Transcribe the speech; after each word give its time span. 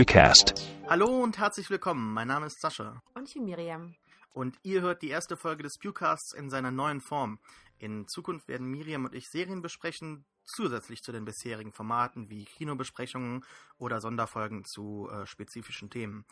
Pewcast. 0.00 0.54
Hallo 0.88 1.22
und 1.22 1.36
herzlich 1.36 1.68
willkommen. 1.68 2.14
Mein 2.14 2.28
Name 2.28 2.46
ist 2.46 2.58
Sascha. 2.58 3.02
Und 3.12 3.28
ich 3.28 3.34
bin 3.34 3.44
Miriam. 3.44 3.94
Und 4.32 4.56
ihr 4.62 4.80
hört 4.80 5.02
die 5.02 5.10
erste 5.10 5.36
Folge 5.36 5.62
des 5.62 5.76
Pewcasts 5.76 6.32
in 6.32 6.48
seiner 6.48 6.70
neuen 6.70 7.02
Form. 7.02 7.38
In 7.76 8.08
Zukunft 8.08 8.48
werden 8.48 8.66
Miriam 8.66 9.04
und 9.04 9.14
ich 9.14 9.28
Serien 9.28 9.60
besprechen, 9.60 10.24
zusätzlich 10.46 11.02
zu 11.02 11.12
den 11.12 11.26
bisherigen 11.26 11.70
Formaten 11.70 12.30
wie 12.30 12.46
Kinobesprechungen 12.46 13.44
oder 13.76 14.00
Sonderfolgen 14.00 14.64
zu 14.64 15.10
äh, 15.12 15.26
spezifischen 15.26 15.90
Themen. 15.90 16.24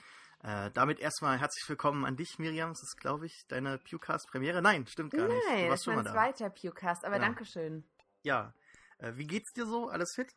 Äh, 0.42 0.70
damit 0.72 0.98
erstmal 0.98 1.38
herzlich 1.38 1.68
willkommen 1.68 2.06
an 2.06 2.16
dich, 2.16 2.38
Miriam. 2.38 2.70
Das 2.70 2.82
ist, 2.82 2.96
glaube 2.96 3.26
ich, 3.26 3.46
deine 3.48 3.76
Pewcast-Premiere. 3.76 4.62
Nein, 4.62 4.86
stimmt 4.86 5.12
gar 5.12 5.28
nicht. 5.28 5.44
Nein, 5.46 5.68
das 5.68 5.80
ist 5.80 5.84
schon 5.84 5.96
mein 5.96 6.06
zweiter 6.06 6.48
Pewcast, 6.48 7.04
aber 7.04 7.16
Ja. 7.16 7.20
Dankeschön. 7.20 7.84
Ja. 8.22 8.54
Äh, 8.96 9.12
wie 9.16 9.26
geht's 9.26 9.52
dir 9.52 9.66
so? 9.66 9.90
Alles 9.90 10.14
fit? 10.14 10.34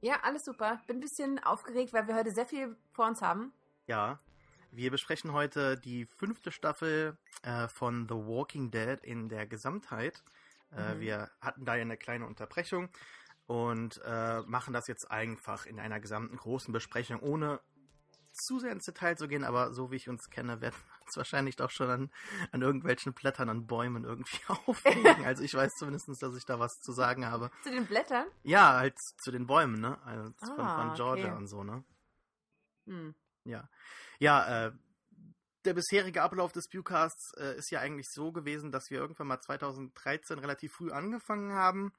Ja, 0.00 0.20
alles 0.22 0.44
super. 0.44 0.80
Bin 0.86 0.96
ein 0.96 1.00
bisschen 1.00 1.38
aufgeregt, 1.40 1.92
weil 1.92 2.08
wir 2.08 2.14
heute 2.14 2.30
sehr 2.30 2.46
viel 2.46 2.76
vor 2.92 3.06
uns 3.06 3.20
haben. 3.22 3.52
Ja. 3.86 4.18
Wir 4.72 4.90
besprechen 4.90 5.32
heute 5.32 5.76
die 5.76 6.06
fünfte 6.06 6.52
Staffel 6.52 7.18
äh, 7.42 7.66
von 7.68 8.06
The 8.08 8.14
Walking 8.14 8.70
Dead 8.70 8.98
in 9.02 9.28
der 9.28 9.46
Gesamtheit. 9.46 10.22
Äh, 10.72 10.94
Mhm. 10.94 11.00
Wir 11.00 11.30
hatten 11.40 11.64
da 11.64 11.74
ja 11.74 11.82
eine 11.82 11.96
kleine 11.96 12.26
Unterbrechung 12.26 12.88
und 13.46 14.00
äh, 14.04 14.42
machen 14.42 14.72
das 14.72 14.86
jetzt 14.86 15.10
einfach 15.10 15.66
in 15.66 15.80
einer 15.80 15.98
gesamten 15.98 16.36
großen 16.36 16.72
Besprechung, 16.72 17.18
ohne 17.20 17.60
zu 18.30 18.60
sehr 18.60 18.70
ins 18.70 18.84
Detail 18.84 19.16
zu 19.16 19.26
gehen, 19.26 19.42
aber 19.42 19.72
so 19.72 19.90
wie 19.90 19.96
ich 19.96 20.08
uns 20.08 20.30
kenne, 20.30 20.60
werden 20.60 20.76
uns 21.10 21.16
wahrscheinlich 21.16 21.56
doch 21.56 21.70
schon 21.70 21.90
an, 21.90 22.10
an 22.52 22.62
irgendwelchen 22.62 23.12
Blättern, 23.12 23.48
an 23.48 23.66
Bäumen 23.66 24.04
irgendwie 24.04 24.38
aufregen. 24.66 25.24
Also 25.24 25.42
ich 25.42 25.54
weiß 25.54 25.74
zumindest, 25.76 26.08
dass 26.22 26.36
ich 26.36 26.44
da 26.44 26.58
was 26.58 26.80
zu 26.80 26.92
sagen 26.92 27.26
habe. 27.26 27.50
Zu 27.62 27.70
den 27.70 27.86
Blättern? 27.86 28.26
Ja, 28.42 28.74
halt 28.78 28.98
zu 28.98 29.30
den 29.30 29.46
Bäumen, 29.46 29.80
ne? 29.80 30.00
Also 30.04 30.32
von, 30.38 30.60
Ah, 30.60 30.76
von 30.76 30.94
Georgia 30.94 31.26
okay. 31.26 31.36
und 31.36 31.46
so, 31.48 31.64
ne? 31.64 31.84
Hm. 32.86 33.14
Ja. 33.44 33.68
Ja, 34.18 34.66
äh, 34.66 34.72
der 35.64 35.74
bisherige 35.74 36.22
Ablauf 36.22 36.52
des 36.52 36.68
Pewcasts 36.68 37.34
äh, 37.36 37.56
ist 37.56 37.70
ja 37.70 37.80
eigentlich 37.80 38.10
so 38.10 38.32
gewesen, 38.32 38.70
dass 38.70 38.90
wir 38.90 38.98
irgendwann 38.98 39.26
mal 39.26 39.40
2013 39.40 40.38
relativ 40.38 40.72
früh 40.72 40.90
angefangen 40.90 41.52
haben 41.52 41.92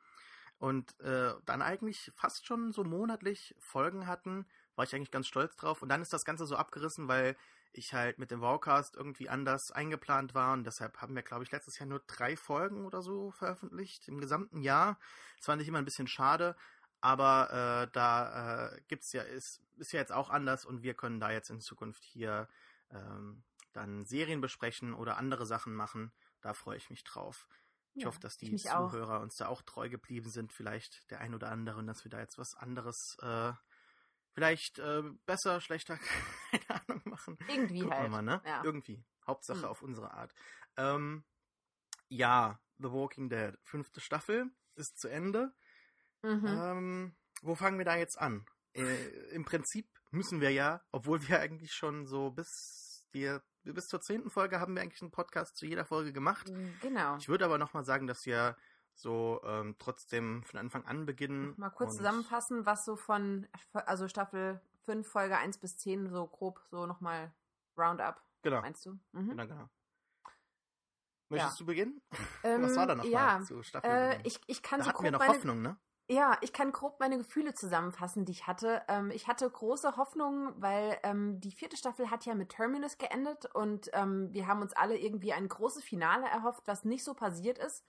und 0.57 0.99
äh, 1.01 1.33
dann 1.45 1.61
eigentlich 1.61 2.11
fast 2.15 2.45
schon 2.45 2.71
so 2.71 2.83
monatlich 2.83 3.55
Folgen 3.59 4.07
hatten. 4.07 4.45
War 4.75 4.85
ich 4.85 4.95
eigentlich 4.95 5.11
ganz 5.11 5.27
stolz 5.27 5.55
drauf. 5.57 5.81
Und 5.81 5.89
dann 5.89 6.01
ist 6.01 6.13
das 6.13 6.23
Ganze 6.23 6.45
so 6.45 6.55
abgerissen, 6.55 7.07
weil 7.07 7.35
ich 7.73 7.93
halt 7.93 8.19
mit 8.19 8.31
dem 8.31 8.41
Wowcast 8.41 8.95
irgendwie 8.95 9.29
anders 9.29 9.71
eingeplant 9.71 10.33
war 10.33 10.53
und 10.53 10.63
deshalb 10.65 11.01
haben 11.01 11.15
wir, 11.15 11.23
glaube 11.23 11.43
ich, 11.43 11.51
letztes 11.51 11.79
Jahr 11.79 11.87
nur 11.87 12.01
drei 12.07 12.35
Folgen 12.37 12.85
oder 12.85 13.01
so 13.01 13.31
veröffentlicht 13.31 14.07
im 14.07 14.19
gesamten 14.19 14.61
Jahr. 14.61 14.99
Das 15.37 15.45
fand 15.45 15.61
ich 15.61 15.67
immer 15.67 15.79
ein 15.79 15.85
bisschen 15.85 16.07
schade, 16.07 16.55
aber 16.99 17.85
äh, 17.87 17.91
da 17.93 18.73
äh, 18.75 18.81
gibt's 18.87 19.11
ja, 19.13 19.23
ist, 19.23 19.61
ist 19.77 19.91
ja 19.93 19.99
jetzt 19.99 20.11
auch 20.11 20.29
anders 20.29 20.65
und 20.65 20.83
wir 20.83 20.93
können 20.93 21.19
da 21.19 21.31
jetzt 21.31 21.49
in 21.49 21.59
Zukunft 21.61 22.03
hier 22.03 22.47
ähm, 22.91 23.43
dann 23.73 24.05
Serien 24.05 24.41
besprechen 24.41 24.93
oder 24.93 25.17
andere 25.17 25.45
Sachen 25.45 25.73
machen. 25.73 26.11
Da 26.41 26.53
freue 26.53 26.77
ich 26.77 26.89
mich 26.89 27.03
drauf. 27.03 27.47
Ich 27.97 28.05
Ja, 28.05 28.05
hoffe, 28.05 28.19
dass 28.19 28.37
die 28.37 28.51
mich 28.51 28.69
auch. 28.71 28.91
Zuhörer 28.91 29.21
uns 29.21 29.35
da 29.37 29.47
auch 29.47 29.61
treu 29.61 29.89
geblieben 29.89 30.29
sind, 30.29 30.53
vielleicht 30.53 31.09
der 31.11 31.19
ein 31.19 31.33
oder 31.35 31.49
andere, 31.51 31.79
und 31.79 31.87
dass 31.87 32.03
wir 32.03 32.09
da 32.11 32.19
jetzt 32.19 32.37
was 32.37 32.55
anderes, 32.55 33.17
äh, 33.21 33.53
vielleicht 34.33 34.79
äh, 34.79 35.03
besser, 35.25 35.61
schlechter, 35.61 35.97
keine 36.51 36.81
Ahnung 36.87 37.01
machen. 37.05 37.37
Irgendwie 37.47 37.81
Gucken 37.81 37.97
halt. 37.97 38.11
mal, 38.11 38.21
ne? 38.21 38.41
Ja. 38.45 38.63
Irgendwie. 38.63 39.03
Hauptsache 39.27 39.63
Hm. 39.63 39.65
auf 39.65 39.81
unsere 39.81 40.11
Art. 40.13 40.33
Ähm, 40.77 41.23
ja, 42.09 42.59
The 42.79 42.91
Walking 42.91 43.29
Dead, 43.29 43.57
fünfte 43.63 44.01
Staffel, 44.01 44.49
ist 44.75 44.99
zu 44.99 45.07
Ende. 45.07 45.53
Mhm. 46.23 46.45
Ähm, 46.47 47.15
wo 47.41 47.55
fangen 47.55 47.77
wir 47.77 47.85
da 47.85 47.95
jetzt 47.95 48.19
an? 48.19 48.45
Äh, 48.73 48.95
Im 49.31 49.45
Prinzip 49.45 49.87
müssen 50.11 50.41
wir 50.41 50.51
ja, 50.51 50.81
obwohl 50.91 51.27
wir 51.27 51.39
eigentlich 51.39 51.73
schon 51.73 52.05
so 52.05 52.31
bis 52.31 53.07
die, 53.13 53.37
bis 53.63 53.87
zur 53.87 54.01
zehnten 54.01 54.29
Folge 54.29 54.59
haben 54.59 54.75
wir 54.75 54.81
eigentlich 54.81 55.01
einen 55.01 55.11
Podcast 55.11 55.57
zu 55.57 55.65
jeder 55.65 55.85
Folge 55.85 56.13
gemacht. 56.13 56.49
Genau. 56.81 57.17
Ich 57.17 57.27
würde 57.27 57.45
aber 57.45 57.57
nochmal 57.57 57.83
sagen, 57.83 58.07
dass 58.07 58.25
wir 58.25 58.55
so 58.95 59.41
ähm, 59.43 59.75
trotzdem 59.79 60.43
von 60.43 60.59
Anfang 60.59 60.85
an 60.85 61.05
beginnen. 61.05 61.55
Mal 61.57 61.69
kurz 61.69 61.95
zusammenfassen, 61.95 62.65
was 62.65 62.85
so 62.85 62.95
von, 62.95 63.47
also 63.73 64.07
Staffel 64.07 64.61
5, 64.85 65.07
Folge 65.07 65.37
1 65.37 65.57
bis 65.57 65.77
10, 65.77 66.09
so 66.09 66.27
grob, 66.27 66.61
so 66.69 66.85
nochmal 66.85 67.31
Roundup, 67.77 68.21
Genau, 68.43 68.61
meinst 68.61 68.85
du? 68.85 68.99
Mhm. 69.13 69.29
genau, 69.31 69.47
genau. 69.47 69.69
Möchtest 71.29 71.55
Ja. 71.55 71.61
du 71.61 71.65
beginnen? 71.65 72.01
Ähm, 72.43 72.63
Was 72.63 72.75
war 72.75 72.87
da 72.87 72.95
nochmal 72.95 73.11
Ja, 73.11 73.39
zu 73.45 73.61
Staffel? 73.63 73.91
äh, 73.91 74.17
ich, 74.23 74.39
ich 74.47 74.63
kann 74.63 74.79
da 74.79 74.85
so 74.85 74.89
hatten 74.89 75.03
wir 75.03 75.11
grob 75.11 75.19
noch 75.19 75.19
meine, 75.19 75.37
Hoffnung, 75.37 75.61
ne? 75.61 75.77
Ja, 76.09 76.37
ich 76.41 76.51
kann 76.53 76.71
grob 76.71 76.99
meine 76.99 77.17
Gefühle 77.17 77.53
zusammenfassen, 77.53 78.25
die 78.25 78.31
ich 78.33 78.47
hatte. 78.47 78.81
Ähm, 78.89 79.11
ich 79.11 79.27
hatte 79.27 79.49
große 79.49 79.95
Hoffnung, 79.95 80.53
weil 80.57 80.97
ähm, 81.03 81.39
die 81.39 81.51
vierte 81.51 81.77
Staffel 81.77 82.09
hat 82.11 82.25
ja 82.25 82.35
mit 82.35 82.49
Terminus 82.49 82.97
geendet 82.97 83.45
und 83.53 83.89
ähm, 83.93 84.33
wir 84.33 84.47
haben 84.47 84.61
uns 84.61 84.73
alle 84.73 84.97
irgendwie 84.97 85.33
ein 85.33 85.47
großes 85.47 85.83
Finale 85.83 86.27
erhofft, 86.27 86.63
was 86.65 86.83
nicht 86.83 87.03
so 87.03 87.13
passiert 87.13 87.59
ist. 87.59 87.85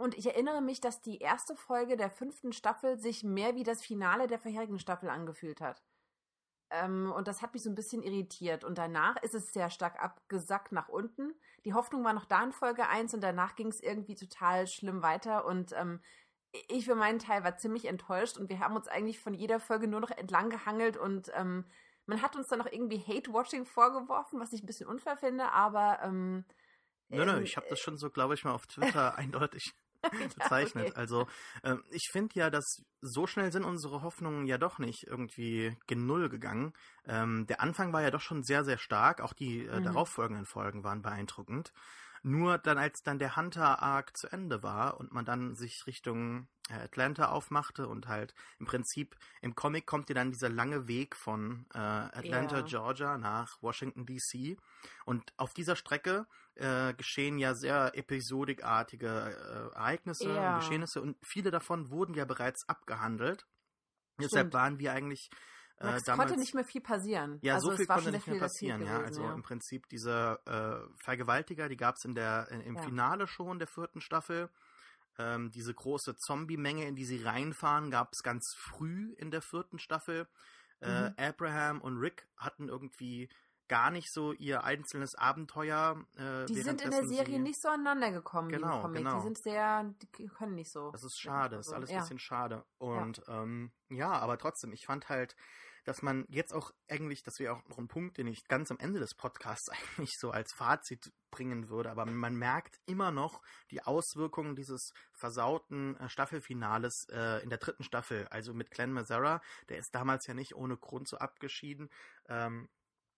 Und 0.00 0.16
ich 0.16 0.24
erinnere 0.24 0.62
mich, 0.62 0.80
dass 0.80 1.02
die 1.02 1.18
erste 1.18 1.54
Folge 1.54 1.98
der 1.98 2.08
fünften 2.08 2.54
Staffel 2.54 2.98
sich 2.98 3.22
mehr 3.22 3.54
wie 3.54 3.64
das 3.64 3.82
Finale 3.82 4.28
der 4.28 4.38
vorherigen 4.38 4.78
Staffel 4.78 5.10
angefühlt 5.10 5.60
hat. 5.60 5.82
Ähm, 6.70 7.12
und 7.12 7.28
das 7.28 7.42
hat 7.42 7.52
mich 7.52 7.62
so 7.62 7.68
ein 7.68 7.74
bisschen 7.74 8.02
irritiert. 8.02 8.64
Und 8.64 8.78
danach 8.78 9.22
ist 9.22 9.34
es 9.34 9.52
sehr 9.52 9.68
stark 9.68 10.02
abgesackt 10.02 10.72
nach 10.72 10.88
unten. 10.88 11.34
Die 11.66 11.74
Hoffnung 11.74 12.02
war 12.02 12.14
noch 12.14 12.24
da 12.24 12.42
in 12.42 12.52
Folge 12.52 12.88
1 12.88 13.12
und 13.12 13.20
danach 13.20 13.56
ging 13.56 13.66
es 13.66 13.82
irgendwie 13.82 14.14
total 14.14 14.66
schlimm 14.66 15.02
weiter. 15.02 15.44
Und 15.44 15.72
ähm, 15.72 16.00
ich 16.68 16.86
für 16.86 16.94
meinen 16.94 17.18
Teil 17.18 17.44
war 17.44 17.58
ziemlich 17.58 17.84
enttäuscht 17.84 18.38
und 18.38 18.48
wir 18.48 18.60
haben 18.60 18.76
uns 18.76 18.88
eigentlich 18.88 19.20
von 19.20 19.34
jeder 19.34 19.60
Folge 19.60 19.86
nur 19.86 20.00
noch 20.00 20.12
entlang 20.12 20.48
gehangelt 20.48 20.96
und 20.96 21.30
ähm, 21.34 21.66
man 22.06 22.22
hat 22.22 22.36
uns 22.36 22.48
dann 22.48 22.58
noch 22.58 22.72
irgendwie 22.72 23.04
Hate-Watching 23.06 23.66
vorgeworfen, 23.66 24.40
was 24.40 24.54
ich 24.54 24.62
ein 24.62 24.66
bisschen 24.66 24.88
unfair 24.88 25.18
finde, 25.18 25.52
aber 25.52 26.00
ähm, 26.02 26.44
Nö, 27.10 27.24
nö, 27.24 27.38
ähm, 27.38 27.42
ich 27.42 27.56
habe 27.56 27.66
das 27.68 27.80
schon 27.80 27.96
so, 27.96 28.08
glaube 28.08 28.34
ich, 28.34 28.44
mal 28.44 28.52
auf 28.52 28.66
Twitter 28.66 29.14
eindeutig 29.18 29.74
bezeichnet. 30.34 30.94
okay. 30.94 30.94
Also 30.96 31.26
ähm, 31.62 31.82
ich 31.90 32.08
finde 32.12 32.34
ja, 32.38 32.50
dass 32.50 32.82
so 33.00 33.26
schnell 33.26 33.52
sind 33.52 33.64
unsere 33.64 34.02
Hoffnungen 34.02 34.46
ja 34.46 34.58
doch 34.58 34.78
nicht 34.78 35.06
irgendwie 35.06 35.76
gen 35.86 36.06
Null 36.06 36.28
gegangen. 36.28 36.72
Ähm, 37.06 37.46
der 37.46 37.60
Anfang 37.60 37.92
war 37.92 38.02
ja 38.02 38.10
doch 38.10 38.20
schon 38.20 38.42
sehr, 38.42 38.64
sehr 38.64 38.78
stark. 38.78 39.20
Auch 39.20 39.32
die 39.32 39.66
äh, 39.66 39.80
Mhm. 39.80 39.82
darauffolgenden 39.82 40.46
Folgen 40.46 40.84
waren 40.84 41.02
beeindruckend. 41.02 41.72
Nur 42.22 42.58
dann, 42.58 42.76
als 42.78 43.02
dann 43.02 43.18
der 43.18 43.36
Hunter-Arc 43.36 44.16
zu 44.16 44.28
Ende 44.28 44.62
war 44.62 45.00
und 45.00 45.12
man 45.12 45.24
dann 45.24 45.54
sich 45.54 45.86
Richtung 45.86 46.48
äh, 46.68 46.74
Atlanta 46.74 47.30
aufmachte 47.30 47.88
und 47.88 48.08
halt 48.08 48.34
im 48.58 48.66
Prinzip 48.66 49.16
im 49.40 49.54
Comic 49.54 49.86
kommt 49.86 50.08
dir 50.08 50.14
dann 50.14 50.30
dieser 50.30 50.50
lange 50.50 50.86
Weg 50.86 51.16
von 51.16 51.66
äh, 51.74 51.78
Atlanta, 51.78 52.58
Ja. 52.58 52.64
Georgia 52.66 53.18
nach 53.18 53.60
Washington 53.62 54.04
DC 54.06 54.58
und 55.06 55.32
auf 55.38 55.54
dieser 55.54 55.76
Strecke 55.76 56.26
äh, 56.56 56.92
geschehen 56.94 57.38
ja 57.38 57.54
sehr 57.54 57.92
episodikartige 57.96 59.06
äh, 59.08 59.74
Ereignisse 59.76 60.34
Ja. 60.34 60.54
und 60.54 60.60
Geschehnisse 60.60 61.00
und 61.00 61.16
viele 61.22 61.50
davon 61.50 61.90
wurden 61.90 62.14
ja 62.14 62.24
bereits 62.26 62.68
abgehandelt. 62.68 63.46
Deshalb 64.18 64.48
Stimmt. 64.48 64.54
waren 64.54 64.78
wir 64.78 64.92
eigentlich 64.92 65.30
äh, 65.80 65.96
es 65.96 66.04
damals 66.04 66.28
konnte 66.28 66.40
nicht 66.40 66.54
mehr 66.54 66.64
viel 66.64 66.80
passieren. 66.80 67.38
ja, 67.42 67.54
also 67.54 67.70
so 67.70 67.76
viel 67.76 67.86
konnte 67.86 68.12
nicht 68.12 68.26
mehr 68.26 68.38
passieren, 68.40 68.82
ja. 68.82 68.98
gewesen, 68.98 69.22
Also 69.22 69.34
im 69.34 69.42
Prinzip 69.42 69.88
diese 69.88 70.38
äh, 70.46 71.02
Vergewaltiger, 71.02 71.68
die 71.68 71.76
gab 71.76 71.96
es 71.96 72.04
in 72.04 72.14
der 72.14 72.48
in, 72.50 72.60
im 72.60 72.76
Ja. 72.76 72.82
Finale 72.82 73.26
schon 73.26 73.58
der 73.58 73.68
vierten 73.68 74.00
Staffel. 74.00 74.50
Ähm, 75.18 75.50
diese 75.50 75.74
große 75.74 76.16
Zombie-Menge, 76.16 76.86
in 76.86 76.94
die 76.94 77.04
sie 77.04 77.22
reinfahren, 77.22 77.90
gab 77.90 78.12
es 78.12 78.22
ganz 78.22 78.54
früh 78.56 79.12
in 79.18 79.30
der 79.30 79.42
vierten 79.42 79.78
Staffel. 79.78 80.28
Äh, 80.80 81.10
Mhm. 81.10 81.14
Abraham 81.18 81.80
und 81.82 81.98
Rick 81.98 82.26
hatten 82.38 82.68
irgendwie 82.68 83.28
gar 83.68 83.90
nicht 83.90 84.10
so 84.12 84.32
ihr 84.32 84.64
einzelnes 84.64 85.14
Abenteuer. 85.14 86.04
Äh, 86.16 86.46
Die 86.46 86.62
sind 86.62 86.80
in 86.80 86.90
der 86.90 87.06
Serie 87.06 87.38
nicht 87.38 87.60
so 87.60 87.68
aneinander 87.68 88.10
gekommen 88.12 88.48
Genau, 88.48 88.80
Comic. 88.80 88.98
genau. 89.04 89.16
Die 89.18 89.22
sind 89.24 89.38
sehr, 89.38 89.94
die 90.18 90.26
können 90.28 90.54
nicht 90.54 90.72
so. 90.72 90.90
Das 90.90 91.04
ist 91.04 91.20
schade, 91.20 91.56
ist 91.56 91.66
So, 91.68 91.74
alles 91.76 91.90
ein 91.90 91.94
ja. 91.96 92.00
bisschen 92.00 92.18
schade. 92.18 92.64
Und 92.78 93.22
ähm, 93.28 93.70
ja, 93.90 94.10
aber 94.10 94.38
trotzdem, 94.38 94.72
ich 94.72 94.86
fand 94.86 95.08
halt, 95.08 95.36
dass 95.84 96.02
man 96.02 96.24
jetzt 96.28 96.52
auch 96.54 96.70
eigentlich, 96.88 97.22
das 97.22 97.38
wäre 97.38 97.54
auch 97.54 97.68
noch 97.68 97.78
ein 97.78 97.88
Punkt, 97.88 98.18
den 98.18 98.26
ich 98.26 98.44
ganz 98.48 98.70
am 98.70 98.78
Ende 98.78 99.00
des 99.00 99.14
Podcasts 99.14 99.68
eigentlich 99.70 100.12
so 100.18 100.30
als 100.30 100.52
Fazit 100.54 101.12
bringen 101.30 101.68
würde, 101.68 101.90
aber 101.90 102.06
man 102.06 102.34
merkt 102.34 102.78
immer 102.86 103.10
noch 103.12 103.40
die 103.70 103.82
Auswirkungen 103.82 104.56
dieses 104.56 104.92
versauten 105.12 105.96
äh, 105.96 106.08
Staffelfinales 106.08 107.06
äh, 107.12 107.42
in 107.42 107.50
der 107.50 107.58
dritten 107.58 107.84
Staffel, 107.84 108.26
also 108.28 108.52
mit 108.54 108.70
Glenn 108.70 108.92
Mazzara, 108.92 109.40
der 109.68 109.78
ist 109.78 109.94
damals 109.94 110.26
ja 110.26 110.34
nicht 110.34 110.54
ohne 110.56 110.76
Grund 110.76 111.08
so 111.08 111.18
abgeschieden. 111.18 111.88
Ähm, 112.28 112.68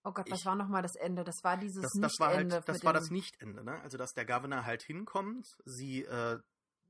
Oh 0.05 0.11
Gott, 0.13 0.29
was 0.33 0.41
Ich- 0.41 0.47
war 0.47 0.57
nochmal 0.57 0.83
das 0.83 0.97
Ende? 0.97 1.23
Das 1.23 1.45
war 1.45 1.57
dieses 1.57 1.83
das, 1.83 1.93
das 1.93 2.19
war 2.19 2.31
Nicht-Ende 2.31 2.55
halt, 2.57 2.69
das 2.69 2.83
war 2.85 2.93
das 2.93 3.11
Nicht-Ende, 3.11 3.63
ne? 3.63 3.81
Also 3.83 3.97
dass 3.99 4.11
der 4.15 4.27
Governor 4.27 4.65
halt 4.65 4.83
hinkommt, 4.83 5.47
sie 5.65 6.03
äh, 6.03 6.41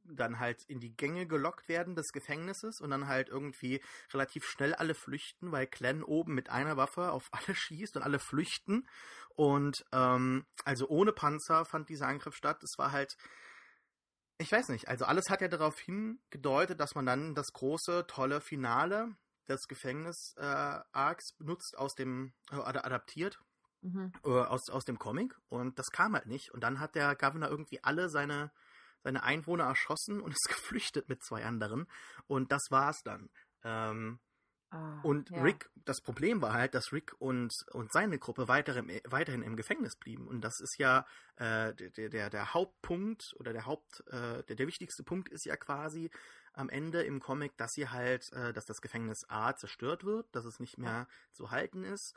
dann 0.04 0.38
halt 0.38 0.64
in 0.64 0.80
die 0.80 0.94
Gänge 0.94 1.26
gelockt 1.26 1.68
werden 1.68 1.94
des 1.94 2.12
Gefängnisses 2.12 2.80
und 2.80 2.90
dann 2.90 3.06
halt 3.06 3.28
irgendwie 3.28 3.80
relativ 4.12 4.44
schnell 4.46 4.74
alle 4.74 4.94
flüchten, 4.94 5.52
weil 5.52 5.66
Glenn 5.66 6.02
oben 6.02 6.34
mit 6.34 6.50
einer 6.50 6.76
Waffe 6.76 7.12
auf 7.12 7.28
alle 7.30 7.54
schießt 7.54 7.96
und 7.96 8.02
alle 8.02 8.18
flüchten. 8.18 8.88
Und 9.34 9.84
ähm, 9.92 10.46
also 10.64 10.88
ohne 10.88 11.12
Panzer 11.12 11.64
fand 11.64 11.88
dieser 11.88 12.08
Angriff 12.08 12.34
statt. 12.34 12.62
Es 12.62 12.78
war 12.78 12.92
halt, 12.92 13.16
ich 14.38 14.50
weiß 14.52 14.68
nicht, 14.68 14.88
also 14.88 15.04
alles 15.04 15.30
hat 15.30 15.40
ja 15.40 15.48
darauf 15.48 15.78
hingedeutet, 15.78 16.80
dass 16.80 16.94
man 16.94 17.06
dann 17.06 17.34
das 17.34 17.52
große, 17.52 18.06
tolle 18.06 18.40
Finale 18.40 19.16
des 19.48 19.66
Gefängnis-Arcs 19.68 21.30
äh, 21.30 21.34
benutzt 21.38 21.76
aus 21.76 21.94
dem, 21.94 22.32
äh, 22.50 22.56
adaptiert 22.56 23.40
mhm. 23.82 24.12
äh, 24.24 24.28
aus, 24.28 24.70
aus 24.70 24.84
dem 24.84 24.98
Comic 24.98 25.36
und 25.48 25.78
das 25.78 25.90
kam 25.90 26.14
halt 26.14 26.26
nicht. 26.26 26.52
Und 26.52 26.62
dann 26.62 26.80
hat 26.80 26.94
der 26.94 27.14
Governor 27.14 27.50
irgendwie 27.50 27.82
alle 27.82 28.08
seine, 28.08 28.50
seine 29.02 29.22
Einwohner 29.22 29.64
erschossen 29.64 30.20
und 30.20 30.32
ist 30.32 30.48
geflüchtet 30.48 31.08
mit 31.08 31.22
zwei 31.22 31.44
anderen. 31.44 31.86
Und 32.26 32.52
das 32.52 32.62
war's 32.70 33.02
dann. 33.04 33.30
Ähm, 33.64 34.18
ah, 34.70 35.00
und 35.02 35.30
ja. 35.30 35.42
Rick, 35.42 35.70
das 35.74 36.00
Problem 36.00 36.42
war 36.42 36.52
halt, 36.52 36.74
dass 36.74 36.92
Rick 36.92 37.14
und, 37.18 37.52
und 37.72 37.92
seine 37.92 38.18
Gruppe 38.18 38.48
weiter 38.48 38.76
im, 38.76 38.90
weiterhin 39.04 39.42
im 39.42 39.56
Gefängnis 39.56 39.96
blieben. 39.96 40.26
Und 40.26 40.42
das 40.42 40.60
ist 40.60 40.78
ja 40.78 41.06
äh, 41.36 41.74
der, 41.74 42.08
der, 42.08 42.30
der 42.30 42.54
Hauptpunkt 42.54 43.34
oder 43.38 43.52
der 43.52 43.66
Haupt, 43.66 44.02
äh, 44.08 44.42
der, 44.44 44.56
der 44.56 44.66
wichtigste 44.66 45.02
Punkt 45.02 45.28
ist 45.28 45.44
ja 45.44 45.56
quasi 45.56 46.10
am 46.54 46.68
Ende 46.68 47.02
im 47.02 47.20
Comic, 47.20 47.56
dass 47.56 47.72
sie 47.72 47.88
halt, 47.88 48.30
äh, 48.32 48.52
dass 48.52 48.66
das 48.66 48.82
Gefängnis 48.82 49.24
A 49.28 49.54
zerstört 49.56 50.04
wird, 50.04 50.26
dass 50.34 50.44
es 50.44 50.60
nicht 50.60 50.76
mehr 50.76 51.06
zu 51.32 51.50
halten 51.50 51.84
ist 51.84 52.14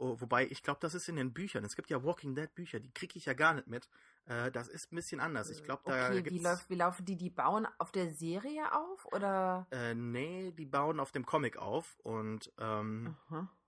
Oh, 0.00 0.20
wobei, 0.20 0.46
ich 0.46 0.62
glaube, 0.62 0.78
das 0.80 0.94
ist 0.94 1.08
in 1.08 1.16
den 1.16 1.32
Büchern. 1.32 1.64
Es 1.64 1.74
gibt 1.74 1.90
ja 1.90 2.04
Walking 2.04 2.36
Dead 2.36 2.54
Bücher, 2.54 2.78
die 2.78 2.92
kriege 2.92 3.18
ich 3.18 3.26
ja 3.26 3.34
gar 3.34 3.54
nicht 3.54 3.66
mit. 3.66 3.88
Äh, 4.28 4.50
das 4.52 4.68
ist 4.68 4.92
ein 4.92 4.96
bisschen 4.96 5.20
anders. 5.20 5.48
Ich 5.50 5.64
glaube, 5.64 5.82
da 5.86 6.08
okay, 6.08 6.24
wie, 6.30 6.38
läuft, 6.38 6.68
wie 6.68 6.74
laufen 6.74 7.04
die? 7.06 7.16
Die 7.16 7.30
bauen 7.30 7.66
auf 7.78 7.90
der 7.92 8.12
Serie 8.12 8.72
auf 8.72 9.06
oder? 9.06 9.66
Äh, 9.70 9.94
nee, 9.94 10.52
die 10.52 10.66
bauen 10.66 11.00
auf 11.00 11.12
dem 11.12 11.24
Comic 11.24 11.56
auf. 11.56 11.98
Und 12.02 12.52
ähm, 12.58 13.16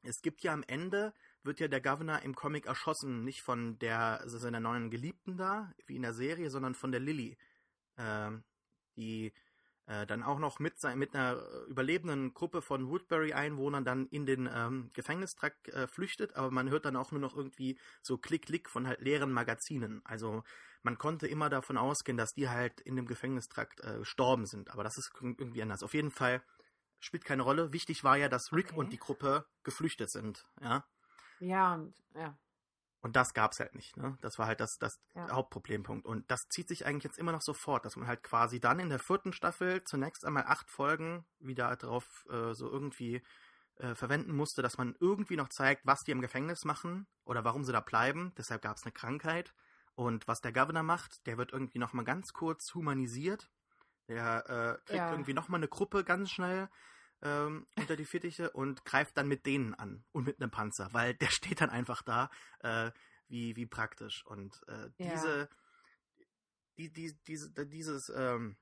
es 0.03 0.21
gibt 0.21 0.43
ja 0.43 0.53
am 0.53 0.63
Ende 0.67 1.15
wird 1.43 1.61
ja 1.61 1.69
der 1.69 1.81
Governor 1.81 2.21
im 2.21 2.35
Comic 2.35 2.67
erschossen, 2.67 3.25
nicht 3.25 3.41
von 3.41 3.79
der 3.79 4.21
also 4.21 4.37
seiner 4.37 4.61
neuen 4.61 4.91
Geliebten 4.91 5.39
da, 5.39 5.73
wie 5.87 5.97
in 5.97 6.03
der 6.03 6.13
Serie, 6.13 6.51
sondern 6.51 6.75
von 6.75 6.93
der 6.93 7.01
Lilly, 7.01 7.39
ähm, 7.97 8.45
die 8.97 9.33
äh, 9.91 10.07
dann 10.07 10.23
auch 10.23 10.39
noch 10.39 10.61
mit, 10.61 10.75
mit 10.95 11.17
einer 11.17 11.43
überlebenden 11.67 12.33
Gruppe 12.33 12.63
von 12.63 12.89
Woodbury-Einwohnern 12.89 13.85
dann 13.85 14.07
in 14.07 14.25
den 14.25 14.49
ähm, 14.53 14.91
Gefängnistrakt 14.93 15.69
äh, 15.69 15.89
flüchtet, 15.89 16.37
aber 16.37 16.53
man 16.53 16.71
hört 16.71 16.85
dann 16.85 16.95
auch 16.95 17.11
nur 17.11 17.21
noch 17.21 17.37
irgendwie 17.37 17.77
so 18.01 18.17
Klick-Klick 18.17 18.71
von 18.71 18.87
halt 18.87 19.01
leeren 19.01 19.33
Magazinen. 19.33 20.01
Also 20.05 20.45
man 20.83 20.97
konnte 20.97 21.27
immer 21.27 21.51
davon 21.51 21.77
ausgehen, 21.77 22.17
dass 22.17 22.33
die 22.35 22.49
halt 22.49 22.81
in 22.81 22.95
dem 22.95 23.07
Gefängnistrakt 23.07 23.81
äh, 23.81 23.99
gestorben 23.99 24.47
sind, 24.47 24.71
aber 24.71 24.85
das 24.85 24.97
ist 24.97 25.11
irgendwie 25.21 25.63
anders. 25.63 25.83
Auf 25.83 25.95
jeden 25.95 26.13
Fall 26.13 26.41
spielt 27.01 27.25
keine 27.25 27.43
Rolle. 27.43 27.73
Wichtig 27.73 28.05
war 28.05 28.17
ja, 28.17 28.29
dass 28.29 28.53
Rick 28.53 28.69
okay. 28.69 28.79
und 28.79 28.93
die 28.93 28.99
Gruppe 28.99 29.45
geflüchtet 29.65 30.11
sind, 30.11 30.47
ja. 30.61 30.85
Ja, 31.41 31.75
und 31.75 31.97
ja. 32.15 32.39
Und 33.03 33.17
das 33.17 33.33
gab 33.33 33.53
es 33.53 33.61
halt 33.61 33.75
nicht. 33.75 33.97
Ne? 33.97 34.19
Das 34.21 34.39
war 34.39 34.47
halt 34.47 34.61
das, 34.61 34.79
das 34.79 35.01
ja. 35.15 35.31
Hauptproblempunkt. 35.31 36.07
Und 36.07 36.31
das 36.31 36.49
zieht 36.49 36.69
sich 36.69 36.85
eigentlich 36.85 37.05
jetzt 37.05 37.19
immer 37.19 37.33
noch 37.33 37.41
so 37.41 37.55
fort, 37.55 37.85
dass 37.85 37.97
man 37.97 38.07
halt 38.07 38.23
quasi 38.23 38.61
dann 38.61 38.79
in 38.79 38.91
der 38.91 38.99
vierten 38.99 39.33
Staffel 39.33 39.83
zunächst 39.85 40.25
einmal 40.25 40.45
acht 40.47 40.71
Folgen 40.71 41.25
wieder 41.39 41.75
darauf 41.77 42.27
äh, 42.31 42.53
so 42.53 42.71
irgendwie 42.71 43.23
äh, 43.77 43.95
verwenden 43.95 44.37
musste, 44.37 44.61
dass 44.61 44.77
man 44.77 44.95
irgendwie 45.01 45.37
noch 45.37 45.49
zeigt, 45.49 45.87
was 45.87 46.05
die 46.05 46.11
im 46.11 46.21
Gefängnis 46.21 46.67
machen 46.67 47.07
oder 47.25 47.43
warum 47.45 47.65
sie 47.65 47.73
da 47.73 47.81
bleiben. 47.81 48.33
Deshalb 48.37 48.63
gab 48.63 48.77
es 48.77 48.85
eine 48.85 48.93
Krankheit. 48.93 49.55
Und 49.95 50.29
was 50.29 50.41
der 50.41 50.53
Governor 50.53 50.83
macht, 50.83 51.27
der 51.27 51.39
wird 51.39 51.53
irgendwie 51.53 51.79
nochmal 51.79 52.05
ganz 52.05 52.33
kurz 52.33 52.75
humanisiert. 52.75 53.51
Der 54.09 54.45
äh, 54.49 54.87
kriegt 54.87 54.99
ja. 54.99 55.11
irgendwie 55.11 55.35
nochmal 55.35 55.61
eine 55.61 55.69
Gruppe 55.69 56.05
ganz 56.05 56.31
schnell 56.31 56.69
ähm, 57.23 57.67
unter 57.77 57.97
die 57.97 58.05
Fittiche 58.05 58.51
und 58.51 58.85
greift 58.85 59.17
dann 59.17 59.29
mit 59.29 59.47
denen 59.47 59.75
an 59.75 60.05
und 60.13 60.25
mit 60.25 60.41
einem 60.41 60.51
Panzer, 60.51 60.93
weil 60.93 61.15
der 61.15 61.31
steht 61.31 61.61
dann 61.61 61.71
einfach 61.71 62.03
da, 62.03 62.31
äh, 62.61 62.91
wie, 63.29 63.57
wie 63.57 63.67
praktisch. 63.67 64.25
Und 64.27 64.61
äh, 64.69 64.91
ja. 64.99 65.13
diese, 65.13 65.49
die, 66.79 66.93
die, 66.93 67.15
diese, 67.27 67.67
dieses, 67.67 68.13
ähm, 68.15 68.57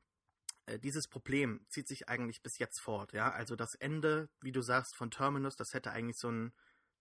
äh, 0.67 0.79
dieses 0.79 1.09
Problem 1.09 1.65
zieht 1.69 1.89
sich 1.89 2.09
eigentlich 2.09 2.43
bis 2.43 2.59
jetzt 2.59 2.81
fort, 2.81 3.13
ja. 3.13 3.31
Also 3.31 3.57
das 3.57 3.75
Ende, 3.75 4.29
wie 4.41 4.53
du 4.53 4.61
sagst, 4.61 4.97
von 4.97 5.11
Terminus, 5.11 5.57
das 5.57 5.75
hätte 5.75 5.93
eigentlich 5.93 6.19
so 6.19 6.31
ein, 6.31 6.53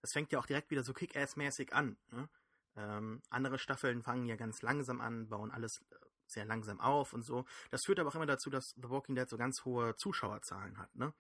das 0.02 0.14
fängt 0.14 0.32
ja 0.32 0.40
auch 0.40 0.46
direkt 0.46 0.72
wieder 0.72 0.84
so 0.84 0.94
Kick-Ass-mäßig 0.94 1.74
an. 1.74 1.98
Ne? 2.12 2.30
Ähm, 2.76 3.22
andere 3.30 3.58
Staffeln 3.58 4.04
fangen 4.04 4.26
ja 4.26 4.36
ganz 4.36 4.62
langsam 4.62 5.02
an, 5.02 5.30
bauen 5.30 5.52
alles 5.52 5.82
äh, 5.90 5.96
sehr 6.30 6.46
langsam 6.46 6.80
auf 6.80 7.14
und 7.14 7.24
so. 7.24 7.46
Das 7.72 7.86
führt 7.86 8.00
aber 8.00 8.10
auch 8.10 8.16
immer 8.16 8.26
dazu, 8.26 8.50
dass 8.50 8.76
The 8.82 8.90
Walking 8.90 9.16
Dead 9.16 9.30
so 9.30 9.38
ganz 9.38 9.66
hohe 9.66 9.96
Zuschauerzahlen 9.96 10.78
hat, 10.78 10.96
ne? 10.96 11.14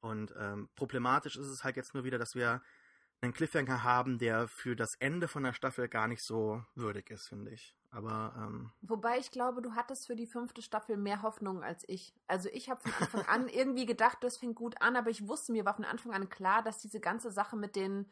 Und 0.00 0.34
ähm, 0.38 0.68
problematisch 0.74 1.36
ist 1.36 1.46
es 1.46 1.64
halt 1.64 1.76
jetzt 1.76 1.94
nur 1.94 2.04
wieder, 2.04 2.18
dass 2.18 2.34
wir 2.34 2.60
einen 3.22 3.32
Cliffhanger 3.32 3.82
haben, 3.82 4.18
der 4.18 4.48
für 4.48 4.76
das 4.76 4.94
Ende 4.96 5.28
von 5.28 5.42
der 5.42 5.54
Staffel 5.54 5.88
gar 5.88 6.08
nicht 6.08 6.22
so 6.22 6.62
würdig 6.74 7.10
ist, 7.10 7.28
finde 7.28 7.52
ich. 7.52 7.74
Aber 7.90 8.34
ähm, 8.36 8.72
wobei 8.82 9.18
ich 9.18 9.30
glaube, 9.30 9.62
du 9.62 9.74
hattest 9.74 10.06
für 10.06 10.16
die 10.16 10.26
fünfte 10.26 10.62
Staffel 10.62 10.96
mehr 10.96 11.22
Hoffnung 11.22 11.62
als 11.62 11.88
ich. 11.88 12.12
Also 12.26 12.48
ich 12.52 12.68
habe 12.68 12.82
von 12.82 12.92
Anfang 13.00 13.22
an 13.26 13.48
irgendwie 13.52 13.86
gedacht, 13.86 14.18
das 14.20 14.36
fängt 14.36 14.56
gut 14.56 14.80
an, 14.82 14.96
aber 14.96 15.10
ich 15.10 15.26
wusste 15.26 15.52
mir 15.52 15.64
war 15.64 15.74
von 15.74 15.84
Anfang 15.84 16.12
an 16.12 16.28
klar, 16.28 16.62
dass 16.62 16.78
diese 16.78 17.00
ganze 17.00 17.30
Sache 17.30 17.56
mit 17.56 17.76
den 17.76 18.10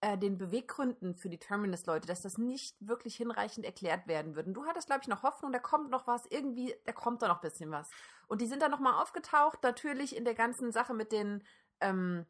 den 0.00 0.38
Beweggründen 0.38 1.16
für 1.16 1.28
die 1.28 1.38
Terminus-Leute, 1.38 2.06
dass 2.06 2.22
das 2.22 2.38
nicht 2.38 2.76
wirklich 2.78 3.16
hinreichend 3.16 3.66
erklärt 3.66 4.06
werden 4.06 4.36
würde. 4.36 4.48
Und 4.48 4.54
du 4.54 4.64
hattest, 4.64 4.86
glaube 4.86 5.02
ich, 5.02 5.08
noch 5.08 5.24
Hoffnung, 5.24 5.52
da 5.52 5.58
kommt 5.58 5.90
noch 5.90 6.06
was, 6.06 6.24
irgendwie, 6.26 6.74
da 6.84 6.92
kommt 6.92 7.20
da 7.20 7.28
noch 7.28 7.42
ein 7.42 7.50
bisschen 7.50 7.72
was. 7.72 7.90
Und 8.28 8.40
die 8.40 8.46
sind 8.46 8.62
dann 8.62 8.70
nochmal 8.70 9.02
aufgetaucht, 9.02 9.62
natürlich 9.64 10.16
in 10.16 10.24
der 10.24 10.34
ganzen 10.34 10.70
Sache 10.70 10.94
mit 10.94 11.10
den, 11.10 11.42
ähm, 11.80 12.26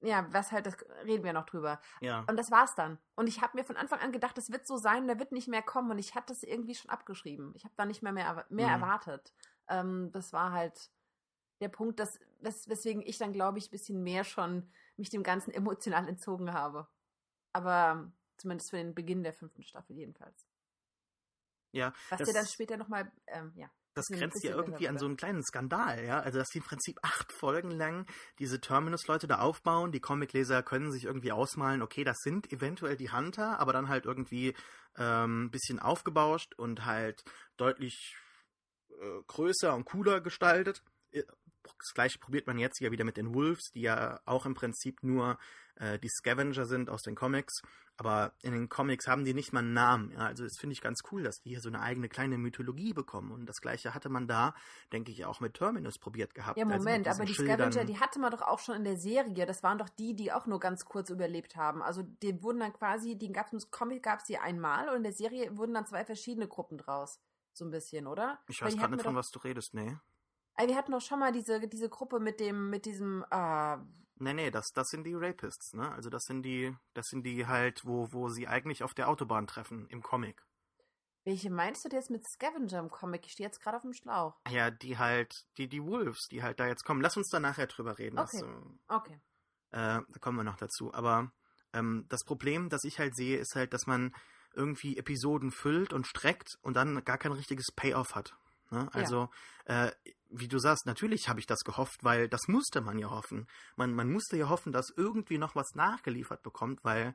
ja, 0.00 0.26
was 0.32 0.52
halt, 0.52 0.66
das 0.66 0.76
reden 1.04 1.24
wir 1.24 1.32
noch 1.32 1.46
drüber. 1.46 1.80
Ja. 2.00 2.24
Und 2.28 2.36
das 2.38 2.50
war's 2.50 2.74
dann. 2.74 2.98
Und 3.16 3.26
ich 3.26 3.40
habe 3.40 3.56
mir 3.56 3.64
von 3.64 3.76
Anfang 3.76 4.00
an 4.00 4.12
gedacht, 4.12 4.36
das 4.36 4.52
wird 4.52 4.66
so 4.66 4.76
sein, 4.76 5.08
da 5.08 5.18
wird 5.18 5.32
nicht 5.32 5.48
mehr 5.48 5.62
kommen. 5.62 5.90
Und 5.90 5.98
ich 5.98 6.14
hatte 6.14 6.26
das 6.28 6.42
irgendwie 6.42 6.74
schon 6.74 6.90
abgeschrieben. 6.90 7.52
Ich 7.56 7.64
habe 7.64 7.74
da 7.76 7.86
nicht 7.86 8.02
mehr 8.02 8.12
mehr, 8.12 8.46
mehr 8.50 8.66
mhm. 8.66 8.82
erwartet. 8.82 9.32
Ähm, 9.68 10.10
das 10.12 10.34
war 10.34 10.52
halt 10.52 10.90
der 11.60 11.68
Punkt, 11.68 11.98
dass, 11.98 12.20
wes 12.40 12.68
weswegen 12.68 13.02
ich 13.02 13.16
dann, 13.16 13.32
glaube 13.32 13.58
ich, 13.58 13.68
ein 13.68 13.72
bisschen 13.72 14.02
mehr 14.02 14.24
schon 14.24 14.70
mich 14.96 15.10
dem 15.10 15.22
Ganzen 15.22 15.52
emotional 15.52 16.06
entzogen 16.06 16.52
habe. 16.52 16.86
Aber 17.52 18.10
zumindest 18.36 18.70
für 18.70 18.76
den 18.76 18.94
Beginn 18.94 19.22
der 19.22 19.32
fünften 19.32 19.62
Staffel 19.62 19.96
jedenfalls. 19.96 20.46
Ja. 21.72 21.92
Was 22.10 22.22
dir 22.22 22.32
dann 22.32 22.46
später 22.46 22.76
nochmal, 22.76 23.10
ähm, 23.26 23.52
ja. 23.56 23.70
Das 23.94 24.06
grenzt 24.06 24.44
ja 24.44 24.54
irgendwie 24.54 24.86
an 24.88 24.96
so 24.96 25.06
einen 25.06 25.16
kleinen 25.16 25.42
Skandal, 25.42 26.04
ja. 26.04 26.20
Also, 26.20 26.38
dass 26.38 26.50
die 26.50 26.58
im 26.58 26.64
Prinzip 26.64 26.98
acht 27.02 27.32
Folgen 27.32 27.72
lang 27.72 28.06
diese 28.38 28.60
Terminus-Leute 28.60 29.26
da 29.26 29.40
aufbauen. 29.40 29.90
Die 29.90 30.00
Comicleser 30.00 30.62
können 30.62 30.92
sich 30.92 31.04
irgendwie 31.04 31.32
ausmalen, 31.32 31.82
okay, 31.82 32.04
das 32.04 32.18
sind 32.18 32.52
eventuell 32.52 32.96
die 32.96 33.10
Hunter, 33.10 33.58
aber 33.58 33.72
dann 33.72 33.88
halt 33.88 34.06
irgendwie 34.06 34.54
ähm, 34.96 35.46
ein 35.46 35.50
bisschen 35.50 35.80
aufgebauscht 35.80 36.54
und 36.54 36.84
halt 36.84 37.24
deutlich 37.56 38.16
äh, 38.90 39.22
größer 39.26 39.74
und 39.74 39.84
cooler 39.84 40.20
gestaltet. 40.20 40.82
Äh, 41.10 41.24
das 41.62 41.92
gleiche 41.92 42.18
probiert 42.18 42.46
man 42.46 42.58
jetzt 42.58 42.80
ja 42.80 42.92
wieder 42.92 43.04
mit 43.04 43.16
den 43.16 43.34
Wolves, 43.34 43.70
die 43.74 43.82
ja 43.82 44.20
auch 44.24 44.46
im 44.46 44.54
Prinzip 44.54 45.02
nur 45.02 45.38
äh, 45.78 45.98
die 45.98 46.08
Scavenger 46.08 46.66
sind 46.66 46.90
aus 46.90 47.02
den 47.02 47.14
Comics. 47.14 47.62
Aber 48.00 48.32
in 48.42 48.52
den 48.52 48.68
Comics 48.68 49.08
haben 49.08 49.24
die 49.24 49.34
nicht 49.34 49.52
mal 49.52 49.58
einen 49.58 49.72
Namen. 49.72 50.12
Ja? 50.12 50.20
Also 50.20 50.44
das 50.44 50.56
finde 50.56 50.72
ich 50.72 50.80
ganz 50.80 51.02
cool, 51.10 51.24
dass 51.24 51.40
die 51.40 51.50
hier 51.50 51.60
so 51.60 51.68
eine 51.68 51.80
eigene 51.80 52.08
kleine 52.08 52.38
Mythologie 52.38 52.92
bekommen. 52.92 53.32
Und 53.32 53.46
das 53.46 53.60
gleiche 53.60 53.92
hatte 53.92 54.08
man 54.08 54.28
da, 54.28 54.54
denke 54.92 55.10
ich, 55.10 55.24
auch 55.24 55.40
mit 55.40 55.54
Terminus 55.54 55.98
probiert 55.98 56.32
gehabt. 56.32 56.58
Ja, 56.58 56.64
also 56.64 56.78
Moment, 56.78 57.08
also 57.08 57.20
aber 57.20 57.26
die 57.26 57.34
Schildern. 57.34 57.72
Scavenger, 57.72 57.86
die 57.86 57.98
hatte 57.98 58.20
man 58.20 58.30
doch 58.30 58.42
auch 58.42 58.60
schon 58.60 58.76
in 58.76 58.84
der 58.84 58.96
Serie. 58.96 59.46
Das 59.46 59.64
waren 59.64 59.78
doch 59.78 59.88
die, 59.88 60.14
die 60.14 60.32
auch 60.32 60.46
nur 60.46 60.60
ganz 60.60 60.84
kurz 60.84 61.10
überlebt 61.10 61.56
haben. 61.56 61.82
Also 61.82 62.02
die 62.02 62.40
wurden 62.40 62.60
dann 62.60 62.72
quasi, 62.72 63.16
die 63.16 63.32
gab 63.32 63.52
es 63.52 63.64
im 63.64 63.70
Comic 63.72 64.04
gab 64.04 64.20
es 64.20 64.26
die 64.26 64.38
einmal 64.38 64.88
und 64.90 64.98
in 64.98 65.02
der 65.02 65.12
Serie 65.12 65.56
wurden 65.56 65.74
dann 65.74 65.86
zwei 65.86 66.04
verschiedene 66.04 66.46
Gruppen 66.46 66.78
draus. 66.78 67.20
So 67.52 67.64
ein 67.64 67.72
bisschen, 67.72 68.06
oder? 68.06 68.38
Ich 68.46 68.62
weiß 68.62 68.76
gerade 68.76 68.94
nicht, 68.94 69.04
von 69.04 69.16
was 69.16 69.32
du 69.32 69.40
redest, 69.40 69.74
nee. 69.74 69.96
Wir 70.56 70.76
hatten 70.76 70.92
doch 70.92 71.00
schon 71.00 71.18
mal 71.18 71.32
diese, 71.32 71.66
diese 71.68 71.88
Gruppe 71.88 72.20
mit 72.20 72.38
dem, 72.38 72.70
mit 72.70 72.84
diesem, 72.84 73.24
äh, 73.30 73.76
Nee, 74.20 74.34
nee, 74.34 74.50
das, 74.50 74.70
das 74.72 74.88
sind 74.88 75.04
die 75.04 75.14
Rapists, 75.14 75.74
ne? 75.74 75.90
Also 75.92 76.10
das 76.10 76.24
sind 76.24 76.42
die, 76.42 76.76
das 76.94 77.06
sind 77.08 77.24
die 77.24 77.46
halt, 77.46 77.84
wo, 77.84 78.12
wo 78.12 78.28
sie 78.28 78.48
eigentlich 78.48 78.82
auf 78.82 78.94
der 78.94 79.08
Autobahn 79.08 79.46
treffen, 79.46 79.86
im 79.88 80.02
Comic. 80.02 80.42
Welche 81.24 81.50
meinst 81.50 81.84
du 81.84 81.88
jetzt 81.90 82.10
mit 82.10 82.26
Scavenger 82.26 82.78
im 82.78 82.90
Comic? 82.90 83.26
Ich 83.26 83.32
stehe 83.32 83.46
jetzt 83.46 83.60
gerade 83.60 83.76
auf 83.76 83.82
dem 83.82 83.92
Schlauch. 83.92 84.38
Ja, 84.48 84.70
die 84.70 84.96
halt, 84.96 85.46
die, 85.58 85.68
die 85.68 85.82
Wolves, 85.82 86.28
die 86.30 86.42
halt 86.42 86.58
da 86.58 86.66
jetzt 86.66 86.84
kommen. 86.84 87.02
Lass 87.02 87.16
uns 87.16 87.28
da 87.28 87.38
nachher 87.38 87.66
drüber 87.66 87.98
reden. 87.98 88.18
Okay. 88.18 88.40
Das, 88.40 88.96
okay. 88.96 89.20
Äh, 89.70 90.00
da 90.08 90.18
kommen 90.20 90.38
wir 90.38 90.44
noch 90.44 90.56
dazu. 90.56 90.94
Aber 90.94 91.30
ähm, 91.74 92.06
das 92.08 92.24
Problem, 92.24 92.70
das 92.70 92.84
ich 92.84 92.98
halt 92.98 93.14
sehe, 93.14 93.38
ist 93.38 93.54
halt, 93.56 93.74
dass 93.74 93.86
man 93.86 94.14
irgendwie 94.54 94.96
Episoden 94.96 95.50
füllt 95.50 95.92
und 95.92 96.06
streckt 96.06 96.56
und 96.62 96.74
dann 96.74 97.04
gar 97.04 97.18
kein 97.18 97.32
richtiges 97.32 97.72
Payoff 97.76 98.14
hat. 98.14 98.34
Ne? 98.70 98.88
Also, 98.92 99.28
ja. 99.68 99.86
äh, 99.86 99.92
wie 100.30 100.48
du 100.48 100.58
sagst, 100.58 100.86
natürlich 100.86 101.28
habe 101.28 101.40
ich 101.40 101.46
das 101.46 101.60
gehofft, 101.60 102.04
weil 102.04 102.28
das 102.28 102.48
musste 102.48 102.80
man 102.80 102.98
ja 102.98 103.10
hoffen. 103.10 103.46
Man, 103.76 103.94
man 103.94 104.10
musste 104.10 104.36
ja 104.36 104.48
hoffen, 104.48 104.72
dass 104.72 104.90
irgendwie 104.94 105.38
noch 105.38 105.54
was 105.54 105.74
nachgeliefert 105.74 106.42
bekommt, 106.42 106.84
weil 106.84 107.14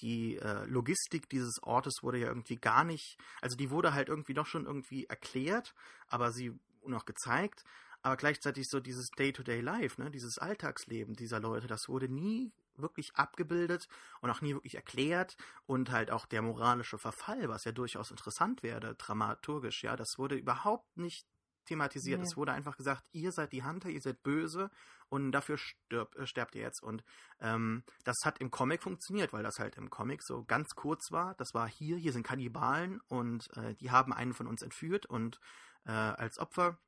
die 0.00 0.36
äh, 0.38 0.64
Logistik 0.64 1.28
dieses 1.28 1.62
Ortes 1.62 2.02
wurde 2.02 2.18
ja 2.18 2.28
irgendwie 2.28 2.56
gar 2.56 2.84
nicht, 2.84 3.18
also 3.40 3.56
die 3.56 3.70
wurde 3.70 3.92
halt 3.92 4.08
irgendwie 4.08 4.34
doch 4.34 4.46
schon 4.46 4.66
irgendwie 4.66 5.04
erklärt, 5.04 5.74
aber 6.08 6.32
sie 6.32 6.58
noch 6.86 7.04
gezeigt, 7.04 7.64
aber 8.02 8.16
gleichzeitig 8.16 8.66
so 8.68 8.80
dieses 8.80 9.08
Day-to-Day-Life, 9.18 10.00
ne, 10.02 10.10
dieses 10.10 10.38
Alltagsleben 10.38 11.14
dieser 11.14 11.40
Leute, 11.40 11.66
das 11.66 11.88
wurde 11.88 12.08
nie 12.08 12.52
wirklich 12.76 13.14
abgebildet 13.14 13.88
und 14.20 14.30
auch 14.30 14.40
nie 14.40 14.52
wirklich 14.52 14.74
erklärt 14.74 15.36
und 15.66 15.90
halt 15.90 16.10
auch 16.10 16.26
der 16.26 16.42
moralische 16.42 16.98
Verfall, 16.98 17.48
was 17.48 17.64
ja 17.64 17.72
durchaus 17.72 18.10
interessant 18.10 18.62
wäre, 18.62 18.94
dramaturgisch, 18.96 19.84
ja, 19.84 19.96
das 19.96 20.18
wurde 20.18 20.34
überhaupt 20.34 20.96
nicht 20.96 21.26
thematisiert. 21.64 22.20
Nee. 22.20 22.26
Es 22.26 22.36
wurde 22.36 22.52
einfach 22.52 22.76
gesagt, 22.76 23.08
ihr 23.12 23.32
seid 23.32 23.52
die 23.52 23.64
Hunter, 23.64 23.88
ihr 23.88 24.00
seid 24.00 24.22
böse 24.22 24.70
und 25.08 25.32
dafür 25.32 25.58
stirb, 25.58 26.14
äh, 26.16 26.26
sterbt 26.26 26.54
ihr 26.54 26.62
jetzt. 26.62 26.82
Und 26.82 27.04
ähm, 27.40 27.84
das 28.04 28.16
hat 28.24 28.38
im 28.38 28.50
Comic 28.50 28.82
funktioniert, 28.82 29.32
weil 29.32 29.42
das 29.42 29.58
halt 29.58 29.76
im 29.76 29.90
Comic 29.90 30.22
so 30.22 30.44
ganz 30.44 30.74
kurz 30.74 31.10
war. 31.10 31.34
Das 31.36 31.54
war 31.54 31.68
hier, 31.68 31.96
hier 31.96 32.12
sind 32.12 32.26
Kannibalen 32.26 33.00
und 33.08 33.48
äh, 33.56 33.74
die 33.74 33.90
haben 33.90 34.12
einen 34.12 34.34
von 34.34 34.46
uns 34.46 34.62
entführt 34.62 35.06
und 35.06 35.38
äh, 35.84 35.92
als 35.92 36.38
Opfer 36.38 36.78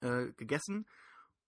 äh, 0.00 0.32
gegessen. 0.32 0.86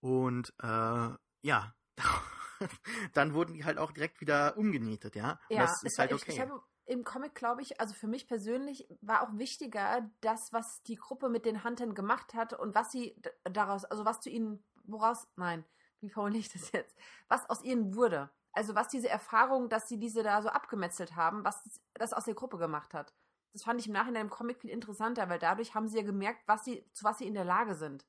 Und 0.01 0.53
äh, 0.63 1.09
ja, 1.43 1.75
dann 3.13 3.35
wurden 3.35 3.55
die 3.55 3.65
halt 3.65 3.79
auch 3.79 3.93
direkt 3.93 4.21
wieder 4.21 4.57
umgenietet, 4.57 5.17
ja. 5.17 5.41
Ja, 5.49 5.63
das 5.63 5.83
ist 5.83 5.99
halt 5.99 6.13
okay. 6.13 6.25
Ich, 6.29 6.35
ich 6.35 6.41
habe 6.41 6.63
im 6.87 7.05
Comic, 7.05 7.35
glaube 7.35 7.63
ich, 7.63 7.81
also 7.81 7.95
für 7.95 8.07
mich 8.07 8.27
persönlich 8.27 8.89
war 9.01 9.23
auch 9.23 9.37
wichtiger, 9.39 10.09
das, 10.21 10.53
was 10.53 10.83
die 10.85 10.97
Gruppe 10.97 11.29
mit 11.29 11.45
den 11.45 11.65
Huntern 11.65 11.95
gemacht 11.95 12.35
hat 12.35 12.53
und 12.53 12.75
was 12.75 12.93
sie 12.93 13.21
daraus, 13.45 13.85
also 13.85 14.05
was 14.05 14.21
zu 14.21 14.31
ihnen, 14.31 14.65
woraus, 14.85 15.27
nein, 15.37 15.65
wie 16.01 16.11
formuliere 16.11 16.41
ich 16.41 16.53
das 16.53 16.73
jetzt, 16.73 16.97
was 17.29 17.49
aus 17.51 17.63
ihnen 17.63 17.95
wurde. 17.95 18.31
Also 18.53 18.75
was 18.75 18.89
diese 18.89 19.09
Erfahrung, 19.09 19.69
dass 19.69 19.89
sie 19.89 19.99
diese 19.99 20.23
da 20.23 20.41
so 20.41 20.49
abgemetzelt 20.49 21.15
haben, 21.15 21.45
was 21.45 21.81
das 21.95 22.15
aus 22.15 22.25
der 22.25 22.35
Gruppe 22.35 22.57
gemacht 22.57 22.95
hat. 22.95 23.13
Das 23.53 23.65
fand 23.65 23.81
ich 23.81 23.87
im 23.87 23.93
Nachhinein 23.93 24.27
im 24.27 24.31
Comic 24.31 24.61
viel 24.61 24.71
interessanter, 24.71 25.29
weil 25.29 25.39
dadurch 25.39 25.75
haben 25.75 25.89
sie 25.89 25.99
ja 25.99 26.05
gemerkt, 26.05 26.47
was 26.47 26.65
sie, 26.65 26.89
zu 26.93 27.05
was 27.05 27.19
sie 27.19 27.27
in 27.27 27.35
der 27.35 27.45
Lage 27.45 27.75
sind 27.75 28.07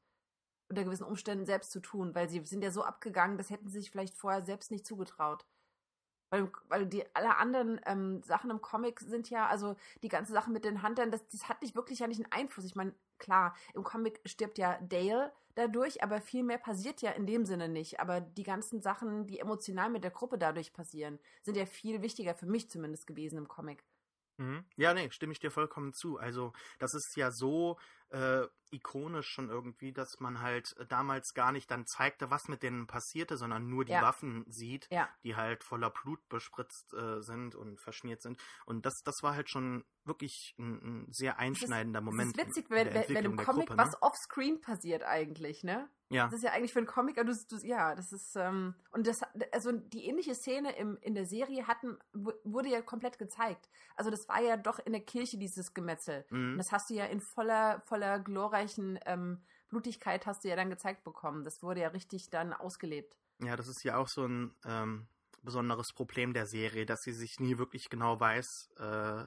unter 0.69 0.83
gewissen 0.83 1.05
Umständen 1.05 1.45
selbst 1.45 1.71
zu 1.71 1.79
tun, 1.79 2.13
weil 2.13 2.29
sie 2.29 2.45
sind 2.45 2.63
ja 2.63 2.71
so 2.71 2.83
abgegangen, 2.83 3.37
das 3.37 3.49
hätten 3.49 3.69
sie 3.69 3.79
sich 3.79 3.91
vielleicht 3.91 4.15
vorher 4.15 4.43
selbst 4.43 4.71
nicht 4.71 4.85
zugetraut. 4.85 5.45
Weil, 6.29 6.51
weil 6.67 6.85
die 6.85 7.03
alle 7.15 7.37
anderen 7.37 7.79
ähm, 7.85 8.21
Sachen 8.23 8.49
im 8.49 8.61
Comic 8.61 8.99
sind 8.99 9.29
ja, 9.29 9.47
also 9.47 9.77
die 10.03 10.09
ganze 10.09 10.33
Sache 10.33 10.51
mit 10.51 10.65
den 10.65 10.83
Huntern, 10.83 11.09
das, 11.09 11.25
das 11.29 11.47
hat 11.47 11.61
nicht 11.61 11.75
wirklich 11.75 11.99
ja 11.99 12.07
nicht 12.07 12.21
einen 12.21 12.31
Einfluss. 12.31 12.65
Ich 12.65 12.75
meine, 12.75 12.93
klar, 13.17 13.55
im 13.73 13.83
Comic 13.83 14.19
stirbt 14.25 14.57
ja 14.57 14.77
Dale 14.81 15.31
dadurch, 15.55 16.03
aber 16.03 16.21
viel 16.21 16.43
mehr 16.43 16.57
passiert 16.57 17.01
ja 17.01 17.11
in 17.11 17.25
dem 17.25 17.45
Sinne 17.45 17.69
nicht. 17.69 17.99
Aber 17.99 18.19
die 18.21 18.43
ganzen 18.43 18.81
Sachen, 18.81 19.25
die 19.27 19.39
emotional 19.39 19.89
mit 19.89 20.03
der 20.03 20.11
Gruppe 20.11 20.37
dadurch 20.37 20.73
passieren, 20.73 21.19
sind 21.43 21.55
ja 21.55 21.65
viel 21.65 22.01
wichtiger 22.01 22.35
für 22.35 22.45
mich 22.45 22.69
zumindest 22.69 23.07
gewesen 23.07 23.37
im 23.37 23.47
Comic. 23.47 23.83
Mhm. 24.37 24.65
Ja, 24.75 24.93
nee, 24.93 25.09
stimme 25.09 25.33
ich 25.33 25.39
dir 25.39 25.49
vollkommen 25.49 25.93
zu. 25.93 26.17
Also, 26.17 26.53
das 26.77 26.93
ist 26.93 27.15
ja 27.15 27.31
so 27.31 27.77
äh, 28.09 28.47
ikonisch 28.71 29.27
schon 29.27 29.49
irgendwie, 29.49 29.93
dass 29.93 30.19
man 30.19 30.41
halt 30.41 30.75
damals 30.89 31.33
gar 31.33 31.51
nicht 31.51 31.69
dann 31.71 31.85
zeigte, 31.85 32.29
was 32.29 32.47
mit 32.47 32.63
denen 32.63 32.87
passierte, 32.87 33.37
sondern 33.37 33.69
nur 33.69 33.85
die 33.85 33.93
ja. 33.93 34.01
Waffen 34.01 34.45
sieht, 34.47 34.87
ja. 34.91 35.09
die 35.23 35.35
halt 35.35 35.63
voller 35.63 35.89
Blut 35.89 36.27
bespritzt 36.29 36.93
äh, 36.93 37.21
sind 37.21 37.55
und 37.55 37.79
verschmiert 37.79 38.21
sind. 38.21 38.39
Und 38.65 38.85
das, 38.85 39.01
das 39.03 39.23
war 39.23 39.35
halt 39.35 39.49
schon 39.49 39.85
wirklich 40.03 40.55
ein, 40.57 41.05
ein 41.05 41.11
sehr 41.11 41.39
einschneidender 41.39 41.99
das 41.99 42.05
Moment. 42.05 42.37
Das 42.37 42.47
ist 42.47 42.55
witzig, 42.57 42.69
wenn, 42.69 42.93
wenn 42.93 43.25
im 43.25 43.37
Comic 43.37 43.67
Gruppe, 43.67 43.75
ne? 43.75 43.77
was 43.77 44.01
offscreen 44.01 44.61
passiert 44.61 45.03
eigentlich, 45.03 45.63
ne? 45.63 45.89
Ja. 46.09 46.25
Das 46.25 46.35
ist 46.35 46.43
ja 46.43 46.51
eigentlich 46.51 46.71
für 46.71 46.79
einen 46.79 46.87
Comic, 46.87 47.17
du, 47.17 47.25
du, 47.25 47.57
ja, 47.67 47.93
das 47.93 48.13
ist, 48.13 48.35
ähm, 48.37 48.75
und 48.91 49.05
das, 49.05 49.19
also 49.51 49.73
die 49.73 50.05
ähnliche 50.05 50.35
Szene 50.35 50.73
im, 50.77 50.97
in 51.01 51.15
der 51.15 51.25
Serie 51.25 51.67
hatten, 51.67 51.97
wurde 52.13 52.69
ja 52.69 52.81
komplett 52.81 53.19
gezeigt. 53.19 53.69
Also 53.97 54.09
das 54.09 54.27
war 54.29 54.41
ja 54.41 54.55
doch 54.55 54.79
in 54.79 54.93
der 54.93 55.01
Kirche 55.01 55.37
dieses 55.37 55.73
Gemetzel. 55.73 56.25
Mhm. 56.29 56.53
Und 56.53 56.57
das 56.59 56.71
hast 56.71 56.89
du 56.89 56.93
ja 56.93 57.05
in 57.05 57.19
voller, 57.19 57.81
voller 57.81 57.96
glorreichen 58.23 58.99
ähm, 59.05 59.41
Blutigkeit 59.69 60.25
hast 60.25 60.43
du 60.43 60.49
ja 60.49 60.55
dann 60.55 60.69
gezeigt 60.69 61.03
bekommen. 61.03 61.43
Das 61.43 61.61
wurde 61.61 61.81
ja 61.81 61.89
richtig 61.89 62.29
dann 62.29 62.53
ausgelebt. 62.53 63.17
Ja, 63.39 63.55
das 63.55 63.67
ist 63.67 63.83
ja 63.83 63.97
auch 63.97 64.07
so 64.07 64.25
ein 64.25 64.55
ähm, 64.65 65.07
besonderes 65.43 65.93
Problem 65.93 66.33
der 66.33 66.45
Serie, 66.45 66.85
dass 66.85 67.01
sie 67.01 67.13
sich 67.13 67.39
nie 67.39 67.57
wirklich 67.57 67.89
genau 67.89 68.19
weiß, 68.19 68.69
äh, 68.79 69.21
äh, 69.21 69.25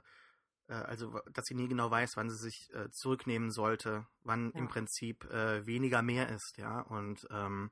also 0.68 1.20
dass 1.32 1.46
sie 1.46 1.54
nie 1.54 1.68
genau 1.68 1.90
weiß, 1.90 2.16
wann 2.16 2.30
sie 2.30 2.36
sich 2.36 2.72
äh, 2.74 2.90
zurücknehmen 2.90 3.50
sollte, 3.50 4.06
wann 4.22 4.50
ja. 4.52 4.58
im 4.58 4.68
Prinzip 4.68 5.24
äh, 5.30 5.66
weniger 5.66 6.02
mehr 6.02 6.28
ist, 6.28 6.56
ja. 6.56 6.80
Und 6.80 7.26
ähm, 7.30 7.70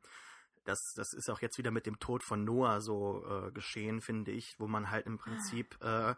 das, 0.65 0.93
das 0.95 1.13
ist 1.15 1.31
auch 1.31 1.41
jetzt 1.41 1.59
wieder 1.59 1.71
mit 1.71 1.87
dem 1.87 1.99
Tod 1.99 2.23
von 2.23 2.45
Noah 2.45 2.81
so 2.81 3.25
äh, 3.27 3.53
geschehen, 3.53 4.01
finde 4.01 4.33
ich, 4.33 4.61
wo 4.61 4.69
man 4.69 4.91
halt 4.91 5.07
im 5.07 5.19
Prinzip 5.19 5.79
äh, 5.83 6.15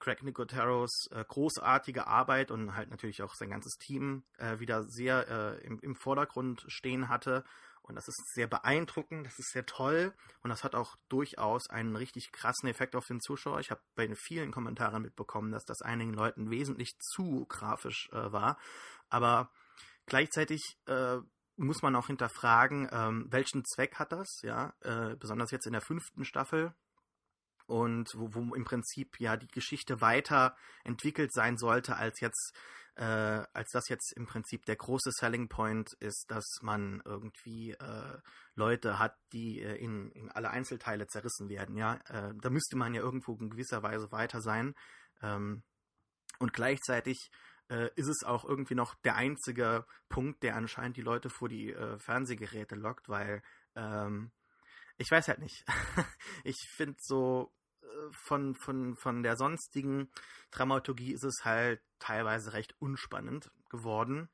Craig 0.00 0.22
Nicoteros 0.22 1.08
äh, 1.12 1.24
großartige 1.26 2.06
Arbeit 2.06 2.50
und 2.50 2.74
halt 2.74 2.90
natürlich 2.90 3.22
auch 3.22 3.34
sein 3.34 3.50
ganzes 3.50 3.76
Team 3.78 4.24
äh, 4.38 4.58
wieder 4.58 4.82
sehr 4.82 5.28
äh, 5.28 5.66
im, 5.66 5.78
im 5.80 5.94
Vordergrund 5.94 6.64
stehen 6.66 7.08
hatte 7.08 7.44
und 7.82 7.96
das 7.96 8.08
ist 8.08 8.34
sehr 8.34 8.46
beeindruckend, 8.46 9.26
das 9.26 9.38
ist 9.38 9.50
sehr 9.52 9.66
toll 9.66 10.14
und 10.42 10.50
das 10.50 10.62
hat 10.64 10.74
auch 10.74 10.96
durchaus 11.08 11.68
einen 11.68 11.96
richtig 11.96 12.30
krassen 12.30 12.68
Effekt 12.68 12.94
auf 12.94 13.06
den 13.06 13.20
Zuschauer. 13.20 13.60
Ich 13.60 13.70
habe 13.70 13.80
bei 13.96 14.08
vielen 14.14 14.52
Kommentaren 14.52 15.02
mitbekommen, 15.02 15.50
dass 15.50 15.64
das 15.64 15.82
einigen 15.82 16.14
Leuten 16.14 16.50
wesentlich 16.50 16.96
zu 16.98 17.46
grafisch 17.46 18.08
äh, 18.12 18.32
war. 18.32 18.58
Aber 19.08 19.50
gleichzeitig 20.06 20.78
äh, 20.86 21.18
muss 21.56 21.82
man 21.82 21.96
auch 21.96 22.06
hinterfragen, 22.06 22.88
ähm, 22.92 23.26
welchen 23.28 23.64
Zweck 23.64 23.96
hat 23.96 24.12
das, 24.12 24.40
ja, 24.42 24.72
äh, 24.80 25.16
besonders 25.16 25.50
jetzt 25.50 25.66
in 25.66 25.72
der 25.72 25.82
fünften 25.82 26.24
Staffel 26.24 26.72
und 27.70 28.10
wo, 28.14 28.34
wo 28.34 28.54
im 28.54 28.64
Prinzip 28.64 29.20
ja 29.20 29.36
die 29.36 29.48
Geschichte 29.48 30.00
weiter 30.00 30.56
entwickelt 30.84 31.32
sein 31.32 31.56
sollte 31.56 31.96
als 31.96 32.20
jetzt 32.20 32.54
äh, 32.96 33.44
als 33.54 33.70
das 33.72 33.88
jetzt 33.88 34.12
im 34.16 34.26
Prinzip 34.26 34.66
der 34.66 34.76
große 34.76 35.10
Selling 35.12 35.48
Point 35.48 35.92
ist, 36.00 36.30
dass 36.30 36.58
man 36.60 37.00
irgendwie 37.04 37.70
äh, 37.72 38.18
Leute 38.54 38.98
hat, 38.98 39.16
die 39.32 39.62
äh, 39.62 39.76
in, 39.76 40.10
in 40.10 40.30
alle 40.30 40.50
Einzelteile 40.50 41.06
zerrissen 41.06 41.48
werden. 41.48 41.76
Ja, 41.76 41.94
äh, 42.08 42.34
da 42.40 42.50
müsste 42.50 42.76
man 42.76 42.92
ja 42.92 43.00
irgendwo 43.00 43.34
in 43.36 43.50
gewisser 43.50 43.82
Weise 43.82 44.12
weiter 44.12 44.42
sein. 44.42 44.74
Ähm, 45.22 45.62
und 46.40 46.52
gleichzeitig 46.52 47.30
äh, 47.70 47.90
ist 47.94 48.08
es 48.08 48.24
auch 48.24 48.44
irgendwie 48.44 48.74
noch 48.74 48.94
der 48.96 49.16
einzige 49.16 49.86
Punkt, 50.08 50.42
der 50.42 50.56
anscheinend 50.56 50.96
die 50.96 51.02
Leute 51.02 51.30
vor 51.30 51.48
die 51.48 51.72
äh, 51.72 51.98
Fernsehgeräte 51.98 52.74
lockt, 52.74 53.08
weil 53.08 53.42
ähm, 53.76 54.32
ich 54.98 55.10
weiß 55.10 55.28
halt 55.28 55.38
nicht. 55.38 55.64
ich 56.44 56.58
finde 56.76 56.96
so 57.00 57.50
von, 58.10 58.54
von, 58.54 58.96
von 58.96 59.22
der 59.22 59.36
sonstigen 59.36 60.10
Dramaturgie 60.50 61.12
ist 61.12 61.24
es 61.24 61.44
halt 61.44 61.80
teilweise 61.98 62.52
recht 62.52 62.74
unspannend 62.78 63.50
geworden. 63.68 64.28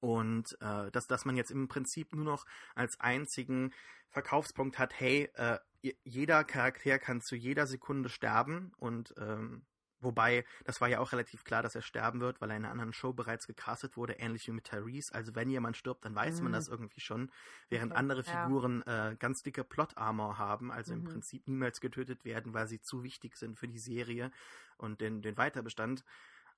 Und 0.00 0.56
äh, 0.60 0.90
dass, 0.90 1.06
dass 1.06 1.24
man 1.24 1.36
jetzt 1.36 1.50
im 1.50 1.68
Prinzip 1.68 2.14
nur 2.14 2.24
noch 2.24 2.46
als 2.74 3.00
einzigen 3.00 3.72
Verkaufspunkt 4.10 4.78
hat, 4.78 4.98
hey, 4.98 5.30
äh, 5.34 5.58
jeder 6.04 6.44
Charakter 6.44 6.98
kann 6.98 7.20
zu 7.20 7.36
jeder 7.36 7.66
Sekunde 7.66 8.08
sterben 8.08 8.72
und 8.76 9.14
ähm, 9.18 9.64
Wobei, 10.00 10.44
das 10.64 10.80
war 10.80 10.88
ja 10.88 11.00
auch 11.00 11.12
relativ 11.12 11.44
klar, 11.44 11.62
dass 11.62 11.74
er 11.74 11.82
sterben 11.82 12.20
wird, 12.20 12.40
weil 12.40 12.50
er 12.50 12.56
in 12.56 12.64
einer 12.64 12.72
anderen 12.72 12.92
Show 12.92 13.12
bereits 13.12 13.46
gecastet 13.46 13.96
wurde, 13.96 14.14
ähnlich 14.14 14.46
wie 14.46 14.52
mit 14.52 14.64
Tyrese. 14.64 15.14
Also 15.14 15.34
wenn 15.34 15.48
jemand 15.48 15.76
stirbt, 15.76 16.04
dann 16.04 16.14
weiß 16.14 16.38
mhm. 16.38 16.44
man 16.44 16.52
das 16.52 16.68
irgendwie 16.68 17.00
schon, 17.00 17.30
während 17.70 17.92
okay. 17.92 17.98
andere 17.98 18.22
Figuren 18.22 18.84
ja. 18.86 19.10
äh, 19.10 19.16
ganz 19.16 19.42
dicke 19.42 19.64
Plot-Armor 19.64 20.38
haben, 20.38 20.70
also 20.70 20.92
mhm. 20.92 21.00
im 21.00 21.04
Prinzip 21.04 21.48
niemals 21.48 21.80
getötet 21.80 22.24
werden, 22.24 22.52
weil 22.52 22.66
sie 22.66 22.80
zu 22.80 23.02
wichtig 23.02 23.36
sind 23.36 23.58
für 23.58 23.68
die 23.68 23.78
Serie 23.78 24.30
und 24.76 25.00
den, 25.00 25.22
den 25.22 25.36
Weiterbestand. 25.36 26.04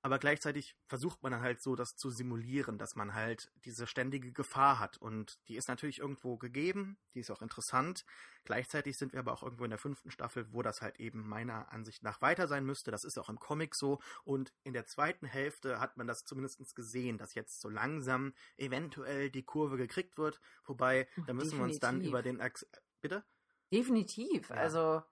Aber 0.01 0.17
gleichzeitig 0.17 0.77
versucht 0.85 1.21
man 1.23 1.33
dann 1.33 1.41
halt 1.41 1.61
so, 1.61 1.75
das 1.75 1.97
zu 1.97 2.09
simulieren, 2.09 2.77
dass 2.77 2.95
man 2.95 3.13
halt 3.13 3.51
diese 3.65 3.85
ständige 3.85 4.31
Gefahr 4.31 4.79
hat. 4.79 4.97
Und 4.97 5.39
die 5.47 5.57
ist 5.57 5.67
natürlich 5.67 5.99
irgendwo 5.99 6.37
gegeben, 6.37 6.97
die 7.13 7.19
ist 7.19 7.31
auch 7.31 7.41
interessant. 7.41 8.05
Gleichzeitig 8.45 8.97
sind 8.97 9.11
wir 9.11 9.19
aber 9.19 9.33
auch 9.33 9.43
irgendwo 9.43 9.65
in 9.65 9.71
der 9.71 9.79
fünften 9.79 10.09
Staffel, 10.09 10.53
wo 10.53 10.61
das 10.61 10.81
halt 10.81 10.99
eben 10.99 11.27
meiner 11.27 11.71
Ansicht 11.73 12.01
nach 12.01 12.21
weiter 12.21 12.47
sein 12.47 12.65
müsste. 12.65 12.91
Das 12.91 13.03
ist 13.03 13.17
auch 13.17 13.29
im 13.29 13.39
Comic 13.39 13.75
so. 13.75 13.99
Und 14.23 14.53
in 14.63 14.73
der 14.73 14.85
zweiten 14.85 15.25
Hälfte 15.25 15.79
hat 15.79 15.97
man 15.97 16.07
das 16.07 16.23
zumindest 16.23 16.75
gesehen, 16.75 17.17
dass 17.17 17.33
jetzt 17.33 17.59
so 17.59 17.67
langsam 17.67 18.33
eventuell 18.55 19.29
die 19.29 19.43
Kurve 19.43 19.75
gekriegt 19.75 20.17
wird. 20.17 20.39
Wobei, 20.63 21.09
da 21.27 21.33
müssen 21.33 21.51
Definitiv. 21.51 21.57
wir 21.57 21.63
uns 21.65 21.79
dann 21.79 22.01
über 22.01 22.21
den... 22.21 22.39
Ex 22.39 22.65
Bitte? 23.01 23.23
Definitiv. 23.71 24.49
Ja. 24.49 24.55
Also 24.55 25.03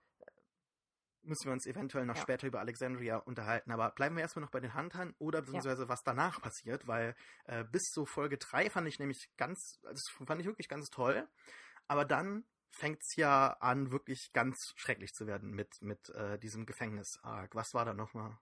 müssen 1.24 1.46
wir 1.46 1.54
uns 1.54 1.66
eventuell 1.66 2.06
noch 2.06 2.16
ja. 2.16 2.22
später 2.22 2.48
über 2.48 2.60
Alexandria 2.60 3.18
unterhalten. 3.18 3.72
Aber 3.72 3.92
bleiben 3.92 4.16
wir 4.16 4.22
erstmal 4.22 4.44
noch 4.44 4.52
bei 4.52 4.60
den 4.60 4.74
Huntern 4.74 5.14
oder 5.20 5.42
beziehungsweise 5.42 5.84
ja. 5.84 5.90
was 5.90 6.04
danach 6.04 6.42
passiert, 6.42 6.88
weil 6.88 7.16
äh, 7.46 7.64
bis 7.66 7.84
zu 7.92 8.06
Folge 8.06 8.38
3 8.38 8.70
fand 8.70 8.88
ich 8.88 9.00
nämlich 9.00 9.30
ganz, 9.38 9.80
das 9.82 10.08
fand 10.26 10.42
ich 10.42 10.48
wirklich 10.48 10.70
ganz 10.70 10.90
toll. 10.90 11.28
Aber 11.88 12.06
dann 12.06 12.46
fängt 12.72 13.02
es 13.02 13.16
ja 13.16 13.58
an, 13.60 13.92
wirklich 13.92 14.32
ganz 14.34 14.74
schrecklich 14.76 15.14
zu 15.14 15.28
werden 15.28 15.52
mit, 15.52 15.82
mit 15.82 16.10
äh, 16.10 16.38
diesem 16.40 16.66
Gefängnis-Arc. 16.66 17.56
Was 17.56 17.74
war 17.74 17.86
da 17.86 17.94
nochmal? 17.94 18.38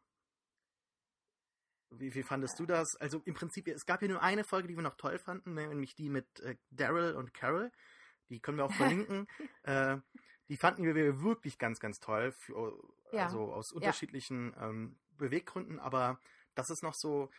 Wie, 1.91 2.13
wie 2.13 2.23
fandest 2.23 2.59
du 2.59 2.65
das? 2.65 2.95
Also 2.97 3.21
im 3.25 3.33
Prinzip, 3.33 3.67
es 3.67 3.85
gab 3.85 4.01
ja 4.01 4.07
nur 4.07 4.21
eine 4.21 4.43
Folge, 4.43 4.67
die 4.67 4.75
wir 4.75 4.83
noch 4.83 4.97
toll 4.97 5.17
fanden, 5.19 5.53
ne, 5.53 5.67
nämlich 5.67 5.95
die 5.95 6.09
mit 6.09 6.39
äh, 6.41 6.57
Daryl 6.69 7.13
und 7.15 7.33
Carol. 7.33 7.71
Die 8.29 8.39
können 8.39 8.57
wir 8.57 8.65
auch 8.65 8.73
verlinken. 8.73 9.27
äh, 9.63 9.97
die 10.49 10.57
fanden 10.57 10.83
wir 10.83 11.21
wirklich 11.21 11.57
ganz, 11.57 11.79
ganz 11.79 11.99
toll. 11.99 12.31
Für, 12.31 12.73
ja. 13.11 13.25
Also 13.25 13.51
aus 13.53 13.71
unterschiedlichen 13.71 14.53
ja. 14.55 14.69
ähm, 14.69 14.97
Beweggründen, 15.17 15.79
aber 15.79 16.19
das 16.53 16.69
ist 16.69 16.83
noch 16.83 16.93
so. 16.93 17.29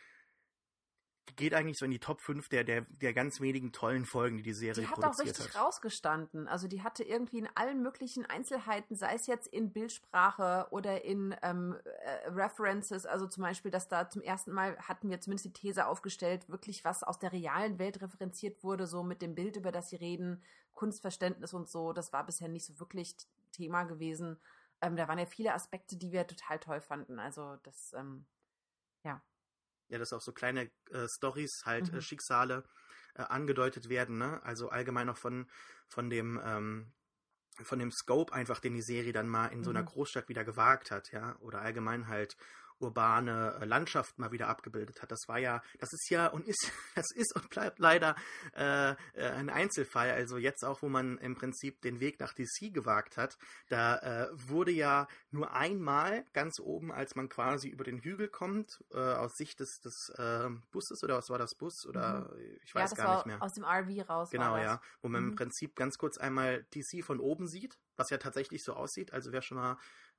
geht 1.35 1.53
eigentlich 1.53 1.77
so 1.77 1.85
in 1.85 1.91
die 1.91 1.99
Top 1.99 2.21
5 2.21 2.49
der, 2.49 2.63
der, 2.63 2.81
der 2.89 3.13
ganz 3.13 3.39
wenigen 3.41 3.71
tollen 3.71 4.05
Folgen, 4.05 4.37
die 4.37 4.43
die 4.43 4.53
Serie 4.53 4.83
die 4.83 4.87
hat 4.87 4.95
produziert 4.95 5.29
auch 5.29 5.39
richtig 5.39 5.55
hat. 5.55 5.61
rausgestanden. 5.61 6.47
Also 6.47 6.67
die 6.67 6.83
hatte 6.83 7.03
irgendwie 7.03 7.39
in 7.39 7.49
allen 7.55 7.81
möglichen 7.81 8.25
Einzelheiten, 8.25 8.95
sei 8.95 9.13
es 9.13 9.27
jetzt 9.27 9.47
in 9.47 9.71
Bildsprache 9.71 10.67
oder 10.71 11.03
in 11.03 11.35
ähm, 11.43 11.75
äh, 11.83 12.29
References, 12.29 13.05
also 13.05 13.27
zum 13.27 13.43
Beispiel, 13.43 13.71
dass 13.71 13.87
da 13.87 14.09
zum 14.09 14.21
ersten 14.21 14.51
Mal 14.51 14.77
hatten 14.79 15.09
wir 15.09 15.21
zumindest 15.21 15.45
die 15.45 15.53
These 15.53 15.87
aufgestellt, 15.87 16.49
wirklich 16.49 16.83
was 16.83 17.03
aus 17.03 17.19
der 17.19 17.31
realen 17.31 17.77
Welt 17.77 18.01
referenziert 18.01 18.63
wurde, 18.63 18.87
so 18.87 19.03
mit 19.03 19.21
dem 19.21 19.35
Bild, 19.35 19.57
über 19.57 19.71
das 19.71 19.89
sie 19.89 19.97
reden, 19.97 20.41
Kunstverständnis 20.77 21.53
und 21.53 21.69
so. 21.69 21.93
Das 21.93 22.13
war 22.13 22.25
bisher 22.25 22.49
nicht 22.49 22.65
so 22.65 22.79
wirklich 22.79 23.17
Thema 23.51 23.83
gewesen. 23.85 24.39
Ähm, 24.81 24.95
da 24.97 25.07
waren 25.09 25.19
ja 25.19 25.25
viele 25.27 25.53
Aspekte, 25.53 25.97
die 25.97 26.13
wir 26.13 26.27
total 26.27 26.59
toll 26.59 26.81
fanden. 26.81 27.19
Also 27.19 27.57
das, 27.63 27.93
ähm, 27.93 28.27
ja. 29.03 29.23
Ja, 29.89 29.97
dass 29.99 30.11
auch 30.13 30.21
so 30.21 30.33
kleine 30.33 30.69
äh, 30.91 31.07
Stories, 31.07 31.63
halt 31.65 31.89
Mhm. 31.89 31.93
äh, 31.93 32.01
Schicksale 32.01 32.63
äh, 33.15 33.21
angedeutet 33.21 33.87
werden, 33.89 34.17
ne? 34.17 34.41
Also 34.43 34.69
allgemein 34.69 35.09
auch 35.09 35.17
von, 35.17 35.49
von 35.87 36.09
dem, 36.09 36.39
ähm, 36.43 36.93
von 37.63 37.79
dem 37.79 37.91
Scope 37.91 38.33
einfach, 38.33 38.59
den 38.59 38.73
die 38.75 38.81
Serie 38.81 39.13
dann 39.13 39.29
mal 39.29 39.47
in 39.47 39.63
so 39.63 39.71
einer 39.71 39.83
Mhm. 39.83 39.85
Großstadt 39.85 40.29
wieder 40.29 40.45
gewagt 40.45 40.91
hat, 40.91 41.11
ja, 41.13 41.37
oder 41.39 41.61
allgemein 41.61 42.07
halt 42.07 42.37
urbane 42.79 43.57
äh, 43.61 43.65
Landschaft 43.65 44.17
mal 44.19 44.31
wieder 44.31 44.47
abgebildet 44.47 45.01
hat. 45.01 45.11
Das 45.11 45.21
war 45.27 45.37
ja, 45.39 45.61
das 45.79 45.91
ist 45.93 46.09
ja 46.09 46.27
und 46.27 46.47
ist, 46.47 46.71
das 46.95 47.05
ist 47.15 47.35
und 47.35 47.49
bleibt 47.49 47.79
leider 47.79 48.15
äh, 48.55 48.91
äh, 48.91 48.95
ein 49.15 49.49
Einzelfall. 49.49 50.11
Also 50.11 50.37
jetzt 50.37 50.63
auch, 50.63 50.81
wo 50.81 50.89
man 50.89 51.17
im 51.19 51.35
Prinzip 51.35 51.81
den 51.81 51.99
Weg 51.99 52.19
nach 52.19 52.33
DC 52.33 52.73
gewagt 52.73 53.17
hat, 53.17 53.37
da 53.69 53.97
äh, 53.97 54.29
wurde 54.33 54.71
ja 54.71 55.07
nur 55.31 55.51
einmal 55.53 56.25
ganz 56.33 56.59
oben, 56.59 56.91
als 56.91 57.15
man 57.15 57.29
quasi 57.29 57.69
über 57.69 57.83
den 57.83 57.99
Hügel 57.99 58.27
kommt, 58.27 58.83
äh, 58.91 58.97
aus 58.97 59.33
Sicht 59.35 59.59
des, 59.59 59.79
des 59.83 60.09
äh, 60.17 60.49
Busses 60.71 61.03
oder 61.03 61.17
was 61.17 61.29
war 61.29 61.37
das 61.37 61.55
Bus 61.55 61.85
oder 61.87 62.29
ich 62.63 62.73
Mhm. 62.73 62.79
ja, 62.79 62.81
weiß 62.81 62.89
das 62.91 62.97
gar 62.99 63.07
war 63.07 63.15
nicht 63.17 63.25
mehr. 63.27 63.41
aus 63.41 63.53
dem 63.53 63.63
RV 63.63 64.09
raus. 64.09 64.29
Genau, 64.29 64.57
ja. 64.57 64.81
Wo 65.01 65.09
man 65.09 65.23
Mhm. 65.23 65.29
im 65.29 65.35
Prinzip 65.35 65.75
ganz 65.75 65.97
kurz 65.97 66.17
einmal 66.17 66.63
DC 66.75 67.03
von 67.03 67.19
oben 67.19 67.47
sieht, 67.47 67.77
was 67.95 68.09
ja 68.09 68.17
tatsächlich 68.17 68.63
so 68.63 68.73
aussieht. 68.73 69.13
Also 69.13 69.31
wer 69.31 69.41
schon 69.41 69.57
mal 69.57 69.77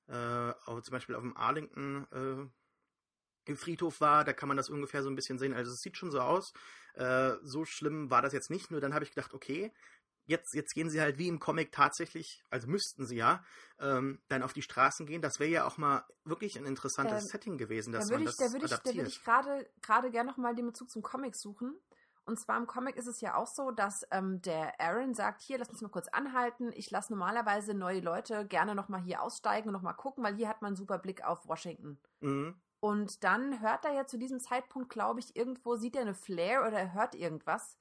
äh, 0.08 0.52
auch 0.66 0.80
zum 0.82 0.92
Beispiel 0.92 1.14
auf 1.14 1.22
dem 1.22 1.36
Arlington 1.36 2.06
äh, 2.12 3.50
im 3.50 3.56
Friedhof 3.56 4.00
war, 4.00 4.24
da 4.24 4.32
kann 4.32 4.48
man 4.48 4.56
das 4.56 4.68
ungefähr 4.68 5.02
so 5.02 5.08
ein 5.08 5.16
bisschen 5.16 5.38
sehen. 5.38 5.54
Also 5.54 5.72
es 5.72 5.80
sieht 5.80 5.96
schon 5.96 6.10
so 6.10 6.20
aus. 6.20 6.52
Äh, 6.94 7.32
so 7.42 7.64
schlimm 7.64 8.10
war 8.10 8.22
das 8.22 8.32
jetzt 8.32 8.50
nicht. 8.50 8.70
Nur 8.70 8.80
dann 8.80 8.94
habe 8.94 9.04
ich 9.04 9.10
gedacht, 9.14 9.32
okay, 9.32 9.72
jetzt, 10.26 10.52
jetzt 10.54 10.74
gehen 10.74 10.90
sie 10.90 11.00
halt 11.00 11.18
wie 11.18 11.28
im 11.28 11.40
Comic 11.40 11.72
tatsächlich, 11.72 12.44
also 12.50 12.68
müssten 12.68 13.06
sie 13.06 13.16
ja, 13.16 13.42
ähm, 13.78 14.20
dann 14.28 14.42
auf 14.42 14.52
die 14.52 14.62
Straßen 14.62 15.06
gehen. 15.06 15.22
Das 15.22 15.40
wäre 15.40 15.50
ja 15.50 15.66
auch 15.66 15.78
mal 15.78 16.04
wirklich 16.24 16.58
ein 16.58 16.66
interessantes 16.66 17.22
Ähm, 17.24 17.28
Setting 17.30 17.58
gewesen, 17.58 17.92
Da 17.92 17.98
dass 18.00 18.10
würde 18.10 18.24
man 18.24 18.32
ich, 18.32 18.36
das 18.36 18.36
da 18.36 18.52
würde 18.52 18.66
ich, 18.66 18.70
da 18.70 18.76
adaptiert. 18.76 18.96
würde 18.96 19.08
ich 19.08 19.24
gerade 19.24 19.70
gerade 19.80 20.10
gerne 20.10 20.30
nochmal 20.30 20.54
den 20.54 20.66
Bezug 20.66 20.90
zum 20.90 21.02
Comic 21.02 21.34
suchen. 21.34 21.74
Und 22.28 22.38
zwar 22.38 22.58
im 22.58 22.66
Comic 22.66 22.96
ist 22.96 23.06
es 23.06 23.20
ja 23.20 23.34
auch 23.36 23.46
so, 23.46 23.70
dass 23.70 24.06
ähm, 24.10 24.42
der 24.42 24.78
Aaron 24.80 25.14
sagt, 25.14 25.40
hier, 25.40 25.58
lass 25.58 25.70
uns 25.70 25.80
mal 25.80 25.88
kurz 25.88 26.08
anhalten. 26.08 26.70
Ich 26.74 26.90
lasse 26.90 27.12
normalerweise 27.12 27.72
neue 27.74 28.00
Leute 28.00 28.46
gerne 28.46 28.74
nochmal 28.74 29.00
hier 29.00 29.22
aussteigen 29.22 29.68
und 29.68 29.72
nochmal 29.72 29.94
gucken, 29.94 30.22
weil 30.22 30.36
hier 30.36 30.48
hat 30.48 30.60
man 30.62 30.68
einen 30.68 30.76
super 30.76 30.98
Blick 30.98 31.24
auf 31.24 31.48
Washington. 31.48 31.98
mhm. 32.20 32.54
Und 32.80 33.24
dann 33.24 33.60
hört 33.60 33.84
er 33.84 33.92
ja 33.92 34.06
zu 34.06 34.18
diesem 34.18 34.38
Zeitpunkt, 34.38 34.88
glaube 34.90 35.18
ich, 35.18 35.34
irgendwo, 35.34 35.74
sieht 35.74 35.96
er 35.96 36.02
eine 36.02 36.14
Flare 36.14 36.68
oder 36.68 36.78
er 36.78 36.92
hört 36.92 37.16
irgendwas. 37.16 37.76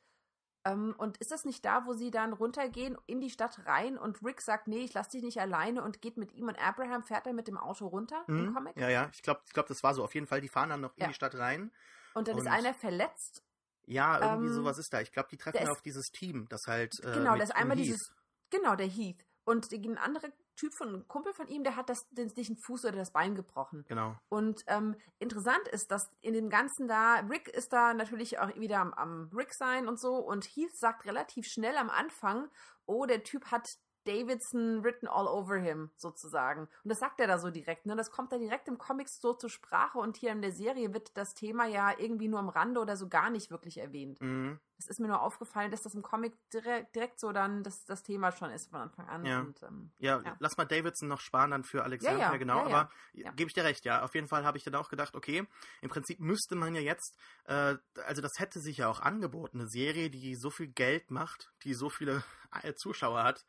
Ähm, 0.65 0.95
und 0.97 1.17
ist 1.17 1.31
das 1.31 1.45
nicht 1.45 1.63
da, 1.65 1.85
wo 1.85 1.93
sie 1.93 2.09
dann 2.09 2.33
runtergehen 2.33 2.97
in 3.05 3.21
die 3.21 3.29
Stadt 3.29 3.59
rein 3.67 3.97
und 3.99 4.23
Rick 4.23 4.41
sagt, 4.41 4.67
nee, 4.67 4.79
ich 4.79 4.93
lasse 4.95 5.11
dich 5.11 5.21
nicht 5.23 5.39
alleine 5.39 5.83
und 5.83 6.01
geht 6.01 6.17
mit 6.17 6.33
ihm 6.33 6.47
und 6.47 6.57
Abraham 6.59 7.03
fährt 7.03 7.27
er 7.27 7.33
mit 7.33 7.47
dem 7.47 7.57
Auto 7.59 7.85
runter 7.85 8.23
im 8.27 8.47
Mhm. 8.47 8.53
Comic? 8.55 8.75
Ja, 8.77 8.89
ja, 8.89 9.09
ich 9.13 9.21
glaube, 9.21 9.41
ich 9.45 9.53
glaub, 9.53 9.67
das 9.67 9.83
war 9.83 9.93
so. 9.93 10.03
Auf 10.03 10.15
jeden 10.15 10.25
Fall, 10.25 10.41
die 10.41 10.49
fahren 10.49 10.69
dann 10.69 10.81
noch 10.81 10.95
in 10.95 11.01
Ja. 11.03 11.07
die 11.09 11.13
Stadt 11.13 11.35
rein. 11.35 11.71
Und 12.15 12.27
dann 12.27 12.35
Und- 12.35 12.41
ist 12.41 12.47
einer 12.51 12.73
verletzt 12.73 13.43
Ja, 13.87 14.19
irgendwie 14.19 14.47
Ähm, 14.49 14.53
sowas 14.53 14.77
ist 14.77 14.93
da. 14.93 15.01
Ich 15.01 15.11
glaube, 15.11 15.29
die 15.31 15.37
treffen 15.37 15.63
ist- 15.63 15.69
auf 15.69 15.81
dieses 15.81 16.07
Team, 16.11 16.45
das 16.49 16.61
halt. 16.67 16.93
Äh, 17.03 17.13
Genau, 17.13 17.35
das 17.35 17.49
ist 17.49 17.55
einmal 17.55 17.77
Heath- 17.77 17.85
dieses, 17.85 18.11
genau, 18.49 18.75
der 18.75 18.87
Heath. 18.87 19.25
Und 19.45 19.71
ein 19.71 19.97
anderer 19.97 20.27
Typ 20.57 20.73
von 20.77 20.93
ein 20.93 21.07
Kumpel 21.07 21.33
von 21.33 21.47
ihm, 21.47 21.63
der 21.63 21.77
hat 21.77 21.87
das, 21.89 21.99
den, 22.09 22.27
sich 22.29 22.47
den 22.47 22.57
Fuß 22.57 22.83
oder 22.83 22.97
das 22.97 23.11
Bein 23.13 23.33
gebrochen. 23.35 23.85
Genau. 23.87 24.17
Und 24.27 24.61
ähm, 24.67 24.95
interessant 25.19 25.67
ist, 25.69 25.89
dass 25.89 26.09
in 26.19 26.33
dem 26.33 26.49
Ganzen 26.49 26.87
da, 26.89 27.19
Rick 27.29 27.47
ist 27.47 27.71
da 27.71 27.93
natürlich 27.93 28.39
auch 28.39 28.53
wieder 28.55 28.79
am, 28.79 28.93
am 28.93 29.29
Rick 29.33 29.53
sein 29.53 29.87
und 29.87 29.99
so. 30.01 30.15
Und 30.17 30.43
Heath 30.45 30.75
sagt 30.77 31.05
relativ 31.05 31.45
schnell 31.47 31.77
am 31.77 31.89
Anfang, 31.89 32.49
oh, 32.85 33.05
der 33.05 33.23
Typ 33.23 33.45
hat 33.51 33.65
Davidson 34.07 34.83
written 34.83 35.07
all 35.07 35.27
over 35.27 35.57
him, 35.57 35.91
sozusagen. 35.97 36.61
Und 36.83 36.89
das 36.89 36.99
sagt 36.99 37.19
er 37.19 37.27
da 37.27 37.37
so 37.37 37.49
direkt, 37.51 37.85
ne? 37.85 37.95
Das 37.95 38.09
kommt 38.11 38.31
da 38.31 38.37
direkt 38.37 38.67
im 38.67 38.77
Comic 38.77 39.09
so 39.09 39.33
zur 39.33 39.49
Sprache 39.49 39.97
und 39.99 40.17
hier 40.17 40.31
in 40.31 40.41
der 40.41 40.51
Serie 40.51 40.93
wird 40.93 41.15
das 41.17 41.33
Thema 41.33 41.65
ja 41.65 41.91
irgendwie 41.97 42.27
nur 42.27 42.39
am 42.39 42.49
Rande 42.49 42.79
oder 42.79 42.95
so 42.97 43.07
gar 43.09 43.29
nicht 43.29 43.51
wirklich 43.51 43.77
erwähnt. 43.77 44.21
Mhm. 44.21 44.59
Es 44.79 44.87
ist 44.87 44.99
mir 44.99 45.07
nur 45.07 45.21
aufgefallen, 45.21 45.71
dass 45.71 45.81
das 45.81 45.95
im 45.95 46.03
Comic 46.03 46.33
direkt, 46.53 46.93
direkt 46.95 47.19
so 47.19 47.31
dann 47.31 47.63
das, 47.63 47.83
das 47.85 48.03
Thema 48.03 48.31
schon 48.31 48.51
ist 48.51 48.69
von 48.69 48.79
Anfang 48.79 49.07
an. 49.07 49.25
Ja. 49.25 49.39
Und, 49.41 49.61
ähm, 49.63 49.91
Ja, 49.97 50.21
Ja. 50.23 50.35
lass 50.39 50.55
mal 50.55 50.65
Davidson 50.65 51.07
noch 51.09 51.19
sparen 51.19 51.49
dann 51.51 51.63
für 51.63 51.83
Alexander, 51.83 52.19
Ja, 52.19 52.37
genau, 52.37 52.59
aber 52.59 52.91
gebe 53.13 53.47
ich 53.47 53.53
dir 53.53 53.63
recht, 53.63 53.85
ja. 53.85 54.03
Auf 54.03 54.13
jeden 54.13 54.27
Fall 54.27 54.45
habe 54.45 54.57
ich 54.57 54.63
dann 54.63 54.75
auch 54.75 54.89
gedacht, 54.89 55.15
okay, 55.15 55.47
im 55.81 55.89
Prinzip 55.89 56.19
müsste 56.19 56.55
man 56.55 56.75
ja 56.75 56.81
jetzt, 56.81 57.17
äh, 57.45 57.75
also 58.05 58.21
das 58.21 58.33
hätte 58.37 58.59
sich 58.59 58.77
ja 58.77 58.87
auch 58.87 58.99
angeboten, 58.99 59.59
eine 59.59 59.67
Serie, 59.67 60.11
die 60.11 60.35
so 60.35 60.51
viel 60.51 60.67
Geld 60.67 61.09
macht, 61.09 61.51
die 61.63 61.73
so 61.73 61.89
viele 61.89 62.23
äh, 62.61 62.73
Zuschauer 62.75 63.23
hat, 63.23 63.45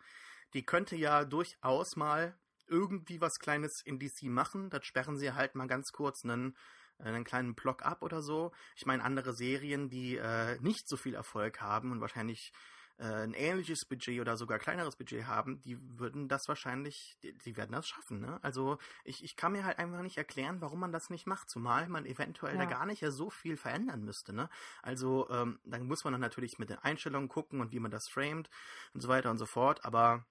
die 0.54 0.64
könnte 0.64 0.96
ja 0.96 1.24
durchaus 1.24 1.96
mal 1.96 2.38
irgendwie 2.66 3.20
was 3.20 3.38
Kleines 3.38 3.80
in 3.84 3.98
DC 3.98 4.24
machen. 4.24 4.70
Das 4.70 4.84
sperren 4.84 5.16
sie 5.16 5.32
halt 5.32 5.54
mal 5.54 5.66
ganz 5.66 5.90
kurz 5.92 6.24
einen, 6.24 6.56
äh, 6.98 7.04
einen 7.04 7.24
kleinen 7.24 7.54
Block 7.54 7.82
ab 7.84 8.02
oder 8.02 8.22
so. 8.22 8.52
Ich 8.76 8.86
meine, 8.86 9.02
andere 9.02 9.32
Serien, 9.32 9.88
die 9.88 10.16
äh, 10.16 10.58
nicht 10.60 10.88
so 10.88 10.96
viel 10.96 11.14
Erfolg 11.14 11.60
haben 11.60 11.92
und 11.92 12.00
wahrscheinlich 12.00 12.52
äh, 12.98 13.04
ein 13.04 13.32
ähnliches 13.32 13.84
Budget 13.86 14.20
oder 14.20 14.36
sogar 14.36 14.58
kleineres 14.58 14.96
Budget 14.96 15.26
haben, 15.26 15.60
die 15.62 15.78
würden 15.98 16.28
das 16.28 16.48
wahrscheinlich, 16.48 17.16
die, 17.22 17.32
die 17.38 17.56
werden 17.56 17.72
das 17.72 17.86
schaffen, 17.86 18.20
ne? 18.20 18.42
Also 18.42 18.78
ich, 19.04 19.22
ich 19.22 19.36
kann 19.36 19.52
mir 19.52 19.64
halt 19.64 19.78
einfach 19.78 20.02
nicht 20.02 20.18
erklären, 20.18 20.60
warum 20.60 20.80
man 20.80 20.90
das 20.92 21.08
nicht 21.08 21.26
macht, 21.26 21.48
zumal 21.48 21.88
man 21.88 22.06
eventuell 22.06 22.56
Ja. 22.56 22.64
da 22.64 22.70
gar 22.70 22.86
nicht 22.86 23.00
ja 23.00 23.12
so 23.12 23.30
viel 23.30 23.56
verändern 23.56 24.02
müsste, 24.02 24.32
ne? 24.32 24.50
Also 24.82 25.30
ähm, 25.30 25.60
dann 25.64 25.86
muss 25.86 26.02
man 26.04 26.12
dann 26.12 26.20
natürlich 26.20 26.58
mit 26.58 26.70
den 26.70 26.78
Einstellungen 26.78 27.28
gucken 27.28 27.60
und 27.60 27.70
wie 27.72 27.78
man 27.80 27.92
das 27.92 28.08
framet 28.08 28.50
und 28.94 29.00
so 29.00 29.08
weiter 29.08 29.30
und 29.30 29.38
so 29.38 29.46
fort, 29.46 29.84
aber 29.84 30.26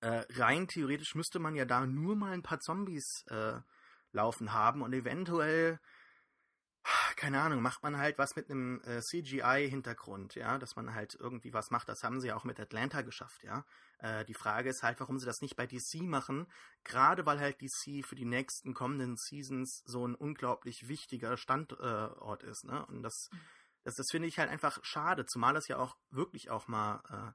äh, 0.00 0.24
rein 0.30 0.68
theoretisch 0.68 1.14
müsste 1.14 1.38
man 1.38 1.54
ja 1.54 1.64
da 1.64 1.86
nur 1.86 2.16
mal 2.16 2.32
ein 2.32 2.42
paar 2.42 2.60
Zombies 2.60 3.24
äh, 3.28 3.60
laufen 4.12 4.52
haben 4.52 4.82
und 4.82 4.92
eventuell 4.92 5.78
keine 7.16 7.40
Ahnung, 7.40 7.60
macht 7.60 7.82
man 7.82 7.98
halt 7.98 8.18
was 8.18 8.36
mit 8.36 8.50
einem 8.50 8.80
äh, 8.84 9.00
CGI-Hintergrund, 9.00 10.34
ja, 10.34 10.58
dass 10.58 10.76
man 10.76 10.94
halt 10.94 11.14
irgendwie 11.18 11.52
was 11.52 11.70
macht. 11.70 11.88
Das 11.88 12.02
haben 12.02 12.20
sie 12.20 12.28
ja 12.28 12.36
auch 12.36 12.44
mit 12.44 12.58
Atlanta 12.58 13.02
geschafft, 13.02 13.42
ja. 13.44 13.64
Äh, 13.98 14.24
die 14.24 14.34
Frage 14.34 14.70
ist 14.70 14.82
halt, 14.82 14.98
warum 15.00 15.18
sie 15.18 15.26
das 15.26 15.42
nicht 15.42 15.56
bei 15.56 15.66
DC 15.66 16.00
machen, 16.02 16.50
gerade 16.84 17.26
weil 17.26 17.38
halt 17.38 17.60
DC 17.60 18.04
für 18.04 18.14
die 18.14 18.24
nächsten 18.24 18.74
kommenden 18.74 19.16
Seasons 19.16 19.82
so 19.84 20.06
ein 20.06 20.14
unglaublich 20.14 20.88
wichtiger 20.88 21.36
Standort 21.36 22.42
ist, 22.42 22.64
ne? 22.64 22.86
Und 22.86 23.02
das, 23.02 23.28
das, 23.84 23.96
das 23.96 24.10
finde 24.10 24.28
ich 24.28 24.38
halt 24.38 24.48
einfach 24.48 24.78
schade, 24.82 25.26
zumal 25.26 25.56
es 25.56 25.68
ja 25.68 25.78
auch 25.78 25.96
wirklich 26.10 26.50
auch 26.50 26.68
mal 26.68 27.34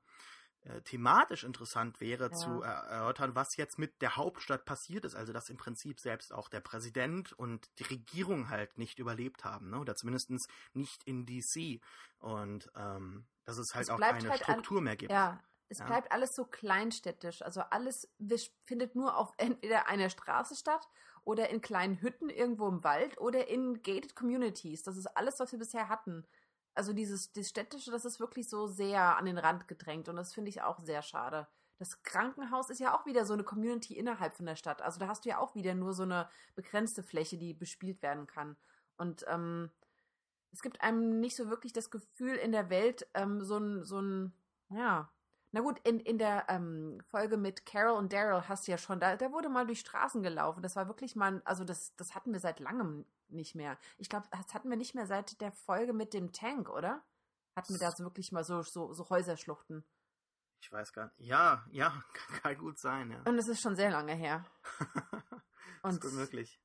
äh, 0.65 0.81
thematisch 0.81 1.43
interessant 1.43 2.01
wäre 2.01 2.25
Ja. 2.25 2.31
zu 2.31 2.61
er 2.61 2.71
erörtern, 2.89 3.35
was 3.35 3.55
jetzt 3.55 3.77
mit 3.79 4.01
der 4.01 4.15
Hauptstadt 4.15 4.65
passiert 4.65 5.05
ist. 5.05 5.15
Also 5.15 5.31
dass 5.33 5.49
im 5.49 5.57
Prinzip 5.57 5.99
selbst 5.99 6.33
auch 6.33 6.49
der 6.49 6.59
Präsident 6.59 7.33
und 7.33 7.69
die 7.79 7.83
Regierung 7.83 8.49
halt 8.49 8.77
nicht 8.77 8.99
überlebt 8.99 9.45
haben, 9.45 9.69
ne? 9.69 9.79
oder 9.79 9.95
zumindest 9.95 10.31
nicht 10.73 11.03
in 11.05 11.25
DC. 11.25 11.79
Und 12.19 12.69
ähm, 12.75 13.25
dass 13.45 13.57
es 13.57 13.73
halt 13.75 13.83
Es 13.83 13.89
auch 13.91 13.99
keine 13.99 14.29
halt 14.29 14.41
an- 14.41 14.53
Struktur 14.55 14.81
mehr 14.81 14.95
gibt. 14.95 15.11
Ja, 15.11 15.39
es 15.69 15.79
Ja. 15.79 15.85
bleibt 15.85 16.11
alles 16.11 16.35
so 16.35 16.45
kleinstädtisch. 16.45 17.41
Also 17.41 17.61
alles 17.61 18.07
findet 18.65 18.95
nur 18.95 19.17
auf 19.17 19.33
entweder 19.37 19.87
einer 19.87 20.09
Straße 20.09 20.55
statt 20.55 20.87
oder 21.23 21.49
in 21.49 21.61
kleinen 21.61 22.01
Hütten 22.01 22.29
irgendwo 22.29 22.67
im 22.67 22.83
Wald 22.83 23.17
oder 23.19 23.47
in 23.47 23.81
gated 23.81 24.15
communities. 24.15 24.83
Das 24.83 24.95
ist 24.97 25.07
alles, 25.17 25.39
was 25.39 25.51
wir 25.51 25.59
bisher 25.59 25.89
hatten. 25.89 26.25
Also 26.75 26.93
dieses, 26.93 27.31
dieses 27.31 27.49
städtische, 27.49 27.89
das 27.89 28.05
ist 28.05 28.19
wirklich 28.19 28.49
so 28.49 28.67
sehr 28.67 29.17
an 29.17 29.25
den 29.25 29.37
Rand 29.37 29.67
gedrängt 29.67 30.09
und 30.09 30.17
das 30.17 30.33
finde 30.33 30.49
ich 30.49 30.61
auch 30.61 30.79
sehr 30.83 31.01
schade. 31.01 31.47
Das 31.77 32.03
Krankenhaus 32.03 32.69
ist 32.69 32.79
ja 32.79 32.95
auch 32.95 33.05
wieder 33.05 33.25
so 33.25 33.33
eine 33.33 33.43
Community 33.43 33.97
innerhalb 33.97 34.33
von 34.33 34.45
der 34.45 34.55
Stadt. 34.55 34.81
Also 34.81 34.99
da 34.99 35.07
hast 35.07 35.25
du 35.25 35.29
ja 35.29 35.39
auch 35.39 35.55
wieder 35.55 35.73
nur 35.75 35.93
so 35.93 36.03
eine 36.03 36.29
begrenzte 36.55 37.03
Fläche, 37.03 37.37
die 37.37 37.53
bespielt 37.53 38.01
werden 38.01 38.27
kann. 38.27 38.55
Und 38.97 39.25
ähm, 39.27 39.71
es 40.51 40.61
gibt 40.61 40.81
einem 40.81 41.19
nicht 41.19 41.35
so 41.35 41.49
wirklich 41.49 41.73
das 41.73 41.91
Gefühl 41.91 42.35
in 42.35 42.53
der 42.53 42.69
Welt, 42.69 43.07
ähm, 43.13 43.43
so 43.43 43.57
ein, 43.57 43.83
so 43.83 44.01
ein, 44.01 44.33
ja. 44.69 45.11
Na 45.51 45.61
gut, 45.61 45.79
in, 45.87 45.99
in 45.99 46.17
der 46.17 46.45
ähm, 46.49 47.01
Folge 47.07 47.37
mit 47.37 47.65
Carol 47.65 47.97
und 47.97 48.11
Daryl 48.11 48.47
hast 48.47 48.67
du 48.67 48.71
ja 48.71 48.77
schon, 48.77 48.99
da, 48.99 49.15
da 49.15 49.31
wurde 49.31 49.49
mal 49.49 49.65
durch 49.65 49.79
Straßen 49.81 50.23
gelaufen. 50.23 50.61
Das 50.61 50.75
war 50.75 50.87
wirklich 50.87 51.15
mal, 51.15 51.41
also 51.45 51.63
das, 51.63 51.95
das 51.95 52.15
hatten 52.15 52.33
wir 52.33 52.39
seit 52.39 52.59
langem 52.59 53.05
nicht 53.29 53.55
mehr. 53.55 53.77
Ich 53.97 54.09
glaube, 54.09 54.27
das 54.31 54.53
hatten 54.53 54.69
wir 54.69 54.77
nicht 54.77 54.95
mehr 54.95 55.05
seit 55.05 55.39
der 55.41 55.51
Folge 55.51 55.93
mit 55.93 56.13
dem 56.13 56.31
Tank, 56.31 56.69
oder? 56.69 57.03
Hatten 57.55 57.73
wir 57.73 57.79
da 57.79 57.91
so 57.91 58.03
wirklich 58.03 58.31
mal 58.31 58.43
so, 58.43 58.61
so, 58.63 58.93
so 58.93 59.09
Häuserschluchten. 59.09 59.85
Ich 60.61 60.71
weiß 60.71 60.93
gar 60.93 61.05
nicht. 61.05 61.19
Ja, 61.19 61.65
ja, 61.71 62.03
kann 62.41 62.57
gut 62.57 62.79
sein, 62.79 63.11
ja. 63.11 63.21
Und 63.25 63.37
es 63.37 63.47
ist 63.47 63.61
schon 63.61 63.75
sehr 63.75 63.91
lange 63.91 64.13
her. 64.13 64.45
ist 64.81 65.83
Und 65.83 66.01
gut 66.01 66.13
möglich. 66.13 66.59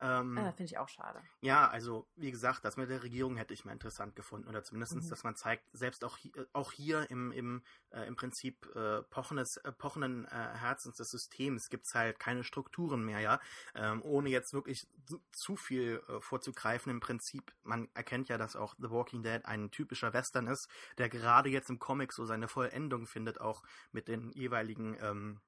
Ähm, 0.00 0.36
ja, 0.36 0.52
Finde 0.52 0.64
ich 0.64 0.78
auch 0.78 0.88
schade. 0.88 1.22
Ja, 1.40 1.68
also 1.68 2.06
wie 2.16 2.30
gesagt, 2.30 2.64
das 2.64 2.76
mit 2.76 2.90
der 2.90 3.02
Regierung 3.02 3.36
hätte 3.36 3.54
ich 3.54 3.64
mal 3.64 3.72
interessant 3.72 4.16
gefunden. 4.16 4.48
Oder 4.48 4.64
zumindest, 4.64 4.94
mhm. 4.94 5.08
dass 5.08 5.24
man 5.24 5.36
zeigt, 5.36 5.64
selbst 5.72 6.04
auch 6.04 6.16
hier, 6.16 6.46
auch 6.52 6.72
hier 6.72 7.10
im, 7.10 7.32
im, 7.32 7.62
äh, 7.90 8.06
im 8.06 8.16
Prinzip 8.16 8.66
äh, 8.74 9.02
pochendes, 9.02 9.56
äh, 9.58 9.72
pochenden 9.72 10.26
äh, 10.26 10.28
Herzens 10.30 10.96
des 10.96 11.10
Systems 11.10 11.70
gibt 11.70 11.86
es 11.86 11.94
halt 11.94 12.18
keine 12.18 12.44
Strukturen 12.44 13.04
mehr, 13.04 13.20
ja. 13.20 13.40
Ähm, 13.74 14.02
ohne 14.02 14.30
jetzt 14.30 14.52
wirklich 14.52 14.88
zu 15.32 15.56
viel 15.56 16.02
äh, 16.08 16.20
vorzugreifen. 16.20 16.90
Im 16.90 17.00
Prinzip, 17.00 17.54
man 17.62 17.88
erkennt 17.94 18.28
ja, 18.28 18.36
dass 18.36 18.56
auch 18.56 18.74
The 18.78 18.90
Walking 18.90 19.22
Dead 19.22 19.44
ein 19.44 19.70
typischer 19.70 20.12
Western 20.12 20.48
ist, 20.48 20.68
der 20.98 21.08
gerade 21.08 21.48
jetzt 21.48 21.70
im 21.70 21.78
Comic 21.78 22.12
so 22.12 22.24
seine 22.24 22.48
Vollendung 22.48 23.06
findet, 23.06 23.40
auch 23.40 23.62
mit 23.92 24.08
den 24.08 24.32
jeweiligen 24.32 24.96
ähm, 25.00 25.40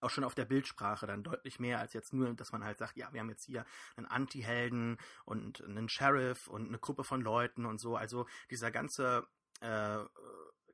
auch 0.00 0.10
schon 0.10 0.24
auf 0.24 0.34
der 0.34 0.44
Bildsprache 0.44 1.06
dann 1.06 1.22
deutlich 1.22 1.60
mehr 1.60 1.78
als 1.78 1.92
jetzt 1.92 2.12
nur, 2.12 2.32
dass 2.34 2.52
man 2.52 2.64
halt 2.64 2.78
sagt, 2.78 2.96
ja, 2.96 3.12
wir 3.12 3.20
haben 3.20 3.30
jetzt 3.30 3.44
hier 3.44 3.64
einen 3.96 4.06
Anti-Helden 4.06 4.98
und 5.24 5.62
einen 5.62 5.88
Sheriff 5.88 6.48
und 6.48 6.68
eine 6.68 6.78
Gruppe 6.78 7.04
von 7.04 7.20
Leuten 7.20 7.66
und 7.66 7.78
so. 7.78 7.96
Also 7.96 8.26
dieser 8.50 8.70
ganze 8.70 9.26
äh, 9.60 9.98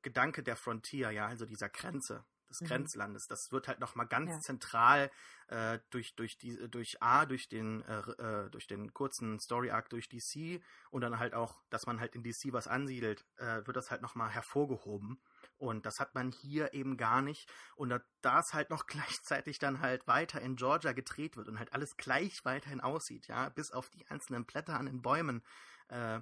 Gedanke 0.03 0.43
der 0.43 0.57
Frontier, 0.57 1.11
ja, 1.11 1.27
also 1.27 1.47
dieser 1.47 1.69
Grenze 1.69 2.25
des 2.49 2.61
mhm. 2.61 2.67
Grenzlandes, 2.67 3.27
das 3.27 3.53
wird 3.53 3.69
halt 3.69 3.81
nochmal 3.81 4.07
ganz 4.07 4.31
ja. 4.31 4.41
zentral 4.41 5.11
äh, 5.49 5.79
durch 5.91 6.15
durch 6.17 6.39
die 6.39 6.57
durch 6.71 7.03
A 7.03 7.27
durch 7.27 7.49
den 7.49 7.83
äh, 7.83 8.01
äh 8.01 8.51
durch 8.51 8.67
den 8.67 8.93
kurzen 8.93 9.39
Story 9.39 9.71
Arc 9.71 9.91
durch 9.91 10.09
DC 10.09 10.63
und 10.91 11.01
dann 11.03 11.19
halt 11.19 11.35
auch, 11.35 11.63
dass 11.71 11.87
man 11.87 12.01
halt 12.01 12.15
in 12.15 12.23
DC 12.23 12.53
was 12.53 12.69
ansiedelt, 12.69 13.27
äh, 13.37 13.67
wird 13.67 13.77
das 13.77 13.91
halt 13.91 14.03
nochmal 14.03 14.31
hervorgehoben. 14.31 15.21
Und 15.59 15.87
das 15.87 16.01
hat 16.01 16.15
man 16.15 16.33
hier 16.33 16.75
eben 16.75 16.97
gar 16.97 17.23
nicht. 17.23 17.51
Und 17.77 17.95
da 18.21 18.41
es 18.41 18.53
halt 18.53 18.71
noch 18.71 18.87
gleichzeitig 18.87 19.59
dann 19.59 19.81
halt 19.81 20.07
weiter 20.07 20.41
in 20.41 20.57
Georgia 20.57 20.93
gedreht 20.93 21.37
wird 21.37 21.49
und 21.49 21.59
halt 21.59 21.73
alles 21.73 21.97
gleich 21.97 22.45
weiterhin 22.45 22.81
aussieht, 22.81 23.29
ja, 23.29 23.49
bis 23.49 23.71
auf 23.71 23.89
die 23.91 24.07
einzelnen 24.09 24.45
Blätter 24.45 24.79
an 24.79 24.87
den 24.87 25.03
Bäumen, 25.03 25.43
äh, 25.89 26.21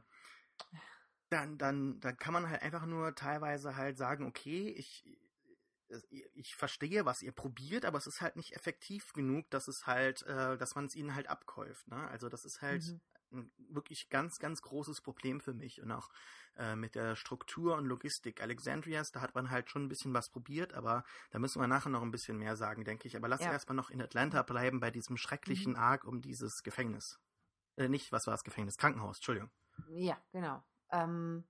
dann, 1.30 1.58
dann, 1.58 2.00
dann 2.00 2.16
kann 2.16 2.32
man 2.32 2.48
halt 2.48 2.62
einfach 2.62 2.86
nur 2.86 3.14
teilweise 3.14 3.76
halt 3.76 3.98
sagen, 3.98 4.26
okay, 4.26 4.68
ich, 4.68 5.04
ich 6.10 6.54
verstehe, 6.54 7.04
was 7.04 7.22
ihr 7.22 7.32
probiert, 7.32 7.84
aber 7.84 7.98
es 7.98 8.06
ist 8.06 8.20
halt 8.20 8.36
nicht 8.36 8.54
effektiv 8.54 9.12
genug, 9.12 9.50
dass 9.50 9.68
es 9.68 9.86
halt, 9.86 10.22
äh, 10.22 10.56
dass 10.56 10.74
man 10.74 10.86
es 10.86 10.94
ihnen 10.94 11.14
halt 11.14 11.28
abkäuft. 11.28 11.88
Ne? 11.88 12.08
Also 12.08 12.28
das 12.28 12.44
ist 12.44 12.62
halt 12.62 12.84
mhm. 13.30 13.38
ein 13.38 13.52
wirklich 13.68 14.08
ganz, 14.08 14.38
ganz 14.38 14.62
großes 14.62 15.00
Problem 15.00 15.40
für 15.40 15.54
mich 15.54 15.82
und 15.82 15.90
auch 15.90 16.10
äh, 16.56 16.76
mit 16.76 16.94
der 16.94 17.16
Struktur 17.16 17.76
und 17.76 17.86
Logistik 17.86 18.40
Alexandrias, 18.40 19.10
da 19.10 19.20
hat 19.20 19.34
man 19.34 19.50
halt 19.50 19.70
schon 19.70 19.84
ein 19.84 19.88
bisschen 19.88 20.14
was 20.14 20.30
probiert, 20.30 20.74
aber 20.74 21.04
da 21.30 21.38
müssen 21.38 21.60
wir 21.60 21.66
nachher 21.66 21.90
noch 21.90 22.02
ein 22.02 22.12
bisschen 22.12 22.38
mehr 22.38 22.56
sagen, 22.56 22.84
denke 22.84 23.08
ich. 23.08 23.16
Aber 23.16 23.28
lass 23.28 23.40
ja. 23.40 23.52
erstmal 23.52 23.76
noch 23.76 23.90
in 23.90 24.00
Atlanta 24.00 24.42
bleiben 24.42 24.80
bei 24.80 24.90
diesem 24.90 25.16
schrecklichen 25.16 25.72
mhm. 25.72 25.78
Arc 25.78 26.04
um 26.04 26.20
dieses 26.20 26.62
Gefängnis. 26.62 27.18
Äh, 27.76 27.88
nicht, 27.88 28.12
was 28.12 28.26
war 28.26 28.34
das 28.34 28.44
Gefängnis? 28.44 28.76
Krankenhaus, 28.76 29.16
Entschuldigung. 29.16 29.50
Ja, 29.88 30.16
genau. 30.30 30.62
Ähm, 30.90 31.44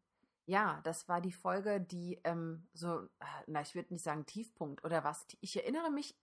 ja, 0.47 0.81
das 0.85 1.09
war 1.09 1.21
die 1.21 1.33
Folge, 1.33 1.81
die 1.81 2.21
ähm, 2.25 2.67
so, 2.75 3.01
äh, 3.21 3.25
na, 3.47 3.63
ich 3.63 3.75
würde 3.75 3.93
nicht 3.93 4.05
sagen 4.05 4.27
Tiefpunkt 4.27 4.85
oder 4.85 5.05
was. 5.05 5.27
Ich 5.41 5.57
erinnere 5.57 5.91
mich, 5.91 6.17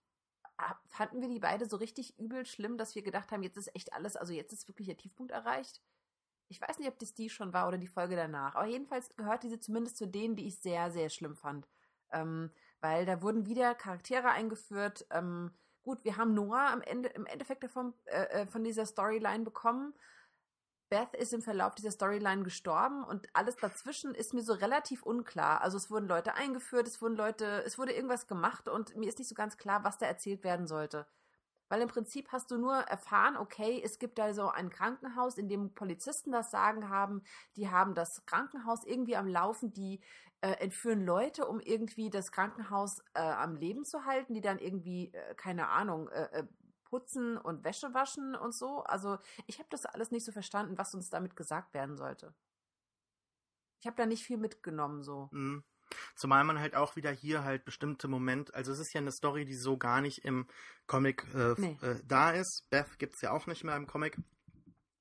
ah, 0.58 0.76
fanden 0.86 1.22
wir 1.22 1.30
die 1.30 1.40
beide 1.40 1.66
so 1.68 1.78
richtig 1.78 2.20
übel 2.20 2.46
schlimm, 2.46 2.78
dass 2.78 2.96
wir 2.96 3.02
gedacht 3.02 3.32
haben, 3.32 3.44
jetzt 3.44 3.58
ist 3.58 3.76
echt 3.76 3.94
alles, 3.94 4.16
also 4.16 4.34
jetzt 4.34 4.54
ist 4.54 4.68
wirklich 4.68 4.88
der 4.88 4.98
Tiefpunkt 4.98 5.32
erreicht. 5.32 5.82
Ich 6.50 6.62
weiß 6.62 6.80
nicht, 6.80 6.90
ob 6.90 7.00
das 7.00 7.14
die 7.14 7.30
schon 7.30 7.54
war 7.54 7.68
oder 7.68 7.78
die 7.78 7.88
Folge 7.88 8.16
danach. 8.16 8.56
Aber 8.56 8.68
jedenfalls 8.68 9.16
gehört 9.16 9.44
diese 9.44 9.60
zumindest 9.60 9.98
zu 9.98 10.06
denen, 10.06 10.36
die 10.36 10.48
ich 10.48 10.60
sehr, 10.60 10.92
sehr 10.92 11.10
schlimm 11.10 11.36
fand. 11.36 11.68
Ähm, 12.12 12.52
weil 12.82 13.06
da 13.06 13.22
wurden 13.22 13.46
wieder 13.46 13.74
Charaktere 13.74 14.30
eingeführt. 14.32 15.06
Ähm, 15.12 15.52
gut, 15.84 16.04
wir 16.04 16.18
haben 16.18 16.34
Noah 16.34 16.72
am 16.72 16.82
Ende, 16.82 17.10
im 17.10 17.26
Endeffekt 17.26 17.64
davon, 17.64 17.94
äh, 18.06 18.42
äh, 18.42 18.48
von 18.48 18.64
dieser 18.64 18.86
Storyline 18.86 19.46
bekommen. 19.46 19.94
Beth 20.92 21.16
ist 21.16 21.32
im 21.32 21.42
Verlauf 21.42 21.74
dieser 21.74 21.90
Storyline 21.90 22.44
gestorben 22.44 23.06
und 23.06 23.30
alles 23.32 23.56
dazwischen 23.56 24.14
ist 24.14 24.34
mir 24.34 24.44
so 24.44 24.52
relativ 24.52 25.04
unklar. 25.04 25.62
Also 25.62 25.78
es 25.78 25.90
wurden 25.90 26.06
Leute 26.06 26.34
eingeführt, 26.36 26.86
es 26.86 27.02
wurden 27.02 27.16
Leute, 27.16 27.64
es 27.66 27.80
wurde 27.80 27.94
irgendwas 27.94 28.28
gemacht 28.28 28.68
und 28.68 28.98
mir 28.98 29.08
ist 29.08 29.18
nicht 29.18 29.30
so 29.30 29.34
ganz 29.36 29.58
klar, 29.58 29.86
was 29.86 29.98
da 29.98 30.06
erzählt 30.06 30.44
werden 30.44 30.68
sollte. 30.68 31.08
Weil 31.70 31.82
im 31.82 31.88
Prinzip 31.88 32.34
hast 32.34 32.52
du 32.52 32.58
nur 32.58 32.76
erfahren, 32.76 33.38
okay, 33.38 33.82
es 33.82 34.00
gibt 34.00 34.20
da 34.20 34.34
so 34.34 34.50
ein 34.50 34.70
Krankenhaus, 34.70 35.38
in 35.38 35.48
dem 35.48 35.74
Polizisten 35.74 36.34
das 36.34 36.52
Sagen 36.52 36.90
haben, 36.90 37.24
die 37.56 37.70
haben 37.70 37.96
das 37.96 38.26
Krankenhaus 38.26 38.84
irgendwie 38.84 39.16
am 39.16 39.28
Laufen, 39.28 39.72
die 39.72 40.02
äh, 40.42 40.52
entführen 40.56 41.06
Leute, 41.06 41.46
um 41.46 41.62
irgendwie 41.62 42.10
das 42.10 42.34
Krankenhaus 42.34 43.00
äh, 43.14 43.22
am 43.22 43.56
Leben 43.56 43.86
zu 43.86 44.04
halten, 44.04 44.34
die 44.34 44.42
dann 44.42 44.60
irgendwie, 44.60 45.14
äh, 45.14 45.36
keine 45.36 45.70
Ahnung, 45.70 46.10
äh, 46.10 46.40
äh, 46.40 46.44
putzen 46.92 47.38
und 47.38 47.64
Wäsche 47.64 47.94
waschen 47.94 48.36
und 48.36 48.54
so. 48.54 48.84
Also 48.84 49.18
ich 49.48 49.58
habe 49.58 49.70
das 49.72 49.86
alles 49.86 50.12
nicht 50.12 50.26
so 50.26 50.32
verstanden, 50.32 50.78
was 50.78 50.94
uns 50.94 51.10
damit 51.10 51.36
gesagt 51.36 51.74
werden 51.74 51.98
sollte. 51.98 52.36
Ich 53.80 53.88
habe 53.88 53.96
da 53.96 54.06
nicht 54.06 54.24
viel 54.24 54.38
mitgenommen 54.38 55.02
so. 55.02 55.30
Mhm. 55.32 55.64
Zumal 56.16 56.44
man 56.44 56.60
halt 56.60 56.76
auch 56.76 56.96
wieder 56.96 57.12
hier 57.12 57.44
halt 57.44 57.66
bestimmte 57.66 58.08
Momente, 58.08 58.54
also 58.54 58.72
es 58.72 58.80
ist 58.80 58.94
ja 58.94 59.02
eine 59.02 59.12
Story, 59.12 59.44
die 59.44 59.56
so 59.56 59.78
gar 59.78 60.02
nicht 60.02 60.24
im 60.24 60.48
Comic 60.88 61.26
äh, 61.34 61.56
nee. 61.58 61.78
äh, 61.82 62.00
da 62.06 62.32
ist. 62.32 62.70
Beth 62.70 63.00
gibt 63.00 63.16
es 63.16 63.22
ja 63.22 63.32
auch 63.32 63.48
nicht 63.48 63.64
mehr 63.64 63.76
im 63.76 63.88
Comic. 63.88 64.18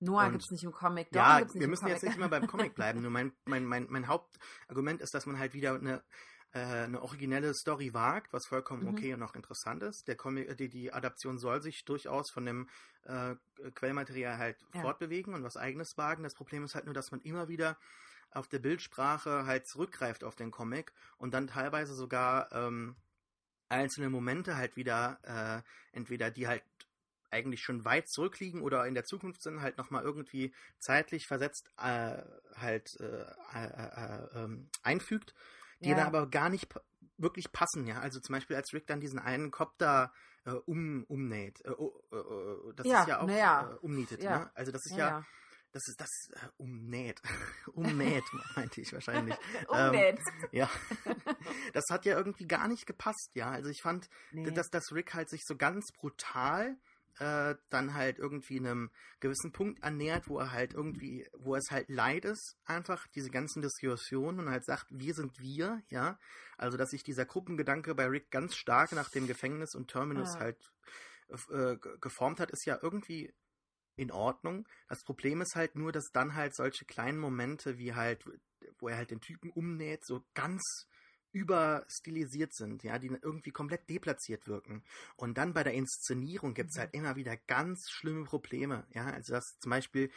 Noah 0.00 0.30
gibt 0.30 0.42
es 0.42 0.50
nicht 0.50 0.64
im 0.64 0.72
Comic. 0.72 1.10
Dawn 1.10 1.46
ja, 1.46 1.54
wir 1.54 1.68
müssen 1.68 1.86
jetzt 1.86 2.02
nicht 2.02 2.16
immer 2.16 2.28
beim 2.28 2.46
Comic 2.48 2.74
bleiben. 2.74 3.02
Nur 3.02 3.10
mein, 3.10 3.32
mein, 3.44 3.66
mein, 3.66 3.86
mein 3.90 4.08
Hauptargument 4.08 5.00
ist, 5.02 5.12
dass 5.14 5.26
man 5.26 5.38
halt 5.38 5.52
wieder 5.52 5.74
eine, 5.74 6.02
äh, 6.52 6.58
eine 6.58 7.02
originelle 7.02 7.54
Story 7.54 7.94
wagt, 7.94 8.32
was 8.32 8.46
vollkommen 8.46 8.82
mhm. 8.82 8.88
okay 8.88 9.14
und 9.14 9.22
auch 9.22 9.34
interessant 9.34 9.82
ist. 9.82 10.08
Der 10.08 10.16
Comic, 10.16 10.56
die, 10.58 10.68
die 10.68 10.92
Adaption 10.92 11.38
soll 11.38 11.62
sich 11.62 11.84
durchaus 11.84 12.30
von 12.30 12.44
dem 12.44 12.68
äh, 13.04 13.34
Quellmaterial 13.74 14.38
halt 14.38 14.56
ja. 14.74 14.80
fortbewegen 14.80 15.34
und 15.34 15.42
was 15.42 15.56
eigenes 15.56 15.96
wagen. 15.96 16.22
Das 16.22 16.34
Problem 16.34 16.64
ist 16.64 16.74
halt 16.74 16.86
nur, 16.86 16.94
dass 16.94 17.12
man 17.12 17.20
immer 17.20 17.48
wieder 17.48 17.78
auf 18.32 18.48
der 18.48 18.58
Bildsprache 18.60 19.46
halt 19.46 19.66
zurückgreift 19.66 20.24
auf 20.24 20.36
den 20.36 20.50
Comic 20.50 20.92
und 21.18 21.34
dann 21.34 21.48
teilweise 21.48 21.94
sogar 21.94 22.50
ähm, 22.52 22.96
einzelne 23.68 24.10
Momente 24.10 24.56
halt 24.56 24.76
wieder, 24.76 25.18
äh, 25.22 25.96
entweder 25.96 26.30
die 26.30 26.46
halt 26.48 26.62
eigentlich 27.30 27.62
schon 27.62 27.84
weit 27.84 28.08
zurückliegen 28.08 28.62
oder 28.62 28.86
in 28.86 28.94
der 28.94 29.04
Zukunft 29.04 29.42
sind, 29.42 29.60
halt 29.60 29.78
nochmal 29.78 30.02
irgendwie 30.02 30.52
zeitlich 30.78 31.26
versetzt 31.26 31.70
äh, 31.78 32.18
halt 32.56 32.98
äh, 33.00 33.24
äh, 33.54 33.66
äh 33.66 34.44
ähm, 34.44 34.68
einfügt, 34.82 35.34
die 35.80 35.90
ja. 35.90 35.96
dann 35.96 36.06
aber 36.06 36.28
gar 36.28 36.48
nicht 36.48 36.68
wirklich 37.16 37.52
passen, 37.52 37.86
ja. 37.86 38.00
Also 38.00 38.20
zum 38.20 38.34
Beispiel 38.34 38.56
als 38.56 38.72
Rick 38.72 38.86
dann 38.86 39.00
diesen 39.00 39.18
einen 39.18 39.50
Kopter 39.50 40.12
äh, 40.44 40.52
um, 40.52 41.04
umnäht, 41.04 41.64
äh, 41.64 41.70
oh, 41.70 41.92
das 42.76 42.86
ja, 42.86 43.02
ist 43.02 43.08
ja 43.08 43.20
auch 43.20 43.28
ja. 43.28 43.78
umnietet, 43.82 44.22
ne? 44.22 44.50
Also 44.54 44.72
das 44.72 44.86
ist 44.86 44.96
ja 44.96 45.24
das 45.72 45.86
ist 45.86 46.00
das 46.00 46.10
äh, 46.32 46.48
umnäht. 46.56 47.20
umnäht, 47.72 48.24
meinte 48.56 48.80
ich 48.80 48.92
wahrscheinlich. 48.92 49.36
umnäht. 49.68 50.18
Ähm, 50.42 50.48
ja. 50.52 50.70
das 51.72 51.84
hat 51.90 52.04
ja 52.04 52.16
irgendwie 52.16 52.46
gar 52.46 52.68
nicht 52.68 52.86
gepasst, 52.86 53.30
ja. 53.34 53.50
Also 53.50 53.70
ich 53.70 53.82
fand, 53.82 54.08
nee. 54.32 54.50
dass, 54.50 54.70
dass 54.70 54.92
Rick 54.92 55.14
halt 55.14 55.28
sich 55.28 55.42
so 55.44 55.56
ganz 55.56 55.92
brutal 55.92 56.76
äh, 57.18 57.54
dann 57.68 57.94
halt 57.94 58.18
irgendwie 58.18 58.58
einem 58.58 58.90
gewissen 59.20 59.52
Punkt 59.52 59.82
annähert, 59.82 60.28
wo 60.28 60.38
er 60.38 60.52
halt 60.52 60.74
irgendwie, 60.74 61.26
wo 61.32 61.54
es 61.56 61.70
halt 61.70 61.88
leid 61.88 62.24
ist, 62.24 62.56
einfach 62.64 63.06
diese 63.08 63.30
ganzen 63.30 63.62
Diskussionen 63.62 64.40
und 64.40 64.50
halt 64.50 64.64
sagt, 64.64 64.86
wir 64.90 65.14
sind 65.14 65.38
wir, 65.38 65.82
ja. 65.88 66.18
Also 66.56 66.76
dass 66.76 66.90
sich 66.90 67.02
dieser 67.02 67.24
Gruppengedanke 67.24 67.94
bei 67.94 68.06
Rick 68.06 68.30
ganz 68.30 68.54
stark 68.54 68.92
nach 68.92 69.10
dem 69.10 69.26
Gefängnis 69.26 69.74
und 69.74 69.90
Terminus 69.90 70.34
ja. 70.34 70.40
halt 70.40 70.72
äh, 71.50 71.76
geformt 72.00 72.40
hat, 72.40 72.50
ist 72.50 72.66
ja 72.66 72.78
irgendwie 72.82 73.32
in 73.96 74.10
Ordnung. 74.10 74.66
Das 74.88 75.04
Problem 75.04 75.40
ist 75.42 75.54
halt 75.54 75.76
nur, 75.76 75.92
dass 75.92 76.10
dann 76.12 76.34
halt 76.34 76.54
solche 76.56 76.84
kleinen 76.84 77.18
Momente 77.18 77.78
wie 77.78 77.94
halt, 77.94 78.24
wo 78.78 78.88
er 78.88 78.96
halt 78.96 79.10
den 79.10 79.20
Typen 79.20 79.50
umnäht, 79.50 80.06
so 80.06 80.24
ganz 80.34 80.86
überstilisiert 81.32 82.52
sind, 82.52 82.82
ja, 82.82 82.98
die 82.98 83.08
irgendwie 83.08 83.50
komplett 83.50 83.88
deplatziert 83.88 84.46
wirken. 84.46 84.82
Und 85.16 85.38
dann 85.38 85.52
bei 85.52 85.62
der 85.62 85.74
Inszenierung 85.74 86.54
gibt 86.54 86.70
es 86.70 86.78
halt 86.78 86.94
immer 86.94 87.16
wieder 87.16 87.36
ganz 87.36 87.90
schlimme 87.90 88.24
Probleme, 88.24 88.86
ja, 88.92 89.06
also 89.06 89.32
dass 89.32 89.58
zum 89.58 89.70
Beispiel 89.70 90.10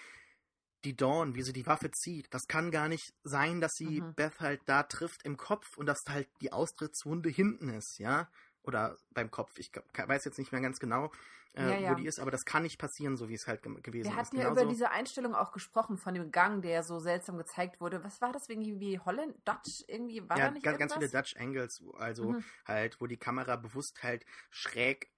die 0.83 0.95
Dawn, 0.95 1.35
wie 1.35 1.43
sie 1.43 1.53
die 1.53 1.65
Waffe 1.65 1.91
zieht, 1.91 2.33
das 2.33 2.47
kann 2.47 2.71
gar 2.71 2.89
nicht 2.89 3.13
sein, 3.23 3.61
dass 3.61 3.73
sie 3.75 4.01
mhm. 4.01 4.15
Beth 4.15 4.39
halt 4.39 4.61
da 4.65 4.83
trifft 4.83 5.23
im 5.23 5.37
Kopf 5.37 5.77
und 5.77 5.85
dass 5.85 6.03
halt 6.09 6.27
die 6.41 6.51
Austrittswunde 6.51 7.29
hinten 7.29 7.69
ist, 7.69 7.99
ja, 7.99 8.29
oder 8.63 8.97
beim 9.11 9.31
Kopf, 9.31 9.57
ich 9.57 9.71
weiß 9.95 10.25
jetzt 10.25 10.39
nicht 10.39 10.51
mehr 10.51 10.61
ganz 10.61 10.79
genau, 10.79 11.11
äh, 11.55 11.61
ja, 11.61 11.77
ja. 11.77 11.91
wo 11.91 11.95
die 11.95 12.05
ist, 12.05 12.19
aber 12.19 12.31
das 12.31 12.45
kann 12.45 12.63
nicht 12.63 12.79
passieren, 12.79 13.15
so 13.15 13.29
wie 13.29 13.35
es 13.35 13.47
halt 13.47 13.61
ge 13.61 13.73
gewesen 13.81 14.07
ist. 14.07 14.13
Wir 14.13 14.15
hatten 14.15 14.37
ja 14.37 14.49
über 14.49 14.65
diese 14.65 14.89
Einstellung 14.89 15.35
auch 15.35 15.51
gesprochen, 15.51 15.97
von 15.97 16.13
dem 16.13 16.31
Gang, 16.31 16.61
der 16.61 16.83
so 16.83 16.99
seltsam 16.99 17.37
gezeigt 17.37 17.79
wurde. 17.79 18.03
Was 18.03 18.21
war 18.21 18.31
das 18.31 18.49
irgendwie 18.49 18.99
Holland, 18.99 19.35
Dutch 19.45 19.83
irgendwie? 19.87 20.27
War 20.27 20.37
ja, 20.37 20.45
da 20.45 20.51
nicht 20.51 20.63
ganz, 20.63 20.79
ganz 20.79 20.93
viele 20.93 21.09
Dutch 21.09 21.35
Angles, 21.37 21.83
also 21.97 22.31
mhm. 22.31 22.43
halt, 22.65 22.99
wo 22.99 23.07
die 23.07 23.17
Kamera 23.17 23.55
bewusst 23.55 24.01
halt 24.03 24.25
schräg 24.49 25.09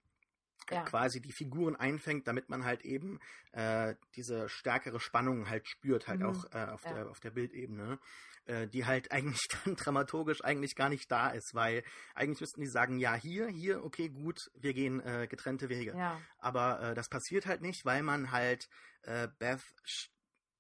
ja. 0.71 0.84
quasi 0.84 1.21
die 1.21 1.32
Figuren 1.32 1.75
einfängt, 1.75 2.28
damit 2.28 2.49
man 2.49 2.63
halt 2.65 2.84
eben 2.84 3.19
äh, 3.51 3.95
diese 4.15 4.49
stärkere 4.49 4.99
Spannung 4.99 5.49
halt 5.49 5.67
spürt, 5.67 6.08
halt 6.08 6.21
mhm. 6.21 6.25
auch 6.28 6.45
äh, 6.54 6.65
auf, 6.65 6.84
ja. 6.86 6.93
der, 6.93 7.10
auf 7.10 7.19
der 7.19 7.32
Bildebene, 7.32 7.99
äh, 8.45 8.67
die 8.67 8.86
halt 8.86 9.12
eigentlich 9.12 9.47
dann 9.63 9.75
dramaturgisch 9.75 10.43
eigentlich 10.43 10.75
gar 10.75 10.89
nicht 10.89 11.12
da 11.12 11.30
ist, 11.30 11.56
weil 11.56 11.84
eigentlich 12.13 12.41
müssten 12.41 12.62
die 12.62 12.67
sagen, 12.67 12.99
ja, 12.99 13.15
hier, 13.15 13.47
hier, 13.47 13.84
okay, 13.84 14.10
gut, 14.10 14.51
wir 14.56 14.73
gehen 14.73 14.99
äh, 15.01 15.28
getrennte 15.28 15.69
Wege. 15.69 15.95
Ja. 15.97 16.19
Aber 16.38 16.82
äh, 16.82 16.95
das 16.95 17.10
passiert 17.10 17.45
halt 17.45 17.62
nicht, 17.62 17.86
weil 17.86 18.04
man 18.04 18.32
halt 18.32 18.69
äh, 19.04 19.28
Beth 19.39 19.62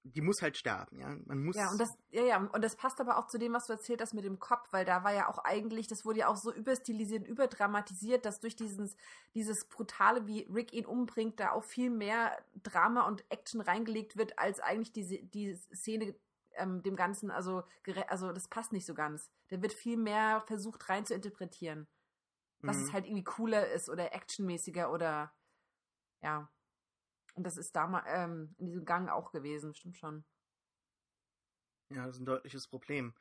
die 0.05 0.21
muss 0.21 0.41
halt 0.41 0.55
sterben, 0.55 0.99
ja. 0.99 1.15
Man 1.25 1.43
muss. 1.43 1.55
Ja, 1.55 1.71
und 1.71 1.79
das, 1.79 1.97
ja, 2.11 2.23
ja, 2.23 2.37
und 2.37 2.63
das 2.63 2.75
passt 2.75 3.01
aber 3.01 3.17
auch 3.17 3.27
zu 3.27 3.39
dem, 3.39 3.53
was 3.53 3.65
du 3.65 3.73
erzählt 3.73 4.01
hast 4.01 4.13
mit 4.13 4.23
dem 4.23 4.39
Kopf, 4.39 4.71
weil 4.71 4.85
da 4.85 5.03
war 5.03 5.13
ja 5.13 5.27
auch 5.27 5.39
eigentlich, 5.39 5.87
das 5.87 6.05
wurde 6.05 6.19
ja 6.19 6.27
auch 6.27 6.35
so 6.35 6.53
überstilisiert, 6.53 7.27
überdramatisiert, 7.27 8.23
dass 8.25 8.39
durch 8.39 8.55
dieses, 8.55 8.95
dieses 9.33 9.65
Brutale, 9.65 10.27
wie 10.27 10.47
Rick 10.53 10.73
ihn 10.73 10.85
umbringt, 10.85 11.39
da 11.39 11.51
auch 11.51 11.63
viel 11.63 11.89
mehr 11.89 12.37
Drama 12.61 13.07
und 13.07 13.25
Action 13.29 13.61
reingelegt 13.61 14.15
wird, 14.15 14.37
als 14.37 14.59
eigentlich 14.59 14.91
die, 14.91 15.27
die 15.27 15.55
Szene 15.73 16.15
ähm, 16.53 16.83
dem 16.83 16.95
Ganzen, 16.95 17.31
also, 17.31 17.63
also 18.07 18.31
das 18.31 18.47
passt 18.47 18.73
nicht 18.73 18.85
so 18.85 18.93
ganz. 18.93 19.31
Da 19.49 19.61
wird 19.61 19.73
viel 19.73 19.97
mehr 19.97 20.43
versucht 20.45 20.87
rein 20.87 21.05
zu 21.05 21.15
interpretieren. 21.15 21.87
Was 22.59 22.77
mhm. 22.77 22.83
es 22.83 22.93
halt 22.93 23.05
irgendwie 23.05 23.23
cooler 23.23 23.71
ist 23.71 23.89
oder 23.89 24.13
actionmäßiger 24.13 24.91
oder 24.91 25.33
ja. 26.21 26.49
Und 27.35 27.43
das 27.43 27.57
ist 27.57 27.75
damals 27.75 28.05
ähm, 28.07 28.55
in 28.57 28.67
diesem 28.67 28.85
Gang 28.85 29.09
auch 29.09 29.31
gewesen, 29.31 29.75
stimmt 29.75 29.97
schon. 29.97 30.23
Ja, 31.89 32.05
das 32.05 32.15
ist 32.15 32.21
ein 32.21 32.25
deutliches 32.25 32.67
Problem. 32.67 33.07
Mhm. 33.07 33.13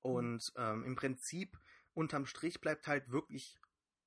Und 0.00 0.52
ähm, 0.56 0.84
im 0.84 0.96
Prinzip, 0.96 1.58
unterm 1.94 2.26
Strich 2.26 2.60
bleibt 2.60 2.86
halt 2.86 3.10
wirklich, 3.10 3.60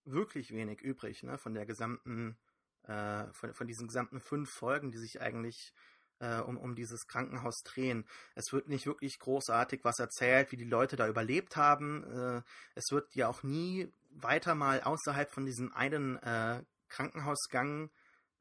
wirklich 0.05 0.51
wenig 0.51 0.81
übrig, 0.81 1.23
ne, 1.23 1.37
von 1.37 1.53
der 1.53 1.65
gesamten, 1.65 2.37
äh, 2.83 3.31
von, 3.33 3.53
von 3.53 3.67
diesen 3.67 3.87
gesamten 3.87 4.21
fünf 4.21 4.49
Folgen, 4.49 4.91
die 4.91 4.97
sich 4.97 5.21
eigentlich 5.21 5.73
äh, 6.19 6.39
um, 6.39 6.57
um 6.57 6.75
dieses 6.75 7.07
Krankenhaus 7.07 7.61
drehen. 7.63 8.05
Es 8.35 8.51
wird 8.53 8.69
nicht 8.69 8.85
wirklich 8.85 9.19
großartig 9.19 9.83
was 9.83 9.99
erzählt, 9.99 10.51
wie 10.51 10.57
die 10.57 10.65
Leute 10.65 10.95
da 10.95 11.07
überlebt 11.07 11.57
haben. 11.57 12.03
Äh, 12.03 12.41
es 12.75 12.91
wird 12.91 13.13
ja 13.15 13.27
auch 13.27 13.43
nie 13.43 13.91
weiter 14.11 14.55
mal 14.55 14.81
außerhalb 14.81 15.31
von 15.31 15.45
diesem 15.45 15.73
einen 15.73 16.17
äh, 16.17 16.63
Krankenhausgang 16.87 17.91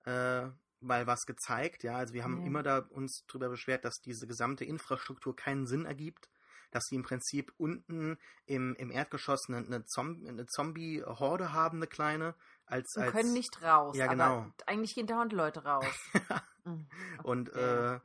äh, 0.04 0.48
mal 0.80 1.06
was 1.06 1.26
gezeigt. 1.26 1.82
Ja, 1.82 1.96
also 1.96 2.14
wir 2.14 2.24
haben 2.24 2.40
ja. 2.40 2.46
immer 2.46 2.62
da 2.62 2.78
uns 2.78 3.24
darüber 3.26 3.48
beschwert, 3.48 3.84
dass 3.84 4.00
diese 4.00 4.26
gesamte 4.26 4.64
Infrastruktur 4.64 5.34
keinen 5.34 5.66
Sinn 5.66 5.84
ergibt. 5.84 6.28
Dass 6.70 6.84
sie 6.84 6.96
im 6.96 7.02
Prinzip 7.02 7.52
unten 7.56 8.18
im, 8.44 8.74
im 8.74 8.90
Erdgeschoss 8.90 9.48
eine, 9.48 9.58
eine, 9.58 9.84
Zomb 9.86 10.28
eine 10.28 10.44
Zombie-Horde 10.44 11.54
haben, 11.54 11.78
eine 11.78 11.86
kleine. 11.86 12.34
Als, 12.66 12.94
Wir 12.94 13.04
als, 13.04 13.12
können 13.12 13.32
nicht 13.32 13.62
raus. 13.62 13.96
Ja, 13.96 14.06
genau. 14.06 14.46
eigentlich 14.66 14.94
gehen 14.94 15.06
dauernd 15.06 15.32
Leute 15.32 15.64
raus. 15.64 15.86
Mhm. 16.64 16.86
Und 17.22 17.52
äh, 17.54 17.98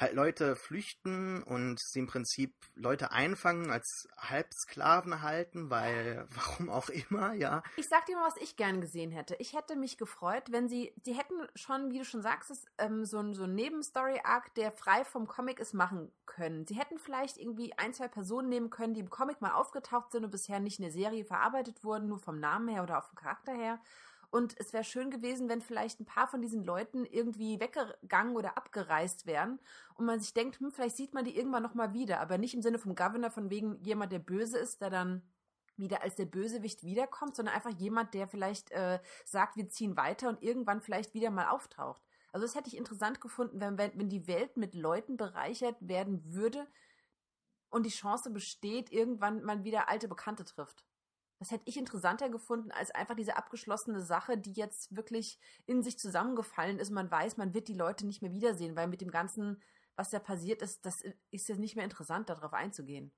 halt 0.00 0.14
Leute 0.14 0.56
flüchten 0.56 1.42
und 1.42 1.78
sie 1.78 1.98
im 1.98 2.06
Prinzip 2.06 2.54
Leute 2.74 3.12
einfangen, 3.12 3.70
als 3.70 4.08
Halbsklaven 4.18 5.22
halten, 5.22 5.70
weil 5.70 6.26
warum 6.34 6.70
auch 6.70 6.88
immer, 6.88 7.34
ja. 7.34 7.62
Ich 7.76 7.88
sag 7.88 8.06
dir 8.06 8.16
mal, 8.16 8.26
was 8.26 8.36
ich 8.38 8.56
gern 8.56 8.80
gesehen 8.80 9.10
hätte. 9.10 9.36
Ich 9.38 9.54
hätte 9.54 9.76
mich 9.76 9.98
gefreut, 9.98 10.50
wenn 10.50 10.68
sie, 10.68 10.92
sie 11.04 11.12
hätten 11.12 11.34
schon, 11.54 11.90
wie 11.90 11.98
du 11.98 12.04
schon 12.04 12.22
sagst, 12.22 12.50
ist, 12.50 12.66
ähm, 12.78 13.04
so 13.04 13.18
ein, 13.18 13.34
so 13.34 13.44
ein 13.44 13.54
Nebenstory-Arc, 13.54 14.54
der 14.54 14.72
frei 14.72 15.04
vom 15.04 15.26
Comic 15.26 15.60
ist, 15.60 15.74
machen 15.74 16.10
können. 16.24 16.66
Sie 16.66 16.78
hätten 16.78 16.98
vielleicht 16.98 17.36
irgendwie 17.36 17.76
ein, 17.76 17.92
zwei 17.92 18.08
Personen 18.08 18.48
nehmen 18.48 18.70
können, 18.70 18.94
die 18.94 19.00
im 19.00 19.10
Comic 19.10 19.40
mal 19.40 19.52
aufgetaucht 19.52 20.12
sind 20.12 20.24
und 20.24 20.30
bisher 20.30 20.60
nicht 20.60 20.78
in 20.78 20.84
der 20.84 20.92
Serie 20.92 21.24
verarbeitet 21.24 21.84
wurden, 21.84 22.08
nur 22.08 22.18
vom 22.18 22.40
Namen 22.40 22.68
her 22.68 22.82
oder 22.82 22.98
auch 22.98 23.04
vom 23.04 23.16
Charakter 23.16 23.52
her 23.52 23.80
und 24.30 24.54
es 24.58 24.72
wäre 24.72 24.84
schön 24.84 25.10
gewesen, 25.10 25.48
wenn 25.48 25.60
vielleicht 25.60 26.00
ein 26.00 26.06
paar 26.06 26.28
von 26.28 26.40
diesen 26.40 26.62
Leuten 26.62 27.04
irgendwie 27.04 27.58
weggegangen 27.58 28.36
oder 28.36 28.56
abgereist 28.56 29.26
wären 29.26 29.58
und 29.94 30.06
man 30.06 30.20
sich 30.20 30.32
denkt, 30.32 30.60
hm, 30.60 30.70
vielleicht 30.70 30.96
sieht 30.96 31.14
man 31.14 31.24
die 31.24 31.36
irgendwann 31.36 31.64
nochmal 31.64 31.92
wieder, 31.92 32.20
aber 32.20 32.38
nicht 32.38 32.54
im 32.54 32.62
Sinne 32.62 32.78
vom 32.78 32.94
Governor, 32.94 33.30
von 33.30 33.50
wegen 33.50 33.82
jemand, 33.82 34.12
der 34.12 34.20
böse 34.20 34.58
ist, 34.58 34.80
der 34.80 34.90
dann 34.90 35.22
wieder 35.76 36.02
als 36.02 36.14
der 36.14 36.26
Bösewicht 36.26 36.84
wiederkommt, 36.84 37.34
sondern 37.34 37.54
einfach 37.54 37.70
jemand, 37.70 38.14
der 38.14 38.28
vielleicht 38.28 38.70
äh, 38.70 39.00
sagt, 39.24 39.56
wir 39.56 39.68
ziehen 39.68 39.96
weiter 39.96 40.28
und 40.28 40.42
irgendwann 40.42 40.80
vielleicht 40.80 41.14
wieder 41.14 41.30
mal 41.30 41.48
auftaucht. 41.48 42.02
Also 42.32 42.46
das 42.46 42.54
hätte 42.54 42.68
ich 42.68 42.76
interessant 42.76 43.20
gefunden, 43.20 43.60
wenn, 43.60 43.78
wenn 43.78 44.08
die 44.08 44.28
Welt 44.28 44.56
mit 44.56 44.74
Leuten 44.74 45.16
bereichert 45.16 45.76
werden 45.80 46.22
würde 46.32 46.68
und 47.70 47.84
die 47.84 47.90
Chance 47.90 48.30
besteht, 48.30 48.92
irgendwann 48.92 49.42
man 49.42 49.64
wieder 49.64 49.88
alte 49.88 50.06
Bekannte 50.06 50.44
trifft. 50.44 50.84
Das 51.40 51.50
hätte 51.50 51.64
ich 51.64 51.78
interessanter 51.78 52.28
gefunden 52.28 52.70
als 52.70 52.90
einfach 52.90 53.16
diese 53.16 53.34
abgeschlossene 53.34 54.02
Sache, 54.02 54.36
die 54.36 54.52
jetzt 54.52 54.94
wirklich 54.94 55.38
in 55.64 55.82
sich 55.82 55.98
zusammengefallen 55.98 56.78
ist. 56.78 56.90
Man 56.90 57.10
weiß, 57.10 57.38
man 57.38 57.54
wird 57.54 57.68
die 57.68 57.74
Leute 57.74 58.06
nicht 58.06 58.20
mehr 58.20 58.34
wiedersehen, 58.34 58.76
weil 58.76 58.88
mit 58.88 59.00
dem 59.00 59.10
Ganzen, 59.10 59.60
was 59.96 60.10
da 60.10 60.18
passiert 60.18 60.60
ist, 60.60 60.84
das 60.84 61.02
ist 61.30 61.48
jetzt 61.48 61.58
nicht 61.58 61.76
mehr 61.76 61.84
interessant, 61.84 62.28
darauf 62.28 62.52
einzugehen. 62.52 63.10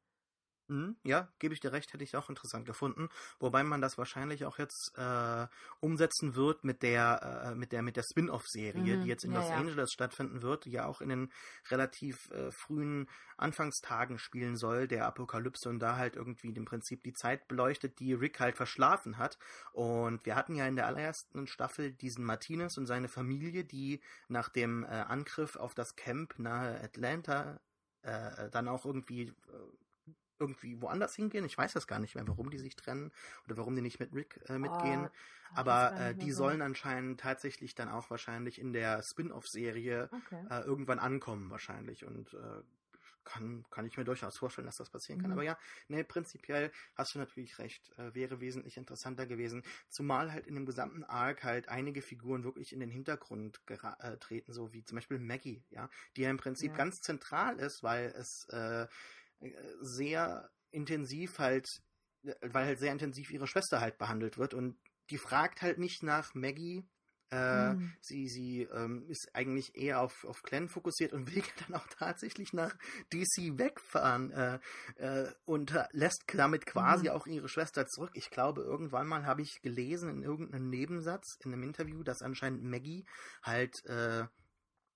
Mhm, 0.73 0.97
ja, 1.05 1.29
gebe 1.39 1.53
ich 1.53 1.61
dir 1.61 1.73
recht, 1.73 1.93
hätte 1.93 2.03
ich 2.03 2.17
auch 2.17 2.31
interessant 2.31 2.65
gefunden. 2.65 3.11
Wobei 3.39 3.63
man 3.63 3.83
das 3.83 3.99
wahrscheinlich 3.99 4.47
auch 4.47 4.59
jetzt 4.59 4.93
äh, 4.97 5.47
umsetzen 5.81 6.35
wird 6.35 6.65
mit 6.65 6.83
der 6.83 7.51
äh, 7.51 7.55
mit 7.55 7.73
der 7.73 7.83
mit 7.83 7.97
der 7.97 8.03
Spin-off-Serie, 8.03 8.97
mhm, 8.97 9.03
die 9.03 9.09
jetzt 9.09 9.25
in 9.25 9.33
ja, 9.33 9.41
Los 9.41 9.51
ja. 9.51 9.57
Angeles 9.57 9.93
stattfinden 9.93 10.41
wird, 10.41 10.65
die 10.65 10.71
ja 10.71 10.87
auch 10.87 11.03
in 11.03 11.11
den 11.11 11.33
relativ 11.71 12.31
äh, 12.31 12.51
frühen 12.51 13.07
Anfangstagen 13.37 14.19
spielen 14.19 14.57
soll, 14.57 14.89
der 14.89 15.05
Apokalypse 15.07 15.69
und 15.69 15.79
da 15.79 15.97
halt 15.97 16.17
irgendwie 16.17 16.49
im 16.49 16.65
Prinzip 16.65 17.03
die 17.03 17.13
Zeit 17.13 17.49
beleuchtet, 17.49 17.99
die 17.99 18.15
Rick 18.15 18.41
halt 18.41 18.57
verschlafen 18.57 19.19
hat. 19.19 19.37
Und 19.73 20.25
wir 20.25 20.37
hatten 20.37 20.55
ja 20.55 20.67
in 20.67 20.77
der 20.77 20.87
allerersten 20.87 21.47
Staffel 21.47 21.93
diesen 21.93 22.25
Martinez 22.25 22.79
und 22.79 22.87
seine 22.87 23.09
Familie, 23.09 23.65
die 23.65 24.01
nach 24.29 24.49
dem 24.49 24.85
äh, 24.85 24.87
Angriff 24.87 25.57
auf 25.57 25.75
das 25.75 25.97
Camp 25.97 26.39
nahe 26.39 26.81
Atlanta 26.83 27.61
äh, 28.03 28.51
dann 28.51 28.69
auch 28.69 28.85
irgendwie 28.85 29.29
äh, 29.29 29.33
irgendwie 30.43 30.83
woanders 30.83 31.15
hingehen. 31.15 31.45
Ich 31.45 31.57
weiß 31.57 31.73
das 31.73 31.87
gar 31.87 32.01
nicht 32.01 32.15
mehr, 32.15 32.27
warum 32.27 32.51
die 32.51 32.59
sich 32.59 32.77
trennen 32.77 33.13
oder 33.47 33.57
warum 33.57 33.75
die 33.75 33.83
nicht 33.83 34.01
mit 34.01 34.13
Rick 34.13 34.41
äh, 34.49 34.59
mitgehen. 34.59 35.07
Oh, 35.07 35.55
Aber 35.55 35.99
äh, 35.99 36.15
die 36.15 36.33
sollen 36.33 36.63
anscheinend 36.63 37.21
tatsächlich 37.21 37.75
dann 37.75 37.89
auch 37.89 38.11
wahrscheinlich 38.11 38.61
in 38.61 38.73
der 38.73 39.03
Spin-off-Serie 39.03 40.11
okay. 40.13 40.45
äh, 40.51 40.61
irgendwann 40.63 40.99
ankommen 40.99 41.51
wahrscheinlich 41.51 42.05
und 42.05 42.35
äh, 42.35 42.63
kann, 43.25 43.65
kann 43.71 43.87
ich 43.87 43.97
mir 43.97 44.05
durchaus 44.05 44.37
vorstellen, 44.39 44.67
dass 44.67 44.77
das 44.77 44.91
passieren 44.91 45.21
kann. 45.21 45.31
Mhm. 45.31 45.37
Aber 45.37 45.43
ja, 45.45 45.59
nee, 45.89 46.05
prinzipiell 46.05 46.73
hast 46.95 47.15
du 47.15 47.19
natürlich 47.19 47.59
recht. 47.59 47.91
Äh, 47.99 48.15
wäre 48.15 48.41
wesentlich 48.41 48.77
interessanter 48.77 49.27
gewesen. 49.27 49.63
Zumal 49.89 50.33
halt 50.33 50.47
in 50.47 50.55
dem 50.55 50.67
gesamten 50.67 51.05
Arc 51.05 51.45
halt 51.45 51.69
einige 51.69 52.03
Figuren 52.03 52.45
wirklich 52.45 52.73
in 52.73 52.81
den 52.81 52.91
Hintergrund 52.91 53.61
äh, 53.67 54.17
treten, 54.19 54.53
so 54.53 54.73
wie 54.73 54.85
zum 54.85 54.97
Beispiel 54.97 55.19
Maggie, 55.19 55.65
ja, 55.71 55.89
die 56.17 56.23
ja 56.23 56.31
im 56.31 56.37
Prinzip 56.37 56.73
ja. 56.73 56.77
ganz 56.77 57.01
zentral 57.01 57.59
ist, 57.59 57.83
weil 57.83 58.07
es 58.07 58.49
äh, 58.49 58.87
sehr 59.81 60.51
intensiv 60.71 61.39
halt, 61.39 61.67
weil 62.41 62.67
halt 62.67 62.79
sehr 62.79 62.93
intensiv 62.93 63.31
ihre 63.31 63.47
Schwester 63.47 63.81
halt 63.81 63.99
behandelt 63.99 64.39
wird 64.39 64.55
und 64.55 64.77
die 65.11 65.19
fragt 65.19 65.63
halt 65.63 65.79
nicht 65.79 66.03
nach 66.03 66.35
Maggie. 66.35 66.85
Äh, 67.31 67.73
mhm. 67.73 67.95
Sie, 68.03 68.29
sie 68.29 68.63
ähm, 68.65 69.07
ist 69.09 69.31
eigentlich 69.33 69.75
eher 69.75 70.03
auf, 70.03 70.25
auf 70.25 70.43
Glenn 70.43 70.69
fokussiert 70.69 71.15
und 71.15 71.27
will 71.35 71.43
dann 71.67 71.81
auch 71.81 71.87
tatsächlich 71.87 72.53
nach 72.53 72.77
DC 73.11 73.59
wegfahren 73.59 74.31
äh, 74.33 74.59
äh, 74.97 75.33
und 75.47 75.73
lässt 75.93 76.25
damit 76.35 76.67
quasi 76.67 77.05
mhm. 77.05 77.13
auch 77.13 77.27
ihre 77.27 77.49
Schwester 77.49 77.87
zurück. 77.87 78.11
Ich 78.15 78.31
glaube, 78.31 78.61
irgendwann 78.61 79.07
mal 79.07 79.25
habe 79.25 79.41
ich 79.41 79.63
gelesen 79.63 80.11
in 80.11 80.23
irgendeinem 80.23 80.69
Nebensatz 80.69 81.39
in 81.43 81.55
einem 81.55 81.63
Interview, 81.63 82.03
dass 82.03 82.21
anscheinend 82.21 82.65
Maggie 82.65 83.07
halt 83.43 83.83
äh, 83.87 84.25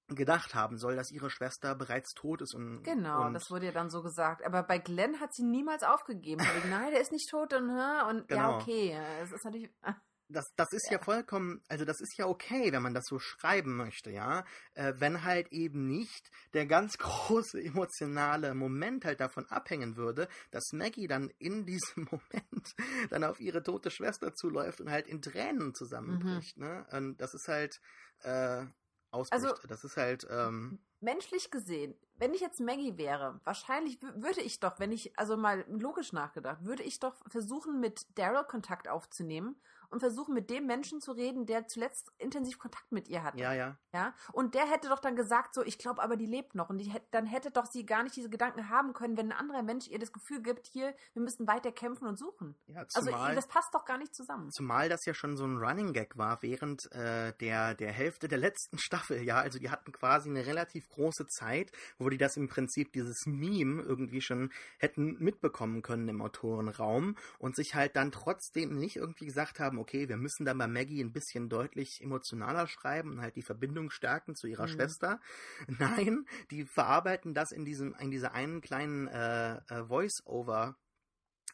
gedacht 0.08 0.54
haben 0.54 0.78
soll, 0.78 0.96
dass 0.96 1.10
ihre 1.10 1.30
Schwester 1.30 1.74
bereits 1.74 2.12
tot 2.14 2.42
ist. 2.42 2.54
Und, 2.54 2.82
genau, 2.84 3.26
und 3.26 3.34
das 3.34 3.50
wurde 3.50 3.66
ja 3.66 3.72
dann 3.72 3.90
so 3.90 4.02
gesagt. 4.02 4.44
Aber 4.44 4.62
bei 4.62 4.78
Glenn 4.78 5.20
hat 5.20 5.34
sie 5.34 5.44
niemals 5.44 5.82
aufgegeben. 5.82 6.44
Nein, 6.70 6.92
der 6.92 7.00
ist 7.00 7.12
nicht 7.12 7.28
tot 7.30 7.52
und, 7.52 7.70
und 7.70 8.28
genau. 8.28 8.50
ja, 8.52 8.56
okay. 8.56 8.98
Es 9.22 9.32
ist 9.32 9.44
natürlich. 9.44 9.70
Das, 10.28 10.52
das 10.56 10.72
ist 10.72 10.86
ja. 10.90 10.98
ja. 10.98 11.04
vollkommen, 11.04 11.62
also 11.68 11.84
das 11.84 12.00
ist 12.00 12.18
ja 12.18 12.26
okay, 12.26 12.72
wenn 12.72 12.82
man 12.82 12.94
das 12.94 13.04
so 13.06 13.20
schreiben 13.20 13.76
möchte, 13.76 14.10
ja. 14.10 14.44
Äh, 14.74 14.94
wenn 14.96 15.22
halt 15.22 15.52
eben 15.52 15.86
nicht 15.86 16.32
der 16.52 16.66
ganz 16.66 16.98
große 16.98 17.62
emotionale 17.62 18.54
Moment 18.54 19.04
halt 19.04 19.20
davon 19.20 19.46
abhängen 19.46 19.96
würde, 19.96 20.28
dass 20.50 20.72
Maggie 20.72 21.06
dann 21.06 21.30
in 21.38 21.64
diesem 21.64 22.08
Moment 22.10 22.74
dann 23.10 23.22
auf 23.22 23.38
ihre 23.38 23.62
tote 23.62 23.92
Schwester 23.92 24.34
zuläuft 24.34 24.80
und 24.80 24.90
halt 24.90 25.06
in 25.06 25.22
Tränen 25.22 25.74
zusammenbricht, 25.74 26.56
mhm. 26.56 26.64
ne? 26.64 26.86
Und 26.90 27.20
das 27.20 27.32
ist 27.32 27.46
halt, 27.46 27.80
äh, 28.22 28.66
ausbricht. 29.10 29.44
Also, 29.44 29.66
das 29.66 29.84
ist 29.84 29.96
halt. 29.96 30.26
Ähm, 30.30 30.78
menschlich 31.00 31.50
gesehen, 31.50 31.94
wenn 32.16 32.34
ich 32.34 32.40
jetzt 32.40 32.60
Maggie 32.60 32.96
wäre, 32.96 33.40
wahrscheinlich 33.44 34.00
würde 34.02 34.40
ich 34.40 34.60
doch, 34.60 34.78
wenn 34.78 34.92
ich, 34.92 35.18
also 35.18 35.36
mal 35.36 35.64
logisch 35.68 36.12
nachgedacht, 36.12 36.64
würde 36.64 36.82
ich 36.82 36.98
doch 36.98 37.14
versuchen, 37.28 37.80
mit 37.80 38.18
Daryl 38.18 38.44
Kontakt 38.44 38.88
aufzunehmen 38.88 39.56
und 39.90 40.00
versuchen, 40.00 40.34
mit 40.34 40.50
dem 40.50 40.66
Menschen 40.66 41.00
zu 41.00 41.12
reden, 41.12 41.46
der 41.46 41.66
zuletzt 41.66 42.12
intensiv 42.18 42.58
Kontakt 42.58 42.92
mit 42.92 43.08
ihr 43.08 43.22
hatte. 43.22 43.38
Ja, 43.38 43.52
ja. 43.52 43.78
Ja. 43.92 44.14
Und 44.32 44.54
der 44.54 44.70
hätte 44.70 44.88
doch 44.88 44.98
dann 44.98 45.16
gesagt, 45.16 45.54
so, 45.54 45.64
ich 45.64 45.78
glaube 45.78 46.02
aber, 46.02 46.16
die 46.16 46.26
lebt 46.26 46.54
noch. 46.54 46.68
Und 46.70 46.78
die, 46.78 46.92
dann 47.10 47.26
hätte 47.26 47.50
doch 47.50 47.66
sie 47.66 47.86
gar 47.86 48.02
nicht 48.02 48.16
diese 48.16 48.28
Gedanken 48.28 48.68
haben 48.68 48.92
können, 48.92 49.16
wenn 49.16 49.32
ein 49.32 49.38
anderer 49.38 49.62
Mensch 49.62 49.88
ihr 49.88 49.98
das 49.98 50.12
Gefühl 50.12 50.42
gibt, 50.42 50.66
hier, 50.66 50.94
wir 51.14 51.22
müssen 51.22 51.46
weiter 51.46 51.72
kämpfen 51.72 52.06
und 52.06 52.18
suchen. 52.18 52.54
Ja, 52.66 52.80
also, 52.80 53.00
zumal, 53.00 53.20
also 53.20 53.36
das 53.36 53.48
passt 53.48 53.74
doch 53.74 53.84
gar 53.84 53.98
nicht 53.98 54.14
zusammen. 54.14 54.50
Zumal 54.50 54.88
das 54.88 55.04
ja 55.06 55.14
schon 55.14 55.36
so 55.36 55.44
ein 55.44 55.56
Running 55.56 55.92
Gag 55.92 56.16
war 56.16 56.42
während 56.42 56.90
äh, 56.92 57.32
der, 57.40 57.74
der 57.74 57.92
Hälfte 57.92 58.28
der 58.28 58.38
letzten 58.38 58.78
Staffel, 58.78 59.22
ja. 59.22 59.36
Also 59.36 59.58
die 59.58 59.70
hatten 59.70 59.92
quasi 59.92 60.28
eine 60.28 60.46
relativ 60.46 60.88
große 60.88 61.26
Zeit, 61.26 61.72
wo 61.98 62.08
die 62.10 62.18
das 62.18 62.36
im 62.36 62.48
Prinzip 62.48 62.92
dieses 62.92 63.26
Meme 63.26 63.82
irgendwie 63.82 64.20
schon 64.20 64.52
hätten 64.78 65.16
mitbekommen 65.18 65.82
können 65.82 66.08
im 66.08 66.20
Autorenraum 66.20 67.16
und 67.38 67.56
sich 67.56 67.74
halt 67.74 67.96
dann 67.96 68.12
trotzdem 68.12 68.78
nicht 68.78 68.96
irgendwie 68.96 69.26
gesagt 69.26 69.60
haben, 69.60 69.75
okay, 69.78 70.08
wir 70.08 70.16
müssen 70.16 70.44
dann 70.44 70.58
bei 70.58 70.66
Maggie 70.66 71.02
ein 71.02 71.12
bisschen 71.12 71.48
deutlich 71.48 72.00
emotionaler 72.00 72.66
schreiben 72.66 73.12
und 73.12 73.20
halt 73.20 73.36
die 73.36 73.42
Verbindung 73.42 73.90
stärken 73.90 74.34
zu 74.34 74.46
ihrer 74.46 74.66
mhm. 74.66 74.72
Schwester. 74.72 75.20
Nein, 75.78 76.26
die 76.50 76.64
verarbeiten 76.64 77.34
das 77.34 77.52
in 77.52 77.64
diesem, 77.64 77.94
in 78.00 78.10
dieser 78.10 78.32
einen 78.32 78.60
kleinen 78.60 79.08
äh, 79.08 79.56
äh, 79.68 79.84
Voice-Over 79.86 80.76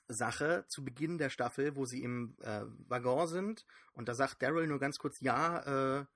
Sache 0.09 0.65
zu 0.69 0.85
Beginn 0.85 1.19
der 1.19 1.31
Staffel, 1.31 1.77
wo 1.77 1.87
sie 1.87 2.03
im 2.03 2.37
äh, 2.43 2.63
Waggon 2.89 3.27
sind 3.27 3.65
und 3.93 4.09
da 4.09 4.15
sagt 4.15 4.43
Daryl 4.43 4.67
nur 4.67 4.79
ganz 4.79 4.99
kurz, 4.99 5.21
ja, 5.21 6.01
äh, 6.01 6.07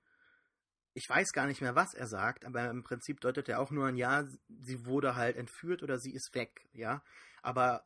ich 0.93 1.07
weiß 1.07 1.31
gar 1.31 1.45
nicht 1.45 1.61
mehr, 1.61 1.75
was 1.75 1.93
er 1.93 2.07
sagt, 2.07 2.43
aber 2.43 2.69
im 2.69 2.83
Prinzip 2.83 3.21
deutet 3.21 3.49
er 3.49 3.59
auch 3.59 3.69
nur 3.69 3.85
an, 3.85 3.97
ja, 3.97 4.25
sie 4.47 4.85
wurde 4.85 5.15
halt 5.15 5.37
entführt 5.37 5.83
oder 5.83 5.99
sie 5.99 6.11
ist 6.11 6.33
weg, 6.33 6.67
ja. 6.73 7.03
Aber 7.43 7.85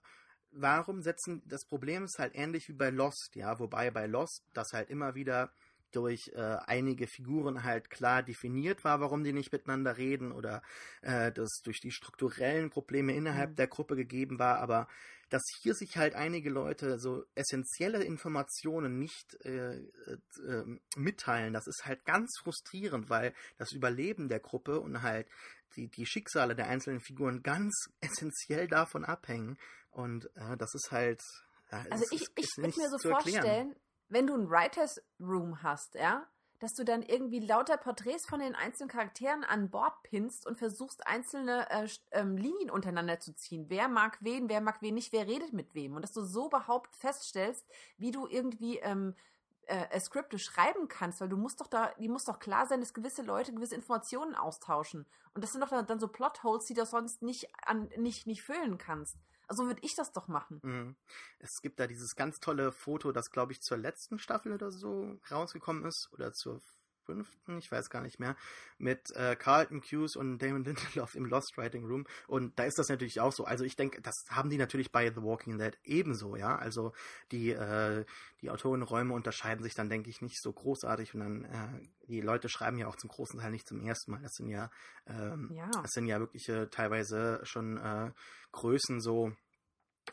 warum 0.52 1.02
setzen, 1.02 1.42
das 1.46 1.66
Problem 1.66 2.04
ist 2.04 2.20
halt 2.20 2.36
ähnlich 2.36 2.68
wie 2.70 2.74
bei 2.74 2.90
Lost, 2.90 3.36
ja, 3.36 3.60
wobei 3.60 3.92
bei 3.92 4.06
Lost 4.06 4.44
das 4.54 4.74
halt 4.74 4.90
immer 4.90 5.16
wieder 5.16 5.52
durch 5.96 6.32
äh, 6.34 6.58
einige 6.66 7.08
Figuren 7.08 7.64
halt 7.64 7.90
klar 7.90 8.24
definiert 8.24 8.84
war, 8.84 9.00
warum 9.00 9.24
die 9.24 9.34
nicht 9.34 9.52
miteinander 9.52 9.98
reden 9.98 10.32
oder 10.32 10.62
äh, 11.02 11.32
das 11.32 11.62
durch 11.64 11.80
die 11.80 11.92
strukturellen 11.92 12.70
Probleme 12.70 13.14
innerhalb 13.14 13.52
mhm. 13.52 13.56
der 13.56 13.68
Gruppe 13.68 13.96
gegeben 13.96 14.40
war, 14.40 14.60
aber 14.60 14.88
dass 15.32 15.44
hier 15.62 15.74
sich 15.74 15.98
halt 15.98 16.14
einige 16.14 16.50
Leute 16.50 17.00
so 17.00 17.24
essentielle 17.36 18.04
Informationen 18.04 19.00
nicht 19.00 19.34
äh, 19.46 19.78
äh, 19.78 20.80
mitteilen, 20.98 21.54
das 21.54 21.68
ist 21.68 21.86
halt 21.86 22.04
ganz 22.04 22.38
frustrierend, 22.44 23.10
weil 23.10 23.34
das 23.58 23.72
Überleben 23.72 24.28
der 24.28 24.42
Gruppe 24.42 24.82
und 24.82 25.02
halt 25.02 25.28
die, 25.78 25.88
die 25.88 26.06
Schicksale 26.06 26.54
der 26.54 26.68
einzelnen 26.68 27.00
Figuren 27.00 27.44
ganz 27.44 27.86
essentiell 28.02 28.68
davon 28.68 29.06
abhängen. 29.06 29.58
Und 29.92 30.26
äh, 30.36 30.58
das 30.58 30.74
ist 30.76 30.92
halt. 30.92 31.22
also 31.70 32.06
ich, 32.12 32.28
ich 32.36 32.50
würde 32.58 32.78
mir 32.78 32.90
so 32.90 33.10
vorstellen, 33.10 33.76
wenn 34.12 34.28
du 34.28 34.36
ein 34.36 34.50
Writers 34.50 35.02
Room 35.20 35.64
hast, 35.64 35.96
ja, 35.96 36.28
dass 36.60 36.76
du 36.76 36.86
dann 36.86 37.02
irgendwie 37.02 37.40
lauter 37.40 37.78
Porträts 37.78 38.28
von 38.28 38.40
den 38.40 38.54
einzelnen 38.54 38.90
Charakteren 38.90 39.44
an 39.44 39.72
Bord 39.72 40.04
pinnst 40.04 40.46
und 40.46 40.60
versuchst, 40.60 41.08
einzelne 41.08 41.68
äh, 41.72 41.88
ähm, 42.12 42.38
Linien 42.38 42.70
untereinander 42.70 43.20
zu 43.20 43.34
ziehen. 43.36 43.66
Wer 43.70 43.88
mag 43.88 44.20
wen, 44.22 44.48
wer 44.48 44.62
mag 44.62 44.82
wen 44.82 44.94
nicht, 44.94 45.12
wer 45.12 45.26
redet 45.26 45.54
mit 45.54 45.74
wem. 45.74 45.96
Und 45.96 46.04
dass 46.04 46.14
du 46.14 46.24
so 46.24 46.48
überhaupt 46.48 46.96
feststellst, 46.96 47.66
wie 47.98 48.12
du 48.12 48.28
irgendwie 48.28 48.78
ähm, 48.78 49.16
äh, 49.66 50.00
Skripte 50.00 50.38
schreiben 50.38 50.88
kannst, 50.88 51.20
weil 51.20 51.30
du 51.30 51.38
musst 51.38 51.62
doch 51.62 51.68
da, 51.68 51.94
die 52.00 52.10
muss 52.10 52.26
doch 52.26 52.38
klar 52.38 52.68
sein, 52.68 52.80
dass 52.80 52.94
gewisse 52.94 53.24
Leute 53.24 53.54
gewisse 53.54 53.76
Informationen 53.76 54.36
austauschen. 54.36 55.08
Und 55.34 55.44
das 55.44 55.54
sind 55.54 55.62
doch 55.62 55.70
dann, 55.70 55.88
dann 55.88 56.00
so 56.00 56.10
Plotholes, 56.10 56.66
die 56.66 56.74
du 56.76 56.86
sonst 56.86 57.24
nicht 57.24 57.50
an, 57.66 57.90
nicht, 57.98 58.28
nicht 58.28 58.44
füllen 58.44 58.78
kannst. 58.78 59.18
So 59.54 59.66
würde 59.68 59.82
ich 59.84 59.96
das 59.96 60.12
doch 60.12 60.28
machen. 60.28 60.60
Mhm. 60.64 60.96
Es 61.40 61.62
gibt 61.62 61.80
da 61.80 61.88
dieses 61.88 62.16
ganz 62.16 62.40
tolle 62.40 62.72
Foto, 62.72 63.12
das, 63.12 63.32
glaube 63.32 63.52
ich, 63.52 63.62
zur 63.62 63.78
letzten 63.78 64.20
Staffel 64.20 64.54
oder 64.54 64.72
so 64.72 65.20
rausgekommen 65.30 65.86
ist. 65.86 66.10
Oder 66.14 66.34
zur 66.34 66.62
fünften, 67.06 67.58
ich 67.58 67.72
weiß 67.72 67.90
gar 67.90 68.02
nicht 68.02 68.20
mehr, 68.20 68.36
mit 68.78 69.12
äh, 69.16 69.36
Carlton 69.36 69.82
Hughes 69.82 70.16
und 70.16 70.40
Damon 70.40 70.64
Lindelof 70.66 71.16
im 71.16 71.26
Lost 71.26 71.58
Writing 71.58 71.86
Room. 71.86 72.06
Und 72.28 72.58
da 72.58 72.64
ist 72.64 72.78
das 72.78 72.90
natürlich 72.90 73.20
auch 73.20 73.34
so. 73.34 73.46
Also 73.46 73.64
ich 73.64 73.76
denke, 73.76 74.02
das 74.02 74.16
haben 74.30 74.50
die 74.50 74.58
natürlich 74.58 74.92
bei 74.92 75.10
The 75.10 75.22
Walking 75.22 75.58
Dead 75.58 75.78
ebenso, 75.84 76.36
ja. 76.36 76.56
Also 76.56 76.94
die, 77.32 77.52
äh, 77.52 78.06
die 78.42 78.50
Autorenräume 78.50 79.14
unterscheiden 79.14 79.64
sich 79.64 79.74
dann, 79.74 79.90
denke 79.90 80.10
ich, 80.10 80.22
nicht 80.22 80.42
so 80.42 80.52
großartig. 80.52 81.14
Und 81.14 81.20
dann, 81.20 81.46
äh, 81.46 82.08
die 82.08 82.22
Leute 82.22 82.50
schreiben 82.50 82.78
ja 82.78 82.88
auch 82.88 82.96
zum 82.96 83.10
großen 83.10 83.40
Teil 83.40 83.52
nicht 83.52 83.68
zum 83.68 83.82
ersten 83.82 84.12
Mal. 84.12 84.22
Das 84.22 84.34
sind 84.34 84.50
ja, 84.50 84.70
ähm, 85.08 85.52
ja. 85.54 85.70
das 85.70 85.92
sind 85.92 86.08
ja 86.08 86.20
wirklich 86.20 86.48
äh, 86.50 86.68
teilweise 86.68 87.40
schon 87.44 87.78
äh, 87.78 88.12
Größen 88.52 89.02
so 89.02 89.32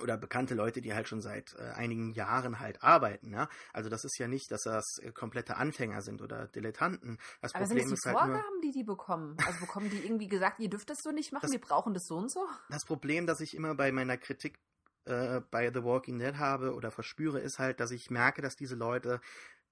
oder 0.00 0.16
bekannte 0.16 0.54
Leute, 0.54 0.80
die 0.80 0.94
halt 0.94 1.08
schon 1.08 1.20
seit 1.20 1.54
äh, 1.54 1.70
einigen 1.74 2.12
Jahren 2.12 2.60
halt 2.60 2.82
arbeiten. 2.82 3.30
Ja? 3.30 3.48
Also 3.72 3.88
das 3.88 4.04
ist 4.04 4.18
ja 4.18 4.28
nicht, 4.28 4.50
dass 4.50 4.62
das 4.62 4.98
äh, 5.02 5.12
komplette 5.12 5.56
Anfänger 5.56 6.02
sind 6.02 6.22
oder 6.22 6.46
Dilettanten. 6.48 7.18
Das 7.40 7.54
Aber 7.54 7.64
Problem 7.64 7.88
sind 7.88 7.92
das 7.92 8.00
die 8.00 8.08
ist 8.08 8.16
halt 8.16 8.18
Vorgaben, 8.18 8.54
nur, 8.54 8.62
die 8.62 8.72
die 8.72 8.84
bekommen? 8.84 9.36
Also 9.46 9.60
bekommen 9.60 9.90
die 9.90 10.04
irgendwie 10.04 10.28
gesagt, 10.28 10.60
ihr 10.60 10.70
dürft 10.70 10.90
das 10.90 10.98
so 11.02 11.10
nicht 11.10 11.32
machen, 11.32 11.42
das, 11.42 11.52
wir 11.52 11.60
brauchen 11.60 11.94
das 11.94 12.04
so 12.06 12.16
und 12.16 12.30
so? 12.30 12.46
Das 12.68 12.84
Problem, 12.84 13.26
das 13.26 13.40
ich 13.40 13.54
immer 13.54 13.74
bei 13.74 13.92
meiner 13.92 14.16
Kritik 14.16 14.58
äh, 15.04 15.40
bei 15.50 15.72
The 15.72 15.84
Walking 15.84 16.18
Dead 16.18 16.36
habe 16.36 16.74
oder 16.74 16.90
verspüre, 16.90 17.40
ist 17.40 17.58
halt, 17.58 17.80
dass 17.80 17.90
ich 17.90 18.10
merke, 18.10 18.42
dass 18.42 18.56
diese 18.56 18.74
Leute 18.74 19.20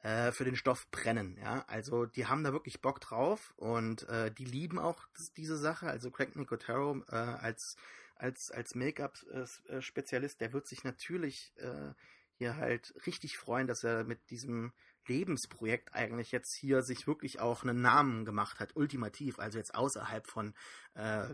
äh, 0.03 0.33
für 0.33 0.45
den 0.45 0.57
Stoff 0.57 0.91
brennen. 0.91 1.37
Ja, 1.43 1.65
also 1.67 2.07
die 2.07 2.27
haben 2.27 2.45
da 2.45 2.53
wirklich 2.53 2.81
Bock 2.81 3.01
drauf 3.01 3.53
und 3.57 4.09
äh, 4.09 4.31
die 4.31 4.45
lieben 4.45 4.79
auch 4.79 5.07
diese 5.37 5.57
Sache. 5.57 5.89
Also 5.89 6.11
Craig 6.11 6.37
Nicotero 6.37 7.03
äh, 7.11 7.17
als 7.17 7.77
als, 8.17 8.51
als 8.51 8.75
Make-up-Spezialist, 8.75 10.41
der 10.41 10.53
wird 10.53 10.67
sich 10.67 10.85
natürlich 10.85 11.53
äh, 11.57 11.93
hier 12.39 12.57
halt 12.57 12.95
richtig 13.07 13.39
freuen, 13.39 13.67
dass 13.67 13.85
er 13.85 14.05
mit 14.05 14.31
diesem 14.31 14.73
Lebensprojekt 15.07 15.95
eigentlich 15.95 16.33
jetzt 16.33 16.55
hier 16.55 16.83
sich 16.83 17.07
wirklich 17.07 17.41
auch 17.41 17.63
einen 17.63 17.81
Namen 17.81 18.25
gemacht 18.25 18.59
hat, 18.59 18.75
ultimativ, 18.75 19.39
also 19.39 19.59
jetzt 19.59 19.75
außerhalb 19.75 20.27
von, 20.27 20.55
äh, 20.95 21.29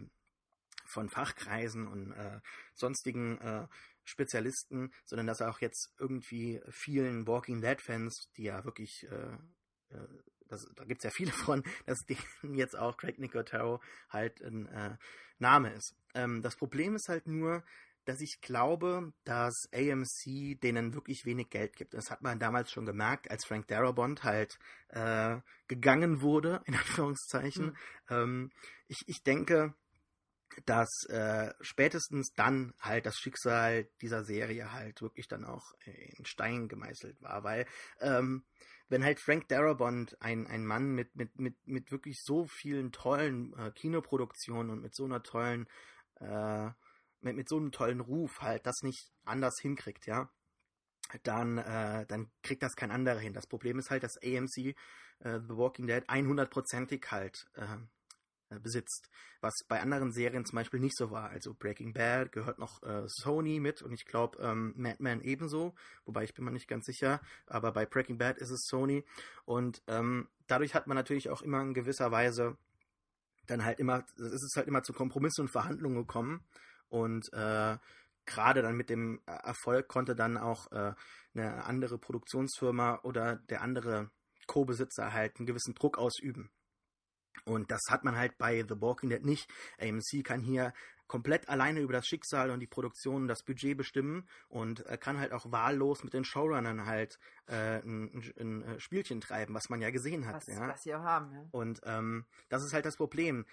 von 0.85 1.09
Fachkreisen 1.09 1.89
und 1.89 2.13
äh, 2.13 2.41
sonstigen 2.75 3.69
Spezialisten, 4.05 4.93
sondern 5.05 5.29
dass 5.29 5.41
er 5.41 5.49
auch 5.49 5.61
jetzt 5.61 5.95
irgendwie 5.99 6.61
vielen 6.69 7.27
Walking 7.27 7.61
Dead-Fans, 7.61 8.31
die 8.37 8.43
ja 8.43 8.65
wirklich 8.65 9.07
das, 10.53 10.69
da 10.77 10.85
gibt 10.85 11.01
es 11.01 11.05
ja 11.05 11.11
viele 11.11 11.33
von, 11.33 11.65
dass 11.87 12.05
denen 12.05 12.55
jetzt 12.55 12.77
auch 12.77 12.97
Craig 12.97 13.19
Nicotero 13.19 13.81
halt 14.11 14.41
ein 14.43 14.67
äh, 14.67 14.97
Name 15.39 15.73
ist. 15.73 15.97
Ähm, 16.15 16.43
das 16.43 16.57
Problem 16.57 16.95
ist 16.95 17.09
halt 17.09 17.27
nur, 17.27 17.65
dass 18.05 18.21
ich 18.21 18.41
glaube, 18.41 19.13
dass 19.25 19.69
AMC 19.73 20.61
denen 20.61 20.95
wirklich 20.95 21.25
wenig 21.25 21.51
Geld 21.51 21.77
gibt. 21.77 21.95
Das 21.95 22.11
hat 22.11 22.23
man 22.23 22.39
damals 22.39 22.73
schon 22.73 22.87
gemerkt, 22.87 23.31
als 23.31 23.45
Frank 23.45 23.69
Darabont 23.69 24.25
halt 24.25 24.59
äh, 24.89 25.39
gegangen 25.69 26.21
wurde, 26.21 26.63
in 26.67 26.75
Anführungszeichen. 26.75 27.67
Mhm. 27.67 27.77
Ähm, 28.11 28.51
ich, 28.89 29.03
ich 29.07 29.23
denke, 29.23 29.75
dass 30.67 31.07
äh, 31.09 31.55
spätestens 31.61 32.33
dann 32.35 32.75
halt 32.79 33.07
das 33.07 33.17
Schicksal 33.17 33.89
dieser 34.03 34.25
Serie 34.25 34.73
halt 34.73 35.01
wirklich 35.01 35.27
dann 35.27 35.47
auch 35.47 35.73
in 35.85 36.27
Stein 36.27 36.69
gemeißelt 36.69 37.23
war, 37.23 37.43
weil 37.43 37.67
ähm, 38.01 38.45
wenn 38.89 39.05
halt 39.05 39.21
Frank 39.21 39.49
Darabont, 39.49 40.21
ein, 40.21 40.47
ein 40.47 40.67
Mann 40.67 40.93
mit, 40.93 41.17
mit, 41.17 41.39
mit, 41.41 41.67
mit 41.67 41.91
wirklich 41.91 42.21
so 42.23 42.47
vielen 42.47 42.93
tollen 42.93 43.55
äh, 43.57 43.71
Kinoproduktionen 43.71 44.71
und 44.71 44.83
mit 44.83 44.95
so 44.95 45.07
einer 45.07 45.23
tollen, 45.23 45.67
äh, 46.21 46.71
mit, 47.21 47.37
mit 47.37 47.49
so 47.49 47.57
einem 47.57 47.73
tollen 47.73 48.01
Ruf 48.01 48.41
halt 48.41 48.67
das 48.67 48.83
nicht 48.83 49.11
anders 49.25 49.59
hinkriegt, 49.61 50.07
ja, 50.07 50.31
dann, 51.23 51.59
äh, 51.59 52.07
dann 52.07 52.31
kriegt 52.43 52.63
das 52.63 52.75
kein 52.77 52.91
anderer 52.91 53.19
hin. 53.19 53.35
Das 53.35 53.47
Problem 53.47 53.79
ist 53.79 53.91
halt, 53.91 54.03
dass 54.03 54.17
AMC 54.23 54.59
äh, 54.59 54.75
The 55.21 55.57
Walking 55.57 55.87
Dead 55.87 56.05
100%ig 56.09 57.11
halt 57.11 57.47
äh, 57.55 58.59
besitzt. 58.61 59.09
Was 59.41 59.55
bei 59.69 59.81
anderen 59.81 60.13
Serien 60.13 60.45
zum 60.45 60.57
Beispiel 60.57 60.81
nicht 60.81 60.97
so 60.97 61.11
war. 61.11 61.31
Also 61.31 61.55
Breaking 61.55 61.93
Bad 61.93 62.33
gehört 62.33 62.59
noch 62.59 62.83
äh, 62.83 63.05
Sony 63.07 63.61
mit 63.61 63.83
und 63.83 63.93
ich 63.93 64.05
glaube 64.05 64.39
ähm, 64.41 64.75
Mad 64.77 64.97
Men 65.01 65.21
ebenso, 65.21 65.75
wobei 66.05 66.25
ich 66.25 66.35
bin 66.35 66.45
mir 66.45 66.53
nicht 66.53 66.69
ganz 66.69 66.87
sicher, 66.87 67.21
aber 67.47 67.73
bei 67.73 67.87
Breaking 67.87 68.19
Bad 68.19 68.39
ist 68.39 68.51
es 68.51 68.67
Sony 68.67 69.05
und 69.45 69.83
ähm, 69.87 70.29
dadurch 70.47 70.75
hat 70.75 70.87
man 70.87 70.97
natürlich 70.97 71.31
auch 71.31 71.43
immer 71.43 71.63
in 71.63 71.75
gewisser 71.75 72.11
Weise 72.11 72.57
dann 73.47 73.65
halt 73.65 73.79
immer, 73.79 74.05
es 74.17 74.43
ist 74.43 74.55
halt 74.57 74.69
immer 74.69 74.83
zu 74.83 74.93
Kompromissen 74.93 75.43
und 75.43 75.51
Verhandlungen 75.51 75.97
gekommen 75.97 76.45
und 76.89 77.33
äh, 77.33 77.77
gerade 78.27 78.63
dann 78.63 78.77
mit 78.77 78.91
dem 78.91 79.21
Erfolg 79.27 79.89
konnte 79.89 80.15
dann 80.15 80.37
auch 80.37 80.71
äh, 80.73 80.95
eine 81.35 81.65
andere 81.65 81.99
Produktionsfirma 81.99 83.01
oder 83.03 83.37
der 83.37 83.63
andere 83.63 84.11
Co-Besitzer 84.47 85.13
halt 85.13 85.39
einen 85.39 85.47
gewissen 85.47 85.75
Druck 85.75 85.99
ausüben. 85.99 86.51
Und 87.45 87.71
das 87.71 87.81
hat 87.89 88.05
man 88.05 88.17
halt 88.17 88.39
bei 88.39 88.63
The 88.69 88.81
Walking 88.81 89.11
Dead 89.11 89.25
nicht. 89.25 89.51
AMC 89.81 90.25
kann 90.25 90.41
hier 90.41 90.73
komplett 91.13 91.51
alleine 91.51 91.81
über 91.81 91.93
das 91.93 92.09
Schicksal 92.09 92.51
und 92.51 92.61
die 92.61 92.67
Produktion 92.67 93.17
und 93.17 93.29
das 93.29 93.43
Budget 93.43 93.77
bestimmen 93.77 94.27
und 94.49 94.87
äh, 94.87 94.97
kann 94.97 95.19
halt 95.19 95.33
auch 95.33 95.53
wahllos 95.53 96.05
mit 96.05 96.15
den 96.15 96.25
Showrunnern 96.25 96.87
halt 96.87 97.19
äh, 97.49 97.83
ein, 97.83 98.33
ein, 98.39 98.65
ein, 98.65 98.81
Spielchen 98.81 99.21
treiben, 99.21 99.55
was 99.55 99.69
man 99.69 99.83
ja 99.83 99.91
gesehen 99.91 100.27
hat. 100.27 100.37
Was, 100.37 100.47
ja? 100.47 100.67
was 100.67 100.83
sie 100.85 100.95
auch 100.95 101.03
haben, 101.03 101.31
ja. 101.35 101.45
Und 101.51 101.83
ähm, 101.85 102.25
das 102.49 102.65
ist 102.65 102.73
halt 102.73 102.87
das 102.87 102.97
Problem. 102.97 103.45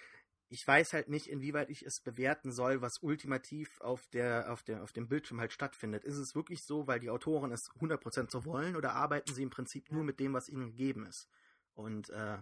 ich 0.48 0.66
weiß 0.66 0.94
halt 0.94 1.10
nicht, 1.10 1.26
inwieweit 1.26 1.68
ich 1.68 1.84
es 1.84 2.00
bewerten 2.00 2.50
soll, 2.50 2.80
was 2.80 3.02
ultimativ 3.02 3.78
auf 3.82 4.06
der, 4.06 4.50
auf 4.50 4.62
der, 4.62 4.82
auf 4.82 4.92
dem 4.92 5.08
Bildschirm 5.08 5.38
halt 5.38 5.52
stattfindet. 5.52 6.02
Ist 6.02 6.16
es 6.16 6.34
wirklich 6.34 6.62
so, 6.62 6.86
weil 6.86 6.98
die 6.98 7.10
Autoren 7.10 7.52
es 7.52 7.70
100% 7.72 8.30
so 8.30 8.46
wollen 8.46 8.74
oder 8.74 8.94
arbeiten 8.94 9.34
sie 9.34 9.42
im 9.42 9.50
Prinzip 9.50 9.92
nur 9.92 10.02
mit 10.02 10.18
dem, 10.18 10.32
was 10.32 10.48
ihnen 10.48 10.68
gegeben 10.68 11.04
ist? 11.04 11.28
Und, 11.74 12.08
äh, 12.08 12.38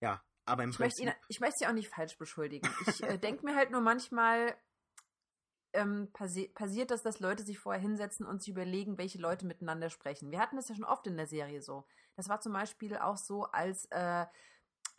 ja, 0.00 0.24
aber 0.46 0.64
im 0.64 0.70
ich 0.70 0.76
Prinzip. 0.76 1.04
Möchte 1.06 1.18
ihn, 1.18 1.24
ich 1.28 1.40
möchte 1.40 1.56
sie 1.58 1.66
auch 1.66 1.72
nicht 1.72 1.88
falsch 1.88 2.16
beschuldigen. 2.18 2.68
Ich 2.86 3.02
äh, 3.02 3.18
denke 3.18 3.44
mir 3.44 3.54
halt 3.54 3.70
nur 3.70 3.80
manchmal, 3.80 4.56
ähm, 5.72 6.08
passi 6.12 6.48
passiert 6.54 6.90
das, 6.90 7.02
dass 7.02 7.20
Leute 7.20 7.42
sich 7.42 7.58
vorher 7.58 7.80
hinsetzen 7.80 8.26
und 8.26 8.42
sich 8.42 8.50
überlegen, 8.50 8.98
welche 8.98 9.18
Leute 9.18 9.46
miteinander 9.46 9.90
sprechen. 9.90 10.30
Wir 10.30 10.40
hatten 10.40 10.56
das 10.56 10.68
ja 10.68 10.74
schon 10.74 10.84
oft 10.84 11.06
in 11.06 11.16
der 11.16 11.26
Serie 11.26 11.62
so. 11.62 11.86
Das 12.16 12.28
war 12.28 12.40
zum 12.40 12.52
Beispiel 12.52 12.96
auch 12.96 13.16
so, 13.16 13.44
als 13.44 13.86
äh, 13.90 14.26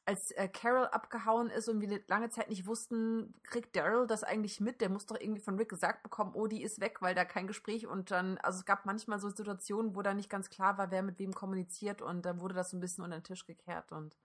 als 0.05 0.31
äh, 0.31 0.47
Carol 0.47 0.85
abgehauen 0.87 1.49
ist 1.49 1.67
und 1.67 1.81
wir 1.81 1.99
lange 2.07 2.29
Zeit 2.29 2.49
nicht 2.49 2.67
wussten, 2.67 3.33
kriegt 3.43 3.75
Daryl 3.75 4.05
das 4.05 4.23
eigentlich 4.23 4.59
mit? 4.59 4.79
Der 4.79 4.89
muss 4.89 5.07
doch 5.07 5.19
irgendwie 5.19 5.41
von 5.41 5.57
Rick 5.57 5.69
gesagt 5.69 6.03
bekommen, 6.03 6.33
oh, 6.35 6.45
die 6.47 6.61
ist 6.61 6.79
weg, 6.79 7.01
weil 7.01 7.15
da 7.15 7.25
kein 7.25 7.47
Gespräch 7.47 7.87
und 7.87 8.11
dann, 8.11 8.37
also 8.39 8.59
es 8.59 8.65
gab 8.65 8.85
manchmal 8.85 9.19
so 9.19 9.29
Situationen, 9.29 9.95
wo 9.95 10.03
da 10.03 10.13
nicht 10.13 10.29
ganz 10.29 10.49
klar 10.49 10.77
war, 10.77 10.91
wer 10.91 11.01
mit 11.01 11.17
wem 11.17 11.33
kommuniziert 11.33 12.03
und 12.03 12.23
dann 12.23 12.39
wurde 12.39 12.53
das 12.53 12.69
so 12.69 12.77
ein 12.77 12.81
bisschen 12.81 13.03
unter 13.03 13.17
den 13.17 13.23
Tisch 13.23 13.45
gekehrt 13.47 13.91
und 13.91 14.15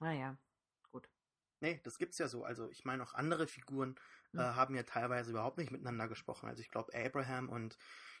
naja, 0.00 0.36
gut. 0.90 1.08
Nee, 1.60 1.80
das 1.84 1.98
gibt's 1.98 2.18
ja 2.18 2.28
so. 2.28 2.44
Also 2.44 2.70
ich 2.70 2.84
meine 2.84 3.02
auch 3.02 3.14
andere 3.14 3.46
Figuren 3.46 3.96
äh, 4.34 4.38
hm. 4.38 4.56
haben 4.56 4.74
ja 4.74 4.82
teilweise 4.82 5.30
überhaupt 5.30 5.58
nicht 5.58 5.70
miteinander 5.70 6.08
gesprochen. 6.08 6.48
Also 6.48 6.60
ich 6.60 6.70
glaube 6.70 6.92
Abraham 6.94 7.48
und 7.48 7.78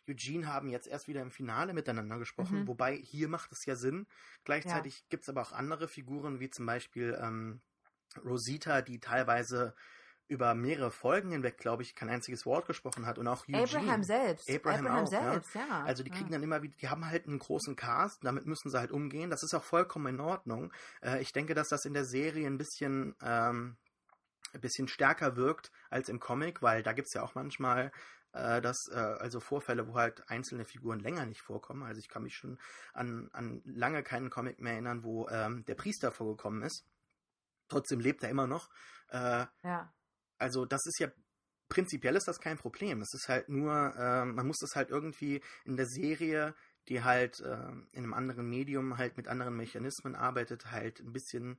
Eugene 0.08 0.46
haben 0.46 0.68
jetzt 0.68 0.86
erst 0.86 1.08
wieder 1.08 1.22
im 1.22 1.30
Finale 1.30 1.74
miteinander 1.74 2.18
gesprochen, 2.18 2.60
mhm. 2.60 2.68
wobei 2.68 2.96
hier 2.96 3.28
macht 3.28 3.52
es 3.52 3.64
ja 3.64 3.74
Sinn. 3.74 4.06
Gleichzeitig 4.44 5.00
ja. 5.00 5.06
gibt 5.08 5.24
es 5.24 5.28
aber 5.28 5.42
auch 5.42 5.52
andere 5.52 5.88
Figuren, 5.88 6.38
wie 6.38 6.48
zum 6.48 6.64
Beispiel 6.64 7.18
ähm, 7.20 7.60
Rosita, 8.24 8.82
die 8.82 9.00
teilweise 9.00 9.74
über 10.28 10.54
mehrere 10.54 10.90
Folgen 10.90 11.30
hinweg, 11.30 11.58
glaube 11.58 11.82
ich, 11.82 11.94
kein 11.94 12.08
einziges 12.08 12.46
Wort 12.46 12.66
gesprochen 12.66 13.06
hat 13.06 13.18
und 13.18 13.28
auch 13.28 13.46
Eugene. 13.48 13.62
Abraham 13.62 14.02
selbst. 14.02 14.50
Abraham, 14.50 14.86
Abraham 14.86 15.04
auch, 15.04 15.08
selbst, 15.08 15.54
ja. 15.54 15.66
ja. 15.68 15.84
Also 15.84 16.02
die 16.02 16.10
kriegen 16.10 16.26
ja. 16.26 16.32
dann 16.32 16.42
immer 16.42 16.62
wieder, 16.62 16.74
die 16.80 16.88
haben 16.88 17.06
halt 17.06 17.26
einen 17.26 17.38
großen 17.38 17.76
Cast, 17.76 18.24
damit 18.24 18.46
müssen 18.46 18.70
sie 18.70 18.78
halt 18.78 18.90
umgehen. 18.90 19.30
Das 19.30 19.42
ist 19.42 19.54
auch 19.54 19.64
vollkommen 19.64 20.14
in 20.14 20.20
Ordnung. 20.20 20.72
Äh, 21.02 21.22
ich 21.22 21.32
denke, 21.32 21.54
dass 21.54 21.68
das 21.68 21.84
in 21.84 21.94
der 21.94 22.04
Serie 22.04 22.46
ein 22.46 22.58
bisschen 22.58 23.14
ähm, 23.22 23.76
ein 24.52 24.60
bisschen 24.60 24.88
stärker 24.88 25.36
wirkt 25.36 25.70
als 25.90 26.08
im 26.08 26.20
Comic, 26.20 26.62
weil 26.62 26.82
da 26.82 26.92
gibt 26.92 27.08
es 27.08 27.14
ja 27.14 27.22
auch 27.22 27.34
manchmal 27.34 27.92
äh, 28.36 28.60
dass 28.60 28.88
äh, 28.92 28.96
also 28.96 29.40
Vorfälle, 29.40 29.88
wo 29.88 29.94
halt 29.94 30.28
einzelne 30.28 30.64
Figuren 30.64 31.00
länger 31.00 31.24
nicht 31.26 31.40
vorkommen. 31.40 31.82
Also 31.82 32.00
ich 32.00 32.08
kann 32.08 32.22
mich 32.22 32.34
schon 32.34 32.58
an, 32.92 33.30
an 33.32 33.62
lange 33.64 34.02
keinen 34.02 34.30
Comic 34.30 34.60
mehr 34.60 34.74
erinnern, 34.74 35.02
wo 35.04 35.28
ähm, 35.28 35.64
der 35.64 35.74
Priester 35.74 36.12
vorgekommen 36.12 36.62
ist. 36.62 36.84
Trotzdem 37.68 38.00
lebt 38.00 38.22
er 38.22 38.30
immer 38.30 38.46
noch. 38.46 38.68
Äh, 39.08 39.46
ja. 39.62 39.92
Also 40.38 40.64
das 40.64 40.84
ist 40.86 41.00
ja 41.00 41.08
prinzipiell 41.68 42.16
ist 42.16 42.28
das 42.28 42.40
kein 42.40 42.58
Problem. 42.58 43.00
Es 43.00 43.12
ist 43.14 43.28
halt 43.28 43.48
nur, 43.48 43.72
äh, 43.96 44.24
man 44.24 44.46
muss 44.46 44.58
das 44.58 44.76
halt 44.76 44.90
irgendwie 44.90 45.42
in 45.64 45.76
der 45.76 45.86
Serie, 45.86 46.54
die 46.88 47.02
halt 47.02 47.40
äh, 47.40 47.56
in 47.92 48.04
einem 48.04 48.14
anderen 48.14 48.48
Medium 48.48 48.98
halt 48.98 49.16
mit 49.16 49.28
anderen 49.28 49.56
Mechanismen 49.56 50.14
arbeitet, 50.14 50.70
halt 50.70 51.00
ein 51.00 51.12
bisschen 51.12 51.58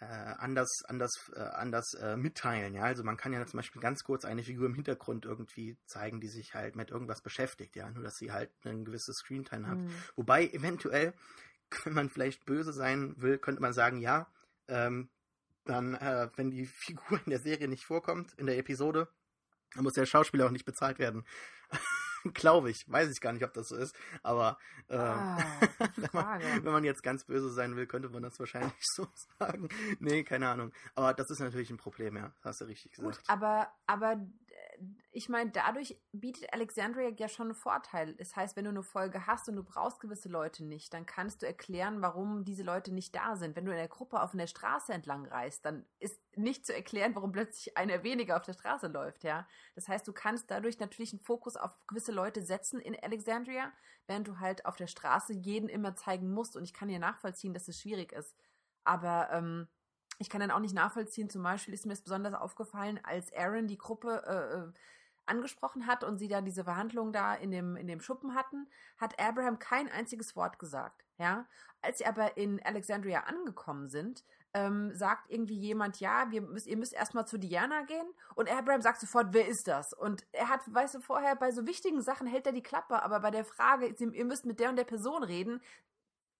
äh, 0.00 0.04
anders, 0.04 0.68
anders, 0.86 1.12
äh, 1.34 1.40
anders 1.40 1.94
äh, 1.94 2.16
mitteilen. 2.16 2.74
Ja, 2.74 2.82
also 2.82 3.02
man 3.02 3.16
kann 3.16 3.32
ja 3.32 3.44
zum 3.46 3.58
Beispiel 3.58 3.82
ganz 3.82 4.04
kurz 4.04 4.24
eine 4.24 4.44
Figur 4.44 4.66
im 4.66 4.74
Hintergrund 4.74 5.24
irgendwie 5.24 5.76
zeigen, 5.86 6.20
die 6.20 6.28
sich 6.28 6.54
halt 6.54 6.76
mit 6.76 6.90
irgendwas 6.90 7.20
beschäftigt. 7.20 7.74
Ja, 7.74 7.90
nur 7.90 8.04
dass 8.04 8.14
sie 8.14 8.30
halt 8.30 8.50
ein 8.64 8.84
gewisses 8.84 9.16
Screentime 9.16 9.66
hat. 9.66 9.78
Mhm. 9.78 9.90
Wobei 10.14 10.46
eventuell, 10.48 11.14
wenn 11.84 11.94
man 11.94 12.10
vielleicht 12.10 12.46
böse 12.46 12.72
sein 12.72 13.14
will, 13.20 13.38
könnte 13.38 13.60
man 13.60 13.72
sagen, 13.72 13.98
ja, 13.98 14.30
ähm, 14.68 15.10
dann, 15.68 15.94
äh, 15.94 16.28
wenn 16.36 16.50
die 16.50 16.66
Figur 16.66 17.20
in 17.24 17.30
der 17.30 17.40
Serie 17.40 17.68
nicht 17.68 17.84
vorkommt, 17.84 18.32
in 18.34 18.46
der 18.46 18.58
Episode, 18.58 19.08
dann 19.74 19.84
muss 19.84 19.92
der 19.94 20.06
Schauspieler 20.06 20.46
auch 20.46 20.50
nicht 20.50 20.64
bezahlt 20.64 20.98
werden. 20.98 21.24
Glaube 22.34 22.70
ich. 22.70 22.84
Weiß 22.88 23.10
ich 23.10 23.20
gar 23.20 23.32
nicht, 23.32 23.44
ob 23.44 23.52
das 23.52 23.68
so 23.68 23.76
ist. 23.76 23.94
Aber 24.22 24.58
äh, 24.88 24.96
ah, 24.96 25.38
wenn, 25.96 26.10
man, 26.12 26.40
wenn, 26.64 26.72
man, 26.72 26.84
jetzt 26.84 27.02
ganz 27.02 27.24
böse 27.24 27.50
sein 27.50 27.76
will, 27.76 27.86
könnte 27.86 28.08
man 28.08 28.22
das 28.22 28.38
wahrscheinlich 28.40 28.72
so 28.80 29.06
sagen. 29.38 29.68
Nee, 30.00 30.24
keine 30.24 30.48
Ahnung. 30.48 30.72
Aber 30.94 31.14
das 31.14 31.30
ist 31.30 31.38
natürlich 31.38 31.70
ein 31.70 31.76
Problem, 31.76 32.16
ja. 32.16 32.32
Das 32.38 32.44
hast 32.44 32.60
du 32.62 32.64
richtig 32.64 32.92
gesagt. 32.92 33.18
Gut, 33.18 33.24
aber, 33.28 33.72
aber 33.86 34.16
ich 35.10 35.28
meine, 35.28 35.50
dadurch 35.50 36.00
bietet 36.12 36.52
Alexandria 36.52 37.10
ja 37.16 37.28
schon 37.28 37.48
einen 37.48 37.54
Vorteil. 37.54 38.14
Das 38.14 38.36
heißt, 38.36 38.56
wenn 38.56 38.64
du 38.64 38.70
eine 38.70 38.82
Folge 38.82 39.26
hast 39.26 39.48
und 39.48 39.56
du 39.56 39.62
brauchst 39.62 40.00
gewisse 40.00 40.28
Leute 40.28 40.64
nicht, 40.64 40.94
dann 40.94 41.06
kannst 41.06 41.42
du 41.42 41.46
erklären, 41.46 42.02
warum 42.02 42.44
diese 42.44 42.62
Leute 42.62 42.92
nicht 42.92 43.14
da 43.14 43.36
sind. 43.36 43.56
Wenn 43.56 43.64
du 43.64 43.72
in 43.72 43.78
der 43.78 43.88
Gruppe 43.88 44.20
auf 44.20 44.34
einer 44.34 44.46
Straße 44.46 44.92
entlang 44.92 45.26
reist, 45.26 45.64
dann 45.64 45.86
ist 45.98 46.20
nicht 46.36 46.66
zu 46.66 46.74
erklären, 46.74 47.14
warum 47.14 47.32
plötzlich 47.32 47.76
einer 47.76 48.02
weniger 48.04 48.36
auf 48.36 48.44
der 48.44 48.52
Straße 48.52 48.86
läuft, 48.88 49.24
ja. 49.24 49.48
Das 49.74 49.88
heißt, 49.88 50.06
du 50.06 50.12
kannst 50.12 50.50
dadurch 50.50 50.78
natürlich 50.78 51.12
einen 51.12 51.20
Fokus 51.20 51.56
auf 51.56 51.86
gewisse 51.86 52.12
Leute 52.12 52.42
setzen 52.42 52.80
in 52.80 52.96
Alexandria, 53.02 53.72
während 54.06 54.28
du 54.28 54.38
halt 54.38 54.66
auf 54.66 54.76
der 54.76 54.86
Straße 54.86 55.32
jeden 55.32 55.68
immer 55.68 55.96
zeigen 55.96 56.32
musst. 56.32 56.56
Und 56.56 56.64
ich 56.64 56.74
kann 56.74 56.88
dir 56.88 56.98
nachvollziehen, 56.98 57.54
dass 57.54 57.68
es 57.68 57.80
schwierig 57.80 58.12
ist. 58.12 58.36
Aber 58.84 59.30
ähm, 59.32 59.68
ich 60.18 60.28
kann 60.28 60.40
dann 60.40 60.50
auch 60.50 60.60
nicht 60.60 60.74
nachvollziehen, 60.74 61.30
zum 61.30 61.42
Beispiel 61.42 61.74
ist 61.74 61.86
mir 61.86 61.92
es 61.92 62.02
besonders 62.02 62.34
aufgefallen, 62.34 63.00
als 63.04 63.32
Aaron 63.32 63.68
die 63.68 63.78
Gruppe 63.78 64.22
äh, 64.26 64.58
äh, 64.58 64.72
angesprochen 65.26 65.86
hat 65.86 66.04
und 66.04 66.18
sie 66.18 66.28
dann 66.28 66.44
diese 66.44 66.64
Verhandlungen 66.64 67.12
da 67.12 67.34
in 67.34 67.50
dem, 67.50 67.76
in 67.76 67.86
dem 67.86 68.00
Schuppen 68.00 68.34
hatten, 68.34 68.66
hat 68.96 69.20
Abraham 69.20 69.58
kein 69.58 69.88
einziges 69.90 70.34
Wort 70.36 70.58
gesagt. 70.58 71.04
Ja? 71.18 71.46
Als 71.82 71.98
sie 71.98 72.06
aber 72.06 72.36
in 72.36 72.60
Alexandria 72.64 73.20
angekommen 73.20 73.88
sind, 73.88 74.24
ähm, 74.54 74.92
sagt 74.94 75.30
irgendwie 75.30 75.58
jemand, 75.58 76.00
ja, 76.00 76.30
wir 76.30 76.40
müssen, 76.40 76.68
ihr 76.68 76.76
müsst 76.76 76.94
erstmal 76.94 77.26
zu 77.26 77.38
Diana 77.38 77.82
gehen. 77.82 78.06
Und 78.34 78.50
Abraham 78.50 78.80
sagt 78.80 79.00
sofort, 79.00 79.28
wer 79.32 79.46
ist 79.46 79.68
das? 79.68 79.92
Und 79.92 80.26
er 80.32 80.48
hat, 80.48 80.62
weißt 80.66 80.96
du, 80.96 81.00
vorher 81.00 81.36
bei 81.36 81.52
so 81.52 81.66
wichtigen 81.66 82.02
Sachen 82.02 82.26
hält 82.26 82.46
er 82.46 82.52
die 82.52 82.62
Klappe, 82.62 83.02
aber 83.02 83.20
bei 83.20 83.30
der 83.30 83.44
Frage, 83.44 83.86
ihr 83.86 84.24
müsst 84.24 84.46
mit 84.46 84.58
der 84.58 84.70
und 84.70 84.76
der 84.76 84.84
Person 84.84 85.22
reden, 85.22 85.60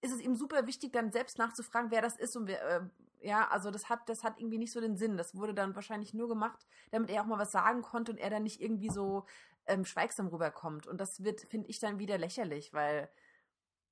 ist 0.01 0.13
es 0.13 0.21
ihm 0.21 0.35
super 0.35 0.65
wichtig, 0.65 0.93
dann 0.93 1.11
selbst 1.11 1.37
nachzufragen, 1.37 1.91
wer 1.91 2.01
das 2.01 2.17
ist 2.17 2.35
und 2.35 2.47
wer, 2.47 2.61
äh, 2.67 2.81
ja, 3.21 3.47
also 3.49 3.71
das 3.71 3.89
hat, 3.89 4.07
das 4.07 4.23
hat 4.23 4.39
irgendwie 4.39 4.57
nicht 4.57 4.71
so 4.71 4.81
den 4.81 4.97
Sinn. 4.97 5.17
Das 5.17 5.35
wurde 5.35 5.53
dann 5.53 5.75
wahrscheinlich 5.75 6.13
nur 6.13 6.27
gemacht, 6.27 6.65
damit 6.91 7.09
er 7.09 7.21
auch 7.21 7.25
mal 7.27 7.39
was 7.39 7.51
sagen 7.51 7.81
konnte 7.81 8.11
und 8.11 8.17
er 8.17 8.29
dann 8.29 8.43
nicht 8.43 8.61
irgendwie 8.61 8.89
so 8.89 9.25
ähm, 9.65 9.85
schweigsam 9.85 10.27
rüberkommt. 10.27 10.87
Und 10.87 10.99
das 10.99 11.23
wird, 11.23 11.41
finde 11.41 11.67
ich, 11.67 11.79
dann 11.79 11.99
wieder 11.99 12.17
lächerlich, 12.17 12.73
weil 12.73 13.09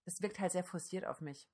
das 0.05 0.21
wirkt 0.21 0.39
halt 0.39 0.51
sehr 0.51 0.63
frustriert 0.63 1.05
auf 1.05 1.21
mich. 1.21 1.49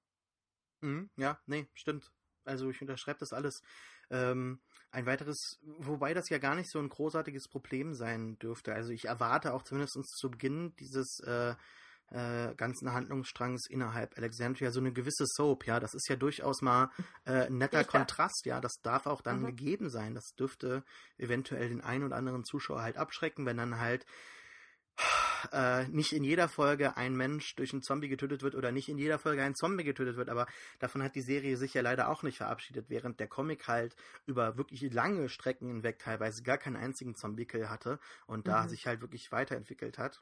Mhm, 0.81 1.09
ja, 1.17 1.39
nee, 1.45 1.67
stimmt. 1.73 2.11
Also 2.45 2.69
ich 2.69 2.81
unterschreibe 2.81 3.19
das 3.19 3.33
alles. 3.33 3.63
Ähm, 4.09 4.61
ein 4.91 5.05
weiteres, 5.05 5.59
wobei 5.63 6.13
das 6.13 6.29
ja 6.29 6.37
gar 6.37 6.55
nicht 6.55 6.69
so 6.69 6.77
ein 6.79 6.89
großartiges 6.89 7.47
Problem 7.47 7.93
sein 7.93 8.37
dürfte. 8.37 8.73
Also 8.73 8.91
ich 8.91 9.05
erwarte 9.05 9.53
auch 9.53 9.63
zumindest 9.63 10.03
zu 10.17 10.29
Beginn 10.29 10.75
dieses 10.75 11.19
äh, 11.21 11.55
äh, 12.13 12.53
ganzen 12.55 12.93
Handlungsstrangs 12.93 13.67
innerhalb 13.69 14.17
Alexandria 14.17 14.71
so 14.71 14.79
eine 14.79 14.93
gewisse 14.93 15.25
Soap, 15.25 15.65
ja, 15.65 15.79
das 15.79 15.93
ist 15.93 16.07
ja 16.07 16.15
durchaus 16.15 16.61
mal 16.61 16.89
äh, 17.25 17.47
ein 17.47 17.57
netter 17.57 17.83
Kontrast, 17.83 18.45
ja, 18.45 18.61
das 18.61 18.73
darf 18.83 19.07
auch 19.07 19.21
dann 19.21 19.41
mhm. 19.41 19.47
gegeben 19.47 19.89
sein. 19.89 20.13
Das 20.13 20.35
dürfte 20.37 20.83
eventuell 21.17 21.69
den 21.69 21.81
einen 21.81 22.03
oder 22.03 22.15
anderen 22.15 22.45
Zuschauer 22.45 22.81
halt 22.81 22.97
abschrecken, 22.97 23.45
wenn 23.45 23.57
dann 23.57 23.79
halt 23.79 24.05
äh, 25.51 25.87
nicht 25.87 26.13
in 26.13 26.23
jeder 26.23 26.47
Folge 26.47 26.97
ein 26.97 27.15
Mensch 27.15 27.55
durch 27.55 27.73
einen 27.73 27.81
Zombie 27.81 28.09
getötet 28.09 28.43
wird 28.43 28.53
oder 28.55 28.71
nicht 28.71 28.89
in 28.89 28.99
jeder 28.99 29.17
Folge 29.17 29.41
ein 29.41 29.55
Zombie 29.55 29.83
getötet 29.83 30.15
wird, 30.15 30.29
aber 30.29 30.45
davon 30.79 31.01
hat 31.01 31.15
die 31.15 31.21
Serie 31.21 31.57
sich 31.57 31.73
ja 31.73 31.81
leider 31.81 32.09
auch 32.09 32.21
nicht 32.21 32.37
verabschiedet, 32.37 32.89
während 32.89 33.19
der 33.19 33.27
Comic 33.27 33.67
halt 33.67 33.95
über 34.27 34.55
wirklich 34.57 34.93
lange 34.93 35.29
Strecken 35.29 35.67
hinweg 35.67 35.99
teilweise 35.99 36.43
gar 36.43 36.59
keinen 36.59 36.75
einzigen 36.75 37.15
Zombie-Kill 37.15 37.69
hatte 37.69 37.99
und 38.27 38.47
da 38.47 38.63
mhm. 38.63 38.69
sich 38.69 38.85
halt 38.85 39.01
wirklich 39.01 39.31
weiterentwickelt 39.31 39.97
hat. 39.97 40.21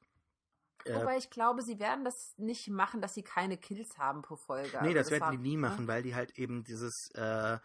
Wobei 0.85 1.17
ich 1.17 1.29
glaube, 1.29 1.61
sie 1.61 1.79
werden 1.79 2.03
das 2.03 2.33
nicht 2.37 2.69
machen, 2.69 3.01
dass 3.01 3.13
sie 3.13 3.23
keine 3.23 3.57
Kills 3.57 3.97
haben 3.97 4.21
pro 4.21 4.35
Folge. 4.35 4.77
Nee, 4.81 4.89
also 4.89 4.93
das, 4.93 5.03
das 5.05 5.11
werden 5.11 5.21
war, 5.23 5.31
die 5.31 5.37
nie 5.37 5.55
ne? 5.55 5.61
machen, 5.61 5.87
weil 5.87 6.03
die 6.03 6.15
halt 6.15 6.37
eben 6.37 6.63
dieses, 6.63 7.09
äh, 7.15 7.57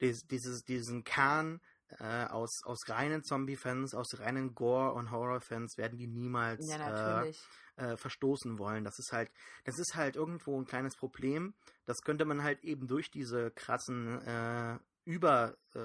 dieses, 0.00 0.64
diesen 0.64 1.04
Kern 1.04 1.60
äh, 2.00 2.24
aus, 2.26 2.62
aus 2.64 2.88
reinen 2.88 3.22
Zombie-Fans, 3.22 3.94
aus 3.94 4.18
reinen 4.18 4.54
Gore- 4.54 4.94
und 4.94 5.10
Horror-Fans 5.10 5.76
werden 5.76 5.98
die 5.98 6.06
niemals 6.06 6.66
ja, 6.68 7.22
äh, 7.22 7.32
äh, 7.76 7.96
verstoßen 7.96 8.58
wollen. 8.58 8.84
Das 8.84 8.98
ist 8.98 9.12
halt, 9.12 9.30
das 9.64 9.78
ist 9.78 9.94
halt 9.94 10.16
irgendwo 10.16 10.60
ein 10.60 10.64
kleines 10.64 10.96
Problem. 10.96 11.54
Das 11.86 11.98
könnte 12.02 12.24
man 12.24 12.42
halt 12.42 12.64
eben 12.64 12.86
durch 12.86 13.10
diese 13.10 13.50
krassen 13.50 14.20
äh, 14.26 14.78
Über 15.04 15.54
äh, 15.74 15.80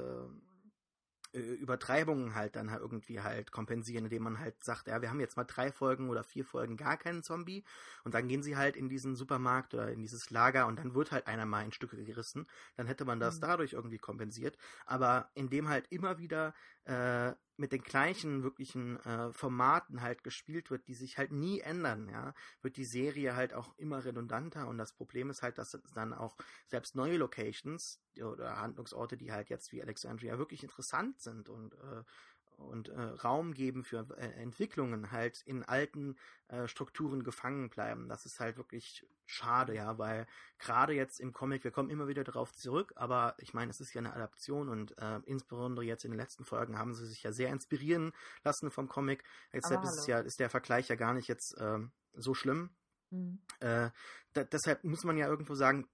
Übertreibungen 1.33 2.33
halt 2.33 2.55
dann 2.55 2.71
halt 2.71 2.81
irgendwie 2.81 3.21
halt 3.21 3.51
kompensieren, 3.51 4.05
indem 4.05 4.23
man 4.23 4.39
halt 4.39 4.63
sagt, 4.63 4.87
ja, 4.87 5.01
wir 5.01 5.09
haben 5.09 5.19
jetzt 5.19 5.37
mal 5.37 5.43
drei 5.43 5.71
Folgen 5.71 6.09
oder 6.09 6.23
vier 6.23 6.43
Folgen 6.43 6.75
gar 6.75 6.97
keinen 6.97 7.21
Zombie 7.21 7.63
und 8.03 8.13
dann 8.13 8.27
gehen 8.27 8.41
sie 8.41 8.57
halt 8.57 8.75
in 8.75 8.89
diesen 8.89 9.15
Supermarkt 9.15 9.73
oder 9.73 9.91
in 9.91 10.01
dieses 10.01 10.31
Lager 10.31 10.65
und 10.67 10.79
dann 10.79 10.93
wird 10.95 11.11
halt 11.11 11.27
einer 11.27 11.45
mal 11.45 11.63
in 11.63 11.71
Stücke 11.71 12.03
gerissen. 12.03 12.47
Dann 12.77 12.87
hätte 12.87 13.05
man 13.05 13.19
das 13.19 13.37
mhm. 13.37 13.41
dadurch 13.41 13.73
irgendwie 13.73 13.97
kompensiert. 13.97 14.57
Aber 14.85 15.29
indem 15.35 15.69
halt 15.69 15.87
immer 15.91 16.17
wieder 16.17 16.53
äh, 16.85 17.33
mit 17.57 17.73
den 17.73 17.81
gleichen 17.81 18.43
wirklichen 18.43 18.97
äh, 19.01 19.33
Formaten 19.33 20.01
halt 20.01 20.23
gespielt 20.23 20.71
wird, 20.71 20.87
die 20.87 20.93
sich 20.93 21.17
halt 21.17 21.31
nie 21.31 21.59
ändern, 21.59 22.07
ja, 22.07 22.33
wird 22.61 22.77
die 22.77 22.85
Serie 22.85 23.35
halt 23.35 23.53
auch 23.53 23.77
immer 23.77 24.05
redundanter 24.05 24.67
und 24.67 24.77
das 24.77 24.93
Problem 24.93 25.29
ist 25.29 25.41
halt, 25.41 25.57
dass 25.57 25.77
dann 25.93 26.13
auch 26.13 26.37
selbst 26.67 26.95
neue 26.95 27.17
Locations 27.17 28.01
oder 28.21 28.61
Handlungsorte, 28.61 29.17
die 29.17 29.31
halt 29.31 29.49
jetzt 29.49 29.73
wie 29.73 29.81
Alexandria 29.81 30.37
wirklich 30.37 30.63
interessant 30.63 31.19
sind 31.19 31.49
und 31.49 31.73
äh, 31.73 32.03
und 32.59 32.89
äh, 32.89 33.01
Raum 33.01 33.53
geben 33.53 33.83
für 33.83 34.05
äh, 34.17 34.31
Entwicklungen 34.41 35.11
halt 35.11 35.41
in 35.45 35.63
alten 35.63 36.17
äh, 36.47 36.67
Strukturen 36.67 37.23
gefangen 37.23 37.69
bleiben. 37.69 38.09
Das 38.09 38.25
ist 38.25 38.39
halt 38.39 38.57
wirklich 38.57 39.05
schade, 39.25 39.75
ja, 39.75 39.97
weil 39.97 40.27
gerade 40.57 40.93
jetzt 40.93 41.19
im 41.19 41.33
Comic, 41.33 41.63
wir 41.63 41.71
kommen 41.71 41.89
immer 41.89 42.07
wieder 42.07 42.23
darauf 42.23 42.53
zurück, 42.53 42.93
aber 42.95 43.35
ich 43.37 43.53
meine, 43.53 43.71
es 43.71 43.79
ist 43.79 43.93
ja 43.93 43.99
eine 43.99 44.13
Adaption 44.13 44.69
und 44.69 44.97
äh, 44.97 45.19
insbesondere 45.25 45.85
jetzt 45.85 46.03
in 46.05 46.11
den 46.11 46.19
letzten 46.19 46.45
Folgen 46.45 46.77
haben 46.77 46.93
sie 46.93 47.05
sich 47.05 47.23
ja 47.23 47.31
sehr 47.31 47.49
inspirieren 47.49 48.11
lassen 48.43 48.71
vom 48.71 48.87
Comic. 48.87 49.23
Deshalb 49.53 49.83
ist, 49.83 50.07
ja, 50.07 50.19
ist 50.19 50.39
der 50.39 50.49
Vergleich 50.49 50.89
ja 50.89 50.95
gar 50.95 51.13
nicht 51.13 51.27
jetzt 51.27 51.55
ähm, 51.59 51.91
so 52.13 52.33
schlimm. 52.33 52.71
Mhm. 53.11 53.39
Äh, 53.59 53.89
da, 54.33 54.43
deshalb 54.43 54.83
muss 54.83 55.03
man 55.03 55.17
ja 55.17 55.27
irgendwo 55.27 55.55
sagen, 55.55 55.87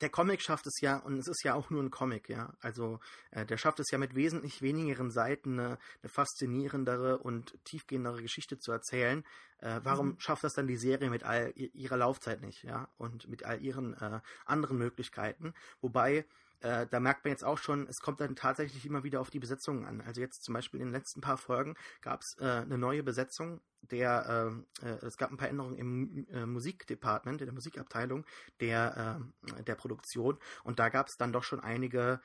der 0.00 0.10
Comic 0.10 0.42
schafft 0.42 0.66
es 0.66 0.80
ja, 0.80 0.98
und 0.98 1.18
es 1.18 1.26
ist 1.26 1.42
ja 1.44 1.54
auch 1.54 1.70
nur 1.70 1.82
ein 1.82 1.90
Comic, 1.90 2.28
ja. 2.28 2.52
Also 2.60 3.00
äh, 3.30 3.46
der 3.46 3.56
schafft 3.56 3.80
es 3.80 3.90
ja 3.90 3.98
mit 3.98 4.14
wesentlich 4.14 4.60
wenigeren 4.62 5.10
Seiten 5.10 5.58
eine, 5.58 5.78
eine 6.02 6.10
faszinierendere 6.10 7.18
und 7.18 7.58
tiefgehendere 7.64 8.22
Geschichte 8.22 8.58
zu 8.58 8.72
erzählen. 8.72 9.24
Äh, 9.58 9.80
warum 9.82 10.08
mhm. 10.08 10.20
schafft 10.20 10.44
das 10.44 10.52
dann 10.52 10.66
die 10.66 10.76
Serie 10.76 11.08
mit 11.08 11.24
all 11.24 11.52
ihrer 11.56 11.96
Laufzeit 11.96 12.42
nicht, 12.42 12.62
ja? 12.64 12.88
Und 12.98 13.28
mit 13.28 13.44
all 13.44 13.62
ihren 13.62 13.94
äh, 13.94 14.20
anderen 14.44 14.78
Möglichkeiten. 14.78 15.54
Wobei 15.80 16.26
äh, 16.60 16.86
da 16.86 17.00
merkt 17.00 17.24
man 17.24 17.32
jetzt 17.32 17.44
auch 17.44 17.58
schon, 17.58 17.86
es 17.86 18.00
kommt 18.00 18.20
dann 18.20 18.34
tatsächlich 18.34 18.86
immer 18.86 19.04
wieder 19.04 19.20
auf 19.20 19.30
die 19.30 19.38
Besetzungen 19.38 19.84
an. 19.84 20.00
Also 20.00 20.20
jetzt 20.20 20.42
zum 20.42 20.54
Beispiel 20.54 20.80
in 20.80 20.86
den 20.86 20.94
letzten 20.94 21.20
paar 21.20 21.36
Folgen 21.36 21.74
gab 22.00 22.22
es 22.22 22.36
äh, 22.40 22.44
eine 22.44 22.78
neue 22.78 23.02
Besetzung. 23.02 23.60
Der, 23.82 24.54
äh, 24.82 24.86
äh, 24.86 25.06
es 25.06 25.16
gab 25.16 25.30
ein 25.30 25.36
paar 25.36 25.48
Änderungen 25.48 25.76
im 25.76 26.26
äh, 26.30 26.46
Musikdepartment, 26.46 27.40
in 27.40 27.46
der 27.46 27.54
Musikabteilung 27.54 28.24
der, 28.60 29.20
äh, 29.50 29.62
der 29.62 29.74
Produktion. 29.74 30.38
Und 30.64 30.78
da 30.78 30.88
gab 30.88 31.08
es 31.08 31.16
dann 31.16 31.32
doch 31.32 31.44
schon 31.44 31.60
einige 31.60 32.20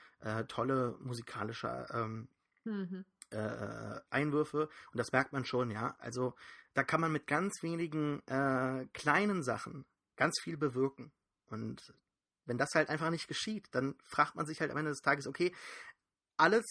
tolle 0.48 0.96
musikalische 1.00 1.88
ähm, 1.92 2.28
mhm. 2.64 3.06
Einwürfe. 4.12 4.70
Und 4.92 4.98
das 4.98 5.12
merkt 5.12 5.34
man 5.34 5.46
schon, 5.46 5.72
ja. 5.72 5.96
Also 5.98 6.36
da 6.76 6.84
kann 6.84 7.02
man 7.02 7.12
mit 7.12 7.26
ganz 7.26 7.64
wenigen 7.64 8.22
kleinen 8.94 9.42
Sachen 9.42 9.86
ganz 10.16 10.40
viel 10.40 10.58
bewirken. 10.58 11.12
Und 11.48 11.92
wenn 12.52 12.58
das 12.58 12.76
halt 12.76 12.89
einfach 12.89 13.12
nicht 13.12 13.30
geschieht, 13.30 13.70
dann 13.72 13.95
fragt 14.04 14.36
man 14.36 14.45
sich 14.45 14.60
halt 14.60 14.72
am 14.72 14.78
Ende 14.78 14.91
des 14.91 15.02
Tages, 15.02 15.26
okay, 15.26 15.56
alles 16.36 16.66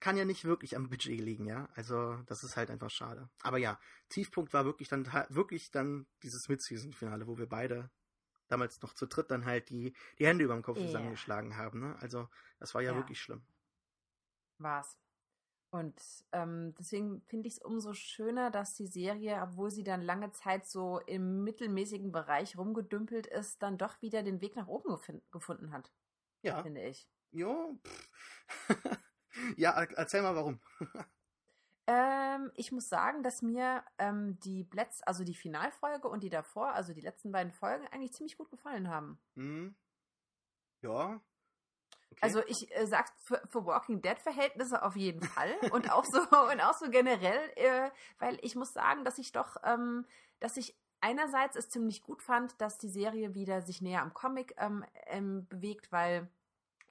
kann 0.00 0.16
ja 0.16 0.24
nicht 0.24 0.46
wirklich 0.46 0.74
am 0.76 0.88
Budget 0.88 1.20
liegen, 1.20 1.44
ja. 1.44 1.68
Also 1.74 2.14
das 2.24 2.42
ist 2.42 2.56
halt 2.56 2.70
einfach 2.70 2.88
schade. 2.88 3.28
Aber 3.42 3.58
ja, 3.58 3.78
Tiefpunkt 4.08 4.54
war 4.54 4.64
wirklich 4.64 4.88
dann 4.88 5.06
wirklich 5.28 5.70
dann 5.70 6.06
dieses 6.22 6.48
Mid-Season-Finale, 6.48 7.26
wo 7.26 7.36
wir 7.36 7.46
beide 7.46 7.90
damals 8.48 8.80
noch 8.80 8.94
zu 8.94 9.04
dritt 9.04 9.30
dann 9.30 9.44
halt 9.44 9.68
die, 9.68 9.94
die 10.18 10.26
Hände 10.26 10.42
über 10.42 10.54
dem 10.54 10.62
Kopf 10.62 10.78
yeah. 10.78 10.86
zusammengeschlagen 10.86 11.58
haben. 11.58 11.80
Ne? 11.80 11.96
Also 12.00 12.30
das 12.58 12.74
war 12.74 12.80
ja, 12.80 12.92
ja. 12.92 12.96
wirklich 12.96 13.20
schlimm. 13.20 13.42
War's. 14.56 14.96
Und 15.70 16.00
ähm, 16.32 16.74
deswegen 16.78 17.22
finde 17.22 17.48
ich 17.48 17.54
es 17.54 17.62
umso 17.62 17.92
schöner, 17.92 18.50
dass 18.50 18.74
die 18.74 18.86
Serie, 18.86 19.40
obwohl 19.42 19.70
sie 19.70 19.84
dann 19.84 20.00
lange 20.00 20.30
Zeit 20.32 20.66
so 20.66 21.00
im 21.00 21.42
mittelmäßigen 21.44 22.12
Bereich 22.12 22.56
rumgedümpelt 22.56 23.26
ist, 23.26 23.62
dann 23.62 23.76
doch 23.76 24.00
wieder 24.00 24.22
den 24.22 24.40
Weg 24.40 24.56
nach 24.56 24.68
oben 24.68 24.96
gefunden 25.30 25.72
hat. 25.72 25.92
Ja. 26.42 26.62
Finde 26.62 26.82
ich. 26.82 27.08
Jo. 27.32 27.78
ja, 29.56 29.72
erzähl 29.96 30.22
mal 30.22 30.36
warum. 30.36 30.60
ähm, 31.88 32.52
ich 32.54 32.70
muss 32.70 32.88
sagen, 32.88 33.22
dass 33.22 33.42
mir 33.42 33.84
ähm, 33.98 34.38
die 34.40 34.62
Blätz, 34.62 35.02
also 35.04 35.24
die 35.24 35.34
Finalfolge 35.34 36.08
und 36.08 36.22
die 36.22 36.30
davor, 36.30 36.72
also 36.72 36.94
die 36.94 37.00
letzten 37.00 37.32
beiden 37.32 37.52
Folgen, 37.52 37.86
eigentlich 37.88 38.14
ziemlich 38.14 38.38
gut 38.38 38.50
gefallen 38.50 38.88
haben. 38.88 39.18
Mhm. 39.34 39.74
Ja, 40.82 41.20
Okay. 42.12 42.20
Also 42.22 42.42
ich 42.46 42.74
äh, 42.74 42.86
sag's 42.86 43.12
für, 43.22 43.42
für 43.48 43.66
Walking 43.66 44.00
Dead 44.00 44.18
Verhältnisse 44.18 44.82
auf 44.82 44.96
jeden 44.96 45.22
Fall 45.22 45.54
und 45.70 45.90
auch 45.90 46.04
so 46.04 46.18
und 46.52 46.60
auch 46.60 46.74
so 46.74 46.88
generell, 46.90 47.40
äh, 47.56 47.90
weil 48.18 48.38
ich 48.42 48.56
muss 48.56 48.72
sagen, 48.72 49.04
dass 49.04 49.18
ich 49.18 49.32
doch, 49.32 49.56
ähm, 49.64 50.06
dass 50.40 50.56
ich 50.56 50.76
einerseits 51.00 51.56
es 51.56 51.68
ziemlich 51.68 52.02
gut 52.02 52.22
fand, 52.22 52.60
dass 52.60 52.78
die 52.78 52.88
Serie 52.88 53.34
wieder 53.34 53.62
sich 53.62 53.82
näher 53.82 54.02
am 54.02 54.14
Comic 54.14 54.54
ähm, 54.58 54.84
ähm, 55.06 55.46
bewegt, 55.48 55.92
weil 55.92 56.28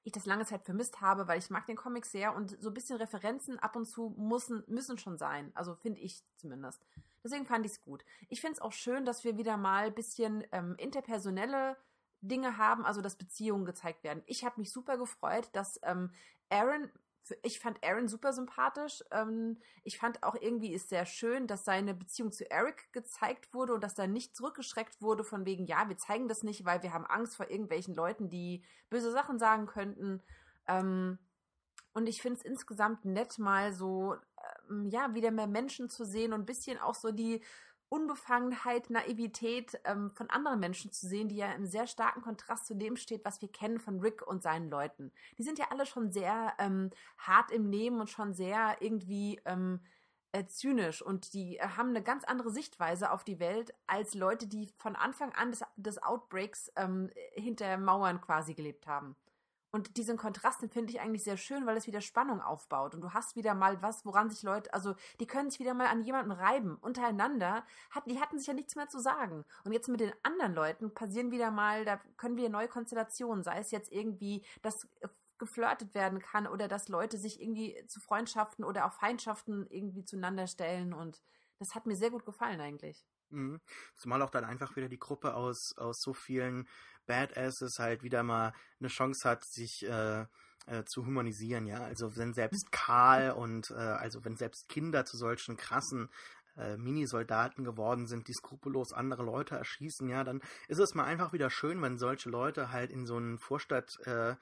ich 0.04 0.12
das 0.12 0.28
lange 0.28 0.46
Zeit 0.46 0.64
vermisst 0.64 1.02
habe, 1.02 1.28
weil 1.28 1.40
ich 1.40 1.50
mag 1.50 1.66
den 1.66 1.76
Comic 1.76 2.06
sehr 2.06 2.36
und 2.36 2.56
so 2.62 2.70
ein 2.70 2.74
bisschen 2.76 2.98
Referenzen 2.98 3.58
ab 3.58 3.76
und 3.76 3.86
zu 3.86 4.14
müssen, 4.18 4.64
müssen 4.68 5.00
schon 5.00 5.18
sein. 5.18 5.52
Also 5.56 5.76
finde 5.76 6.00
ich 6.00 6.24
zumindest. 6.38 6.86
Deswegen 7.24 7.48
fand 7.48 7.66
ich 7.66 7.72
es 7.72 7.82
gut. 7.82 8.06
Ich 8.30 8.40
finde 8.40 8.54
es 8.54 8.62
auch 8.62 8.72
schön, 8.72 9.04
dass 9.04 9.24
wir 9.24 9.36
wieder 9.38 9.58
mal 9.58 9.88
ein 9.88 9.96
bisschen 9.96 10.46
ähm, 10.52 10.76
interpersonelle 10.78 11.76
Dinge 12.22 12.58
haben, 12.58 12.86
also 12.86 13.02
dass 13.02 13.18
Beziehungen 13.18 13.66
gezeigt 13.66 14.04
werden. 14.04 14.24
Ich 14.26 14.44
habe 14.44 14.60
mich 14.60 14.72
super 14.72 14.98
gefreut, 14.98 15.50
dass 15.54 15.80
ähm, 15.84 16.12
Aaron 16.50 16.90
ich 17.42 17.60
fand 17.60 17.84
Aaron 17.84 18.08
super 18.08 18.34
sympathisch. 18.34 19.04
Ähm, 19.12 19.58
ich 19.84 19.98
fand 19.98 20.22
auch 20.24 20.36
irgendwie 20.40 20.74
ist 20.74 20.90
sehr 20.90 21.06
schön, 21.06 21.48
dass 21.48 21.66
seine 21.66 21.94
Beziehung 21.94 22.32
zu 22.32 22.50
Eric 22.50 22.92
gezeigt 22.94 23.54
wurde 23.54 23.74
und 23.74 23.84
dass 23.84 23.96
da 23.96 24.08
nicht 24.08 24.36
zurückgeschreckt 24.36 25.02
wurde 25.02 25.24
von 25.24 25.46
wegen, 25.46 25.66
ja, 25.66 25.88
wir 25.90 25.98
zeigen 25.98 26.28
das 26.28 26.44
nicht, 26.44 26.66
weil 26.66 26.84
wir 26.84 26.94
haben 26.94 27.06
Angst 27.06 27.36
vor 27.36 27.50
irgendwelchen 27.50 27.96
Leuten, 27.96 28.30
die 28.30 28.64
böse 28.90 29.12
Sachen 29.12 29.40
sagen 29.40 29.66
könnten. 29.66 30.22
Ähm, 30.68 31.18
und 31.94 32.08
ich 32.08 32.22
finde 32.22 32.40
es 32.40 32.46
insgesamt 32.46 33.06
nett, 33.06 33.40
mal 33.40 33.74
so, 33.74 34.16
ähm, 34.70 34.90
ja, 34.90 35.14
wieder 35.16 35.32
mehr 35.32 35.48
Menschen 35.48 35.90
zu 35.90 36.06
sehen 36.06 36.34
und 36.34 36.42
ein 36.42 36.46
bisschen 36.46 36.78
auch 36.78 36.96
so 36.96 37.12
die 37.12 37.44
Unbefangenheit, 37.90 38.90
Naivität 38.90 39.80
ähm, 39.86 40.12
von 40.12 40.30
anderen 40.30 40.60
Menschen 40.60 40.92
zu 40.92 41.08
sehen, 41.08 41.30
die 41.30 41.38
ja 41.38 41.52
im 41.52 41.66
sehr 41.66 41.88
starken 41.88 42.22
Kontrast 42.22 42.66
zu 42.66 42.76
dem 42.76 42.98
steht, 42.98 43.24
was 43.26 43.42
wir 43.42 43.52
kennen 43.52 43.80
von 43.80 44.00
Rick 44.00 44.26
und 44.26 44.42
seinen 44.44 44.70
Leuten. 44.70 45.12
Die 45.38 45.44
sind 45.44 45.60
ja 45.60 45.66
alle 45.70 45.86
schon 45.86 46.12
sehr 46.12 46.54
ähm, 46.60 46.90
hart 47.18 47.52
im 47.52 47.70
Nehmen 47.70 48.00
und 48.00 48.10
schon 48.10 48.34
sehr 48.34 48.78
irgendwie 48.82 49.40
ähm, 49.46 49.82
äh, 50.36 50.46
zynisch 50.48 51.02
und 51.02 51.34
die 51.34 51.58
äh, 51.58 51.68
haben 51.78 51.90
eine 51.90 52.04
ganz 52.04 52.26
andere 52.26 52.52
Sichtweise 52.52 53.12
auf 53.12 53.24
die 53.24 53.40
Welt 53.40 53.74
als 53.88 54.14
Leute, 54.14 54.48
die 54.48 54.70
von 54.78 54.96
Anfang 54.96 55.32
an 55.34 55.52
des, 55.52 55.64
des 55.78 56.02
Outbreaks 56.04 56.72
ähm, 56.76 57.10
hinter 57.34 57.78
Mauern 57.78 58.20
quasi 58.20 58.54
gelebt 58.54 58.86
haben. 58.86 59.16
Und 59.76 59.98
diesen 59.98 60.16
Kontrast, 60.16 60.62
finde 60.72 60.90
ich 60.90 61.02
eigentlich 61.02 61.26
sehr 61.26 61.36
schön, 61.36 61.66
weil 61.66 61.76
es 61.76 61.86
wieder 61.86 62.00
Spannung 62.00 62.40
aufbaut. 62.40 62.96
Und 62.96 63.02
du 63.02 63.12
hast 63.12 63.36
wieder 63.36 63.54
mal 63.54 63.82
was, 63.82 64.06
woran 64.06 64.30
sich 64.30 64.42
Leute, 64.42 64.74
also 64.74 64.96
die 65.20 65.28
können 65.28 65.50
sich 65.50 65.60
wieder 65.60 65.74
mal 65.74 65.88
an 65.88 66.02
jemanden 66.02 66.32
reiben. 66.32 66.78
Untereinander, 66.78 67.66
hat, 67.92 68.10
die 68.10 68.22
hatten 68.22 68.38
sich 68.38 68.48
ja 68.48 68.54
nichts 68.54 68.78
mehr 68.78 68.88
zu 68.88 69.00
sagen. 69.00 69.44
Und 69.66 69.74
jetzt 69.74 69.90
mit 69.90 70.00
den 70.00 70.14
anderen 70.24 70.54
Leuten 70.54 70.94
passieren 70.94 71.30
wieder 71.30 71.52
mal, 71.52 71.84
da 71.84 71.98
können 72.16 72.38
wir 72.38 72.48
neue 72.48 72.70
Konstellationen, 72.70 73.44
sei 73.44 73.60
es 73.60 73.72
jetzt 73.72 73.92
irgendwie, 73.92 74.46
dass 74.62 74.88
geflirtet 75.40 75.94
werden 75.94 76.20
kann 76.20 76.48
oder 76.48 76.70
dass 76.70 76.88
Leute 76.88 77.18
sich 77.18 77.42
irgendwie 77.42 77.76
zu 77.88 78.00
Freundschaften 78.00 78.64
oder 78.64 78.86
auch 78.86 78.94
Feindschaften 78.94 79.68
irgendwie 79.70 80.06
zueinander 80.06 80.48
stellen. 80.48 80.94
Und 80.94 81.22
das 81.60 81.76
hat 81.76 81.86
mir 81.86 81.98
sehr 81.98 82.12
gut 82.12 82.26
gefallen 82.26 82.62
eigentlich. 82.62 83.06
Mhm. 83.36 83.62
Zumal 83.96 84.22
auch 84.22 84.30
dann 84.30 84.46
einfach 84.46 84.76
wieder 84.76 84.90
die 84.90 85.00
Gruppe 85.00 85.34
aus, 85.34 85.74
aus 85.78 86.00
so 86.02 86.14
vielen 86.14 86.68
Badasses 87.06 87.78
halt 87.80 88.04
wieder 88.04 88.24
mal 88.24 88.54
eine 88.80 88.90
Chance 88.90 89.30
hat, 89.30 89.46
sich 89.46 89.86
äh, 89.88 90.26
äh, 90.68 90.84
zu 90.86 91.06
humanisieren, 91.06 91.68
ja. 91.68 91.84
Also 91.84 92.16
wenn 92.18 92.34
selbst 92.34 92.72
Karl 92.72 93.32
und 93.32 93.70
äh, 93.72 93.76
also 93.76 94.26
wenn 94.26 94.38
selbst 94.38 94.68
Kinder 94.70 95.06
zu 95.06 95.18
solchen 95.18 95.58
krassen 95.58 96.10
äh, 96.58 96.78
Mini-Soldaten 96.78 97.64
geworden 97.64 98.08
sind, 98.08 98.28
die 98.28 98.34
skrupellos 98.34 98.94
andere 98.94 99.24
Leute 99.24 99.56
erschießen, 99.56 100.10
ja, 100.10 100.24
dann 100.24 100.42
ist 100.68 100.80
es 100.80 100.96
mal 100.96 101.04
einfach 101.04 101.34
wieder 101.34 101.50
schön, 101.50 101.82
wenn 101.82 101.98
solche 101.98 102.30
Leute 102.30 102.72
halt 102.72 102.92
in 102.92 103.06
so 103.06 103.18
einen 103.18 103.38
Vorstadt 103.38 104.00
äh, 104.06 104.36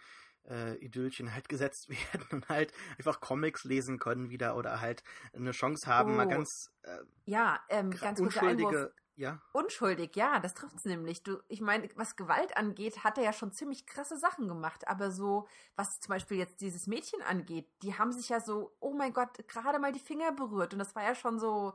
äh, 0.50 0.76
Idyllchen 0.78 1.34
halt 1.34 1.50
gesetzt 1.50 1.90
werden 2.14 2.28
und 2.32 2.50
halt 2.50 2.74
einfach 2.98 3.20
Comics 3.20 3.64
lesen 3.64 4.00
können 4.00 4.30
wieder 4.30 4.56
oder 4.56 4.82
halt 4.82 5.04
eine 5.34 5.52
Chance 5.52 5.88
haben, 5.88 6.14
oh. 6.14 6.16
mal 6.18 6.28
ganz 6.28 6.72
äh, 6.84 7.00
ja, 7.26 7.60
ähm, 7.70 7.92
ganz 7.92 8.20
unschuldige 8.20 8.94
ja. 9.16 9.40
Unschuldig, 9.52 10.16
ja, 10.16 10.40
das 10.40 10.56
trifft 10.56 10.78
es 10.78 10.86
nämlich. 10.86 11.22
Du, 11.22 11.38
ich 11.48 11.62
meine, 11.62 11.88
was 11.96 12.16
Gewalt 12.16 12.58
angeht, 12.58 13.04
hat 13.04 13.20
er 13.20 13.24
ja 13.24 13.34
schon 13.34 13.52
ziemlich 13.52 13.86
krasse 13.86 14.18
Sachen 14.18 14.48
gemacht. 14.48 14.88
Aber 14.88 15.12
so, 15.12 15.48
was 15.76 16.00
zum 16.00 16.14
Beispiel 16.14 16.38
jetzt 16.38 16.62
dieses 16.62 16.88
Mädchen 16.88 17.22
angeht, 17.22 17.70
die 17.84 17.96
haben 17.96 18.12
sich 18.12 18.30
ja 18.30 18.40
so, 18.40 18.76
oh 18.80 18.94
mein 18.94 19.14
Gott, 19.14 19.48
gerade 19.48 19.78
mal 19.78 19.92
die 19.92 20.00
Finger 20.00 20.32
berührt. 20.32 20.74
Und 20.74 20.80
das 20.80 20.96
war 20.96 21.04
ja 21.04 21.14
schon 21.14 21.40
so, 21.40 21.74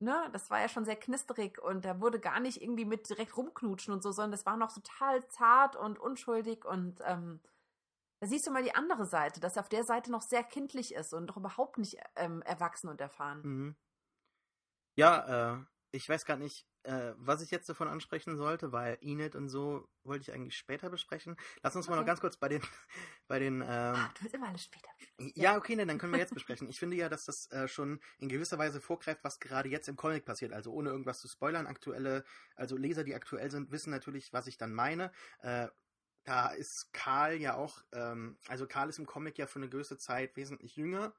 ne, 0.00 0.28
das 0.32 0.50
war 0.50 0.60
ja 0.60 0.68
schon 0.68 0.84
sehr 0.84 0.96
knisterig 0.96 1.58
und 1.60 1.84
da 1.84 2.00
wurde 2.00 2.20
gar 2.20 2.40
nicht 2.40 2.60
irgendwie 2.62 2.84
mit 2.84 3.08
direkt 3.08 3.36
rumknutschen 3.36 3.94
und 3.94 4.02
so, 4.02 4.12
sondern 4.12 4.32
das 4.32 4.46
war 4.46 4.56
noch 4.56 4.72
total 4.72 5.26
zart 5.28 5.74
und 5.76 5.98
unschuldig 5.98 6.64
und 6.66 7.00
ähm, 7.06 7.40
da 8.20 8.26
siehst 8.26 8.46
du 8.46 8.50
mal 8.50 8.62
die 8.62 8.74
andere 8.74 9.06
Seite, 9.06 9.40
dass 9.40 9.56
er 9.56 9.62
auf 9.62 9.68
der 9.68 9.84
Seite 9.84 10.10
noch 10.10 10.22
sehr 10.22 10.42
kindlich 10.42 10.94
ist 10.94 11.12
und 11.14 11.28
doch 11.28 11.36
überhaupt 11.36 11.78
nicht 11.78 11.98
ähm, 12.16 12.42
erwachsen 12.42 12.88
und 12.88 13.00
erfahren. 13.00 13.40
Mhm. 13.42 13.76
Ja, 14.96 15.54
äh, 15.54 15.64
ich 15.92 16.08
weiß 16.08 16.24
gar 16.24 16.36
nicht, 16.36 16.66
äh, 16.82 17.12
was 17.16 17.42
ich 17.42 17.50
jetzt 17.50 17.68
davon 17.68 17.88
ansprechen 17.88 18.36
sollte, 18.36 18.72
weil 18.72 18.98
Enid 19.00 19.36
und 19.36 19.48
so 19.48 19.88
wollte 20.04 20.22
ich 20.22 20.32
eigentlich 20.32 20.56
später 20.56 20.90
besprechen. 20.90 21.36
Lass 21.62 21.76
uns 21.76 21.86
okay. 21.86 21.94
mal 21.94 22.00
noch 22.00 22.06
ganz 22.06 22.20
kurz 22.20 22.36
bei 22.36 22.48
den, 22.48 22.62
bei 23.28 23.38
den. 23.38 23.60
Ähm, 23.60 23.66
Ach, 23.68 24.12
du 24.14 24.22
willst 24.22 24.34
immer 24.34 24.48
alles 24.48 24.64
später 24.64 24.88
besprechen. 24.98 25.32
Ja, 25.36 25.56
okay, 25.56 25.76
ne, 25.76 25.86
dann 25.86 25.98
können 25.98 26.12
wir 26.12 26.18
jetzt 26.18 26.34
besprechen. 26.34 26.68
Ich 26.68 26.78
finde 26.78 26.96
ja, 26.96 27.08
dass 27.08 27.24
das 27.24 27.50
äh, 27.52 27.68
schon 27.68 28.00
in 28.18 28.28
gewisser 28.28 28.58
Weise 28.58 28.80
vorgreift, 28.80 29.22
was 29.22 29.38
gerade 29.38 29.68
jetzt 29.68 29.88
im 29.88 29.96
Comic 29.96 30.24
passiert. 30.24 30.52
Also 30.52 30.72
ohne 30.72 30.90
irgendwas 30.90 31.20
zu 31.20 31.28
spoilern. 31.28 31.66
Aktuelle, 31.66 32.24
also 32.56 32.76
Leser, 32.76 33.04
die 33.04 33.14
aktuell 33.14 33.50
sind, 33.50 33.70
wissen 33.70 33.90
natürlich, 33.90 34.32
was 34.32 34.46
ich 34.46 34.56
dann 34.56 34.72
meine. 34.72 35.12
Äh, 35.40 35.68
da 36.28 36.48
ist 36.48 36.92
Karl 36.92 37.36
ja 37.36 37.54
auch, 37.54 37.82
ähm, 37.92 38.36
also 38.48 38.66
Karl 38.66 38.90
ist 38.90 38.98
im 38.98 39.06
Comic 39.06 39.38
ja 39.38 39.46
für 39.46 39.58
eine 39.58 39.70
gewisse 39.70 39.96
Zeit 39.96 40.36
wesentlich 40.36 40.76
jünger 40.76 41.14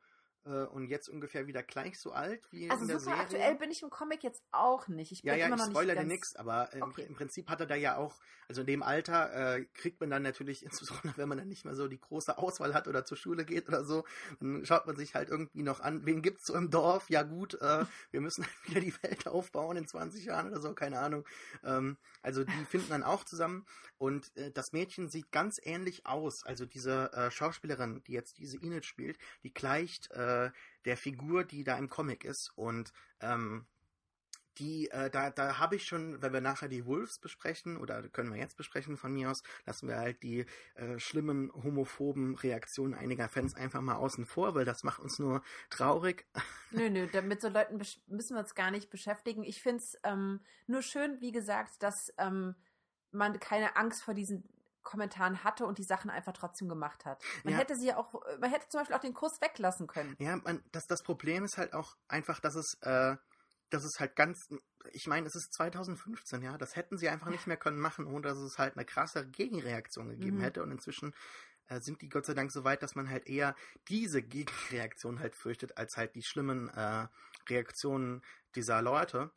äh, 0.45 0.49
und 0.65 0.87
jetzt 0.87 1.09
ungefähr 1.09 1.47
wieder 1.47 1.63
gleich 1.63 1.99
so 1.99 2.11
alt 2.11 2.41
wie 2.51 2.69
also 2.69 2.83
in 2.83 2.87
der 2.87 2.99
super 2.99 3.11
Serie. 3.15 3.23
aktuell 3.23 3.55
bin 3.55 3.71
ich 3.71 3.83
im 3.83 3.89
Comic 3.89 4.23
jetzt 4.23 4.43
auch 4.51 4.87
nicht. 4.87 5.11
Ich 5.11 5.23
bin 5.23 5.31
ja, 5.31 5.37
ja, 5.37 5.45
immer 5.47 5.55
ich 5.55 5.61
noch 5.61 5.69
spoilere 5.71 5.95
nicht 5.97 6.05
dir 6.05 6.13
nichts, 6.13 6.35
aber 6.35 6.71
im, 6.73 6.83
Okay. 6.83 7.05
im 7.07 7.15
Prinzip 7.15 7.49
hat 7.49 7.59
er 7.59 7.65
da 7.65 7.75
ja 7.75 7.97
auch, 7.97 8.15
also 8.47 8.61
in 8.61 8.67
dem 8.67 8.83
Alter 8.83 9.57
äh, 9.57 9.65
kriegt 9.73 9.99
man 9.99 10.09
dann 10.09 10.23
natürlich, 10.23 10.63
insbesondere 10.65 11.17
wenn 11.17 11.29
man 11.29 11.37
dann 11.37 11.47
nicht 11.47 11.65
mehr 11.65 11.75
so 11.75 11.87
die 11.87 11.99
große 11.99 12.37
Auswahl 12.37 12.73
hat 12.73 12.87
oder 12.87 13.05
zur 13.05 13.17
Schule 13.17 13.45
geht 13.45 13.67
oder 13.67 13.83
so, 13.83 14.05
dann 14.39 14.65
schaut 14.65 14.87
man 14.87 14.95
sich 14.95 15.15
halt 15.15 15.29
irgendwie 15.29 15.63
noch 15.63 15.79
an, 15.81 16.05
wen 16.05 16.21
gibt's 16.21 16.45
so 16.45 16.55
im 16.55 16.69
Dorf? 16.71 17.09
Ja 17.09 17.23
gut, 17.23 17.55
äh, 17.55 17.85
wir 18.11 18.21
müssen 18.21 18.45
halt 18.45 18.53
wieder 18.67 18.81
die 18.81 18.93
Welt 19.03 19.27
aufbauen 19.27 19.77
in 19.77 19.87
20 19.87 20.25
Jahren 20.25 20.47
oder 20.47 20.61
so, 20.61 20.73
keine 20.73 20.99
Ahnung. 20.99 21.25
Ähm, 21.63 21.97
also 22.21 22.43
die 22.43 22.65
finden 22.65 22.89
dann 22.89 23.03
auch 23.03 23.23
zusammen 23.23 23.65
und 23.97 24.35
äh, 24.37 24.51
das 24.51 24.71
Mädchen 24.71 25.09
sieht 25.09 25.31
ganz 25.31 25.59
ähnlich 25.63 26.05
aus. 26.05 26.45
Also 26.45 26.65
diese 26.65 27.11
äh, 27.13 27.31
Schauspielerin, 27.31 28.03
die 28.07 28.13
jetzt 28.13 28.37
diese 28.37 28.57
Enid 28.57 28.85
spielt, 28.85 29.17
die 29.43 29.53
gleicht 29.53 30.11
äh, 30.11 30.28
der 30.85 30.97
Figur, 30.97 31.43
die 31.43 31.63
da 31.63 31.77
im 31.77 31.89
Comic 31.89 32.25
ist. 32.25 32.51
Und 32.55 32.91
ähm, 33.21 33.65
die, 34.59 34.91
äh, 34.91 35.09
da, 35.09 35.29
da 35.29 35.57
habe 35.57 35.77
ich 35.77 35.85
schon, 35.85 36.21
wenn 36.21 36.33
wir 36.33 36.41
nachher 36.41 36.67
die 36.67 36.85
Wolves 36.85 37.19
besprechen, 37.19 37.77
oder 37.77 38.07
können 38.09 38.31
wir 38.31 38.39
jetzt 38.39 38.57
besprechen 38.57 38.97
von 38.97 39.13
mir 39.13 39.31
aus, 39.31 39.43
lassen 39.65 39.87
wir 39.87 39.97
halt 39.97 40.21
die 40.21 40.45
äh, 40.75 40.99
schlimmen 40.99 41.51
homophoben 41.53 42.35
Reaktionen 42.35 42.93
einiger 42.93 43.29
Fans 43.29 43.55
einfach 43.55 43.81
mal 43.81 43.95
außen 43.95 44.25
vor, 44.25 44.55
weil 44.55 44.65
das 44.65 44.83
macht 44.83 44.99
uns 44.99 45.17
nur 45.19 45.41
traurig. 45.69 46.25
Nö, 46.71 46.87
nö, 46.89 47.07
damit 47.11 47.41
so 47.41 47.49
Leuten 47.49 47.77
müssen 47.77 48.35
wir 48.35 48.41
uns 48.41 48.53
gar 48.53 48.69
nicht 48.69 48.91
beschäftigen. 48.91 49.43
Ich 49.43 49.63
finde 49.63 49.79
es 49.79 49.97
ähm, 50.03 50.41
nur 50.67 50.83
schön, 50.83 51.19
wie 51.19 51.31
gesagt, 51.31 51.81
dass 51.81 52.13
ähm, 52.19 52.53
man 53.11 53.39
keine 53.39 53.75
Angst 53.75 54.03
vor 54.03 54.13
diesen 54.13 54.47
Kommentaren 54.83 55.43
hatte 55.43 55.65
und 55.65 55.77
die 55.77 55.83
Sachen 55.83 56.09
einfach 56.09 56.33
trotzdem 56.33 56.69
gemacht 56.69 57.05
hat. 57.05 57.21
Man 57.43 57.53
Ja. 57.53 57.59
hätte 57.59 57.75
sie 57.75 57.93
auch, 57.93 58.13
man 58.39 58.49
hätte 58.49 58.67
zum 58.69 58.81
Beispiel 58.81 58.95
auch 58.95 59.01
den 59.01 59.13
Kuss 59.13 59.41
weglassen 59.41 59.87
können. 59.87 60.15
Ja, 60.19 60.37
man, 60.37 60.63
das, 60.71 60.87
das 60.87 61.03
Problem 61.03 61.43
ist 61.43 61.57
halt 61.57 61.73
auch 61.73 61.95
einfach, 62.07 62.39
dass 62.39 62.55
es, 62.55 62.77
äh, 62.81 63.15
dass 63.69 63.83
es 63.83 63.99
halt 63.99 64.15
ganz, 64.15 64.47
ich 64.91 65.05
meine, 65.07 65.27
es 65.27 65.35
ist 65.35 65.53
2015, 65.53 66.41
ja, 66.41 66.57
das 66.57 66.75
hätten 66.75 66.97
sie 66.97 67.09
einfach 67.09 67.29
nicht 67.29 67.45
mehr 67.47 67.57
können 67.57 67.79
machen, 67.79 68.07
ohne 68.07 68.21
dass 68.21 68.37
es 68.37 68.57
halt 68.57 68.75
eine 68.75 68.85
krasse 68.85 69.27
Gegenreaktion 69.27 70.09
gegeben 70.09 70.37
Mhm. 70.37 70.41
hätte. 70.41 70.63
Und 70.63 70.71
inzwischen 70.71 71.13
äh, 71.67 71.79
sind 71.81 72.01
die 72.01 72.09
Gott 72.09 72.25
sei 72.25 72.33
Dank 72.33 72.51
so 72.51 72.63
weit, 72.63 72.81
dass 72.81 72.95
man 72.95 73.09
halt 73.09 73.27
eher 73.27 73.55
diese 73.87 74.23
Gegenreaktion 74.23 75.19
halt 75.19 75.35
fürchtet, 75.35 75.77
als 75.77 75.97
halt 75.97 76.15
die 76.15 76.23
schlimmen 76.23 76.69
äh, 76.69 77.07
Reaktionen 77.47 78.23
dieser 78.55 78.81
Leute. 78.81 79.31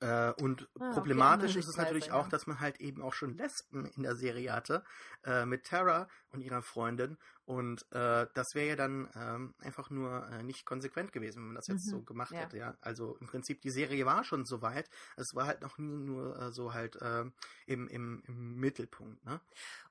Äh, 0.00 0.32
und 0.42 0.68
Ah, 0.78 0.90
problematisch 0.92 1.56
ist 1.56 1.68
es 1.68 1.76
natürlich 1.76 2.12
auch, 2.12 2.28
dass 2.28 2.46
man 2.46 2.60
halt 2.60 2.80
eben 2.80 3.02
auch 3.02 3.14
schon 3.14 3.36
Lesben 3.36 3.86
in 3.96 4.02
der 4.02 4.14
Serie 4.14 4.52
hatte, 4.52 4.84
äh, 5.24 5.46
mit 5.46 5.64
Tara 5.64 6.08
und 6.32 6.42
ihrer 6.42 6.62
Freundin. 6.62 7.16
Und 7.46 7.82
äh, 7.92 8.26
das 8.34 8.54
wäre 8.54 8.66
ja 8.66 8.76
dann 8.76 9.08
ähm, 9.14 9.54
einfach 9.60 9.88
nur 9.88 10.28
äh, 10.30 10.42
nicht 10.42 10.66
konsequent 10.66 11.12
gewesen, 11.12 11.36
wenn 11.36 11.46
man 11.46 11.54
das 11.54 11.68
jetzt 11.68 11.86
Mhm, 11.86 11.90
so 11.90 12.02
gemacht 12.02 12.32
ja. 12.32 12.40
hätte, 12.40 12.58
ja. 12.58 12.76
Also 12.80 13.16
im 13.20 13.28
Prinzip, 13.28 13.62
die 13.62 13.70
Serie 13.70 14.04
war 14.04 14.24
schon 14.24 14.44
so 14.44 14.62
weit. 14.62 14.90
Es 15.16 15.32
war 15.32 15.46
halt 15.46 15.60
noch 15.62 15.78
nie 15.78 15.96
nur 15.96 16.36
äh, 16.36 16.50
so 16.50 16.74
halt 16.74 16.96
äh, 16.96 17.24
im, 17.66 17.86
im, 17.86 18.22
im 18.26 18.56
Mittelpunkt, 18.56 19.24
ne? 19.24 19.40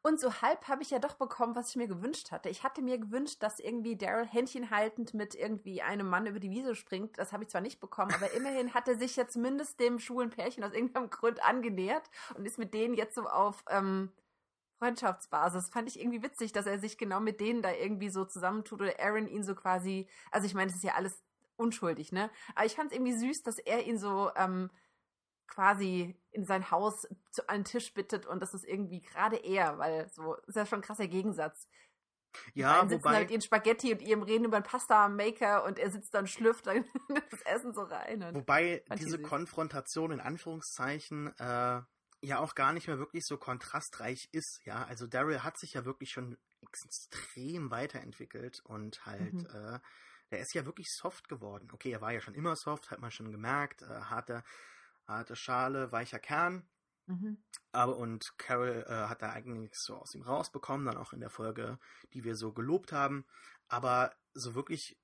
Und 0.01 0.19
so 0.19 0.41
halb 0.41 0.67
habe 0.67 0.83
ich 0.83 0.91
ja 0.91 0.99
doch 0.99 1.15
bekommen, 1.15 1.55
was 1.55 1.69
ich 1.69 1.77
mir 1.77 1.87
gewünscht 1.87 2.31
hatte. 2.31 2.49
Ich 2.49 2.63
hatte 2.63 2.81
mir 2.81 2.97
gewünscht, 2.99 3.41
dass 3.41 3.59
irgendwie 3.59 3.95
Daryl 3.95 4.25
händchenhaltend 4.27 5.13
mit 5.13 5.33
irgendwie 5.33 5.81
einem 5.81 6.07
Mann 6.09 6.27
über 6.27 6.39
die 6.39 6.51
Wiese 6.51 6.75
springt. 6.75 7.17
Das 7.17 7.31
habe 7.31 7.43
ich 7.43 7.49
zwar 7.49 7.61
nicht 7.61 7.79
bekommen, 7.79 8.13
aber 8.13 8.31
immerhin 8.31 8.73
hat 8.73 8.87
er 8.89 8.97
sich 8.97 9.15
ja 9.15 9.27
zumindest 9.27 9.79
dem 9.79 9.97
schwulen 9.99 10.29
Pärchen 10.29 10.63
aus 10.63 10.73
irgendeinem 10.73 11.09
Grund 11.09 11.41
angenähert 11.43 12.09
und 12.35 12.45
ist 12.45 12.59
mit 12.59 12.73
denen 12.73 12.95
jetzt 12.95 13.15
so 13.15 13.27
auf 13.27 13.63
ähm, 13.69 14.11
Freundschaftsbasis. 14.79 15.69
Fand 15.69 15.89
ich 15.89 15.99
irgendwie 15.99 16.23
witzig, 16.23 16.51
dass 16.51 16.65
er 16.65 16.79
sich 16.79 16.97
genau 16.97 17.19
mit 17.19 17.39
denen 17.39 17.61
da 17.61 17.71
irgendwie 17.71 18.09
so 18.09 18.25
zusammentut 18.25 18.81
oder 18.81 18.99
Aaron 18.99 19.27
ihn 19.27 19.43
so 19.43 19.55
quasi, 19.55 20.07
also 20.31 20.45
ich 20.45 20.53
meine, 20.53 20.67
das 20.67 20.77
ist 20.77 20.83
ja 20.83 20.95
alles 20.95 21.23
unschuldig, 21.57 22.11
ne? 22.11 22.29
Aber 22.55 22.65
ich 22.65 22.75
fand 22.75 22.91
es 22.91 22.97
irgendwie 22.97 23.17
süß, 23.17 23.43
dass 23.43 23.59
er 23.59 23.85
ihn 23.85 23.97
so 23.97 24.31
ähm, 24.35 24.69
quasi 25.47 26.19
in 26.31 26.45
sein 26.45 26.71
Haus 26.71 27.07
zu 27.31 27.47
einem 27.47 27.63
Tisch 27.63 27.93
bittet 27.93 28.25
und 28.25 28.41
das 28.41 28.53
ist 28.53 28.65
irgendwie 28.65 29.01
gerade 29.01 29.37
er, 29.37 29.77
weil 29.77 30.09
so 30.11 30.35
ist 30.47 30.55
ja 30.55 30.65
schon 30.65 30.79
ein 30.79 30.83
krasser 30.83 31.07
Gegensatz. 31.07 31.67
Ja, 32.53 32.73
beiden 32.73 32.89
sitzen 32.89 33.05
wobei. 33.05 33.19
mit 33.21 33.31
ihren 33.31 33.41
Spaghetti 33.41 33.93
und 33.93 34.01
ihrem 34.01 34.23
reden 34.23 34.45
über 34.45 34.57
einen 34.57 34.65
Pasta-Maker 34.65 35.63
und 35.63 35.79
er 35.79 35.89
sitzt 35.89 36.13
da 36.13 36.19
und 36.19 36.29
schlürft 36.29 36.67
dann 36.67 36.85
das 37.31 37.41
Essen 37.43 37.73
so 37.73 37.83
rein. 37.83 38.23
Und 38.23 38.35
Wobei 38.35 38.83
diese. 38.97 39.21
Konfrontation 39.21 40.11
in 40.11 40.19
Anführungszeichen 40.19 41.33
äh, 41.39 41.81
ja 42.25 42.39
auch 42.39 42.55
gar 42.55 42.73
nicht 42.73 42.87
mehr 42.87 42.97
wirklich 42.99 43.25
so 43.25 43.37
kontrastreich 43.37 44.29
ist. 44.31 44.61
Ja, 44.65 44.83
also 44.85 45.07
Daryl 45.07 45.43
hat 45.43 45.57
sich 45.57 45.73
ja 45.73 45.85
wirklich 45.85 46.11
schon 46.11 46.37
extrem 46.61 47.71
weiterentwickelt 47.71 48.59
und 48.65 49.05
halt, 49.05 49.33
Mhm. 49.33 49.45
äh, 49.45 49.79
der 50.31 50.39
ist 50.39 50.53
ja 50.53 50.65
wirklich 50.65 50.87
soft 50.91 51.29
geworden. 51.29 51.69
Okay, 51.71 51.91
er 51.91 52.01
war 52.01 52.11
ja 52.11 52.21
schon 52.21 52.33
immer 52.33 52.55
soft, 52.55 52.89
hat 52.91 52.99
man 52.99 53.11
schon 53.11 53.31
gemerkt. 53.31 53.83
Äh, 53.83 53.87
harte, 53.87 54.43
harte 55.07 55.35
Schale, 55.35 55.91
weicher 55.91 56.19
Kern. 56.19 56.67
mhm. 57.07 57.37
Aber 57.71 57.97
und 57.97 58.33
Carol 58.37 58.83
äh, 58.87 59.07
hat 59.09 59.21
da 59.21 59.31
eigentlich 59.31 59.75
so 59.75 59.97
aus 59.97 60.15
ihm 60.15 60.23
rausbekommen, 60.23 60.87
dann 60.87 60.97
auch 60.97 61.13
in 61.13 61.19
der 61.19 61.29
Folge, 61.29 61.77
die 62.13 62.23
wir 62.23 62.35
so 62.35 62.51
gelobt 62.53 62.91
haben. 62.91 63.25
Aber 63.67 64.15
so 64.33 64.55
wirklich 64.55 64.97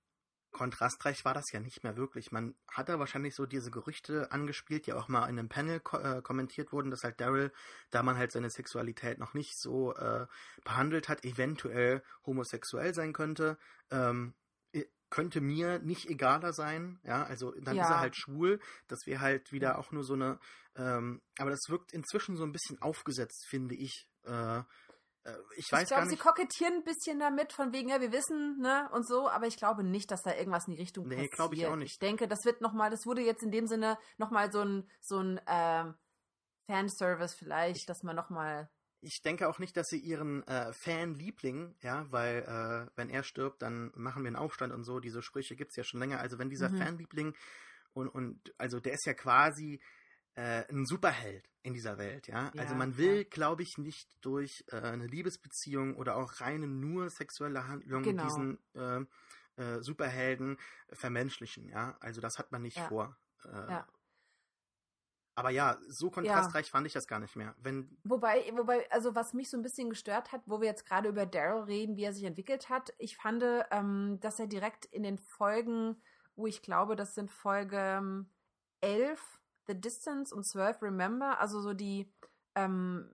kontrastreich 0.52 1.26
war 1.26 1.34
das 1.34 1.52
ja 1.52 1.60
nicht 1.60 1.84
mehr 1.84 1.98
wirklich. 1.98 2.32
Man 2.32 2.56
hat 2.70 2.90
da 2.90 3.00
wahrscheinlich 3.00 3.36
so 3.36 3.46
diese 3.46 3.72
Gerüchte 3.72 4.32
angespielt, 4.32 4.86
die 4.88 4.94
auch 4.94 5.08
mal 5.08 5.24
in 5.30 5.40
einem 5.40 5.50
Panel 5.50 5.80
ko 5.80 5.98
äh, 5.98 6.22
kommentiert 6.22 6.72
wurden, 6.72 6.92
dass 6.92 7.04
halt 7.04 7.20
Daryl, 7.22 7.52
da 7.90 8.04
man 8.04 8.18
halt 8.18 8.32
seine 8.32 8.50
Sexualität 8.50 9.18
noch 9.18 9.34
nicht 9.34 9.60
so 9.60 9.96
äh, 9.96 10.28
behandelt 10.64 11.10
hat, 11.10 11.26
eventuell 11.26 12.04
homosexuell 12.26 12.94
sein 12.94 13.14
könnte. 13.14 13.58
Ähm, 13.90 14.34
könnte 15.12 15.42
mir 15.42 15.78
nicht 15.80 16.10
egaler 16.10 16.54
sein, 16.54 17.00
ja, 17.04 17.24
also 17.24 17.52
dann 17.60 17.76
ist 17.78 17.84
Ja. 17.84 17.96
er 17.96 18.00
halt 18.00 18.16
schwul, 18.16 18.60
das 18.88 19.06
wäre 19.06 19.20
halt 19.22 19.52
wieder 19.52 19.78
auch 19.78 19.92
nur 19.92 20.04
so 20.04 20.14
eine, 20.14 20.40
ähm, 20.76 21.22
aber 21.38 21.52
das 21.52 21.60
wirkt 21.68 21.92
inzwischen 21.92 22.38
so 22.38 22.44
ein 22.44 22.54
bisschen 22.54 22.82
aufgesetzt, 22.82 23.46
finde 23.48 23.76
ich. 23.76 24.08
Äh, 24.24 24.64
ich 25.56 25.72
weiß 25.72 25.84
ich 25.84 25.88
glaube, 25.90 26.08
sie 26.10 26.18
kokettieren 26.18 26.76
ein 26.76 26.84
bisschen 26.84 27.20
damit, 27.20 27.54
von 27.54 27.72
wegen, 27.74 27.90
ja, 27.90 28.02
wir 28.02 28.12
wissen, 28.12 28.58
ne, 28.60 28.90
und 28.92 29.08
so, 29.08 29.30
aber 29.30 29.46
ich 29.48 29.58
glaube 29.58 29.84
nicht, 29.84 30.10
dass 30.10 30.24
da 30.24 30.34
irgendwas 30.36 30.68
in 30.68 30.74
die 30.76 30.82
Richtung 30.82 31.08
Nee, 31.08 31.16
passiert. 31.16 31.32
glaub 31.34 31.54
ich 31.54 31.66
auch 31.68 31.76
nicht. 31.76 31.92
Ich 31.94 32.00
denke, 32.00 32.28
das 32.28 32.44
wird 32.46 32.62
nochmal, 32.62 32.90
das 32.90 33.06
wurde 33.06 33.22
jetzt 33.22 33.44
in 33.44 33.52
dem 33.52 33.68
Sinne 33.68 33.98
nochmal 34.18 34.52
so 34.52 34.62
ein, 34.62 34.90
so 35.00 35.20
ein 35.20 35.40
ähm, 35.48 35.96
Fanservice 36.68 37.36
vielleicht, 37.36 37.90
dass 37.90 38.04
man 38.04 38.16
nochmal. 38.16 38.70
Ich 39.02 39.22
denke 39.24 39.50
auch 39.50 39.58
nicht, 39.60 39.76
dass 39.78 39.88
sie 39.88 40.00
ihren 40.00 40.46
äh, 40.48 40.72
Fanliebling, 40.74 41.76
ja, 41.82 42.06
weil 42.12 42.44
äh, 42.44 42.92
wenn 42.96 43.10
er 43.10 43.24
stirbt, 43.24 43.62
dann 43.62 43.92
machen 43.96 44.24
wir 44.24 44.28
einen 44.28 44.36
Aufstand 44.36 44.74
und 44.74 44.84
so. 44.84 45.00
Diese 45.00 45.22
Sprüche 45.24 45.56
gibt's 45.56 45.76
ja 45.76 45.84
schon 45.84 46.00
länger. 46.00 46.20
Also 46.20 46.38
wenn 46.38 46.50
dieser 46.50 46.70
Mhm. 46.70 46.78
Fanliebling 46.78 47.36
und, 47.94 48.10
und 48.10 48.54
also 48.60 48.80
der 48.80 48.94
ist 48.94 49.06
ja 49.06 49.14
quasi 49.14 49.82
äh, 50.36 50.64
ein 50.72 50.86
Superheld 50.86 51.50
in 51.64 51.74
dieser 51.74 51.98
Welt, 51.98 52.28
ja. 52.28 52.52
Ja, 52.54 52.62
also 52.62 52.76
man 52.76 52.98
will, 52.98 53.26
glaube 53.26 53.62
ich, 53.64 53.78
nicht 53.78 54.10
durch 54.22 54.64
äh, 54.72 54.78
eine 54.78 55.08
Liebesbeziehung 55.08 55.96
oder 55.96 56.16
auch 56.16 56.40
reine 56.42 56.68
nur 56.68 57.10
sexuelle 57.10 57.68
Handlungen 57.68 58.04
Genau. 58.04 58.24
diesen 58.24 58.58
äh, 58.74 59.06
äh, 59.58 59.82
Superhelden 59.82 60.58
vermenschlichen, 60.92 61.68
ja. 61.70 61.98
Also 62.00 62.22
das 62.22 62.40
hat 62.40 62.52
man 62.52 62.62
nicht 62.64 62.78
Ja. 62.78 62.88
vor. 62.88 63.18
Äh, 63.46 63.50
Ja. 63.72 63.88
Aber 65.36 65.50
ja, 65.50 65.78
so 65.88 66.12
kontrastreich 66.12 66.70
fand 66.70 66.86
ich 66.88 66.94
das 66.94 67.08
gar 67.08 67.20
nicht 67.20 67.36
mehr. 67.38 67.56
Wenn 67.58 67.98
Wobei, 68.04 68.52
wobei, 68.54 68.90
also 68.92 69.16
was 69.16 69.34
mich 69.34 69.50
so 69.50 69.58
ein 69.58 69.64
bisschen 69.64 69.90
gestört 69.90 70.32
hat, 70.34 70.42
wo 70.46 70.60
wir 70.60 70.68
jetzt 70.68 70.86
gerade 70.86 71.08
über 71.10 71.26
Daryl 71.26 71.64
reden, 71.64 71.96
wie 71.96 72.04
er 72.04 72.14
sich 72.14 72.26
entwickelt 72.26 72.70
hat, 72.70 72.94
ich 72.98 73.16
fand, 73.16 73.44
ähm, 73.72 74.20
dass 74.20 74.40
er 74.40 74.48
direkt 74.48 74.86
in 74.86 75.04
den 75.04 75.18
Folgen, 75.18 76.02
wo 76.36 76.48
ich 76.48 76.62
glaube, 76.62 76.96
das 76.98 77.16
sind 77.16 77.32
Folge 77.32 77.78
ähm, 77.78 78.30
11, 78.82 79.41
The 79.72 79.80
Distance 79.80 80.36
und 80.36 80.44
12, 80.44 80.82
Remember, 80.82 81.40
also 81.40 81.62
so 81.62 81.74
die, 81.74 82.12
ähm, 82.56 83.10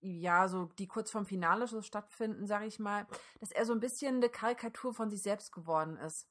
ja, 0.00 0.48
so 0.48 0.66
die 0.78 0.86
kurz 0.86 1.10
vorm 1.10 1.26
Finale 1.26 1.66
so 1.66 1.80
stattfinden, 1.82 2.46
sage 2.46 2.66
ich 2.66 2.78
mal, 2.78 3.06
dass 3.40 3.50
er 3.50 3.64
so 3.64 3.72
ein 3.72 3.80
bisschen 3.80 4.16
eine 4.16 4.28
Karikatur 4.28 4.92
von 4.94 5.10
sich 5.10 5.22
selbst 5.22 5.52
geworden 5.52 5.96
ist. 5.96 6.28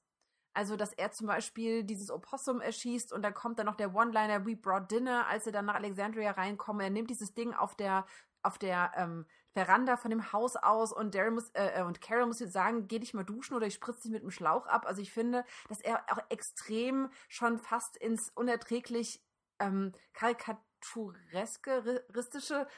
Also, 0.53 0.78
dass 0.78 0.93
er 0.93 1.11
zum 1.11 1.28
Beispiel 1.28 1.84
dieses 1.84 2.09
Opossum 2.09 2.61
erschießt 2.61 3.11
und 3.11 3.24
dann 3.24 3.34
kommt 3.34 3.59
dann 3.59 3.66
noch 3.66 3.76
der 3.76 3.93
One-Liner 3.93 4.45
We 4.45 4.55
brought 4.55 4.89
dinner, 4.89 5.28
als 5.28 5.45
er 5.45 5.51
dann 5.51 5.66
nach 5.66 5.76
Alexandria 5.76 6.32
reinkommt. 6.32 6.82
Er 6.82 6.89
nimmt 6.89 7.09
dieses 7.09 7.34
Ding 7.34 7.53
auf 7.53 7.76
der, 7.76 8.05
auf 8.41 8.57
der 8.57 8.93
ähm, 8.95 9.26
Veranda 9.55 9.97
von 9.97 10.11
dem 10.11 10.32
Haus 10.32 10.55
aus 10.57 10.93
und 10.93 11.16
Daryl 11.16 11.32
muss, 11.32 11.49
äh, 11.51 11.80
äh, 11.80 11.84
und 11.84 11.99
Carol 11.99 12.26
muss 12.26 12.39
jetzt 12.39 12.53
sagen, 12.53 12.88
geh 12.88 12.99
dich 12.99 13.13
mal 13.13 13.24
duschen 13.24 13.55
oder 13.55 13.68
ich 13.68 13.74
spritze 13.74 14.03
dich 14.03 14.11
mit 14.11 14.22
dem 14.22 14.32
Schlauch 14.32 14.68
ab. 14.68 14.86
Also 14.86 15.01
ich 15.01 15.11
finde, 15.11 15.43
dass 15.68 15.82
er 15.82 16.03
auch 16.11 16.20
extrem 16.30 17.09
schon 17.28 17.57
fast 17.57 17.97
ins 17.97 18.30
unerträglich 18.30 19.24
ähm, 19.60 19.93
karikatureske, 20.14 22.01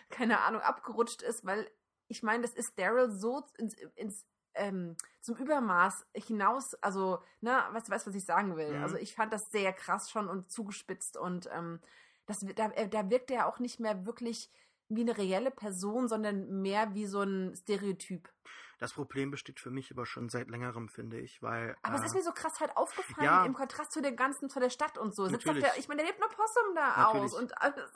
keine 0.09 0.41
Ahnung, 0.41 0.61
abgerutscht 0.61 1.21
ist, 1.21 1.45
weil 1.45 1.69
ich 2.07 2.23
meine, 2.23 2.43
das 2.43 2.53
ist 2.53 2.79
Daryl 2.79 3.11
so 3.11 3.43
ins, 3.57 3.75
ins 3.95 4.25
ähm, 4.55 4.95
zum 5.21 5.35
Übermaß 5.35 6.05
hinaus, 6.13 6.73
also, 6.75 7.19
ne, 7.41 7.63
weißt 7.71 7.87
du, 7.87 7.91
weißt, 7.91 8.07
was 8.07 8.15
ich 8.15 8.25
sagen 8.25 8.55
will? 8.57 8.75
Mhm. 8.75 8.83
Also 8.83 8.97
ich 8.97 9.13
fand 9.13 9.31
das 9.33 9.51
sehr 9.51 9.73
krass 9.73 10.09
schon 10.09 10.27
und 10.27 10.51
zugespitzt 10.51 11.17
und 11.17 11.49
ähm, 11.53 11.79
das, 12.25 12.45
da, 12.55 12.71
äh, 12.71 12.89
da 12.89 13.09
wirkt 13.09 13.31
er 13.31 13.47
auch 13.47 13.59
nicht 13.59 13.79
mehr 13.79 14.05
wirklich 14.05 14.51
wie 14.89 15.01
eine 15.01 15.17
reelle 15.17 15.51
Person, 15.51 16.07
sondern 16.07 16.61
mehr 16.61 16.93
wie 16.93 17.05
so 17.05 17.21
ein 17.21 17.55
Stereotyp. 17.55 18.29
Das 18.77 18.93
Problem 18.93 19.31
besteht 19.31 19.59
für 19.59 19.71
mich 19.71 19.91
aber 19.91 20.05
schon 20.05 20.29
seit 20.29 20.49
längerem, 20.49 20.87
finde 20.87 21.19
ich, 21.19 21.41
weil. 21.41 21.75
Aber 21.81 21.95
äh, 21.95 21.99
es 21.99 22.05
ist 22.05 22.13
mir 22.13 22.21
so 22.21 22.31
krass 22.31 22.59
halt 22.59 22.75
aufgefallen 22.77 23.25
ja, 23.25 23.45
im 23.45 23.53
Kontrast 23.53 23.91
zu 23.91 24.01
der 24.01 24.11
ganzen, 24.11 24.49
zu 24.49 24.59
der 24.59 24.69
Stadt 24.69 24.97
und 24.97 25.15
so. 25.15 25.27
Der, 25.27 25.39
ich 25.77 25.87
meine, 25.87 26.01
der 26.01 26.11
lebt 26.11 26.19
nur 26.19 26.29
Possum 26.29 26.75
da 26.75 26.97
natürlich. 26.97 27.23
aus 27.25 27.33
und 27.33 27.57
alles. 27.61 27.91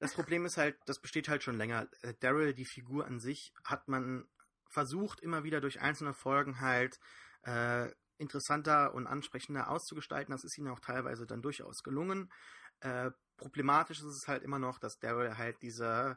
Das 0.00 0.14
Problem 0.14 0.46
ist 0.46 0.56
halt, 0.56 0.78
das 0.86 1.00
besteht 1.00 1.28
halt 1.28 1.42
schon 1.42 1.56
länger. 1.56 1.88
Äh, 2.02 2.14
Daryl, 2.20 2.54
die 2.54 2.64
Figur 2.64 3.06
an 3.06 3.18
sich, 3.18 3.52
hat 3.64 3.88
man 3.88 4.26
versucht, 4.68 5.20
immer 5.20 5.44
wieder 5.44 5.60
durch 5.60 5.80
einzelne 5.80 6.14
Folgen 6.14 6.60
halt 6.60 7.00
äh, 7.42 7.90
interessanter 8.16 8.94
und 8.94 9.06
ansprechender 9.06 9.70
auszugestalten. 9.70 10.32
Das 10.32 10.44
ist 10.44 10.56
ihnen 10.56 10.68
auch 10.68 10.80
teilweise 10.80 11.26
dann 11.26 11.42
durchaus 11.42 11.82
gelungen. 11.82 12.32
Äh, 12.80 13.10
problematisch 13.36 13.98
ist 13.98 14.06
es 14.06 14.28
halt 14.28 14.42
immer 14.42 14.58
noch, 14.58 14.78
dass 14.78 14.98
Daryl 14.98 15.36
halt 15.36 15.62
diese 15.62 16.16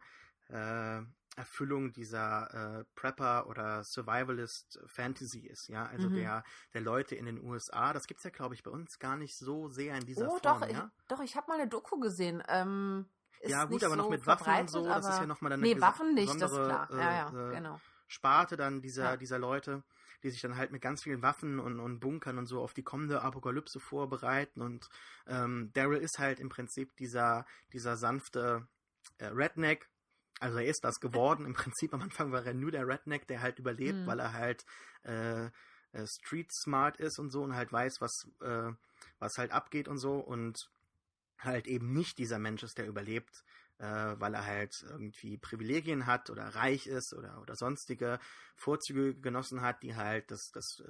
äh, 0.50 1.02
Erfüllung 1.38 1.94
dieser 1.94 2.80
äh, 2.80 2.86
Prepper 2.96 3.48
oder 3.48 3.84
Survivalist 3.84 4.80
Fantasy 4.86 5.48
ist, 5.48 5.70
ja, 5.70 5.86
also 5.86 6.10
mhm. 6.10 6.16
der 6.16 6.44
der 6.74 6.82
Leute 6.82 7.16
in 7.16 7.26
den 7.26 7.42
USA. 7.42 7.94
Das 7.94 8.08
gibt's 8.08 8.24
ja, 8.24 8.30
glaube 8.32 8.54
ich, 8.54 8.64
bei 8.64 8.72
uns 8.72 9.00
gar 9.00 9.16
nicht 9.16 9.38
so 9.38 9.70
sehr 9.70 9.96
in 9.96 10.06
dieser 10.06 10.28
oh, 10.28 10.38
Form. 10.38 10.60
Doch, 10.60 10.68
ja? 10.68 10.92
ich, 10.98 11.08
doch, 11.08 11.22
ich 11.22 11.36
habe 11.38 11.48
mal 11.48 11.60
eine 11.60 11.70
Doku 11.70 12.00
gesehen. 12.00 12.44
Ähm, 12.50 13.06
ja, 13.44 13.66
gut, 13.66 13.84
aber 13.84 13.96
so 13.96 14.02
noch 14.02 14.10
mit 14.10 14.28
Waffen 14.28 14.54
und 14.54 14.70
so, 14.70 14.86
das 14.86 15.08
ist 15.08 15.20
ja 15.20 15.26
nochmal 15.26 15.52
dann 15.52 15.64
eine 15.64 15.74
Nee, 15.74 15.82
Waffen 15.82 16.14
nicht, 16.14 16.40
das 16.40 16.52
ist 16.52 16.58
klar. 16.58 16.88
Ja, 16.92 17.32
ja, 17.32 17.50
äh, 17.50 17.56
genau. 17.56 17.80
Sparte 18.08 18.58
dann 18.58 18.82
dieser, 18.82 19.12
ja. 19.12 19.18
dieser 19.18 19.40
Leute, 19.40 19.84
die 20.24 20.30
sich 20.30 20.42
dann 20.42 20.58
halt 20.58 20.72
mit 20.72 20.82
ganz 20.82 21.04
vielen 21.04 21.22
Waffen 21.22 21.60
und, 21.60 21.80
und 21.80 22.00
Bunkern 22.00 22.38
und 22.38 22.46
so 22.46 22.62
auf 22.62 22.74
die 22.74 22.84
kommende 22.84 23.22
Apokalypse 23.22 23.80
vorbereiten. 23.80 24.62
Und 24.62 24.90
ähm, 25.28 25.72
Daryl 25.74 26.02
ist 26.02 26.20
halt 26.20 26.40
im 26.40 26.50
Prinzip 26.50 26.96
dieser, 26.98 27.46
dieser 27.72 27.96
sanfte 27.96 28.68
äh, 29.18 29.28
Redneck, 29.28 29.90
also 30.42 30.58
er 30.58 30.66
ist 30.66 30.84
das 30.84 31.00
geworden. 31.00 31.46
Im 31.46 31.54
Prinzip 31.54 31.94
am 31.94 32.02
Anfang 32.02 32.32
war 32.32 32.46
er 32.46 32.54
nur 32.54 32.72
der 32.72 32.88
Redneck, 32.88 33.28
der 33.28 33.42
halt 33.42 33.60
überlebt, 33.60 34.00
mhm. 34.00 34.08
weil 34.08 34.20
er 34.20 34.34
halt 34.34 34.66
äh, 35.04 35.46
äh, 35.46 36.08
street 36.08 36.52
smart 36.52 36.98
ist 36.98 37.20
und 37.20 37.30
so 37.30 37.44
und 37.44 37.56
halt 37.56 37.72
weiß, 37.72 38.02
was, 38.02 38.28
äh, 38.42 38.72
was 39.20 39.38
halt 39.38 39.52
abgeht 39.52 39.88
und 39.88 39.98
so 39.98 40.16
und 40.18 40.70
halt 41.38 41.68
eben 41.68 41.94
nicht 41.94 42.18
dieser 42.18 42.40
Mensch 42.40 42.64
ist, 42.64 42.78
der 42.78 42.88
überlebt, 42.88 43.44
äh, 43.82 44.20
weil 44.20 44.36
er 44.36 44.46
halt 44.46 44.86
irgendwie 44.88 45.38
Privilegien 45.38 46.06
hat 46.06 46.30
oder 46.30 46.44
reich 46.56 46.86
ist 46.86 47.16
oder, 47.18 47.42
oder 47.42 47.56
sonstige 47.56 48.20
Vorzüge 48.56 49.16
genossen 49.16 49.62
hat, 49.62 49.82
die 49.82 49.96
halt 49.96 50.30
das, 50.30 50.52
das, 50.54 50.84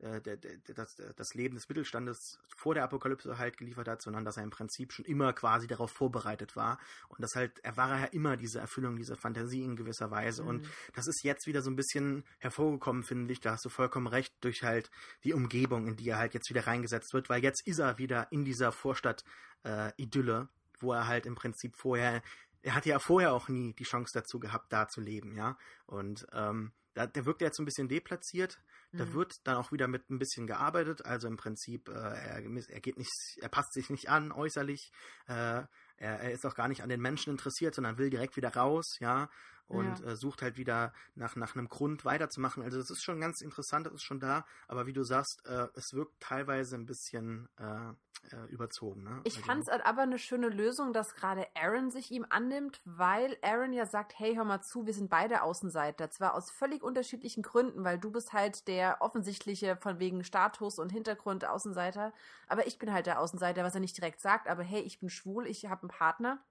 äh, 0.00 0.20
der, 0.20 0.36
der, 0.36 0.58
das, 0.74 0.94
das 1.16 1.34
Leben 1.34 1.54
des 1.54 1.68
Mittelstandes 1.70 2.38
vor 2.54 2.74
der 2.74 2.84
Apokalypse 2.84 3.38
halt 3.38 3.56
geliefert 3.56 3.88
hat, 3.88 4.02
sondern 4.02 4.26
dass 4.26 4.36
er 4.36 4.42
im 4.42 4.50
Prinzip 4.50 4.92
schon 4.92 5.06
immer 5.06 5.32
quasi 5.32 5.66
darauf 5.66 5.90
vorbereitet 5.90 6.54
war. 6.54 6.78
Und 7.08 7.22
das 7.22 7.34
halt, 7.34 7.58
er 7.60 7.78
war 7.78 7.98
ja 7.98 8.04
immer 8.06 8.36
diese 8.36 8.60
Erfüllung 8.60 8.96
dieser 8.96 9.16
Fantasie 9.16 9.64
in 9.64 9.74
gewisser 9.74 10.10
Weise. 10.10 10.42
Mhm. 10.42 10.48
Und 10.48 10.68
das 10.92 11.06
ist 11.08 11.24
jetzt 11.24 11.46
wieder 11.46 11.62
so 11.62 11.70
ein 11.70 11.76
bisschen 11.76 12.24
hervorgekommen, 12.40 13.04
finde 13.04 13.32
ich. 13.32 13.40
Da 13.40 13.52
hast 13.52 13.64
du 13.64 13.70
vollkommen 13.70 14.06
recht, 14.06 14.34
durch 14.42 14.62
halt 14.62 14.90
die 15.24 15.32
Umgebung, 15.32 15.86
in 15.86 15.96
die 15.96 16.10
er 16.10 16.18
halt 16.18 16.34
jetzt 16.34 16.50
wieder 16.50 16.66
reingesetzt 16.66 17.14
wird, 17.14 17.30
weil 17.30 17.42
jetzt 17.42 17.66
ist 17.66 17.78
er 17.78 17.96
wieder 17.96 18.30
in 18.30 18.44
dieser 18.44 18.70
Vorstadt-Idylle. 18.70 20.40
Äh, 20.42 20.57
wo 20.80 20.92
er 20.92 21.06
halt 21.06 21.26
im 21.26 21.34
Prinzip 21.34 21.76
vorher, 21.76 22.22
er 22.62 22.74
hatte 22.74 22.88
ja 22.88 22.98
vorher 22.98 23.32
auch 23.32 23.48
nie 23.48 23.74
die 23.74 23.84
Chance 23.84 24.12
dazu 24.14 24.40
gehabt, 24.40 24.72
da 24.72 24.88
zu 24.88 25.00
leben, 25.00 25.36
ja. 25.36 25.56
Und 25.86 26.26
ähm, 26.32 26.72
da, 26.94 27.06
der 27.06 27.26
wirkt 27.26 27.40
jetzt 27.42 27.58
ein 27.58 27.64
bisschen 27.64 27.88
deplatziert. 27.88 28.58
Da 28.92 29.04
mhm. 29.04 29.12
wird 29.12 29.34
dann 29.44 29.56
auch 29.56 29.70
wieder 29.70 29.86
mit 29.86 30.10
ein 30.10 30.18
bisschen 30.18 30.46
gearbeitet. 30.46 31.04
Also 31.04 31.28
im 31.28 31.36
Prinzip, 31.36 31.88
äh, 31.88 31.92
er, 31.92 32.42
er 32.42 32.80
geht 32.80 32.96
nicht, 32.96 33.12
er 33.40 33.48
passt 33.48 33.72
sich 33.74 33.90
nicht 33.90 34.08
an 34.08 34.32
äußerlich. 34.32 34.90
Äh, 35.26 35.32
er, 35.32 35.68
er, 35.98 36.30
ist 36.32 36.46
auch 36.46 36.54
gar 36.54 36.68
nicht 36.68 36.82
an 36.82 36.88
den 36.88 37.00
Menschen 37.00 37.30
interessiert, 37.30 37.74
sondern 37.74 37.98
will 37.98 38.10
direkt 38.10 38.36
wieder 38.36 38.54
raus, 38.54 38.96
ja. 39.00 39.28
Und 39.68 40.00
ja. 40.00 40.06
äh, 40.06 40.16
sucht 40.16 40.42
halt 40.42 40.56
wieder 40.56 40.92
nach, 41.14 41.36
nach 41.36 41.54
einem 41.54 41.68
Grund 41.68 42.04
weiterzumachen. 42.04 42.62
Also 42.62 42.78
das 42.78 42.90
ist 42.90 43.02
schon 43.02 43.20
ganz 43.20 43.42
interessant, 43.42 43.86
das 43.86 43.94
ist 43.94 44.02
schon 44.02 44.18
da. 44.18 44.46
Aber 44.66 44.86
wie 44.86 44.94
du 44.94 45.02
sagst, 45.02 45.44
äh, 45.46 45.68
es 45.74 45.92
wirkt 45.92 46.20
teilweise 46.20 46.74
ein 46.76 46.86
bisschen 46.86 47.48
äh, 47.58 47.92
äh, 48.32 48.46
überzogen. 48.48 49.04
Ne? 49.04 49.20
Ich 49.24 49.36
also, 49.36 49.46
fand 49.46 49.62
es 49.62 49.68
halt 49.68 49.84
aber 49.84 50.02
eine 50.02 50.18
schöne 50.18 50.48
Lösung, 50.48 50.92
dass 50.92 51.14
gerade 51.14 51.46
Aaron 51.54 51.90
sich 51.90 52.10
ihm 52.10 52.26
annimmt, 52.28 52.80
weil 52.84 53.36
Aaron 53.42 53.72
ja 53.72 53.86
sagt, 53.86 54.18
hey, 54.18 54.34
hör 54.34 54.44
mal 54.44 54.62
zu, 54.62 54.86
wir 54.86 54.94
sind 54.94 55.10
beide 55.10 55.42
Außenseiter. 55.42 56.10
Zwar 56.10 56.34
aus 56.34 56.50
völlig 56.50 56.82
unterschiedlichen 56.82 57.42
Gründen, 57.42 57.84
weil 57.84 57.98
du 57.98 58.10
bist 58.10 58.32
halt 58.32 58.68
der 58.68 59.00
offensichtliche 59.00 59.76
von 59.76 59.98
wegen 59.98 60.24
Status 60.24 60.78
und 60.78 60.90
Hintergrund 60.90 61.44
Außenseiter, 61.44 62.12
aber 62.48 62.66
ich 62.66 62.78
bin 62.78 62.92
halt 62.92 63.06
der 63.06 63.20
Außenseiter, 63.20 63.64
was 63.64 63.74
er 63.74 63.80
nicht 63.80 63.96
direkt 63.96 64.20
sagt, 64.20 64.48
aber 64.48 64.62
hey, 64.62 64.80
ich 64.80 64.98
bin 65.00 65.10
schwul, 65.10 65.46
ich 65.46 65.66
habe 65.66 65.82
einen 65.82 65.90
Partner. 65.90 66.42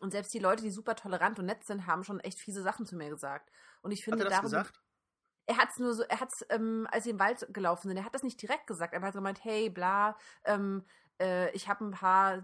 Und 0.00 0.10
selbst 0.10 0.34
die 0.34 0.38
Leute, 0.38 0.62
die 0.62 0.70
super 0.70 0.96
tolerant 0.96 1.38
und 1.38 1.46
nett 1.46 1.64
sind, 1.64 1.86
haben 1.86 2.04
schon 2.04 2.20
echt 2.20 2.38
fiese 2.38 2.62
Sachen 2.62 2.86
zu 2.86 2.96
mir 2.96 3.10
gesagt. 3.10 3.50
Und 3.82 3.92
ich 3.92 4.02
finde, 4.02 4.24
hat 4.24 4.26
er 4.26 4.30
das 4.30 4.50
darum, 4.50 4.64
gesagt? 4.64 4.80
er 5.46 5.56
hat 5.56 5.70
es 5.70 5.78
nur 5.78 5.94
so, 5.94 6.04
er 6.04 6.20
hat 6.20 6.32
es, 6.32 6.46
ähm, 6.48 6.86
als 6.90 7.04
sie 7.04 7.10
im 7.10 7.18
Wald 7.18 7.46
gelaufen 7.52 7.88
sind, 7.88 7.96
er 7.96 8.04
hat 8.04 8.14
das 8.14 8.22
nicht 8.22 8.40
direkt 8.40 8.66
gesagt, 8.66 8.94
er 8.94 9.00
hat 9.00 9.14
gemeint, 9.14 9.44
hey, 9.44 9.68
bla, 9.68 10.16
ähm, 10.44 10.84
äh, 11.20 11.50
ich 11.52 11.68
habe 11.68 11.84
ein 11.84 11.90
paar, 11.92 12.42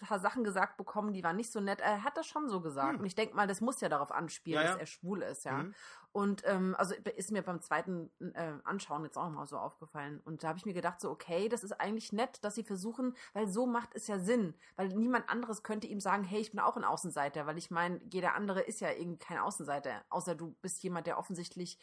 paar 0.00 0.18
Sachen 0.18 0.44
gesagt 0.44 0.76
bekommen, 0.76 1.12
die 1.12 1.22
waren 1.22 1.36
nicht 1.36 1.52
so 1.52 1.60
nett. 1.60 1.80
Er 1.80 2.04
hat 2.04 2.16
das 2.16 2.26
schon 2.26 2.48
so 2.48 2.60
gesagt. 2.60 2.94
Hm. 2.94 3.00
Und 3.00 3.06
ich 3.06 3.14
denke 3.14 3.34
mal, 3.34 3.46
das 3.46 3.60
muss 3.60 3.80
ja 3.80 3.88
darauf 3.88 4.10
anspielen, 4.10 4.60
ja, 4.60 4.64
ja. 4.64 4.72
dass 4.72 4.80
er 4.80 4.86
schwul 4.86 5.22
ist, 5.22 5.44
ja. 5.44 5.58
Mhm. 5.58 5.74
Und 6.12 6.42
ähm, 6.44 6.74
also 6.76 6.94
ist 7.16 7.30
mir 7.30 7.42
beim 7.42 7.60
zweiten 7.60 8.10
äh, 8.34 8.54
Anschauen 8.64 9.04
jetzt 9.04 9.16
auch 9.16 9.30
mal 9.30 9.46
so 9.46 9.56
aufgefallen. 9.56 10.20
Und 10.24 10.42
da 10.42 10.48
habe 10.48 10.58
ich 10.58 10.66
mir 10.66 10.72
gedacht, 10.72 11.00
so, 11.00 11.08
okay, 11.08 11.48
das 11.48 11.62
ist 11.62 11.80
eigentlich 11.80 12.12
nett, 12.12 12.42
dass 12.42 12.56
sie 12.56 12.64
versuchen, 12.64 13.14
weil 13.32 13.46
so 13.46 13.64
macht 13.64 13.94
es 13.94 14.08
ja 14.08 14.18
Sinn. 14.18 14.54
Weil 14.74 14.88
niemand 14.88 15.28
anderes 15.28 15.62
könnte 15.62 15.86
ihm 15.86 16.00
sagen, 16.00 16.24
hey, 16.24 16.40
ich 16.40 16.50
bin 16.50 16.58
auch 16.58 16.76
ein 16.76 16.82
Außenseiter. 16.82 17.46
Weil 17.46 17.58
ich 17.58 17.70
meine, 17.70 18.00
jeder 18.10 18.34
andere 18.34 18.60
ist 18.60 18.80
ja 18.80 18.90
irgendwie 18.90 19.18
kein 19.20 19.38
Außenseiter. 19.38 20.02
Außer 20.08 20.34
du 20.34 20.56
bist 20.62 20.82
jemand, 20.82 21.06
der 21.06 21.16
offensichtlich 21.16 21.78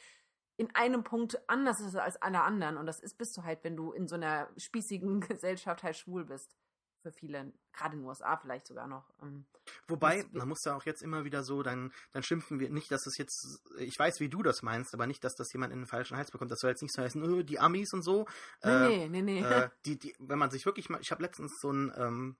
in 0.58 0.74
einem 0.76 1.04
Punkt 1.04 1.40
anders 1.48 1.80
ist 1.80 1.96
als 1.96 2.22
alle 2.22 2.42
anderen. 2.42 2.78
Und 2.78 2.88
das 2.88 3.00
ist, 3.00 3.18
bist 3.18 3.38
du 3.38 3.44
halt, 3.44 3.64
wenn 3.64 3.78
du 3.78 3.92
in 3.92 4.08
so 4.08 4.16
einer 4.16 4.50
spießigen 4.58 5.22
Gesellschaft 5.28 5.84
halt 5.84 5.96
schwul 5.96 6.26
bist. 6.26 6.58
Für 7.04 7.12
viele, 7.12 7.54
gerade 7.74 7.94
in 7.94 8.02
den 8.02 8.08
USA 8.08 8.38
vielleicht 8.38 8.66
sogar 8.66 8.88
noch. 8.88 9.14
Ähm, 9.22 9.46
Wobei, 9.88 10.26
man 10.32 10.50
muss 10.50 10.64
ja 10.66 10.76
auch 10.76 10.84
jetzt 10.86 11.04
immer 11.04 11.26
wieder 11.26 11.44
so, 11.44 11.62
dann, 11.62 11.94
dann 12.12 12.24
schimpfen 12.24 12.60
wir 12.60 12.72
nicht, 12.72 12.92
dass 12.92 13.06
es 13.06 13.18
jetzt, 13.18 13.62
ich 13.78 13.98
weiß, 13.98 14.20
wie 14.20 14.30
du 14.30 14.42
das 14.42 14.64
meinst, 14.64 14.96
aber 14.96 15.06
nicht, 15.06 15.24
dass 15.24 15.36
das 15.36 15.54
jemand 15.54 15.74
in 15.74 15.82
den 15.82 15.88
falschen 15.88 16.18
Hals 16.18 16.32
bekommt. 16.32 16.50
Das 16.50 16.60
soll 16.60 16.72
jetzt 16.72 16.82
nicht 16.82 16.96
so 16.96 17.04
heißen, 17.04 17.24
öh, 17.24 17.44
die 17.44 17.60
Amis 17.60 17.94
und 17.94 18.02
so. 18.02 18.26
Nee, 18.64 19.06
äh, 19.06 19.10
nee, 19.10 19.22
nee. 19.22 19.22
nee. 19.22 19.42
Äh, 19.42 19.70
die, 19.86 20.00
die, 20.00 20.16
wenn 20.18 20.40
man 20.40 20.50
sich 20.50 20.66
wirklich 20.66 20.90
mal, 20.90 21.00
ich 21.00 21.12
habe 21.12 21.22
letztens 21.22 21.60
so 21.62 21.72
ein 21.72 21.94
ähm, 21.96 22.38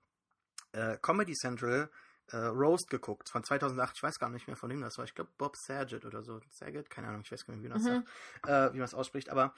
äh, 0.72 0.98
Comedy 0.98 1.34
Central 1.34 1.88
äh, 2.30 2.36
Roast 2.36 2.90
geguckt 2.90 3.28
von 3.28 3.44
2008. 3.44 3.96
Ich 3.96 4.02
weiß 4.02 4.18
gar 4.18 4.30
nicht 4.30 4.46
mehr 4.46 4.56
von 4.56 4.70
wem 4.70 4.80
das 4.80 4.98
war. 4.98 5.04
Ich 5.04 5.14
glaube 5.14 5.30
Bob 5.38 5.56
Saget 5.56 6.04
oder 6.04 6.22
so. 6.22 6.40
Saget? 6.50 6.90
Keine 6.90 7.08
Ahnung, 7.08 7.22
ich 7.24 7.32
weiß 7.32 7.46
gar 7.46 7.54
nicht, 7.54 7.64
wie 7.64 7.68
man 7.68 7.78
das 7.78 7.86
mhm. 7.86 8.04
sagt, 8.42 8.48
äh, 8.48 8.74
wie 8.74 8.78
man 8.78 8.86
es 8.86 8.94
ausspricht. 8.94 9.30
Aber 9.30 9.54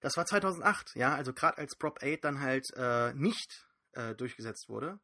das 0.00 0.16
war 0.16 0.26
2008, 0.26 0.94
ja. 0.96 1.14
Also 1.14 1.32
gerade 1.32 1.58
als 1.58 1.76
Prop 1.76 2.02
8 2.02 2.24
dann 2.24 2.40
halt 2.40 2.72
äh, 2.76 3.12
nicht 3.14 3.66
äh, 3.92 4.14
durchgesetzt 4.14 4.68
wurde. 4.68 5.00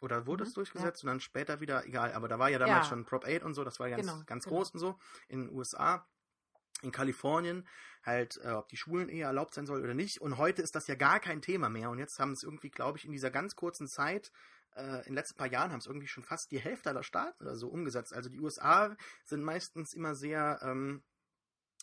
Oder 0.00 0.26
wurde 0.26 0.44
mhm, 0.44 0.48
es 0.48 0.54
durchgesetzt 0.54 1.02
ja. 1.02 1.08
und 1.08 1.14
dann 1.14 1.20
später 1.20 1.60
wieder, 1.60 1.84
egal, 1.84 2.12
aber 2.12 2.28
da 2.28 2.38
war 2.38 2.48
ja 2.48 2.58
damals 2.58 2.86
ja. 2.86 2.90
schon 2.90 3.04
Prop 3.04 3.24
8 3.24 3.42
und 3.42 3.54
so, 3.54 3.64
das 3.64 3.80
war 3.80 3.90
ganz, 3.90 4.06
genau, 4.06 4.22
ganz 4.26 4.44
genau. 4.44 4.56
groß 4.56 4.70
und 4.70 4.78
so 4.78 4.98
in 5.26 5.40
den 5.40 5.50
USA 5.50 6.06
in 6.82 6.92
Kalifornien 6.92 7.66
halt, 8.04 8.38
äh, 8.44 8.50
ob 8.50 8.68
die 8.68 8.76
Schwulen 8.76 9.08
eher 9.08 9.26
erlaubt 9.26 9.54
sein 9.54 9.66
soll 9.66 9.82
oder 9.82 9.94
nicht. 9.94 10.20
Und 10.20 10.38
heute 10.38 10.62
ist 10.62 10.74
das 10.74 10.86
ja 10.86 10.94
gar 10.94 11.20
kein 11.20 11.42
Thema 11.42 11.68
mehr. 11.68 11.90
Und 11.90 11.98
jetzt 11.98 12.18
haben 12.18 12.32
es 12.32 12.42
irgendwie, 12.42 12.70
glaube 12.70 12.98
ich, 12.98 13.04
in 13.04 13.12
dieser 13.12 13.30
ganz 13.30 13.56
kurzen 13.56 13.88
Zeit 13.88 14.30
äh, 14.78 14.98
in 14.98 15.06
den 15.06 15.14
letzten 15.14 15.36
paar 15.36 15.50
Jahren 15.50 15.72
haben 15.72 15.80
es 15.80 15.86
irgendwie 15.86 16.06
schon 16.06 16.24
fast 16.24 16.50
die 16.50 16.60
Hälfte 16.60 16.90
aller 16.90 17.02
Staaten 17.02 17.42
oder 17.42 17.56
so 17.56 17.68
umgesetzt. 17.68 18.14
Also 18.14 18.30
die 18.30 18.40
USA 18.40 18.96
sind 19.24 19.42
meistens 19.42 19.92
immer 19.94 20.14
sehr 20.14 20.60
ähm, 20.62 21.02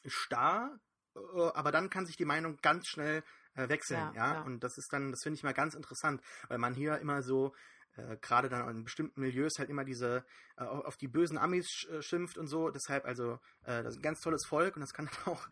starr, 0.06 0.80
äh, 1.16 1.20
aber 1.54 1.72
dann 1.72 1.90
kann 1.90 2.06
sich 2.06 2.18
die 2.18 2.26
Meinung 2.26 2.58
ganz 2.62 2.88
schnell 2.88 3.24
äh, 3.56 3.70
wechseln, 3.70 4.14
ja, 4.14 4.14
ja? 4.14 4.34
ja, 4.36 4.42
Und 4.42 4.64
das 4.64 4.78
ist 4.78 4.92
dann, 4.92 5.12
das 5.12 5.22
finde 5.24 5.38
ich 5.38 5.44
mal 5.44 5.54
ganz 5.54 5.76
interessant, 5.76 6.22
weil 6.48 6.58
man 6.58 6.74
hier 6.74 6.98
immer 7.00 7.22
so 7.22 7.54
äh, 7.96 8.18
gerade 8.18 8.50
dann 8.50 8.68
in 8.70 8.84
bestimmten 8.84 9.22
Milieus 9.22 9.54
halt 9.58 9.70
immer 9.70 9.86
diese 9.86 10.26
auf 10.58 10.96
die 10.98 11.08
bösen 11.08 11.38
Amis 11.38 11.68
sch 11.68 11.88
schimpft 12.02 12.38
und 12.38 12.48
so. 12.48 12.70
Deshalb 12.70 13.06
also 13.06 13.40
äh, 13.64 13.84
das 13.84 13.94
ist 13.94 14.00
ein 14.00 14.04
ganz 14.04 14.22
tolles 14.22 14.46
Volk 14.46 14.76
und 14.76 14.82
das 14.82 14.94
kann 14.94 15.10
dann 15.10 15.34
auch 15.34 15.48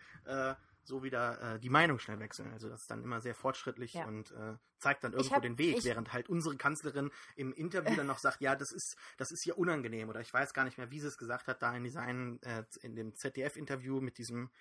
so 0.85 1.03
wieder 1.03 1.55
äh, 1.55 1.59
die 1.59 1.69
Meinung 1.69 1.99
schnell 1.99 2.19
wechseln. 2.19 2.51
Also 2.51 2.69
das 2.69 2.81
ist 2.81 2.91
dann 2.91 3.03
immer 3.03 3.21
sehr 3.21 3.35
fortschrittlich 3.35 3.93
ja. 3.93 4.05
und 4.05 4.31
äh, 4.31 4.55
zeigt 4.79 5.03
dann 5.03 5.13
irgendwo 5.13 5.35
hab, 5.35 5.41
den 5.41 5.57
Weg, 5.57 5.83
während 5.83 6.13
halt 6.13 6.29
unsere 6.29 6.55
Kanzlerin 6.57 7.11
im 7.35 7.53
Interview 7.53 7.95
dann 7.95 8.07
noch 8.07 8.19
sagt, 8.19 8.41
ja, 8.41 8.55
das 8.55 8.71
ist, 8.71 8.97
das 9.17 9.31
ist 9.31 9.43
hier 9.43 9.57
unangenehm 9.57 10.09
oder 10.09 10.21
ich 10.21 10.33
weiß 10.33 10.53
gar 10.53 10.65
nicht 10.65 10.77
mehr, 10.77 10.91
wie 10.91 10.99
sie 10.99 11.07
es 11.07 11.17
gesagt 11.17 11.47
hat, 11.47 11.61
da 11.61 11.75
in 11.75 11.83
diesem, 11.83 12.39
äh, 12.41 12.63
in 12.81 12.95
dem 12.95 13.15
ZDF-Interview 13.15 14.01
mit 14.01 14.17
diesem, 14.17 14.51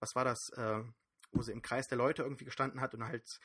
was 0.00 0.14
war 0.14 0.24
das, 0.24 0.50
äh, 0.56 0.82
wo 1.32 1.42
sie 1.42 1.52
im 1.52 1.62
Kreis 1.62 1.86
der 1.88 1.98
Leute 1.98 2.22
irgendwie 2.22 2.44
gestanden 2.44 2.80
hat 2.80 2.94
und 2.94 3.04
halt 3.04 3.38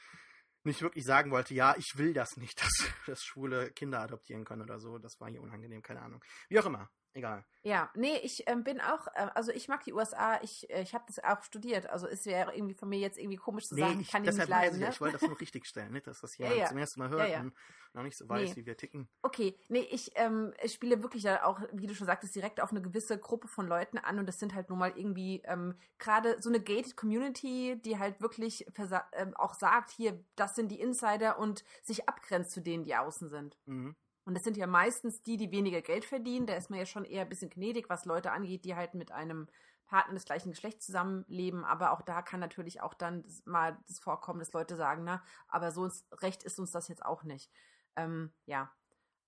nicht 0.64 0.82
wirklich 0.82 1.06
sagen 1.06 1.32
wollte, 1.32 1.54
ja, 1.54 1.76
ich 1.78 1.94
will 1.98 2.14
das 2.14 2.38
nicht, 2.38 2.62
dass, 2.62 2.90
dass 3.06 3.24
schwule 3.24 3.72
Kinder 3.72 4.00
adoptieren 4.00 4.46
können 4.46 4.62
oder 4.62 4.80
so. 4.80 4.98
Das 4.98 5.20
war 5.20 5.30
hier 5.30 5.42
unangenehm, 5.42 5.82
keine 5.82 6.02
Ahnung. 6.02 6.24
Wie 6.48 6.60
auch 6.60 6.66
immer 6.66 6.90
egal. 7.14 7.46
Ja, 7.64 7.90
nee, 7.96 8.18
ich 8.18 8.44
ähm, 8.48 8.64
bin 8.64 8.82
auch, 8.82 9.08
äh, 9.16 9.30
also 9.36 9.52
ich 9.52 9.70
mag 9.70 9.84
die 9.86 9.94
USA, 9.94 10.40
ich, 10.42 10.70
äh, 10.70 10.82
ich 10.82 10.94
habe 10.94 11.06
das 11.08 11.24
auch 11.24 11.42
studiert. 11.44 11.90
Also 11.90 12.08
es 12.08 12.26
wäre 12.26 12.54
irgendwie 12.54 12.74
von 12.74 12.90
mir 12.90 13.00
jetzt 13.00 13.18
irgendwie 13.18 13.38
komisch 13.38 13.68
zu 13.68 13.76
sagen, 13.76 13.96
nee, 13.96 14.02
ich 14.02 14.12
kann 14.12 14.24
die 14.24 14.32
nicht 14.32 14.50
leiden. 14.50 14.80
Ne? 14.80 14.90
Ich 14.90 15.00
wollte 15.00 15.18
das 15.18 15.28
nur 15.28 15.40
richtig 15.40 15.66
stellen, 15.66 15.94
nicht, 15.94 16.06
dass 16.06 16.20
das 16.20 16.34
hier 16.34 16.48
ja, 16.48 16.54
ja. 16.54 16.66
zum 16.66 16.78
ersten 16.78 17.00
Mal 17.00 17.10
hört 17.10 17.30
ja, 17.30 17.40
und 17.40 17.54
noch 17.94 18.04
nicht 18.04 18.18
so 18.18 18.28
weiß, 18.28 18.50
Nee. 18.50 18.56
wie 18.58 18.66
wir 18.66 18.76
ticken. 18.76 19.08
Okay, 19.22 19.58
nee, 19.70 19.88
ich, 19.92 20.12
ähm, 20.16 20.54
ich 20.62 20.74
spiele 20.74 21.02
wirklich 21.04 21.24
da 21.24 21.44
auch, 21.44 21.62
wie 21.72 21.88
du 21.88 21.96
schon 21.96 22.08
sagtest, 22.08 22.36
direkt 22.36 22.60
auf 22.60 22.72
eine 22.72 22.82
gewisse 22.82 23.18
Gruppe 23.18 23.48
von 23.48 23.68
Leuten 23.68 23.98
an 23.98 24.20
und 24.20 24.26
das 24.26 24.40
sind 24.40 24.54
halt 24.54 24.70
nun 24.70 24.80
mal 24.80 24.92
irgendwie 24.96 25.42
ähm, 25.46 25.76
gerade 26.00 26.42
so 26.42 26.50
eine 26.50 26.60
gated 26.60 26.98
Community, 26.98 27.80
die 27.86 27.98
halt 27.98 28.20
wirklich 28.20 28.66
ähm, 29.14 29.36
auch 29.38 29.54
sagt, 29.54 29.92
hier, 29.92 30.22
das 30.36 30.56
sind 30.56 30.70
die 30.70 30.82
Insider 30.82 31.40
und 31.40 31.64
sich 31.82 32.10
abgrenzt 32.10 32.52
zu 32.52 32.62
denen, 32.62 32.84
die 32.84 32.96
außen 32.96 33.30
sind. 33.30 33.58
Mhm. 33.66 33.96
Und 34.26 34.36
das 34.36 34.44
sind 34.44 34.58
ja 34.58 34.68
meistens 34.68 35.22
die, 35.22 35.38
die 35.38 35.52
weniger 35.52 35.82
Geld 35.82 36.06
verdienen. 36.06 36.46
Da 36.46 36.56
ist 36.56 36.70
man 36.70 36.80
ja 36.80 36.86
schon 36.86 37.06
eher 37.06 37.24
ein 37.24 37.30
bisschen 37.30 37.50
gnädig, 37.50 37.90
was 37.90 38.06
Leute 38.06 38.32
angeht, 38.32 38.66
die 38.66 38.76
halt 38.76 38.94
mit 38.94 39.12
einem 39.12 39.48
Partner 39.86 40.14
des 40.14 40.26
gleichen 40.26 40.52
Geschlechts 40.52 40.86
zusammenleben. 40.86 41.66
Aber 41.66 41.92
auch 41.92 42.02
da 42.02 42.22
kann 42.22 42.40
natürlich 42.40 42.82
auch 42.82 42.94
dann 42.94 43.26
mal 43.46 43.78
das 43.88 44.00
vorkommen, 44.00 44.40
dass 44.40 44.54
Leute 44.54 44.76
sagen, 44.76 45.04
na, 45.04 45.24
aber 45.48 45.72
so 45.72 45.82
uns, 45.84 46.06
recht 46.22 46.44
ist 46.44 46.60
uns 46.60 46.72
das 46.72 46.88
jetzt 46.88 47.06
auch 47.06 47.24
nicht. 47.24 47.52
Ähm, 47.96 48.32
ja. 48.46 48.72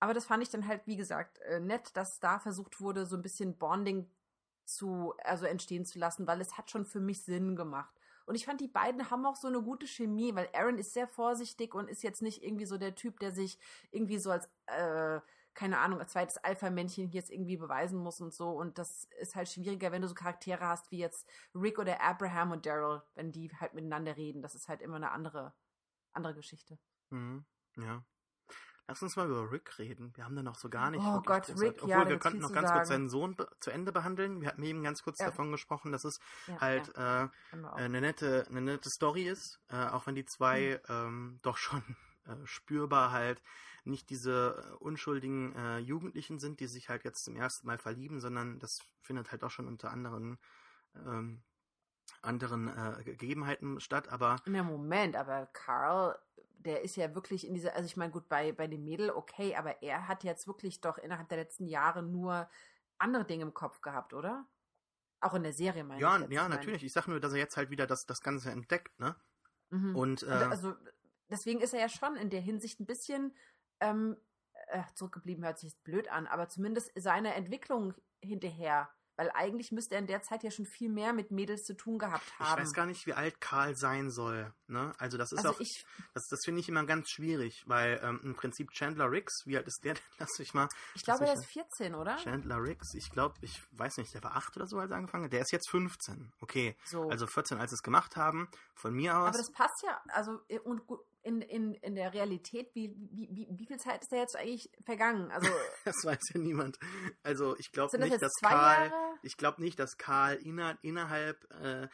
Aber 0.00 0.14
das 0.14 0.26
fand 0.26 0.42
ich 0.42 0.50
dann 0.50 0.66
halt, 0.66 0.86
wie 0.86 0.96
gesagt, 0.96 1.38
äh, 1.40 1.60
nett, 1.60 1.96
dass 1.96 2.20
da 2.20 2.38
versucht 2.38 2.80
wurde, 2.80 3.06
so 3.06 3.16
ein 3.16 3.22
bisschen 3.22 3.56
Bonding 3.58 4.10
zu, 4.64 5.14
also 5.24 5.46
entstehen 5.46 5.84
zu 5.84 5.98
lassen, 5.98 6.26
weil 6.26 6.40
es 6.40 6.58
hat 6.58 6.70
schon 6.70 6.84
für 6.84 7.00
mich 7.00 7.22
Sinn 7.24 7.56
gemacht. 7.56 7.95
Und 8.26 8.34
ich 8.34 8.44
fand, 8.44 8.60
die 8.60 8.68
beiden 8.68 9.10
haben 9.10 9.24
auch 9.24 9.36
so 9.36 9.48
eine 9.48 9.62
gute 9.62 9.86
Chemie, 9.86 10.34
weil 10.34 10.48
Aaron 10.52 10.78
ist 10.78 10.92
sehr 10.92 11.08
vorsichtig 11.08 11.74
und 11.74 11.88
ist 11.88 12.02
jetzt 12.02 12.22
nicht 12.22 12.42
irgendwie 12.42 12.66
so 12.66 12.76
der 12.76 12.94
Typ, 12.94 13.20
der 13.20 13.32
sich 13.32 13.58
irgendwie 13.92 14.18
so 14.18 14.30
als, 14.30 14.48
äh, 14.66 15.20
keine 15.54 15.78
Ahnung, 15.78 16.00
als 16.00 16.12
zweites 16.12 16.36
Alpha-Männchen 16.38 17.10
jetzt 17.10 17.30
irgendwie 17.30 17.56
beweisen 17.56 17.98
muss 17.98 18.20
und 18.20 18.34
so. 18.34 18.50
Und 18.50 18.78
das 18.78 19.04
ist 19.20 19.36
halt 19.36 19.48
schwieriger, 19.48 19.92
wenn 19.92 20.02
du 20.02 20.08
so 20.08 20.14
Charaktere 20.14 20.66
hast 20.66 20.90
wie 20.90 20.98
jetzt 20.98 21.26
Rick 21.54 21.78
oder 21.78 22.02
Abraham 22.02 22.50
und 22.50 22.66
Daryl, 22.66 23.02
wenn 23.14 23.32
die 23.32 23.50
halt 23.58 23.74
miteinander 23.74 24.16
reden. 24.16 24.42
Das 24.42 24.54
ist 24.54 24.68
halt 24.68 24.82
immer 24.82 24.96
eine 24.96 25.12
andere, 25.12 25.54
andere 26.12 26.34
Geschichte. 26.34 26.78
Mhm. 27.10 27.44
Ja. 27.76 28.04
Lass 28.88 29.02
uns 29.02 29.16
mal 29.16 29.26
über 29.26 29.50
Rick 29.50 29.78
reden. 29.78 30.12
Wir 30.16 30.24
haben 30.24 30.36
da 30.36 30.42
noch 30.42 30.54
so 30.56 30.68
gar 30.68 30.90
nicht. 30.90 31.04
Oh 31.04 31.20
Gott, 31.20 31.48
Rick, 31.48 31.82
Obwohl, 31.82 31.90
ja, 31.90 32.08
wir 32.08 32.20
viel 32.20 32.38
noch 32.38 32.52
ganz 32.52 32.70
kurz 32.70 32.88
sagen. 32.88 32.88
seinen 32.88 33.08
Sohn 33.08 33.36
zu 33.58 33.70
Ende 33.70 33.90
behandeln. 33.90 34.40
Wir 34.40 34.48
hatten 34.48 34.62
eben 34.62 34.82
ganz 34.84 35.02
kurz 35.02 35.18
Ja. 35.18 35.26
davon 35.26 35.50
gesprochen, 35.50 35.90
dass 35.90 36.04
es 36.04 36.20
Ja, 36.46 36.60
halt 36.60 36.96
ja, 36.96 37.24
äh, 37.24 37.28
äh, 37.56 37.66
eine 37.76 38.00
nette, 38.00 38.46
eine 38.48 38.60
nette 38.60 38.88
Story 38.90 39.24
ist, 39.28 39.58
äh, 39.70 39.86
auch 39.86 40.06
wenn 40.06 40.14
die 40.14 40.24
zwei 40.24 40.80
Mhm. 40.88 40.94
ähm, 40.94 41.38
doch 41.42 41.56
schon 41.56 41.82
äh, 42.26 42.36
spürbar 42.44 43.10
halt 43.10 43.42
nicht 43.84 44.08
diese 44.10 44.56
äh, 44.72 44.84
unschuldigen 44.84 45.54
äh, 45.56 45.78
Jugendlichen 45.78 46.38
sind, 46.38 46.60
die 46.60 46.66
sich 46.68 46.88
halt 46.88 47.04
jetzt 47.04 47.24
zum 47.24 47.34
ersten 47.36 47.66
Mal 47.66 47.78
verlieben, 47.78 48.20
sondern 48.20 48.60
das 48.60 48.78
findet 49.02 49.32
halt 49.32 49.42
auch 49.42 49.50
schon 49.50 49.66
unter 49.66 49.90
anderen 49.90 50.38
ähm, 50.94 51.42
anderen 52.22 52.70
Gegebenheiten 53.04 53.80
statt. 53.80 54.08
Aber 54.08 54.36
Na, 54.46 54.62
Moment, 54.62 55.16
aber 55.16 55.46
Carl, 55.52 56.18
der 56.58 56.82
ist 56.82 56.96
ja 56.96 57.14
wirklich 57.14 57.46
in 57.46 57.54
dieser, 57.54 57.74
also 57.74 57.86
ich 57.86 57.96
meine, 57.96 58.12
gut, 58.12 58.28
bei, 58.28 58.52
bei 58.52 58.66
dem 58.66 58.84
Mädel 58.84 59.10
okay, 59.10 59.54
aber 59.54 59.82
er 59.82 60.08
hat 60.08 60.24
jetzt 60.24 60.46
wirklich 60.46 60.80
doch 60.80 60.98
innerhalb 60.98 61.28
der 61.28 61.38
letzten 61.38 61.66
Jahre 61.66 62.02
nur 62.02 62.48
andere 62.98 63.24
Dinge 63.24 63.42
im 63.42 63.54
Kopf 63.54 63.80
gehabt, 63.80 64.14
oder? 64.14 64.46
Auch 65.20 65.34
in 65.34 65.42
der 65.42 65.52
Serie, 65.52 65.84
meine 65.84 66.00
ja, 66.00 66.16
ich. 66.16 66.22
jetzt. 66.22 66.32
ja, 66.32 66.42
Ich 66.44 66.48
natürlich. 66.48 66.84
Ich 66.84 66.92
sag 66.92 67.08
nur, 67.08 67.20
dass 67.20 67.32
er 67.32 67.38
jetzt 67.38 67.56
halt 67.56 67.70
wieder 67.70 67.86
das, 67.86 68.06
das 68.06 68.20
Ganze 68.20 68.50
entdeckt, 68.50 68.98
ne? 68.98 69.16
Mhm. 69.70 69.96
Und 69.96 70.22
äh, 70.22 70.30
also, 70.30 70.74
deswegen 71.28 71.60
ist 71.60 71.74
er 71.74 71.80
ja 71.80 71.88
schon 71.88 72.16
in 72.16 72.30
der 72.30 72.40
Hinsicht 72.40 72.80
ein 72.80 72.86
bisschen 72.86 73.34
ähm, 73.80 74.16
äh, 74.68 74.82
zurückgeblieben, 74.94 75.44
hört 75.44 75.58
sich 75.58 75.70
jetzt 75.70 75.84
blöd 75.84 76.08
an, 76.08 76.26
aber 76.26 76.48
zumindest 76.48 76.92
seiner 76.96 77.34
Entwicklung 77.34 77.94
hinterher. 78.22 78.88
Weil 79.16 79.30
eigentlich 79.32 79.72
müsste 79.72 79.94
er 79.94 80.00
in 80.00 80.06
der 80.06 80.22
Zeit 80.22 80.42
ja 80.42 80.50
schon 80.50 80.66
viel 80.66 80.90
mehr 80.90 81.12
mit 81.12 81.30
Mädels 81.30 81.62
zu 81.64 81.74
tun 81.74 81.98
gehabt 81.98 82.24
ich 82.26 82.38
haben. 82.38 82.60
weiß 82.60 82.72
gar 82.72 82.86
nicht, 82.86 83.06
wie 83.06 83.14
alt 83.14 83.40
Karl 83.40 83.74
sein 83.76 84.10
soll. 84.10 84.52
Ne? 84.68 84.92
Also 84.98 85.16
das 85.16 85.32
ist 85.32 85.38
also 85.38 85.50
auch, 85.50 85.60
ich, 85.60 85.84
das, 86.14 86.26
das 86.28 86.40
finde 86.44 86.60
ich 86.60 86.68
immer 86.68 86.84
ganz 86.84 87.08
schwierig, 87.10 87.64
weil 87.66 88.00
ähm, 88.02 88.20
im 88.22 88.34
Prinzip 88.34 88.70
Chandler 88.72 89.10
Riggs, 89.10 89.42
wie 89.46 89.56
alt 89.56 89.66
ist 89.66 89.84
der 89.84 89.94
denn? 89.94 90.02
Lass 90.18 90.38
mich 90.38 90.54
mal. 90.54 90.68
ich 90.94 91.04
glaube, 91.04 91.26
er 91.26 91.34
ist 91.34 91.46
14, 91.46 91.94
oder? 91.94 92.16
Chandler 92.16 92.62
Riggs, 92.62 92.94
ich 92.94 93.10
glaube, 93.10 93.36
ich 93.40 93.62
weiß 93.72 93.96
nicht, 93.98 94.12
der 94.14 94.22
war 94.22 94.36
8 94.36 94.56
oder 94.56 94.66
so, 94.66 94.78
als 94.78 94.90
er 94.90 94.98
angefangen 94.98 95.24
hat. 95.24 95.32
Der 95.32 95.40
ist 95.40 95.52
jetzt 95.52 95.70
15. 95.70 96.32
Okay. 96.40 96.76
So. 96.84 97.08
Also 97.08 97.26
14, 97.26 97.58
als 97.58 97.70
sie 97.70 97.76
es 97.76 97.82
gemacht 97.82 98.16
haben. 98.16 98.48
Von 98.74 98.94
mir 98.94 99.16
aus. 99.16 99.28
Aber 99.28 99.38
das 99.38 99.50
passt 99.52 99.82
ja, 99.82 100.00
also 100.08 100.40
äh, 100.48 100.58
und 100.58 100.86
gut, 100.86 101.00
in, 101.26 101.40
in, 101.42 101.74
in 101.74 101.96
der 101.96 102.14
Realität, 102.14 102.72
wie, 102.74 102.94
wie, 103.10 103.28
wie, 103.32 103.48
wie 103.50 103.66
viel 103.66 103.78
Zeit 103.78 104.00
ist 104.02 104.12
da 104.12 104.16
jetzt 104.16 104.36
eigentlich 104.36 104.70
vergangen? 104.84 105.30
Also 105.32 105.48
Das 105.84 105.96
weiß 106.04 106.20
ja 106.34 106.40
niemand. 106.40 106.78
Also 107.24 107.56
ich 107.58 107.72
glaube 107.72 107.96
das 107.98 108.08
nicht, 108.08 108.22
dass 108.22 108.32
Karl. 108.40 108.90
Jahre? 108.90 109.18
Ich 109.22 109.36
glaube 109.36 109.60
nicht, 109.60 109.78
dass 109.78 109.98
Karl 109.98 110.36
inner, 110.36 110.78
innerhalb 110.82 111.44
äh, 111.50 111.88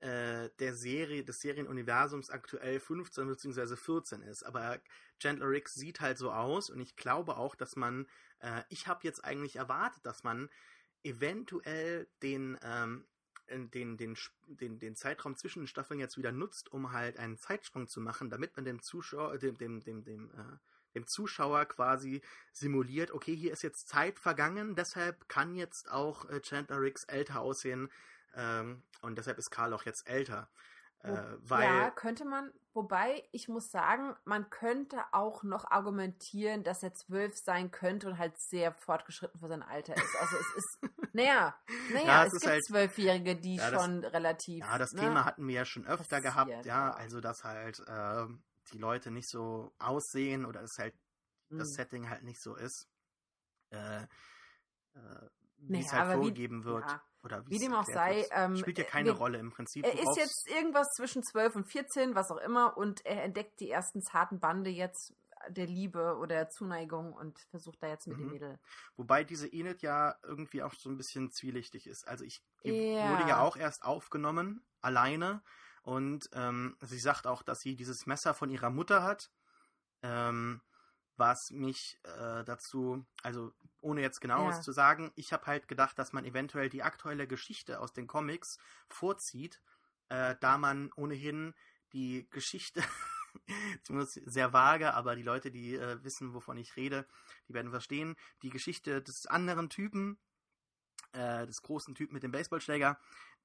äh, 0.00 0.50
der 0.58 0.74
Serie, 0.74 1.24
des 1.24 1.38
Serienuniversums 1.38 2.28
aktuell 2.28 2.78
15 2.78 3.26
bzw. 3.26 3.76
14 3.76 4.20
ist. 4.22 4.44
Aber 4.44 4.78
Chandler 5.18 5.48
Riggs 5.48 5.72
sieht 5.72 6.00
halt 6.00 6.18
so 6.18 6.30
aus 6.30 6.68
und 6.68 6.80
ich 6.80 6.96
glaube 6.96 7.38
auch, 7.38 7.54
dass 7.54 7.76
man, 7.76 8.06
äh, 8.40 8.62
ich 8.68 8.86
habe 8.86 9.00
jetzt 9.04 9.24
eigentlich 9.24 9.56
erwartet, 9.56 10.04
dass 10.04 10.22
man 10.22 10.50
eventuell 11.02 12.08
den, 12.22 12.58
ähm, 12.62 13.06
äh, 13.06 13.15
den, 13.48 13.96
den, 13.96 14.16
den, 14.46 14.78
den 14.78 14.96
Zeitraum 14.96 15.36
zwischen 15.36 15.62
den 15.62 15.68
Staffeln 15.68 16.00
jetzt 16.00 16.18
wieder 16.18 16.32
nutzt, 16.32 16.72
um 16.72 16.92
halt 16.92 17.18
einen 17.18 17.38
Zeitsprung 17.38 17.86
zu 17.86 18.00
machen, 18.00 18.30
damit 18.30 18.56
man 18.56 18.64
dem 18.64 18.82
Zuschauer, 18.82 19.38
dem, 19.38 19.56
dem, 19.56 19.82
dem, 19.82 20.04
dem, 20.04 20.30
äh, 20.30 20.58
dem 20.94 21.06
Zuschauer 21.06 21.66
quasi 21.66 22.22
simuliert, 22.52 23.10
okay, 23.10 23.34
hier 23.34 23.52
ist 23.52 23.62
jetzt 23.62 23.88
Zeit 23.88 24.18
vergangen, 24.18 24.74
deshalb 24.74 25.28
kann 25.28 25.54
jetzt 25.54 25.90
auch 25.90 26.28
äh, 26.30 26.40
Chandler 26.40 26.80
Riggs 26.80 27.04
älter 27.04 27.40
aussehen 27.40 27.90
ähm, 28.34 28.82
und 29.02 29.18
deshalb 29.18 29.38
ist 29.38 29.50
Karl 29.50 29.72
auch 29.72 29.84
jetzt 29.84 30.08
älter. 30.08 30.48
Äh, 31.00 31.22
weil, 31.40 31.62
ja, 31.64 31.90
könnte 31.90 32.24
man, 32.24 32.52
wobei 32.72 33.22
ich 33.30 33.48
muss 33.48 33.68
sagen, 33.70 34.16
man 34.24 34.50
könnte 34.50 34.98
auch 35.12 35.42
noch 35.44 35.70
argumentieren, 35.70 36.64
dass 36.64 36.82
er 36.82 36.94
zwölf 36.94 37.32
sein 37.36 37.70
könnte 37.70 38.08
und 38.08 38.18
halt 38.18 38.34
sehr 38.40 38.72
fortgeschritten 38.72 39.38
für 39.38 39.48
sein 39.48 39.62
Alter 39.62 39.94
ist. 39.96 40.16
Also 40.20 40.36
es 40.36 40.54
ist, 40.56 40.78
naja, 41.14 41.54
naja, 41.92 42.06
Ja, 42.06 42.24
es 42.24 42.32
es, 42.32 42.40
gibt 42.40 42.52
halt- 42.52 42.64
Zwölfjährige, 42.66 43.36
die 43.36 43.56
Ja, 43.56 43.70
das- 43.70 43.82
schon 43.84 44.04
relativ. 44.04 44.64
ja, 44.64 44.78
das 44.78 44.92
ne? 44.92 45.00
Thema 45.02 45.24
hatten 45.24 45.46
wir 45.46 45.54
ja 45.54 45.64
schon 45.64 45.86
öfter 45.86 46.20
gehabt, 46.20 46.50
ja, 46.50 46.60
ja. 46.62 46.90
also 46.92 47.20
dass 47.20 47.44
halt 47.44 47.78
äh, 47.86 48.26
die 48.72 48.78
Leute 48.78 49.10
nicht 49.12 49.28
so 49.30 49.72
aussehen 49.78 50.44
oder 50.44 50.62
es 50.62 50.76
halt 50.78 50.94
das 51.50 51.68
Hm. 51.68 51.74
Setting 51.74 52.10
halt 52.10 52.24
nicht 52.24 52.42
so 52.42 52.56
ist, 52.56 52.88
äh, 53.70 54.02
äh, 54.02 54.06
wie 55.58 55.78
es 55.80 55.86
Naja, 55.86 55.92
halt 55.92 56.02
aber 56.02 56.12
wie- 56.14 56.16
vorgegeben 56.24 56.64
wird. 56.64 56.84
Oder 57.26 57.44
Wie 57.48 57.58
dem 57.58 57.74
auch 57.74 57.84
sei, 57.84 58.24
ähm, 58.30 58.56
spielt 58.56 58.78
ja 58.78 58.84
äh, 58.84 58.88
keine 58.88 59.06
wir- 59.10 59.14
Rolle 59.18 59.38
im 59.38 59.50
Prinzip. 59.50 59.84
Er 59.84 59.92
ist 59.94 60.16
jetzt 60.16 60.48
irgendwas 60.48 60.88
zwischen 60.96 61.22
12 61.24 61.56
und 61.56 61.64
14, 61.70 62.14
was 62.14 62.30
auch 62.30 62.38
immer, 62.38 62.76
und 62.76 63.04
er 63.04 63.24
entdeckt 63.24 63.58
die 63.60 63.68
ersten 63.70 64.00
zarten 64.00 64.38
Bande 64.40 64.70
jetzt 64.70 65.12
der 65.48 65.66
Liebe 65.66 66.16
oder 66.18 66.48
Zuneigung 66.48 67.12
und 67.12 67.38
versucht 67.50 67.82
da 67.82 67.88
jetzt 67.88 68.06
mit 68.06 68.16
dem 68.18 68.26
Mhm. 68.26 68.32
Mädel. 68.32 68.58
Wobei 68.96 69.22
diese 69.24 69.46
Enid 69.52 69.82
ja 69.82 70.16
irgendwie 70.22 70.62
auch 70.62 70.72
so 70.74 70.88
ein 70.88 70.96
bisschen 70.96 71.30
zwielichtig 71.30 71.86
ist. 71.86 72.06
Also 72.08 72.24
ich 72.24 72.42
Ja. 72.62 73.10
wurde 73.10 73.28
ja 73.28 73.40
auch 73.40 73.56
erst 73.56 73.84
aufgenommen, 73.84 74.64
alleine. 74.80 75.42
Und 75.82 76.28
ähm, 76.32 76.76
sie 76.80 76.98
sagt 76.98 77.26
auch, 77.26 77.42
dass 77.42 77.60
sie 77.60 77.76
dieses 77.76 78.06
Messer 78.06 78.34
von 78.34 78.50
ihrer 78.50 78.70
Mutter 78.70 79.02
hat. 79.04 79.30
Ähm, 80.02 80.60
was 81.16 81.50
mich 81.50 81.98
äh, 82.02 82.44
dazu, 82.44 83.06
also 83.22 83.52
ohne 83.80 84.00
jetzt 84.02 84.20
genaues 84.20 84.56
Ja. 84.56 84.62
zu 84.62 84.72
sagen, 84.72 85.12
ich 85.16 85.32
habe 85.32 85.46
halt 85.46 85.68
gedacht, 85.68 85.98
dass 85.98 86.12
man 86.12 86.24
eventuell 86.24 86.68
die 86.68 86.82
aktuelle 86.82 87.26
Geschichte 87.26 87.80
aus 87.80 87.92
den 87.92 88.06
Comics 88.06 88.58
vorzieht, 88.88 89.60
äh, 90.08 90.36
da 90.40 90.58
man 90.58 90.92
ohnehin 90.96 91.54
die 91.92 92.28
Geschichte, 92.30 92.82
zumindest 93.82 94.20
sehr 94.24 94.52
vage, 94.52 94.94
aber 94.94 95.16
die 95.16 95.22
Leute, 95.22 95.50
die 95.50 95.74
äh, 95.76 96.02
wissen, 96.04 96.34
wovon 96.34 96.56
ich 96.56 96.76
rede, 96.76 97.06
die 97.48 97.54
werden 97.54 97.70
verstehen, 97.70 98.16
die 98.42 98.50
Geschichte 98.50 99.02
des 99.02 99.26
anderen 99.26 99.70
Typen, 99.70 100.18
äh, 101.12 101.46
des 101.46 101.62
großen 101.62 101.94
Typen 101.94 102.14
mit 102.14 102.22
dem 102.22 102.32
Baseballschläger, 102.32 102.98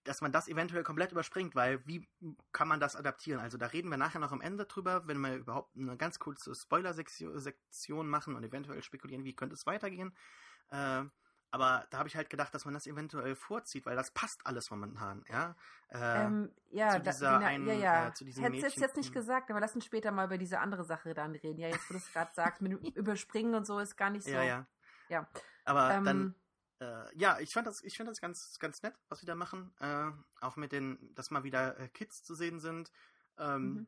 dass 0.03 0.21
man 0.21 0.31
das 0.31 0.47
eventuell 0.47 0.83
komplett 0.83 1.11
überspringt, 1.11 1.55
weil 1.55 1.85
wie 1.85 2.07
kann 2.51 2.67
man 2.67 2.79
das 2.79 2.95
adaptieren? 2.95 3.39
Also 3.39 3.57
da 3.57 3.67
reden 3.67 3.89
wir 3.89 3.97
nachher 3.97 4.19
noch 4.19 4.31
am 4.31 4.41
Ende 4.41 4.65
drüber, 4.65 5.07
wenn 5.07 5.19
wir 5.19 5.35
überhaupt 5.35 5.75
eine 5.75 5.97
ganz 5.97 6.19
kurze 6.19 6.55
Spoiler-Sektion 6.55 8.07
machen 8.07 8.35
und 8.35 8.43
eventuell 8.43 8.81
spekulieren, 8.83 9.23
wie 9.23 9.35
könnte 9.35 9.55
es 9.55 9.65
weitergehen. 9.65 10.15
Äh, 10.69 11.03
aber 11.53 11.85
da 11.89 11.97
habe 11.97 12.07
ich 12.07 12.15
halt 12.15 12.29
gedacht, 12.29 12.55
dass 12.55 12.63
man 12.63 12.73
das 12.73 12.87
eventuell 12.87 13.35
vorzieht, 13.35 13.85
weil 13.85 13.97
das 13.97 14.11
passt 14.11 14.39
alles 14.45 14.71
momentan, 14.71 15.25
ja. 15.27 15.55
Äh, 15.89 16.23
ähm, 16.23 16.51
ja, 16.69 16.91
zu 16.91 17.01
da, 17.01 17.11
dieser 17.11 17.33
genau, 17.39 17.45
einen, 17.49 17.67
ja, 17.67 17.73
ja. 17.73 18.07
äh, 18.07 18.13
zu 18.13 18.23
diesem 18.23 18.43
Hättest 18.43 18.63
jetzt, 18.63 18.77
Mädchen- 18.77 18.81
jetzt 18.87 18.95
nicht 18.97 19.13
gesagt, 19.13 19.51
aber 19.51 19.59
lass 19.59 19.75
uns 19.75 19.83
später 19.85 20.11
mal 20.11 20.25
über 20.27 20.37
diese 20.37 20.59
andere 20.59 20.85
Sache 20.85 21.13
dann 21.13 21.35
reden. 21.35 21.59
Ja, 21.59 21.67
jetzt, 21.67 21.89
wo 21.89 21.93
du 21.93 21.97
es 21.99 22.11
gerade 22.13 22.31
sagst, 22.33 22.61
mit 22.61 22.71
dem 22.71 22.79
Überspringen 22.95 23.53
und 23.53 23.67
so 23.67 23.79
ist 23.79 23.97
gar 23.97 24.09
nicht 24.09 24.23
so. 24.23 24.31
Ja, 24.31 24.43
ja. 24.43 24.67
Ja. 25.09 25.27
Aber 25.65 25.93
Ähm, 25.93 26.05
dann, 26.05 26.35
äh, 26.81 27.17
ja, 27.17 27.39
ich 27.39 27.53
fand 27.53 27.67
das, 27.67 27.81
ich 27.83 27.95
finde 27.95 28.11
das 28.11 28.19
ganz, 28.19 28.57
ganz 28.59 28.81
nett, 28.81 28.95
was 29.09 29.19
sie 29.19 29.25
da 29.27 29.35
machen. 29.35 29.73
Äh, 29.79 30.11
auch 30.41 30.55
mit 30.57 30.71
den, 30.71 31.13
dass 31.15 31.29
mal 31.31 31.43
wieder 31.43 31.79
äh, 31.79 31.87
Kids 31.89 32.23
zu 32.23 32.35
sehen 32.35 32.59
sind. 32.59 32.91
Ähm, 33.37 33.73
Mhm. 33.73 33.87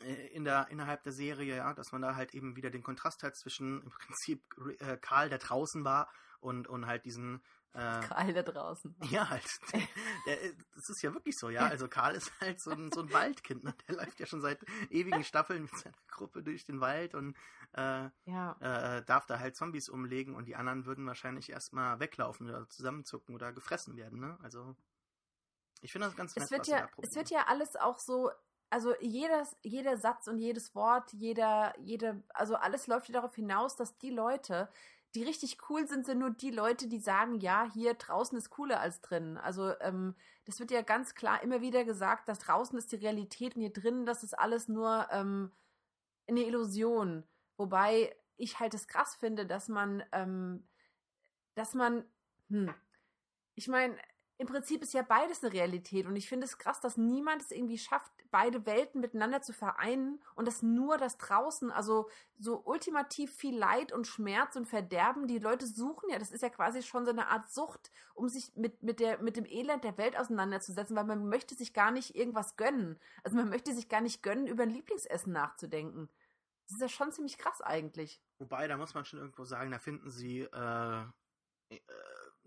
äh, 0.00 0.28
in 0.28 0.44
der, 0.44 0.68
innerhalb 0.70 1.02
der 1.02 1.12
Serie, 1.12 1.56
ja, 1.56 1.74
dass 1.74 1.92
man 1.92 2.02
da 2.02 2.14
halt 2.16 2.34
eben 2.34 2.56
wieder 2.56 2.70
den 2.70 2.82
Kontrast 2.82 3.22
hat 3.22 3.36
zwischen 3.36 3.82
im 3.82 3.90
Prinzip 3.90 4.42
äh, 4.80 4.96
Karl, 4.98 5.28
der 5.28 5.38
draußen 5.38 5.84
war, 5.84 6.10
und, 6.40 6.68
und 6.68 6.86
halt 6.86 7.04
diesen 7.04 7.42
äh, 7.74 8.00
Karl 8.08 8.32
da 8.32 8.42
draußen. 8.42 8.94
Ja, 9.10 9.28
halt. 9.30 9.44
Der, 10.26 10.36
das 10.74 10.88
ist 10.88 11.02
ja 11.02 11.12
wirklich 11.14 11.36
so, 11.38 11.50
ja. 11.50 11.66
Also 11.66 11.88
Karl 11.88 12.14
ist 12.14 12.32
halt 12.40 12.60
so 12.60 12.70
ein, 12.70 12.90
so 12.92 13.02
ein 13.02 13.12
Waldkind. 13.12 13.64
Ne? 13.64 13.74
Der 13.86 13.96
läuft 13.96 14.20
ja 14.20 14.26
schon 14.26 14.40
seit 14.40 14.60
ewigen 14.90 15.24
Staffeln 15.24 15.62
mit 15.62 15.76
seiner 15.76 15.94
Gruppe 16.08 16.42
durch 16.42 16.64
den 16.64 16.80
Wald 16.80 17.14
und 17.14 17.36
äh, 17.72 18.08
ja. 18.24 18.56
äh, 18.60 19.04
darf 19.04 19.26
da 19.26 19.38
halt 19.38 19.56
Zombies 19.56 19.88
umlegen 19.88 20.34
und 20.34 20.46
die 20.46 20.56
anderen 20.56 20.86
würden 20.86 21.06
wahrscheinlich 21.06 21.50
erstmal 21.50 22.00
weglaufen 22.00 22.48
oder 22.48 22.68
zusammenzucken 22.68 23.34
oder 23.34 23.52
gefressen 23.52 23.96
werden, 23.96 24.20
ne? 24.20 24.38
Also 24.42 24.74
ich 25.80 25.92
finde 25.92 26.08
das 26.08 26.16
ganz 26.16 26.34
nett, 26.34 26.44
es 26.44 26.50
wird 26.50 26.66
ja, 26.66 26.88
Es 26.96 27.14
wird 27.14 27.30
ja 27.30 27.46
alles 27.46 27.76
auch 27.76 27.98
so 27.98 28.30
also 28.70 28.94
jedes, 29.00 29.56
jeder 29.62 29.96
Satz 29.96 30.26
und 30.28 30.38
jedes 30.38 30.74
Wort, 30.74 31.12
jeder, 31.12 31.74
jede, 31.78 32.22
also 32.34 32.54
alles 32.54 32.86
läuft 32.86 33.08
ja 33.08 33.14
darauf 33.14 33.34
hinaus, 33.34 33.76
dass 33.76 33.96
die 33.98 34.10
Leute, 34.10 34.68
die 35.18 35.24
richtig 35.24 35.58
cool 35.68 35.88
sind, 35.88 36.06
sind 36.06 36.20
nur 36.20 36.30
die 36.30 36.52
Leute, 36.52 36.86
die 36.86 37.00
sagen, 37.00 37.40
ja, 37.40 37.68
hier 37.74 37.94
draußen 37.94 38.38
ist 38.38 38.50
cooler 38.50 38.78
als 38.78 39.00
drinnen. 39.00 39.36
Also 39.36 39.72
ähm, 39.80 40.14
das 40.44 40.60
wird 40.60 40.70
ja 40.70 40.82
ganz 40.82 41.16
klar 41.16 41.42
immer 41.42 41.60
wieder 41.60 41.84
gesagt, 41.84 42.28
dass 42.28 42.38
draußen 42.38 42.78
ist 42.78 42.92
die 42.92 42.96
Realität 42.96 43.56
und 43.56 43.62
hier 43.62 43.72
drinnen, 43.72 44.06
das 44.06 44.22
ist 44.22 44.38
alles 44.38 44.68
nur 44.68 45.08
ähm, 45.10 45.50
eine 46.28 46.44
Illusion. 46.46 47.24
Wobei 47.56 48.14
ich 48.36 48.60
halt 48.60 48.74
es 48.74 48.86
krass 48.86 49.16
finde, 49.16 49.44
dass 49.44 49.68
man, 49.68 50.04
ähm, 50.12 50.68
dass 51.56 51.74
man, 51.74 52.04
hm, 52.48 52.72
ich 53.56 53.66
meine, 53.66 53.98
im 54.40 54.46
Prinzip 54.46 54.82
ist 54.82 54.94
ja 54.94 55.02
beides 55.02 55.42
eine 55.42 55.52
Realität 55.52 56.06
und 56.06 56.14
ich 56.14 56.28
finde 56.28 56.46
es 56.46 56.58
krass, 56.58 56.80
dass 56.80 56.96
niemand 56.96 57.42
es 57.42 57.50
irgendwie 57.50 57.76
schafft, 57.76 58.12
beide 58.30 58.64
Welten 58.66 59.00
miteinander 59.00 59.42
zu 59.42 59.52
vereinen 59.52 60.22
und 60.36 60.46
dass 60.46 60.62
nur 60.62 60.96
das 60.96 61.18
draußen, 61.18 61.72
also 61.72 62.08
so 62.38 62.62
ultimativ 62.64 63.34
viel 63.34 63.58
Leid 63.58 63.92
und 63.92 64.06
Schmerz 64.06 64.54
und 64.54 64.66
Verderben, 64.66 65.26
die 65.26 65.40
Leute 65.40 65.66
suchen 65.66 66.08
ja, 66.10 66.20
das 66.20 66.30
ist 66.30 66.42
ja 66.42 66.50
quasi 66.50 66.82
schon 66.82 67.04
so 67.04 67.10
eine 67.10 67.26
Art 67.26 67.50
Sucht, 67.50 67.90
um 68.14 68.28
sich 68.28 68.54
mit, 68.54 68.80
mit, 68.80 69.00
der, 69.00 69.20
mit 69.20 69.36
dem 69.36 69.44
Elend 69.44 69.82
der 69.82 69.98
Welt 69.98 70.16
auseinanderzusetzen, 70.16 70.94
weil 70.94 71.04
man 71.04 71.28
möchte 71.28 71.56
sich 71.56 71.74
gar 71.74 71.90
nicht 71.90 72.14
irgendwas 72.14 72.56
gönnen. 72.56 73.00
Also 73.24 73.36
man 73.36 73.48
möchte 73.48 73.74
sich 73.74 73.88
gar 73.88 74.00
nicht 74.00 74.22
gönnen, 74.22 74.46
über 74.46 74.62
ein 74.62 74.70
Lieblingsessen 74.70 75.32
nachzudenken. 75.32 76.08
Das 76.68 76.76
ist 76.76 76.82
ja 76.82 76.88
schon 76.88 77.10
ziemlich 77.10 77.38
krass 77.38 77.60
eigentlich. 77.60 78.22
Wobei, 78.38 78.68
da 78.68 78.76
muss 78.76 78.94
man 78.94 79.04
schon 79.04 79.18
irgendwo 79.18 79.44
sagen, 79.44 79.72
da 79.72 79.80
finden 79.80 80.10
sie 80.10 80.42
äh, 80.42 81.02
äh 81.70 81.80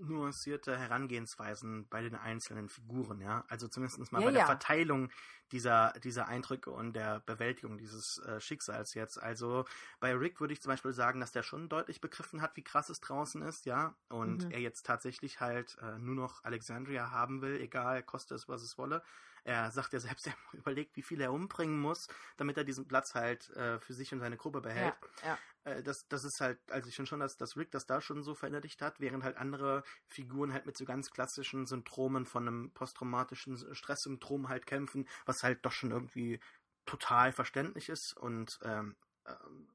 nuancierte 0.01 0.77
Herangehensweisen 0.77 1.87
bei 1.89 2.01
den 2.01 2.15
einzelnen 2.15 2.69
Figuren, 2.69 3.21
ja. 3.21 3.45
Also 3.47 3.67
zumindest 3.67 4.11
mal 4.11 4.19
ja, 4.21 4.27
bei 4.27 4.31
der 4.31 4.45
Verteilung 4.45 5.09
dieser, 5.51 5.93
dieser 6.03 6.27
Eindrücke 6.27 6.71
und 6.71 6.93
der 6.93 7.19
Bewältigung 7.21 7.77
dieses 7.77 8.19
äh, 8.19 8.39
Schicksals 8.39 8.93
jetzt. 8.93 9.21
Also 9.21 9.65
bei 9.99 10.13
Rick 10.13 10.39
würde 10.39 10.53
ich 10.53 10.61
zum 10.61 10.71
Beispiel 10.71 10.93
sagen, 10.93 11.19
dass 11.19 11.31
der 11.31 11.43
schon 11.43 11.69
deutlich 11.69 12.01
begriffen 12.01 12.41
hat, 12.41 12.55
wie 12.55 12.63
krass 12.63 12.89
es 12.89 13.01
draußen 13.01 13.41
ist, 13.41 13.65
ja. 13.65 13.95
Und 14.09 14.45
mhm. 14.45 14.51
er 14.51 14.59
jetzt 14.59 14.85
tatsächlich 14.85 15.39
halt 15.39 15.77
äh, 15.81 15.97
nur 15.99 16.15
noch 16.15 16.43
Alexandria 16.43 17.11
haben 17.11 17.41
will, 17.41 17.59
egal, 17.59 18.03
koste 18.03 18.35
es, 18.35 18.47
was 18.47 18.61
es 18.61 18.77
wolle. 18.77 19.03
Er 19.43 19.71
sagt 19.71 19.93
ja 19.93 19.99
selbst, 19.99 20.27
er 20.27 20.35
überlegt, 20.53 20.95
wie 20.95 21.01
viel 21.01 21.21
er 21.21 21.33
umbringen 21.33 21.79
muss, 21.79 22.07
damit 22.37 22.57
er 22.57 22.63
diesen 22.63 22.87
Platz 22.87 23.15
halt 23.15 23.49
äh, 23.51 23.79
für 23.79 23.93
sich 23.93 24.13
und 24.13 24.19
seine 24.19 24.37
Gruppe 24.37 24.61
behält. 24.61 24.95
Ja, 25.23 25.27
ja. 25.27 25.71
Äh, 25.71 25.83
das, 25.83 26.07
das 26.07 26.23
ist 26.23 26.41
halt, 26.41 26.59
also 26.69 26.89
ich 26.89 26.95
finde 26.95 27.09
schon, 27.09 27.19
dass, 27.19 27.37
dass 27.37 27.57
Rick 27.57 27.71
das 27.71 27.85
da 27.85 28.01
schon 28.01 28.23
so 28.23 28.35
verinnerlicht 28.35 28.81
hat, 28.81 28.99
während 28.99 29.23
halt 29.23 29.37
andere 29.37 29.83
Figuren 30.07 30.53
halt 30.53 30.65
mit 30.65 30.77
so 30.77 30.85
ganz 30.85 31.11
klassischen 31.11 31.65
Syndromen 31.65 32.25
von 32.25 32.47
einem 32.47 32.71
posttraumatischen 32.71 33.75
Stresssyndrom 33.75 34.49
halt 34.49 34.65
kämpfen, 34.65 35.07
was 35.25 35.43
halt 35.43 35.65
doch 35.65 35.71
schon 35.71 35.91
irgendwie 35.91 36.39
total 36.85 37.31
verständlich 37.31 37.89
ist 37.89 38.13
und 38.17 38.59
ähm, 38.63 38.95
ähm, 39.25 39.67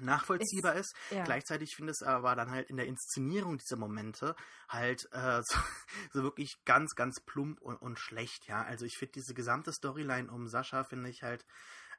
nachvollziehbar 0.00 0.74
ist. 0.74 0.76
ist. 0.76 0.94
Ja. 1.10 1.24
Gleichzeitig 1.24 1.74
finde 1.74 1.92
ich 1.92 1.98
es 2.00 2.06
aber 2.06 2.34
dann 2.34 2.50
halt 2.50 2.70
in 2.70 2.76
der 2.76 2.86
Inszenierung 2.86 3.58
dieser 3.58 3.76
Momente 3.76 4.34
halt 4.68 5.08
äh, 5.12 5.40
so, 5.44 5.58
so, 6.12 6.22
wirklich 6.22 6.56
ganz, 6.64 6.94
ganz 6.94 7.20
plump 7.20 7.60
und, 7.60 7.76
und 7.76 7.98
schlecht, 7.98 8.46
ja. 8.46 8.62
Also 8.62 8.84
ich 8.84 8.96
finde 8.98 9.12
diese 9.12 9.34
gesamte 9.34 9.72
Storyline 9.72 10.30
um 10.30 10.48
Sascha 10.48 10.84
finde 10.84 11.10
ich 11.10 11.22
halt 11.22 11.44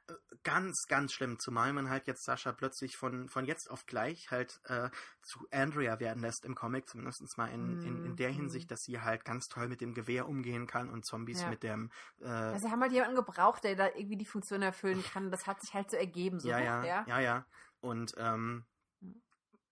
äh, 0.08 0.14
ganz, 0.42 0.86
ganz 0.88 1.12
schlimm, 1.12 1.38
zumal 1.38 1.72
man 1.72 1.90
halt 1.90 2.06
jetzt 2.06 2.24
Sascha 2.24 2.52
plötzlich 2.52 2.96
von, 2.96 3.28
von 3.28 3.44
jetzt 3.44 3.70
auf 3.70 3.86
gleich 3.86 4.30
halt 4.30 4.60
äh, 4.64 4.90
zu 5.22 5.46
Andrea 5.50 6.00
werden 6.00 6.22
lässt 6.22 6.44
im 6.44 6.54
Comic, 6.54 6.88
zumindest 6.88 7.36
mal 7.36 7.48
in, 7.48 7.80
in, 7.82 8.04
in 8.04 8.16
der 8.16 8.30
mhm. 8.30 8.36
Hinsicht, 8.36 8.70
dass 8.70 8.80
sie 8.82 9.00
halt 9.00 9.24
ganz 9.24 9.48
toll 9.48 9.68
mit 9.68 9.80
dem 9.80 9.94
Gewehr 9.94 10.28
umgehen 10.28 10.66
kann 10.66 10.88
und 10.88 11.04
Zombies 11.04 11.42
ja. 11.42 11.50
mit 11.50 11.62
dem. 11.62 11.90
Äh, 12.20 12.26
also 12.26 12.66
sie 12.66 12.72
haben 12.72 12.80
halt 12.80 12.92
jemanden 12.92 13.16
gebraucht, 13.16 13.64
der 13.64 13.76
da 13.76 13.88
irgendwie 13.88 14.16
die 14.16 14.26
Funktion 14.26 14.62
erfüllen 14.62 15.02
kann. 15.02 15.30
Das 15.30 15.46
hat 15.46 15.60
sich 15.60 15.74
halt 15.74 15.90
so 15.90 15.96
ergeben. 15.96 16.40
So 16.40 16.48
ja, 16.48 16.58
ja, 16.60 16.84
ja, 16.84 17.04
ja, 17.06 17.20
ja. 17.20 17.46
Und 17.80 18.12
ähm, 18.16 18.64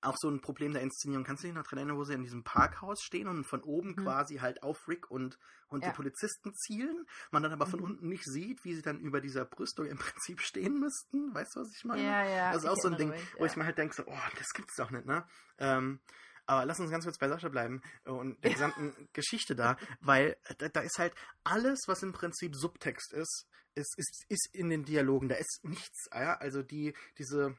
auch 0.06 0.16
so 0.16 0.28
ein 0.28 0.40
Problem 0.40 0.72
der 0.72 0.82
Inszenierung. 0.82 1.24
Kannst 1.24 1.42
du 1.42 1.48
dich 1.48 1.54
noch 1.54 1.64
dran 1.64 1.78
erinnern, 1.78 1.96
wo 1.96 2.04
sie 2.04 2.14
in 2.14 2.22
diesem 2.22 2.44
Parkhaus 2.44 3.02
stehen 3.02 3.28
und 3.28 3.44
von 3.44 3.62
oben 3.62 3.90
mhm. 3.90 3.96
quasi 3.96 4.36
halt 4.36 4.62
auf 4.62 4.88
Rick 4.88 5.10
und, 5.10 5.38
und 5.68 5.82
ja. 5.82 5.90
die 5.90 5.96
Polizisten 5.96 6.54
zielen? 6.54 7.06
Man 7.30 7.42
dann 7.42 7.52
aber 7.52 7.66
von 7.66 7.80
mhm. 7.80 7.86
unten 7.86 8.08
nicht 8.08 8.24
sieht, 8.24 8.64
wie 8.64 8.74
sie 8.74 8.82
dann 8.82 9.00
über 9.00 9.20
dieser 9.20 9.44
Brüstung 9.44 9.86
im 9.86 9.98
Prinzip 9.98 10.40
stehen 10.40 10.78
müssten. 10.78 11.34
Weißt 11.34 11.56
du, 11.56 11.60
was 11.60 11.72
ich 11.76 11.84
meine? 11.84 12.02
Ja, 12.02 12.24
ja. 12.24 12.52
Das 12.52 12.64
ist 12.64 12.68
auch 12.68 12.76
so 12.76 12.88
ein 12.88 12.96
Ding, 12.96 13.10
mich, 13.10 13.20
wo 13.38 13.44
ich 13.44 13.56
mir 13.56 13.64
halt 13.64 13.78
denke, 13.78 13.94
so, 13.94 14.04
oh, 14.06 14.28
das 14.38 14.48
gibt's 14.54 14.76
doch 14.76 14.90
nicht, 14.90 15.06
ne? 15.06 15.26
Ähm, 15.58 16.00
aber 16.48 16.64
lass 16.64 16.78
uns 16.78 16.90
ganz 16.90 17.04
kurz 17.04 17.18
bei 17.18 17.28
Sascha 17.28 17.48
bleiben 17.48 17.82
und 18.04 18.42
der 18.44 18.52
gesamten 18.52 19.08
Geschichte 19.12 19.56
da, 19.56 19.76
weil 20.00 20.36
da, 20.58 20.68
da, 20.68 20.80
ist 20.80 20.98
halt 20.98 21.12
alles, 21.42 21.84
was 21.88 22.04
im 22.04 22.12
Prinzip 22.12 22.54
Subtext 22.54 23.12
ist, 23.12 23.48
ist, 23.74 23.98
ist, 23.98 24.24
ist 24.28 24.48
in 24.52 24.70
den 24.70 24.84
Dialogen. 24.84 25.28
Da 25.28 25.34
ist 25.34 25.60
nichts, 25.64 26.08
ja? 26.12 26.36
Also 26.36 26.62
die, 26.62 26.94
diese 27.18 27.56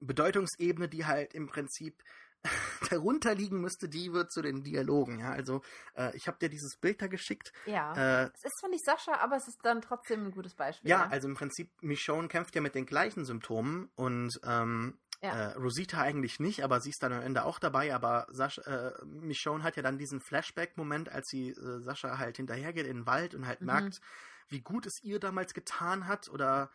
Bedeutungsebene, 0.00 0.88
die 0.88 1.06
halt 1.06 1.34
im 1.34 1.46
Prinzip 1.46 2.02
darunter 2.90 3.34
liegen 3.34 3.60
müsste, 3.60 3.88
die 3.88 4.12
wird 4.12 4.30
zu 4.30 4.42
den 4.42 4.62
Dialogen, 4.62 5.20
ja. 5.20 5.32
Also 5.32 5.62
äh, 5.96 6.16
ich 6.16 6.28
habe 6.28 6.38
dir 6.38 6.48
dieses 6.48 6.76
Bild 6.76 7.02
da 7.02 7.06
geschickt. 7.06 7.52
Ja. 7.66 7.94
Äh, 7.94 8.30
es 8.34 8.44
ist 8.44 8.58
zwar 8.58 8.70
nicht 8.70 8.84
Sascha, 8.84 9.18
aber 9.18 9.36
es 9.36 9.48
ist 9.48 9.58
dann 9.64 9.80
trotzdem 9.80 10.26
ein 10.26 10.30
gutes 10.30 10.54
Beispiel. 10.54 10.90
Ja, 10.90 11.04
ja? 11.04 11.08
also 11.08 11.28
im 11.28 11.34
Prinzip, 11.34 11.70
Michonne 11.82 12.28
kämpft 12.28 12.54
ja 12.54 12.60
mit 12.60 12.74
den 12.74 12.86
gleichen 12.86 13.24
Symptomen 13.24 13.90
und 13.96 14.40
ähm, 14.44 14.98
ja. 15.20 15.30
äh, 15.30 15.52
Rosita 15.54 16.00
eigentlich 16.00 16.38
nicht, 16.38 16.62
aber 16.62 16.80
sie 16.80 16.90
ist 16.90 17.02
dann 17.02 17.12
am 17.12 17.22
Ende 17.22 17.44
auch 17.44 17.58
dabei. 17.58 17.94
Aber 17.94 18.26
Sascha, 18.30 18.62
äh, 18.62 19.04
Michonne 19.04 19.64
hat 19.64 19.76
ja 19.76 19.82
dann 19.82 19.98
diesen 19.98 20.20
Flashback-Moment, 20.20 21.08
als 21.08 21.28
sie 21.28 21.50
äh, 21.50 21.80
Sascha 21.80 22.18
halt 22.18 22.36
hinterhergeht 22.36 22.86
in 22.86 22.98
den 22.98 23.06
Wald 23.06 23.34
und 23.34 23.46
halt 23.46 23.60
mhm. 23.60 23.66
merkt, 23.66 24.00
wie 24.48 24.60
gut 24.60 24.86
es 24.86 25.02
ihr 25.02 25.18
damals 25.18 25.54
getan 25.54 26.06
hat 26.06 26.28
oder 26.28 26.70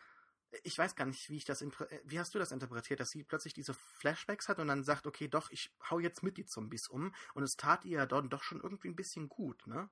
ich 0.62 0.78
weiß 0.78 0.94
gar 0.96 1.06
nicht, 1.06 1.28
wie 1.30 1.36
ich 1.36 1.44
das, 1.44 1.62
äh, 1.62 1.70
wie 2.04 2.18
hast 2.18 2.34
du 2.34 2.38
das 2.38 2.52
interpretiert, 2.52 3.00
dass 3.00 3.10
sie 3.10 3.24
plötzlich 3.24 3.54
diese 3.54 3.74
Flashbacks 3.74 4.48
hat 4.48 4.58
und 4.58 4.68
dann 4.68 4.84
sagt, 4.84 5.06
okay, 5.06 5.28
doch, 5.28 5.50
ich 5.50 5.74
hau 5.90 5.98
jetzt 5.98 6.22
mit 6.22 6.36
die 6.36 6.46
Zombies 6.46 6.88
um 6.88 7.14
und 7.34 7.42
es 7.42 7.56
tat 7.56 7.84
ihr 7.84 7.98
ja 7.98 8.06
dort 8.06 8.32
doch 8.32 8.42
schon 8.42 8.60
irgendwie 8.60 8.88
ein 8.88 8.96
bisschen 8.96 9.28
gut, 9.28 9.66
ne? 9.66 9.90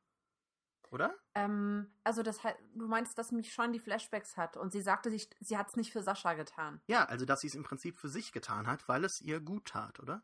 Oder? 0.91 1.17
Ähm, 1.35 1.91
also 2.05 2.23
das 2.23 2.41
du 2.75 2.87
meinst, 2.87 3.17
dass 3.17 3.33
mich 3.33 3.53
schon 3.55 3.73
die 3.73 3.79
Flashbacks 3.79 4.37
hat 4.37 4.59
und 4.59 4.73
sie 4.73 4.83
sagte, 4.83 5.11
sie, 5.11 5.27
sie 5.41 5.57
hat 5.57 5.69
es 5.69 5.77
nicht 5.77 5.91
für 5.91 6.03
Sascha 6.03 6.35
getan. 6.35 6.83
Ja, 6.87 7.07
also 7.07 7.25
dass 7.25 7.41
sie 7.41 7.47
es 7.47 7.55
im 7.55 7.63
Prinzip 7.63 7.97
für 7.97 8.11
sich 8.11 8.31
getan 8.31 8.67
hat, 8.67 8.87
weil 8.89 9.05
es 9.05 9.23
ihr 9.23 9.41
gut 9.41 9.69
tat, 9.69 10.01
oder? 10.01 10.23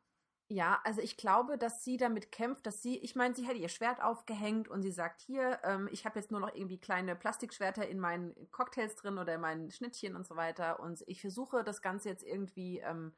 Ja, 0.50 0.80
also 0.84 1.02
ich 1.02 1.18
glaube, 1.18 1.58
dass 1.58 1.84
sie 1.84 1.98
damit 1.98 2.32
kämpft, 2.32 2.64
dass 2.66 2.80
sie, 2.80 2.96
ich 2.98 3.14
meine, 3.14 3.34
sie 3.34 3.46
hätte 3.46 3.58
ihr 3.58 3.68
Schwert 3.68 4.00
aufgehängt 4.02 4.66
und 4.68 4.80
sie 4.82 4.90
sagt, 4.90 5.20
hier, 5.20 5.60
ähm, 5.62 5.88
ich 5.92 6.06
habe 6.06 6.18
jetzt 6.18 6.30
nur 6.30 6.40
noch 6.40 6.54
irgendwie 6.54 6.78
kleine 6.80 7.14
Plastikschwerter 7.14 7.86
in 7.86 7.98
meinen 8.00 8.34
Cocktails 8.50 8.94
drin 8.96 9.18
oder 9.18 9.34
in 9.34 9.42
meinen 9.42 9.70
Schnittchen 9.70 10.16
und 10.16 10.26
so 10.26 10.36
weiter 10.36 10.80
und 10.80 11.04
ich 11.06 11.20
versuche 11.20 11.64
das 11.64 11.82
Ganze 11.82 12.08
jetzt 12.08 12.22
irgendwie 12.24 12.78
ähm, 12.78 13.12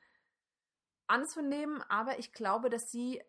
anzunehmen, 1.07 1.83
aber 1.89 2.19
ich 2.19 2.33
glaube, 2.33 2.71
dass 2.71 2.91
sie 2.91 3.23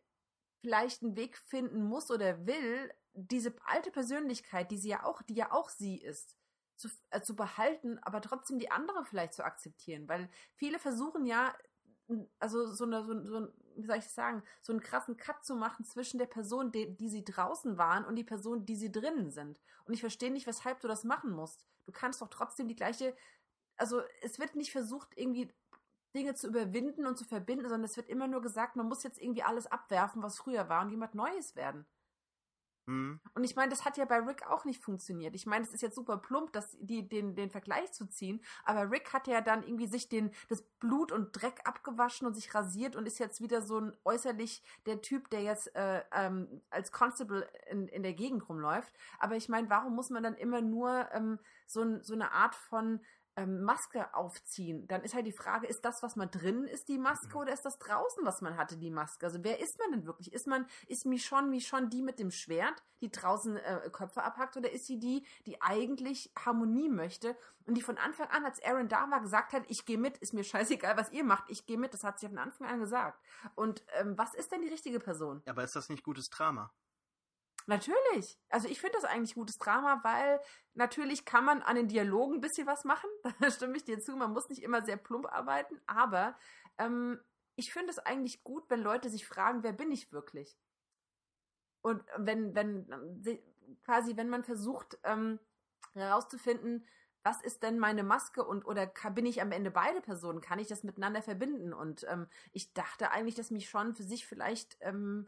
vielleicht 0.62 1.04
einen 1.04 1.16
Weg 1.16 1.38
finden 1.38 1.84
muss 1.84 2.12
oder 2.12 2.45
will, 2.45 2.91
diese 3.14 3.54
alte 3.66 3.91
Persönlichkeit, 3.91 4.72
die 4.72 4.78
sie 4.78 4.89
ja 4.89 5.04
auch, 5.04 5.22
die 5.24 5.36
ja 5.36 5.52
auch 5.52 5.70
sie 5.70 5.97
ist, 5.97 6.38
zu, 6.76 6.89
äh, 7.10 7.22
zu 7.22 7.36
behalten, 7.36 7.99
aber 7.99 8.22
trotzdem 8.22 8.60
die 8.60 8.72
andere 8.72 9.04
vielleicht 9.06 9.34
zu 9.34 9.43
akzeptieren, 9.43 10.08
weil 10.08 10.30
viele 10.56 10.80
versuchen 10.80 11.26
ja 11.26 11.56
also 12.39 12.66
so 12.74 12.84
eine, 12.86 13.06
so, 13.06 13.26
so, 13.26 13.47
wie 13.76 13.86
soll 13.86 13.97
ich 13.97 14.07
sagen, 14.07 14.43
so 14.61 14.74
einen 14.74 14.82
krassen 14.82 15.17
Cut 15.17 15.43
zu 15.43 15.55
machen 15.55 15.86
zwischen 15.86 16.17
der 16.17 16.26
Person, 16.26 16.72
die, 16.72 16.95
die 16.95 17.09
sie 17.09 17.24
draußen 17.24 17.78
waren 17.78 18.05
und 18.05 18.15
die 18.15 18.24
Person, 18.24 18.65
die 18.65 18.76
sie 18.76 18.91
drinnen 18.91 19.32
sind. 19.32 19.59
Und 19.86 19.93
ich 19.93 20.01
verstehe 20.01 20.32
nicht, 20.32 20.47
weshalb 20.47 20.80
du 20.80 20.88
das 20.88 21.03
machen 21.03 21.32
musst. 21.32 21.65
Du 21.86 21.91
kannst 21.91 22.22
doch 22.22 22.30
trotzdem 22.30 22.67
die 22.67 22.76
gleiche, 22.76 23.15
also 23.78 24.01
es 24.22 24.39
wird 24.39 24.55
nicht 24.55 24.72
versucht, 24.72 25.17
irgendwie 25.17 25.53
Dinge 26.13 26.36
zu 26.36 26.47
überwinden 26.47 27.05
und 27.05 27.17
zu 27.17 27.26
verbinden, 27.26 27.63
sondern 27.63 27.86
es 27.86 27.97
wird 27.97 28.09
immer 28.09 28.28
nur 28.28 28.41
gesagt, 28.41 28.76
man 28.76 28.88
muss 28.88 29.03
jetzt 29.03 29.22
irgendwie 29.22 29.43
alles 29.43 29.67
abwerfen, 29.67 30.22
was 30.22 30.38
früher 30.38 30.69
war 30.69 30.82
und 30.84 30.89
jemand 30.89 31.15
Neues 31.15 31.55
werden. 31.55 31.86
Mhm. 32.91 33.19
Und 33.33 33.43
ich 33.43 33.55
meine, 33.55 33.69
das 33.69 33.85
hat 33.85 33.97
ja 33.97 34.05
bei 34.05 34.19
Rick 34.19 34.45
auch 34.47 34.65
nicht 34.65 34.83
funktioniert. 34.83 35.33
Ich 35.33 35.45
meine, 35.45 35.63
es 35.63 35.73
ist 35.73 35.81
jetzt 35.81 35.95
super 35.95 36.17
plump, 36.17 36.51
das, 36.51 36.77
die, 36.79 37.07
den, 37.07 37.35
den 37.35 37.49
Vergleich 37.49 37.91
zu 37.93 38.05
ziehen, 38.05 38.41
aber 38.65 38.91
Rick 38.91 39.13
hat 39.13 39.27
ja 39.27 39.41
dann 39.41 39.63
irgendwie 39.63 39.87
sich 39.87 40.09
den, 40.09 40.31
das 40.49 40.61
Blut 40.79 41.11
und 41.11 41.31
Dreck 41.31 41.61
abgewaschen 41.63 42.27
und 42.27 42.33
sich 42.33 42.53
rasiert 42.53 42.95
und 42.95 43.05
ist 43.05 43.19
jetzt 43.19 43.41
wieder 43.41 43.61
so 43.61 43.79
ein 43.79 43.95
äußerlich 44.03 44.61
der 44.85 45.01
Typ, 45.01 45.29
der 45.29 45.41
jetzt 45.41 45.73
äh, 45.75 46.03
ähm, 46.13 46.61
als 46.69 46.91
Constable 46.91 47.47
in, 47.69 47.87
in 47.87 48.03
der 48.03 48.13
Gegend 48.13 48.47
rumläuft. 48.49 48.93
Aber 49.19 49.35
ich 49.37 49.47
meine, 49.47 49.69
warum 49.69 49.95
muss 49.95 50.09
man 50.09 50.23
dann 50.23 50.35
immer 50.35 50.61
nur 50.61 51.07
ähm, 51.13 51.39
so, 51.65 52.01
so 52.01 52.13
eine 52.13 52.31
Art 52.31 52.55
von 52.55 52.99
ähm, 53.36 53.63
Maske 53.63 54.13
aufziehen, 54.13 54.88
dann 54.88 55.01
ist 55.03 55.13
halt 55.13 55.25
die 55.25 55.32
Frage, 55.32 55.67
ist 55.67 55.86
das, 55.86 56.03
was 56.03 56.15
man 56.15 56.29
drin 56.29 56.65
ist, 56.65 56.88
die 56.89 56.97
Maske 56.97 57.29
Mhm. 57.29 57.41
oder 57.41 57.53
ist 57.53 57.63
das 57.65 57.77
draußen, 57.79 58.25
was 58.25 58.41
man 58.41 58.57
hatte, 58.57 58.77
die 58.77 58.91
Maske? 58.91 59.25
Also 59.25 59.39
wer 59.43 59.59
ist 59.59 59.79
man 59.79 59.91
denn 59.91 60.05
wirklich? 60.05 60.34
Ist 60.34 60.47
man, 60.47 60.65
ist 60.88 61.05
Michonne 61.05 61.47
Michonne 61.47 61.88
die 61.89 62.01
mit 62.01 62.19
dem 62.19 62.32
Schwert, 62.32 62.84
die 63.01 63.11
draußen 63.11 63.57
äh, 63.57 63.89
Köpfe 63.91 64.23
abhackt 64.23 64.57
oder 64.57 64.71
ist 64.71 64.86
sie 64.86 64.99
die, 64.99 65.25
die 65.45 65.61
eigentlich 65.61 66.32
Harmonie 66.38 66.89
möchte 66.89 67.38
und 67.65 67.75
die 67.75 67.82
von 67.82 67.97
Anfang 67.97 68.27
an, 68.29 68.45
als 68.45 68.61
Aaron 68.63 68.89
da 68.89 69.09
war, 69.09 69.21
gesagt 69.21 69.53
hat, 69.53 69.63
ich 69.69 69.86
gehe 69.86 69.97
mit, 69.97 70.17
ist 70.17 70.34
mir 70.34 70.43
scheißegal, 70.43 70.97
was 70.97 71.11
ihr 71.11 71.23
macht, 71.23 71.45
ich 71.49 71.65
gehe 71.65 71.77
mit, 71.77 71.93
das 71.93 72.03
hat 72.03 72.19
sie 72.19 72.27
von 72.27 72.38
Anfang 72.38 72.67
an 72.67 72.79
gesagt. 72.79 73.19
Und 73.55 73.84
ähm, 73.93 74.17
was 74.17 74.34
ist 74.34 74.51
denn 74.51 74.61
die 74.61 74.69
richtige 74.69 74.99
Person? 74.99 75.41
Aber 75.47 75.63
ist 75.63 75.75
das 75.75 75.89
nicht 75.89 76.03
gutes 76.03 76.29
Drama? 76.29 76.73
Natürlich. 77.68 78.39
Also 78.49 78.68
ich 78.68 78.80
finde 78.82 78.97
das 78.97 79.05
eigentlich 79.05 79.36
gutes 79.36 79.57
Drama, 79.57 79.99
weil 80.03 80.39
natürlich 80.74 81.26
kann 81.26 81.45
man 81.45 81.62
an 81.62 81.76
den 81.76 81.88
Dialogen 81.88 82.36
ein 82.36 82.41
bisschen 82.41 82.68
was 82.68 82.84
machen. 82.84 83.09
Da 83.39 83.51
stimme 83.51 83.78
ich 83.78 83.84
dir 83.84 83.99
zu. 83.99 84.16
Man 84.16 84.34
muss 84.34 84.49
nicht 84.49 84.64
immer 84.64 84.82
sehr 84.84 84.97
plump 84.97 85.28
arbeiten, 85.28 85.80
aber 85.86 86.38
ähm, 86.78 87.20
ich 87.55 87.72
finde 87.74 87.91
es 87.91 87.99
eigentlich 87.99 88.43
gut, 88.43 88.70
wenn 88.70 88.82
Leute 88.82 89.09
sich 89.09 89.28
fragen, 89.28 89.64
wer 89.64 89.74
bin 89.74 89.91
ich 89.91 90.12
wirklich? 90.12 90.57
Und 91.82 92.03
wenn, 92.18 92.55
wenn 92.55 92.88
quasi, 93.84 94.16
wenn 94.16 94.30
man 94.30 94.43
versucht 94.43 94.97
ähm, 95.03 95.39
herauszufinden, 95.93 96.86
was 97.24 97.41
ist 97.41 97.62
denn 97.62 97.78
meine 97.78 98.03
Maske 98.03 98.43
und 98.43 98.66
oder 98.66 98.88
bin 99.12 99.26
ich 99.26 99.41
am 99.41 99.51
Ende 99.51 99.70
beide 99.70 100.01
Personen? 100.01 100.41
Kann 100.41 100.59
ich 100.59 100.68
das 100.68 100.84
miteinander 100.84 101.22
verbinden? 101.22 101.74
Und 101.74 102.05
ähm, 102.09 102.28
ich 102.51 102.74
dachte 102.74 103.12
eigentlich, 103.12 103.36
dass 103.36 103.51
mich 103.51 103.70
schon 103.70 103.93
für 103.93 104.03
sich 104.03 104.26
vielleicht 104.26 104.78
ähm, 104.82 105.28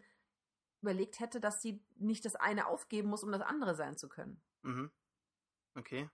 überlegt 0.84 1.20
hätte, 1.20 1.40
dass 1.40 1.62
sie 1.62 1.82
nicht 1.96 2.24
das 2.26 2.36
eine 2.36 2.68
aufgeben 2.68 3.10
muss, 3.10 3.24
um 3.24 3.32
das 3.32 3.42
andere 3.42 3.76
sein 3.76 3.98
zu 3.98 4.08
können. 4.08 4.42
Mhm. 4.62 4.92
Okay. 5.76 6.10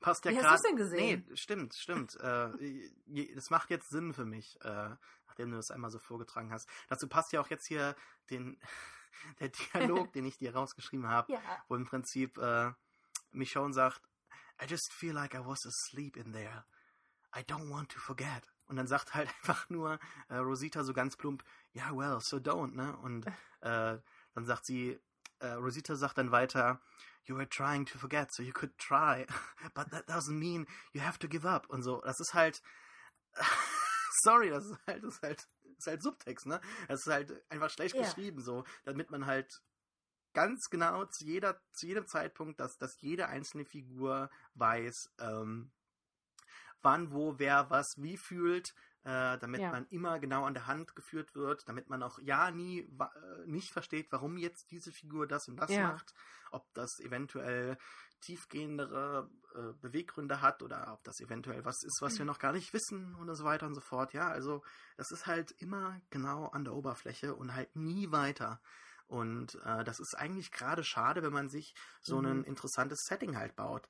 Passt 0.00 0.24
ja 0.24 0.30
Wie 0.30 0.36
gerade. 0.36 0.50
hast 0.50 0.64
du 0.64 0.68
denn 0.68 0.76
gesehen? 0.78 1.26
Nee, 1.28 1.36
stimmt, 1.36 1.74
stimmt. 1.74 2.16
äh, 2.20 3.34
das 3.34 3.50
macht 3.50 3.68
jetzt 3.70 3.90
Sinn 3.90 4.14
für 4.14 4.24
mich, 4.24 4.58
äh, 4.62 4.90
nachdem 5.26 5.50
du 5.50 5.56
das 5.56 5.70
einmal 5.70 5.90
so 5.90 5.98
vorgetragen 5.98 6.50
hast. 6.50 6.68
Dazu 6.88 7.06
passt 7.08 7.32
ja 7.32 7.40
auch 7.40 7.48
jetzt 7.50 7.66
hier 7.66 7.94
den, 8.30 8.58
der 9.40 9.50
Dialog, 9.50 10.12
den 10.14 10.24
ich 10.24 10.38
dir 10.38 10.54
rausgeschrieben 10.56 11.08
habe, 11.08 11.32
Ja. 11.32 11.40
wo 11.68 11.76
im 11.76 11.84
Prinzip 11.84 12.38
äh, 12.38 12.72
Michonne 13.32 13.74
sagt, 13.74 14.00
I 14.62 14.64
just 14.66 14.92
feel 14.92 15.12
like 15.12 15.34
I 15.34 15.44
was 15.44 15.66
asleep 15.66 16.16
in 16.16 16.32
there. 16.32 16.64
I 17.36 17.40
don't 17.40 17.68
want 17.70 17.90
to 17.92 17.98
forget. 18.00 18.50
Und 18.66 18.76
dann 18.76 18.86
sagt 18.86 19.14
halt 19.14 19.28
einfach 19.42 19.68
nur 19.70 19.98
äh, 20.28 20.36
Rosita 20.36 20.84
so 20.84 20.92
ganz 20.92 21.16
plump, 21.16 21.44
yeah, 21.74 21.90
well, 21.96 22.18
so 22.20 22.38
don't, 22.38 22.74
ne? 22.74 22.96
Und 22.98 23.26
äh, 23.60 23.98
dann 24.34 24.44
sagt 24.44 24.66
sie, 24.66 24.98
äh, 25.38 25.48
Rosita 25.48 25.96
sagt 25.96 26.18
dann 26.18 26.32
weiter, 26.32 26.80
you 27.24 27.36
were 27.36 27.48
trying 27.48 27.84
to 27.86 27.98
forget, 27.98 28.32
so 28.32 28.42
you 28.42 28.52
could 28.52 28.76
try, 28.78 29.26
but 29.74 29.90
that 29.90 30.08
doesn't 30.08 30.38
mean 30.38 30.66
you 30.92 31.00
have 31.02 31.18
to 31.18 31.28
give 31.28 31.46
up. 31.48 31.68
Und 31.70 31.82
so, 31.82 32.00
das 32.02 32.18
ist 32.20 32.34
halt, 32.34 32.62
sorry, 34.22 34.50
das 34.50 34.64
ist 34.64 34.78
halt, 34.86 35.04
das 35.04 35.14
ist 35.14 35.22
halt, 35.22 35.38
das 35.64 35.78
ist 35.78 35.86
halt 35.86 36.02
Subtext, 36.02 36.46
ne? 36.46 36.60
Das 36.88 37.00
ist 37.00 37.12
halt 37.12 37.44
einfach 37.50 37.70
schlecht 37.70 37.94
Ja. 37.94 38.02
geschrieben, 38.02 38.40
so, 38.42 38.64
damit 38.84 39.10
man 39.10 39.26
halt 39.26 39.62
ganz 40.32 40.68
genau 40.70 41.06
zu 41.06 41.24
jeder, 41.24 41.60
zu 41.72 41.86
jedem 41.86 42.06
Zeitpunkt, 42.06 42.60
dass, 42.60 42.76
dass 42.78 43.00
jede 43.00 43.28
einzelne 43.28 43.64
Figur 43.64 44.30
weiß, 44.54 45.10
ähm, 45.18 45.72
wann, 46.82 47.12
wo, 47.12 47.38
wer, 47.38 47.70
was, 47.70 47.94
wie 47.96 48.16
fühlt, 48.16 48.74
äh, 49.04 49.38
damit 49.38 49.62
Ja. 49.62 49.72
man 49.72 49.86
immer 49.88 50.18
genau 50.18 50.44
an 50.44 50.54
der 50.54 50.66
Hand 50.66 50.94
geführt 50.96 51.34
wird, 51.34 51.68
damit 51.68 51.88
man 51.88 52.02
auch 52.02 52.18
ja 52.20 52.50
nie 52.50 52.80
äh, 52.80 53.46
nicht 53.46 53.70
versteht, 53.72 54.10
warum 54.10 54.36
jetzt 54.36 54.70
diese 54.70 54.92
Figur 54.92 55.26
das 55.26 55.48
und 55.48 55.56
das 55.56 55.70
Ja. 55.70 55.90
macht, 55.92 56.12
ob 56.50 56.72
das 56.74 56.98
eventuell 57.00 57.76
tiefgehendere 58.20 59.30
äh, 59.54 59.72
Beweggründe 59.80 60.40
hat 60.40 60.62
oder 60.62 60.92
ob 60.92 61.04
das 61.04 61.20
eventuell 61.20 61.64
was 61.64 61.82
ist, 61.84 61.98
was 62.00 62.18
wir 62.18 62.24
Mhm. 62.24 62.26
noch 62.26 62.38
gar 62.38 62.52
nicht 62.52 62.72
wissen 62.72 63.14
und 63.14 63.32
so 63.34 63.44
weiter 63.44 63.66
und 63.66 63.74
so 63.74 63.80
fort. 63.80 64.12
Ja, 64.12 64.28
also 64.28 64.62
das 64.96 65.10
ist 65.10 65.26
halt 65.26 65.52
immer 65.58 66.00
genau 66.10 66.46
an 66.46 66.64
der 66.64 66.74
Oberfläche 66.74 67.34
und 67.34 67.54
halt 67.54 67.76
nie 67.76 68.10
weiter. 68.10 68.60
Und 69.06 69.54
äh, 69.64 69.84
das 69.84 70.00
ist 70.00 70.14
eigentlich 70.18 70.50
gerade 70.50 70.82
schade, 70.82 71.22
wenn 71.22 71.32
man 71.32 71.48
sich 71.48 71.74
so 72.02 72.18
Mhm. 72.18 72.26
ein 72.26 72.42
interessantes 72.44 73.04
Setting 73.04 73.36
halt 73.36 73.54
baut. 73.54 73.88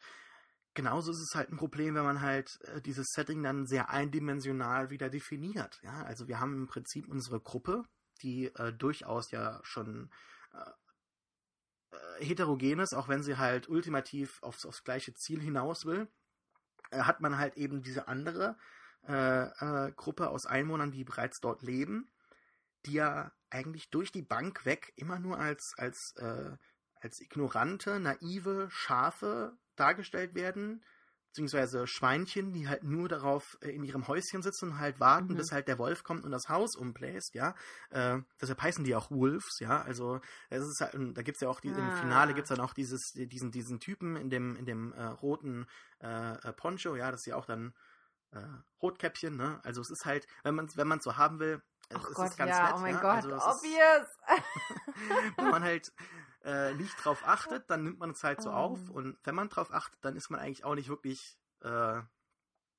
Genauso 0.76 1.10
ist 1.10 1.22
es 1.22 1.34
halt 1.34 1.50
ein 1.50 1.56
Problem, 1.56 1.94
wenn 1.94 2.04
man 2.04 2.20
halt 2.20 2.60
äh, 2.64 2.82
dieses 2.82 3.06
Setting 3.14 3.42
dann 3.42 3.66
sehr 3.66 3.88
eindimensional 3.88 4.90
wieder 4.90 5.08
definiert. 5.08 5.80
Ja, 5.82 6.02
also 6.02 6.28
wir 6.28 6.38
haben 6.38 6.52
im 6.54 6.66
Prinzip 6.66 7.08
unsere 7.08 7.40
Gruppe, 7.40 7.84
die 8.20 8.48
äh, 8.54 8.74
durchaus 8.74 9.30
ja 9.30 9.58
schon 9.62 10.10
äh, 10.52 11.96
äh, 11.96 12.24
heterogen 12.26 12.80
ist, 12.80 12.92
auch 12.92 13.08
wenn 13.08 13.22
sie 13.22 13.38
halt 13.38 13.70
ultimativ 13.70 14.42
aufs, 14.42 14.66
aufs 14.66 14.84
gleiche 14.84 15.14
Ziel 15.14 15.40
hinaus 15.40 15.86
will, 15.86 16.08
äh, 16.90 17.00
hat 17.00 17.22
man 17.22 17.38
halt 17.38 17.56
eben 17.56 17.82
diese 17.82 18.06
andere 18.06 18.58
äh, 19.00 19.92
Gruppe 19.92 20.28
aus 20.28 20.44
Einwohnern, 20.44 20.92
die 20.92 21.04
bereits 21.04 21.40
dort 21.40 21.62
leben, 21.62 22.10
die 22.84 22.94
ja 22.94 23.32
eigentlich 23.48 23.88
durch 23.88 24.12
die 24.12 24.22
Bank 24.22 24.66
weg 24.66 24.92
immer 24.96 25.20
nur 25.20 25.38
als, 25.38 25.74
als, 25.76 26.14
als 27.00 27.20
ignorante, 27.20 28.00
naive 28.00 28.68
Schafe 28.68 29.56
dargestellt 29.76 30.34
werden, 30.34 30.84
beziehungsweise 31.28 31.86
Schweinchen, 31.86 32.52
die 32.54 32.66
halt 32.66 32.82
nur 32.82 33.08
darauf 33.10 33.58
äh, 33.60 33.68
in 33.70 33.84
ihrem 33.84 34.08
Häuschen 34.08 34.42
sitzen 34.42 34.70
und 34.70 34.78
halt 34.78 35.00
warten, 35.00 35.34
Mhm. 35.34 35.36
bis 35.36 35.52
halt 35.52 35.68
der 35.68 35.78
Wolf 35.78 36.02
kommt 36.02 36.24
und 36.24 36.30
das 36.30 36.48
Haus 36.48 36.74
umbläst, 36.76 37.34
ja. 37.34 37.54
Äh, 37.90 38.20
deshalb 38.40 38.62
heißen 38.62 38.84
die 38.84 38.94
auch 38.94 39.10
Wolves, 39.10 39.58
ja. 39.60 39.82
Also 39.82 40.20
es 40.48 40.62
ist 40.64 40.80
halt, 40.80 40.94
da 41.16 41.20
gibt's 41.22 41.40
ja 41.42 41.48
auch 41.48 41.60
die, 41.60 41.68
im 41.68 41.78
Ah. 41.78 41.90
Finale 42.00 42.32
gibt's 42.32 42.48
dann 42.48 42.60
auch 42.60 42.72
dieses, 42.72 43.12
diesen, 43.14 43.50
diesen 43.50 43.80
Typen 43.80 44.16
in 44.16 44.30
dem, 44.30 44.56
in 44.56 44.64
dem 44.64 44.92
äh, 44.94 45.04
roten 45.04 45.66
äh, 46.00 46.32
äh, 46.36 46.52
Poncho, 46.54 46.96
ja, 46.96 47.10
das 47.10 47.20
ist 47.20 47.26
ja 47.26 47.36
auch 47.36 47.44
dann 47.46 47.74
äh, 48.32 48.40
Rotkäppchen, 48.82 49.36
ne? 49.36 49.60
Also 49.62 49.82
es 49.82 49.90
ist 49.90 50.04
halt, 50.06 50.26
wenn 50.42 50.54
man 50.54 50.68
wenn 50.74 50.88
man 50.88 51.00
so 51.00 51.16
haben 51.18 51.38
will, 51.38 51.62
es, 51.90 51.96
Oh 51.96 52.08
es 52.08 52.14
Gott, 52.14 52.30
ist 52.30 52.36
ganz 52.38 52.50
ja, 52.50 52.64
nett, 52.64 52.74
oh 52.76 52.80
mein 52.80 52.94
ja? 52.94 53.00
Gott, 53.00 53.14
also 53.24 53.30
es 53.34 53.46
ist, 53.46 53.58
obvious. 53.58 54.08
wenn 55.36 55.50
man 55.50 55.62
halt 55.62 55.92
äh, 56.46 56.72
nicht 56.74 56.94
drauf 57.04 57.26
achtet, 57.26 57.68
dann 57.68 57.82
nimmt 57.82 57.98
man 57.98 58.10
es 58.10 58.22
halt 58.24 58.40
so 58.40 58.50
Oh. 58.50 58.54
auf. 58.54 58.88
Und 58.90 59.18
wenn 59.24 59.34
man 59.34 59.48
drauf 59.48 59.72
achtet, 59.72 60.02
dann 60.04 60.16
ist 60.16 60.30
man 60.30 60.40
eigentlich 60.40 60.64
auch 60.64 60.74
nicht 60.76 60.88
wirklich, 60.88 61.38
äh, 61.60 61.66
dann 61.68 62.06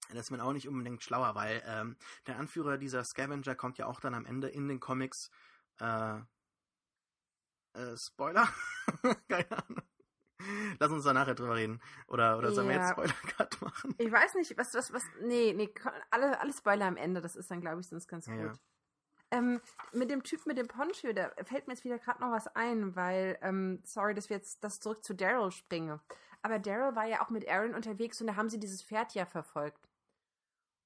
ist 0.10 0.32
man 0.32 0.40
auch 0.42 0.54
nicht 0.54 0.68
unbedingt 0.68 1.04
schlauer, 1.04 1.36
weil 1.36 1.62
ähm, 1.66 1.98
der 2.28 2.38
Anführer 2.38 2.78
dieser 2.78 3.04
Scavenger 3.04 3.56
kommt 3.56 3.78
ja 3.78 3.86
auch 3.86 4.00
dann 4.00 4.14
am 4.14 4.26
Ende 4.26 4.48
in 4.48 4.68
den 4.70 4.80
Comics. 4.80 5.30
Äh, 5.80 6.20
äh, 7.74 7.98
Spoiler? 7.98 8.48
Keine 9.28 9.52
Ahnung. 9.52 9.82
Lass 10.80 10.92
uns 10.92 11.04
da 11.04 11.14
nachher 11.14 11.36
drüber 11.36 11.56
reden. 11.56 11.82
Oder, 12.08 12.38
oder 12.38 12.52
sollen 12.54 12.68
wir 12.70 12.76
Ja. 12.76 12.82
jetzt 12.82 12.92
Spoiler-Cut 12.92 13.62
machen? 13.62 13.96
Ich 13.98 14.12
weiß 14.12 14.36
nicht, 14.36 14.58
was, 14.58 14.74
was, 14.74 14.94
was, 14.94 15.04
nee, 15.24 15.52
nee, 15.54 15.74
alle, 16.12 16.40
alle 16.40 16.54
Spoiler 16.54 16.86
am 16.86 16.96
Ende, 16.96 17.20
das 17.22 17.36
ist 17.36 17.52
dann, 17.52 17.60
glaube 17.60 17.82
ich, 17.82 17.88
sonst 17.88 18.08
ganz 18.08 18.28
Ja, 18.28 18.48
gut. 18.48 18.60
Ähm, 19.32 19.60
mit 19.92 20.10
dem 20.10 20.24
Typ 20.24 20.46
mit 20.46 20.58
dem 20.58 20.68
Poncho, 20.68 21.12
da 21.12 21.30
fällt 21.44 21.68
mir 21.68 21.74
jetzt 21.74 21.84
wieder 21.84 22.00
gerade 22.00 22.22
noch 22.22 22.32
was 22.32 22.48
ein, 22.56 22.96
weil, 22.96 23.38
ähm, 23.42 23.82
sorry, 23.84 24.14
dass 24.14 24.30
wir 24.30 24.38
jetzt 24.38 24.64
das 24.64 24.80
zurück 24.80 25.04
zu 25.04 25.14
Daryl 25.14 25.52
springen. 25.52 26.00
Aber 26.42 26.60
Daryl 26.60 26.96
war 26.96 27.06
ja 27.06 27.22
auch 27.22 27.30
mit 27.30 27.48
Aaron 27.50 27.76
unterwegs 27.76 28.22
und 28.22 28.28
da 28.28 28.36
haben 28.36 28.50
sie 28.50 28.60
dieses 28.60 28.82
Pferd 28.82 29.14
ja 29.16 29.26
verfolgt. 29.26 29.87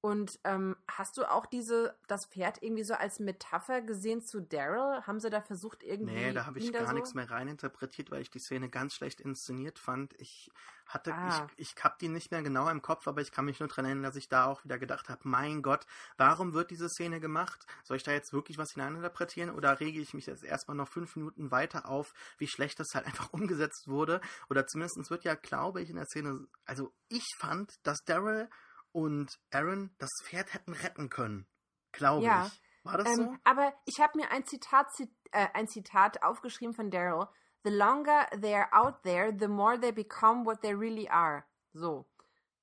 Und 0.02 0.40
ähm, 0.46 0.76
hast 0.88 1.18
du 1.18 1.30
auch 1.30 1.46
diese, 1.46 1.96
das 2.08 2.26
Pferd 2.26 2.64
irgendwie 2.64 2.84
so 2.84 2.96
als 2.96 3.20
Metapher 3.20 3.82
gesehen 3.82 4.24
zu 4.24 4.42
Daryl? 4.42 5.04
Haben 5.06 5.20
sie 5.20 5.30
da 5.30 5.42
versucht, 5.42 5.84
irgendwie. 5.84 6.16
Nee, 6.16 6.34
da 6.34 6.48
habe 6.48 6.58
ich 6.58 6.74
gar 6.74 6.88
so? 6.88 6.94
nichts 6.94 7.14
mehr 7.14 7.30
reininterpretiert, 7.30 8.10
weil 8.10 8.22
ich 8.22 8.32
die 8.32 8.40
Szene 8.40 8.68
ganz 8.68 8.96
schlecht 8.96 9.22
inszeniert 9.22 9.78
fand. 9.78 10.16
Ich 10.20 10.50
hatte, 10.88 11.14
Ah. 11.14 11.48
ich, 11.56 11.70
ich 11.76 11.84
hab 11.84 12.00
die 12.00 12.10
nicht 12.10 12.32
mehr 12.32 12.42
genau 12.42 12.68
im 12.68 12.82
Kopf, 12.82 13.08
aber 13.08 13.22
ich 13.22 13.32
kann 13.32 13.46
mich 13.46 13.60
nur 13.60 13.70
dran 13.70 13.86
erinnern, 13.86 14.04
dass 14.04 14.16
ich 14.16 14.28
da 14.28 14.46
auch 14.46 14.64
wieder 14.64 14.80
gedacht 14.80 15.08
habe, 15.08 15.22
mein 15.24 15.62
Gott, 15.62 15.86
warum 16.18 16.54
wird 16.54 16.72
diese 16.72 16.90
Szene 16.90 17.20
gemacht? 17.20 17.66
Soll 17.84 17.98
ich 17.98 18.04
da 18.04 18.12
jetzt 18.12 18.34
wirklich 18.34 18.58
was 18.58 18.72
hineininterpretieren 18.72 19.52
oder 19.52 19.80
rege 19.80 20.02
ich 20.02 20.16
mich 20.16 20.26
jetzt 20.26 20.44
erstmal 20.44 20.76
noch 20.76 20.88
fünf 20.88 21.16
Minuten 21.16 21.52
weiter 21.52 21.88
auf, 21.88 22.14
wie 22.40 22.48
schlecht 22.48 22.80
das 22.80 22.96
halt 22.96 23.06
einfach 23.30 23.32
umgesetzt 23.34 23.88
wurde? 23.88 24.20
Oder 24.50 24.66
zumindest 24.66 25.12
wird 25.12 25.24
ja, 25.26 25.36
glaube 25.36 25.80
ich, 25.82 25.92
in 25.92 25.96
der 25.98 26.08
Szene, 26.08 26.48
also 26.66 26.92
ich 27.08 27.26
fand, 27.38 27.76
dass 27.86 28.04
Daryl 28.04 28.50
und 28.92 29.40
Aaron 29.52 29.94
das 29.98 30.10
Pferd 30.24 30.54
hätten 30.54 30.74
retten 30.74 31.10
können. 31.10 31.48
Glaube 31.92 32.26
Ja. 32.26 32.48
ich. 32.48 32.62
War 32.84 32.98
das 32.98 33.08
Ähm, 33.08 33.16
so? 33.26 33.36
Aber 33.44 33.74
ich 33.86 34.00
habe 34.02 34.18
mir 34.18 34.32
ein 34.32 34.46
Zitat, 34.46 34.92
zit 34.94 35.12
äh, 35.32 35.48
ein 35.54 35.68
Zitat 35.68 36.24
aufgeschrieben 36.24 36.74
von 36.74 36.90
Daryl. 36.90 37.28
The 37.64 37.70
longer 37.70 38.28
they're 38.32 38.72
out 38.72 39.04
there, 39.04 39.36
the 39.40 39.48
more 39.48 39.80
they 39.80 39.92
become 39.92 40.46
what 40.46 40.62
they 40.62 40.74
really 40.74 41.08
are. 41.08 41.44
So. 41.74 42.08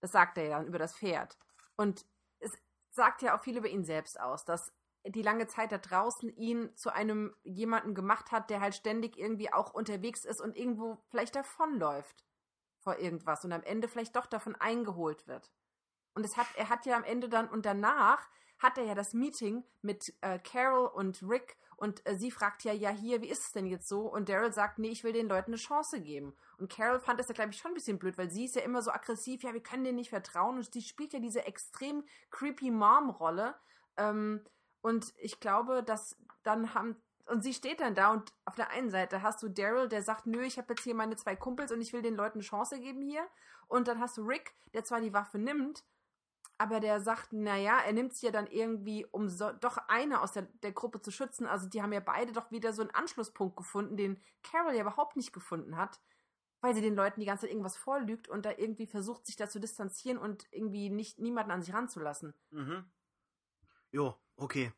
Das 0.01 0.11
sagt 0.11 0.39
er 0.39 0.45
ja 0.45 0.63
über 0.63 0.79
das 0.79 0.97
Pferd. 0.97 1.39
Und 1.77 2.05
es 2.41 2.51
sagt 2.91 3.23
ja 3.23 3.37
auch 3.37 3.43
viel 3.43 3.57
über 3.57 3.69
ihn 3.69 3.85
selbst 3.85 4.19
aus, 4.21 4.45
dass 4.45 4.73
die 5.07 5.23
lange 5.23 5.47
Zeit 5.47 5.71
da 5.71 5.79
draußen 5.79 6.29
ihn 6.37 6.77
zu 6.77 6.91
einem 6.93 7.35
jemanden 7.45 7.95
gemacht 7.95 8.33
hat, 8.33 8.51
der 8.51 8.61
halt 8.61 8.75
ständig 8.75 9.17
irgendwie 9.17 9.53
auch 9.53 9.73
unterwegs 9.73 10.25
ist 10.25 10.41
und 10.41 10.57
irgendwo 10.57 10.99
vielleicht 11.11 11.37
davonläuft 11.37 12.25
vor 12.81 12.99
irgendwas 12.99 13.45
und 13.45 13.53
am 13.53 13.63
Ende 13.63 13.87
vielleicht 13.89 14.17
doch 14.17 14.27
davon 14.27 14.57
eingeholt 14.57 15.27
wird. 15.29 15.53
Und 16.19 16.25
es 16.25 16.37
hat, 16.37 16.49
er 16.57 16.69
hat 16.69 16.85
ja 16.85 16.97
am 16.97 17.05
Ende 17.05 17.29
dann 17.29 17.49
und 17.49 17.65
danach 17.65 18.27
hat 18.59 18.77
er 18.77 18.83
ja 18.83 18.97
das 18.97 19.15
Meeting 19.15 19.63
mit 19.83 20.13
äh, 20.21 20.41
Carol 20.41 20.89
und 20.89 21.23
Rick 21.23 21.57
und 21.77 22.05
äh, 22.09 22.17
sie 22.17 22.33
fragt 22.33 22.65
ja, 22.65 22.73
ja 22.73 22.91
hier, 22.91 23.23
wie 23.23 23.29
ist 23.29 23.45
es 23.45 23.53
denn 23.53 23.67
jetzt 23.67 23.87
so? 23.87 24.01
Und 24.01 24.29
Daryl 24.29 24.53
sagt, 24.53 24.81
nee, 24.81 24.89
ich 24.89 25.05
will 25.05 25.13
den 25.13 25.29
Leuten 25.29 25.53
eine 25.53 25.59
Chance 25.59 26.01
geben. 26.01 26.35
Und 26.59 26.73
Carol 26.73 26.99
fand 26.99 27.21
das 27.21 27.29
ja, 27.29 27.35
glaube 27.35 27.53
ich, 27.53 27.59
schon 27.59 27.71
ein 27.71 27.75
bisschen 27.75 28.01
blöd, 28.01 28.19
weil 28.19 28.33
sie 28.33 28.47
ist 28.47 28.57
ja 28.57 28.63
immer 28.63 28.83
so 28.83 28.91
aggressiv, 28.91 29.45
ja, 29.45 29.55
wir 29.55 29.63
können 29.63 29.85
denen 29.85 29.95
nicht 29.95 30.11
vertrauen 30.11 30.57
und 30.57 30.73
sie 30.73 30.83
spielt 30.83 31.13
ja 31.13 31.21
diese 31.21 31.47
extrem 31.47 32.03
creepy 32.33 32.73
Mom-Rolle. 32.73 33.55
Ähm, 33.97 34.45
und 34.81 35.15
ich 35.19 35.39
glaube, 35.39 35.85
dass 35.85 36.17
dann 36.43 36.75
haben 36.75 36.97
und 37.27 37.45
sie 37.45 37.55
steht 37.55 37.81
dann 37.81 37.95
da 37.95 38.11
und 38.13 38.33
auf 38.45 38.57
der 38.57 38.71
einen 38.71 38.91
Seite 38.91 39.23
hast 39.23 39.41
du 39.41 39.49
Daryl, 39.49 39.89
der 39.89 40.03
sagt, 40.03 40.27
nö, 40.27 40.43
ich 40.43 40.59
habe 40.59 40.73
jetzt 40.73 40.83
hier 40.83 40.97
meine 40.97 41.15
zwei 41.15 41.37
Kumpels 41.37 41.71
und 41.71 41.81
ich 41.81 41.93
will 41.93 42.03
den 42.03 42.17
Leuten 42.17 42.39
eine 42.39 42.43
Chance 42.43 42.81
geben 42.81 43.03
hier. 43.03 43.25
Und 43.69 43.87
dann 43.87 44.01
hast 44.01 44.17
du 44.17 44.23
Rick, 44.23 44.55
der 44.73 44.83
zwar 44.83 45.01
die 45.01 45.13
Waffe 45.13 45.39
nimmt, 45.39 45.85
aber 46.59 46.81
der 46.81 47.01
sagt, 47.01 47.33
naja, 47.33 47.79
er 47.79 47.93
nimmt 47.93 48.15
sie 48.15 48.27
ja 48.27 48.33
dann 48.33 48.49
irgendwie, 48.49 49.07
um 49.07 49.29
so, 49.29 49.53
doch 49.53 49.79
eine 49.87 50.21
aus 50.21 50.33
der, 50.33 50.43
der 50.63 50.73
Gruppe 50.73 51.01
zu 51.01 51.13
schützen. 51.13 51.47
Also 51.47 51.69
die 51.69 51.83
haben 51.83 51.93
ja 51.93 52.01
beide 52.01 52.33
doch 52.33 52.51
wieder 52.51 52.73
so 52.73 52.83
einen 52.83 52.91
Anschlusspunkt 52.91 53.57
gefunden, 53.57 53.97
den 53.97 54.21
Carol 54.43 54.75
ja 54.75 54.83
überhaupt 54.83 55.17
nicht 55.17 55.33
gefunden 55.33 55.77
hat, 55.77 56.01
weil 56.61 56.75
sie 56.75 56.81
den 56.81 56.97
Leuten 56.97 57.21
die 57.21 57.27
ganze 57.27 57.43
Zeit 57.43 57.53
irgendwas 57.53 57.77
vorlügt 57.77 58.29
und 58.29 58.45
da 58.45 58.51
irgendwie 58.51 58.87
versucht, 58.87 59.25
sich 59.27 59.37
da 59.37 59.49
zu 59.49 59.61
distanzieren 59.61 60.19
und 60.19 60.47
irgendwie 60.51 60.91
nicht 60.91 61.21
niemanden 61.21 61.53
an 61.53 61.63
sich 61.63 61.73
ranzulassen. 61.73 62.35
Mhm. 62.51 62.85
Jo, 63.93 64.17
okay. 64.37 64.73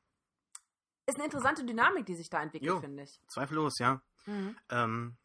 Ist 1.07 1.17
eine 1.17 1.25
interessante 1.25 1.65
Dynamik, 1.65 2.05
die 2.05 2.15
sich 2.15 2.29
da 2.29 2.43
entwickelt, 2.43 2.81
finde 2.81 3.03
ich. 3.03 3.21
Zweifellos, 3.27 3.79
ja. 3.79 4.03
Mhm. 4.27 4.57
Ähm, 4.69 5.17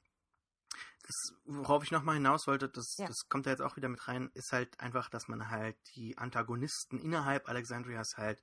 das, 1.05 1.33
worauf 1.45 1.83
ich 1.83 1.91
nochmal 1.91 2.15
hinaus 2.15 2.47
wollte, 2.47 2.67
das, 2.67 2.97
ja. 2.97 3.07
das 3.07 3.29
kommt 3.29 3.45
da 3.45 3.51
jetzt 3.51 3.61
auch 3.61 3.75
wieder 3.75 3.89
mit 3.89 4.07
rein, 4.07 4.31
ist 4.33 4.51
halt 4.51 4.79
einfach, 4.79 5.09
dass 5.09 5.27
man 5.27 5.49
halt 5.49 5.77
die 5.95 6.17
Antagonisten 6.17 6.99
innerhalb 6.99 7.47
Alexandrias 7.47 8.17
halt 8.17 8.41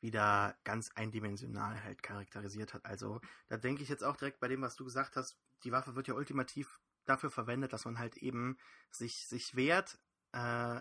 wieder 0.00 0.56
ganz 0.64 0.90
eindimensional 0.96 1.82
halt 1.82 2.02
charakterisiert 2.02 2.74
hat. 2.74 2.84
Also 2.84 3.20
da 3.48 3.56
denke 3.56 3.82
ich 3.82 3.88
jetzt 3.88 4.02
auch 4.02 4.16
direkt 4.16 4.40
bei 4.40 4.48
dem, 4.48 4.62
was 4.62 4.74
du 4.74 4.84
gesagt 4.84 5.16
hast, 5.16 5.38
die 5.62 5.72
Waffe 5.72 5.94
wird 5.94 6.08
ja 6.08 6.14
ultimativ 6.14 6.80
dafür 7.04 7.30
verwendet, 7.30 7.72
dass 7.72 7.84
man 7.84 7.98
halt 7.98 8.16
eben 8.16 8.58
sich, 8.90 9.26
sich 9.28 9.54
wehrt, 9.54 9.98
äh, 10.32 10.80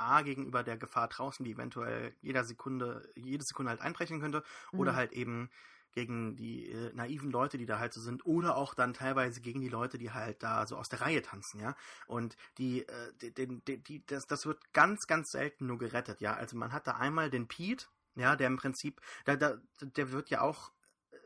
A, 0.00 0.22
gegenüber 0.22 0.62
der 0.62 0.76
Gefahr 0.76 1.08
draußen, 1.08 1.44
die 1.44 1.52
eventuell 1.52 2.14
jeder 2.20 2.44
Sekunde, 2.44 3.10
jede 3.16 3.44
Sekunde 3.44 3.70
halt 3.70 3.80
einbrechen 3.80 4.20
könnte, 4.20 4.44
mhm. 4.72 4.80
oder 4.80 4.94
halt 4.94 5.12
eben 5.12 5.50
gegen 5.92 6.36
die 6.36 6.70
äh, 6.70 6.92
naiven 6.94 7.30
Leute, 7.30 7.58
die 7.58 7.66
da 7.66 7.78
halt 7.78 7.92
so 7.92 8.00
sind, 8.00 8.26
oder 8.26 8.56
auch 8.56 8.74
dann 8.74 8.94
teilweise 8.94 9.40
gegen 9.40 9.60
die 9.60 9.68
Leute, 9.68 9.98
die 9.98 10.10
halt 10.10 10.42
da 10.42 10.66
so 10.66 10.76
aus 10.76 10.88
der 10.88 11.00
Reihe 11.00 11.22
tanzen, 11.22 11.60
ja. 11.60 11.76
Und 12.06 12.36
die, 12.58 12.86
äh, 12.86 13.12
die, 13.20 13.60
die, 13.64 13.82
die, 13.82 14.06
das, 14.06 14.26
das 14.26 14.46
wird 14.46 14.72
ganz, 14.72 15.06
ganz 15.06 15.30
selten 15.30 15.66
nur 15.66 15.78
gerettet, 15.78 16.20
ja. 16.20 16.34
Also 16.34 16.56
man 16.56 16.72
hat 16.72 16.86
da 16.86 16.92
einmal 16.96 17.30
den 17.30 17.48
Pete, 17.48 17.86
ja, 18.14 18.36
der 18.36 18.48
im 18.48 18.56
Prinzip, 18.56 19.00
der, 19.26 19.36
der, 19.36 19.60
der 19.80 20.10
wird 20.12 20.30
ja 20.30 20.40
auch 20.40 20.72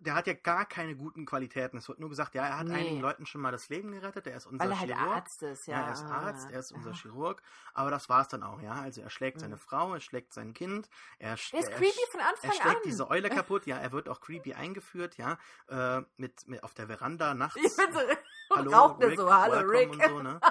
der 0.01 0.15
hat 0.15 0.27
ja 0.27 0.35
gar 0.35 0.65
keine 0.67 0.97
guten 0.97 1.27
Qualitäten. 1.27 1.77
Es 1.77 1.89
wird 1.89 2.01
nur 2.01 2.09
gesagt, 2.09 2.35
ja, 2.35 2.47
er 2.47 2.59
hat 2.59 2.67
nee. 2.67 2.75
einigen 2.75 3.01
Leuten 3.01 3.27
schon 3.27 3.41
mal 3.41 3.53
das 3.53 3.69
Leben 3.69 3.93
gerettet, 3.93 4.27
er 4.27 4.37
ist 4.37 4.47
unser 4.47 4.65
Weil 4.65 4.73
er 4.73 4.79
Chirurg. 4.79 4.99
Halt 4.99 5.11
Arzt 5.11 5.43
ist, 5.43 5.67
ja. 5.67 5.81
ja. 5.81 5.87
Er 5.87 5.93
ist 5.93 6.05
Arzt, 6.05 6.51
er 6.51 6.61
ist 6.61 6.73
unser 6.73 6.93
Chirurg, 6.93 7.43
aber 7.75 7.91
das 7.91 8.09
war 8.09 8.23
es 8.23 8.29
dann 8.29 8.43
auch, 8.43 8.61
ja. 8.61 8.73
Also 8.73 9.01
er 9.01 9.11
schlägt 9.11 9.39
mhm. 9.39 9.41
seine 9.41 9.57
Frau, 9.59 9.95
er 9.95 10.01
schlägt 10.01 10.33
sein 10.33 10.55
Kind, 10.55 10.89
er, 11.19 11.31
er 11.31 11.35
ist 11.35 11.53
creepy 11.53 12.07
von 12.11 12.21
Anfang 12.21 12.51
er 12.51 12.53
schlägt 12.53 12.77
an. 12.77 12.83
diese 12.85 13.11
Eule 13.11 13.29
kaputt, 13.31 13.67
ja, 13.67 13.79
er 13.79 13.93
wird 13.93 14.09
auch 14.09 14.21
creepy 14.21 14.55
eingeführt, 14.55 15.17
ja, 15.17 15.39
äh, 15.69 16.03
mit, 16.17 16.47
mit 16.49 16.63
auf 16.63 16.75
der 16.75 16.87
Veranda 16.87 17.35
nachts. 17.35 17.57
Ich 17.57 17.77
bin 17.77 17.93
so, 17.93 18.01
Hallo, 18.57 18.87
Rick, 19.01 19.19
so, 19.19 19.33
Hallo 19.33 19.69
Rick. 19.69 19.93
Und 19.93 20.03
so, 20.03 20.23
ne? 20.23 20.41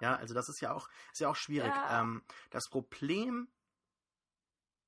Ja, 0.00 0.14
also 0.14 0.32
das 0.32 0.48
ist 0.48 0.60
ja 0.60 0.72
auch, 0.72 0.88
ist 1.12 1.20
ja 1.20 1.28
auch 1.28 1.34
schwierig. 1.34 1.72
Ja. 1.74 2.02
Ähm, 2.02 2.22
das 2.50 2.68
Problem 2.68 3.48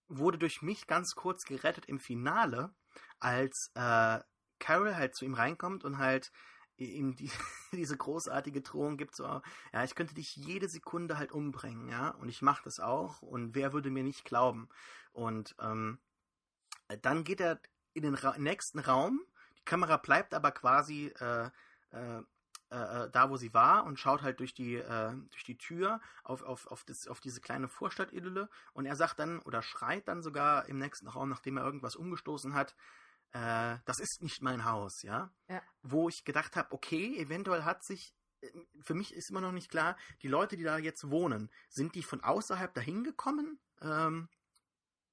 wurde 0.09 0.39
durch 0.39 0.63
mich 0.63 0.87
ganz 0.87 1.15
kurz 1.15 1.45
gerettet 1.45 1.87
im 1.87 1.99
Finale, 1.99 2.73
als 3.21 3.71
äh, 3.75 4.19
Carol 4.59 4.97
halt 4.97 5.15
zu 5.15 5.25
ihm 5.25 5.35
reinkommt 5.35 5.85
und 5.85 5.99
halt 5.99 6.33
ihm 6.77 7.15
die, 7.15 7.31
diese 7.73 7.97
großartige 7.97 8.63
Drohung 8.63 8.97
gibt, 8.97 9.15
so, 9.15 9.25
ja, 9.25 9.85
ich 9.85 9.95
könnte 9.95 10.15
dich 10.15 10.37
jede 10.37 10.69
Sekunde 10.69 11.19
halt 11.19 11.33
umbringen, 11.33 11.89
ja, 11.89 12.11
und 12.11 12.29
ich 12.29 12.43
mache 12.43 12.63
das 12.65 12.81
auch 12.81 13.23
und 13.23 13.55
wer 13.55 13.73
würde 13.73 13.91
mir 13.91 14.03
nicht 14.03 14.25
glauben? 14.25 14.69
Und 15.13 15.55
ähm, 15.61 15.99
dann 17.03 17.25
geht 17.25 17.41
er 17.41 17.61
in 17.93 18.03
den 18.03 18.15
Ra 18.15 18.37
nächsten 18.39 18.79
Raum, 18.79 19.21
die 19.59 19.65
Kamera 19.65 19.97
bleibt 19.97 20.35
aber 20.35 20.53
quasi 20.53 21.13
äh, 21.21 21.51
äh, 21.93 22.23
äh, 22.71 23.11
da, 23.11 23.31
wo 23.31 23.37
sie 23.37 23.53
war 23.53 23.85
und 23.85 23.99
schaut 23.99 24.23
halt 24.23 24.39
durch 24.39 24.55
die, 24.55 24.77
äh, 24.77 25.13
durch 25.31 25.45
die 25.45 25.59
Tür 25.59 26.01
auf, 26.23 26.43
auf, 26.43 26.69
auf, 26.69 26.85
das, 26.85 27.09
auf 27.09 27.21
diese 27.21 27.41
kleine 27.41 27.69
Vorstadtidylle 27.69 28.49
und 28.73 28.87
er 28.87 28.95
sagt 28.95 29.19
dann 29.19 29.41
oder 29.41 29.61
schreit 29.61 30.07
dann 30.07 30.23
sogar 30.23 30.67
im 30.67 30.79
nächsten 30.79 31.09
Raum, 31.09 31.29
nachdem 31.29 31.57
er 31.57 31.65
irgendwas 31.65 31.97
umgestoßen 31.97 32.55
hat, 32.55 32.77
äh, 33.33 33.77
das 33.85 34.01
ist 34.01 34.23
nicht 34.23 34.43
mein 34.43 34.65
Haus, 34.65 35.03
ja? 35.03 35.33
ja. 35.49 35.63
Wo 35.83 36.09
ich 36.09 36.25
gedacht 36.25 36.57
habe, 36.57 36.73
okay, 36.73 37.17
eventuell 37.19 37.65
hat 37.65 37.85
sich, 37.85 38.15
äh, 38.41 38.51
für 38.83 38.95
mich 38.95 39.15
ist 39.15 39.31
immer 39.31 39.41
noch 39.41 39.53
nicht 39.53 39.71
klar, 39.71 39.97
die 40.23 40.29
Leute, 40.29 40.57
die 40.57 40.65
da 40.65 40.79
jetzt 40.79 41.11
wohnen, 41.11 41.51
sind 41.69 41.95
die 41.95 42.03
von 42.03 42.23
außerhalb 42.23 42.75
dahin 42.75 43.05
gekommen? 43.05 43.61
Ähm, 43.81 44.29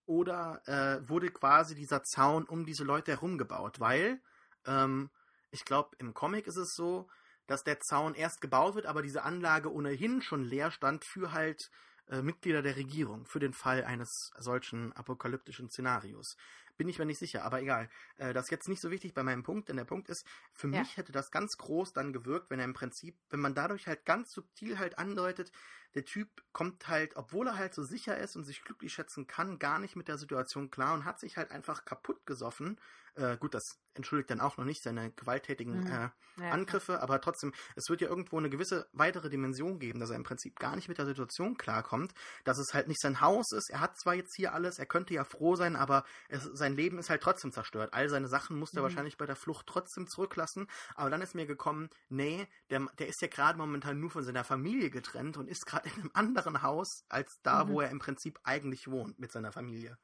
oder 0.05 0.61
äh, 0.67 1.07
wurde 1.07 1.29
quasi 1.29 1.75
dieser 1.75 2.01
Zaun 2.03 2.45
um 2.45 2.65
diese 2.65 2.83
Leute 2.83 3.11
herum 3.11 3.37
gebaut? 3.37 3.79
Weil, 3.79 4.21
ähm, 4.65 5.11
ich 5.51 5.65
glaube, 5.65 5.95
im 5.99 6.13
Comic 6.13 6.47
ist 6.47 6.57
es 6.57 6.73
so, 6.73 7.09
dass 7.45 7.63
der 7.63 7.79
Zaun 7.79 8.13
erst 8.13 8.41
gebaut 8.41 8.75
wird, 8.75 8.85
aber 8.85 9.01
diese 9.01 9.23
Anlage 9.23 9.71
ohnehin 9.71 10.21
schon 10.21 10.43
leer 10.43 10.71
stand 10.71 11.05
für 11.05 11.33
halt 11.33 11.69
äh, 12.09 12.21
Mitglieder 12.21 12.61
der 12.61 12.77
Regierung, 12.77 13.25
für 13.25 13.39
den 13.39 13.53
Fall 13.53 13.83
eines 13.83 14.31
solchen 14.37 14.93
apokalyptischen 14.93 15.69
Szenarios. 15.69 16.37
Bin 16.77 16.87
ich 16.87 16.99
mir 16.99 17.05
nicht 17.05 17.19
sicher, 17.19 17.43
aber 17.43 17.61
egal. 17.61 17.89
Äh, 18.17 18.33
das 18.33 18.45
ist 18.45 18.51
jetzt 18.51 18.69
nicht 18.69 18.81
so 18.81 18.91
wichtig 18.91 19.13
bei 19.13 19.23
meinem 19.23 19.43
Punkt, 19.43 19.69
denn 19.69 19.77
der 19.77 19.85
Punkt 19.85 20.09
ist, 20.09 20.25
für 20.53 20.69
ja. 20.69 20.79
mich 20.79 20.97
hätte 20.97 21.11
das 21.11 21.31
ganz 21.31 21.57
groß 21.57 21.93
dann 21.93 22.13
gewirkt, 22.13 22.49
wenn 22.49 22.59
er 22.59 22.65
im 22.65 22.73
Prinzip, 22.73 23.17
wenn 23.29 23.39
man 23.39 23.55
dadurch 23.55 23.87
halt 23.87 24.05
ganz 24.05 24.31
subtil 24.31 24.77
halt 24.79 24.99
andeutet, 24.99 25.51
der 25.95 26.05
Typ 26.05 26.43
kommt 26.53 26.87
halt, 26.87 27.15
obwohl 27.15 27.47
er 27.47 27.57
halt 27.57 27.73
so 27.73 27.83
sicher 27.83 28.17
ist 28.17 28.35
und 28.35 28.43
sich 28.43 28.61
glücklich 28.63 28.93
schätzen 28.93 29.25
kann, 29.25 29.57
gar 29.57 29.79
nicht 29.79 29.95
mit 29.95 30.07
der 30.07 30.17
Situation 30.17 30.69
klar 30.69 30.93
und 30.93 31.05
hat 31.05 31.19
sich 31.19 31.37
halt 31.37 31.51
einfach 31.51 31.85
kaputt 31.85 32.25
gesoffen. 32.25 32.79
Äh, 33.17 33.37
gut, 33.37 33.55
das 33.55 33.63
entschuldigt 33.95 34.29
dann 34.29 34.41
auch 34.41 34.57
noch 34.57 34.65
nicht 34.65 34.83
seine 34.83 35.11
gewalttätigen 35.11 35.81
mhm. 35.81 35.87
äh, 35.87 36.09
ja, 36.39 36.51
Angriffe, 36.51 36.93
klar. 36.93 37.01
aber 37.01 37.19
trotzdem, 37.19 37.51
es 37.75 37.89
wird 37.89 38.01
ja 38.01 38.07
irgendwo 38.07 38.37
eine 38.37 38.49
gewisse 38.49 38.87
weitere 38.93 39.29
Dimension 39.29 39.79
geben, 39.79 39.99
dass 39.99 40.11
er 40.11 40.17
im 40.17 40.23
Prinzip 40.23 40.59
gar 40.59 40.75
nicht 40.75 40.87
mit 40.87 40.99
der 40.99 41.07
Situation 41.07 41.57
klarkommt, 41.57 42.13
dass 42.43 42.59
es 42.59 42.75
halt 42.75 42.87
nicht 42.87 43.01
sein 43.01 43.21
Haus 43.21 43.51
ist. 43.51 43.71
Er 43.71 43.79
hat 43.79 43.97
zwar 43.99 44.13
jetzt 44.13 44.35
hier 44.35 44.53
alles, 44.53 44.77
er 44.77 44.85
könnte 44.85 45.15
ja 45.15 45.23
froh 45.23 45.55
sein, 45.55 45.75
aber 45.75 46.05
es, 46.29 46.43
sein 46.43 46.75
Leben 46.75 46.99
ist 46.99 47.09
halt 47.09 47.23
trotzdem 47.23 47.51
zerstört. 47.51 47.91
All 47.93 48.07
seine 48.07 48.27
Sachen 48.27 48.59
muss 48.59 48.73
er 48.73 48.81
mhm. 48.81 48.83
wahrscheinlich 48.83 49.17
bei 49.17 49.25
der 49.25 49.35
Flucht 49.35 49.65
trotzdem 49.65 50.07
zurücklassen, 50.07 50.67
aber 50.93 51.09
dann 51.09 51.23
ist 51.23 51.33
mir 51.33 51.47
gekommen, 51.47 51.89
nee, 52.09 52.47
der, 52.69 52.85
der 52.99 53.07
ist 53.07 53.21
ja 53.21 53.27
gerade 53.27 53.57
momentan 53.57 53.99
nur 53.99 54.11
von 54.11 54.23
seiner 54.23 54.43
Familie 54.43 54.91
getrennt 54.91 55.37
und 55.37 55.47
ist 55.47 55.65
gerade 55.65 55.89
in 55.89 56.01
einem 56.01 56.11
anderen 56.13 56.61
Haus 56.61 57.03
als 57.09 57.39
da, 57.41 57.65
mhm. 57.65 57.69
wo 57.69 57.81
er 57.81 57.89
im 57.89 57.99
Prinzip 57.99 58.39
eigentlich 58.43 58.87
wohnt 58.87 59.17
mit 59.17 59.31
seiner 59.31 59.51
Familie. 59.51 59.97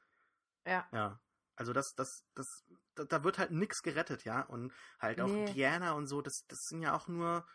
Ja. 0.66 0.88
Ja. 0.92 1.20
Also 1.56 1.72
das, 1.72 1.94
das, 1.94 2.24
das, 2.34 2.46
da, 2.94 3.04
da 3.04 3.24
wird 3.24 3.38
halt 3.38 3.50
nichts 3.50 3.82
gerettet, 3.82 4.24
ja. 4.24 4.42
Und 4.42 4.72
halt 4.98 5.20
auch 5.20 5.28
nee. 5.28 5.46
Diana 5.52 5.92
und 5.92 6.06
so, 6.06 6.22
das, 6.22 6.44
das 6.48 6.58
sind 6.68 6.82
ja 6.82 6.94
auch 6.94 7.08
nur 7.08 7.46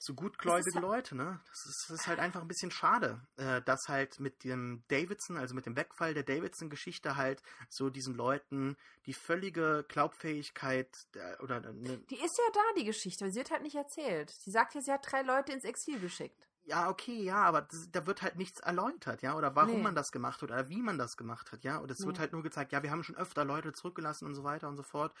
so 0.00 0.14
gutgläubige 0.14 0.74
halt 0.74 0.82
Leute, 0.82 1.16
ne? 1.16 1.40
Das 1.48 1.66
ist, 1.66 1.86
das 1.88 2.00
ist, 2.00 2.06
halt 2.06 2.20
einfach 2.20 2.40
ein 2.40 2.48
bisschen 2.48 2.70
schade, 2.70 3.20
äh, 3.36 3.60
dass 3.62 3.88
halt 3.88 4.20
mit 4.20 4.44
dem 4.44 4.84
Davidson, 4.88 5.36
also 5.36 5.54
mit 5.54 5.66
dem 5.66 5.76
Wegfall 5.76 6.14
der 6.14 6.22
Davidson-Geschichte 6.22 7.16
halt 7.16 7.42
so 7.68 7.90
diesen 7.90 8.14
Leuten 8.14 8.76
die 9.06 9.12
völlige 9.12 9.84
Glaubfähigkeit 9.88 10.88
äh, 11.14 11.42
oder 11.42 11.60
ne 11.60 11.98
Die 12.10 12.22
ist 12.22 12.38
ja 12.38 12.44
da, 12.54 12.60
die 12.78 12.84
Geschichte, 12.84 13.24
aber 13.24 13.32
sie 13.32 13.38
wird 13.38 13.50
halt 13.50 13.62
nicht 13.62 13.76
erzählt. 13.76 14.30
Sie 14.30 14.50
sagt 14.50 14.74
ja, 14.74 14.80
sie 14.80 14.92
hat 14.92 15.10
drei 15.10 15.22
Leute 15.22 15.52
ins 15.52 15.64
Exil 15.64 15.98
geschickt 15.98 16.48
ja, 16.68 16.90
okay, 16.90 17.22
ja, 17.22 17.42
aber 17.44 17.62
das, 17.62 17.90
da 17.90 18.06
wird 18.06 18.20
halt 18.20 18.36
nichts 18.36 18.60
erläutert, 18.60 19.22
ja, 19.22 19.34
oder 19.34 19.56
warum 19.56 19.76
nee. 19.76 19.82
man 19.82 19.94
das 19.94 20.12
gemacht 20.12 20.42
hat 20.42 20.50
oder 20.50 20.68
wie 20.68 20.82
man 20.82 20.98
das 20.98 21.16
gemacht 21.16 21.50
hat, 21.50 21.64
ja, 21.64 21.78
und 21.78 21.90
es 21.90 22.00
nee. 22.00 22.06
wird 22.06 22.18
halt 22.18 22.32
nur 22.32 22.42
gezeigt, 22.42 22.72
ja, 22.72 22.82
wir 22.82 22.90
haben 22.90 23.02
schon 23.02 23.16
öfter 23.16 23.44
Leute 23.44 23.72
zurückgelassen 23.72 24.26
und 24.26 24.34
so 24.34 24.44
weiter 24.44 24.68
und 24.68 24.76
so 24.76 24.82
fort. 24.82 25.14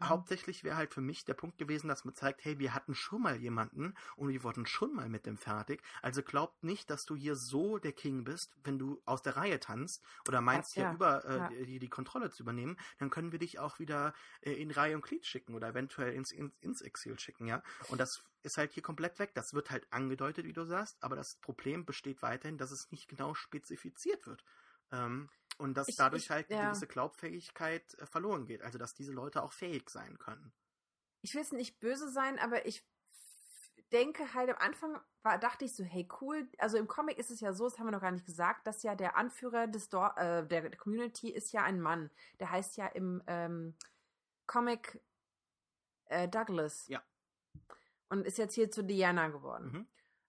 Mhm. 0.00 0.08
Hauptsächlich 0.08 0.64
wäre 0.64 0.76
halt 0.76 0.94
für 0.94 1.02
mich 1.02 1.24
der 1.24 1.34
Punkt 1.34 1.58
gewesen, 1.58 1.88
dass 1.88 2.04
man 2.04 2.14
zeigt, 2.14 2.44
hey, 2.44 2.58
wir 2.58 2.72
hatten 2.72 2.94
schon 2.94 3.22
mal 3.22 3.36
jemanden 3.36 3.94
und 4.16 4.28
wir 4.28 4.42
wurden 4.42 4.66
schon 4.66 4.94
mal 4.94 5.08
mit 5.08 5.26
dem 5.26 5.36
fertig. 5.36 5.82
Also 6.00 6.22
glaubt 6.22 6.64
nicht, 6.64 6.88
dass 6.88 7.04
du 7.04 7.14
hier 7.14 7.36
so 7.36 7.78
der 7.78 7.92
King 7.92 8.24
bist, 8.24 8.54
wenn 8.64 8.78
du 8.78 9.02
aus 9.04 9.22
der 9.22 9.36
Reihe 9.36 9.60
tanzt 9.60 10.02
oder 10.26 10.40
meinst, 10.40 10.76
ja, 10.76 10.82
hier 10.82 10.88
ja, 10.88 10.94
über 10.94 11.24
äh, 11.24 11.36
ja. 11.36 11.64
Die, 11.66 11.78
die, 11.78 11.88
Kontrolle 11.88 12.30
zu 12.30 12.42
übernehmen, 12.42 12.78
dann 12.98 13.10
können 13.10 13.32
wir 13.32 13.38
dich 13.38 13.58
auch 13.58 13.78
wieder 13.78 14.14
äh, 14.40 14.52
in 14.52 14.70
Reihe 14.70 14.94
und 14.94 15.02
Glied 15.02 15.26
schicken 15.26 15.54
oder 15.54 15.68
eventuell 15.68 16.14
ins, 16.14 16.32
ins, 16.32 16.54
ins 16.60 16.80
Exil 16.80 17.18
schicken, 17.18 17.46
ja. 17.46 17.62
Und 17.88 17.98
das 17.98 18.22
ist 18.46 18.56
halt 18.56 18.72
hier 18.72 18.82
komplett 18.82 19.18
weg. 19.18 19.34
Das 19.34 19.52
wird 19.52 19.70
halt 19.70 19.86
angedeutet, 19.92 20.46
wie 20.46 20.52
du 20.52 20.64
sagst, 20.64 20.96
aber 21.02 21.16
das 21.16 21.34
Problem 21.36 21.84
besteht 21.84 22.22
weiterhin, 22.22 22.56
dass 22.56 22.70
es 22.70 22.90
nicht 22.90 23.08
genau 23.08 23.34
spezifiziert 23.34 24.26
wird. 24.26 24.44
Ähm, 24.92 25.28
und 25.58 25.74
dass 25.74 25.88
ich, 25.88 25.96
dadurch 25.96 26.24
ich, 26.24 26.30
halt 26.30 26.50
eine 26.50 26.60
ja. 26.60 26.66
gewisse 26.66 26.86
Glaubfähigkeit 26.86 27.94
äh, 27.94 28.06
verloren 28.06 28.46
geht. 28.46 28.62
Also, 28.62 28.78
dass 28.78 28.94
diese 28.94 29.12
Leute 29.12 29.42
auch 29.42 29.52
fähig 29.52 29.90
sein 29.90 30.18
können. 30.18 30.52
Ich 31.22 31.34
will 31.34 31.42
es 31.42 31.52
nicht 31.52 31.80
böse 31.80 32.08
sein, 32.10 32.38
aber 32.38 32.66
ich 32.66 32.86
denke 33.92 34.34
halt 34.34 34.50
am 34.50 34.58
Anfang 34.58 35.00
war, 35.22 35.38
dachte 35.38 35.64
ich 35.64 35.74
so, 35.74 35.84
hey 35.84 36.08
cool, 36.20 36.48
also 36.58 36.76
im 36.76 36.86
Comic 36.86 37.18
ist 37.18 37.30
es 37.30 37.40
ja 37.40 37.52
so, 37.52 37.64
das 37.64 37.78
haben 37.78 37.86
wir 37.86 37.92
noch 37.92 38.00
gar 38.00 38.10
nicht 38.10 38.26
gesagt, 38.26 38.66
dass 38.66 38.82
ja 38.82 38.94
der 38.94 39.16
Anführer 39.16 39.66
des 39.66 39.88
Dor 39.88 40.16
äh, 40.18 40.46
der 40.46 40.76
Community 40.76 41.30
ist 41.30 41.52
ja 41.52 41.62
ein 41.62 41.80
Mann. 41.80 42.10
Der 42.40 42.50
heißt 42.50 42.76
ja 42.76 42.86
im 42.86 43.22
ähm, 43.26 43.74
Comic 44.46 45.00
äh, 46.06 46.28
Douglas. 46.28 46.86
Ja. 46.88 47.02
Und 48.08 48.26
ist 48.26 48.38
jetzt 48.38 48.54
hier 48.54 48.70
zu 48.70 48.82
Diana 48.82 49.28
geworden. 49.28 49.72
Mhm. 49.72 49.86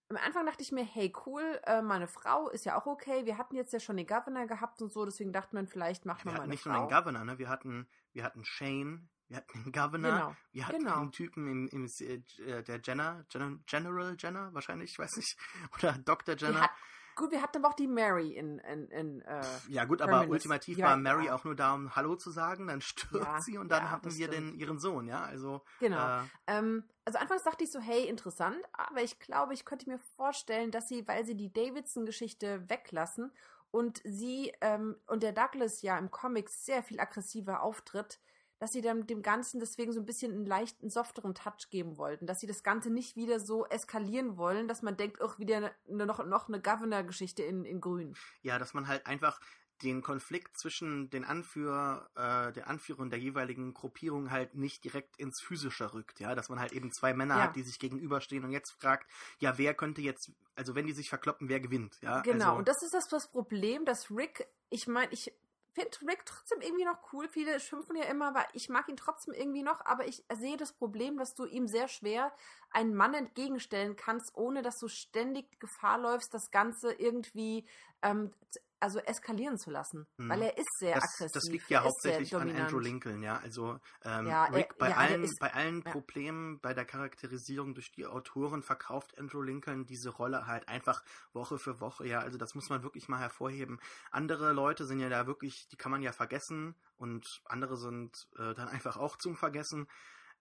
Am 0.09 0.17
Anfang 0.25 0.45
dachte 0.45 0.63
ich 0.63 0.71
mir, 0.71 0.85
hey 0.85 1.13
cool, 1.25 1.59
äh, 1.65 1.81
meine 1.81 2.07
Frau 2.07 2.47
ist 2.49 2.65
ja 2.65 2.79
auch 2.79 2.85
okay. 2.85 3.25
Wir 3.25 3.37
hatten 3.37 3.55
jetzt 3.55 3.73
ja 3.73 3.79
schon 3.79 3.97
den 3.97 4.07
Governor 4.07 4.47
gehabt 4.47 4.81
und 4.81 4.91
so, 4.91 5.03
deswegen 5.05 5.33
dachte 5.33 5.53
man, 5.53 5.67
vielleicht 5.67 6.05
macht 6.05 6.23
Wir 6.23 6.31
man 6.31 6.41
mal 6.41 6.47
nicht 6.47 6.63
Frau. 6.63 6.71
nur 6.71 6.87
den 6.87 6.95
Governor, 6.97 7.25
ne? 7.25 7.37
Wir 7.37 7.49
hatten, 7.49 7.87
wir 8.13 8.23
hatten 8.23 8.45
Shane, 8.45 9.09
wir 9.27 9.37
hatten 9.37 9.63
den 9.63 9.71
Governor, 9.73 10.11
Genau, 10.11 10.35
wir 10.53 10.67
hatten 10.67 10.79
genau. 10.79 10.99
den 11.01 11.11
Typen 11.11 11.47
im, 11.47 11.67
im 11.67 11.85
äh, 11.99 12.63
der 12.63 12.79
Jenner, 12.81 13.25
Jenner, 13.29 13.59
General 13.65 14.15
Jenner 14.17 14.53
wahrscheinlich, 14.53 14.91
ich 14.91 14.99
weiß 14.99 15.17
nicht, 15.17 15.37
oder 15.77 15.93
Dr. 15.97 16.35
Jenner. 16.37 16.69
Gut, 17.17 17.31
wir 17.31 17.41
hatten 17.41 17.57
aber 17.57 17.69
auch 17.69 17.73
die 17.75 17.87
Mary 17.87 18.31
in, 18.31 18.59
in, 18.59 18.87
in 18.89 19.21
äh, 19.23 19.41
Ja 19.69 19.85
gut, 19.85 20.01
aber 20.01 20.11
Terminus. 20.11 20.31
ultimativ 20.31 20.77
Ja, 20.77 20.85
war 20.85 20.97
Mary 20.97 21.25
ja. 21.25 21.35
auch 21.35 21.43
nur 21.43 21.55
da, 21.55 21.73
um 21.73 21.95
Hallo 21.95 22.15
zu 22.15 22.31
sagen, 22.31 22.67
dann 22.67 22.81
stirbt 22.81 23.25
Ja, 23.25 23.41
sie 23.41 23.57
und 23.57 23.69
dann 23.69 23.91
hatten 23.91 24.15
wir 24.15 24.27
den, 24.29 24.53
ihren 24.53 24.79
Sohn, 24.79 25.07
ja, 25.07 25.21
also 25.23 25.61
genau. 25.79 26.21
äh, 26.21 26.23
Ähm, 26.47 26.83
also 27.05 27.19
anfangs 27.19 27.43
dachte 27.43 27.63
ich 27.63 27.71
so, 27.71 27.79
hey, 27.79 28.05
interessant, 28.07 28.57
aber 28.73 29.01
ich 29.01 29.19
glaube, 29.19 29.53
ich 29.53 29.65
könnte 29.65 29.89
mir 29.89 29.99
vorstellen, 29.99 30.71
dass 30.71 30.87
sie, 30.87 31.07
weil 31.07 31.25
sie 31.25 31.35
die 31.35 31.51
Davidson-Geschichte 31.51 32.69
weglassen 32.69 33.31
und 33.71 34.01
sie 34.03 34.53
ähm, 34.61 34.95
und 35.07 35.23
der 35.23 35.33
Douglas 35.33 35.81
ja 35.81 35.97
im 35.97 36.11
Comic 36.11 36.49
sehr 36.49 36.83
viel 36.83 36.99
aggressiver 36.99 37.61
auftritt, 37.61 38.19
dass 38.59 38.71
sie 38.71 38.81
dann 38.81 39.05
dem 39.07 39.21
Ganzen 39.21 39.59
deswegen 39.59 39.93
so 39.93 39.99
ein 39.99 40.05
bisschen 40.05 40.31
einen 40.33 40.45
leichten, 40.45 40.89
softeren 40.89 41.35
Touch 41.35 41.69
geben 41.69 41.97
wollten, 41.97 42.25
dass 42.25 42.39
sie 42.39 42.47
das 42.47 42.63
Ganze 42.63 42.89
nicht 42.89 43.15
wieder 43.15 43.39
so 43.39 43.65
eskalieren 43.67 44.37
wollen, 44.37 44.67
dass 44.67 44.81
man 44.81 44.97
denkt, 44.97 45.21
ach, 45.21 45.37
wieder 45.39 45.57
eine, 45.57 46.05
noch, 46.05 46.25
noch 46.25 46.47
eine 46.47 46.61
Governor-Geschichte 46.61 47.43
in, 47.43 47.65
in 47.65 47.81
Grün. 47.81 48.15
ja, 48.41 48.57
dass 48.59 48.73
man 48.73 48.87
halt 48.87 49.05
einfach 49.05 49.39
den 49.83 50.01
Konflikt 50.01 50.57
zwischen 50.57 51.09
den 51.11 51.23
Anführer, 51.23 52.09
äh, 52.15 52.51
der 52.53 52.67
Anführerin 52.67 53.09
der 53.09 53.19
jeweiligen 53.19 53.73
Gruppierung 53.73 54.31
halt 54.31 54.55
nicht 54.55 54.83
direkt 54.83 55.17
ins 55.19 55.39
Physische 55.41 55.93
rückt, 55.93 56.19
ja, 56.19 56.33
dass 56.33 56.49
man 56.49 56.59
halt 56.59 56.73
eben 56.73 56.91
zwei 56.91 57.13
Männer 57.13 57.35
Ja. 57.35 57.41
hat, 57.43 57.55
die 57.55 57.61
sich 57.61 57.77
gegenüberstehen 57.77 58.43
und 58.43 58.51
jetzt 58.51 58.71
fragt, 58.71 59.07
ja, 59.39 59.57
wer 59.57 59.75
könnte 59.75 60.01
jetzt, 60.01 60.31
also 60.55 60.73
wenn 60.73 60.87
die 60.87 60.93
sich 60.93 61.09
verkloppen, 61.09 61.47
wer 61.49 61.59
gewinnt, 61.59 61.99
ja, 62.01 62.21
Genau, 62.21 62.45
also, 62.45 62.57
und 62.57 62.67
das 62.67 62.81
ist 62.81 62.93
das, 62.93 63.07
das 63.07 63.29
Problem, 63.29 63.85
dass 63.85 64.09
Rick, 64.09 64.47
ich 64.69 64.87
meine, 64.87 65.11
ich 65.13 65.31
finde 65.77 65.97
Rick 66.07 66.25
trotzdem 66.25 66.61
irgendwie 66.61 66.85
noch 66.85 67.13
cool. 67.13 67.27
Viele 67.27 67.59
schimpfen 67.59 67.95
ja 67.95 68.05
immer, 68.05 68.29
aber 68.29 68.45
ich 68.53 68.67
mag 68.67 68.89
ihn 68.89 68.97
trotzdem 68.97 69.33
irgendwie 69.33 69.61
noch. 69.61 69.85
Aber 69.85 70.07
ich 70.07 70.23
sehe 70.33 70.57
das 70.57 70.73
Problem, 70.73 71.17
dass 71.17 71.35
du 71.35 71.45
ihm 71.45 71.67
sehr 71.67 71.87
schwer 71.87 72.33
einen 72.71 72.95
Mann 72.95 73.13
entgegenstellen 73.13 73.95
kannst, 73.95 74.35
ohne 74.35 74.63
dass 74.63 74.79
du 74.79 74.87
ständig 74.87 75.59
Gefahr 75.59 75.99
läufst, 75.99 76.33
das 76.33 76.49
Ganze 76.49 76.93
irgendwie 76.93 77.65
ähm, 78.01 78.31
also 78.79 78.99
eskalieren 78.99 79.57
zu 79.57 79.71
lassen. 79.71 80.05
Mhm. 80.17 80.29
Weil 80.29 80.41
er 80.43 80.55
ist 80.57 80.77
sehr 80.77 80.93
das, 80.93 81.05
aggressiv. 81.05 81.31
das 81.33 81.43
liegt 81.45 81.71
er 81.71 81.79
ja 81.79 81.83
hauptsächlich 81.83 82.35
an. 82.35 82.55
Andrew 82.55 82.77
Lincoln, 82.77 83.23
ja. 83.23 83.37
Also 83.37 83.79
ähm, 84.03 84.27
Ja, 84.27 84.45
er- 84.45 84.53
Rick, 84.53 84.77
bei 84.77 84.89
ja, 84.89 84.93
der 84.93 84.97
allen, 84.99 85.23
ist- 85.23 85.39
bei 85.39 85.51
allen 85.51 85.81
ja. 85.83 85.91
Problemen 85.91 86.59
bei 86.59 86.75
der 86.75 86.85
Charakterisierung 86.85 87.73
durch 87.73 87.91
die 87.91 88.05
Autoren 88.05 88.61
verkauft 88.61 89.17
Andrew 89.17 89.41
Lincoln 89.41 89.87
diese 89.87 90.09
Rolle 90.11 90.45
halt 90.45 90.67
einfach 90.67 91.03
Woche 91.33 91.57
für 91.57 91.79
Woche, 91.79 92.05
ja. 92.07 92.19
Also 92.19 92.37
das 92.37 92.53
muss 92.53 92.69
man 92.69 92.83
wirklich 92.83 93.09
mal 93.09 93.17
hervorheben. 93.19 93.79
Andere 94.11 94.53
Leute 94.53 94.85
sind 94.85 94.99
ja 94.99 95.09
da 95.09 95.25
wirklich, 95.25 95.67
die 95.69 95.75
kann 95.77 95.91
man 95.91 96.03
ja 96.03 96.11
vergessen 96.11 96.75
und 96.97 97.41
andere 97.45 97.77
sind 97.77 98.27
äh, 98.37 98.53
dann 98.53 98.67
einfach 98.85 98.97
auch 98.97 99.17
zum 99.17 99.35
Vergessen. 99.35 99.87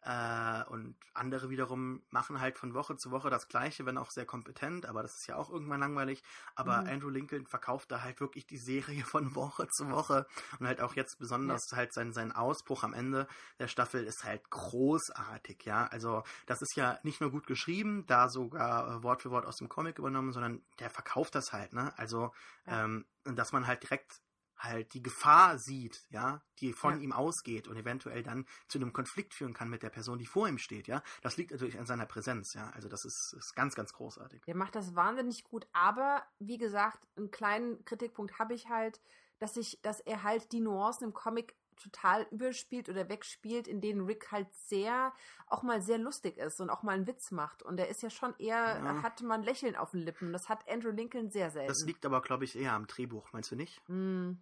Äh, 0.02 0.64
und 0.68 0.97
andere 1.14 1.51
wiederum 1.51 2.05
machen 2.10 2.40
halt 2.40 2.59
von 2.59 2.74
Woche 2.74 2.97
zu 2.97 3.10
Woche 3.10 3.28
das 3.31 3.48
Gleiche, 3.48 3.86
wenn 3.86 3.98
auch 3.98 4.10
sehr 4.10 4.27
kompetent, 4.27 4.86
aber 4.86 5.02
das 5.02 5.16
ist 5.16 5.27
ja 5.27 5.36
auch 5.36 5.51
irgendwann 5.51 5.81
langweilig. 5.81 6.23
Aber 6.55 6.86
Mhm. 6.86 6.86
Andrew 6.86 7.09
Lincoln 7.09 7.47
verkauft 7.47 7.90
da 7.90 8.02
halt 8.02 8.20
wirklich 8.20 8.47
die 8.47 8.59
Serie 8.59 9.05
von 9.05 9.35
Woche 9.35 9.66
zu 9.68 9.90
Woche 9.90 10.27
und 10.60 10.66
halt 10.66 10.81
auch 10.81 10.94
jetzt 10.94 11.18
besonders 11.18 11.66
halt 11.73 11.93
sein, 11.93 12.12
sein 12.12 12.31
Ausbruch 12.32 12.85
am 12.85 12.94
Ende 12.94 13.27
der 13.59 13.68
Staffel 13.68 14.05
ist 14.05 14.23
halt 14.24 14.48
großartig, 14.51 15.64
ja. 15.64 15.86
Also 15.86 16.23
das 16.47 16.62
ist 16.62 16.77
ja 16.77 16.98
nicht 17.02 17.20
nur 17.20 17.31
gut 17.31 17.47
geschrieben, 17.47 18.06
da 18.06 18.28
sogar 18.28 18.98
äh, 18.98 19.02
Wort 19.02 19.23
für 19.23 19.31
Wort 19.31 19.47
aus 19.47 19.56
dem 19.56 19.68
Comic 19.68 19.98
übernommen, 19.98 20.32
sondern 20.32 20.64
der 20.78 20.90
verkauft 20.90 21.35
das 21.35 21.52
halt, 21.52 21.73
ne? 21.73 21.93
Also, 21.98 22.32
Ja. 22.66 22.82
ähm, 22.82 23.06
dass 23.24 23.52
man 23.52 23.66
halt 23.66 23.82
direkt 23.82 24.20
halt 24.59 24.95
die 24.95 25.03
Gefahr 25.03 25.59
sieht, 25.59 26.07
ja, 26.11 26.43
die 26.61 26.73
von 26.73 26.99
Ja. 26.99 27.01
ihm 27.01 27.12
ausgeht 27.12 27.69
und 27.69 27.77
eventuell 27.77 28.23
dann 28.23 28.47
zu 28.69 28.78
einem 28.78 28.93
Konflikt 28.93 29.35
führen 29.35 29.55
kann 29.55 29.69
mit 29.70 29.83
der 29.83 29.91
Person, 29.91 30.19
die 30.19 30.27
vor 30.27 30.49
ihm 30.49 30.59
steht, 30.59 30.89
ja. 30.89 31.03
Das 31.23 31.37
liegt 31.37 31.51
natürlich 31.51 31.78
an 31.78 31.87
seiner 31.87 32.07
Präsenz, 32.07 32.55
ja. 32.55 32.70
Also 32.70 32.89
das 32.89 33.05
ist, 33.05 33.35
ist 33.39 33.55
ganz, 33.55 33.74
ganz 33.74 33.93
großartig. 33.93 34.43
Der 34.47 34.55
macht 34.55 34.74
das 34.77 34.95
wahnsinnig 34.95 35.45
gut, 35.45 35.66
aber 35.73 36.23
wie 36.39 36.59
gesagt, 36.59 37.01
einen 37.16 37.31
kleinen 37.31 37.85
Kritikpunkt 37.85 38.39
habe 38.39 38.55
ich 38.55 38.69
halt, 38.69 39.01
dass 39.39 39.57
ich, 39.57 39.81
dass 39.83 40.01
er 40.01 40.23
halt 40.23 40.53
die 40.53 40.61
Nuancen 40.61 41.09
im 41.09 41.15
Comic 41.15 41.57
total 41.77 42.27
überspielt 42.31 42.89
oder 42.89 43.09
wegspielt, 43.09 43.69
in 43.69 43.81
denen 43.81 44.05
Rick 44.07 44.31
halt 44.32 44.53
sehr, 44.55 45.12
auch 45.47 45.62
mal 45.62 45.82
sehr 45.82 45.98
lustig 45.98 46.39
ist 46.39 46.61
und 46.61 46.70
auch 46.70 46.82
mal 46.82 46.93
einen 46.93 47.07
Witz 47.07 47.31
macht. 47.31 47.62
Und 47.62 47.78
er 47.78 47.89
ist 47.89 48.03
ja 48.03 48.11
schon 48.11 48.35
eher, 48.39 48.57
Ja. 48.82 49.03
hat 49.03 49.23
man 49.23 49.40
ein 49.40 49.44
Lächeln 49.47 49.77
auf 49.77 49.90
den 49.93 50.01
Lippen. 50.01 50.32
Das 50.32 50.48
hat 50.48 50.69
Andrew 50.69 50.90
Lincoln 50.90 51.31
sehr 51.31 51.51
selten. 51.51 51.69
Das 51.69 51.85
liegt 51.86 52.05
aber, 52.07 52.20
glaube 52.23 52.44
ich, 52.44 52.57
eher 52.59 52.73
am 52.73 52.86
Drehbuch, 52.86 53.32
meinst 53.32 53.51
du 53.51 53.57
nicht? 53.57 53.81
Hm. 53.86 54.39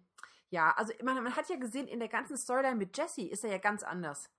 Ja, 0.49 0.71
also 0.77 0.93
man, 1.03 1.21
man 1.23 1.35
hat 1.35 1.49
ja 1.49 1.57
gesehen, 1.57 1.87
in 1.87 1.99
der 1.99 2.07
ganzen 2.07 2.37
Storyline 2.37 2.75
mit 2.75 2.95
Jesse 2.97 3.27
ist 3.27 3.43
er 3.43 3.51
ja 3.51 3.57
ganz 3.57 3.83
anders. 3.83 4.29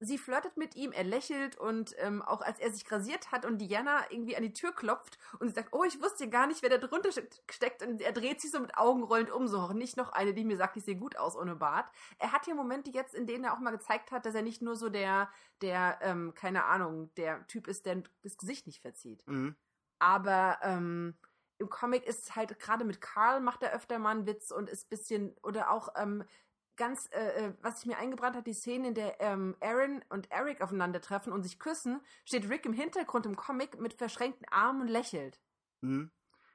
Sie 0.00 0.16
flirtet 0.16 0.56
mit 0.56 0.76
ihm, 0.76 0.92
er 0.92 1.02
lächelt 1.02 1.56
und 1.56 1.94
ähm, 1.98 2.22
auch 2.22 2.40
als 2.40 2.60
er 2.60 2.70
sich 2.70 2.90
rasiert 2.90 3.32
hat 3.32 3.44
und 3.44 3.58
Diana 3.58 4.10
irgendwie 4.10 4.36
an 4.36 4.44
die 4.44 4.52
Tür 4.52 4.72
klopft 4.72 5.18
und 5.40 5.48
sie 5.48 5.54
sagt, 5.54 5.72
oh, 5.72 5.82
ich 5.82 6.00
wusste 6.00 6.28
gar 6.28 6.46
nicht, 6.46 6.62
wer 6.62 6.70
da 6.70 6.78
drunter 6.78 7.10
ste- 7.10 7.28
steckt 7.50 7.82
und 7.82 8.00
er 8.00 8.12
dreht 8.12 8.40
sich 8.40 8.52
so 8.52 8.60
mit 8.60 8.76
Augen 8.78 9.02
rollend 9.02 9.30
um, 9.30 9.48
so 9.48 9.72
nicht 9.72 9.96
noch 9.96 10.12
eine, 10.12 10.34
die 10.34 10.44
mir 10.44 10.56
sagt, 10.56 10.76
ich 10.76 10.84
sehe 10.84 10.96
gut 10.96 11.16
aus 11.16 11.36
ohne 11.36 11.56
Bart. 11.56 11.90
Er 12.18 12.30
hat 12.30 12.44
hier 12.44 12.54
Momente 12.54 12.90
jetzt, 12.90 13.12
in 13.12 13.26
denen 13.26 13.44
er 13.44 13.54
auch 13.54 13.58
mal 13.58 13.72
gezeigt 13.72 14.12
hat, 14.12 14.24
dass 14.24 14.36
er 14.36 14.42
nicht 14.42 14.62
nur 14.62 14.76
so 14.76 14.88
der, 14.88 15.30
der, 15.62 15.98
ähm, 16.02 16.32
keine 16.34 16.64
Ahnung, 16.66 17.12
der 17.16 17.44
Typ 17.48 17.66
ist, 17.66 17.84
der 17.84 18.02
das 18.22 18.38
Gesicht 18.38 18.66
nicht 18.68 18.80
verzieht. 18.80 19.26
Mhm. 19.26 19.56
Aber 19.98 20.58
ähm, 20.62 21.16
im 21.58 21.68
Comic 21.68 22.06
ist 22.06 22.36
halt 22.36 22.56
gerade 22.60 22.84
mit 22.84 23.00
Carl 23.00 23.40
macht 23.40 23.64
er 23.64 23.72
öfter 23.72 23.98
mal 23.98 24.12
einen 24.12 24.26
Witz 24.26 24.52
und 24.52 24.70
ist 24.70 24.88
bisschen 24.88 25.36
oder 25.42 25.70
auch 25.70 25.88
ähm, 25.96 26.22
ganz, 26.78 27.08
äh, 27.12 27.46
äh, 27.48 27.52
was 27.60 27.80
sich 27.80 27.86
mir 27.86 27.98
eingebrannt 27.98 28.36
hat, 28.36 28.46
die 28.46 28.54
Szene, 28.54 28.88
in 28.88 28.94
der 28.94 29.20
ähm, 29.20 29.54
Aaron 29.60 30.02
und 30.08 30.30
Eric 30.30 30.62
aufeinandertreffen 30.62 31.32
und 31.32 31.42
sich 31.42 31.58
küssen, 31.58 32.00
steht 32.24 32.48
Rick 32.48 32.64
im 32.64 32.72
Hintergrund 32.72 33.26
im 33.26 33.36
Comic 33.36 33.78
mit 33.78 33.92
verschränkten 33.92 34.46
Armen 34.50 34.82
und 34.82 34.88
lächelt. 34.88 35.38
Mhm. 35.82 36.10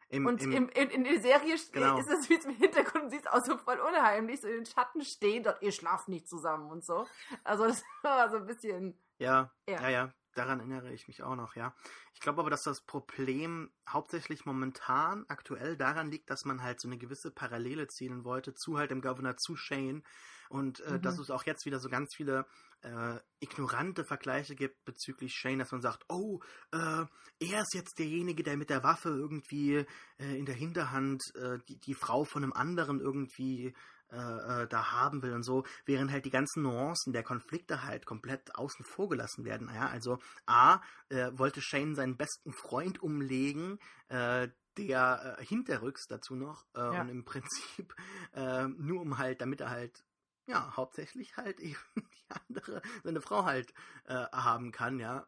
Im, 0.10 0.26
und 0.28 0.44
im, 0.44 0.52
im, 0.52 0.70
in, 0.70 0.90
in 0.90 1.04
der 1.06 1.20
Serie 1.22 1.56
Genau. 1.72 1.98
ist 1.98 2.10
es 2.10 2.30
wie 2.30 2.36
im 2.36 2.56
Hintergrund, 2.56 3.10
sieht 3.12 3.22
es 3.22 3.28
auch 3.28 3.44
so 3.44 3.58
voll 3.58 3.80
unheimlich, 3.80 4.42
so 4.42 4.48
in 4.48 4.58
den 4.58 4.66
Schatten 4.66 5.02
stehen, 5.04 5.44
dort 5.44 5.62
ihr 5.64 5.72
schlaft 5.72 6.08
nicht 6.08 6.28
zusammen 6.28 6.70
und 6.70 6.84
so. 6.84 7.08
Also 7.44 7.66
das 7.68 7.84
war 8.04 8.30
so 8.30 8.38
ein 8.38 8.46
bisschen, 8.46 8.98
Ja, 9.18 9.52
Ja. 9.68 9.82
ja, 9.82 9.90
ja, 9.90 10.14
daran 10.34 10.60
erinnere 10.60 10.94
ich 10.94 11.08
mich 11.08 11.24
auch 11.24 11.36
noch, 11.36 11.56
ja. 11.56 11.76
Ich 12.14 12.20
glaube 12.20 12.42
aber, 12.42 12.50
dass 12.50 12.64
das 12.64 12.82
Problem 12.82 13.72
hauptsächlich 13.88 14.46
momentan 14.46 15.26
aktuell 15.28 15.78
daran 15.78 16.12
liegt, 16.12 16.30
dass 16.30 16.46
man 16.46 16.62
halt 16.62 16.80
so 16.80 16.88
eine 16.88 16.98
gewisse 16.98 17.32
Parallele 17.32 17.88
ziehen 17.88 18.24
wollte 18.24 18.54
zu 18.54 18.78
halt 18.78 18.92
dem 18.92 19.02
Governor, 19.02 19.38
zu 19.38 19.56
Shane 19.56 20.04
und 20.50 20.80
äh, 20.82 20.94
Mhm. 20.94 21.02
dass 21.02 21.20
es 21.20 21.32
auch 21.32 21.46
jetzt 21.46 21.66
wieder 21.66 21.80
so 21.80 21.90
ganz 21.90 22.14
viele 22.16 22.46
äh, 22.82 23.18
ignorante 23.40 24.04
Vergleiche 24.04 24.56
gibt 24.56 24.84
bezüglich 24.86 25.34
Shane, 25.34 25.60
dass 25.60 25.72
man 25.72 25.82
sagt, 25.82 26.04
oh, 26.10 26.42
äh, 26.72 27.06
er 27.40 27.62
ist 27.62 27.74
jetzt 27.74 27.98
derjenige, 27.98 28.44
der 28.44 28.58
mit 28.58 28.70
der 28.70 28.84
Waffe 28.84 29.10
irgendwie 29.10 29.86
äh, 30.18 30.38
in 30.38 30.46
der 30.46 30.56
Hinterhand 30.56 31.24
äh, 31.36 31.60
die, 31.68 31.80
die 31.80 31.94
Frau 31.94 32.24
von 32.26 32.44
einem 32.44 32.54
anderen 32.54 33.00
irgendwie 33.00 33.74
äh, 34.14 34.64
äh, 34.64 34.68
da 34.68 34.92
haben 34.92 35.22
will 35.24 35.34
und 35.34 35.44
so, 35.44 35.66
während 35.86 36.12
halt 36.12 36.26
die 36.26 36.30
ganzen 36.30 36.64
Nuancen 36.64 37.14
der 37.14 37.24
Konflikte 37.24 37.84
halt 37.84 38.06
komplett 38.06 38.56
außen 38.56 38.86
vor 38.86 39.10
gelassen 39.10 39.44
werden. 39.46 39.70
Ja, 39.74 39.88
also 39.88 40.20
A, 40.46 40.82
äh, 41.10 41.32
wollte 41.34 41.62
Shane 41.62 41.96
seinen 41.96 42.18
besten 42.18 42.54
Freund 42.54 43.02
umlegen, 43.02 43.80
äh, 44.10 44.50
der 44.78 45.38
äh, 45.40 45.46
hinterrücks 45.46 46.06
dazu 46.08 46.36
noch 46.36 46.66
äh, 46.74 46.80
Ja. 46.80 47.02
und 47.02 47.10
im 47.10 47.26
Prinzip 47.26 47.96
nur 48.78 49.02
um 49.02 49.18
halt, 49.18 49.42
damit 49.42 49.62
er 49.62 49.70
halt 49.70 50.04
ja, 50.46 50.76
hauptsächlich 50.76 51.38
halt 51.38 51.60
eben 51.60 51.78
die 51.96 52.32
andere, 52.48 52.82
seine 53.04 53.22
Frau 53.22 53.46
halt 53.46 53.74
äh, 54.06 54.26
haben 54.32 54.72
kann, 54.72 55.00
ja. 55.00 55.28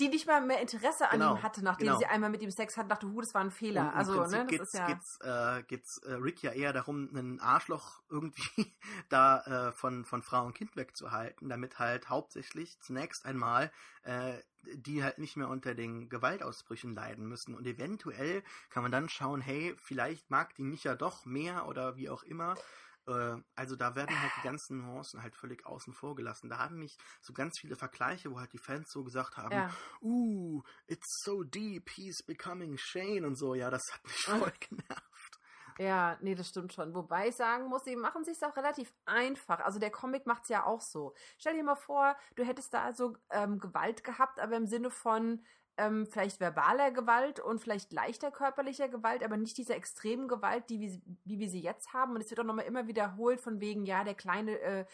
Die 0.00 0.08
nicht 0.08 0.26
mal 0.26 0.40
mehr 0.40 0.60
Interesse 0.60 1.10
an 1.10 1.20
Genau, 1.20 1.34
ihm 1.34 1.42
hatte, 1.42 1.62
nachdem 1.62 1.88
genau. 1.88 1.98
sie 1.98 2.06
einmal 2.06 2.30
mit 2.30 2.42
ihm 2.42 2.50
Sex 2.50 2.76
hat, 2.76 2.90
dachte, 2.90 3.06
hu, 3.06 3.20
das 3.20 3.34
war 3.34 3.42
ein 3.42 3.50
Fehler. 3.50 3.82
Und 3.82 3.88
im 3.92 3.96
also, 3.96 4.16
Prinzip 4.16 4.38
ne, 4.38 4.44
das 4.44 4.48
geht's, 4.48 4.72
ist 4.72 4.74
ja. 4.74 4.86
geht's, 4.86 5.18
äh, 5.22 5.62
geht's 5.64 5.98
äh, 5.98 6.12
Rick 6.14 6.42
ja 6.42 6.52
eher 6.52 6.72
darum, 6.72 7.08
einen 7.14 7.40
Arschloch 7.40 8.00
irgendwie 8.08 8.72
da 9.08 9.68
äh, 9.68 9.72
von, 9.72 10.04
von 10.04 10.22
Frau 10.22 10.44
und 10.44 10.54
Kind 10.54 10.76
wegzuhalten, 10.76 11.48
damit 11.48 11.78
halt 11.78 12.08
hauptsächlich 12.08 12.80
zunächst 12.80 13.26
einmal 13.26 13.70
äh, 14.02 14.34
die 14.74 15.02
halt 15.02 15.18
nicht 15.18 15.36
mehr 15.36 15.48
unter 15.48 15.74
den 15.74 16.08
Gewaltausbrüchen 16.08 16.94
leiden 16.94 17.26
müssen. 17.26 17.54
Und 17.54 17.66
eventuell 17.66 18.42
kann 18.68 18.82
man 18.82 18.92
dann 18.92 19.08
schauen, 19.08 19.40
hey, 19.40 19.74
vielleicht 19.78 20.30
mag 20.30 20.54
die 20.54 20.62
mich 20.62 20.84
ja 20.84 20.94
doch 20.94 21.24
mehr 21.24 21.66
oder 21.66 21.96
wie 21.96 22.10
auch 22.10 22.22
immer. 22.22 22.56
Äh, 23.10 23.42
also 23.56 23.76
da 23.76 23.94
werden 23.94 24.20
halt 24.20 24.32
die 24.38 24.42
ganzen 24.42 24.78
Nuancen 24.78 25.22
halt 25.22 25.36
völlig 25.36 25.66
außen 25.66 25.92
vor 25.92 26.14
gelassen. 26.14 26.48
Da 26.48 26.58
haben 26.58 26.78
mich 26.78 26.96
so 27.20 27.32
ganz 27.32 27.58
viele 27.60 27.76
Vergleiche, 27.76 28.30
wo 28.30 28.38
halt 28.40 28.52
die 28.52 28.58
Fans 28.58 28.90
so 28.90 29.04
gesagt 29.04 29.36
haben, 29.36 29.54
Ja. 29.54 29.70
uh, 30.02 30.62
it's 30.86 31.22
so 31.24 31.42
deep, 31.42 31.90
he's 31.90 32.22
becoming 32.26 32.76
Shane 32.78 33.24
und 33.24 33.36
so. 33.36 33.54
Ja, 33.54 33.70
das 33.70 33.82
hat 33.92 34.04
mich 34.04 34.16
voll 34.24 34.52
genervt. 34.60 35.40
Ja, 35.78 36.18
nee, 36.20 36.34
das 36.34 36.48
stimmt 36.48 36.74
schon. 36.74 36.94
Wobei 36.94 37.28
ich 37.28 37.36
sagen 37.36 37.68
muss, 37.68 37.84
sie 37.84 37.96
machen 37.96 38.22
sich 38.22 38.36
auch 38.44 38.54
relativ 38.54 38.92
einfach. 39.06 39.60
Also 39.60 39.78
der 39.78 39.90
Comic 39.90 40.26
macht 40.26 40.42
es 40.42 40.50
ja 40.50 40.66
auch 40.66 40.82
so. 40.82 41.14
Stell 41.38 41.54
dir 41.54 41.62
mal 41.64 41.74
vor, 41.74 42.16
du 42.36 42.44
hättest 42.44 42.74
da 42.74 42.82
also 42.82 43.16
ähm, 43.30 43.58
Gewalt 43.58 44.04
gehabt, 44.04 44.40
aber 44.40 44.56
im 44.56 44.66
Sinne 44.66 44.90
von 44.90 45.42
ähm, 45.76 46.06
vielleicht 46.06 46.40
verbaler 46.40 46.90
Gewalt 46.90 47.40
und 47.40 47.60
vielleicht 47.60 47.92
leichter 47.92 48.30
körperlicher 48.30 48.88
Gewalt, 48.88 49.22
aber 49.22 49.36
nicht 49.36 49.56
dieser 49.56 49.76
extremen 49.76 50.28
Gewalt, 50.28 50.68
die 50.68 50.80
wir, 50.80 51.00
wie 51.24 51.38
wir 51.38 51.48
sie 51.48 51.60
jetzt 51.60 51.92
haben. 51.92 52.14
Und 52.14 52.20
es 52.20 52.30
wird 52.30 52.40
auch 52.40 52.44
nochmal 52.44 52.66
immer 52.66 52.86
wiederholt 52.86 53.40
von 53.40 53.60
wegen, 53.60 53.86
ja, 53.86 54.04
der 54.04 54.14
Kleine 54.14 54.58
äh, 54.60 54.84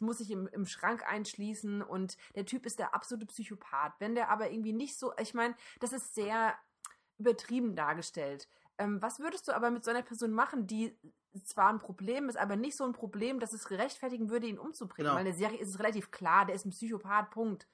muss 0.00 0.18
sich 0.18 0.30
im, 0.30 0.46
im 0.48 0.66
Schrank 0.66 1.02
einschließen 1.06 1.82
und 1.82 2.16
der 2.34 2.46
Typ 2.46 2.66
ist 2.66 2.78
der 2.78 2.94
absolute 2.94 3.26
Psychopath. 3.26 3.94
Wenn 3.98 4.14
der 4.14 4.28
aber 4.28 4.50
irgendwie 4.50 4.72
nicht 4.72 4.98
so, 4.98 5.12
ich 5.18 5.34
meine, 5.34 5.54
das 5.80 5.92
ist 5.92 6.14
sehr 6.14 6.54
übertrieben 7.18 7.76
dargestellt. 7.76 8.48
Ähm, 8.78 9.00
was 9.00 9.20
würdest 9.20 9.46
du 9.48 9.52
aber 9.52 9.70
mit 9.70 9.84
so 9.84 9.90
einer 9.90 10.02
Person 10.02 10.32
machen, 10.32 10.66
die 10.66 10.98
zwar 11.44 11.72
ein 11.72 11.78
Problem 11.78 12.28
ist, 12.28 12.36
aber 12.36 12.56
nicht 12.56 12.76
so 12.76 12.84
ein 12.84 12.92
Problem, 12.92 13.40
dass 13.40 13.52
es 13.52 13.66
gerechtfertigen 13.66 14.30
würde, 14.30 14.46
ihn 14.46 14.58
umzubringen? 14.58 15.10
Genau. 15.10 15.14
Weil 15.14 15.26
in 15.26 15.32
der 15.32 15.38
Serie 15.38 15.58
ist 15.58 15.68
es 15.68 15.78
relativ 15.78 16.10
klar, 16.10 16.44
der 16.44 16.56
ist 16.56 16.66
ein 16.66 16.70
Psychopath, 16.70 17.30
Punkt. 17.30 17.68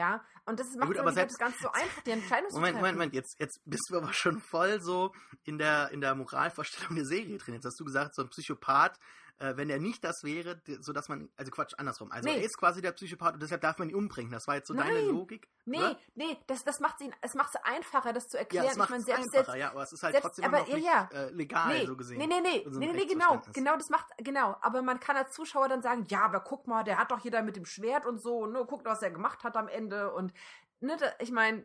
Ja, 0.00 0.24
und 0.46 0.58
das 0.58 0.66
macht 0.76 0.86
gut, 0.86 0.96
es 0.96 1.00
aber 1.00 1.08
aber 1.10 1.12
selbst- 1.14 1.38
ganz 1.38 1.58
so 1.60 1.70
einfach, 1.70 2.02
die 2.02 2.10
Entscheidung 2.12 2.48
zu 2.50 2.56
Moment, 2.56 2.72
treffen. 2.72 2.80
Moment, 2.80 2.96
Moment, 2.96 3.14
jetzt, 3.14 3.38
jetzt 3.38 3.60
bist 3.66 3.84
du 3.90 3.98
aber 3.98 4.12
schon 4.14 4.40
voll 4.40 4.80
so 4.80 5.12
in 5.44 5.58
der, 5.58 5.90
in 5.90 6.00
der 6.00 6.14
Moralvorstellung 6.14 6.94
der 6.96 7.04
Serie 7.04 7.36
drin. 7.36 7.54
Jetzt 7.54 7.66
hast 7.66 7.78
du 7.78 7.84
gesagt, 7.84 8.14
so 8.14 8.22
ein 8.22 8.30
Psychopath, 8.30 8.98
äh, 9.40 9.56
wenn 9.56 9.68
er 9.70 9.78
nicht 9.78 10.04
das 10.04 10.22
wäre, 10.22 10.60
so 10.80 10.92
dass 10.92 11.08
man, 11.08 11.28
also 11.36 11.50
Quatsch, 11.50 11.72
andersrum. 11.78 12.12
Also 12.12 12.28
Nee. 12.28 12.36
er 12.36 12.44
ist 12.44 12.56
quasi 12.58 12.80
der 12.80 12.92
Psychopath 12.92 13.34
und 13.34 13.42
deshalb 13.42 13.62
darf 13.62 13.78
man 13.78 13.88
ihn 13.88 13.94
umbringen. 13.96 14.30
Das 14.30 14.46
war 14.46 14.54
jetzt 14.54 14.68
so 14.68 14.74
deine 14.74 14.92
Nein. 14.92 15.08
Logik? 15.08 15.48
Nee, 15.64 15.78
oder? 15.78 15.98
nee, 16.14 16.36
das, 16.46 16.62
das 16.62 16.78
macht 16.80 17.00
es 17.00 17.08
es 17.22 17.34
macht's 17.34 17.56
einfacher, 17.64 18.12
das 18.12 18.24
zu 18.28 18.36
Ja, 18.36 18.40
erklären. 18.42 18.66
es 18.70 18.76
macht 18.76 18.90
es 18.90 19.08
einfacher, 19.08 19.30
selbst, 19.30 19.54
ja, 19.56 19.70
aber 19.70 19.82
es 19.82 19.92
ist 19.92 20.02
halt 20.02 20.12
selbst- 20.14 20.26
trotzdem 20.26 20.44
aber 20.44 20.58
noch 20.60 20.68
nicht 20.68 20.84
ja, 20.86 21.08
äh, 21.12 21.30
legal, 21.30 21.78
nee, 21.78 21.86
so 21.86 21.96
gesehen. 21.96 22.18
nee, 22.18 22.26
nee, 22.26 22.40
nee, 22.40 22.64
unserem 22.66 22.86
nee, 22.86 22.92
nee, 22.92 23.06
genau, 23.06 23.42
genau, 23.52 23.76
das 23.76 23.88
macht, 23.88 24.06
genau, 24.18 24.56
aber 24.60 24.82
man 24.82 25.00
kann 25.00 25.16
als 25.16 25.32
Zuschauer 25.32 25.68
dann 25.68 25.82
sagen, 25.82 26.04
ja, 26.08 26.22
aber 26.22 26.40
guck 26.40 26.66
mal, 26.66 26.84
der 26.84 26.98
hat 26.98 27.10
doch 27.10 27.20
hier 27.20 27.30
da 27.30 27.42
mit 27.42 27.56
dem 27.56 27.64
Schwert 27.64 28.06
und 28.06 28.20
so, 28.22 28.46
ne, 28.46 28.64
guck, 28.68 28.84
was 28.84 29.02
er 29.02 29.10
gemacht 29.10 29.42
hat 29.44 29.56
am 29.56 29.68
Ende 29.68 30.12
und, 30.12 30.32
ne, 30.80 30.96
da, 30.98 31.06
ich 31.18 31.30
meine, 31.30 31.64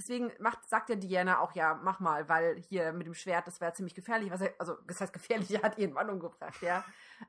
deswegen 0.00 0.32
macht, 0.38 0.68
sagt 0.68 0.88
ja 0.88 0.96
Diana 0.96 1.40
auch, 1.40 1.52
ja, 1.54 1.78
mach 1.82 2.00
mal, 2.00 2.28
weil 2.28 2.62
hier 2.68 2.92
mit 2.92 3.06
dem 3.06 3.14
Schwert, 3.14 3.46
das 3.46 3.60
wäre 3.60 3.72
ziemlich 3.72 3.94
gefährlich, 3.94 4.30
was 4.30 4.40
er, 4.40 4.54
also, 4.58 4.76
das 4.86 5.00
heißt 5.00 5.12
gefährlich, 5.12 5.50
er 5.54 5.62
hat 5.62 5.78
ihren 5.78 5.92
Mann 5.92 6.10
umgebracht, 6.10 6.60
ja, 6.62 6.84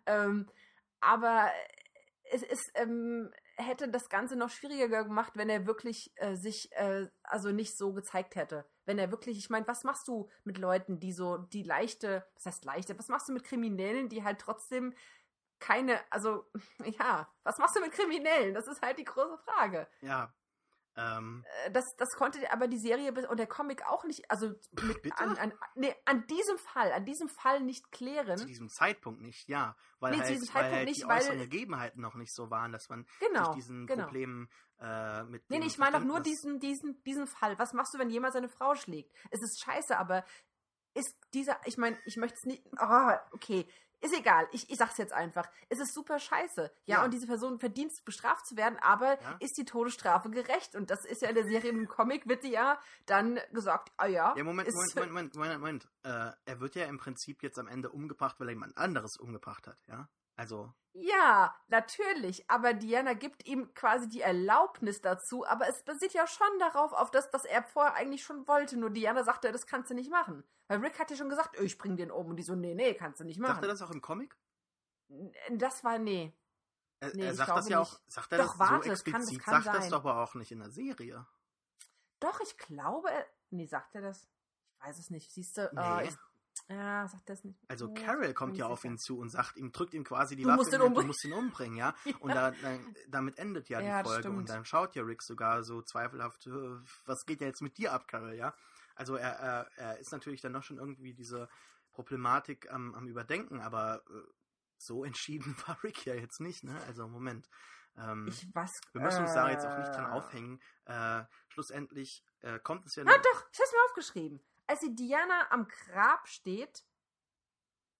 ähm, 0.06 0.50
aber 1.00 1.52
es 2.32 2.44
ist, 2.44 2.72
ähm, 2.76 3.32
hätte 3.58 3.90
das 3.90 4.10
Ganze 4.10 4.36
noch 4.36 4.50
schwieriger 4.50 5.04
gemacht, 5.04 5.34
wenn 5.36 5.50
er 5.50 5.68
wirklich 5.68 6.14
äh, 6.16 6.36
sich 6.36 6.72
äh, 6.72 7.08
also 7.24 7.52
nicht 7.52 7.78
so 7.78 7.94
gezeigt 7.94 8.36
hätte. 8.36 8.66
Wenn 8.86 8.98
er 8.98 9.12
wirklich, 9.12 9.38
ich 9.38 9.50
meine, 9.50 9.68
was 9.68 9.84
machst 9.84 10.08
du 10.08 10.30
mit 10.44 10.58
Leuten, 10.58 11.00
die 11.00 11.12
so 11.12 11.38
die 11.38 11.64
leichte, 11.64 12.26
was 12.36 12.46
heißt 12.46 12.66
leichte, 12.66 12.98
was 12.98 13.10
machst 13.10 13.28
du 13.28 13.34
mit 13.34 13.44
Kriminellen, 13.44 14.08
die 14.08 14.24
halt 14.24 14.40
trotzdem 14.40 14.94
keine, 15.60 16.00
also 16.10 16.46
ja, 17.00 17.32
was 17.44 17.58
machst 17.58 17.76
du 17.76 17.82
mit 17.82 17.92
Kriminellen? 17.92 18.54
Das 18.54 18.68
ist 18.68 18.82
halt 18.82 18.98
die 18.98 19.06
große 19.06 19.38
Frage. 19.46 19.88
Ja. 20.02 20.34
Ähm, 21.18 21.46
Äh, 21.66 21.72
Das, 21.72 21.86
das 21.98 22.10
konnte 22.16 22.40
aber 22.52 22.68
die 22.68 22.78
Serie 22.80 23.12
und 23.30 23.38
der 23.38 23.48
Comic 23.48 23.86
auch 23.88 24.04
nicht, 24.04 24.30
also 24.30 24.50
mit, 24.82 25.02
bitte? 25.02 25.18
an, 25.18 25.38
an, 25.38 25.54
nee, 25.76 25.96
an 26.06 26.26
diesem 26.28 26.58
Fall, 26.58 26.92
an 26.94 27.06
diesem 27.06 27.28
Fall 27.30 27.62
nicht 27.62 27.92
klären. 27.92 28.38
zu 28.38 28.46
diesem 28.46 28.70
Zeitpunkt 28.70 29.22
nicht, 29.22 29.48
ja. 29.50 29.76
Weil 30.00 30.12
Nee, 30.12 30.18
zu 30.18 30.24
halt, 30.24 30.34
diesem 30.36 30.48
Zeitpunkt 30.48 30.76
halt 30.76 30.88
nicht, 30.88 31.02
die 31.04 31.08
weil- 31.08 31.18
äußeren 31.20 31.40
Gegebenheiten 31.40 32.02
noch 32.02 32.16
nicht 32.16 32.34
so 32.34 32.50
waren, 32.50 32.72
dass 32.72 32.90
man 32.90 33.06
Genau, 33.20 33.46
sich 33.46 33.56
diesen 33.56 33.88
genau. 33.88 34.04
Problemen 34.06 34.50
äh, 34.80 35.24
mit 35.24 35.50
Nee, 35.50 35.60
nee, 35.60 35.66
ich 35.68 35.78
meine 35.78 35.98
doch 36.00 36.04
nur 36.06 36.20
diesen, 36.22 36.60
diesen, 36.60 37.02
diesen 37.04 37.28
Fall. 37.28 37.58
Was 37.60 37.74
machst 37.74 37.94
du, 37.94 38.00
wenn 38.00 38.10
jemand 38.10 38.34
seine 38.34 38.50
Frau 38.50 38.76
schlägt? 38.76 39.12
Es 39.30 39.42
ist 39.42 39.62
scheiße, 39.64 39.98
aber 39.98 40.26
ist 40.94 41.16
dieser, 41.34 41.58
ich 41.66 41.78
meine, 41.78 41.98
ich 42.06 42.18
möchte 42.18 42.36
es 42.38 42.44
nicht, 42.46 42.64
ah, 42.78 43.20
okay, 43.32 43.66
ist 44.02 44.14
egal, 44.18 44.48
ich, 44.52 44.70
ich 44.70 44.78
sag's 44.78 44.98
jetzt 44.98 45.14
einfach. 45.14 45.48
Es 45.70 45.80
ist 45.80 45.94
super 45.94 46.20
scheiße. 46.20 46.72
Ja, 46.86 46.98
Ja. 46.98 47.04
und 47.06 47.12
diese 47.14 47.28
Person 47.28 47.60
verdient 47.60 47.92
es, 47.92 48.02
bestraft 48.02 48.46
zu 48.48 48.58
werden, 48.58 48.78
aber 48.82 49.22
Ja. 49.22 49.38
ist 49.40 49.58
die 49.58 49.66
Todesstrafe 49.66 50.30
gerecht? 50.30 50.76
Und 50.76 50.90
das 50.90 51.06
ist 51.06 51.22
ja 51.22 51.30
in 51.30 51.36
der 51.36 51.46
Serie 51.46 51.70
im 51.70 51.88
Comic, 51.88 52.28
wird 52.28 52.44
die 52.44 52.50
ja 52.52 52.80
dann 53.06 53.40
gesagt, 53.54 53.92
ah 53.98 54.08
ja. 54.08 54.36
Ja, 54.36 54.44
Moment, 54.44 54.68
ist, 54.68 54.76
Moment, 54.76 54.96
Moment, 55.12 55.36
Moment, 55.36 55.60
Moment. 55.60 55.90
Äh, 56.04 56.32
er 56.46 56.60
wird 56.60 56.76
ja 56.76 56.86
im 56.86 56.98
Prinzip 56.98 57.44
jetzt 57.44 57.58
am 57.60 57.68
Ende 57.68 57.90
umgebracht, 57.92 58.40
weil 58.40 58.48
er 58.50 58.54
jemand 58.54 58.78
anderes 58.78 59.18
umgebracht 59.18 59.68
hat, 59.68 59.78
ja? 59.88 60.10
Also, 60.38 60.74
Ja, 60.94 61.56
natürlich, 61.68 62.50
aber 62.50 62.74
Diana 62.74 63.14
gibt 63.14 63.46
ihm 63.48 63.74
quasi 63.74 64.08
die 64.10 64.22
Erlaubnis 64.22 65.02
dazu, 65.02 65.46
aber 65.46 65.68
es 65.70 65.84
basiert 65.84 66.14
ja 66.14 66.28
schon 66.28 66.60
darauf, 66.60 66.94
auf 66.94 67.12
das, 67.12 67.32
was 67.32 67.46
er 67.46 67.64
vorher 67.64 67.94
eigentlich 67.96 68.24
schon 68.24 68.48
wollte. 68.48 68.78
Nur 68.78 68.90
Diana 68.90 69.24
sagte, 69.24 69.52
das 69.52 69.66
kannst 69.68 69.90
du 69.90 69.94
nicht 69.94 70.12
machen. 70.12 70.44
Weil 70.68 70.80
Rick 70.80 71.00
hat 71.00 71.10
ja 71.12 71.16
schon 71.18 71.30
gesagt, 71.30 71.56
oh, 71.60 71.64
ich 71.64 71.78
bring 71.78 71.96
den 71.98 72.12
um. 72.12 72.28
Und 72.28 72.36
die 72.38 72.44
so, 72.44 72.56
nee, 72.56 72.74
nee, 72.76 72.94
kannst 72.94 73.20
du 73.20 73.24
nicht 73.24 73.40
sagt 73.40 73.50
er 73.50 73.56
machen. 73.56 73.68
das 73.68 73.82
auch 73.82 73.92
im 73.92 74.02
Comic? 74.02 74.36
Das 75.50 75.84
war, 75.84 75.98
nee. 76.00 76.34
Er, 77.02 77.16
Nee, 77.16 77.26
er 77.26 77.34
sagt 77.36 77.50
das 77.50 77.68
ja 77.70 77.80
nicht. 77.80 77.94
auch, 77.94 78.00
sagt 78.08 78.32
er 78.32 78.38
Doch, 78.40 78.48
das 78.50 78.60
warte, 78.60 78.88
so 78.88 78.92
es 78.94 79.04
kann- 79.04 79.14
das 79.14 79.22
explizit, 79.24 79.44
kann 79.44 79.64
sagt 79.64 79.76
das 79.76 79.84
sein. 79.84 79.92
doch 79.92 80.00
aber 80.06 80.22
auch 80.24 80.36
nicht 80.36 80.52
in 80.52 80.60
der 80.60 80.70
Serie. 80.72 81.26
Doch, 82.20 82.40
ich 82.42 82.58
glaube, 82.58 83.10
nee, 83.50 83.66
sagt 83.66 83.96
er 83.96 84.02
das? 84.02 84.30
Ich 84.78 84.86
weiß 84.88 85.00
es 85.00 85.10
nicht. 85.10 85.32
Siehst 85.32 85.58
du, 85.58 85.70
Nee. 85.74 85.82
äh, 86.04 86.08
ich, 86.08 86.16
ja, 86.70 87.08
sagt 87.08 87.30
es 87.30 87.44
nicht. 87.44 87.60
Also 87.68 87.88
Nee, 87.88 88.02
Carol 88.02 88.34
kommt 88.34 88.58
ja 88.58 88.68
auf 88.68 88.84
ihn 88.86 88.98
zu 88.98 89.18
und 89.20 89.30
sagt 89.30 89.58
ihm, 89.58 89.72
drückt 89.72 89.94
ihm 89.94 90.04
quasi 90.04 90.36
die 90.36 90.44
Du 90.44 90.50
Waffe 90.50 90.58
musst 90.58 90.74
in 90.74 90.76
ihn 90.76 90.80
die 90.82 90.86
Hand, 90.88 90.98
du 90.98 91.04
musst 91.08 91.26
ihn 91.26 91.34
umbringen, 91.34 91.78
ja. 91.78 91.96
Und 92.20 92.34
da, 92.36 92.52
dann, 92.52 92.96
damit 93.08 93.38
endet 93.40 93.70
ja 93.70 93.80
die 93.80 93.88
Ja, 93.88 94.04
das 94.04 94.12
Folge. 94.12 94.30
Und 94.32 94.50
dann 94.50 94.66
schaut 94.66 94.96
ja 94.96 95.04
Rick 95.04 95.22
sogar 95.22 95.64
so 95.64 95.82
zweifelhaft, 95.82 96.48
äh, 96.48 96.52
was 97.06 97.26
geht 97.26 97.42
ja 97.42 97.48
jetzt 97.48 97.62
mit 97.62 97.78
dir 97.78 97.94
ab, 97.94 98.08
Carol, 98.08 98.34
ja. 98.36 98.54
Also 98.96 99.16
er, 99.16 99.32
er, 99.32 99.72
er 99.78 99.98
ist 100.00 100.12
natürlich 100.12 100.42
dann 100.42 100.52
noch 100.52 100.64
schon 100.64 100.78
irgendwie 100.78 101.14
diese 101.14 101.50
Problematik 101.92 102.72
am, 102.72 102.94
am 102.96 103.08
Überdenken, 103.08 103.60
aber 103.62 104.04
äh, 104.10 104.14
so 104.78 105.04
entschieden 105.04 105.56
war 105.68 105.82
Rick 105.84 106.06
ja 106.06 106.14
jetzt 106.16 106.40
nicht, 106.40 106.64
ne? 106.64 106.80
Also 106.88 107.08
Moment. 107.08 107.50
Ähm, 107.98 108.28
Ich 108.30 108.48
was. 108.54 108.80
wir 108.94 109.02
müssen 109.02 109.24
uns 109.24 109.34
da 109.34 109.50
jetzt 109.52 109.66
auch 109.66 109.78
nicht 109.78 109.90
dran 109.94 110.06
äh, 110.06 110.14
aufhängen. 110.14 110.62
Äh, 110.86 111.24
schlussendlich 111.50 112.24
äh, 112.40 112.58
kommt 112.60 112.86
es 112.86 112.96
ja 112.96 113.04
nur- 113.04 113.14
doch, 113.18 113.46
ich 113.52 113.60
hab's 113.60 113.72
mir 113.74 113.84
aufgeschrieben. 113.90 114.40
Als 114.68 114.80
die 114.82 114.96
Diana 114.96 115.52
am 115.52 115.68
Grab 115.68 116.28
steht 116.28 116.84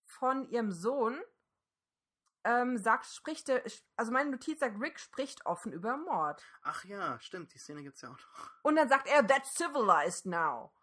von 0.06 0.50
ihrem 0.50 0.72
Sohn, 0.72 1.20
ähm, 2.44 2.78
sagt, 2.78 3.06
spricht 3.06 3.48
der, 3.50 3.64
also 3.96 4.12
meine 4.12 4.32
Notiz 4.32 4.60
sagt, 4.60 4.80
Rick 4.80 5.00
spricht 5.00 5.46
offen 5.46 5.72
über 5.74 5.98
Mord. 5.98 6.44
Ach 6.64 6.84
ja, 6.86 7.20
stimmt, 7.20 7.54
die 7.54 7.60
Szene 7.60 7.84
gibt's 7.84 8.02
ja 8.02 8.10
auch 8.10 8.18
noch. 8.18 8.52
Und 8.64 8.76
dann 8.78 8.90
sagt 8.90 9.08
er, 9.08 9.26
that's 9.26 9.54
civilized 9.54 10.26
now. 10.26 10.74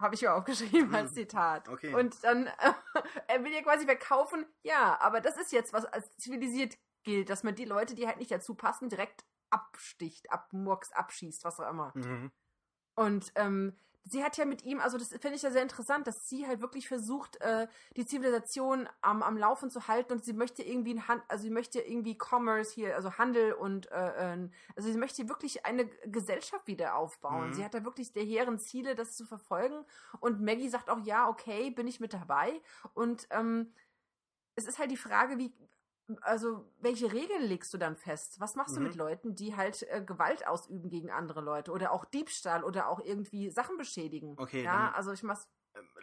Habe 0.00 0.14
ich 0.14 0.22
mir 0.22 0.34
aufgeschrieben 0.34 0.94
als 0.94 1.10
Hm, 1.10 1.14
Zitat. 1.16 1.68
okay. 1.68 1.94
Und 1.94 2.22
dann, 2.24 2.46
äh, 2.48 2.72
er 3.28 3.44
will 3.44 3.52
ja 3.52 3.62
quasi 3.62 3.84
verkaufen, 3.86 4.44
ja, 4.62 4.98
aber 5.00 5.20
das 5.20 5.36
ist 5.36 5.52
jetzt, 5.52 5.72
was 5.72 5.84
als 5.86 6.14
zivilisiert 6.16 6.76
gilt, 7.04 7.30
dass 7.30 7.44
man 7.44 7.54
die 7.54 7.64
Leute, 7.64 7.94
die 7.94 8.06
halt 8.06 8.18
nicht 8.18 8.30
dazu 8.32 8.54
passen, 8.54 8.88
direkt 8.88 9.24
absticht, 9.50 10.30
abmurks, 10.32 10.92
abschießt, 10.92 11.44
was 11.44 11.60
auch 11.60 11.70
immer. 11.70 11.92
Mhm. 11.94 12.32
Und 12.96 13.30
ähm, 13.36 13.78
sie 14.06 14.22
hat 14.22 14.36
ja 14.36 14.44
mit 14.44 14.64
ihm, 14.64 14.80
also 14.80 14.98
das 14.98 15.08
finde 15.08 15.34
ich 15.34 15.42
ja 15.42 15.50
sehr 15.50 15.62
interessant, 15.62 16.06
dass 16.06 16.28
sie 16.28 16.46
halt 16.46 16.60
wirklich 16.60 16.88
versucht, 16.88 17.40
äh, 17.40 17.66
die 17.96 18.06
Zivilisation 18.06 18.88
am, 19.00 19.22
am 19.22 19.36
Laufen 19.36 19.68
zu 19.68 19.88
halten 19.88 20.12
und 20.12 20.24
sie 20.24 20.32
möchte 20.32 20.62
irgendwie 20.62 20.94
ein 20.94 21.08
Hand, 21.08 21.22
also 21.28 21.42
sie 21.42 21.50
möchte 21.50 21.80
irgendwie 21.80 22.16
Commerce 22.16 22.72
hier, 22.72 22.94
also 22.94 23.18
Handel 23.18 23.52
und 23.52 23.90
äh, 23.90 24.34
äh, 24.34 24.48
also 24.76 24.90
sie 24.90 24.98
möchte 24.98 25.28
wirklich 25.28 25.66
eine 25.66 25.86
Gesellschaft 26.06 26.66
wieder 26.68 26.94
aufbauen. 26.94 27.48
Mhm. 27.48 27.54
Sie 27.54 27.64
hat 27.64 27.74
da 27.74 27.84
wirklich 27.84 28.12
der 28.12 28.22
hehren 28.22 28.58
Ziele, 28.58 28.94
das 28.94 29.16
zu 29.16 29.26
verfolgen. 29.26 29.84
Und 30.20 30.40
Maggie 30.40 30.68
sagt 30.68 30.88
auch, 30.88 31.00
ja, 31.00 31.28
okay, 31.28 31.70
bin 31.70 31.88
ich 31.88 31.98
mit 31.98 32.12
dabei. 32.12 32.60
Und 32.94 33.26
ähm, 33.30 33.72
es 34.54 34.66
ist 34.66 34.78
halt 34.78 34.90
die 34.90 34.96
Frage, 34.96 35.38
wie, 35.38 35.52
also 36.20 36.64
welche 36.80 37.12
Regeln 37.12 37.42
legst 37.42 37.72
du 37.74 37.78
dann 37.78 37.96
fest? 37.96 38.38
Was 38.40 38.54
machst 38.54 38.76
du 38.76 38.80
Mhm. 38.80 38.86
mit 38.86 38.96
Leuten, 38.96 39.34
die 39.34 39.56
halt 39.56 39.82
äh, 39.90 40.02
Gewalt 40.02 40.46
ausüben 40.46 40.88
gegen 40.88 41.10
andere 41.10 41.40
Leute 41.40 41.72
oder 41.72 41.92
auch 41.92 42.04
Diebstahl 42.04 42.64
oder 42.64 42.88
auch 42.88 43.00
irgendwie 43.00 43.50
Sachen 43.50 43.76
beschädigen? 43.76 44.36
Okay, 44.36 44.64
ja, 44.64 44.92
also 44.92 45.12
ich 45.12 45.22
mach's. 45.22 45.48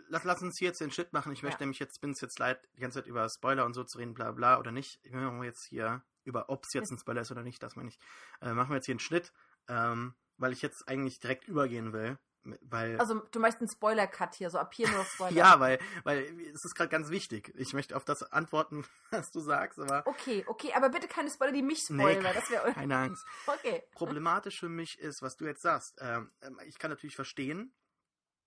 lass, 0.10 0.24
lass 0.24 0.42
uns 0.42 0.58
hier 0.58 0.70
jetzt 0.70 0.82
den 0.82 0.92
Shit 0.92 1.14
machen. 1.14 1.32
Ich 1.32 1.42
Ja. 1.42 1.48
möchte 1.50 1.64
nämlich 1.64 1.80
jetzt, 1.80 2.02
bin 2.02 2.12
es 2.12 2.22
jetzt 2.22 2.40
leid, 2.40 2.60
die 2.76 2.82
ganze 2.82 3.00
Zeit 3.00 3.08
über 3.08 3.28
Spoiler 3.30 3.66
und 3.66 3.74
so 3.74 3.84
zu 3.84 3.98
reden, 3.98 4.14
bla 4.14 4.32
bla 4.32 4.60
oder 4.60 4.72
nicht. 4.72 5.00
Wir 5.04 5.20
machen 5.20 5.44
jetzt 5.44 5.64
hier 5.66 6.04
über, 6.24 6.50
ob 6.50 6.66
es 6.66 6.74
jetzt 6.74 6.92
ein 6.92 6.98
Spoiler 6.98 7.22
ist 7.22 7.32
oder 7.32 7.44
nicht, 7.44 7.62
das 7.64 7.76
meine 7.76 7.90
ich. 7.90 8.00
Äh, 8.42 8.54
machen 8.54 8.70
wir 8.70 8.76
jetzt 8.76 8.86
hier 8.86 8.94
einen 8.94 9.00
Schnitt, 9.00 9.34
ähm, 9.68 10.16
weil 10.38 10.54
ich 10.54 10.62
jetzt 10.62 10.88
eigentlich 10.88 11.20
direkt 11.20 11.48
übergehen 11.48 11.94
will. 11.94 12.18
Weil, 12.62 13.00
Also 13.00 13.20
du 13.32 13.40
möchtest 13.40 13.62
einen 13.62 13.70
Spoiler-Cut 13.70 14.36
hier, 14.36 14.50
so 14.50 14.58
ab 14.60 14.74
hier 14.74 14.90
nur 14.90 15.00
noch 15.00 15.06
Spoiler. 15.14 15.32
ja, 15.32 15.60
weil, 15.60 15.80
weil 16.04 16.24
es 16.54 16.66
ist 16.66 16.76
gerade 16.76 16.90
ganz 16.90 17.10
wichtig. 17.10 17.54
Ich 17.56 17.74
möchte 17.74 17.96
auf 17.96 18.04
das 18.06 18.24
antworten, 18.32 18.86
was 19.12 19.32
du 19.32 19.40
sagst, 19.40 19.80
aber 19.80 20.06
Okay, 20.06 20.44
okay, 20.48 20.74
aber 20.74 20.90
bitte 20.90 21.08
keine 21.08 21.30
Spoiler, 21.30 21.52
die 21.54 21.62
mich 21.62 21.86
Nee, 21.90 22.02
spoilern, 22.02 22.24
weil 22.24 22.34
das 22.34 22.50
wäre. 22.50 22.74
keine 22.74 22.98
Angst. 22.98 23.26
Okay. 23.48 23.84
Problematisch 23.94 24.60
für 24.60 24.70
mich 24.70 25.00
ist, 25.00 25.22
was 25.22 25.38
du 25.38 25.46
jetzt 25.46 25.62
sagst. 25.62 25.96
Ähm, 26.02 26.32
ähm, 26.42 26.60
ich 26.66 26.78
kann 26.80 26.90
natürlich 26.92 27.16
verstehen, 27.16 27.74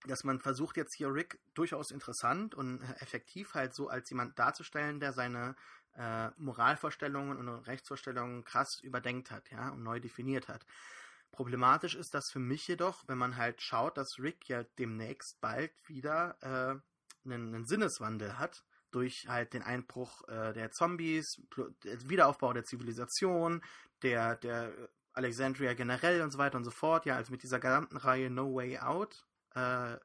dass 0.06 0.24
man 0.24 0.40
versucht 0.40 0.76
jetzt 0.76 0.94
hier 0.94 1.12
Rick 1.12 1.40
durchaus 1.54 1.90
interessant 1.90 2.54
und 2.54 2.82
äh, 2.82 2.92
effektiv 3.00 3.54
halt 3.54 3.74
so 3.74 3.88
als 3.88 4.10
jemand 4.10 4.38
darzustellen, 4.38 5.00
der 5.00 5.12
seine 5.12 5.56
äh, 5.94 6.28
Moralvorstellungen 6.36 7.38
und 7.38 7.48
Rechtsvorstellungen 7.48 8.44
krass 8.44 8.78
überdenkt 8.82 9.30
hat, 9.30 9.50
ja, 9.50 9.70
und 9.70 9.82
neu 9.82 9.98
definiert 10.00 10.48
hat. 10.48 10.66
Problematisch 11.32 11.94
ist 11.94 12.14
das 12.14 12.30
für 12.30 12.38
mich 12.38 12.66
jedoch, 12.66 13.04
wenn 13.08 13.18
man 13.18 13.36
halt 13.36 13.60
schaut, 13.60 13.98
dass 13.98 14.18
Rick 14.18 14.48
ja 14.48 14.64
demnächst 14.78 15.40
bald 15.40 15.72
wieder 15.86 16.36
äh, 16.40 17.28
einen, 17.28 17.54
einen 17.54 17.66
Sinneswandel 17.66 18.38
hat 18.38 18.64
durch 18.90 19.26
halt 19.28 19.52
den 19.52 19.62
Einbruch 19.62 20.26
äh, 20.28 20.54
der 20.54 20.70
Zombies, 20.70 21.42
Wiederaufbau 21.82 22.52
der 22.54 22.64
Zivilisation, 22.64 23.62
der, 24.02 24.36
der 24.36 24.72
Alexandria 25.12 25.74
generell 25.74 26.22
und 26.22 26.30
so 26.30 26.38
weiter 26.38 26.56
und 26.56 26.64
so 26.64 26.70
fort. 26.70 27.04
Ja, 27.04 27.16
also 27.16 27.32
mit 27.32 27.42
dieser 27.42 27.60
gesamten 27.60 27.96
Reihe 27.96 28.30
No 28.30 28.54
Way 28.54 28.78
Out. 28.78 29.26
Äh, 29.54 29.98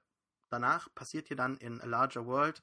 danach 0.50 0.94
passiert 0.94 1.28
hier 1.28 1.38
dann 1.38 1.58
in 1.58 1.80
A 1.80 1.86
Larger 1.86 2.26
World 2.26 2.62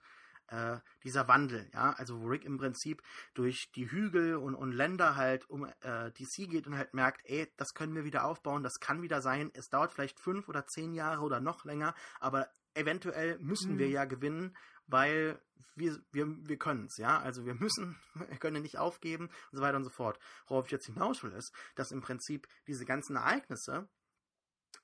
äh, 0.49 0.79
dieser 1.05 1.29
Wandel, 1.29 1.69
ja, 1.73 1.93
also 1.93 2.21
wo 2.21 2.27
Rick 2.27 2.45
im 2.45 2.59
Prinzip 2.59 3.03
durch 3.35 3.71
die 3.75 3.91
Hügel 3.91 4.37
und, 4.37 4.55
und 4.55 4.73
Länder 4.73 5.17
halt 5.17 5.49
um 5.49 5.65
äh, 5.81 6.11
DC 6.13 6.51
geht 6.51 6.67
und 6.67 6.77
halt 6.77 6.95
merkt, 6.95 7.23
ey, 7.25 7.53
das 7.57 7.75
können 7.75 7.95
wir 7.95 8.05
wieder 8.05 8.25
aufbauen, 8.25 8.63
das 8.63 8.81
kann 8.81 9.03
wieder 9.03 9.21
sein, 9.21 9.51
es 9.55 9.69
dauert 9.69 9.93
vielleicht 9.93 10.19
fünf 10.21 10.49
oder 10.49 10.67
zehn 10.67 10.95
Jahre 10.95 11.23
oder 11.23 11.41
noch 11.41 11.65
länger, 11.65 11.95
aber 12.21 12.49
eventuell 12.75 13.39
müssen 13.39 13.75
mhm. 13.75 13.79
wir 13.79 13.89
ja 13.89 14.05
gewinnen, 14.05 14.57
weil 14.87 15.41
wir, 15.75 16.01
wir, 16.13 16.27
wir 16.47 16.59
können 16.59 16.87
es, 16.87 16.97
ja, 16.97 17.21
also 17.21 17.45
wir 17.45 17.55
müssen, 17.55 17.97
wir 18.15 18.39
können 18.39 18.63
nicht 18.63 18.79
aufgeben 18.79 19.27
und 19.27 19.59
so 19.59 19.63
weiter 19.63 19.77
und 19.77 19.85
so 19.85 19.91
fort. 19.91 20.19
Worauf 20.47 20.67
ich 20.67 20.73
jetzt 20.73 20.87
hinaus 20.87 21.23
will, 21.23 21.33
ist, 21.33 21.55
dass 21.75 21.93
im 21.93 22.01
Prinzip 22.01 22.49
diese 22.67 22.85
ganzen 22.85 23.17
Ereignisse 23.17 23.89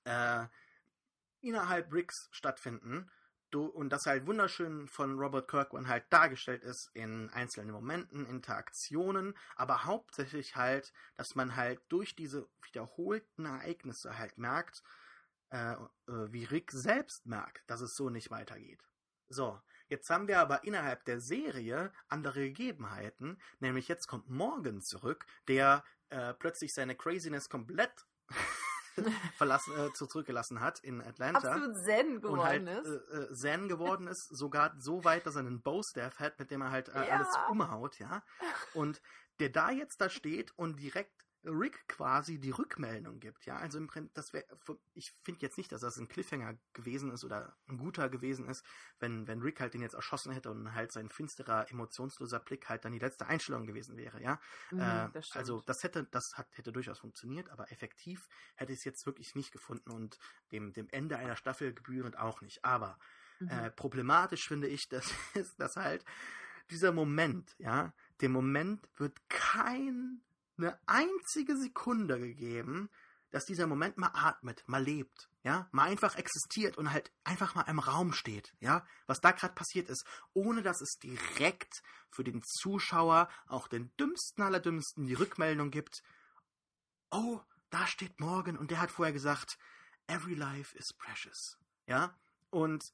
äh, 0.04 0.46
innerhalb 1.40 1.92
Ricks 1.92 2.28
stattfinden 2.32 3.10
und 3.62 3.90
das 3.90 4.06
halt 4.06 4.26
wunderschön 4.26 4.88
von 4.88 5.18
Robert 5.18 5.48
Kirkman 5.48 5.88
halt 5.88 6.04
dargestellt 6.10 6.62
ist 6.62 6.90
in 6.94 7.30
einzelnen 7.30 7.70
Momenten, 7.70 8.26
Interaktionen, 8.26 9.34
aber 9.56 9.84
hauptsächlich 9.84 10.56
halt, 10.56 10.92
dass 11.16 11.34
man 11.34 11.56
halt 11.56 11.80
durch 11.88 12.16
diese 12.16 12.48
wiederholten 12.62 13.46
Ereignisse 13.46 14.18
halt 14.18 14.38
merkt, 14.38 14.82
äh, 15.50 15.72
äh, 15.72 15.78
wie 16.06 16.44
Rick 16.44 16.72
selbst 16.72 17.26
merkt, 17.26 17.68
dass 17.70 17.80
es 17.80 17.96
so 17.96 18.10
nicht 18.10 18.30
weitergeht. 18.30 18.82
So, 19.28 19.60
jetzt 19.88 20.10
haben 20.10 20.28
wir 20.28 20.40
aber 20.40 20.64
innerhalb 20.64 21.04
der 21.04 21.20
Serie 21.20 21.92
andere 22.08 22.40
Gegebenheiten, 22.48 23.40
nämlich 23.60 23.88
jetzt 23.88 24.06
kommt 24.06 24.28
Morgan 24.28 24.80
zurück, 24.80 25.26
der 25.48 25.84
äh, 26.10 26.34
plötzlich 26.34 26.74
seine 26.74 26.94
Craziness 26.94 27.48
komplett 27.48 28.06
verlassen, 29.36 29.72
äh, 29.76 29.92
zurückgelassen 29.92 30.60
hat 30.60 30.80
in 30.80 31.00
Atlanta. 31.00 31.52
Absolut 31.52 31.76
zen 31.84 32.20
geworden 32.20 32.40
und 32.40 32.44
halt, 32.44 32.68
ist. 32.68 33.10
Äh, 33.10 33.16
äh, 33.16 33.34
zen 33.34 33.68
geworden 33.68 34.06
ist, 34.06 34.28
sogar 34.28 34.74
so 34.78 35.04
weit, 35.04 35.26
dass 35.26 35.36
er 35.36 35.40
einen 35.40 35.62
Bow-Staff 35.62 36.18
hat, 36.18 36.38
mit 36.38 36.50
dem 36.50 36.62
er 36.62 36.70
halt 36.70 36.88
äh, 36.88 37.06
ja. 37.06 37.16
alles 37.16 37.28
umhaut, 37.50 37.98
ja. 37.98 38.22
Und 38.74 39.00
der 39.40 39.48
da 39.48 39.70
jetzt 39.70 40.00
da 40.00 40.08
steht 40.08 40.52
und 40.56 40.80
direkt 40.80 41.23
Rick 41.44 41.86
quasi 41.88 42.38
die 42.38 42.50
Rückmeldung 42.50 43.20
gibt, 43.20 43.46
ja. 43.46 43.56
Also 43.56 43.78
im 43.78 43.86
Prinzip, 43.86 44.14
das 44.14 44.32
wäre, 44.32 44.46
ich 44.94 45.12
finde 45.22 45.42
jetzt 45.42 45.58
nicht, 45.58 45.70
dass 45.72 45.82
das 45.82 45.96
ein 45.98 46.08
Cliffhanger 46.08 46.56
gewesen 46.72 47.10
ist 47.10 47.24
oder 47.24 47.56
ein 47.68 47.78
guter 47.78 48.08
gewesen 48.08 48.48
ist, 48.48 48.64
wenn, 48.98 49.26
wenn 49.26 49.42
Rick 49.42 49.60
halt 49.60 49.74
den 49.74 49.82
jetzt 49.82 49.94
erschossen 49.94 50.32
hätte 50.32 50.50
und 50.50 50.74
halt 50.74 50.92
sein 50.92 51.08
finsterer, 51.08 51.70
emotionsloser 51.70 52.40
Blick 52.40 52.68
halt 52.68 52.84
dann 52.84 52.92
die 52.92 52.98
letzte 52.98 53.26
Einstellung 53.26 53.66
gewesen 53.66 53.96
wäre, 53.96 54.22
ja. 54.22 54.40
Mhm, 54.70 54.80
äh, 54.80 55.10
das 55.12 55.32
also 55.32 55.62
das 55.66 55.82
hätte, 55.82 56.04
das 56.04 56.38
hat, 56.38 56.48
hätte 56.52 56.72
durchaus 56.72 56.98
funktioniert, 56.98 57.50
aber 57.50 57.70
effektiv 57.70 58.28
hätte 58.56 58.72
ich 58.72 58.78
es 58.78 58.84
jetzt 58.84 59.06
wirklich 59.06 59.34
nicht 59.34 59.52
gefunden 59.52 59.90
und 59.90 60.18
dem, 60.52 60.72
dem 60.72 60.88
Ende 60.90 61.18
einer 61.18 61.36
Staffel 61.36 61.74
gebührend 61.74 62.18
auch 62.18 62.40
nicht. 62.40 62.64
Aber 62.64 62.98
mhm. 63.40 63.48
äh, 63.48 63.70
problematisch 63.70 64.48
finde 64.48 64.68
ich, 64.68 64.88
das 64.88 65.12
ist, 65.34 65.60
dass 65.60 65.76
halt 65.76 66.04
dieser 66.70 66.92
Moment, 66.92 67.54
ja, 67.58 67.92
dem 68.20 68.32
Moment 68.32 68.88
wird 68.96 69.18
kein 69.28 70.22
eine 70.56 70.78
einzige 70.86 71.56
Sekunde 71.56 72.18
gegeben, 72.18 72.90
dass 73.34 73.46
dieser 73.46 73.66
Moment 73.66 73.98
mal 73.98 74.12
atmet, 74.14 74.62
mal 74.68 74.82
lebt, 74.82 75.28
ja, 75.42 75.68
mal 75.72 75.88
einfach 75.88 76.16
existiert 76.16 76.78
und 76.78 76.92
halt 76.92 77.10
einfach 77.24 77.56
mal 77.56 77.62
im 77.62 77.80
Raum 77.80 78.12
steht, 78.12 78.54
ja, 78.60 78.86
was 79.06 79.20
da 79.20 79.32
gerade 79.32 79.54
passiert 79.54 79.88
ist, 79.88 80.06
ohne 80.34 80.62
dass 80.62 80.80
es 80.80 80.98
direkt 81.02 81.82
für 82.10 82.22
den 82.22 82.42
Zuschauer, 82.44 83.28
auch 83.48 83.66
den 83.66 83.90
dümmsten 83.96 84.44
aller 84.44 84.60
dümmsten, 84.60 85.06
die 85.06 85.14
Rückmeldung 85.14 85.72
gibt, 85.72 86.04
oh, 87.10 87.40
da 87.70 87.88
steht 87.88 88.20
Morgan 88.20 88.56
und 88.56 88.70
der 88.70 88.80
hat 88.80 88.92
vorher 88.92 89.12
gesagt, 89.12 89.58
every 90.06 90.34
life 90.34 90.76
is 90.78 90.92
precious, 90.96 91.58
ja, 91.86 92.16
und 92.50 92.84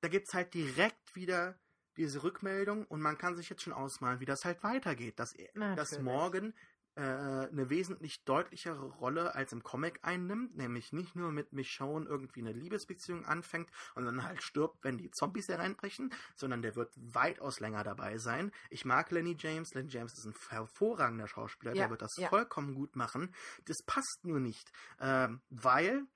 da 0.00 0.08
gibt's 0.08 0.32
halt 0.32 0.54
direkt 0.54 1.14
wieder 1.14 1.58
diese 1.98 2.22
Rückmeldung 2.22 2.86
und 2.86 3.02
man 3.02 3.18
kann 3.18 3.36
sich 3.36 3.50
jetzt 3.50 3.62
schon 3.62 3.74
ausmalen, 3.74 4.20
wie 4.20 4.24
das 4.24 4.46
halt 4.46 4.62
weitergeht, 4.62 5.18
dass, 5.18 5.34
dass 5.76 5.98
Morgan 6.00 6.54
äh, 6.94 7.00
eine 7.00 7.70
wesentlich 7.70 8.24
deutlichere 8.24 8.84
Rolle 8.84 9.34
als 9.34 9.52
im 9.52 9.62
Comic 9.62 10.00
einnimmt, 10.02 10.56
nämlich 10.56 10.92
nicht 10.92 11.16
nur 11.16 11.32
mit 11.32 11.52
Michonne 11.52 12.06
irgendwie 12.06 12.40
eine 12.40 12.52
Liebesbeziehung 12.52 13.24
anfängt 13.24 13.70
und 13.94 14.04
dann 14.04 14.22
halt 14.24 14.42
stirbt, 14.42 14.84
wenn 14.84 14.98
die 14.98 15.10
Zombies 15.10 15.48
hereinbrechen, 15.48 16.12
sondern 16.36 16.60
der 16.60 16.76
wird 16.76 16.92
weitaus 16.96 17.60
länger 17.60 17.82
dabei 17.82 18.18
sein. 18.18 18.52
Ich 18.68 18.84
mag 18.84 19.10
Lenny 19.10 19.36
James. 19.38 19.72
Lenny 19.74 19.88
James 19.88 20.12
ist 20.12 20.26
ein 20.26 20.34
hervorragender 20.50 21.28
Schauspieler, 21.28 21.74
ja, 21.74 21.84
der 21.84 21.90
wird 21.90 22.02
das 22.02 22.16
ja. 22.16 22.28
vollkommen 22.28 22.74
gut 22.74 22.94
machen. 22.94 23.34
Das 23.64 23.82
passt 23.82 24.20
nur 24.24 24.40
nicht, 24.40 24.70
äh, 24.98 25.28
weil 25.48 26.06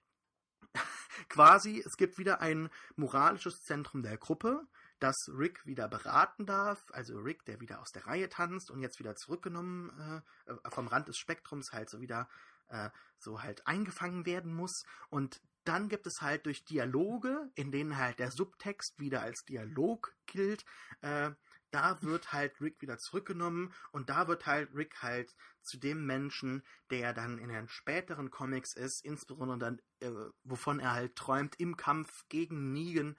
quasi 1.29 1.83
es 1.87 1.97
gibt 1.97 2.19
wieder 2.19 2.41
ein 2.41 2.69
moralisches 2.97 3.63
Zentrum 3.63 4.03
der 4.03 4.19
Gruppe, 4.19 4.67
dass 4.99 5.17
Rick 5.29 5.67
wieder 5.67 5.89
beraten 5.89 6.47
darf, 6.47 6.83
also 6.93 7.19
Rick, 7.19 7.45
der 7.45 7.61
wieder 7.61 7.81
aus 7.81 7.93
der 7.93 8.07
Reihe 8.07 8.29
tanzt 8.29 8.71
und 8.71 8.81
jetzt 8.81 8.99
wieder 8.99 9.15
zurückgenommen 9.17 10.23
äh, 10.47 10.71
vom 10.71 10.89
Rand 10.89 11.09
des 11.09 11.19
Spektrums 11.19 11.73
halt 11.73 11.91
so 11.91 12.01
wieder 12.01 12.29
äh, 12.69 12.91
so 13.19 13.43
halt 13.43 13.67
eingefangen 13.67 14.27
werden 14.27 14.55
muss. 14.55 14.85
Und 15.09 15.41
dann 15.65 15.89
gibt 15.89 16.07
es 16.07 16.21
halt 16.21 16.47
durch 16.47 16.65
Dialoge, 16.65 17.51
in 17.55 17.73
denen 17.73 17.97
halt 17.97 18.19
der 18.19 18.31
Subtext 18.31 18.99
wieder 18.99 19.23
als 19.23 19.45
Dialog 19.45 20.15
gilt, 20.27 20.65
äh, 21.01 21.31
da 21.71 22.01
wird 22.03 22.33
halt 22.33 22.61
Rick 22.61 22.81
wieder 22.81 22.97
zurückgenommen 22.97 23.73
und 23.91 24.09
da 24.09 24.29
wird 24.29 24.47
halt 24.47 24.75
Rick 24.75 25.03
halt 25.03 25.35
zu 25.63 25.79
dem 25.79 26.07
Menschen, 26.07 26.63
der 26.91 27.13
dann 27.13 27.39
in 27.39 27.49
den 27.49 27.69
späteren 27.69 28.31
Comics 28.31 28.75
ist, 28.75 29.05
insbesondere 29.05 29.59
dann, 29.59 29.83
äh, 30.01 30.11
wovon 30.45 30.81
er 30.81 30.93
halt 30.93 31.17
träumt, 31.17 31.59
im 31.59 31.77
Kampf 31.77 32.25
gegen 32.29 32.73
Negan 32.73 33.17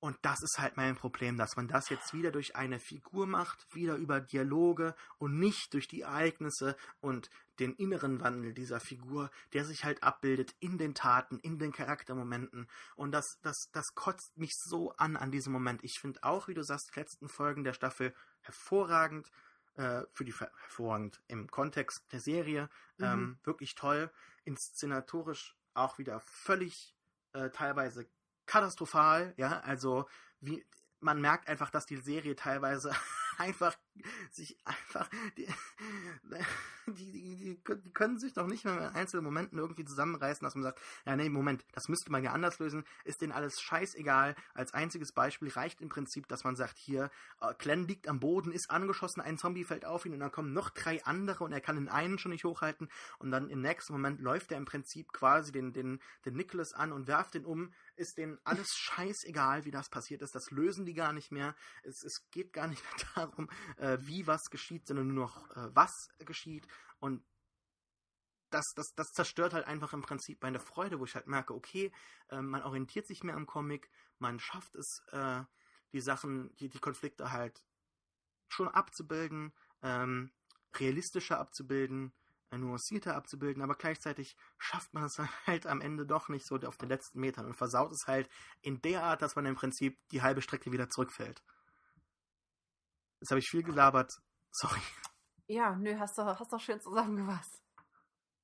und 0.00 0.16
das 0.22 0.42
ist 0.42 0.58
halt 0.58 0.76
mein 0.76 0.94
Problem, 0.94 1.36
dass 1.36 1.56
man 1.56 1.66
das 1.66 1.88
jetzt 1.88 2.14
wieder 2.14 2.30
durch 2.30 2.54
eine 2.54 2.78
Figur 2.78 3.26
macht, 3.26 3.66
wieder 3.74 3.96
über 3.96 4.20
Dialoge 4.20 4.94
und 5.18 5.38
nicht 5.38 5.74
durch 5.74 5.88
die 5.88 6.02
Ereignisse 6.02 6.76
und 7.00 7.30
den 7.58 7.74
inneren 7.74 8.20
Wandel 8.20 8.54
dieser 8.54 8.78
Figur, 8.78 9.30
der 9.52 9.64
sich 9.64 9.84
halt 9.84 10.04
abbildet 10.04 10.54
in 10.60 10.78
den 10.78 10.94
Taten, 10.94 11.40
in 11.40 11.58
den 11.58 11.72
Charaktermomenten. 11.72 12.68
Und 12.94 13.10
das, 13.10 13.38
das, 13.42 13.70
das 13.72 13.94
kotzt 13.96 14.38
mich 14.38 14.52
so 14.54 14.92
an 14.92 15.16
an 15.16 15.32
diesem 15.32 15.52
Moment. 15.52 15.82
Ich 15.82 15.98
finde 15.98 16.22
auch, 16.22 16.46
wie 16.46 16.54
du 16.54 16.62
sagst, 16.62 16.92
die 16.94 17.00
letzten 17.00 17.28
Folgen 17.28 17.64
der 17.64 17.72
Staffel 17.72 18.14
hervorragend, 18.42 19.32
äh, 19.74 20.02
für 20.12 20.24
die 20.24 20.34
hervorragend 20.34 21.20
im 21.26 21.50
Kontext 21.50 22.04
der 22.12 22.20
Serie, 22.20 22.68
mhm. 22.98 23.04
ähm, 23.04 23.38
wirklich 23.42 23.74
toll, 23.74 24.12
inszenatorisch 24.44 25.56
auch 25.74 25.98
wieder 25.98 26.20
völlig 26.20 26.94
äh, 27.32 27.50
teilweise 27.50 28.06
katastrophal, 28.48 29.34
ja, 29.36 29.60
also 29.60 30.08
wie 30.40 30.64
man 31.00 31.20
merkt 31.20 31.48
einfach, 31.48 31.70
dass 31.70 31.86
die 31.86 31.96
Serie 31.96 32.34
teilweise 32.34 32.90
einfach 33.38 33.76
sich 34.30 34.56
einfach 34.64 35.08
die, 35.36 35.46
die, 36.86 37.12
die, 37.12 37.36
die, 37.36 37.92
können 37.92 38.18
sich 38.18 38.32
doch 38.32 38.46
nicht 38.46 38.64
mehr 38.64 38.76
in 38.76 38.96
einzelnen 38.96 39.24
Momenten 39.24 39.58
irgendwie 39.58 39.84
zusammenreißen, 39.84 40.44
dass 40.44 40.54
man 40.54 40.64
sagt, 40.64 40.80
ja 41.04 41.16
nee, 41.16 41.28
Moment, 41.28 41.64
das 41.72 41.88
müsste 41.88 42.10
man 42.10 42.22
ja 42.22 42.32
anders 42.32 42.58
lösen, 42.58 42.84
ist 43.04 43.20
denen 43.20 43.32
alles 43.32 43.60
scheißegal. 43.60 44.34
Als 44.54 44.74
einziges 44.74 45.12
Beispiel 45.12 45.50
reicht 45.50 45.80
im 45.80 45.88
Prinzip, 45.88 46.28
dass 46.28 46.44
man 46.44 46.56
sagt, 46.56 46.78
hier, 46.78 47.10
äh, 47.40 47.54
Glenn 47.58 47.86
liegt 47.86 48.08
am 48.08 48.20
Boden, 48.20 48.52
ist 48.52 48.70
angeschossen, 48.70 49.20
ein 49.20 49.38
Zombie 49.38 49.64
fällt 49.64 49.84
auf 49.84 50.06
ihn 50.06 50.12
und 50.12 50.20
dann 50.20 50.32
kommen 50.32 50.52
noch 50.52 50.70
drei 50.70 51.04
andere 51.04 51.44
und 51.44 51.52
er 51.52 51.60
kann 51.60 51.76
den 51.76 51.88
einen 51.88 52.18
schon 52.18 52.32
nicht 52.32 52.44
hochhalten. 52.44 52.88
Und 53.18 53.30
dann 53.30 53.50
im 53.50 53.60
nächsten 53.60 53.92
Moment 53.92 54.20
läuft 54.20 54.52
er 54.52 54.58
im 54.58 54.64
Prinzip 54.64 55.12
quasi 55.12 55.52
den, 55.52 55.72
den, 55.72 56.00
den 56.24 56.34
Nicholas 56.34 56.72
an 56.72 56.92
und 56.92 57.06
werft 57.06 57.34
ihn 57.34 57.44
um, 57.44 57.72
ist 57.98 58.18
denen 58.18 58.38
alles 58.44 58.68
scheißegal, 58.76 59.64
wie 59.64 59.70
das 59.70 59.88
passiert 59.88 60.22
ist, 60.22 60.34
das 60.34 60.50
lösen 60.50 60.86
die 60.86 60.94
gar 60.94 61.12
nicht 61.12 61.32
mehr. 61.32 61.54
Es, 61.82 62.02
es 62.04 62.28
geht 62.30 62.52
gar 62.52 62.68
nicht 62.68 62.82
mehr 63.16 63.26
darum, 63.26 63.50
äh, 63.76 63.98
wie 64.00 64.26
was 64.26 64.50
geschieht, 64.50 64.86
sondern 64.86 65.08
nur 65.08 65.26
noch 65.26 65.50
äh, 65.56 65.74
was 65.74 66.08
geschieht. 66.18 66.66
Und 67.00 67.24
das, 68.50 68.72
das, 68.74 68.94
das 68.94 69.12
zerstört 69.12 69.52
halt 69.52 69.66
einfach 69.66 69.92
im 69.92 70.02
Prinzip 70.02 70.42
meine 70.42 70.60
Freude, 70.60 70.98
wo 70.98 71.04
ich 71.04 71.14
halt 71.14 71.26
merke, 71.26 71.54
okay, 71.54 71.92
äh, 72.30 72.40
man 72.40 72.62
orientiert 72.62 73.06
sich 73.06 73.22
mehr 73.22 73.36
am 73.36 73.46
Comic, 73.46 73.90
man 74.18 74.38
schafft 74.40 74.74
es, 74.74 75.02
äh, 75.10 75.42
die 75.92 76.00
Sachen, 76.00 76.54
die, 76.56 76.68
die 76.68 76.78
Konflikte 76.80 77.32
halt 77.32 77.64
schon 78.48 78.68
abzubilden, 78.68 79.52
ähm, 79.82 80.32
realistischer 80.74 81.38
abzubilden, 81.38 82.12
nuancierter 82.56 83.14
abzubilden, 83.14 83.62
aber 83.62 83.74
gleichzeitig 83.74 84.36
schafft 84.58 84.94
man 84.94 85.04
es 85.04 85.18
halt 85.46 85.66
am 85.66 85.80
Ende 85.80 86.06
doch 86.06 86.28
nicht 86.28 86.46
so 86.46 86.56
auf 86.56 86.78
den 86.78 86.88
letzten 86.88 87.20
Metern 87.20 87.46
und 87.46 87.54
versaut 87.54 87.92
es 87.92 88.06
halt 88.06 88.28
in 88.62 88.80
der 88.80 89.02
Art, 89.02 89.22
dass 89.22 89.36
man 89.36 89.46
im 89.46 89.56
Prinzip 89.56 89.98
die 90.10 90.22
halbe 90.22 90.42
Strecke 90.42 90.72
wieder 90.72 90.88
zurückfällt. 90.88 91.42
Jetzt 93.20 93.30
habe 93.30 93.40
ich 93.40 93.48
viel 93.50 93.62
gelabert. 93.62 94.12
Sorry. 94.52 94.80
Ja, 95.48 95.74
nö, 95.76 95.98
hast 95.98 96.16
du 96.16 96.24
hast 96.24 96.52
doch 96.52 96.60
schön 96.60 96.80
zusammengefasst. 96.80 97.62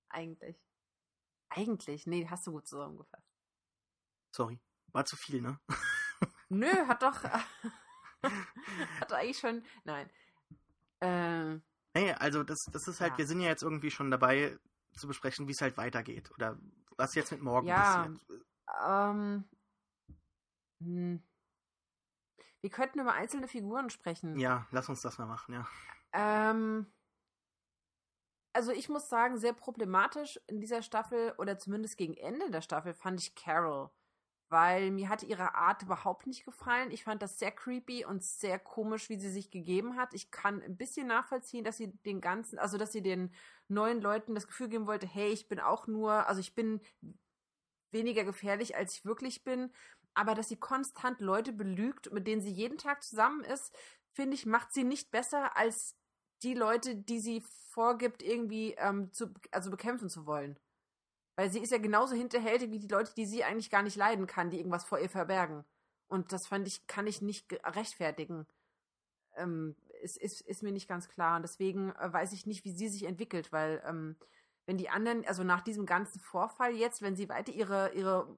Eigentlich. 0.08 0.60
Eigentlich, 1.48 2.06
nee, 2.06 2.26
hast 2.28 2.46
du 2.46 2.52
gut 2.52 2.66
zusammengefasst. 2.66 3.28
Sorry. 4.32 4.60
War 4.92 5.04
zu 5.04 5.16
viel, 5.16 5.40
ne? 5.40 5.58
Nö, 6.48 6.70
hat 6.86 7.02
doch. 7.02 7.22
hat 7.24 9.10
doch 9.10 9.16
eigentlich 9.16 9.38
schon. 9.38 9.64
Nein. 9.84 10.10
Äh, 11.00 11.60
Nee, 11.94 12.12
also 12.12 12.42
das, 12.42 12.64
das 12.72 12.88
ist 12.88 13.00
halt, 13.00 13.12
ja. 13.12 13.18
wir 13.18 13.26
sind 13.26 13.40
ja 13.40 13.48
jetzt 13.48 13.62
irgendwie 13.62 13.90
schon 13.90 14.10
dabei 14.10 14.58
zu 14.94 15.06
besprechen, 15.06 15.46
wie 15.46 15.52
es 15.52 15.60
halt 15.60 15.76
weitergeht. 15.76 16.30
Oder 16.32 16.58
was 16.96 17.14
jetzt 17.14 17.32
mit 17.32 17.40
morgen 17.40 17.66
ja, 17.66 18.08
passiert. 18.08 18.20
Ähm, 18.84 19.44
hm. 20.80 21.22
Wir 22.60 22.70
könnten 22.70 23.00
über 23.00 23.12
einzelne 23.12 23.46
Figuren 23.46 23.90
sprechen. 23.90 24.38
Ja, 24.38 24.66
lass 24.70 24.88
uns 24.88 25.02
das 25.02 25.18
mal 25.18 25.26
machen, 25.26 25.54
ja. 25.54 25.68
Ähm, 26.12 26.86
also 28.54 28.72
ich 28.72 28.88
muss 28.88 29.08
sagen, 29.08 29.36
sehr 29.36 29.52
problematisch 29.52 30.40
in 30.46 30.60
dieser 30.60 30.82
Staffel 30.82 31.34
oder 31.38 31.58
zumindest 31.58 31.96
gegen 31.96 32.16
Ende 32.16 32.50
der 32.50 32.62
Staffel 32.62 32.94
fand 32.94 33.20
ich 33.20 33.34
Carol 33.34 33.90
weil 34.54 34.92
mir 34.92 35.08
hat 35.08 35.24
ihre 35.24 35.56
Art 35.56 35.82
überhaupt 35.82 36.28
nicht 36.28 36.44
gefallen. 36.44 36.92
Ich 36.92 37.02
fand 37.02 37.20
das 37.22 37.40
sehr 37.40 37.50
creepy 37.50 38.04
und 38.04 38.22
sehr 38.22 38.60
komisch, 38.60 39.08
wie 39.08 39.18
sie 39.18 39.28
sich 39.28 39.50
gegeben 39.50 39.96
hat. 39.96 40.14
Ich 40.14 40.30
kann 40.30 40.62
ein 40.62 40.76
bisschen 40.76 41.08
nachvollziehen, 41.08 41.64
dass 41.64 41.76
sie 41.76 41.88
den 42.06 42.20
ganzen, 42.20 42.60
also 42.60 42.78
dass 42.78 42.92
sie 42.92 43.02
den 43.02 43.34
neuen 43.66 44.00
Leuten 44.00 44.32
das 44.32 44.46
Gefühl 44.46 44.68
geben 44.68 44.86
wollte, 44.86 45.08
hey, 45.08 45.32
ich 45.32 45.48
bin 45.48 45.58
auch 45.58 45.88
nur, 45.88 46.28
also 46.28 46.38
ich 46.40 46.54
bin 46.54 46.80
weniger 47.90 48.22
gefährlich, 48.22 48.76
als 48.76 48.94
ich 48.94 49.04
wirklich 49.04 49.42
bin. 49.42 49.72
Aber 50.14 50.36
dass 50.36 50.50
sie 50.50 50.56
konstant 50.56 51.18
Leute 51.18 51.52
belügt, 51.52 52.12
mit 52.12 52.28
denen 52.28 52.40
sie 52.40 52.52
jeden 52.52 52.78
Tag 52.78 53.02
zusammen 53.02 53.42
ist, 53.42 53.76
finde 54.12 54.36
ich, 54.36 54.46
macht 54.46 54.72
sie 54.72 54.84
nicht 54.84 55.10
besser 55.10 55.56
als 55.56 55.96
die 56.44 56.54
Leute, 56.54 56.94
die 56.94 57.18
sie 57.18 57.42
vorgibt, 57.70 58.22
irgendwie 58.22 58.74
ähm, 58.78 59.12
zu, 59.12 59.34
also 59.50 59.72
bekämpfen 59.72 60.08
zu 60.08 60.26
wollen. 60.26 60.60
Weil 61.36 61.50
sie 61.50 61.60
ist 61.60 61.72
ja 61.72 61.78
genauso 61.78 62.14
hinterhältig 62.14 62.70
wie 62.70 62.78
die 62.78 62.88
Leute, 62.88 63.12
die 63.14 63.26
sie 63.26 63.44
eigentlich 63.44 63.70
gar 63.70 63.82
nicht 63.82 63.96
leiden 63.96 64.26
kann, 64.26 64.50
die 64.50 64.58
irgendwas 64.58 64.84
vor 64.84 64.98
ihr 64.98 65.10
verbergen. 65.10 65.64
Und 66.06 66.32
das 66.32 66.46
fand 66.46 66.66
ich, 66.68 66.86
kann 66.86 67.06
ich 67.06 67.22
nicht 67.22 67.52
rechtfertigen. 67.64 68.46
Ähm, 69.36 69.74
ist, 70.02 70.16
ist, 70.16 70.42
ist 70.42 70.62
mir 70.62 70.72
nicht 70.72 70.88
ganz 70.88 71.08
klar. 71.08 71.36
Und 71.36 71.42
deswegen 71.42 71.90
äh, 71.96 72.12
weiß 72.12 72.32
ich 72.32 72.46
nicht, 72.46 72.64
wie 72.64 72.72
sie 72.72 72.88
sich 72.88 73.04
entwickelt, 73.04 73.52
weil 73.52 73.82
ähm, 73.86 74.16
wenn 74.66 74.78
die 74.78 74.90
anderen, 74.90 75.26
also 75.26 75.42
nach 75.42 75.62
diesem 75.62 75.86
ganzen 75.86 76.20
Vorfall 76.20 76.74
jetzt, 76.74 77.02
wenn 77.02 77.16
sie 77.16 77.28
weiter 77.28 77.52
ihre, 77.52 77.92
ihre 77.94 78.28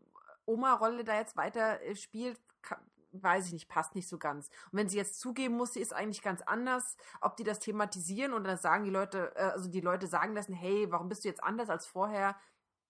Oma-Rolle 0.46 1.04
da 1.04 1.16
jetzt 1.16 1.36
weiter 1.36 1.82
äh, 1.82 1.96
spielt, 1.96 2.40
kann, 2.62 2.78
weiß 3.12 3.46
ich 3.46 3.52
nicht, 3.52 3.68
passt 3.68 3.94
nicht 3.94 4.08
so 4.08 4.18
ganz. 4.18 4.48
Und 4.70 4.78
wenn 4.78 4.88
sie 4.88 4.96
jetzt 4.96 5.20
zugeben 5.20 5.56
muss, 5.56 5.72
sie 5.72 5.80
ist 5.80 5.94
eigentlich 5.94 6.22
ganz 6.22 6.42
anders, 6.42 6.96
ob 7.20 7.36
die 7.36 7.44
das 7.44 7.60
thematisieren 7.60 8.32
und 8.32 8.44
dann 8.44 8.58
sagen 8.58 8.84
die 8.84 8.90
Leute, 8.90 9.34
äh, 9.36 9.42
also 9.42 9.68
die 9.68 9.80
Leute 9.80 10.06
sagen 10.06 10.34
lassen, 10.34 10.54
hey, 10.54 10.90
warum 10.90 11.08
bist 11.08 11.24
du 11.24 11.28
jetzt 11.28 11.42
anders 11.42 11.70
als 11.70 11.86
vorher? 11.86 12.36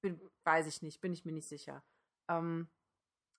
Bin, 0.07 0.21
weiß 0.45 0.67
ich 0.67 0.83
nicht, 0.83 1.01
bin 1.01 1.13
ich 1.13 1.25
mir 1.25 1.33
nicht 1.33 1.49
sicher. 1.49 1.83
Ähm, 2.29 2.69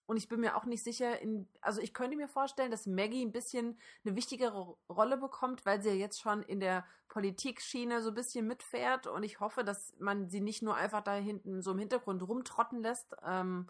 und 0.08 0.16
ich 0.16 0.30
bin 0.30 0.40
mir 0.40 0.56
auch 0.56 0.66
nicht 0.66 0.84
sicher, 0.84 1.20
in, 1.22 1.50
also 1.60 1.82
ich 1.82 1.94
könnte 1.94 2.16
mir 2.16 2.30
vorstellen, 2.30 2.72
dass 2.72 2.88
Maggie 2.88 3.26
ein 3.26 3.34
bisschen 3.34 3.78
eine 4.06 4.16
wichtigere 4.16 4.78
Rolle 4.90 5.18
bekommt, 5.18 5.66
weil 5.66 5.82
sie 5.82 5.90
ja 5.90 5.96
jetzt 5.96 6.22
schon 6.22 6.44
in 6.44 6.62
der 6.62 6.86
Politikschiene 7.10 8.02
so 8.02 8.10
ein 8.10 8.16
bisschen 8.16 8.48
mitfährt 8.48 9.08
und 9.08 9.24
ich 9.24 9.42
hoffe, 9.42 9.66
dass 9.66 9.94
man 10.00 10.30
sie 10.30 10.40
nicht 10.40 10.62
nur 10.62 10.76
einfach 10.76 11.02
da 11.04 11.16
hinten 11.16 11.62
so 11.62 11.72
im 11.72 11.80
Hintergrund 11.80 12.26
rumtrotten 12.26 12.82
lässt. 12.82 13.16
Ähm, 13.22 13.70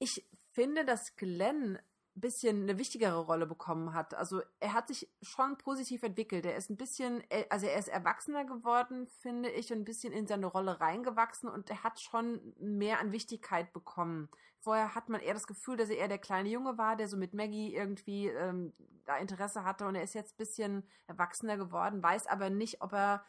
ich 0.00 0.26
finde, 0.52 0.84
dass 0.84 1.14
Glenn 1.14 1.78
bisschen 2.20 2.62
eine 2.62 2.78
wichtigere 2.78 3.18
Rolle 3.18 3.46
bekommen 3.46 3.92
hat. 3.92 4.14
Also 4.14 4.40
er 4.60 4.72
hat 4.72 4.88
sich 4.88 5.10
schon 5.22 5.58
positiv 5.58 6.02
entwickelt. 6.02 6.46
Er 6.46 6.56
ist 6.56 6.70
ein 6.70 6.76
bisschen, 6.76 7.22
also 7.50 7.66
er 7.66 7.78
ist 7.78 7.88
erwachsener 7.88 8.44
geworden, 8.44 9.08
finde 9.20 9.50
ich, 9.50 9.72
und 9.72 9.80
ein 9.80 9.84
bisschen 9.84 10.12
in 10.12 10.26
seine 10.26 10.46
Rolle 10.46 10.80
reingewachsen 10.80 11.48
und 11.48 11.70
er 11.70 11.82
hat 11.82 12.00
schon 12.00 12.54
mehr 12.58 13.00
an 13.00 13.12
Wichtigkeit 13.12 13.72
bekommen. 13.72 14.28
Vorher 14.60 14.94
hat 14.94 15.08
man 15.08 15.20
eher 15.20 15.34
das 15.34 15.46
Gefühl, 15.46 15.76
dass 15.76 15.90
er 15.90 15.98
eher 15.98 16.08
der 16.08 16.18
kleine 16.18 16.48
Junge 16.48 16.78
war, 16.78 16.96
der 16.96 17.08
so 17.08 17.16
mit 17.16 17.34
Maggie 17.34 17.74
irgendwie 17.74 18.28
ähm, 18.28 18.72
da 19.04 19.16
Interesse 19.16 19.64
hatte 19.64 19.86
und 19.86 19.94
er 19.94 20.04
ist 20.04 20.14
jetzt 20.14 20.34
ein 20.34 20.38
bisschen 20.38 20.88
erwachsener 21.06 21.56
geworden, 21.56 22.02
weiß 22.02 22.26
aber 22.28 22.48
nicht, 22.48 22.80
ob 22.80 22.92
er 22.92 23.26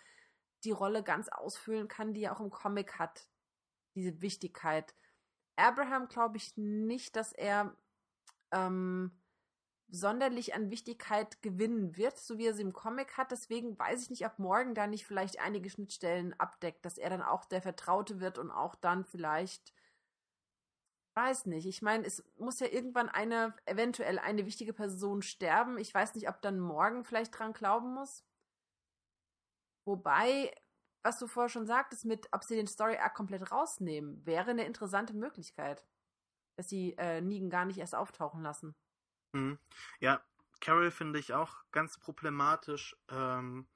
die 0.64 0.72
Rolle 0.72 1.03
ganz 1.03 1.28
ausfüllen 1.30 1.88
kann, 1.88 2.14
die 2.14 2.24
er 2.24 2.36
auch 2.36 2.40
im 2.40 2.52
Comic 2.52 2.99
hat. 2.99 3.28
Diese 3.95 4.22
Wichtigkeit. 4.22 4.94
Abraham 5.56 6.07
glaube 6.07 6.38
ich 6.38 6.56
nicht, 6.56 7.16
dass 7.16 7.34
er 7.34 7.76
ähm, 8.56 9.11
sonderlich 9.90 10.56
an 10.56 10.72
Wichtigkeit 10.72 11.41
gewinnen 11.41 11.95
wird, 11.95 12.18
so 12.18 12.38
wie 12.38 12.48
er 12.48 12.53
sie 12.53 12.64
im 12.64 12.73
Comic 12.73 13.18
hat. 13.18 13.32
Deswegen 13.32 13.77
weiß 13.77 14.03
ich 14.03 14.10
nicht, 14.10 14.26
ob 14.26 14.40
Morgan 14.40 14.73
da 14.73 14.88
nicht 14.88 15.06
vielleicht 15.06 15.40
einige 15.40 15.69
Schnittstellen 15.69 16.34
abdeckt, 16.40 16.86
dass 16.86 16.98
er 16.98 17.10
dann 17.10 17.22
auch 17.22 17.45
der 17.45 17.61
Vertraute 17.61 18.19
wird 18.19 18.38
und 18.38 18.52
auch 18.52 18.76
dann 18.76 19.06
vielleicht 19.06 19.73
weiß 21.14 21.45
nicht. 21.45 21.65
Ich 21.65 21.82
meine, 21.82 22.06
es 22.06 22.23
muss 22.38 22.60
ja 22.60 22.68
irgendwann 22.68 23.10
eine, 23.10 23.56
eventuell 23.65 24.19
eine 24.19 24.45
wichtige 24.45 24.73
Person 24.73 25.22
sterben. 25.22 25.77
Ich 25.77 25.94
weiß 25.94 26.15
nicht, 26.15 26.27
ob 26.27 26.41
dann 26.41 26.60
morgen 26.60 27.06
vielleicht 27.06 27.38
dran 27.38 27.53
glauben 27.53 27.94
muss. 27.94 28.26
Wobei, 29.86 30.53
was 31.03 31.19
du 31.19 31.27
vorher 31.27 31.49
schon 31.49 31.68
sagtest, 31.68 32.06
mit, 32.06 32.27
ob 32.32 32.44
sie 32.44 32.56
den 32.56 32.68
Story 32.68 32.98
Arc 32.98 33.14
komplett 33.14 33.52
rausnehmen, 33.52 34.26
wäre 34.26 34.52
eine 34.52 34.65
interessante 34.65 35.14
Möglichkeit 35.14 35.86
dass 36.56 36.69
sie 36.69 36.95
äh, 36.98 37.22
Negan 37.22 37.49
gar 37.49 37.65
nicht 37.65 37.77
erst 37.77 37.95
auftauchen 37.95 38.41
lassen. 38.41 38.76
Mhm. 39.34 39.60
Ja, 39.99 40.23
Carol 40.61 40.91
finde 40.91 41.19
ich 41.19 41.34
auch 41.34 41.64
ganz 41.72 41.98
problematisch. 41.99 42.95
Ähm, 43.10 43.68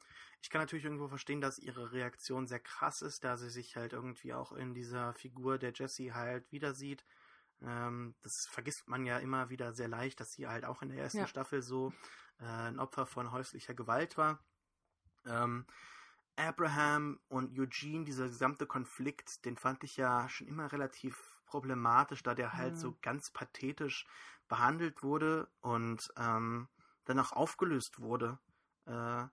ich 0.41 0.49
kann 0.49 0.61
natürlich 0.61 0.85
irgendwo 0.85 1.07
verstehen, 1.07 1.41
dass 1.41 1.59
ihre 1.59 1.91
Reaktion 1.91 2.47
sehr 2.47 2.59
krass 2.59 3.01
ist, 3.01 3.23
da 3.23 3.37
sie 3.37 3.49
sich 3.49 3.75
halt 3.75 3.93
irgendwie 3.93 4.33
auch 4.33 4.53
in 4.53 4.73
dieser 4.73 5.13
Figur 5.13 5.57
der 5.57 5.73
Jessie 5.73 6.13
halt 6.13 6.51
wieder 6.51 6.73
sieht. 6.73 7.05
Ähm, 7.61 8.15
das 8.21 8.45
vergisst 8.45 8.87
man 8.87 9.05
ja 9.05 9.19
immer 9.19 9.49
wieder 9.49 9.73
sehr 9.73 9.89
leicht, 9.89 10.19
dass 10.19 10.31
sie 10.31 10.47
halt 10.47 10.63
auch 10.63 10.81
in 10.81 10.89
der 10.89 10.99
ersten 10.99 11.19
ja. 11.19 11.27
Staffel 11.27 11.61
so 11.61 11.93
äh, 12.39 12.45
ein 12.45 12.79
Opfer 12.79 13.05
von 13.05 13.31
häuslicher 13.31 13.73
Gewalt 13.73 14.17
war. 14.17 14.39
Ähm, 15.25 15.65
Abraham 16.37 17.19
und 17.27 17.59
Eugene, 17.59 18.05
dieser 18.05 18.27
gesamte 18.27 18.65
Konflikt, 18.65 19.43
den 19.43 19.57
fand 19.57 19.83
ich 19.83 19.97
ja 19.97 20.29
schon 20.29 20.47
immer 20.47 20.71
relativ 20.71 21.38
problematisch, 21.49 22.23
da 22.23 22.35
der 22.35 22.53
halt 22.53 22.73
mhm. 22.73 22.79
so 22.79 22.97
ganz 23.01 23.31
pathetisch 23.31 24.05
behandelt 24.47 25.03
wurde 25.03 25.47
und 25.61 26.01
ähm, 26.17 26.67
dann 27.05 27.19
auch 27.19 27.31
aufgelöst 27.31 27.99
wurde. 27.99 28.39
Äh, 28.85 29.25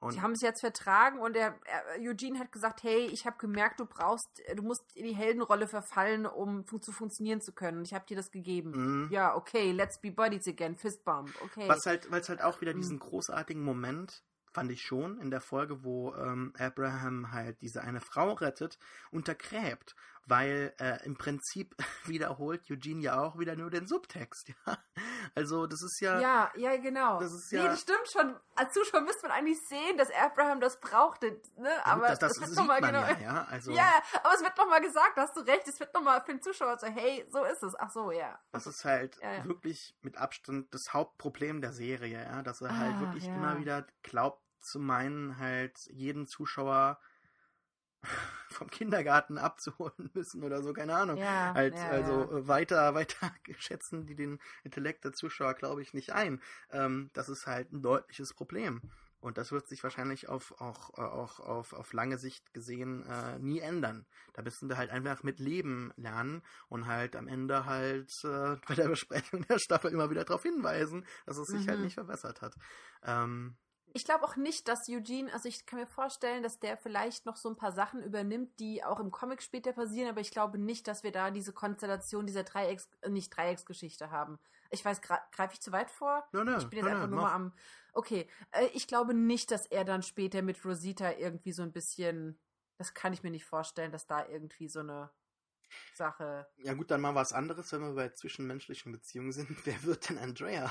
und 0.00 0.12
Sie 0.12 0.20
haben 0.20 0.32
es 0.32 0.42
jetzt 0.42 0.60
vertragen 0.60 1.18
und 1.18 1.36
er, 1.36 1.58
er, 1.64 2.00
Eugene 2.00 2.38
hat 2.38 2.52
gesagt, 2.52 2.84
hey, 2.84 3.06
ich 3.06 3.26
habe 3.26 3.36
gemerkt, 3.38 3.80
du 3.80 3.84
brauchst, 3.84 4.28
du 4.54 4.62
musst 4.62 4.84
in 4.94 5.04
die 5.04 5.14
Heldenrolle 5.16 5.66
verfallen, 5.66 6.24
um 6.24 6.64
fun 6.64 6.80
zu 6.80 6.92
funktionieren 6.92 7.40
zu 7.40 7.52
können. 7.52 7.82
Ich 7.82 7.92
habe 7.92 8.06
dir 8.06 8.16
das 8.16 8.30
gegeben. 8.30 8.70
Mhm. 8.70 9.08
Ja, 9.10 9.34
okay, 9.34 9.72
let's 9.72 10.00
be 10.00 10.12
buddies 10.12 10.46
again, 10.46 10.76
Fistbump, 10.76 11.30
okay. 11.42 11.68
Was 11.68 11.84
halt, 11.84 12.08
weil 12.12 12.20
es 12.20 12.28
halt 12.28 12.42
auch 12.42 12.60
wieder 12.60 12.74
mhm. 12.74 12.78
diesen 12.78 12.98
großartigen 13.00 13.62
Moment 13.62 14.22
fand 14.52 14.70
ich 14.70 14.82
schon 14.82 15.20
in 15.20 15.30
der 15.30 15.40
Folge, 15.40 15.82
wo 15.84 16.14
ähm, 16.14 16.52
Abraham 16.58 17.32
halt 17.32 17.60
diese 17.60 17.82
eine 17.82 18.00
Frau 18.00 18.32
rettet, 18.32 18.78
untergräbt 19.10 19.94
weil 20.28 20.74
äh, 20.78 21.04
im 21.04 21.16
Prinzip 21.16 21.74
wiederholt 22.04 22.70
Eugene 22.70 23.02
ja 23.02 23.20
auch 23.20 23.38
wieder 23.38 23.56
nur 23.56 23.70
den 23.70 23.86
Subtext, 23.86 24.48
ja. 24.66 24.78
Also 25.34 25.66
das 25.66 25.82
ist 25.82 26.00
ja. 26.00 26.20
Ja, 26.20 26.52
ja, 26.56 26.76
genau. 26.76 27.20
Das 27.20 27.32
ist 27.32 27.50
ja. 27.50 27.62
Nee, 27.62 27.68
das 27.68 27.80
stimmt 27.80 28.08
schon. 28.10 28.36
Als 28.54 28.72
Zuschauer 28.72 29.02
müsste 29.02 29.28
man 29.28 29.36
eigentlich 29.36 29.60
sehen, 29.68 29.96
dass 29.96 30.10
Abraham 30.10 30.60
das 30.60 30.80
brauchte, 30.80 31.40
ne? 31.56 31.70
Aber 31.84 32.08
das, 32.08 32.18
das, 32.18 32.38
das 32.38 32.48
wird 32.48 32.56
nochmal 32.56 32.80
genau. 32.80 33.00
Ja, 33.00 33.18
ja, 33.20 33.46
also, 33.50 33.72
ja, 33.72 33.92
aber 34.22 34.34
es 34.34 34.42
wird 34.42 34.56
nochmal 34.56 34.80
gesagt, 34.80 35.16
hast 35.16 35.36
du 35.36 35.40
recht, 35.40 35.66
es 35.68 35.80
wird 35.80 35.94
nochmal 35.94 36.20
für 36.22 36.32
den 36.32 36.42
Zuschauer 36.42 36.78
so, 36.78 36.86
hey, 36.86 37.24
so 37.30 37.44
ist 37.44 37.62
es. 37.62 37.74
Ach 37.78 37.90
so, 37.90 38.10
ja. 38.10 38.38
Das 38.52 38.66
ist 38.66 38.84
halt 38.84 39.18
ja, 39.22 39.34
ja. 39.34 39.44
wirklich 39.44 39.96
mit 40.02 40.16
Abstand 40.16 40.72
das 40.74 40.92
Hauptproblem 40.92 41.60
der 41.60 41.72
Serie, 41.72 42.22
ja, 42.22 42.42
dass 42.42 42.60
er 42.60 42.76
halt 42.76 42.94
ah, 42.94 42.98
halt 42.98 43.00
wirklich 43.00 43.26
immer 43.26 43.58
wieder 43.58 43.86
glaubt 44.02 44.42
zu 44.60 44.80
meinen, 44.80 45.38
halt 45.38 45.78
jeden 45.90 46.26
Zuschauer 46.26 46.98
vom 48.50 48.70
Kindergarten 48.70 49.38
abzuholen 49.38 50.10
müssen 50.14 50.42
oder 50.42 50.62
so, 50.62 50.72
keine 50.72 50.94
Ahnung. 50.94 51.18
Ja, 51.18 51.54
halt, 51.54 51.74
ja, 51.74 51.88
also 51.88 52.12
ja. 52.12 52.38
Äh, 52.38 52.48
weiter, 52.48 52.94
weiter 52.94 53.32
schätzen 53.58 54.06
die 54.06 54.14
den 54.14 54.38
Intellekt 54.64 55.04
der 55.04 55.12
Zuschauer, 55.12 55.54
glaube 55.54 55.82
ich, 55.82 55.94
nicht 55.94 56.12
ein. 56.12 56.40
Ähm, 56.70 57.10
das 57.12 57.28
ist 57.28 57.46
halt 57.46 57.72
ein 57.72 57.82
deutliches 57.82 58.34
Problem. 58.34 58.82
Und 59.20 59.36
das 59.36 59.50
wird 59.50 59.66
sich 59.66 59.82
wahrscheinlich 59.82 60.28
auf, 60.28 60.60
auch, 60.60 60.96
äh, 60.96 61.02
auch 61.02 61.40
auf, 61.40 61.72
auf 61.72 61.92
lange 61.92 62.18
Sicht 62.18 62.54
gesehen 62.54 63.04
äh, 63.04 63.38
nie 63.40 63.58
ändern. 63.58 64.06
Da 64.34 64.42
müssen 64.42 64.68
wir 64.68 64.76
halt 64.76 64.90
einfach 64.90 65.24
mit 65.24 65.40
Leben 65.40 65.92
lernen 65.96 66.42
und 66.68 66.86
halt 66.86 67.16
am 67.16 67.26
Ende 67.26 67.64
halt 67.64 68.12
äh, 68.24 68.56
bei 68.68 68.74
der 68.76 68.88
Besprechung 68.88 69.44
der 69.48 69.58
Staffel 69.58 69.90
immer 69.90 70.10
wieder 70.10 70.24
darauf 70.24 70.44
hinweisen, 70.44 71.04
dass 71.26 71.36
es 71.36 71.48
sich 71.48 71.56
halt 71.56 71.66
mhm. 71.66 71.70
halt 71.70 71.80
nicht 71.80 71.94
verbessert 71.94 72.42
hat. 72.42 72.54
Ähm, 73.02 73.56
Ich 73.94 74.04
glaube 74.04 74.24
auch 74.24 74.36
nicht, 74.36 74.68
dass 74.68 74.88
Eugene, 74.88 75.32
also 75.32 75.48
ich 75.48 75.66
kann 75.66 75.80
mir 75.80 75.86
vorstellen, 75.86 76.42
dass 76.42 76.58
der 76.58 76.76
vielleicht 76.76 77.26
noch 77.26 77.36
so 77.36 77.48
ein 77.48 77.56
paar 77.56 77.72
Sachen 77.72 78.02
übernimmt, 78.02 78.58
die 78.60 78.84
auch 78.84 79.00
im 79.00 79.10
Comic 79.10 79.42
später 79.42 79.72
passieren, 79.72 80.08
aber 80.08 80.20
ich 80.20 80.30
glaube 80.30 80.58
nicht, 80.58 80.86
dass 80.86 81.02
wir 81.02 81.12
da 81.12 81.30
diese 81.30 81.52
Konstellation 81.52 82.26
dieser 82.26 82.44
Dreiecks, 82.44 82.88
äh, 83.00 83.08
nicht 83.08 83.36
Dreiecksgeschichte 83.36 84.10
haben. 84.10 84.38
Ich 84.70 84.84
weiß, 84.84 85.00
greife 85.00 85.54
ich 85.54 85.60
zu 85.60 85.72
weit 85.72 85.90
vor? 85.90 86.28
Nein, 86.32 86.46
nein, 86.46 86.58
ich 86.58 86.68
bin 86.68 86.78
jetzt 86.78 86.86
nein, 86.86 86.94
einfach 86.94 87.08
nein, 87.08 87.10
nur 87.10 87.22
mach. 87.22 87.28
mal 87.30 87.34
am. 87.34 87.52
Okay, 87.92 88.28
äh, 88.52 88.66
ich 88.74 88.86
glaube 88.86 89.14
nicht, 89.14 89.50
dass 89.50 89.66
er 89.66 89.84
dann 89.84 90.02
später 90.02 90.42
mit 90.42 90.64
Rosita 90.64 91.12
irgendwie 91.12 91.52
so 91.52 91.62
ein 91.62 91.72
bisschen. 91.72 92.38
Das 92.76 92.94
kann 92.94 93.12
ich 93.12 93.22
mir 93.22 93.30
nicht 93.30 93.44
vorstellen, 93.44 93.90
dass 93.90 94.06
da 94.06 94.26
irgendwie 94.28 94.68
so 94.68 94.80
eine 94.80 95.10
Sache. 95.94 96.46
Ja 96.58 96.74
gut, 96.74 96.90
dann 96.90 97.00
mal 97.00 97.14
was 97.14 97.32
anderes, 97.32 97.72
wenn 97.72 97.80
wir 97.80 97.94
bei 97.94 98.10
zwischenmenschlichen 98.10 98.92
Beziehungen 98.92 99.32
sind. 99.32 99.48
Wer 99.66 99.82
wird 99.82 100.08
denn 100.08 100.18
Andrea? 100.18 100.70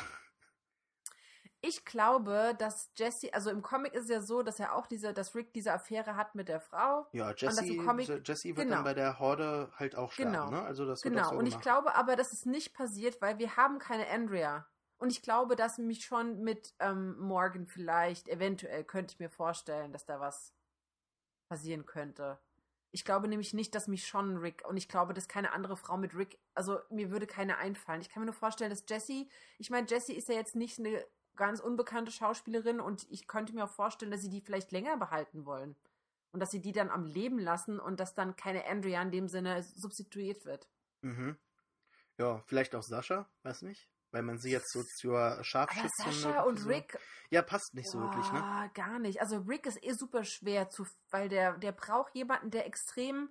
Ich 1.61 1.85
glaube, 1.85 2.53
dass 2.59 2.91
Jesse, 2.95 3.33
also 3.33 3.49
im 3.49 3.61
Comic 3.63 3.93
ist 3.93 4.03
es 4.03 4.09
ja 4.09 4.21
so, 4.21 4.43
dass 4.43 4.59
er 4.59 4.75
auch 4.75 4.85
diese, 4.85 5.13
dass 5.13 5.33
Rick 5.33 5.53
diese 5.53 5.73
Affäre 5.73 6.15
hat 6.15 6.35
mit 6.35 6.49
der 6.49 6.59
Frau. 6.61 7.07
Ja, 7.13 7.33
Jesse, 7.35 7.77
Comic- 7.77 8.21
Jesse 8.27 8.49
wird 8.49 8.57
genau. 8.57 8.75
dann 8.75 8.83
bei 8.83 8.93
der 8.93 9.17
Horde 9.19 9.71
halt 9.75 9.95
auch 9.95 10.11
sterben, 10.11 10.33
Genau. 10.33 10.49
ne? 10.51 10.61
Also 10.61 10.85
das 10.85 11.03
wird 11.03 11.15
Genau, 11.15 11.27
auch 11.27 11.31
so 11.31 11.37
und 11.37 11.47
ich 11.47 11.59
glaube 11.59 11.95
aber, 11.95 12.15
dass 12.15 12.31
es 12.31 12.45
nicht 12.45 12.73
passiert, 12.75 13.21
weil 13.21 13.39
wir 13.39 13.57
haben 13.57 13.79
keine 13.79 14.07
Andrea. 14.07 14.67
Und 14.99 15.11
ich 15.11 15.21
glaube, 15.21 15.55
dass 15.55 15.77
mich 15.77 16.05
schon 16.05 16.39
mit 16.41 16.73
ähm, 16.79 17.17
Morgan 17.19 17.67
vielleicht, 17.67 18.27
eventuell 18.29 18.83
könnte 18.83 19.13
ich 19.13 19.19
mir 19.19 19.29
vorstellen, 19.29 19.91
dass 19.93 20.05
da 20.05 20.19
was 20.19 20.53
passieren 21.49 21.85
könnte. 21.85 22.39
Ich 22.91 23.03
glaube 23.05 23.27
nämlich 23.27 23.53
nicht, 23.53 23.75
dass 23.75 23.87
mich 23.87 24.07
schon 24.07 24.37
Rick 24.37 24.63
und 24.67 24.77
ich 24.77 24.87
glaube, 24.89 25.13
dass 25.13 25.27
keine 25.27 25.51
andere 25.51 25.75
Frau 25.77 25.97
mit 25.97 26.15
Rick, 26.15 26.39
also 26.55 26.79
mir 26.89 27.11
würde 27.11 27.27
keine 27.27 27.57
einfallen. 27.57 28.01
Ich 28.01 28.09
kann 28.09 28.21
mir 28.21 28.27
nur 28.27 28.33
vorstellen, 28.33 28.69
dass 28.69 28.85
Jessie, 28.87 29.29
ich 29.59 29.69
meine, 29.69 29.87
Jessie 29.87 30.13
ist 30.15 30.29
ja 30.29 30.35
jetzt 30.35 30.55
nicht 30.55 30.79
eine 30.79 31.05
ganz 31.37 31.59
unbekannte 31.59 32.11
Schauspielerin 32.11 32.79
und 32.81 33.05
ich 33.09 33.27
könnte 33.27 33.53
mir 33.53 33.63
auch 33.65 33.73
vorstellen, 33.73 34.11
dass 34.11 34.21
sie 34.21 34.29
die 34.29 34.41
vielleicht 34.41 34.71
länger 34.71 34.97
behalten 34.97 35.45
wollen. 35.45 35.75
Und 36.33 36.41
dass 36.41 36.49
sie 36.49 36.61
die 36.61 36.73
dann 36.73 36.89
am 36.89 37.05
Leben 37.05 37.39
lassen 37.39 37.79
und 37.79 37.99
dass 38.01 38.13
dann 38.13 38.35
keine 38.35 38.65
Andrea 38.65 39.01
in 39.01 39.11
dem 39.11 39.27
Sinne 39.29 39.63
substituiert 39.63 40.43
wird. 40.45 40.67
Mhm. 41.01 41.37
Ja, 42.17 42.43
vielleicht 42.47 42.75
auch 42.75 42.83
Sascha, 42.83 43.29
weiß 43.43 43.61
nicht. 43.61 43.87
Weil 44.11 44.23
man 44.23 44.37
sie 44.39 44.51
jetzt 44.51 44.71
so 44.71 44.83
zur 44.83 45.17
Aber 45.19 45.43
Scharfschützin... 45.43 45.89
Sascha 46.11 46.41
und 46.43 46.59
so- 46.59 46.69
Rick, 46.69 46.97
Ja, 47.29 47.41
passt 47.41 47.73
nicht 47.73 47.89
so 47.89 47.99
wirklich, 47.99 48.29
ne? 48.31 48.69
gar 48.73 48.99
nicht. 48.99 49.21
Also 49.21 49.37
Rick 49.47 49.65
ist 49.67 49.83
eh 49.83 49.93
super 49.93 50.23
schwer 50.23 50.69
zu, 50.69 50.85
weil 51.11 51.29
der, 51.29 51.57
der 51.57 51.71
braucht 51.71 52.15
jemanden, 52.15 52.51
der 52.51 52.65
extrem 52.65 53.29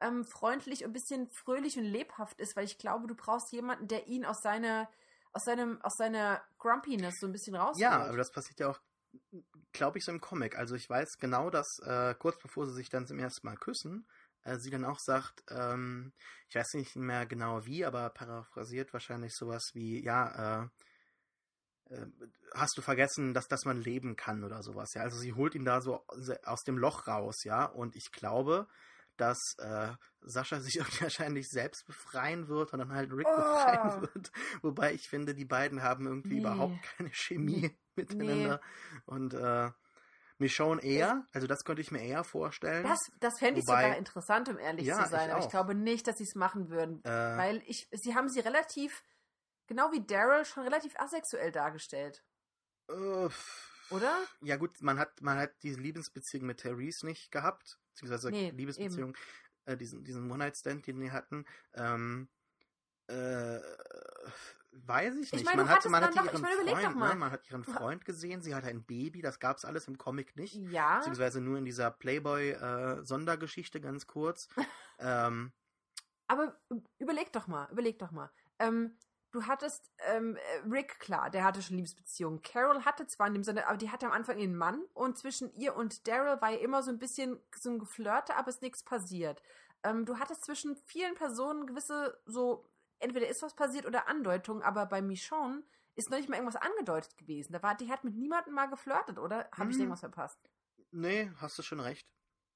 ähm, 0.00 0.24
freundlich 0.24 0.84
und 0.84 0.90
ein 0.90 0.92
bisschen 0.94 1.28
fröhlich 1.30 1.76
und 1.78 1.84
lebhaft 1.84 2.38
ist, 2.40 2.56
weil 2.56 2.64
ich 2.64 2.78
glaube, 2.78 3.06
du 3.06 3.14
brauchst 3.14 3.52
jemanden, 3.52 3.86
der 3.88 4.06
ihn 4.08 4.24
aus 4.24 4.40
seiner, 4.42 4.90
aus 5.32 5.44
seinem, 5.44 5.80
aus 5.82 5.96
seiner 5.96 6.42
Grumpiness 6.58 7.18
so 7.20 7.26
ein 7.26 7.32
bisschen 7.32 7.54
rausholt. 7.54 7.78
Ja, 7.78 8.06
aber 8.06 8.16
das 8.16 8.32
passiert 8.32 8.60
ja 8.60 8.68
auch, 8.68 8.80
glaube 9.72 9.98
ich, 9.98 10.04
so 10.04 10.12
im 10.12 10.20
Comic. 10.20 10.56
Also 10.58 10.74
ich 10.74 10.88
weiß 10.88 11.18
genau, 11.18 11.50
dass 11.50 11.78
äh, 11.84 12.14
kurz 12.14 12.38
bevor 12.38 12.66
sie 12.66 12.74
sich 12.74 12.88
dann 12.90 13.06
zum 13.06 13.18
ersten 13.18 13.46
Mal 13.46 13.56
küssen, 13.56 14.06
äh, 14.44 14.58
sie 14.58 14.70
dann 14.70 14.84
auch 14.84 14.98
sagt, 14.98 15.44
ähm, 15.48 16.12
ich 16.48 16.54
weiß 16.56 16.74
nicht 16.74 16.96
mehr 16.96 17.26
genau 17.26 17.64
wie, 17.66 17.84
aber 17.84 18.10
paraphrasiert 18.10 18.92
wahrscheinlich 18.92 19.34
sowas 19.34 19.70
wie, 19.74 20.02
ja, 20.02 20.62
äh, 20.62 21.94
äh, 21.94 22.06
hast 22.54 22.76
du 22.76 22.82
vergessen, 22.82 23.34
dass, 23.34 23.46
dass 23.46 23.64
man 23.64 23.80
leben 23.80 24.16
kann 24.16 24.44
oder 24.44 24.62
sowas, 24.62 24.94
ja. 24.94 25.02
Also 25.02 25.18
sie 25.18 25.32
holt 25.32 25.54
ihn 25.54 25.64
da 25.64 25.80
so 25.80 26.04
aus 26.44 26.62
dem 26.62 26.78
Loch 26.78 27.06
raus, 27.06 27.44
ja. 27.44 27.64
Und 27.64 27.96
ich 27.96 28.10
glaube, 28.12 28.66
dass 29.20 29.38
äh, 29.58 29.92
Sascha 30.22 30.60
sich 30.60 30.78
wahrscheinlich 31.00 31.48
selbst 31.48 31.86
befreien 31.86 32.48
wird 32.48 32.72
und 32.72 32.78
dann 32.80 32.92
halt 32.92 33.12
Rick 33.12 33.26
Oh. 33.28 33.36
befreien 33.36 34.02
wird. 34.02 34.32
Wobei 34.62 34.92
ich 34.94 35.08
finde, 35.08 35.34
die 35.34 35.44
beiden 35.44 35.82
haben 35.82 36.06
irgendwie 36.06 36.34
Nee. 36.34 36.40
überhaupt 36.40 36.82
keine 36.96 37.10
Chemie 37.12 37.76
miteinander. 37.96 38.60
Und 39.06 39.34
äh, 39.34 39.70
Michonne 40.38 40.82
eher, 40.82 41.26
also 41.32 41.46
das 41.46 41.64
könnte 41.64 41.82
ich 41.82 41.90
mir 41.90 42.00
eher 42.02 42.24
vorstellen. 42.24 42.82
Das, 42.84 42.98
das 43.20 43.38
fände 43.38 43.60
ich 43.60 43.66
Wobei- 43.66 43.82
sogar 43.82 43.96
interessant, 43.98 44.48
um 44.48 44.58
ehrlich 44.58 44.86
Ja, 44.86 45.04
zu 45.04 45.10
sein. 45.10 45.28
ich 45.28 45.34
aber 45.34 45.44
ich 45.44 45.50
glaube 45.50 45.74
nicht, 45.74 46.06
dass 46.06 46.16
sie 46.16 46.24
es 46.24 46.34
machen 46.34 46.70
würden. 46.70 47.04
äh, 47.04 47.08
Weil 47.10 47.62
ich, 47.66 47.86
sie 47.92 48.14
haben 48.14 48.30
sie 48.30 48.40
relativ, 48.40 49.04
genau 49.66 49.92
wie 49.92 50.04
Daryl, 50.06 50.46
schon 50.46 50.62
relativ 50.62 50.94
asexuell 50.98 51.52
dargestellt. 51.52 52.24
äh, 52.88 53.28
Oder? 53.90 54.16
Ja 54.40 54.56
gut, 54.56 54.80
man 54.80 54.98
hat, 54.98 55.20
man 55.20 55.36
hat 55.38 55.50
diese 55.62 55.78
Liebesbeziehung 55.80 56.46
mit 56.46 56.60
Therese 56.60 57.04
nicht 57.04 57.30
gehabt, 57.30 57.78
beziehungsweise 58.00 58.30
Nee, 58.30 58.50
Liebesbeziehung, 58.50 59.16
äh, 59.66 59.76
diesen, 59.76 60.04
diesen 60.04 60.30
One-Night-Stand, 60.30 60.86
den 60.86 61.00
die 61.00 61.10
hatten. 61.10 61.44
Ähm, 61.74 62.28
äh, 63.08 63.60
weiß 64.72 65.14
ich 65.16 65.26
Ich 65.26 65.32
nicht. 65.32 65.44
meine, 65.44 65.56
man 65.58 65.66
du 65.66 65.70
hat, 65.70 65.76
hattest 65.78 65.90
man 65.90 66.02
dann 66.02 66.10
hat 66.10 66.18
doch- 66.18 66.24
ihren 66.32 66.34
ich 66.66 66.72
meine, 66.74 66.90
Freund, 66.90 66.98
ne? 66.98 67.14
man 67.16 67.30
hat 67.32 67.50
ihren 67.50 67.64
Freund 67.64 68.04
gesehen, 68.04 68.40
sie 68.42 68.54
hat 68.54 68.64
ein 68.64 68.84
Baby, 68.84 69.20
das 69.20 69.40
gab 69.40 69.56
es 69.56 69.64
alles 69.64 69.88
im 69.88 69.98
Comic 69.98 70.36
nicht. 70.36 70.54
Ja. 70.54 70.98
Beziehungsweise 70.98 71.40
nur 71.40 71.58
in 71.58 71.64
dieser 71.64 71.90
Playboy-Sondergeschichte 71.90 73.80
ganz 73.80 74.06
kurz. 74.06 74.48
ähm, 74.98 75.52
Aber 76.28 76.60
überleg 76.98 77.32
doch 77.32 77.46
mal, 77.48 77.68
überleg 77.72 77.98
doch 77.98 78.12
mal. 78.12 78.30
Ähm, 78.58 78.96
du 79.32 79.46
hattest 79.46 79.90
ähm, 80.08 80.36
äh, 80.36 80.68
Rick, 80.68 80.98
klar, 81.00 81.30
der 81.30 81.44
hatte 81.44 81.62
schon 81.62 81.76
Liebesbeziehungen. 81.76 82.42
Carol 82.42 82.84
hatte 82.84 83.06
zwar 83.06 83.26
in 83.28 83.34
dem 83.34 83.44
Sinne, 83.44 83.66
aber 83.66 83.76
die 83.78 83.90
hatte 83.90 84.06
am 84.06 84.12
Anfang 84.12 84.38
ihren 84.38 84.56
Mann 84.56 84.82
und 84.94 85.18
zwischen 85.18 85.52
ihr 85.54 85.76
und 85.76 86.06
Daryl 86.08 86.40
war 86.40 86.50
ja 86.50 86.58
immer 86.58 86.82
so 86.82 86.90
ein 86.90 86.98
bisschen 86.98 87.40
so 87.54 87.70
ein 87.70 87.78
Geflirte, 87.78 88.36
aber 88.36 88.48
es 88.48 88.56
ist 88.56 88.62
nichts 88.62 88.82
passiert. 88.84 89.42
Ähm, 89.82 90.04
du 90.04 90.18
hattest 90.18 90.44
zwischen 90.44 90.76
vielen 90.86 91.14
Personen 91.14 91.66
gewisse 91.66 92.20
so, 92.26 92.68
entweder 92.98 93.28
ist 93.28 93.42
was 93.42 93.54
passiert 93.54 93.86
oder 93.86 94.08
Andeutungen, 94.08 94.62
aber 94.62 94.86
bei 94.86 95.00
Michonne 95.02 95.62
ist 95.94 96.10
noch 96.10 96.18
nicht 96.18 96.28
mal 96.28 96.36
irgendwas 96.36 96.60
angedeutet 96.60 97.16
gewesen. 97.18 97.52
Da 97.52 97.62
war, 97.62 97.74
die 97.76 97.90
hat 97.90 98.04
mit 98.04 98.14
niemandem 98.16 98.54
mal 98.54 98.66
geflirtet, 98.68 99.18
oder? 99.18 99.48
Habe 99.52 99.70
ich 99.70 99.76
Hm. 99.76 99.80
irgendwas 99.80 100.00
verpasst? 100.00 100.38
nee, 100.92 101.30
hast 101.36 101.58
du 101.58 101.62
schon 101.62 101.80
recht. 101.80 102.06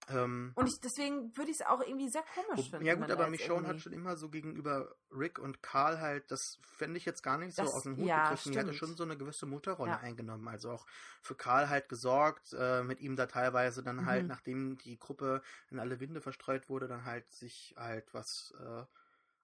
Ähm, 0.08 0.52
Und 0.54 0.66
ich, 0.68 0.80
deswegen 0.80 1.36
würde 1.36 1.50
ich 1.50 1.60
es 1.60 1.66
auch 1.66 1.80
irgendwie 1.80 2.08
sehr 2.08 2.22
komisch 2.34 2.66
Wo- 2.66 2.70
finden. 2.70 2.84
Ja 2.86 2.94
gut, 2.94 3.10
aber 3.10 3.28
Michonne 3.28 3.66
hat 3.68 3.80
schon 3.80 3.92
immer 3.92 4.16
so 4.16 4.28
gegenüber 4.28 4.94
Rick 5.10 5.38
und 5.38 5.62
Karl 5.62 6.00
halt, 6.00 6.30
das 6.30 6.58
fände 6.62 6.98
ich 6.98 7.04
jetzt 7.04 7.22
gar 7.22 7.38
nicht 7.38 7.54
so 7.56 7.62
Das- 7.62 7.72
aus 7.74 7.82
dem 7.84 7.96
Hut 7.96 8.06
ja, 8.06 8.24
gegriffen. 8.24 8.52
Die 8.52 8.58
hatte 8.58 8.74
schon 8.74 8.96
so 8.96 9.04
eine 9.04 9.16
gewisse 9.16 9.46
Mutterrolle 9.46 9.92
Ja. 9.92 9.98
eingenommen. 10.00 10.46
Also 10.48 10.70
auch 10.72 10.86
für 11.22 11.34
Karl 11.34 11.68
halt 11.68 11.88
gesorgt, 11.88 12.52
äh, 12.58 12.82
mit 12.82 13.00
ihm 13.00 13.16
da 13.16 13.26
teilweise 13.26 13.82
dann 13.82 14.04
halt, 14.06 14.22
Mhm. 14.24 14.28
nachdem 14.28 14.78
die 14.78 14.98
Gruppe 14.98 15.42
in 15.70 15.78
alle 15.78 16.00
Winde 16.00 16.20
verstreut 16.20 16.68
wurde, 16.68 16.86
dann 16.88 17.04
halt 17.04 17.30
sich 17.32 17.74
halt 17.78 18.12
was 18.12 18.52
äh, 18.60 18.84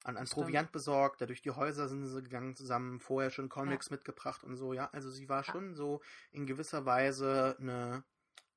an, 0.05 0.17
an 0.17 0.27
Stimmt. 0.27 0.31
Proviant 0.47 0.73
besorgt. 0.73 1.21
Da 1.21 1.27
durch 1.27 1.43
die 1.43 1.51
Häuser 1.51 1.87
sind 1.89 2.07
sie 2.07 2.23
gegangen 2.23 2.57
zusammen, 2.57 3.01
vorher 3.01 3.31
schon 3.31 3.49
Comics 3.51 3.91
mitgebracht 3.91 4.43
und 4.45 4.57
so, 4.57 4.73
ja. 4.73 4.89
Also 4.93 5.11
sie 5.11 5.29
war 5.29 5.45
Ja. 5.45 5.53
schon 5.53 5.75
so 5.75 6.01
in 6.33 6.47
gewisser 6.47 6.87
Weise 6.87 7.57
eine, 7.61 8.03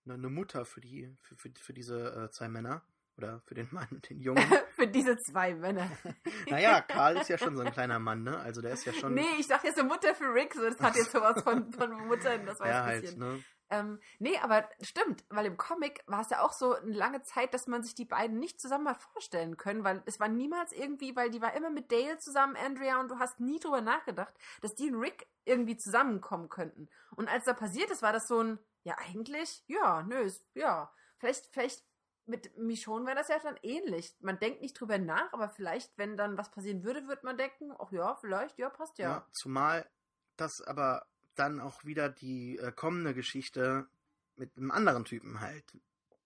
eine, 0.05 0.15
eine 0.15 0.30
Mutter 0.30 0.65
für 0.65 0.81
die, 0.81 1.15
für, 1.21 1.35
für, 1.35 1.51
für 1.59 1.73
diese 1.73 2.25
äh, 2.25 2.31
zwei 2.31 2.47
Männer. 2.47 2.84
Oder 3.15 3.41
für 3.45 3.53
den 3.53 3.67
Mann 3.71 3.88
und 3.91 4.09
den 4.09 4.19
Jungen. 4.21 4.43
Für 4.75 4.88
diese 4.88 5.15
zwei 5.17 5.53
Männer. 5.53 5.89
Naja, 6.49 6.81
Karl 6.81 7.17
ist 7.17 7.30
ja 7.30 7.38
schon 7.38 7.55
so 7.55 7.63
ein 7.63 7.71
kleiner 7.71 7.99
Mann, 7.99 8.23
ne? 8.23 8.38
Also 8.39 8.61
der 8.61 8.73
ist 8.73 8.85
ja 8.85 8.93
schon. 8.93 9.13
Nee, 9.13 9.25
ich 9.39 9.47
dachte 9.47 9.67
jetzt 9.67 9.77
so 9.77 9.84
Mutter 9.84 10.13
für 10.15 10.34
Rick, 10.34 10.53
so 10.53 10.61
das 10.61 10.80
hat 10.80 10.95
jetzt 10.95 11.11
sowas 11.11 11.41
von, 11.41 11.71
von 11.71 12.07
Muttern, 12.07 12.45
das 12.45 12.59
war 12.59 12.67
ja, 12.67 12.81
ein 12.81 12.85
halt, 12.85 13.01
bisschen. 13.01 13.19
ne? 13.19 13.43
Ähm, 13.73 13.99
nee, 14.19 14.38
aber 14.38 14.69
stimmt, 14.81 15.23
weil 15.30 15.47
im 15.47 15.57
Comic 15.57 16.03
war 16.05 16.21
es 16.21 16.30
ja 16.30 16.43
auch 16.43 16.53
so 16.53 16.75
eine 16.75 16.91
lange 16.91 17.23
Zeit, 17.23 17.55
dass 17.55 17.65
man 17.65 17.81
sich 17.81 17.95
die 17.95 18.05
beiden 18.05 18.38
nicht 18.38 18.61
zusammen 18.61 18.84
mal 18.84 18.93
vorstellen 18.93 19.57
können, 19.57 19.84
weil 19.84 20.03
es 20.05 20.19
war 20.19 20.27
niemals 20.27 20.71
irgendwie, 20.73 21.15
weil 21.15 21.31
die 21.31 21.41
war 21.41 21.55
immer 21.55 21.71
mit 21.71 21.91
Dale 21.91 22.19
zusammen, 22.19 22.55
Andrea, 22.55 22.99
und 22.99 23.09
du 23.09 23.17
hast 23.17 23.39
nie 23.39 23.59
drüber 23.59 23.81
nachgedacht, 23.81 24.35
dass 24.61 24.75
die 24.75 24.91
und 24.91 25.01
Rick 25.01 25.25
irgendwie 25.45 25.75
zusammenkommen 25.75 26.49
könnten. 26.49 26.88
Und 27.15 27.27
als 27.30 27.45
da 27.45 27.53
passiert 27.53 27.89
ist, 27.89 28.03
war 28.03 28.13
das 28.13 28.27
so 28.27 28.43
ein, 28.43 28.59
ja, 28.84 28.97
eigentlich, 28.97 29.64
ja, 29.68 30.03
nö, 30.03 30.22
ist, 30.22 30.45
ja. 30.53 30.91
Vielleicht, 31.18 31.47
vielleicht 31.47 31.84
mit 32.26 32.57
Michonne 32.57 33.05
wäre 33.05 33.18
das 33.18 33.27
ja 33.27 33.39
dann 33.39 33.57
ähnlich. 33.64 34.15
Man 34.22 34.39
denkt 34.39 34.61
nicht 34.61 34.80
drüber 34.80 34.97
nach, 34.97 35.31
aber 35.34 35.49
vielleicht, 35.49 35.97
wenn 35.97 36.15
dann 36.18 36.38
was 36.38 36.51
passieren 36.51 36.84
würde, 36.84 37.07
würde 37.07 37.26
man 37.26 37.38
denken, 37.38 37.73
ach 37.80 37.91
ja, 37.91 38.15
vielleicht, 38.15 38.57
ja, 38.57 38.69
passt 38.69 38.97
ja. 38.97 39.10
Ja. 39.10 39.27
Zumal 39.31 39.89
das 40.38 40.61
aber 40.61 41.05
dann 41.35 41.60
auch 41.60 41.84
wieder 41.84 42.10
die 42.10 42.57
äh, 42.57 42.72
kommende 42.72 43.14
Geschichte 43.14 43.88
mit 44.35 44.55
einem 44.57 44.72
anderen 44.72 45.05
Typen 45.05 45.39
halt 45.41 45.65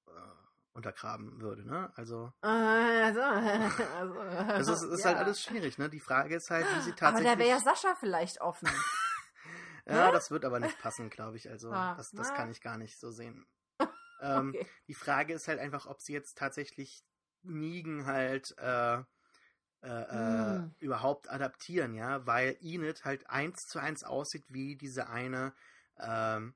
äh, 0.08 0.12
untergraben 0.74 1.42
würde, 1.42 1.66
ne? 1.66 1.92
Also, 1.96 2.32
Also, 2.42 3.22
also, 3.22 4.20
also 4.20 4.74
es 4.74 4.84
ist 4.84 5.00
ja. 5.04 5.12
halt 5.12 5.18
alles 5.20 5.42
schwierig, 5.42 5.78
ne? 5.78 5.90
Die 5.90 6.00
Frage 6.00 6.36
ist 6.36 6.50
halt, 6.50 6.66
wie 6.76 6.82
sie 6.82 6.92
Aber 6.92 7.00
tatsächlich. 7.00 7.34
da 7.34 7.40
wäre 7.40 7.50
ja 7.50 7.60
Sascha 7.60 7.96
vielleicht 7.96 8.42
offen. 8.42 8.70
Ja, 9.88 10.08
ne? 10.08 10.12
das 10.12 10.32
wird 10.32 10.46
aber 10.46 10.60
nicht 10.60 10.80
passen, 10.80 11.10
glaube 11.10 11.38
ich. 11.38 11.50
Also, 11.50 11.72
Ah, 11.72 11.96
das, 11.96 12.12
das 12.12 12.30
na. 12.30 12.36
kann 12.36 12.50
ich 12.52 12.62
gar 12.62 12.78
nicht 12.78 12.98
so 13.00 13.12
sehen. 13.12 13.46
ähm, 14.22 14.50
Okay. 14.50 14.68
Die 14.88 14.94
Frage 14.94 15.34
ist 15.34 15.48
halt 15.48 15.60
einfach, 15.60 15.86
ob 15.86 16.02
sie 16.02 16.14
jetzt 16.14 16.38
tatsächlich 16.38 17.04
Negan 17.44 18.06
halt 18.06 18.56
äh, 18.58 18.98
äh, 18.98 19.04
äh, 19.84 20.60
Hm. 20.60 20.76
überhaupt 20.80 21.30
adaptieren, 21.30 21.94
ja, 21.94 22.26
weil 22.26 22.58
Enid 22.62 23.06
halt 23.06 23.30
eins 23.30 23.68
zu 23.68 23.80
eins 23.80 24.04
aussieht 24.04 24.46
wie 24.50 24.76
diese 24.76 25.08
eine 25.10 25.54
ähm, 26.00 26.56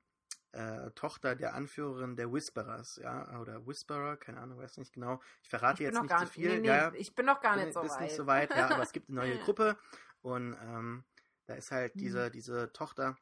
äh, 0.52 0.90
Tochter 0.90 1.34
der 1.34 1.54
Anführerin 1.54 2.16
der 2.16 2.32
Whisperers, 2.32 2.96
ja, 3.02 3.38
oder 3.38 3.66
Whisperer, 3.66 4.16
keine 4.16 4.40
Ahnung, 4.40 4.58
weiß 4.58 4.76
nicht 4.78 4.92
genau. 4.92 5.20
Ich 5.42 5.48
verrate 5.48 5.82
Ich 5.82 5.86
jetzt 5.86 5.94
noch 5.94 6.02
nicht 6.02 6.10
gar 6.10 6.18
zu 6.26 6.26
viel. 6.26 6.56
nee, 6.56 6.60
nee, 6.60 6.66
ja, 6.68 6.92
ich 6.94 7.14
bin 7.14 7.26
noch 7.26 7.40
gar 7.40 7.56
bin- 7.56 7.64
nicht 7.66 7.74
so 7.74 7.82
weit. 7.88 8.00
nicht 8.00 8.14
so 8.16 8.26
weit, 8.26 8.50
ja, 8.54 8.68
aber 8.68 8.82
es 8.82 8.92
gibt 8.92 9.08
eine 9.08 9.20
neue 9.20 9.38
Gruppe 9.44 9.78
und 10.20 10.54
ähm, 10.60 11.04
da 11.46 11.54
ist 11.54 11.70
halt 11.70 11.94
Hm. 11.94 12.00
diese, 12.00 12.30
diese 12.30 12.72
Tochter 12.72 13.16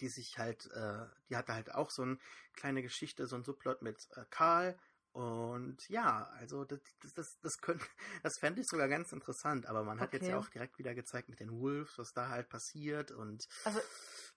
die 0.00 0.08
sich 0.08 0.38
halt, 0.38 0.70
äh, 0.72 1.06
die 1.28 1.36
hatte 1.36 1.54
halt 1.54 1.74
auch 1.74 1.90
so 1.90 2.02
eine 2.02 2.18
kleine 2.54 2.82
Geschichte, 2.82 3.26
so 3.26 3.36
ein 3.36 3.44
Subplot 3.44 3.82
mit 3.82 4.08
äh, 4.16 4.24
Karl. 4.30 4.78
Und 5.12 5.88
ja, 5.88 6.28
also 6.38 6.64
das, 6.64 6.80
das, 7.02 7.14
das, 7.14 7.40
das, 7.40 7.60
könnte, 7.60 7.84
das 8.22 8.38
fände 8.38 8.60
ich 8.60 8.68
sogar 8.68 8.88
ganz 8.88 9.12
interessant, 9.12 9.66
aber 9.66 9.82
man 9.82 9.98
hat 10.00 10.08
Okay. 10.08 10.18
jetzt 10.18 10.28
ja 10.28 10.38
auch 10.38 10.48
direkt 10.48 10.78
wieder 10.78 10.94
gezeigt 10.94 11.28
mit 11.28 11.40
den 11.40 11.50
Wolves, 11.50 11.98
was 11.98 12.12
da 12.12 12.28
halt 12.28 12.48
passiert 12.48 13.10
und 13.10 13.48
Also, 13.64 13.80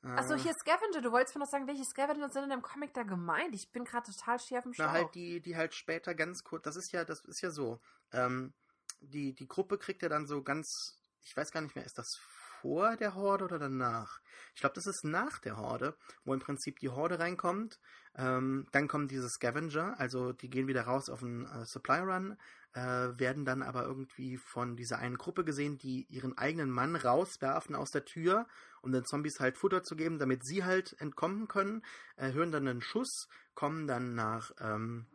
äh, 0.03 0.07
achso, 0.07 0.35
hier 0.35 0.53
Scavenger. 0.53 1.01
Du 1.01 1.11
wolltest 1.11 1.35
mir 1.35 1.41
noch 1.41 1.51
sagen, 1.51 1.67
welche 1.67 1.85
Scavenger 1.85 2.29
sind 2.29 2.45
in 2.45 2.49
dem 2.49 2.61
Comic 2.61 2.93
da 2.93 3.03
gemeint? 3.03 3.53
Ich 3.53 3.71
bin 3.71 3.83
gerade 3.83 4.11
total 4.11 4.39
schief 4.39 4.65
im 4.65 4.73
Schlauch. 4.73 4.87
Na, 4.87 4.93
halt 4.93 5.15
die, 5.15 5.41
die 5.41 5.55
halt 5.55 5.73
später 5.75 6.15
ganz 6.15 6.43
kurz, 6.43 6.63
das 6.63 6.75
ist 6.75 6.91
ja, 6.91 7.05
das 7.05 7.25
ist 7.25 7.41
ja 7.41 7.51
so. 7.51 7.79
Ähm, 8.11 8.53
die, 9.01 9.33
die 9.33 9.47
Gruppe 9.47 9.77
kriegt 9.77 10.01
ja 10.01 10.09
dann 10.09 10.25
so 10.25 10.41
ganz, 10.41 10.99
ich 11.23 11.35
weiß 11.35 11.51
gar 11.51 11.61
nicht 11.61 11.75
mehr, 11.75 11.85
ist 11.85 11.97
das 11.97 12.19
vor 12.61 12.95
der 12.97 13.15
Horde 13.15 13.45
oder 13.45 13.59
danach? 13.59 14.19
Ich 14.53 14.61
glaube, 14.61 14.75
das 14.75 14.85
ist 14.85 15.03
nach 15.03 15.39
der 15.39 15.57
Horde, 15.57 15.95
wo 16.23 16.33
im 16.33 16.39
Prinzip 16.39 16.79
die 16.79 16.89
Horde 16.89 17.19
reinkommt. 17.19 17.79
Ähm, 18.15 18.67
dann 18.71 18.87
kommen 18.87 19.07
diese 19.07 19.29
Scavenger, 19.29 19.99
also 19.99 20.33
die 20.33 20.49
gehen 20.49 20.67
wieder 20.67 20.83
raus 20.83 21.09
auf 21.09 21.23
einen 21.23 21.45
äh, 21.45 21.65
Supply 21.65 21.99
Run, 21.99 22.37
äh, 22.73 22.79
werden 22.79 23.45
dann 23.45 23.63
aber 23.63 23.83
irgendwie 23.83 24.37
von 24.37 24.75
dieser 24.75 24.99
einen 24.99 25.17
Gruppe 25.17 25.43
gesehen, 25.43 25.77
die 25.77 26.05
ihren 26.09 26.37
eigenen 26.37 26.69
Mann 26.69 26.95
rauswerfen 26.95 27.75
aus 27.75 27.91
der 27.91 28.05
Tür, 28.05 28.47
um 28.81 28.91
den 28.91 29.05
Zombies 29.05 29.39
halt 29.39 29.57
Futter 29.57 29.83
zu 29.83 29.95
geben, 29.95 30.19
damit 30.19 30.45
sie 30.45 30.63
halt 30.63 30.95
entkommen 30.99 31.47
können, 31.47 31.83
äh, 32.15 32.31
hören 32.31 32.51
dann 32.51 32.67
einen 32.67 32.81
Schuss, 32.81 33.27
kommen 33.55 33.87
dann 33.87 34.13
nach 34.15 34.51
ähm, 34.59 35.07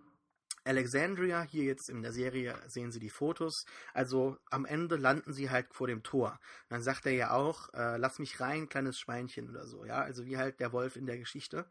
Alexandria, 0.67 1.43
hier 1.43 1.65
jetzt 1.65 1.89
in 1.89 2.03
der 2.03 2.13
Serie 2.13 2.55
sehen 2.67 2.91
sie 2.93 3.01
die 3.01 3.11
Fotos. 3.11 3.65
Also 3.95 4.37
am 4.51 4.65
Ende 4.65 4.97
landen 4.97 5.33
sie 5.33 5.51
halt 5.51 5.73
vor 5.73 5.87
dem 5.87 6.03
Tor. 6.03 6.39
Dann 6.69 6.83
sagt 6.83 7.07
er 7.07 7.13
ja 7.13 7.31
auch, 7.31 7.73
äh, 7.75 7.97
lass 7.99 8.19
mich 8.19 8.41
rein, 8.41 8.69
kleines 8.69 8.99
Schweinchen 8.99 9.49
oder 9.49 9.67
so, 9.67 9.85
ja. 9.85 10.01
Also 10.03 10.27
wie 10.27 10.37
halt 10.37 10.61
der 10.61 10.73
Wolf 10.73 10.97
in 10.97 11.07
der 11.07 11.19
Geschichte. 11.19 11.71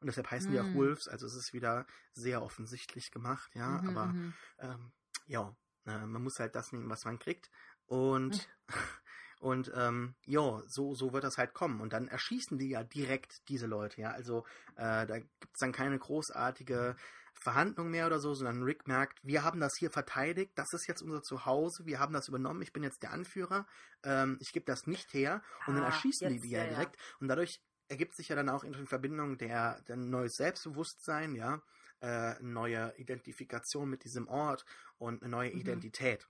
Und 0.00 0.06
deshalb 0.08 0.30
heißen 0.30 0.52
die 0.52 0.60
auch 0.60 0.66
Hm. 0.66 0.74
Wolves, 0.74 1.08
also 1.08 1.26
es 1.26 1.34
ist 1.34 1.52
wieder 1.52 1.86
sehr 2.12 2.42
offensichtlich 2.42 3.10
gemacht, 3.10 3.50
ja. 3.54 3.80
Mhm, 3.80 3.88
Aber 3.88 4.06
mhm. 4.06 4.34
ähm, 4.58 4.92
ja, 5.26 5.56
äh, 5.86 6.06
man 6.06 6.22
muss 6.22 6.38
halt 6.38 6.54
das 6.54 6.72
nehmen, 6.72 6.88
was 6.90 7.04
man 7.04 7.18
kriegt. 7.18 7.50
Und, 7.86 8.34
Hm. 8.34 8.68
und 9.40 9.72
ähm, 9.74 10.14
ja, 10.26 10.62
so, 10.66 10.94
so 10.94 11.12
wird 11.12 11.24
das 11.24 11.38
halt 11.38 11.54
kommen. 11.54 11.80
Und 11.80 11.92
dann 11.92 12.08
erschießen 12.08 12.58
die 12.58 12.68
ja 12.70 12.84
direkt 12.84 13.48
diese 13.48 13.66
Leute, 13.66 14.00
ja. 14.00 14.10
Also 14.10 14.44
äh, 14.76 15.06
da 15.06 15.18
gibt's 15.18 15.60
dann 15.60 15.72
keine 15.72 15.98
großartige 15.98 16.96
Verhandlung 17.40 17.90
mehr 17.90 18.06
oder 18.06 18.18
so, 18.20 18.34
sondern 18.34 18.62
Rick 18.62 18.86
merkt, 18.88 19.18
wir 19.22 19.44
haben 19.44 19.60
das 19.60 19.76
hier 19.78 19.90
verteidigt, 19.90 20.52
das 20.56 20.72
ist 20.72 20.86
jetzt 20.88 21.02
unser 21.02 21.22
Zuhause, 21.22 21.84
wir 21.86 22.00
haben 22.00 22.12
das 22.12 22.28
übernommen, 22.28 22.62
ich 22.62 22.72
bin 22.72 22.82
jetzt 22.82 23.02
der 23.02 23.12
Anführer, 23.12 23.66
ähm, 24.02 24.38
ich 24.40 24.52
gebe 24.52 24.66
das 24.66 24.86
nicht 24.86 25.12
her. 25.14 25.42
Und 25.66 25.74
dann 25.74 25.84
Ah, 25.84 25.84
erschießen 25.84 26.28
die 26.28 26.40
jetzt, 26.40 26.42
die 26.42 26.50
ja 26.50 26.64
ja, 26.64 26.64
ja. 26.64 26.70
direkt. 26.70 26.96
Und 27.20 27.28
dadurch 27.28 27.60
ergibt 27.88 28.16
sich 28.16 28.28
ja 28.28 28.36
dann 28.36 28.48
auch 28.48 28.64
in 28.64 28.86
Verbindung 28.86 29.38
der, 29.38 29.80
der 29.82 29.96
neues 29.96 30.34
Selbstbewusstsein, 30.36 31.34
ja, 31.34 31.62
äh, 32.00 32.34
neue 32.42 32.94
Identifikation 32.98 33.88
mit 33.88 34.04
diesem 34.04 34.28
Ort 34.28 34.64
und 34.98 35.22
eine 35.22 35.30
neue 35.30 35.50
Mhm. 35.52 35.60
Identität. 35.60 36.26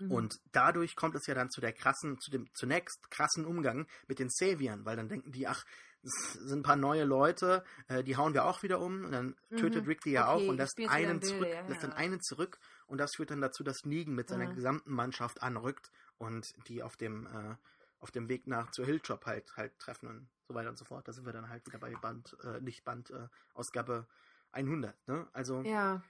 Mhm. 0.00 0.10
Und 0.10 0.40
dadurch 0.52 0.96
kommt 0.96 1.16
es 1.16 1.26
ja 1.26 1.34
dann 1.34 1.50
zu 1.50 1.60
der 1.60 1.72
krassen, 1.72 2.18
zu 2.20 2.30
dem 2.30 2.46
zunächst 2.54 3.10
krassen 3.10 3.44
Umgang 3.44 3.86
mit 4.06 4.18
den 4.18 4.30
Saviern, 4.30 4.84
weil 4.84 4.96
dann 4.96 5.08
denken 5.08 5.32
die, 5.32 5.46
ach, 5.46 5.64
es 6.02 6.32
sind 6.34 6.60
ein 6.60 6.62
paar 6.62 6.76
neue 6.76 7.04
Leute, 7.04 7.64
äh, 7.88 8.02
die 8.04 8.16
hauen 8.16 8.34
wir 8.34 8.44
auch 8.44 8.62
wieder 8.62 8.80
um 8.80 9.04
und 9.04 9.12
dann 9.12 9.36
tötet 9.56 9.84
Mhm. 9.84 9.88
Rick 9.88 10.00
die 10.02 10.12
ja 10.12 10.28
Okay, 10.28 10.46
auch 10.46 10.48
und 10.48 10.56
lässt 10.56 10.78
einen 10.88 11.22
zurück, 11.22 11.48
ja, 11.48 11.60
lässt 11.68 11.82
dann 11.82 11.92
einen 11.92 12.20
zurück 12.20 12.58
und 12.86 12.98
das 12.98 13.10
führt 13.16 13.30
dann 13.30 13.40
dazu, 13.40 13.64
dass 13.64 13.84
Negan 13.84 14.14
mit 14.14 14.28
seiner 14.28 14.46
Ja. 14.46 14.54
gesamten 14.54 14.92
Mannschaft 14.92 15.42
anrückt 15.42 15.90
und 16.18 16.46
die 16.68 16.82
auf 16.82 16.96
dem 16.96 17.26
äh, 17.26 17.56
auf 18.00 18.10
dem 18.12 18.28
Weg 18.28 18.46
nach 18.46 18.70
zur 18.70 18.86
Hilltop 18.86 19.26
halt 19.26 19.56
halt 19.56 19.76
treffen 19.78 20.08
und 20.08 20.28
so 20.46 20.54
weiter 20.54 20.68
und 20.70 20.78
so 20.78 20.84
fort. 20.84 21.06
Da 21.08 21.12
sind 21.12 21.26
wir 21.26 21.32
dann 21.32 21.48
halt 21.48 21.66
wieder 21.66 21.78
bei 21.78 21.92
Band, 21.96 22.36
äh, 22.44 22.60
nicht 22.60 22.84
Band, 22.84 23.10
äh, 23.10 23.26
Ausgabe 23.54 24.06
100, 24.52 24.94
ne? 25.08 25.28
Also 25.32 25.62
ja. 25.64 26.00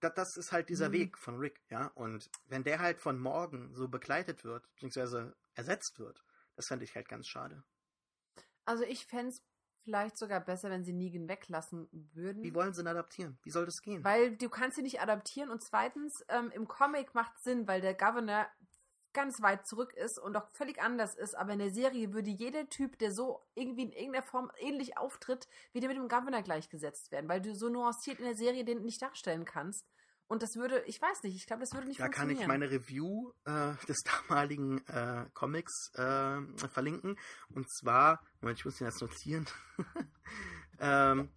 da, 0.00 0.10
das 0.10 0.36
ist 0.36 0.52
halt 0.52 0.68
dieser 0.68 0.88
Mhm. 0.88 0.92
Weg 0.92 1.18
von 1.18 1.38
Rick, 1.38 1.62
ja. 1.70 1.86
Und 1.94 2.28
wenn 2.48 2.62
der 2.62 2.78
halt 2.78 3.00
von 3.00 3.18
morgen 3.18 3.74
so 3.74 3.88
begleitet 3.88 4.44
wird, 4.44 4.68
beziehungsweise 4.74 5.34
ersetzt 5.54 5.98
wird, 5.98 6.22
das 6.56 6.66
fände 6.66 6.84
ich 6.84 6.94
halt 6.94 7.08
ganz 7.08 7.26
schade. 7.26 7.64
Also 8.64 8.84
ich 8.84 9.06
fände 9.06 9.28
es 9.28 9.42
vielleicht 9.84 10.16
sogar 10.16 10.40
besser, 10.40 10.70
wenn 10.70 10.84
sie 10.84 10.92
Negan 10.92 11.28
weglassen 11.28 11.88
würden. 12.14 12.42
Wie 12.42 12.54
wollen 12.54 12.72
sie 12.72 12.80
ihn 12.80 12.86
adaptieren? 12.86 13.38
Wie 13.42 13.50
soll 13.50 13.66
das 13.66 13.82
gehen? 13.82 14.02
Weil 14.02 14.36
du 14.36 14.48
kannst 14.48 14.76
sie 14.76 14.82
nicht 14.82 15.00
adaptieren 15.00 15.50
und 15.50 15.62
zweitens, 15.62 16.24
ähm, 16.28 16.50
im 16.54 16.66
Comic 16.66 17.14
macht 17.14 17.38
Sinn, 17.42 17.68
weil 17.68 17.80
der 17.80 17.94
Governor 17.94 18.46
ganz 19.12 19.40
weit 19.40 19.66
zurück 19.66 19.94
ist 19.94 20.18
und 20.18 20.36
auch 20.36 20.48
völlig 20.52 20.82
anders 20.82 21.14
ist, 21.14 21.34
aber 21.34 21.52
in 21.52 21.60
der 21.60 21.70
Serie 21.70 22.12
würde 22.12 22.30
jeder 22.30 22.68
Typ, 22.68 22.98
der 22.98 23.12
so 23.12 23.46
irgendwie 23.54 23.84
in 23.84 23.92
irgendeiner 23.92 24.24
Form 24.24 24.50
ähnlich 24.58 24.98
auftritt, 24.98 25.48
wieder 25.72 25.88
mit 25.88 25.96
dem 25.96 26.08
Governor 26.08 26.42
gleichgesetzt 26.42 27.12
werden, 27.12 27.28
weil 27.28 27.40
du 27.40 27.54
so 27.54 27.68
nuanciert 27.68 28.18
in 28.18 28.24
der 28.24 28.34
Serie 28.34 28.64
den 28.64 28.82
nicht 28.82 29.00
darstellen 29.00 29.44
kannst. 29.44 29.86
Und 30.34 30.42
das 30.42 30.56
würde, 30.56 30.82
ich 30.86 31.00
weiß 31.00 31.22
nicht, 31.22 31.36
ich 31.36 31.46
glaube, 31.46 31.60
das 31.60 31.72
würde 31.74 31.86
nicht 31.86 32.00
da 32.00 32.08
kann 32.08 32.26
funktionieren. 32.28 32.42
ich 32.42 32.48
meine 32.48 32.68
Review 32.68 33.30
äh, 33.44 33.74
des 33.86 33.98
damaligen 34.02 34.84
äh, 34.88 35.26
Comics 35.32 35.92
äh, 35.94 36.40
verlinken. 36.66 37.16
Und 37.50 37.70
zwar, 37.70 38.20
Moment, 38.40 38.58
ich 38.58 38.64
muss 38.64 38.78
den 38.78 38.88
jetzt 38.88 39.00
notieren. 39.00 39.46
ähm, 40.80 41.30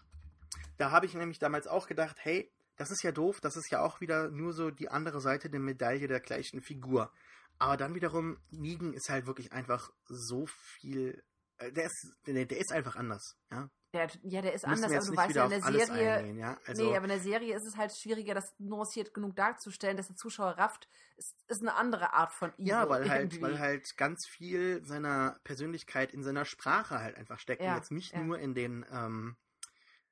da 0.80 0.90
habe 0.90 1.06
ich 1.06 1.14
nämlich 1.14 1.38
damals 1.38 1.68
auch 1.68 1.86
gedacht, 1.88 2.18
hey, 2.22 2.52
das 2.76 2.90
ist 2.90 3.03
ja 3.03 3.11
doof, 3.11 3.40
das 3.40 3.56
ist 3.56 3.69
ja 3.69 3.82
auch 3.82 4.02
wieder 4.02 4.30
nur 4.32 4.52
so 4.52 4.72
die 4.72 4.90
andere 4.90 5.22
Seite 5.22 5.52
der 5.52 5.60
Medaille 5.60 6.07
der 6.07 6.19
gleichen 6.19 6.64
Figur. 6.64 7.11
Aber 7.60 7.78
dann 7.78 7.94
wiederum, 7.94 8.40
Negan 8.49 8.94
ist 8.94 9.10
halt 9.10 9.28
wirklich 9.28 9.52
einfach 9.53 9.91
so 10.06 10.48
viel. 10.48 11.24
äh, 11.60 11.72
Der 11.72 11.86
ist, 11.86 12.15
der, 12.26 12.45
der 12.48 12.57
ist 12.57 12.72
einfach 12.72 12.95
anders, 12.95 13.36
ja. 13.52 13.69
Der, 13.93 14.09
ja, 14.23 14.41
der 14.41 14.53
ist 14.53 14.65
anders, 14.65 14.84
aber 14.84 14.93
jetzt 14.95 15.09
du 15.09 15.15
weißt 15.15 15.35
ja, 15.35 15.45
in 15.45 15.49
der 15.49 15.61
Serie, 15.61 16.14
eingehen, 16.15 16.38
ja. 16.38 16.57
Also, 16.65 16.84
nee, 16.84 16.95
aber 16.95 17.05
in 17.05 17.09
der 17.09 17.19
Serie 17.22 17.55
ist 17.55 17.65
es 17.65 17.77
halt 17.77 17.95
schwieriger, 17.95 18.34
das 18.34 18.53
nuanciert 18.59 19.14
genug 19.14 19.35
darzustellen, 19.38 19.95
dass 19.95 20.07
der 20.07 20.18
Zuschauer 20.18 20.57
rafft. 20.57 20.89
Es 21.15 21.34
ist 21.47 21.61
eine 21.61 21.73
andere 21.76 22.11
Art 22.11 22.34
von 22.34 22.53
Evil. 22.55 22.68
Ja, 22.68 22.89
weil 22.89 23.09
halt, 23.09 23.41
weil 23.41 23.59
halt 23.59 23.95
ganz 23.95 24.26
viel 24.26 24.84
seiner 24.84 25.39
Persönlichkeit 25.45 26.11
in 26.11 26.22
seiner 26.22 26.43
Sprache 26.43 26.99
halt 26.99 27.15
einfach 27.15 27.39
steckt. 27.39 27.61
Ja, 27.61 27.72
und 27.72 27.77
jetzt 27.77 27.91
nicht 27.91 28.14
ja. 28.14 28.22
nur 28.22 28.39
in 28.39 28.53
den, 28.53 28.85
ähm, 28.91 29.38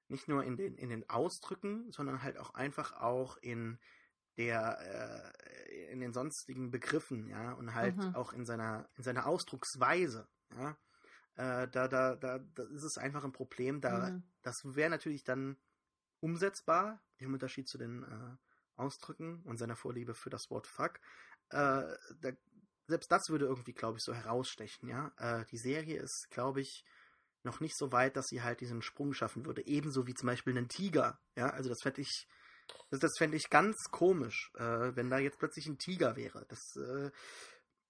nicht 0.08 0.30
nur 0.30 0.46
in 0.46 0.56
den, 0.56 0.78
in 0.78 0.90
den 0.90 1.10
Ausdrücken, 1.10 1.92
sondern 1.92 2.24
halt 2.24 2.38
auch 2.38 2.54
einfach 2.54 2.94
auch 2.94 3.38
in 3.38 3.78
der, 4.38 5.34
äh, 5.68 5.92
in 5.92 6.00
den 6.00 6.14
sonstigen 6.14 6.72
Begriffen, 6.72 7.28
ja, 7.28 7.52
und 7.54 7.74
halt 7.74 7.98
Mhm. 7.98 8.16
auch 8.16 8.32
in 8.32 8.46
seiner, 8.46 8.88
in 8.96 9.04
seiner 9.04 9.26
Ausdrucksweise, 9.28 10.28
ja. 10.58 10.78
Äh, 11.36 11.68
da, 11.68 11.88
da, 11.88 12.16
da, 12.16 12.40
da 12.40 12.64
ist 12.64 12.84
es 12.84 12.98
einfach 12.98 13.24
ein 13.24 13.32
Problem. 13.32 13.82
Da, 13.82 14.10
Mhm. 14.10 14.24
das 14.42 14.56
wäre 14.64 14.90
natürlich 14.90 15.24
dann 15.24 15.58
umsetzbar, 16.22 17.02
im 17.18 17.34
Unterschied 17.34 17.68
zu 17.68 17.78
den 17.78 18.04
äh, 18.04 18.38
Ausdrücken 18.82 19.42
und 19.44 19.58
seiner 19.58 19.76
Vorliebe 19.76 20.14
für 20.14 20.30
das 20.30 20.50
Wort 20.50 20.68
Fuck. 20.68 21.00
Äh, 21.50 21.84
da, 22.22 22.32
selbst 22.88 23.12
das 23.12 23.30
würde 23.30 23.46
irgendwie, 23.46 23.74
glaube 23.74 23.98
ich, 23.98 24.04
so 24.04 24.14
herausstechen, 24.14 24.90
ja. 24.90 25.12
Äh, 25.18 25.46
die 25.52 25.58
Serie 25.58 26.00
ist, 26.00 26.28
glaube 26.30 26.62
ich, 26.62 26.84
noch 27.44 27.60
nicht 27.60 27.78
so 27.78 27.92
weit, 27.92 28.16
dass 28.16 28.28
sie 28.28 28.42
halt 28.42 28.62
diesen 28.62 28.82
Sprung 28.82 29.14
schaffen 29.14 29.46
würde. 29.46 29.66
Ebenso 29.66 30.08
wie 30.08 30.14
zum 30.14 30.28
Beispiel 30.28 30.58
einen 30.58 30.70
Tiger, 30.70 31.20
ja. 31.36 31.50
Also 31.50 31.70
das 31.70 31.80
fände 31.82 32.02
ich, 32.02 32.28
das, 32.90 33.00
das 33.00 33.12
fände 33.18 33.38
ich 33.38 33.50
ganz 33.50 33.76
komisch, 33.92 34.52
äh, 34.56 34.96
wenn 34.96 35.10
da 35.10 35.20
jetzt 35.20 35.40
plötzlich 35.40 35.68
ein 35.68 35.78
Tiger 35.78 36.16
wäre. 36.16 36.46
Das, 36.48 36.76
äh, 36.78 37.12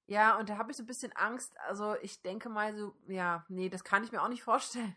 Ja, 0.08 0.38
und 0.38 0.50
da 0.50 0.58
habe 0.58 0.72
ich 0.72 0.78
so 0.78 0.84
ein 0.84 0.88
bisschen 0.88 1.12
Angst. 1.14 1.52
Also 1.68 1.96
ich 2.02 2.22
denke 2.22 2.50
mal 2.50 2.76
so, 2.78 2.96
ja, 3.08 3.46
nee, 3.48 3.70
das 3.70 3.84
kann 3.84 4.04
ich 4.04 4.12
mir 4.12 4.22
auch 4.22 4.30
nicht 4.30 4.44
vorstellen. 4.44 4.96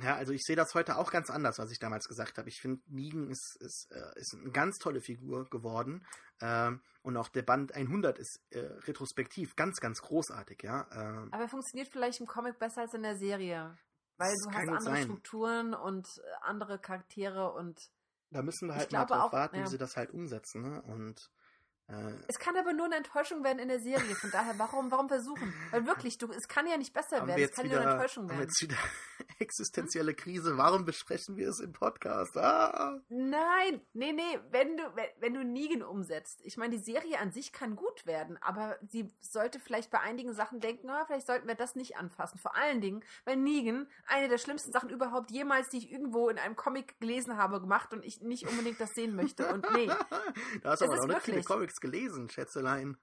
Ja, 0.00 0.16
also 0.16 0.32
ich 0.32 0.42
sehe 0.42 0.56
das 0.56 0.74
heute 0.74 0.96
auch 0.96 1.12
ganz 1.12 1.30
anders, 1.30 1.58
was 1.58 1.70
ich 1.70 1.78
damals 1.78 2.08
gesagt 2.08 2.38
habe. 2.38 2.48
Ich 2.48 2.60
finde, 2.60 2.82
Negan 2.88 3.30
ist, 3.30 3.56
ist, 3.60 3.92
äh, 3.92 4.18
ist 4.18 4.34
eine 4.34 4.50
ganz 4.50 4.78
tolle 4.78 5.00
Figur 5.00 5.48
geworden. 5.48 6.04
Ähm, 6.40 6.80
und 7.02 7.16
auch 7.16 7.28
der 7.28 7.42
Band 7.42 7.72
100 7.74 8.18
ist 8.18 8.40
äh, 8.50 8.58
retrospektiv 8.58 9.54
ganz, 9.54 9.78
ganz 9.78 10.02
großartig, 10.02 10.62
ja. 10.62 10.88
Ähm, 10.90 11.28
Aber 11.32 11.44
er 11.44 11.48
funktioniert 11.48 11.88
vielleicht 11.88 12.20
im 12.20 12.26
Comic 12.26 12.58
besser 12.58 12.82
als 12.82 12.94
in 12.94 13.02
der 13.02 13.16
Serie. 13.16 13.76
Weil 14.16 14.32
Das 14.32 14.42
du 14.42 14.50
hast 14.50 14.56
andere 14.56 14.80
sein. 14.80 15.04
Strukturen 15.04 15.74
und 15.74 16.08
äh, 16.18 16.20
andere 16.42 16.78
Charaktere 16.78 17.52
und 17.52 17.90
da 18.30 18.42
müssen 18.42 18.66
wir 18.66 18.74
halt 18.74 18.90
mal 18.90 19.04
drauf 19.04 19.28
auch, 19.28 19.32
warten, 19.32 19.56
ja. 19.56 19.64
wie 19.64 19.68
sie 19.68 19.78
das 19.78 19.96
halt 19.96 20.10
umsetzen. 20.10 20.62
Ne? 20.62 20.82
Und 20.82 21.30
es 22.28 22.38
kann 22.38 22.56
aber 22.56 22.72
nur 22.72 22.86
eine 22.86 22.96
Enttäuschung 22.96 23.44
werden 23.44 23.58
in 23.58 23.68
der 23.68 23.78
Serie. 23.78 24.14
Von 24.14 24.30
daher, 24.30 24.54
warum, 24.58 24.90
warum 24.90 25.08
versuchen? 25.08 25.52
Weil 25.70 25.86
wirklich, 25.86 26.16
du, 26.16 26.32
es 26.32 26.48
kann 26.48 26.66
ja 26.66 26.78
nicht 26.78 26.94
besser 26.94 27.20
haben 27.20 27.28
werden. 27.28 27.42
Es 27.42 27.52
kann 27.52 27.66
wieder, 27.66 27.76
nur 27.76 27.82
eine 27.82 27.92
Enttäuschung 27.92 28.24
haben 28.24 28.30
wir 28.30 28.38
werden. 28.38 28.48
jetzt 28.48 28.62
wieder 28.62 28.76
existenzielle 29.38 30.14
Krise. 30.14 30.56
Warum 30.56 30.86
besprechen 30.86 31.36
wir 31.36 31.50
es 31.50 31.60
im 31.60 31.72
Podcast? 31.72 32.38
Ah! 32.38 32.98
Nein, 33.08 33.82
nee, 33.92 34.12
nee, 34.12 34.40
wenn 34.50 34.78
du, 34.78 34.82
wenn, 35.18 35.34
du 35.34 35.44
Negan 35.44 35.82
umsetzt. 35.82 36.40
Ich 36.42 36.56
meine, 36.56 36.76
die 36.76 36.82
Serie 36.82 37.18
an 37.18 37.32
sich 37.32 37.52
kann 37.52 37.76
gut 37.76 38.06
werden, 38.06 38.38
aber 38.40 38.78
sie 38.88 39.12
sollte 39.20 39.60
vielleicht 39.60 39.90
bei 39.90 40.00
einigen 40.00 40.32
Sachen 40.32 40.60
denken, 40.60 40.88
ah, 40.88 41.04
vielleicht 41.06 41.26
sollten 41.26 41.46
wir 41.46 41.54
das 41.54 41.74
nicht 41.74 41.98
anfassen. 41.98 42.38
Vor 42.38 42.56
allen 42.56 42.80
Dingen, 42.80 43.04
weil 43.26 43.36
Negan 43.36 43.88
eine 44.06 44.28
der 44.28 44.38
schlimmsten 44.38 44.72
Sachen 44.72 44.88
überhaupt 44.88 45.30
jemals, 45.30 45.68
die 45.68 45.78
ich 45.78 45.92
irgendwo 45.92 46.30
in 46.30 46.38
einem 46.38 46.56
Comic 46.56 46.98
gelesen 46.98 47.36
habe, 47.36 47.60
gemacht 47.60 47.92
und 47.92 48.04
ich 48.06 48.22
nicht 48.22 48.48
unbedingt 48.48 48.80
das 48.80 48.90
sehen 48.94 49.14
möchte. 49.14 49.52
Und 49.52 49.70
nee. 49.74 49.86
da 50.62 50.70
hast 50.70 50.80
du 50.80 50.86
aber 50.86 50.96
noch 50.96 51.06
nicht 51.08 51.20
viele 51.20 51.36
wirklich- 51.36 51.46
Comics 51.74 51.80
gelesen, 51.80 52.28
Schätzelein. 52.28 52.96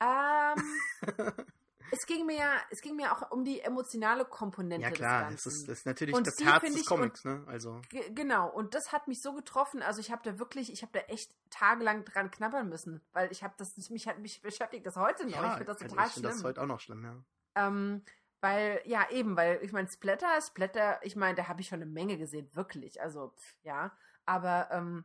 Ähm, 0.00 0.62
es 1.90 2.06
ging 2.06 2.26
mir 2.26 2.36
ja, 2.36 2.52
es 2.70 2.80
ging 2.80 2.96
mir 2.96 3.12
auch 3.12 3.30
um 3.30 3.44
die 3.44 3.60
emotionale 3.60 4.24
Komponente 4.24 4.86
ja 4.86 4.90
klar, 4.90 5.28
des 5.28 5.44
das 5.44 5.52
ist, 5.54 5.68
das 5.68 5.78
ist 5.80 5.86
natürlich 5.86 6.14
Und 6.14 6.26
das 6.26 6.38
Herz 6.38 6.62
des 6.72 6.86
Comics, 6.86 7.24
ne? 7.24 7.44
Also 7.46 7.80
Ge- 7.90 8.10
Genau, 8.12 8.48
und 8.48 8.74
das 8.74 8.92
hat 8.92 9.08
mich 9.08 9.20
so 9.20 9.32
getroffen. 9.32 9.82
Also 9.82 10.00
ich 10.00 10.12
habe 10.12 10.22
da 10.22 10.38
wirklich, 10.38 10.72
ich 10.72 10.82
habe 10.82 10.92
da 10.92 11.00
echt 11.12 11.34
tagelang 11.50 12.04
dran 12.04 12.30
knabbern 12.30 12.68
müssen, 12.68 13.00
weil 13.12 13.32
ich 13.32 13.42
habe 13.42 13.54
das, 13.58 13.76
mich 13.90 14.06
hat 14.06 14.18
mich 14.20 14.40
beschäftigt 14.40 14.86
das 14.86 14.96
heute 14.96 15.24
noch. 15.26 15.44
ich 15.44 15.52
finde 15.52 15.64
das 15.64 15.78
also 15.82 15.94
total 15.94 16.06
ich 16.06 16.12
finde 16.12 16.28
schlimm. 16.28 16.38
das 16.38 16.44
heute 16.44 16.62
auch 16.62 16.66
noch 16.66 16.80
schlimm, 16.80 17.04
ja. 17.04 17.16
Ähm, 17.56 18.04
weil, 18.40 18.80
ja, 18.84 19.10
eben, 19.10 19.36
weil 19.36 19.58
ich 19.64 19.72
meine, 19.72 19.88
Splatter, 19.88 20.40
Splatter, 20.40 21.00
ich 21.02 21.16
meine, 21.16 21.34
da 21.34 21.48
habe 21.48 21.60
ich 21.60 21.66
schon 21.68 21.82
eine 21.82 21.90
Menge 21.90 22.16
gesehen, 22.18 22.48
wirklich. 22.54 23.02
Also, 23.02 23.30
pff, 23.36 23.56
ja. 23.64 23.90
Aber 24.26 24.68
ähm, 24.70 25.04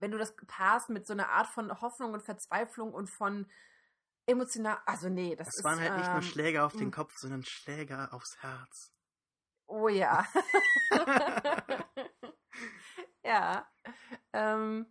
wenn 0.00 0.10
du 0.10 0.18
das 0.18 0.34
paarst 0.46 0.88
mit 0.88 1.06
so 1.06 1.12
einer 1.12 1.28
Art 1.28 1.46
von 1.46 1.80
Hoffnung 1.80 2.12
und 2.12 2.22
Verzweiflung 2.22 2.92
und 2.92 3.08
von 3.08 3.46
emotional, 4.26 4.78
also 4.86 5.08
nee, 5.08 5.36
das, 5.36 5.48
Das 5.48 5.58
ist. 5.58 5.64
waren 5.64 5.80
halt 5.80 5.96
nicht 5.96 6.08
nur 6.08 6.16
ähm, 6.16 6.22
Schläge 6.22 6.64
auf 6.64 6.72
den 6.72 6.88
mh. 6.88 6.96
Kopf, 6.96 7.16
sondern 7.16 7.44
Schläge 7.44 8.12
aufs 8.12 8.42
Herz. 8.42 8.92
Oh 9.66 9.88
ja. 9.88 10.26
ja. 13.24 13.68
Ähm, 14.32 14.86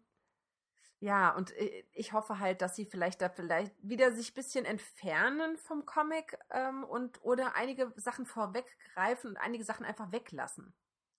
ja, 1.01 1.33
und 1.33 1.53
ich 1.93 2.11
hoffe 2.11 2.39
halt, 2.39 2.61
dass 2.61 2.75
sie 2.75 2.85
vielleicht 2.85 3.21
da 3.21 3.29
vielleicht 3.29 3.73
wieder 3.81 4.11
sich 4.11 4.31
ein 4.31 4.35
bisschen 4.35 4.65
entfernen 4.65 5.57
vom 5.57 5.85
Comic 5.85 6.37
ähm, 6.49 6.83
und 6.83 7.21
oder 7.23 7.55
einige 7.55 7.93
Sachen 7.95 8.25
vorweggreifen 8.25 9.31
und 9.31 9.37
einige 9.37 9.63
Sachen 9.63 9.85
einfach 9.85 10.11
weglassen. 10.11 10.73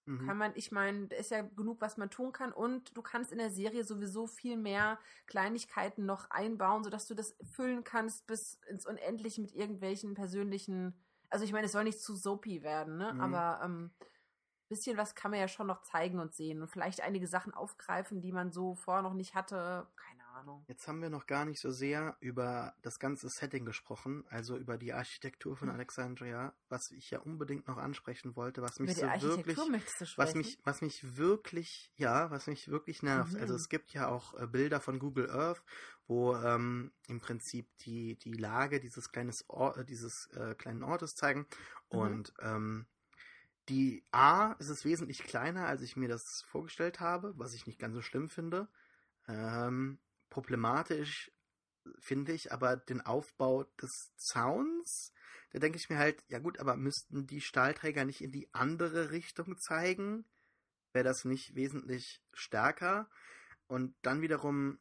Mhm. 0.07 0.27
Kann 0.27 0.39
man, 0.39 0.53
ich 0.55 0.73
meine, 0.73 1.09
da 1.09 1.17
ist 1.17 1.31
ja 1.31 1.43
genug, 1.43 1.81
was 1.81 1.97
man 1.97 2.11
tun 2.11 2.33
kann 2.33 2.53
und 2.53 2.97
du 2.97 3.03
kannst 3.03 3.33
in 3.33 3.39
der 3.39 3.51
Serie 3.51 3.85
sowieso 3.85 4.27
viel 4.27 4.57
mehr 4.57 4.99
Kleinigkeiten 5.27 6.07
noch 6.07 6.31
einbauen, 6.31 6.85
sodass 6.85 7.07
du 7.07 7.15
das 7.15 7.37
füllen 7.53 7.85
kannst 7.85 8.27
bis 8.27 8.61
ins 8.69 8.87
Unendliche 8.87 9.41
mit 9.41 9.55
irgendwelchen 9.55 10.15
persönlichen, 10.15 10.95
also 11.29 11.45
ich 11.45 11.53
meine, 11.53 11.67
es 11.67 11.73
soll 11.73 11.85
nicht 11.85 12.01
zu 12.01 12.17
soapy 12.17 12.63
werden, 12.63 12.97
ne? 12.97 13.13
Mhm. 13.15 13.21
Aber 13.21 13.61
ähm, 13.65 13.91
bisschen 14.71 14.97
was 14.97 15.15
kann 15.15 15.33
man 15.33 15.41
ja 15.41 15.49
schon 15.49 15.67
noch 15.67 15.83
zeigen 15.83 16.21
und 16.21 16.33
sehen 16.33 16.63
und 16.63 16.69
vielleicht 16.69 17.01
einige 17.03 17.27
Sachen 17.27 17.53
aufgreifen, 17.53 18.23
die 18.23 18.33
man 18.33 18.53
so 18.53 18.77
vorher 18.77 19.03
noch 19.03 19.15
nicht 19.15 19.35
hatte. 19.35 19.87
Keine 19.97 20.20
Ahnung. 20.41 20.65
Jetzt 20.69 20.89
haben 20.89 21.01
wir 21.03 21.11
noch 21.11 21.27
gar 21.27 21.45
nicht 21.45 21.61
so 21.61 21.71
sehr 21.71 22.17
über 22.21 22.75
das 22.83 22.99
ganze 22.99 23.29
Setting 23.29 23.65
gesprochen, 23.65 24.25
also 24.29 24.57
über 24.57 24.79
die 24.79 24.93
Architektur 24.93 25.57
von 25.57 25.69
Mhm. 25.69 25.75
Alexandria, 25.75 26.55
was 26.69 26.91
ich 26.91 27.11
ja 27.11 27.21
unbedingt 27.21 27.69
noch 27.69 27.77
ansprechen 27.77 28.37
wollte, 28.37 28.63
was 28.63 28.79
mich 28.79 28.97
so 28.97 29.03
wirklich 29.03 29.59
was 30.17 30.35
mich, 30.35 30.59
was 30.65 30.83
mich 30.83 31.17
wirklich, 31.17 31.93
ja, 31.97 32.31
was 32.31 32.47
mich 32.47 32.69
wirklich 32.69 33.03
nervt. 33.03 33.35
Mhm. 33.35 33.41
Also 33.41 33.55
es 33.55 33.69
gibt 33.69 33.93
ja 33.93 34.09
auch 34.09 34.35
äh, 34.35 34.47
Bilder 34.47 34.81
von 34.81 34.99
Google 34.99 35.31
Earth, 35.31 35.63
wo 36.07 36.35
ähm, 36.37 36.93
im 37.07 37.21
Prinzip 37.21 37.69
die, 37.79 38.17
die 38.17 38.33
Lage 38.33 38.81
dieses 38.81 39.13
kleines 39.13 39.49
Or 39.49 39.77
äh, 39.77 39.85
dieses 39.85 40.27
äh, 40.35 40.55
kleinen 40.55 40.83
Ortes 40.83 41.15
zeigen. 41.15 41.41
Mhm. 41.41 41.99
Und 41.99 42.35
ähm, 42.41 42.87
die 43.69 44.05
A 44.11 44.53
ist 44.55 44.69
es 44.69 44.85
wesentlich 44.85 45.23
kleiner, 45.23 45.67
als 45.67 45.83
ich 45.83 45.97
mir 45.97 46.09
das 46.09 46.43
vorgestellt 46.49 46.99
habe, 46.99 47.33
was 47.37 47.55
ich 47.55 47.67
nicht 47.67 47.79
ganz 47.79 47.95
so 47.95 48.03
schlimm 48.03 48.29
finde. 48.29 48.69
Ähm, 49.29 50.01
problematisch 50.31 51.31
finde 51.99 52.33
ich 52.33 52.53
aber 52.53 52.77
den 52.77 53.01
Aufbau 53.01 53.65
des 53.81 54.13
Zauns. 54.17 55.13
Da 55.53 55.59
denke 55.59 55.79
ich 55.79 55.89
mir 55.91 55.99
halt, 55.99 56.23
ja 56.29 56.39
gut, 56.39 56.59
aber 56.59 56.77
müssten 56.77 57.27
die 57.27 57.41
Stahlträger 57.41 58.05
nicht 58.05 58.23
in 58.23 58.33
die 58.33 58.49
andere 58.53 59.11
Richtung 59.11 59.59
zeigen? 59.59 60.25
Wäre 60.93 61.05
das 61.05 61.25
nicht 61.25 61.55
wesentlich 61.55 62.23
stärker? 62.33 63.11
Und 63.67 63.95
dann 64.03 64.23
wiederum 64.23 64.79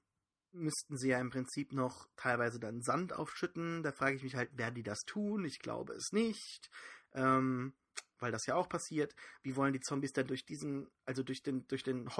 müssten 0.52 0.98
sie 0.98 1.10
ja 1.10 1.20
im 1.20 1.30
Prinzip 1.30 1.74
noch 1.74 2.08
teilweise 2.16 2.60
dann 2.60 2.82
Sand 2.82 3.14
aufschütten. 3.14 3.84
Da 3.84 3.92
frage 3.92 4.16
ich 4.16 4.24
mich 4.24 4.36
halt, 4.36 4.58
werden 4.58 4.76
die 4.76 4.84
das 4.84 5.02
tun? 5.02 5.46
Ich 5.46 5.60
glaube 5.60 5.94
es 5.94 6.12
nicht. 6.12 6.70
Ähm, 7.14 7.74
weil 8.20 8.32
das 8.32 8.46
ja 8.46 8.56
auch 8.56 8.68
passiert. 8.68 9.16
Wie 9.44 9.56
wollen 9.56 9.74
die 9.74 9.80
Zombies 9.80 10.14
denn 10.14 10.28
durch 10.28 10.46
diesen, 10.46 10.90
also 11.06 11.24
durch 11.24 11.42
den, 11.42 11.68
durch 11.68 11.84
den 11.84 12.16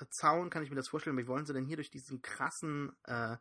Holzzaun, 0.00 0.50
kann 0.50 0.62
ich 0.62 0.70
mir 0.70 0.76
das 0.76 0.88
vorstellen, 0.88 1.18
wie 1.18 1.26
wollen 1.26 1.46
sie 1.46 1.52
denn 1.52 1.66
hier 1.66 1.76
durch 1.76 1.90
diesen 1.90 2.22
krassen, 2.22 2.92
äh, 3.04 3.36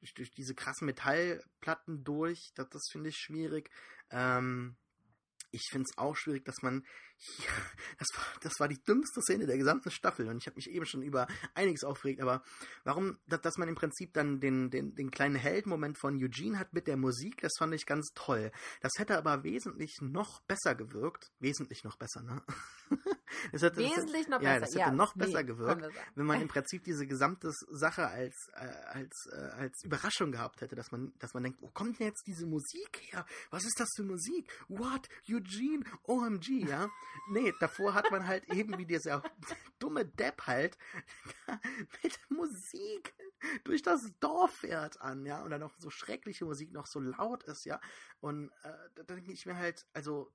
durch, 0.00 0.14
durch 0.14 0.30
diese 0.30 0.54
krassen 0.54 0.86
Metallplatten 0.86 2.04
durch? 2.04 2.52
Das, 2.54 2.68
das 2.68 2.88
finde 2.90 3.10
ich 3.10 3.16
schwierig. 3.16 3.70
Ähm, 4.10 4.76
ich 5.50 5.68
finde 5.70 5.86
es 5.88 5.98
auch 5.98 6.16
schwierig, 6.16 6.44
dass 6.44 6.62
man 6.62 6.84
hier, 7.24 7.48
das 7.98 8.08
war, 8.14 8.24
das 8.42 8.52
war 8.58 8.68
die 8.68 8.82
dümmste 8.82 9.20
Szene 9.22 9.46
der 9.46 9.56
gesamten 9.56 9.90
Staffel 9.90 10.28
und 10.28 10.38
ich 10.38 10.46
habe 10.46 10.56
mich 10.56 10.70
eben 10.70 10.86
schon 10.86 11.02
über 11.02 11.26
einiges 11.54 11.84
aufgeregt, 11.84 12.20
aber 12.20 12.42
warum, 12.84 13.18
dass, 13.26 13.56
man 13.56 13.68
im 13.68 13.74
Prinzip 13.74 14.12
dann 14.12 14.40
den, 14.40 14.70
den, 14.70 14.94
den 14.94 15.10
kleinen 15.10 15.36
Heldmoment 15.36 15.98
von 15.98 16.16
Eugene 16.22 16.58
hat 16.58 16.72
mit 16.72 16.86
der 16.86 16.96
Musik, 16.96 17.40
das 17.40 17.52
fand 17.58 17.74
ich 17.74 17.86
ganz 17.86 18.10
toll. 18.14 18.50
Das 18.80 18.92
hätte 18.98 19.16
aber 19.16 19.44
wesentlich 19.44 19.98
noch 20.00 20.42
besser 20.42 20.74
gewirkt, 20.74 21.32
wesentlich 21.38 21.84
noch 21.84 21.96
besser, 21.96 22.22
ne? 22.22 22.42
Hätte, 23.34 23.52
das 23.52 23.62
hätte, 23.62 23.76
Wesentlich 23.78 24.28
noch 24.28 24.40
ja, 24.40 24.58
besser. 24.58 24.60
das 24.60 24.74
hätte 24.74 24.96
noch 24.96 25.14
nee, 25.16 25.24
besser 25.24 25.44
können 25.44 25.58
gewirkt, 25.58 25.94
wenn 26.14 26.26
man 26.26 26.40
im 26.40 26.48
Prinzip 26.54 26.84
diese 26.84 27.06
gesamte 27.06 27.50
Sache 27.70 28.06
als, 28.06 28.34
äh, 28.54 28.66
als, 28.86 29.26
äh, 29.32 29.36
als 29.36 29.82
Überraschung 29.84 30.32
gehabt 30.32 30.60
hätte, 30.60 30.74
dass 30.74 30.92
man, 30.92 31.12
dass 31.18 31.34
man 31.34 31.42
denkt, 31.42 31.60
wo 31.60 31.68
kommt 31.68 31.98
denn 31.98 32.08
jetzt 32.08 32.26
diese 32.26 32.46
Musik 32.46 33.00
her? 33.10 33.26
Was 33.50 33.64
ist 33.64 33.78
das 33.78 33.88
für 33.96 34.04
Musik? 34.04 34.50
What? 34.68 35.08
Eugene? 35.28 35.84
OMG, 36.04 36.68
ja? 36.68 36.88
Nee, 37.30 37.52
davor 37.60 37.94
hat 37.94 38.10
man 38.10 38.26
halt 38.26 38.44
eben 38.52 38.76
wie 38.78 38.86
dieser 38.86 39.22
dumme 39.78 40.04
Depp 40.04 40.46
halt 40.46 40.78
mit 42.02 42.18
Musik 42.30 43.14
durch 43.64 43.82
das 43.82 44.12
Dorf 44.20 44.52
fährt 44.54 45.00
an, 45.00 45.26
ja, 45.26 45.42
und 45.42 45.50
dann 45.50 45.60
noch 45.60 45.76
so 45.78 45.90
schreckliche 45.90 46.44
Musik 46.44 46.72
noch 46.72 46.86
so 46.86 47.00
laut 47.00 47.42
ist, 47.44 47.64
ja. 47.64 47.80
Und 48.20 48.50
äh, 48.62 48.72
da 48.94 49.02
denke 49.02 49.32
ich 49.32 49.46
mir 49.46 49.56
halt, 49.56 49.86
also, 49.92 50.32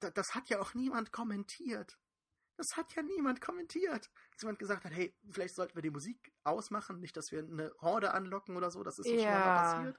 da, 0.00 0.10
das 0.10 0.34
hat 0.34 0.48
ja 0.48 0.60
auch 0.60 0.74
niemand 0.74 1.12
kommentiert. 1.12 1.98
Das 2.56 2.76
hat 2.76 2.94
ja 2.94 3.02
niemand 3.02 3.40
kommentiert. 3.40 4.10
Dass 4.32 4.42
jemand 4.42 4.58
gesagt 4.60 4.84
hat, 4.84 4.92
hey, 4.92 5.16
vielleicht 5.30 5.54
sollten 5.56 5.74
wir 5.74 5.82
die 5.82 5.90
Musik 5.90 6.32
ausmachen, 6.44 7.00
nicht, 7.00 7.16
dass 7.16 7.32
wir 7.32 7.40
eine 7.40 7.72
Horde 7.80 8.12
anlocken 8.14 8.56
oder 8.56 8.70
so, 8.70 8.82
das 8.84 8.98
ist 8.98 9.06
uns 9.06 9.22
schon 9.22 9.30
mal 9.32 9.40
Ja. 9.40 9.54
passiert. 9.54 9.98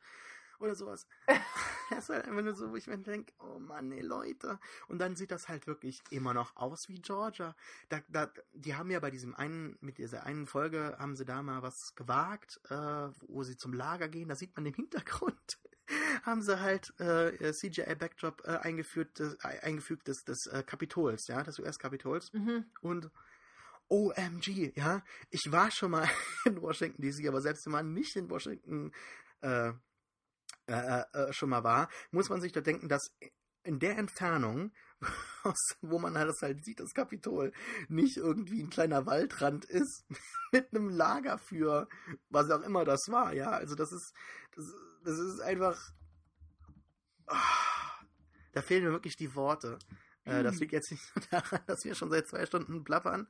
Oder 0.59 0.75
sowas. 0.75 1.07
das 1.89 2.05
ist 2.05 2.09
halt 2.09 2.25
einfach 2.25 2.41
nur 2.41 2.55
so, 2.55 2.71
wo 2.71 2.75
ich 2.75 2.87
mir 2.87 2.97
denke, 2.97 3.33
oh 3.39 3.59
Mann, 3.59 3.91
ey, 3.91 4.01
Leute. 4.01 4.59
Und 4.87 4.99
dann 4.99 5.15
sieht 5.15 5.31
das 5.31 5.49
halt 5.49 5.67
wirklich 5.67 6.01
immer 6.09 6.33
noch 6.33 6.55
aus 6.55 6.89
wie 6.89 7.01
Georgia. 7.01 7.55
Da, 7.89 8.01
da, 8.09 8.31
die 8.53 8.75
haben 8.75 8.91
ja 8.91 8.99
bei 8.99 9.11
diesem 9.11 9.35
einen, 9.35 9.77
mit 9.81 9.97
dieser 9.97 10.25
einen 10.25 10.47
Folge, 10.47 10.95
haben 10.99 11.15
sie 11.15 11.25
da 11.25 11.41
mal 11.43 11.61
was 11.61 11.95
gewagt, 11.95 12.59
äh, 12.69 13.09
wo 13.27 13.43
sie 13.43 13.57
zum 13.57 13.73
Lager 13.73 14.07
gehen. 14.07 14.29
Da 14.29 14.35
sieht 14.35 14.55
man 14.55 14.65
im 14.65 14.73
Hintergrund, 14.73 15.59
haben 16.23 16.41
sie 16.41 16.59
halt 16.59 16.93
äh, 16.99 17.51
CGI-Backdrop 17.51 18.43
äh, 18.45 18.57
eingeführt, 18.57 19.19
äh, 19.19 19.35
eingefügt 19.61 20.07
des, 20.07 20.23
des 20.23 20.47
äh, 20.47 20.63
Kapitols, 20.63 21.27
ja, 21.27 21.43
des 21.43 21.59
US-Kapitols. 21.59 22.33
Mhm. 22.33 22.65
Und 22.81 23.11
OMG, 23.87 24.73
ja, 24.75 25.03
ich 25.29 25.51
war 25.51 25.69
schon 25.71 25.91
mal 25.91 26.09
in 26.45 26.61
Washington 26.61 27.01
DC, 27.01 27.27
aber 27.27 27.41
selbst 27.41 27.65
wenn 27.65 27.73
man 27.73 27.93
nicht 27.93 28.15
in 28.15 28.29
Washington 28.29 28.91
äh, 29.41 29.73
äh, 30.67 31.03
äh, 31.13 31.33
schon 31.33 31.49
mal 31.49 31.63
war, 31.63 31.89
muss 32.11 32.29
man 32.29 32.41
sich 32.41 32.51
da 32.51 32.61
denken, 32.61 32.89
dass 32.89 33.11
in 33.63 33.79
der 33.79 33.97
Entfernung, 33.97 34.71
wo 35.81 35.99
man 35.99 36.17
halt 36.17 36.29
das 36.29 36.41
halt 36.41 36.63
sieht, 36.63 36.79
das 36.79 36.93
Kapitol, 36.93 37.51
nicht 37.89 38.17
irgendwie 38.17 38.61
ein 38.61 38.69
kleiner 38.69 39.05
Waldrand 39.05 39.65
ist 39.65 40.03
mit 40.51 40.67
einem 40.73 40.89
Lager 40.89 41.37
für 41.37 41.87
was 42.29 42.49
auch 42.51 42.61
immer 42.61 42.85
das 42.85 43.01
war, 43.09 43.33
ja. 43.33 43.49
Also 43.51 43.75
das 43.75 43.91
ist, 43.91 44.13
das, 44.55 44.65
das 45.03 45.19
ist 45.19 45.39
einfach. 45.41 45.79
ah, 47.27 48.05
da 48.53 48.61
fehlen 48.61 48.83
mir 48.83 48.91
wirklich 48.91 49.15
die 49.17 49.35
Worte. 49.35 49.79
Äh, 50.25 50.43
das 50.43 50.55
Mhm. 50.55 50.59
liegt 50.59 50.73
jetzt 50.73 50.91
nicht 50.91 51.15
nur 51.15 51.25
daran, 51.31 51.61
dass 51.67 51.83
wir 51.83 51.95
schon 51.95 52.09
seit 52.11 52.27
zwei 52.27 52.45
Stunden 52.45 52.83
plappern, 52.83 53.27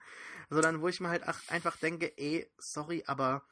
sondern 0.49 0.81
wo 0.81 0.87
ich 0.87 0.99
mir 0.99 1.09
halt 1.09 1.23
ach, 1.27 1.41
einfach 1.49 1.77
denke, 1.77 2.17
ey, 2.17 2.49
sorry, 2.57 3.03
aber 3.07 3.43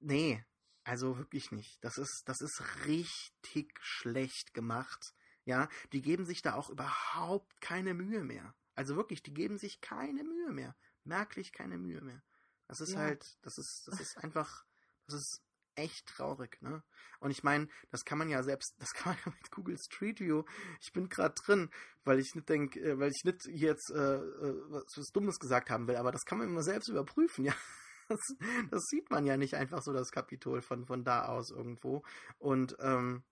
nee, 0.00 0.44
also 0.84 1.18
wirklich 1.18 1.50
nicht. 1.50 1.82
Das 1.82 1.98
ist, 1.98 2.22
das 2.26 2.40
ist 2.40 2.62
richtig 2.86 3.72
schlecht 3.80 4.54
gemacht. 4.54 5.14
Ja, 5.44 5.68
die 5.92 6.00
geben 6.00 6.24
sich 6.24 6.40
da 6.42 6.54
auch 6.54 6.70
überhaupt 6.70 7.60
keine 7.60 7.92
Mühe 7.94 8.24
mehr. 8.24 8.54
Also 8.74 8.96
wirklich, 8.96 9.22
die 9.22 9.34
geben 9.34 9.58
sich 9.58 9.80
keine 9.80 10.24
Mühe 10.24 10.52
mehr. 10.52 10.74
Merklich 11.04 11.52
keine 11.52 11.76
Mühe 11.78 12.00
mehr. 12.00 12.22
Das 12.66 12.80
ist 12.80 12.92
Ja. 12.94 13.00
halt, 13.00 13.24
das 13.42 13.58
ist, 13.58 13.82
das 13.86 14.00
ist 14.00 14.16
einfach, 14.18 14.64
das 15.06 15.16
ist 15.16 15.42
echt 15.74 16.06
traurig, 16.06 16.62
ne? 16.62 16.82
Und 17.20 17.30
ich 17.30 17.42
meine, 17.42 17.68
das 17.90 18.04
kann 18.04 18.16
man 18.16 18.30
ja 18.30 18.42
selbst, 18.42 18.74
das 18.78 18.92
kann 18.94 19.14
man 19.14 19.22
ja 19.26 19.32
mit 19.38 19.50
Google 19.50 19.76
Street 19.78 20.20
View. 20.20 20.44
Ich 20.80 20.92
bin 20.92 21.08
gerade 21.08 21.34
drin, 21.34 21.68
weil 22.04 22.20
ich 22.20 22.34
nicht 22.34 22.48
denke, 22.48 22.80
äh, 22.80 22.98
weil 22.98 23.10
ich 23.10 23.24
nicht 23.24 23.44
jetzt 23.46 23.90
äh, 23.90 23.96
äh, 24.16 24.62
was, 24.70 24.84
was 24.96 25.06
Dummes 25.12 25.38
gesagt 25.38 25.70
haben 25.70 25.86
will, 25.88 25.96
aber 25.96 26.12
das 26.12 26.24
kann 26.24 26.38
man 26.38 26.48
immer 26.48 26.62
selbst 26.62 26.88
überprüfen, 26.88 27.44
ja. 27.44 27.54
Das, 28.08 28.20
das 28.70 28.82
sieht 28.84 29.10
man 29.10 29.26
ja 29.26 29.36
nicht 29.36 29.54
einfach 29.56 29.82
so, 29.82 29.92
das 29.92 30.10
Kapitol 30.12 30.62
von, 30.62 30.86
von 30.86 31.04
da 31.04 31.26
aus 31.26 31.50
irgendwo. 31.50 32.02
Und 32.38 32.76
ähm, 32.80 33.24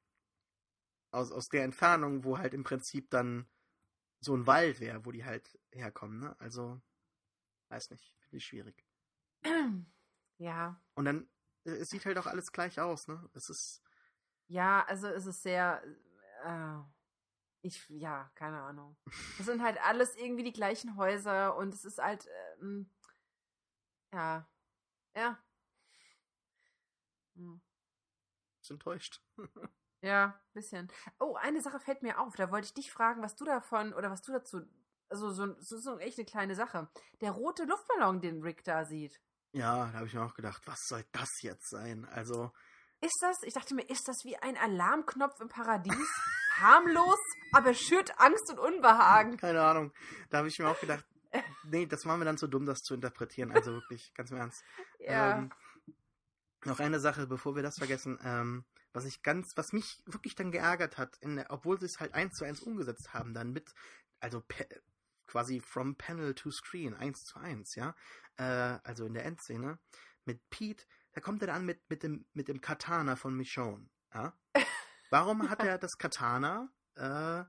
aus, 1.10 1.30
aus 1.32 1.48
der 1.48 1.64
Entfernung, 1.64 2.24
wo 2.24 2.38
halt 2.38 2.54
im 2.54 2.64
Prinzip 2.64 3.10
dann 3.10 3.46
so 4.20 4.34
ein 4.36 4.46
Wald 4.46 4.80
wäre, 4.80 5.04
wo 5.04 5.12
die 5.12 5.24
halt 5.24 5.58
herkommen, 5.70 6.20
ne? 6.20 6.36
Also, 6.38 6.80
weiß 7.68 7.90
nicht, 7.90 8.16
finde 8.20 8.36
ich 8.38 8.44
schwierig. 8.44 8.84
Ja. 10.38 10.80
Und 10.94 11.04
dann, 11.04 11.28
äh, 11.64 11.70
es 11.70 11.90
sieht 11.90 12.04
halt 12.04 12.18
auch 12.18 12.26
alles 12.26 12.50
gleich 12.50 12.80
aus, 12.80 13.06
ne? 13.06 13.30
Es 13.34 13.48
ist, 13.48 13.80
Ja, 14.48 14.84
also 14.86 15.06
es 15.08 15.26
ist 15.26 15.42
sehr. 15.42 15.82
Äh, 16.44 16.78
ich, 17.62 17.88
ja, 17.90 18.28
keine 18.34 18.60
Ahnung. 18.62 18.96
Es 19.38 19.46
sind 19.46 19.62
halt 19.62 19.78
alles 19.84 20.16
irgendwie 20.16 20.42
die 20.42 20.52
gleichen 20.52 20.96
Häuser 20.96 21.56
und 21.56 21.74
es 21.74 21.84
ist 21.84 21.98
halt. 21.98 22.28
Ähm, 22.60 22.90
ja. 24.12 24.48
Ja. 25.14 25.38
Hm. 27.34 27.60
Ist 28.60 28.70
enttäuscht. 28.70 29.20
ja, 30.02 30.40
bisschen. 30.52 30.90
Oh, 31.18 31.34
eine 31.34 31.60
Sache 31.60 31.80
fällt 31.80 32.02
mir 32.02 32.18
auf. 32.20 32.34
Da 32.36 32.50
wollte 32.50 32.66
ich 32.66 32.74
dich 32.74 32.92
fragen, 32.92 33.22
was 33.22 33.34
du 33.34 33.44
davon 33.44 33.92
oder 33.92 34.10
was 34.10 34.22
du 34.22 34.32
dazu. 34.32 34.62
Also, 35.08 35.30
so, 35.30 35.54
so, 35.58 35.78
so 35.78 35.98
echt 35.98 36.18
eine 36.18 36.26
kleine 36.26 36.54
Sache. 36.54 36.88
Der 37.20 37.32
rote 37.32 37.64
Luftballon, 37.64 38.20
den 38.20 38.42
Rick 38.42 38.64
da 38.64 38.84
sieht. 38.84 39.20
Ja, 39.52 39.86
da 39.86 39.98
habe 39.98 40.06
ich 40.06 40.14
mir 40.14 40.22
auch 40.22 40.34
gedacht, 40.34 40.66
was 40.66 40.78
soll 40.86 41.04
das 41.12 41.28
jetzt 41.42 41.68
sein? 41.68 42.06
Also. 42.06 42.52
Ist 43.00 43.18
das, 43.20 43.36
ich 43.42 43.52
dachte 43.52 43.74
mir, 43.74 43.82
ist 43.90 44.06
das 44.06 44.16
wie 44.24 44.36
ein 44.36 44.56
Alarmknopf 44.56 45.40
im 45.40 45.48
Paradies? 45.48 45.92
Harmlos, 46.56 47.18
aber 47.52 47.74
schürt 47.74 48.18
Angst 48.20 48.50
und 48.50 48.58
Unbehagen. 48.58 49.36
Keine 49.36 49.62
Ahnung. 49.62 49.92
Da 50.30 50.38
habe 50.38 50.48
ich 50.48 50.58
mir 50.58 50.68
auch 50.68 50.78
gedacht, 50.78 51.04
nee, 51.64 51.86
das 51.86 52.06
war 52.06 52.16
mir 52.16 52.24
dann 52.24 52.38
zu 52.38 52.46
dumm, 52.46 52.66
das 52.66 52.82
zu 52.82 52.94
interpretieren. 52.94 53.52
Also 53.52 53.72
wirklich, 53.72 54.12
ganz 54.14 54.30
im 54.30 54.38
Ernst. 54.38 54.62
Ja. 54.98 55.38
Ähm, 55.38 55.50
noch 56.64 56.78
eine 56.78 57.00
Sache, 57.00 57.26
bevor 57.26 57.56
wir 57.56 57.62
das 57.64 57.78
vergessen, 57.78 58.20
ähm, 58.22 58.64
was 58.92 59.04
ich 59.04 59.22
ganz, 59.22 59.56
was 59.56 59.72
mich 59.72 60.02
wirklich 60.06 60.36
dann 60.36 60.52
geärgert 60.52 60.96
hat, 60.96 61.18
der, 61.22 61.46
obwohl 61.48 61.80
sie 61.80 61.86
es 61.86 61.98
halt 61.98 62.14
eins 62.14 62.36
zu 62.36 62.44
eins 62.44 62.60
umgesetzt 62.60 63.12
haben, 63.12 63.34
dann 63.34 63.52
mit, 63.52 63.74
also 64.20 64.44
quasi 65.26 65.60
from 65.60 65.96
panel 65.96 66.34
to 66.34 66.50
screen, 66.50 66.94
eins 66.94 67.24
zu 67.24 67.38
eins, 67.38 67.74
ja, 67.74 67.94
äh, 68.36 68.78
also 68.84 69.06
in 69.06 69.14
der 69.14 69.24
Endszene, 69.24 69.78
mit 70.24 70.48
Pete, 70.50 70.84
da 71.12 71.20
kommt 71.20 71.42
er 71.42 71.48
dann 71.48 71.66
mit, 71.66 71.80
mit 71.88 72.02
dem, 72.02 72.26
mit 72.32 72.48
dem 72.48 72.60
Katana 72.60 73.16
von 73.16 73.34
Michonne, 73.34 73.88
ja. 74.14 74.38
Warum 75.10 75.50
hat 75.50 75.62
er 75.62 75.78
das 75.78 75.98
Katana? 75.98 76.72
Äh, 76.94 77.44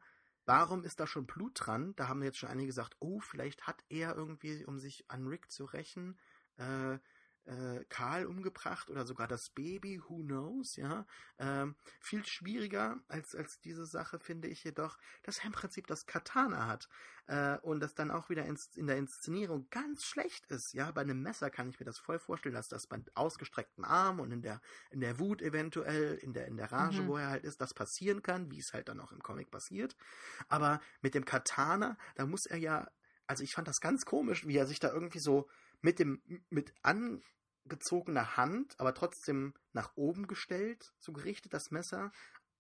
warum 0.46 0.84
ist 0.84 1.00
da 1.00 1.08
schon 1.08 1.26
Blut 1.26 1.54
dran? 1.56 1.96
Da 1.96 2.08
haben 2.08 2.24
jetzt 2.24 2.38
schon 2.38 2.50
einige 2.50 2.68
gesagt, 2.68 2.96
oh, 3.00 3.20
vielleicht 3.20 3.68
hat 3.68 3.84
er 3.90 4.16
irgendwie, 4.16 4.66
um 4.66 4.80
sich 4.80 5.10
an 5.10 5.28
Rick 5.28 5.52
zu 5.52 5.66
rächen, 5.66 6.18
äh, 6.58 6.98
äh, 7.46 7.84
Karl 7.90 8.26
umgebracht 8.26 8.90
oder 8.90 9.06
sogar 9.06 9.28
das 9.28 9.50
Baby, 9.50 10.02
who 10.02 10.24
knows, 10.24 10.76
ja. 10.76 11.06
Ähm, 11.38 11.76
viel 12.00 12.26
schwieriger 12.26 12.98
als, 13.08 13.36
als 13.36 13.60
diese 13.60 13.86
Sache 13.86 14.20
finde 14.20 14.48
ich 14.48 14.64
jedoch, 14.64 14.98
dass 15.24 15.40
er 15.40 15.46
im 15.46 15.52
Prinzip 15.52 15.88
das 15.88 16.06
Katana 16.06 16.68
hat 16.68 16.88
äh, 17.28 17.58
und 17.60 17.80
das 17.80 17.96
dann 17.96 18.12
auch 18.12 18.30
wieder 18.30 18.46
in, 18.46 18.58
in 18.76 18.88
der 18.88 18.98
Inszenierung 18.98 19.68
ganz 19.70 20.06
schlecht 20.06 20.46
ist, 20.48 20.74
ja. 20.74 20.92
Bei 20.92 21.02
einem 21.02 21.22
Messer 21.22 21.50
kann 21.50 21.70
ich 21.70 21.80
mir 21.80 21.86
das 21.86 22.00
voll 22.00 22.20
vorstellen, 22.20 22.56
dass 22.56 22.70
das 22.70 22.88
bei 22.88 23.00
ausgestrecktem 23.16 23.84
Arm 23.84 24.20
und 24.20 24.32
in 24.32 24.42
der, 24.42 24.62
in 24.92 25.02
der 25.02 25.20
Wut 25.20 25.42
eventuell, 25.42 26.16
in 26.16 26.34
der, 26.34 26.48
in 26.48 26.58
der 26.58 26.72
Rage, 26.72 27.02
mhm. 27.02 27.08
wo 27.08 27.18
er 27.18 27.30
halt 27.30 27.44
ist, 27.44 27.62
das 27.62 27.74
passieren 27.74 28.22
kann, 28.22 28.52
wie 28.52 28.60
es 28.60 28.74
halt 28.74 28.88
dann 28.88 29.00
auch 29.00 29.12
im 29.12 29.22
Comic 29.22 29.52
passiert. 29.52 29.96
Aber 30.48 30.80
mit 31.02 31.14
dem 31.14 31.26
Katana, 31.26 31.98
da 32.16 32.26
muss 32.26 32.46
er 32.46 32.58
ja 32.58 32.88
also 33.26 33.44
ich 33.44 33.54
fand 33.54 33.68
das 33.68 33.80
ganz 33.80 34.06
komisch, 34.06 34.46
wie 34.46 34.58
er 34.58 34.66
sich 34.66 34.80
da 34.80 34.92
irgendwie 34.92 35.20
so 35.20 35.48
mit 35.84 36.00
dem 36.00 36.24
mit 36.50 36.74
angezogener 36.82 38.38
Hand, 38.38 38.74
aber 38.80 38.96
trotzdem 38.96 39.54
nach 39.74 39.92
oben 39.96 40.28
gestellt, 40.28 40.94
so 40.98 41.14
gerichtet 41.14 41.54
das 41.54 41.70
Messer 41.70 42.12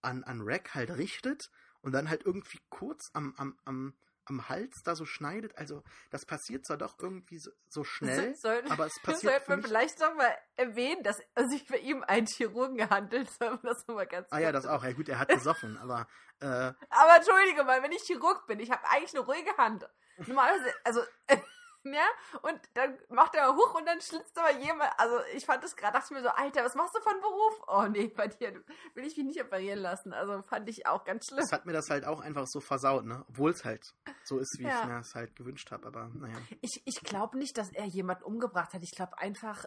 an 0.02 0.24
an 0.24 0.42
Rack 0.44 0.76
halt 0.76 0.92
richtet 0.92 1.50
und 1.82 1.94
dann 1.94 2.10
halt 2.10 2.26
irgendwie 2.26 2.60
kurz 2.70 3.10
am 3.14 3.34
am 3.38 3.58
am 3.66 3.96
am 4.26 4.48
Hals 4.50 4.84
da 4.84 4.96
so 4.96 5.06
schneidet. 5.06 5.58
Also 5.58 5.84
das 6.10 6.26
passiert 6.26 6.66
zwar 6.66 6.78
doch 6.78 6.98
irgendwie 7.00 7.40
so, 7.40 7.52
so 7.68 7.84
schnell, 7.84 8.36
soll, 8.42 8.64
aber 8.70 8.86
es 8.86 9.00
passiert. 9.02 9.34
Sollte 9.34 9.50
man 9.50 9.64
vielleicht 9.64 10.02
doch 10.02 10.16
mal 10.16 10.36
erwähnen, 10.56 11.04
dass 11.04 11.18
sich 11.50 11.66
bei 11.68 11.78
ihm 11.78 12.04
ein 12.04 12.26
Chirurgen 12.26 12.78
gehandelt, 12.78 13.30
soll 13.32 13.52
man 13.52 13.62
das 13.64 13.88
nochmal 13.88 14.08
ganz 14.08 14.28
Ah 14.32 14.40
ja, 14.40 14.52
das 14.52 14.66
auch. 14.66 14.84
Ja 14.84 14.92
gut, 14.94 15.10
er 15.10 15.20
hat 15.20 15.30
gesoffen, 15.30 15.78
aber. 15.78 16.08
Äh, 16.40 16.46
aber 16.90 17.16
entschuldige 17.18 17.64
mal, 17.64 17.82
wenn 17.84 17.92
ich 17.92 18.04
Chirurg 18.04 18.46
bin, 18.48 18.60
ich 18.60 18.72
habe 18.72 18.84
eigentlich 18.90 19.14
eine 19.16 19.26
ruhige 19.26 19.56
Hand. 19.58 19.88
Normalerweise, 20.18 20.74
also 20.84 21.02
ja, 21.84 22.08
und 22.42 22.60
dann 22.76 22.98
macht 23.10 23.36
er 23.36 23.54
hoch 23.56 23.76
und 23.76 23.86
dann 23.86 24.00
schlitzt 24.00 24.38
aber 24.38 24.58
jemand, 24.60 24.92
also 24.98 25.18
ich 25.36 25.46
fand 25.46 25.64
das 25.64 25.76
gerade, 25.76 25.94
dachte 25.94 26.08
ich 26.12 26.18
mir 26.18 26.24
so, 26.24 26.30
Alter, 26.30 26.64
was 26.64 26.76
machst 26.76 26.96
du 26.96 27.02
von 27.02 27.20
Beruf? 27.20 27.62
Oh 27.68 27.88
nee, 27.90 28.08
bei 28.08 28.28
dir 28.28 28.64
will 28.94 29.06
ich 29.06 29.18
mich 29.18 29.26
nicht 29.26 29.42
operieren 29.42 29.80
lassen, 29.80 30.14
also 30.14 30.42
fand 30.44 30.70
ich 30.70 30.88
auch 30.88 31.04
ganz 31.04 31.26
schlimm. 31.28 31.42
Das 31.42 31.52
hat 31.52 31.66
mir 31.66 31.74
das 31.74 31.90
halt 31.90 32.06
auch 32.06 32.22
einfach 32.22 32.48
so 32.48 32.62
versaut, 32.62 33.06
ne, 33.06 33.26
obwohl 33.28 33.52
es 33.52 33.66
halt 33.66 33.94
so 34.24 34.40
ist, 34.40 34.58
wie 34.60 34.64
ja. 34.64 34.82
ich 34.82 34.88
mir 34.88 35.00
es 35.00 35.14
halt 35.14 35.36
gewünscht 35.36 35.72
habe, 35.72 35.88
aber 35.88 36.10
naja. 36.14 36.38
Ich, 36.62 36.82
ich 36.86 37.02
glaube 37.02 37.38
nicht, 37.38 37.58
dass 37.58 37.72
er 37.72 37.86
jemanden 37.86 38.24
umgebracht 38.24 38.74
hat, 38.74 38.84
ich 38.84 38.92
glaube 38.92 39.18
einfach... 39.18 39.66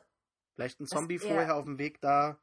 Vielleicht 0.54 0.80
ein 0.80 0.86
Zombie 0.86 1.18
vorher 1.18 1.56
auf 1.56 1.64
dem 1.64 1.78
Weg 1.78 2.00
da, 2.00 2.38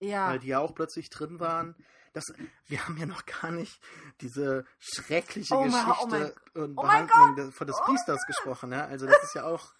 ja. 0.00 0.30
weil 0.30 0.38
die 0.38 0.48
ja 0.48 0.60
auch 0.60 0.74
plötzlich 0.74 1.10
drin 1.10 1.38
waren 1.38 1.74
das, 2.16 2.32
wir 2.66 2.82
haben 2.82 2.96
ja 2.96 3.04
noch 3.04 3.26
gar 3.26 3.50
nicht 3.50 3.78
diese 4.22 4.64
schreckliche 4.78 5.54
oh 5.54 5.64
Geschichte 5.64 6.34
oh 6.54 6.60
und 6.60 6.78
oh 6.78 6.82
Behandlung 6.82 7.36
des, 7.36 7.54
von 7.54 7.66
des 7.66 7.76
Priesters 7.84 8.20
oh 8.22 8.26
gesprochen. 8.26 8.72
Ja? 8.72 8.86
Also 8.86 9.06
das 9.06 9.22
ist 9.22 9.34
ja 9.34 9.44
auch 9.44 9.74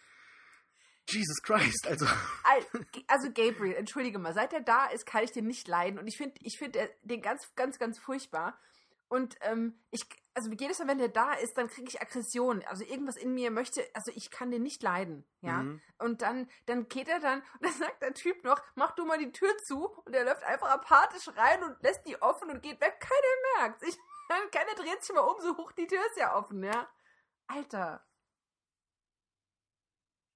Jesus 1.08 1.40
Christ, 1.42 1.86
also. 1.86 2.06
Also 3.06 3.30
Gabriel, 3.32 3.74
entschuldige 3.76 4.18
mal, 4.18 4.34
seit 4.34 4.52
er 4.52 4.60
da 4.60 4.86
ist, 4.86 5.06
kann 5.06 5.24
ich 5.24 5.32
den 5.32 5.46
nicht 5.46 5.66
leiden 5.66 5.98
und 5.98 6.06
ich 6.08 6.18
finde 6.18 6.34
ich 6.42 6.58
find 6.58 6.76
den 7.04 7.22
ganz, 7.22 7.54
ganz, 7.54 7.78
ganz 7.78 7.98
furchtbar. 7.98 8.58
Und 9.08 9.36
ähm, 9.40 9.78
ich, 9.90 10.02
also 10.36 10.50
jedes 10.50 10.78
Mal, 10.78 10.88
wenn 10.88 10.98
der 10.98 11.08
da 11.08 11.32
ist, 11.32 11.56
dann 11.56 11.68
kriege 11.68 11.88
ich 11.88 12.02
Aggression. 12.02 12.62
Also 12.66 12.84
irgendwas 12.84 13.16
in 13.16 13.32
mir 13.32 13.50
möchte, 13.50 13.88
also 13.94 14.12
ich 14.14 14.30
kann 14.30 14.50
den 14.50 14.62
nicht 14.62 14.82
leiden, 14.82 15.26
ja. 15.40 15.62
Mhm. 15.62 15.80
Und 15.98 16.20
dann, 16.20 16.50
dann 16.66 16.88
geht 16.88 17.08
er 17.08 17.20
dann 17.20 17.40
und 17.40 17.64
dann 17.64 17.72
sagt 17.72 18.02
der 18.02 18.12
Typ 18.12 18.44
noch, 18.44 18.62
mach 18.74 18.94
du 18.94 19.06
mal 19.06 19.18
die 19.18 19.32
Tür 19.32 19.56
zu 19.64 19.86
und 20.04 20.14
er 20.14 20.24
läuft 20.24 20.44
einfach 20.44 20.68
apathisch 20.68 21.28
rein 21.36 21.64
und 21.64 21.82
lässt 21.82 22.06
die 22.06 22.20
offen 22.20 22.50
und 22.50 22.62
geht 22.62 22.82
weg. 22.82 23.00
Keiner 23.00 23.66
merkt. 23.66 23.82
Ich, 23.82 23.96
keiner 24.52 24.74
dreht 24.74 25.02
sich 25.02 25.14
mal 25.14 25.22
um, 25.22 25.40
so 25.40 25.56
hoch 25.56 25.72
die 25.72 25.86
Tür 25.86 26.04
ist 26.10 26.18
ja 26.18 26.36
offen, 26.36 26.62
ja. 26.62 26.86
Alter. 27.46 28.06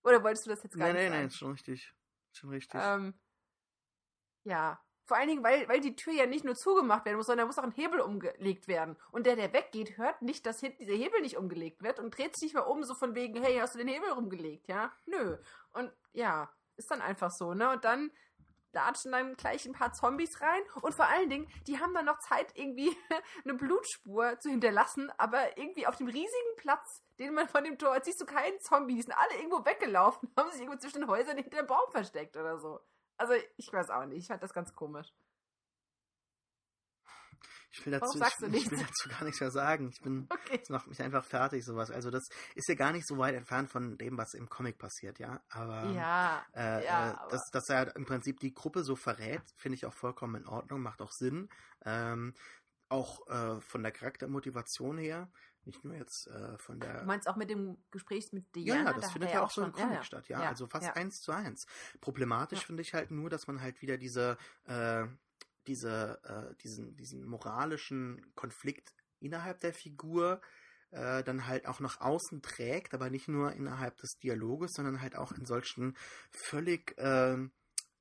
Oder 0.03 0.25
wolltest 0.25 0.47
du 0.47 0.51
das 0.51 0.63
jetzt 0.63 0.79
gar 0.79 0.87
nee, 0.87 0.93
nicht? 0.95 1.03
Nein, 1.03 1.11
nein, 1.11 1.19
nein, 1.21 1.29
ist 1.29 1.37
schon 1.37 1.53
richtig. 1.53 1.95
Schon 2.33 2.49
richtig. 2.49 2.81
Ähm, 2.83 3.21
ja. 4.45 4.83
Vor 5.11 5.17
allen 5.17 5.27
Dingen, 5.27 5.43
weil, 5.43 5.69
weil 5.69 5.81
die 5.81 5.97
Tür 5.97 6.13
ja 6.13 6.27
nicht 6.27 6.45
nur 6.45 6.55
zugemacht 6.55 7.05
werden 7.05 7.17
muss, 7.17 7.27
sondern 7.27 7.43
da 7.43 7.47
muss 7.49 7.59
auch 7.59 7.65
ein 7.65 7.73
Hebel 7.73 7.99
umgelegt 7.99 8.69
werden. 8.69 8.97
Und 9.11 9.27
der, 9.27 9.35
der 9.35 9.53
weggeht, 9.53 9.99
hört 9.99 10.23
nicht, 10.23 10.47
dass 10.47 10.61
dieser 10.61 10.93
Hebel 10.93 11.21
nicht 11.21 11.37
umgelegt 11.37 11.83
wird 11.83 11.99
und 11.99 12.17
dreht 12.17 12.37
sich 12.37 12.45
nicht 12.45 12.55
mehr 12.55 12.69
um, 12.69 12.85
so 12.85 12.95
von 12.95 13.17
wegen, 13.17 13.43
hey, 13.43 13.59
hast 13.59 13.75
du 13.75 13.81
den 13.81 13.89
Hebel 13.89 14.09
rumgelegt, 14.13 14.69
ja? 14.69 14.93
Nö. 15.07 15.37
Und 15.73 15.91
ja, 16.13 16.49
ist 16.77 16.93
dann 16.93 17.01
einfach 17.01 17.33
so, 17.33 17.55
ne? 17.55 17.73
Und 17.73 17.85
dann 17.85 18.13
latschen 18.73 19.11
dann 19.11 19.35
gleich 19.35 19.67
ein 19.67 19.73
paar 19.73 19.93
Zombies 19.93 20.41
rein 20.41 20.63
und 20.81 20.95
vor 20.95 21.07
allen 21.07 21.29
Dingen, 21.29 21.49
die 21.67 21.81
haben 21.81 21.93
dann 21.93 22.05
noch 22.05 22.21
Zeit, 22.21 22.53
irgendwie 22.55 22.97
eine 23.45 23.55
Blutspur 23.55 24.39
zu 24.39 24.49
hinterlassen, 24.49 25.11
aber 25.19 25.59
irgendwie 25.59 25.89
auf 25.89 25.97
dem 25.97 26.07
riesigen 26.07 26.57
Platz, 26.57 27.03
den 27.19 27.35
man 27.35 27.49
von 27.49 27.65
dem 27.65 27.79
Tor, 27.79 27.99
siehst 28.01 28.21
du 28.21 28.27
keinen 28.27 28.61
Zombie, 28.61 28.95
die 28.95 29.03
sind 29.03 29.15
alle 29.15 29.35
irgendwo 29.35 29.65
weggelaufen, 29.65 30.33
haben 30.37 30.53
sich 30.53 30.61
irgendwo 30.61 30.79
zwischen 30.79 31.01
den 31.01 31.11
Häusern 31.11 31.37
hinter 31.37 31.57
dem 31.57 31.67
Baum 31.67 31.91
versteckt 31.91 32.37
oder 32.37 32.59
so. 32.61 32.79
Also 33.21 33.35
ich 33.59 33.71
weiß 33.71 33.91
auch 33.91 34.07
nicht, 34.07 34.21
ich 34.21 34.27
fand 34.29 34.43
das 34.43 34.55
ganz 34.55 34.75
komisch. 34.75 35.13
Ich 37.71 37.85
will, 37.85 37.93
dazu, 37.93 38.19
ich, 38.19 38.25
ich, 38.55 38.71
will 38.71 38.79
dazu 38.79 39.09
gar 39.11 39.25
nichts 39.25 39.41
mehr 39.41 39.51
sagen. 39.51 39.91
Ich 39.91 40.01
bin, 40.01 40.27
okay. 40.31 40.63
macht 40.71 40.87
mich 40.89 41.03
einfach 41.03 41.23
fertig, 41.23 41.63
sowas. 41.63 41.91
Also 41.91 42.11
das 42.11 42.29
ist 42.55 42.67
ja 42.67 42.75
gar 42.75 42.93
nicht 42.93 43.07
so 43.07 43.19
weit 43.19 43.35
entfernt 43.35 43.71
von 43.71 43.99
dem, 43.99 44.17
was 44.17 44.33
im 44.33 44.49
Comic 44.49 44.79
passiert, 44.79 45.19
ja. 45.19 45.43
Aber, 45.51 45.85
ja, 45.91 46.43
äh, 46.55 46.85
ja, 46.85 47.11
äh, 47.11 47.31
dass, 47.31 47.51
dass 47.53 47.69
er 47.69 47.95
im 47.95 48.07
Prinzip 48.07 48.41
die 48.41 48.55
Gruppe 48.55 48.85
so 48.85 48.97
verrät, 48.97 49.43
finde 49.55 49.77
ich 49.77 49.85
auch 49.85 49.95
vollkommen 49.95 50.37
in 50.37 50.49
Ordnung, 50.49 50.81
macht 50.81 51.03
auch 51.03 51.13
Sinn. 51.13 51.51
Ähm, 51.85 52.33
auch 52.89 53.27
äh, 53.29 53.61
von 53.61 53.83
der 53.83 53.93
Charaktermotivation 53.93 54.97
her. 54.97 55.31
Nicht 55.65 55.85
nur 55.85 55.95
jetzt 55.95 56.27
äh, 56.29 56.57
von 56.59 56.81
der. 56.81 57.01
Du 57.01 57.07
meinst 57.07 57.29
auch 57.29 57.37
mit 57.37 57.51
dem 57.51 57.77
Gespräch 57.91 58.33
mit 58.33 58.55
Diana? 58.55 58.91
Ja, 58.91 58.93
das 58.95 59.05
da 59.05 59.09
findet 59.11 59.33
ja 59.33 59.43
auch 59.43 59.51
so 59.51 59.63
im 59.63 59.73
Comic 59.73 59.97
ja, 59.97 60.05
statt, 60.05 60.29
ja. 60.29 60.43
ja. 60.43 60.49
Also 60.49 60.67
fast 60.67 60.87
ja. 60.87 60.93
eins 60.95 61.21
zu 61.21 61.33
eins. 61.33 61.67
Problematisch 62.01 62.65
finde 62.65 62.83
ich 62.83 62.95
halt 62.95 63.11
nur, 63.11 63.29
dass 63.29 63.47
man 63.47 63.61
halt 63.61 63.83
wieder 63.83 63.99
diese, 63.99 64.39
äh, 64.65 65.07
diese, 65.67 66.21
äh, 66.25 66.57
diesen, 66.63 66.97
diesen 66.97 67.27
moralischen 67.27 68.35
Konflikt 68.35 68.95
innerhalb 69.21 69.61
der 69.61 69.75
Figur 69.75 70.41
äh, 70.91 71.23
dann 71.23 71.47
halt 71.47 71.67
auch 71.67 71.81
nach 71.81 72.01
außen 72.01 72.43
trägt, 72.43 72.95
aber 72.95 73.11
nicht 73.11 73.29
nur 73.29 73.53
innerhalb 73.53 73.97
des 73.99 74.19
Dialoges, 74.19 74.73
sondern 74.75 75.01
halt 75.01 75.15
auch 75.15 75.33
in 75.33 75.45
solchen 75.45 75.97
völlig 76.31 76.95
ähm, 76.99 77.53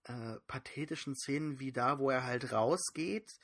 äh, 0.06 0.38
pathetischen 0.48 1.16
Szenen 1.16 1.60
wie 1.60 1.72
da, 1.72 2.00
wo 2.00 2.10
er 2.10 2.24
halt 2.24 2.52
rausgeht 2.52 3.38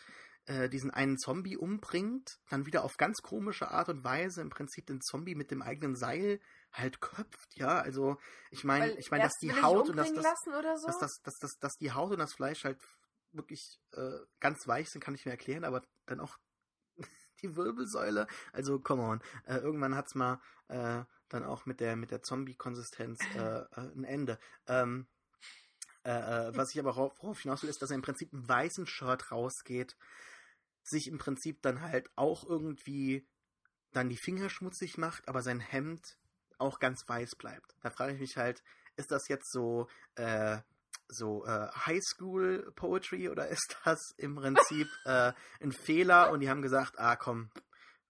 äh, 0.45 0.69
diesen 0.69 0.91
einen 0.91 1.17
Zombie 1.17 1.57
umbringt, 1.57 2.39
dann 2.49 2.65
wieder 2.65 2.83
auf 2.83 2.97
ganz 2.97 3.21
komische 3.21 3.71
Art 3.71 3.89
und 3.89 4.03
Weise 4.03 4.41
im 4.41 4.49
Prinzip 4.49 4.85
den 4.85 5.01
Zombie 5.01 5.35
mit 5.35 5.51
dem 5.51 5.61
eigenen 5.61 5.95
Seil 5.95 6.39
halt 6.71 6.99
köpft, 7.01 7.55
ja, 7.55 7.79
also 7.79 8.17
ich 8.51 8.63
meine, 8.63 8.91
ich 8.99 9.09
meine, 9.09 9.23
dass 9.23 9.37
die 9.41 9.53
Haut 9.53 9.89
und 9.89 9.95
das, 9.95 10.13
das, 10.13 10.23
so? 10.43 10.51
dass, 10.87 10.99
das, 10.99 11.21
dass, 11.23 11.37
dass, 11.39 11.57
dass 11.59 11.73
die 11.79 11.93
Haut 11.93 12.11
und 12.11 12.19
das 12.19 12.33
Fleisch 12.33 12.65
halt 12.65 12.79
wirklich 13.31 13.79
äh, 13.93 14.19
ganz 14.39 14.67
weich 14.67 14.89
sind, 14.89 15.01
kann 15.01 15.15
ich 15.15 15.25
mir 15.25 15.31
erklären, 15.31 15.63
aber 15.63 15.83
dann 16.05 16.19
auch 16.19 16.37
die 17.41 17.55
Wirbelsäule, 17.55 18.27
also 18.51 18.79
come 18.79 19.03
on, 19.03 19.21
äh, 19.45 19.57
irgendwann 19.57 19.95
hat's 19.95 20.15
mal 20.15 20.41
äh, 20.67 21.03
dann 21.29 21.43
auch 21.43 21.65
mit 21.65 21.79
der 21.79 21.95
mit 21.95 22.11
der 22.11 22.21
Zombie-Konsistenz 22.21 23.19
äh, 23.35 23.59
äh, 23.59 23.67
ein 23.95 24.03
Ende. 24.03 24.37
Ähm, 24.67 25.07
Äh, 26.05 26.49
äh, 26.49 26.55
was 26.55 26.71
ich 26.71 26.79
aber 26.79 26.95
worauf 26.95 27.39
hinaus 27.39 27.63
will, 27.63 27.69
ist, 27.69 27.81
dass 27.81 27.89
er 27.89 27.95
im 27.95 28.03
Prinzip 28.03 28.31
im 28.31 28.47
weißen 28.47 28.85
Shirt 28.85 29.31
rausgeht, 29.31 29.97
sich 30.89 31.07
im 31.07 31.17
Prinzip 31.17 31.61
dann 31.61 31.81
halt 31.81 32.09
auch 32.15 32.47
irgendwie 32.47 33.27
dann 33.91 34.09
die 34.09 34.17
Finger 34.17 34.49
schmutzig 34.49 34.97
macht, 34.97 35.27
aber 35.27 35.41
sein 35.41 35.59
Hemd 35.59 36.17
auch 36.57 36.79
ganz 36.79 37.07
weiß 37.07 37.35
bleibt. 37.35 37.75
Da 37.81 37.89
frage 37.89 38.13
ich 38.13 38.19
mich 38.19 38.37
halt, 38.37 38.63
ist 38.95 39.11
das 39.11 39.27
jetzt 39.27 39.51
so, 39.51 39.87
äh, 40.15 40.57
so 41.07 41.45
äh, 41.45 41.69
Highschool 41.85 42.71
Poetry 42.75 43.29
oder 43.29 43.47
ist 43.47 43.77
das 43.85 43.99
im 44.17 44.35
Prinzip 44.35 44.87
äh, 45.05 45.33
ein 45.61 45.71
Fehler 45.71 46.31
und 46.31 46.39
die 46.39 46.49
haben 46.49 46.61
gesagt, 46.61 46.99
ah 46.99 47.15
komm, 47.15 47.49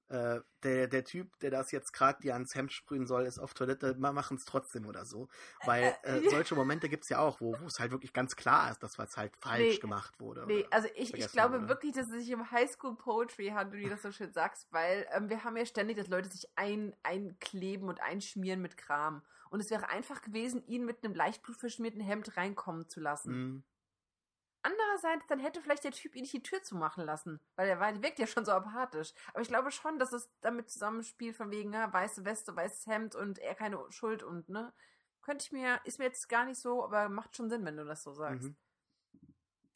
äh, 0.10 0.40
der, 0.64 0.88
der 0.88 1.04
Typ, 1.04 1.38
der 1.40 1.52
das 1.52 1.72
jetzt 1.72 1.92
gerade 1.92 2.22
dir 2.22 2.34
ans 2.34 2.54
Hemd 2.54 2.72
sprühen 2.72 3.08
soll, 3.08 3.26
ist 3.26 3.40
auf 3.40 3.54
Toilette, 3.54 3.96
machen 3.96 4.38
es 4.38 4.46
trotzdem 4.46 4.86
oder 4.86 5.06
so. 5.06 5.28
Weil 5.66 5.96
äh, 6.04 6.30
solche 6.30 6.56
Momente 6.56 6.90
gibt 6.90 7.04
es 7.04 7.10
ja 7.10 7.20
auch, 7.20 7.42
wo 7.42 7.54
es 7.66 7.80
halt 7.80 7.92
wirklich 7.92 8.14
ganz 8.14 8.36
klar 8.36 8.72
ist, 8.72 8.84
dass 8.84 9.00
was 9.00 9.18
halt 9.18 9.36
falsch 9.36 9.76
nee, 9.76 9.78
gemacht 9.78 10.20
wurde. 10.20 10.46
Nee, 10.46 10.66
also 10.70 10.88
ich, 10.96 11.14
ich 11.14 11.32
glaube 11.32 11.56
wurde. 11.56 11.70
wirklich, 11.70 11.94
dass 11.94 12.08
es 12.08 12.24
sich 12.24 12.34
um 12.34 12.52
Highschool 12.52 12.96
Poetry 12.96 13.48
handelt, 13.50 13.80
wie 13.80 13.86
du 13.86 13.92
das 13.92 14.04
so 14.04 14.12
schön 14.12 14.32
sagst, 14.32 14.72
weil 14.72 15.08
ähm, 15.12 15.30
wir 15.30 15.44
haben 15.44 15.58
ja 15.58 15.66
ständig, 15.66 15.98
dass 15.98 16.08
Leute 16.08 16.30
sich 16.30 16.48
ein, 16.56 16.96
einkleben 17.04 17.90
und 17.90 18.02
einschmieren 18.02 18.62
mit 18.62 18.78
Kram. 18.78 19.24
Und 19.50 19.60
es 19.60 19.70
wäre 19.70 19.90
einfach 19.90 20.22
gewesen, 20.22 20.66
ihn 20.68 20.86
mit 20.86 21.04
einem 21.04 21.16
leicht 21.16 21.42
blutverschmierten 21.44 22.02
Hemd 22.02 22.36
reinkommen 22.38 22.90
zu 22.90 23.00
lassen. 23.00 23.34
Mhm. 23.34 23.64
Andererseits, 24.66 25.28
dann 25.28 25.40
hätte 25.40 25.62
vielleicht 25.62 25.84
der 25.84 25.92
Typ 25.92 26.16
ihn 26.16 26.22
nicht 26.22 26.34
die 26.34 26.42
Tür 26.42 26.64
zumachen 26.64 27.06
lassen, 27.06 27.40
weil 27.56 27.70
er 27.70 27.80
wirkt 28.02 28.18
ja 28.18 28.26
schon 28.26 28.46
so 28.46 28.52
apathisch. 28.52 29.14
Aber 29.32 29.42
ich 29.42 29.48
glaube 29.48 29.70
schon, 29.70 30.00
dass 30.00 30.12
es 30.12 30.28
damit 30.42 30.72
zusammenspielt, 30.72 31.36
von 31.36 31.52
wegen, 31.52 31.72
ja, 31.72 31.94
weiße 31.94 32.26
Weste, 32.26 32.56
weißes 32.56 32.88
Hemd 32.88 33.14
und 33.14 33.38
er 33.38 33.54
keine 33.54 33.80
Schuld 33.92 34.24
und, 34.24 34.50
ne? 34.50 34.74
Könnte 35.22 35.46
ich 35.46 35.52
mir, 35.52 35.80
ist 35.84 36.00
mir 36.00 36.06
jetzt 36.06 36.28
gar 36.30 36.46
nicht 36.46 36.60
so, 36.60 36.84
aber 36.84 37.10
macht 37.10 37.36
schon 37.36 37.48
Sinn, 37.48 37.64
wenn 37.64 37.78
du 37.78 37.86
das 37.86 38.02
so 38.02 38.14
sagst. 38.14 38.50
Mhm. 38.50 38.56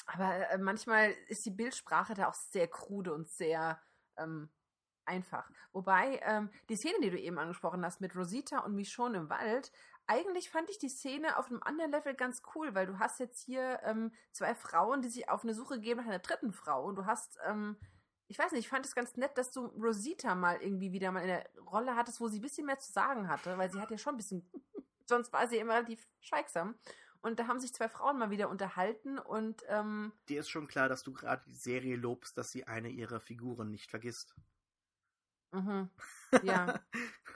Aber 0.07 0.49
äh, 0.49 0.57
manchmal 0.57 1.11
ist 1.27 1.45
die 1.45 1.51
Bildsprache 1.51 2.15
da 2.15 2.27
auch 2.27 2.33
sehr 2.33 2.67
krude 2.67 3.13
und 3.13 3.29
sehr 3.29 3.79
ähm, 4.17 4.49
einfach. 5.05 5.47
Wobei 5.71 6.19
ähm, 6.23 6.49
die 6.69 6.77
Szene, 6.77 6.97
die 7.03 7.11
du 7.11 7.19
eben 7.19 7.37
angesprochen 7.37 7.85
hast 7.85 8.01
mit 8.01 8.15
Rosita 8.15 8.59
und 8.59 8.73
Michonne 8.73 9.19
im 9.19 9.29
Wald, 9.29 9.71
eigentlich 10.09 10.49
fand 10.49 10.71
ich 10.71 10.79
die 10.79 10.89
Szene 10.89 11.37
auf 11.37 11.47
einem 11.47 11.61
anderen 11.61 11.91
Level 11.91 12.15
ganz 12.15 12.41
cool, 12.55 12.73
weil 12.73 12.87
du 12.87 12.97
hast 12.97 13.19
jetzt 13.19 13.45
hier 13.45 13.79
ähm, 13.83 14.11
zwei 14.31 14.55
Frauen, 14.55 15.03
die 15.03 15.09
sich 15.09 15.29
auf 15.29 15.43
eine 15.43 15.53
Suche 15.53 15.79
geben 15.79 15.99
nach 15.99 16.07
einer 16.07 16.17
dritten 16.17 16.51
Frau 16.51 16.83
und 16.85 16.95
du 16.95 17.05
hast, 17.05 17.37
ähm, 17.45 17.77
ich 18.27 18.39
weiß 18.39 18.51
nicht, 18.51 18.61
ich 18.61 18.69
fand 18.69 18.87
es 18.87 18.95
ganz 18.95 19.17
nett, 19.17 19.37
dass 19.37 19.51
du 19.51 19.67
Rosita 19.67 20.33
mal 20.33 20.57
irgendwie 20.61 20.91
wieder 20.91 21.11
mal 21.11 21.21
in 21.21 21.27
der 21.27 21.47
Rolle 21.71 21.95
hattest, 21.95 22.19
wo 22.19 22.27
sie 22.27 22.39
ein 22.39 22.41
bisschen 22.41 22.65
mehr 22.65 22.79
zu 22.79 22.91
sagen 22.91 23.29
hatte, 23.29 23.55
weil 23.59 23.71
sie 23.71 23.79
hat 23.79 23.91
ja 23.91 23.99
schon 23.99 24.15
ein 24.15 24.17
bisschen, 24.17 24.49
sonst 25.05 25.31
war 25.31 25.47
sie 25.47 25.57
immer 25.57 25.75
relativ 25.75 26.07
schweigsam. 26.21 26.73
Und 27.21 27.39
da 27.39 27.45
haben 27.45 27.59
sich 27.59 27.73
zwei 27.73 27.89
Frauen 27.89 28.17
mal 28.17 28.31
wieder 28.31 28.49
unterhalten 28.49 29.19
und 29.19 29.63
ähm, 29.67 30.11
Dir 30.27 30.39
ist 30.39 30.49
schon 30.49 30.67
klar, 30.67 30.89
dass 30.89 31.03
du 31.03 31.13
gerade 31.13 31.43
die 31.45 31.53
Serie 31.53 31.97
lobst, 31.97 32.35
dass 32.35 32.49
sie 32.49 32.65
eine 32.65 32.89
ihrer 32.89 33.19
Figuren 33.19 33.69
nicht 33.69 33.91
vergisst. 33.91 34.35
Mhm. 35.51 35.89
Ja. 36.43 36.79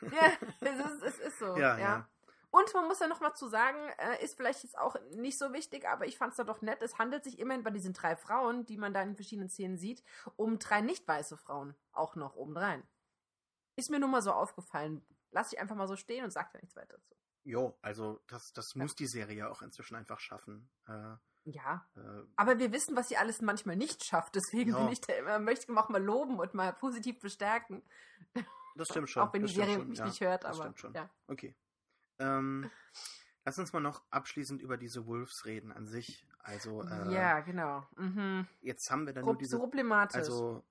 ja, 0.02 0.32
es 0.62 0.80
ist, 0.80 1.04
es 1.04 1.20
ist 1.20 1.40
so. 1.40 1.58
Ja, 1.58 1.78
ja. 1.78 1.80
ja. 1.80 2.10
Und 2.54 2.72
man 2.76 2.88
muss 2.88 3.00
ja 3.00 3.08
noch 3.08 3.20
mal 3.20 3.34
zu 3.34 3.48
sagen, 3.48 3.80
äh, 3.98 4.24
ist 4.24 4.38
vielleicht 4.38 4.62
jetzt 4.62 4.78
auch 4.78 4.96
nicht 5.16 5.40
so 5.40 5.54
wichtig, 5.54 5.88
aber 5.88 6.06
ich 6.06 6.20
fand 6.20 6.34
es 6.34 6.38
da 6.38 6.44
doch 6.44 6.62
nett. 6.62 6.84
Es 6.84 7.00
handelt 7.00 7.24
sich 7.24 7.40
immerhin 7.40 7.64
bei 7.64 7.72
diesen 7.72 7.94
drei 7.94 8.16
Frauen, 8.16 8.64
die 8.68 8.78
man 8.78 8.94
da 8.94 9.02
in 9.02 9.16
verschiedenen 9.16 9.50
Szenen 9.50 9.80
sieht, 9.80 10.04
um 10.36 10.60
drei 10.60 10.82
nicht 10.82 11.08
weiße 11.08 11.36
Frauen 11.36 11.76
auch 11.94 12.16
noch 12.16 12.36
obendrein. 12.36 12.84
Ist 13.76 13.90
mir 13.90 14.00
nur 14.00 14.10
mal 14.10 14.22
so 14.22 14.32
aufgefallen. 14.32 15.04
Lass 15.32 15.52
ich 15.52 15.60
einfach 15.60 15.76
mal 15.76 15.88
so 15.88 15.96
stehen 15.96 16.26
und 16.26 16.30
sag 16.30 16.54
da 16.54 16.60
nichts 16.60 16.76
weiter 16.76 16.94
dazu. 16.96 17.16
Jo, 17.44 17.76
also 17.82 18.20
das, 18.28 18.54
das 18.54 18.76
ja. 18.76 18.84
muss 18.84 18.94
die 18.94 19.08
Serie 19.08 19.36
ja 19.36 19.50
auch 19.50 19.64
inzwischen 19.64 19.96
einfach 19.96 20.20
schaffen. 20.20 20.70
Äh, 20.88 21.16
ja. 21.46 21.88
Äh, 21.96 22.22
aber 22.36 22.60
wir 22.60 22.72
wissen, 22.72 22.96
was 22.96 23.10
sie 23.10 23.18
alles 23.18 23.42
manchmal 23.42 23.78
nicht 23.78 24.06
schafft. 24.06 24.36
Deswegen 24.36 24.74
ja. 24.74 24.78
bin 24.78 24.94
ich 24.94 25.02
da 25.02 25.14
immer, 25.14 25.40
möchte 25.40 25.72
ich 25.72 25.76
auch 25.76 25.90
mal 25.90 26.04
loben 26.04 26.38
und 26.38 26.54
mal 26.54 26.72
positiv 26.72 27.20
bestärken. 27.20 27.82
Das 28.76 28.90
stimmt 28.90 29.10
schon. 29.10 29.24
auch 29.24 29.34
wenn 29.34 29.46
die 29.46 29.54
Serie 29.54 29.80
mich 29.80 30.00
ja, 30.00 30.06
nicht 30.06 30.22
hört, 30.22 30.46
aber. 30.46 30.50
Das 30.50 30.58
stimmt 30.58 30.80
schon. 30.80 30.94
Ja. 30.94 31.10
Okay. 31.28 31.56
Ähm, 32.20 32.70
lass 33.46 33.60
uns 33.60 33.74
mal 33.74 33.80
noch 33.80 34.04
abschließend 34.10 34.62
über 34.62 34.78
diese 34.78 35.06
Wolves 35.06 35.46
reden 35.46 35.72
an 35.72 35.88
sich. 35.88 36.26
Also 36.40 36.84
äh, 36.84 37.14
ja, 37.14 37.40
genau. 37.40 37.88
Mhm. 37.96 38.48
Jetzt 38.62 38.90
haben 38.92 39.06
wir 39.06 39.14
dann 39.14 39.24
Pro 39.24 39.32
nur 39.32 39.40
diese. 39.40 39.58
Problematisch. 39.58 40.18
Also 40.18 40.64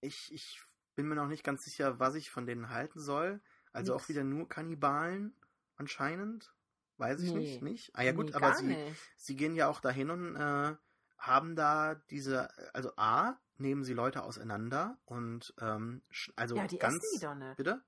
ich, 0.00 0.32
ich 0.32 0.60
bin 0.96 1.08
mir 1.08 1.14
noch 1.14 1.28
nicht 1.28 1.44
ganz 1.44 1.64
sicher, 1.64 1.98
was 1.98 2.14
ich 2.14 2.30
von 2.30 2.46
denen 2.46 2.70
halten 2.70 3.00
soll. 3.00 3.40
Also 3.72 3.92
Nix. 3.92 4.04
auch 4.04 4.08
wieder 4.08 4.24
nur 4.24 4.48
Kannibalen 4.48 5.34
anscheinend. 5.76 6.52
Weiß 6.98 7.20
ich 7.22 7.32
nee. 7.32 7.38
nicht, 7.38 7.62
nicht? 7.62 7.90
Ah 7.94 8.02
ja 8.02 8.12
gut, 8.12 8.26
nee, 8.26 8.34
aber 8.34 8.54
sie, 8.54 8.76
sie 9.16 9.34
gehen 9.34 9.54
ja 9.54 9.68
auch 9.68 9.80
dahin 9.80 10.10
und 10.10 10.36
äh, 10.36 10.76
haben 11.18 11.56
da 11.56 11.94
diese, 12.10 12.48
also 12.74 12.92
A, 12.96 13.38
nehmen 13.56 13.82
sie 13.82 13.94
Leute 13.94 14.22
auseinander 14.22 14.98
und 15.04 15.54
ähm, 15.60 16.02
also 16.36 16.56
ja, 16.56 16.66
die 16.66 16.78
ganz. 16.78 17.02
Essen 17.02 17.20
die 17.20 17.44
nicht. 17.44 17.56
Bitte? 17.56 17.82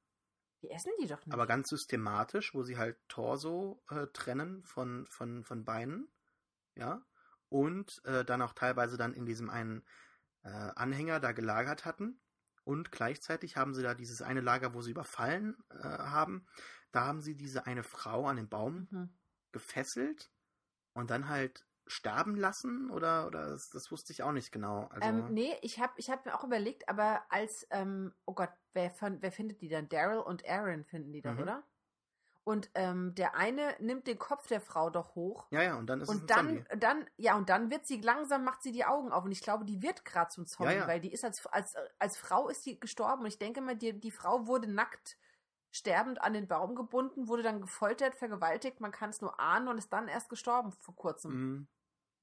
Die 0.65 0.71
essen 0.71 0.93
die 0.99 1.07
doch 1.07 1.25
nicht. 1.27 1.35
Aber 1.35 1.47
ganz 1.47 1.69
systematisch, 1.69 2.55
wo 2.55 2.63
sie 2.63 2.79
halt 2.79 2.97
Torso 3.09 3.83
äh, 3.91 4.07
trennen 4.15 4.63
von, 4.65 5.07
von, 5.11 5.45
von 5.45 5.65
Beinen. 5.65 6.09
Ja. 6.75 7.05
Und 7.51 8.03
äh, 8.07 8.25
dann 8.25 8.41
auch 8.41 8.55
teilweise 8.55 8.97
dann 8.97 9.13
in 9.13 9.27
diesem 9.27 9.51
einen 9.51 9.85
äh, 10.43 10.49
Anhänger 10.49 11.21
da 11.21 11.33
gelagert 11.33 11.85
hatten. 11.85 12.19
Und 12.65 12.91
gleichzeitig 12.91 13.59
haben 13.59 13.75
sie 13.75 13.83
da 13.83 13.93
dieses 13.93 14.23
eine 14.23 14.41
Lager, 14.41 14.73
wo 14.73 14.81
sie 14.81 14.93
überfallen 14.93 15.55
äh, 15.69 15.83
haben. 15.83 16.47
Da 16.93 17.05
haben 17.05 17.21
sie 17.21 17.37
diese 17.37 17.67
eine 17.67 17.83
Frau 17.83 18.27
an 18.27 18.37
den 18.37 18.49
Baum 18.49 18.89
mhm. 18.91 19.19
gefesselt 19.53 20.31
und 20.95 21.11
dann 21.11 21.29
halt 21.29 21.67
sterben 21.87 22.37
lassen 22.37 22.91
oder, 22.91 23.27
oder 23.27 23.51
das, 23.51 23.71
das 23.71 23.91
wusste 23.91 24.13
ich 24.13 24.23
auch 24.23 24.33
nicht 24.33 24.53
genau. 24.53 24.89
Also, 24.91 25.09
ähm, 25.09 25.33
nee, 25.33 25.55
ich 25.63 25.81
habe 25.81 25.93
ich 25.97 26.11
hab 26.11 26.25
mir 26.25 26.35
auch 26.35 26.45
überlegt, 26.45 26.89
aber 26.89 27.23
als, 27.29 27.67
ähm, 27.71 28.13
oh 28.25 28.33
Gott, 28.33 28.51
wer, 28.73 28.91
von, 28.91 29.21
wer 29.21 29.33
findet 29.33 29.61
die 29.61 29.69
dann? 29.69 29.89
Daryl 29.89 30.19
und 30.19 30.49
Aaron 30.49 30.85
finden 30.85 31.13
die 31.13 31.21
dann, 31.21 31.37
mhm. 31.37 31.43
oder? 31.43 31.63
Und 32.47 32.71
ähm, 32.75 33.15
der 33.15 33.37
eine 33.37 33.75
nimmt 33.81 34.07
den 34.07 34.19
Kopf 34.19 34.47
der 34.47 34.61
Frau 34.61 34.91
doch 34.91 35.15
hoch. 35.15 35.47
Ja, 35.51 35.63
ja, 35.63 35.79
und 35.79 35.87
dann 35.87 36.03
ist 36.03 36.11
und 36.11 36.17
es 36.17 36.23
ein 36.23 36.27
dann, 36.27 36.47
Zombie. 36.47 36.79
dann, 36.79 37.07
ja, 37.17 37.37
und 37.37 37.49
dann 37.49 37.71
wird 37.71 37.87
sie 37.87 38.03
langsam, 38.03 38.45
macht 38.45 38.63
sie 38.63 38.71
die 38.71 38.85
Augen 38.85 39.13
auf. 39.13 39.25
Und 39.25 39.33
ich 39.33 39.41
glaube, 39.41 39.65
die 39.65 39.81
wird 39.81 40.05
gerade 40.05 40.29
zum 40.29 40.47
Zombie, 40.47 40.75
ja, 40.75 40.81
ja. 40.81 40.87
weil 40.87 41.01
die 41.01 41.11
ist 41.11 41.25
als, 41.25 41.47
als, 41.47 41.75
als 41.99 42.19
Frau 42.19 42.49
ist 42.49 42.67
die 42.67 42.79
gestorben. 42.79 43.23
Und 43.23 43.29
ich 43.29 43.39
denke 43.39 43.63
mal, 43.63 43.77
die, 43.77 43.99
die 43.99 44.11
Frau 44.11 44.47
wurde 44.47 44.71
nackt 44.71 45.17
sterbend 45.75 46.23
an 46.23 46.33
den 46.33 46.47
Baum 46.47 46.77
gebunden, 46.77 47.27
wurde 47.27 47.43
dann 47.43 47.61
gefoltert, 47.61 48.15
vergewaltigt, 48.15 48.81
man 48.81 48.93
kann 48.93 49.11
es 49.11 49.21
nur 49.21 49.41
ahnen 49.41 49.67
und 49.67 49.77
ist 49.77 49.93
dann 49.93 50.07
erst 50.07 50.29
gestorben 50.29 50.71
vor 50.71 50.95
kurzem. 50.95 51.33
Mhm. 51.33 51.69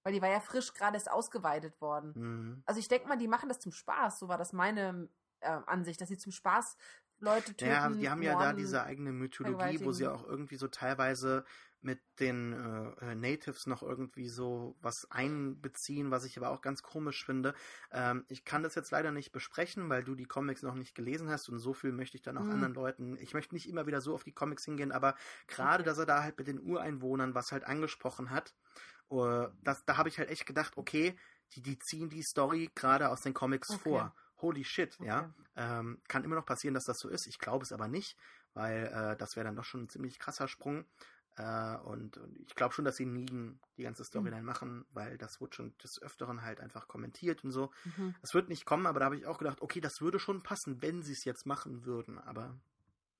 Weil 0.03 0.13
die 0.13 0.21
war 0.21 0.29
ja 0.29 0.39
frisch 0.39 0.73
gerade 0.73 0.95
erst 0.95 1.11
ausgeweidet 1.11 1.79
worden. 1.81 2.13
Mhm. 2.15 2.63
Also 2.65 2.79
ich 2.79 2.87
denke 2.87 3.09
mal, 3.09 3.17
die 3.17 3.27
machen 3.27 3.49
das 3.49 3.59
zum 3.59 3.73
Spaß. 3.73 4.19
So 4.19 4.29
war 4.29 4.37
das 4.37 4.53
meine 4.53 5.09
äh, 5.41 5.49
Ansicht, 5.65 5.99
dass 5.99 6.07
sie 6.07 6.17
zum 6.17 6.31
Spaß 6.31 6.77
Leute 7.19 7.53
töten. 7.53 7.71
Ja, 7.71 7.89
die 7.89 8.09
haben 8.09 8.21
ja 8.21 8.39
da 8.39 8.53
diese 8.53 8.83
eigene 8.83 9.11
Mythologie, 9.11 9.83
wo 9.83 9.91
sie 9.91 10.07
auch 10.07 10.25
irgendwie 10.25 10.55
so 10.55 10.69
teilweise 10.69 11.43
mit 11.83 11.99
den 12.19 12.53
äh, 12.53 13.11
äh, 13.11 13.15
Natives 13.15 13.65
noch 13.65 13.81
irgendwie 13.83 14.29
so 14.29 14.75
was 14.81 15.09
einbeziehen, 15.09 16.11
was 16.11 16.25
ich 16.25 16.37
aber 16.37 16.49
auch 16.49 16.61
ganz 16.61 16.83
komisch 16.83 17.25
finde. 17.25 17.53
Ähm, 17.91 18.25
ich 18.27 18.45
kann 18.45 18.63
das 18.63 18.75
jetzt 18.75 18.91
leider 18.91 19.11
nicht 19.11 19.31
besprechen, 19.31 19.89
weil 19.89 20.03
du 20.03 20.15
die 20.15 20.25
Comics 20.25 20.61
noch 20.61 20.75
nicht 20.75 20.95
gelesen 20.95 21.29
hast 21.29 21.49
und 21.49 21.59
so 21.59 21.73
viel 21.73 21.91
möchte 21.91 22.17
ich 22.17 22.23
dann 22.23 22.37
auch 22.37 22.43
mhm. 22.43 22.51
anderen 22.51 22.73
Leuten. 22.73 23.17
Ich 23.19 23.33
möchte 23.33 23.55
nicht 23.55 23.67
immer 23.67 23.87
wieder 23.87 24.01
so 24.01 24.13
auf 24.13 24.23
die 24.23 24.33
Comics 24.33 24.65
hingehen, 24.65 24.91
aber 24.91 25.15
gerade, 25.47 25.81
okay. 25.81 25.89
dass 25.89 25.97
er 25.97 26.05
da 26.05 26.23
halt 26.23 26.37
mit 26.37 26.47
den 26.47 26.59
Ureinwohnern 26.59 27.35
was 27.35 27.51
halt 27.51 27.63
angesprochen 27.63 28.29
hat 28.29 28.53
Uh, 29.11 29.49
das, 29.61 29.83
da 29.83 29.97
habe 29.97 30.07
ich 30.07 30.17
halt 30.17 30.29
echt 30.29 30.45
gedacht, 30.45 30.77
okay, 30.77 31.17
die, 31.53 31.61
die 31.61 31.77
ziehen 31.77 32.09
die 32.09 32.23
Story 32.23 32.71
gerade 32.75 33.09
aus 33.09 33.21
den 33.21 33.33
Comics 33.33 33.69
okay. 33.69 33.79
vor. 33.83 34.15
Holy 34.37 34.63
shit, 34.63 34.95
okay. 34.97 35.07
ja. 35.07 35.33
Ähm, 35.55 36.01
kann 36.07 36.23
immer 36.23 36.35
noch 36.35 36.45
passieren, 36.45 36.73
dass 36.73 36.85
das 36.85 36.99
so 36.99 37.09
ist. 37.09 37.27
Ich 37.27 37.37
glaube 37.37 37.63
es 37.63 37.73
aber 37.73 37.89
nicht, 37.89 38.17
weil 38.53 38.85
äh, 38.87 39.17
das 39.17 39.35
wäre 39.35 39.45
dann 39.45 39.57
doch 39.57 39.65
schon 39.65 39.83
ein 39.83 39.89
ziemlich 39.89 40.17
krasser 40.17 40.47
Sprung. 40.47 40.85
Äh, 41.37 41.77
und, 41.77 42.17
und, 42.17 42.39
ich 42.47 42.55
glaube 42.55 42.73
schon, 42.73 42.85
dass 42.85 42.97
sie 42.97 43.05
nie 43.05 43.25
die 43.77 43.83
ganze 43.83 44.03
Storyline 44.03 44.41
mhm. 44.41 44.45
machen, 44.45 44.85
weil 44.91 45.17
das 45.17 45.39
wird 45.39 45.55
schon 45.55 45.77
des 45.77 46.01
Öfteren 46.01 46.41
halt 46.41 46.59
einfach 46.59 46.87
kommentiert 46.87 47.43
und 47.43 47.51
so. 47.51 47.71
Mhm. 47.85 48.15
Das 48.21 48.33
wird 48.33 48.49
nicht 48.49 48.65
kommen, 48.65 48.85
aber 48.85 48.99
da 48.99 49.05
habe 49.05 49.17
ich 49.17 49.25
auch 49.25 49.37
gedacht, 49.37 49.61
okay, 49.61 49.81
das 49.81 50.01
würde 50.01 50.19
schon 50.19 50.43
passen, 50.43 50.81
wenn 50.81 51.01
sie 51.03 51.13
es 51.13 51.23
jetzt 51.23 51.45
machen 51.45 51.85
würden. 51.85 52.19
Aber 52.19 52.59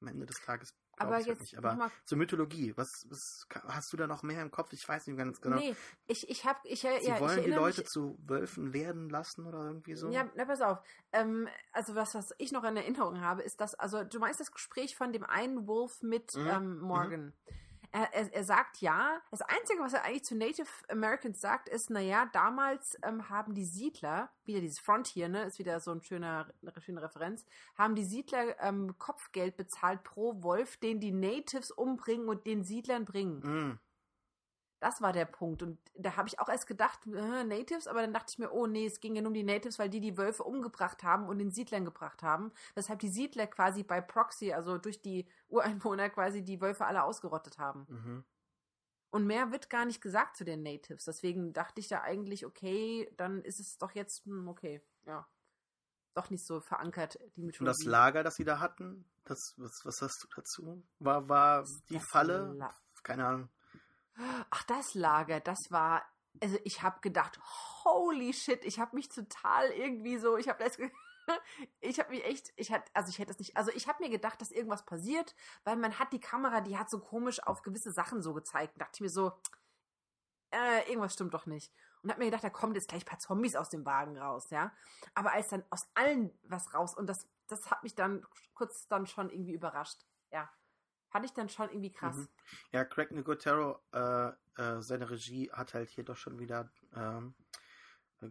am 0.02 0.08
Ende 0.08 0.26
des 0.26 0.42
Tages 0.42 0.74
aber 0.98 1.20
jetzt 1.20 1.42
nicht. 1.42 1.58
Aber 1.58 1.92
zur 2.06 2.18
Mythologie, 2.18 2.74
was, 2.76 3.06
was 3.10 3.48
hast 3.68 3.92
du 3.92 3.98
da 3.98 4.08
noch 4.08 4.24
mehr 4.24 4.42
im 4.42 4.52
Kopf? 4.52 4.72
Ich 4.74 4.88
weiß 4.88 5.08
nicht 5.08 5.18
ganz 5.18 5.42
genau. 5.42 5.58
Nee, 5.58 5.76
ich, 6.08 6.30
ich 6.30 6.46
habe 6.46 6.60
ich 6.64 6.84
ja, 6.84 7.00
Sie 7.00 7.08
ja, 7.08 7.20
wollen 7.20 7.44
die 7.44 7.50
Leute 7.50 7.82
mich, 7.82 7.90
zu 7.90 8.18
Wölfen 8.26 8.74
werden 8.74 9.10
lassen 9.10 9.46
oder 9.46 9.66
irgendwie 9.66 9.96
so? 9.96 10.10
Ja, 10.10 10.30
na 10.36 10.46
pass 10.46 10.62
auf. 10.62 10.80
Ähm, 11.12 11.48
also 11.72 11.96
was, 11.96 12.14
was 12.14 12.34
ich 12.38 12.52
noch 12.52 12.64
in 12.64 12.78
Erinnerung 12.78 13.22
habe, 13.22 13.42
ist 13.42 13.62
das, 13.62 13.76
also 13.76 14.04
du 14.04 14.20
meinst 14.20 14.40
das 14.40 14.52
Gespräch 14.52 14.96
von 14.96 15.12
dem 15.12 15.24
einen 15.24 15.68
Wolf 15.68 16.02
mit 16.02 16.36
mhm. 16.36 16.48
ähm, 16.48 16.80
Morgan. 16.80 17.26
Mhm. 17.26 17.34
Er, 17.94 18.14
er, 18.14 18.34
er, 18.34 18.44
sagt 18.44 18.78
ja. 18.80 19.22
Das 19.32 19.42
Einzige, 19.42 19.82
was 19.82 19.94
er 19.94 20.06
eigentlich 20.06 20.24
zu 20.24 20.36
Native 20.36 20.68
Americans 20.90 21.42
sagt, 21.42 21.68
ist, 21.68 21.90
naja, 21.90 22.30
damals 22.32 22.98
ähm, 23.04 23.30
haben 23.30 23.54
die 23.54 23.66
Siedler, 23.66 24.32
wieder 24.46 24.62
dieses 24.62 24.80
Frontier, 24.80 25.28
ne, 25.28 25.44
ist 25.44 25.60
wieder 25.60 25.80
so 25.82 25.92
ein 25.92 26.02
schöner, 26.02 26.54
eine 26.62 26.82
schöne 26.82 27.02
Referenz, 27.02 27.46
haben 27.76 27.96
die 27.96 28.06
Siedler 28.06 28.60
ähm, 28.62 28.98
Kopfgeld 28.98 29.58
bezahlt 29.58 30.04
pro 30.04 30.42
Wolf, 30.42 30.78
den 30.78 31.00
die 31.00 31.12
Natives 31.12 31.72
umbringen 31.72 32.30
und 32.30 32.46
den 32.46 32.64
Siedlern 32.64 33.04
bringen. 33.04 33.40
Mm. 33.40 33.80
Das 34.82 35.00
war 35.00 35.14
der 35.14 35.26
Punkt. 35.26 35.62
Und 35.62 35.78
da 35.96 36.18
habe 36.18 36.28
ich 36.28 36.40
auch 36.40 36.50
erst 36.50 36.66
gedacht, 36.66 37.06
äh, 37.06 37.44
Natives, 37.44 37.88
aber 37.88 38.02
dann 38.02 38.14
dachte 38.14 38.32
ich 38.32 38.40
mir, 38.40 38.52
oh 38.52 38.66
nee, 38.66 38.88
es 38.88 39.00
ging 39.00 39.16
ja 39.16 39.22
nur 39.22 39.30
um 39.30 39.34
die 39.36 39.44
Natives, 39.44 39.78
weil 39.78 39.90
die 39.90 40.02
die 40.02 40.18
Wölfe 40.18 40.44
umgebracht 40.44 41.04
haben 41.04 41.30
und 41.30 41.38
den 41.38 41.52
Siedlern 41.52 41.86
gebracht 41.86 42.24
haben. 42.24 42.52
Weshalb 42.74 43.00
die 43.00 43.08
Siedler 43.10 43.46
quasi 43.46 43.84
bei 43.84 44.02
Proxy, 44.02 44.52
also 44.54 44.80
durch 44.80 45.00
die 45.00 45.28
Ureinwohner 45.50 46.10
quasi 46.10 46.44
die 46.44 46.60
Wölfe 46.60 46.86
alle 46.86 47.04
ausgerottet 47.04 47.60
haben. 47.60 47.86
Mhm. 47.90 48.24
Und 49.12 49.28
mehr 49.28 49.52
wird 49.52 49.70
gar 49.70 49.86
nicht 49.86 50.02
gesagt 50.02 50.36
zu 50.36 50.46
den 50.46 50.64
Natives. 50.64 51.06
Deswegen 51.06 51.54
dachte 51.54 51.80
ich 51.80 51.88
da 51.88 52.02
eigentlich, 52.02 52.46
okay, 52.46 53.14
dann 53.18 53.44
ist 53.44 53.60
es 53.60 53.78
doch 53.78 53.92
jetzt, 53.92 54.26
hm, 54.26 54.48
okay, 54.48 54.82
ja. 55.06 55.28
Doch 56.16 56.30
nicht 56.32 56.46
so 56.46 56.60
verankert, 56.60 57.20
die 57.36 57.44
Mythologie. 57.44 57.60
Und 57.60 57.66
das 57.68 57.84
Lager, 57.86 58.24
das 58.24 58.36
sie 58.36 58.46
da 58.46 58.60
hatten, 58.60 59.06
das, 59.26 59.54
was, 59.58 59.86
was 59.86 60.02
hast 60.02 60.24
du 60.24 60.28
dazu? 60.36 60.84
War, 61.00 61.30
war 61.30 61.66
die 61.90 62.00
Falle? 62.00 62.52
La- 62.58 62.74
Keine 63.04 63.28
Ahnung. 63.28 63.50
Ach, 64.16 64.64
das 64.64 64.94
Lager, 64.94 65.40
das 65.40 65.60
war, 65.70 66.04
also 66.42 66.58
ich 66.64 66.82
habe 66.82 67.00
gedacht, 67.02 67.40
holy 67.84 68.34
shit, 68.34 68.64
ich 68.66 68.80
habe 68.80 68.96
mich 68.96 69.10
total 69.10 69.70
irgendwie 69.72 70.18
so, 70.18 70.38
ich 70.38 70.50
habe 70.50 70.64
das, 70.64 70.78
ich 71.80 72.00
habe 72.00 72.10
mich 72.10 72.24
echt, 72.26 72.52
ich 72.56 72.72
hatte, 72.72 72.92
also 72.94 73.10
ich 73.10 73.20
hätte 73.20 73.32
es 73.32 73.40
nicht, 73.40 73.58
also 73.58 73.72
ich 73.72 73.88
habe 73.88 74.04
mir 74.04 74.10
gedacht, 74.10 74.42
dass 74.42 74.52
irgendwas 74.52 74.86
passiert, 74.86 75.36
weil 75.64 75.76
man 75.76 75.98
hat 76.00 76.14
die 76.14 76.20
Kamera, 76.20 76.62
die 76.62 76.78
hat 76.78 76.90
so 76.90 77.00
komisch 77.00 77.42
auf 77.44 77.62
gewisse 77.62 77.92
Sachen 77.92 78.22
so 78.22 78.34
gezeigt. 78.34 78.76
Da 78.76 78.86
dachte 78.86 78.98
ich 78.98 79.02
mir 79.02 79.10
so, 79.10 79.34
äh, 80.52 80.88
irgendwas 80.90 81.14
stimmt 81.14 81.34
doch 81.34 81.46
nicht. 81.46 81.72
Und 82.04 82.10
habe 82.10 82.20
mir 82.20 82.26
gedacht, 82.26 82.44
da 82.44 82.50
kommen 82.50 82.76
jetzt 82.76 82.90
gleich 82.90 83.04
ein 83.04 83.10
paar 83.10 83.20
Zombies 83.20 83.56
aus 83.56 83.70
dem 83.70 83.86
Wagen 83.86 84.18
raus, 84.18 84.50
ja. 84.50 84.74
Aber 85.14 85.32
als 85.32 85.50
dann 85.50 85.64
aus 85.70 85.88
allen 85.94 86.38
was 86.44 86.74
raus 86.74 86.96
und 86.96 87.08
das, 87.08 87.28
das 87.48 87.70
hat 87.70 87.84
mich 87.84 87.96
dann 87.96 88.26
kurz 88.54 88.88
dann 88.88 89.06
schon 89.06 89.30
irgendwie 89.30 89.54
überrascht, 89.54 90.06
ja. 90.32 90.50
Fand 91.12 91.26
ich 91.26 91.34
dann 91.34 91.50
schon 91.50 91.70
irgendwie 91.70 91.92
krass. 91.92 92.16
Mhm. 92.16 92.28
Ja, 92.72 92.86
Craig 92.86 93.12
Nicotero, 93.12 93.80
äh, 93.92 94.30
äh, 94.56 94.82
seine 94.82 95.10
Regie 95.10 95.52
hat 95.52 95.74
halt 95.74 95.90
hier 95.90 96.06
doch 96.06 96.16
schon 96.16 96.40
wieder 96.40 96.72
ähm, 96.96 97.36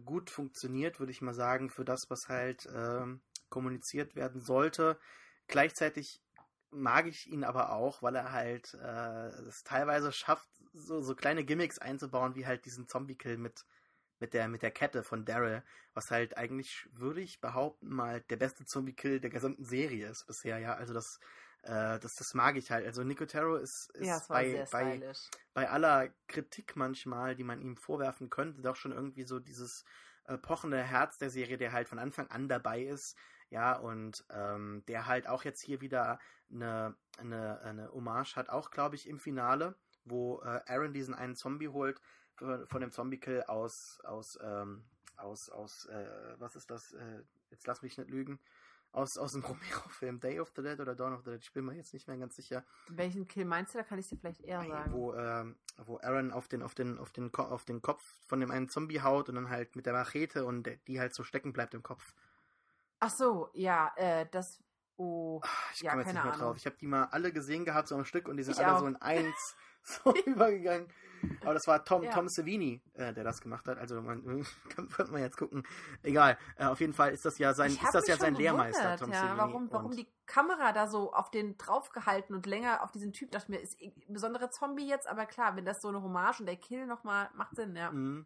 gut 0.03 0.29
funktioniert, 0.29 0.99
würde 0.99 1.11
ich 1.11 1.21
mal 1.21 1.33
sagen, 1.33 1.69
für 1.69 1.85
das, 1.85 2.09
was 2.09 2.27
halt 2.27 2.67
ähm, 2.73 3.21
kommuniziert 3.49 4.15
werden 4.15 4.41
sollte. 4.41 4.99
Gleichzeitig 5.47 6.23
mag 6.71 7.05
ich 7.05 7.27
ihn 7.27 7.43
aber 7.43 7.73
auch, 7.73 8.01
weil 8.01 8.15
er 8.15 8.31
halt 8.31 8.73
äh, 8.73 9.27
es 9.47 9.63
teilweise 9.63 10.11
schafft, 10.11 10.49
so, 10.73 11.01
so 11.01 11.15
kleine 11.15 11.43
Gimmicks 11.43 11.77
einzubauen, 11.77 12.35
wie 12.35 12.47
halt 12.47 12.65
diesen 12.65 12.87
Zombie-Kill 12.87 13.37
mit, 13.37 13.65
mit, 14.19 14.33
der, 14.33 14.47
mit 14.47 14.61
der 14.61 14.71
Kette 14.71 15.03
von 15.03 15.25
Daryl, 15.25 15.63
was 15.93 16.09
halt 16.09 16.37
eigentlich, 16.37 16.87
würde 16.93 17.21
ich 17.21 17.41
behaupten, 17.41 17.89
mal 17.89 18.21
der 18.21 18.37
beste 18.37 18.65
Zombie-Kill 18.65 19.19
der 19.19 19.29
gesamten 19.29 19.65
Serie 19.65 20.07
ist 20.07 20.25
bisher, 20.25 20.57
ja. 20.59 20.73
Also 20.75 20.93
das, 20.93 21.19
äh, 21.63 21.99
das, 21.99 22.15
das 22.15 22.33
mag 22.33 22.57
ich 22.57 22.71
halt. 22.71 22.85
Also 22.85 23.03
Nicotero 23.03 23.55
ist, 23.55 23.89
ist 23.95 24.07
ja, 24.07 24.21
bei, 24.27 24.65
bei, 24.71 25.13
bei 25.53 25.69
aller 25.69 26.09
Kritik 26.27 26.75
manchmal, 26.75 27.35
die 27.35 27.43
man 27.43 27.61
ihm 27.61 27.77
vorwerfen 27.77 28.29
könnte, 28.29 28.61
doch 28.61 28.75
schon 28.75 28.91
irgendwie 28.91 29.23
so 29.23 29.39
dieses 29.39 29.85
äh, 30.25 30.37
pochende 30.37 30.81
Herz 30.81 31.17
der 31.17 31.29
Serie, 31.29 31.57
der 31.57 31.71
halt 31.71 31.87
von 31.87 31.99
Anfang 31.99 32.27
an 32.27 32.47
dabei 32.47 32.81
ist. 32.83 33.17
Ja, 33.49 33.73
und 33.73 34.23
ähm, 34.29 34.83
der 34.87 35.07
halt 35.07 35.27
auch 35.27 35.43
jetzt 35.43 35.61
hier 35.61 35.81
wieder 35.81 36.19
eine, 36.49 36.95
eine, 37.17 37.61
eine 37.61 37.91
Hommage 37.91 38.37
hat, 38.37 38.49
auch 38.49 38.71
glaube 38.71 38.95
ich 38.95 39.07
im 39.09 39.19
Finale, 39.19 39.75
wo 40.05 40.41
äh, 40.41 40.61
Aaron 40.67 40.93
diesen 40.93 41.13
einen 41.13 41.35
Zombie 41.35 41.67
holt 41.67 41.99
von, 42.35 42.65
von 42.67 42.81
dem 42.81 42.91
Zombie-Kill 42.91 43.43
aus, 43.43 43.99
aus, 44.03 44.39
ähm, 44.41 44.85
aus, 45.17 45.49
aus, 45.49 45.85
äh, 45.85 46.35
was 46.37 46.55
ist 46.55 46.71
das? 46.71 46.93
Äh, 46.93 47.23
jetzt 47.49 47.67
lass 47.67 47.81
mich 47.81 47.97
nicht 47.97 48.09
lügen. 48.09 48.39
Aus, 48.93 49.17
aus 49.17 49.31
dem 49.31 49.43
Romero-Film 49.45 50.19
Day 50.19 50.39
of 50.39 50.51
the 50.55 50.61
Dead 50.61 50.79
oder 50.79 50.95
Dawn 50.95 51.13
of 51.13 51.23
the 51.23 51.31
Dead, 51.31 51.41
ich 51.41 51.53
bin 51.53 51.65
mir 51.65 51.73
jetzt 51.75 51.93
nicht 51.93 52.07
mehr 52.07 52.17
ganz 52.17 52.35
sicher. 52.35 52.65
Welchen 52.89 53.27
Kill 53.27 53.45
meinst 53.45 53.73
du? 53.73 53.77
Da 53.77 53.83
kann 53.85 53.99
ich 53.99 54.07
dir 54.09 54.17
vielleicht 54.17 54.41
eher 54.41 54.65
sagen. 54.65 54.91
Wo, 54.91 55.13
ähm, 55.13 55.57
wo 55.77 55.97
Aaron 55.99 56.31
auf 56.31 56.47
den, 56.47 56.61
auf, 56.61 56.75
den, 56.75 56.97
auf, 56.97 57.11
den, 57.11 57.31
Ko- 57.31 57.43
auf 57.43 57.63
den 57.63 57.81
Kopf 57.81 58.03
von 58.27 58.39
dem 58.41 58.51
einen 58.51 58.67
Zombie 58.69 59.01
haut 59.01 59.29
und 59.29 59.35
dann 59.35 59.49
halt 59.49 59.75
mit 59.75 59.85
der 59.85 59.93
Machete 59.93 60.45
und 60.45 60.69
die 60.87 60.99
halt 60.99 61.13
so 61.13 61.23
stecken 61.23 61.53
bleibt 61.53 61.73
im 61.73 61.83
Kopf. 61.83 62.13
Ach 62.99 63.09
so, 63.09 63.49
ja, 63.53 63.91
äh, 63.95 64.27
das. 64.29 64.61
Oh. 65.01 65.41
Ah, 65.43 65.47
Ich 65.73 65.81
Ja, 65.81 65.91
komme 65.91 66.03
jetzt 66.03 66.13
nicht 66.13 66.23
mehr 66.23 66.33
Ahnung. 66.33 66.47
drauf. 66.47 66.57
Ich 66.57 66.65
habe 66.65 66.75
die 66.79 66.87
mal 66.87 67.05
alle 67.05 67.31
gesehen 67.31 67.65
gehabt, 67.65 67.87
so 67.87 67.95
am 67.95 68.05
Stück, 68.05 68.27
und 68.27 68.37
die 68.37 68.43
sind 68.43 68.53
Ich 68.57 68.65
alle 68.65 68.75
auch. 68.75 68.79
so 68.79 68.87
in 68.87 68.95
eins 69.01 69.55
so 69.83 70.13
übergegangen. 70.25 70.87
Aber 71.41 71.53
das 71.53 71.67
war 71.67 71.85
Tom, 71.85 72.01
Ja. 72.03 72.11
Tom 72.11 72.27
Savini, 72.27 72.81
äh, 72.93 73.13
der 73.13 73.23
das 73.23 73.41
gemacht 73.41 73.67
hat. 73.67 73.77
Also 73.77 74.01
man 74.01 74.23
kann, 74.69 74.89
könnte 74.89 75.11
man 75.11 75.21
jetzt 75.21 75.37
gucken. 75.37 75.63
Egal. 76.01 76.37
Äh, 76.55 76.65
auf 76.65 76.79
jeden 76.79 76.93
Fall 76.93 77.11
ist 77.13 77.25
das 77.25 77.37
ja 77.37 77.53
sein, 77.53 77.71
ist 77.71 77.93
das 77.93 78.07
ja 78.07 78.17
sein 78.17 78.33
Lehrmeister, 78.35 78.97
Tom 78.97 79.11
ja, 79.11 79.19
Savini. 79.21 79.37
Warum, 79.37 79.71
warum 79.71 79.91
und- 79.91 79.97
die 79.97 80.07
Kamera 80.25 80.71
da 80.71 80.87
so 80.87 81.13
auf 81.13 81.29
den 81.29 81.57
draufgehalten 81.57 82.35
und 82.35 82.45
länger 82.47 82.81
auf 82.83 82.91
diesen 82.91 83.13
Typ, 83.13 83.31
dachte 83.31 83.45
ich 83.45 83.49
mir, 83.49 83.59
ist 83.59 83.79
ein 83.81 84.13
besonderer 84.13 84.49
Zombie 84.49 84.87
jetzt, 84.87 85.07
aber 85.07 85.25
klar, 85.25 85.55
wenn 85.55 85.65
das 85.65 85.81
so 85.81 85.89
eine 85.89 86.01
Hommage 86.01 86.39
und 86.39 86.45
der 86.47 86.55
Kill 86.57 86.87
nochmal 86.87 87.29
macht 87.35 87.55
Sinn, 87.55 87.75
ja. 87.75 87.91
Mhm. 87.91 88.25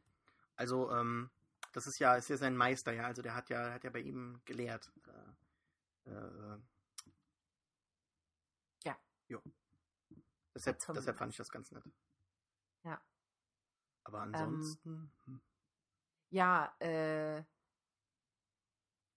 Also, 0.55 0.89
ähm, 0.91 1.29
das 1.73 1.87
ist 1.87 1.99
ja, 1.99 2.15
ist 2.15 2.29
ja 2.29 2.37
sein 2.37 2.55
Meister, 2.55 2.93
ja. 2.93 3.03
Also 3.05 3.21
der 3.21 3.35
hat 3.35 3.49
ja, 3.49 3.73
hat 3.73 3.83
ja 3.83 3.89
bei 3.89 3.99
ihm 3.99 4.39
gelehrt. 4.45 4.89
Äh, 6.05 6.11
äh, 6.11 6.59
Ja. 8.83 8.97
Jo. 9.27 9.41
Deshalb, 10.53 10.79
deshalb 10.93 11.17
fand 11.17 11.31
ich 11.33 11.37
das 11.37 11.51
ganz 11.51 11.71
nett. 11.71 11.83
Ja. 12.83 13.01
Aber 14.03 14.21
ansonsten. 14.21 15.11
hm. 15.25 15.41
Ja, 16.29 16.75
äh. 16.79 17.43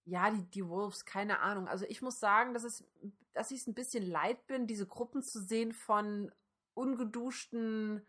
Ja, 0.04 0.30
die, 0.30 0.42
die 0.50 0.66
Wolves, 0.66 1.04
keine 1.04 1.40
Ahnung. 1.40 1.68
Also 1.68 1.84
ich 1.84 2.00
muss 2.00 2.18
sagen, 2.18 2.54
dass, 2.54 2.64
es, 2.64 2.82
dass 3.34 3.50
ich 3.50 3.60
es 3.60 3.66
ein 3.66 3.74
bisschen 3.74 4.06
leid 4.06 4.46
bin, 4.46 4.66
diese 4.66 4.86
Gruppen 4.86 5.22
zu 5.22 5.38
sehen 5.38 5.72
von 5.74 6.32
ungeduschten, 6.72 8.06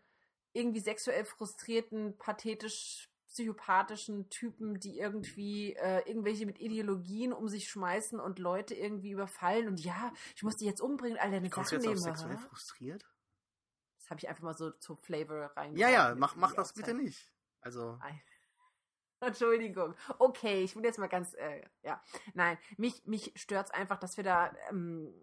irgendwie 0.54 0.80
sexuell 0.80 1.26
frustrierten, 1.26 2.16
pathetisch 2.16 3.09
psychopathischen 3.40 4.28
Typen, 4.28 4.78
die 4.80 4.98
irgendwie 4.98 5.74
äh, 5.74 6.06
irgendwelche 6.06 6.44
mit 6.44 6.60
Ideologien 6.60 7.32
um 7.32 7.48
sich 7.48 7.70
schmeißen 7.70 8.20
und 8.20 8.38
Leute 8.38 8.74
irgendwie 8.74 9.12
überfallen 9.12 9.66
und 9.66 9.80
ja, 9.80 10.12
ich 10.36 10.42
muss 10.42 10.56
die 10.56 10.66
jetzt 10.66 10.82
umbringen, 10.82 11.18
all 11.18 11.30
deine 11.30 11.48
Sachen 11.48 11.62
jetzt 11.62 11.74
auf 11.74 11.82
nehmen. 11.82 11.96
sexuell 11.96 12.36
aha. 12.36 12.48
frustriert? 12.48 13.08
Das 13.96 14.10
habe 14.10 14.18
ich 14.18 14.28
einfach 14.28 14.42
mal 14.42 14.54
so 14.54 14.70
zum 14.72 14.98
Flavor 14.98 15.52
reingebracht. 15.56 15.78
Ja, 15.78 15.88
ja, 15.88 16.14
mach, 16.14 16.36
mach 16.36 16.52
das 16.52 16.74
bitte 16.74 16.92
nicht. 16.92 17.32
Also, 17.62 17.98
Entschuldigung. 19.20 19.94
Okay, 20.18 20.64
ich 20.64 20.74
bin 20.74 20.84
jetzt 20.84 20.98
mal 20.98 21.08
ganz, 21.08 21.32
äh, 21.34 21.62
ja. 21.82 22.02
Nein, 22.34 22.58
mich, 22.76 23.06
mich 23.06 23.32
stört's 23.36 23.70
einfach, 23.70 23.98
dass 23.98 24.18
wir 24.18 24.24
da, 24.24 24.54
ähm, 24.68 25.14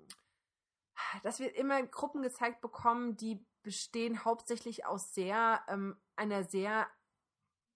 dass 1.22 1.40
wir 1.40 1.56
immer 1.56 1.84
Gruppen 1.84 2.24
gezeigt 2.24 2.62
bekommen, 2.62 3.16
die 3.16 3.46
bestehen 3.62 4.26
hauptsächlich 4.26 4.86
aus 4.86 5.14
sehr, 5.14 5.62
ähm, 5.68 5.98
einer 6.16 6.44
sehr, 6.44 6.88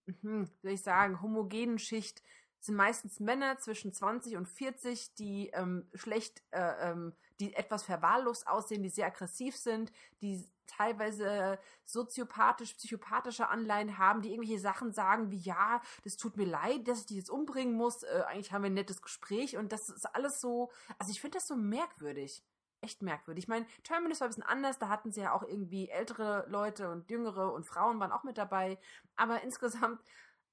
hm, 0.05 0.47
wie 0.47 0.61
soll 0.61 0.71
ich 0.71 0.81
sagen, 0.81 1.21
homogenen 1.21 1.79
Schicht. 1.79 2.23
Sind 2.59 2.75
meistens 2.75 3.19
Männer 3.19 3.57
zwischen 3.57 3.91
20 3.91 4.37
und 4.37 4.47
40, 4.47 5.15
die 5.15 5.49
ähm, 5.49 5.89
schlecht, 5.95 6.43
äh, 6.51 6.91
ähm, 6.91 7.13
die 7.39 7.55
etwas 7.55 7.81
verwahrlost 7.81 8.47
aussehen, 8.47 8.83
die 8.83 8.89
sehr 8.89 9.07
aggressiv 9.07 9.57
sind, 9.57 9.91
die 10.21 10.47
teilweise 10.67 11.59
soziopathisch, 11.85 12.75
psychopathische 12.75 13.49
Anleihen 13.49 13.97
haben, 13.97 14.21
die 14.21 14.29
irgendwelche 14.29 14.59
Sachen 14.59 14.93
sagen 14.93 15.31
wie, 15.31 15.39
ja, 15.39 15.81
das 16.03 16.17
tut 16.17 16.37
mir 16.37 16.45
leid, 16.45 16.87
dass 16.87 17.01
ich 17.01 17.05
die 17.07 17.17
jetzt 17.17 17.29
umbringen 17.29 17.73
muss, 17.73 18.03
äh, 18.03 18.23
eigentlich 18.27 18.51
haben 18.51 18.63
wir 18.63 18.69
ein 18.69 18.75
nettes 18.75 19.01
Gespräch 19.01 19.57
und 19.57 19.71
das 19.71 19.89
ist 19.89 20.05
alles 20.15 20.39
so, 20.39 20.71
also 20.97 21.11
ich 21.11 21.19
finde 21.19 21.37
das 21.37 21.47
so 21.47 21.55
merkwürdig. 21.55 22.43
Echt 22.81 23.03
merkwürdig. 23.03 23.43
Ich 23.43 23.47
meine, 23.47 23.67
Terminus 23.83 24.21
war 24.21 24.27
ein 24.27 24.31
bisschen 24.31 24.43
anders, 24.43 24.79
da 24.79 24.89
hatten 24.89 25.11
sie 25.11 25.21
ja 25.21 25.33
auch 25.33 25.43
irgendwie 25.43 25.89
ältere 25.89 26.45
Leute 26.49 26.89
und 26.89 27.09
jüngere 27.11 27.53
und 27.53 27.65
Frauen 27.65 27.99
waren 27.99 28.11
auch 28.11 28.23
mit 28.23 28.37
dabei, 28.37 28.79
aber 29.15 29.43
insgesamt 29.43 30.01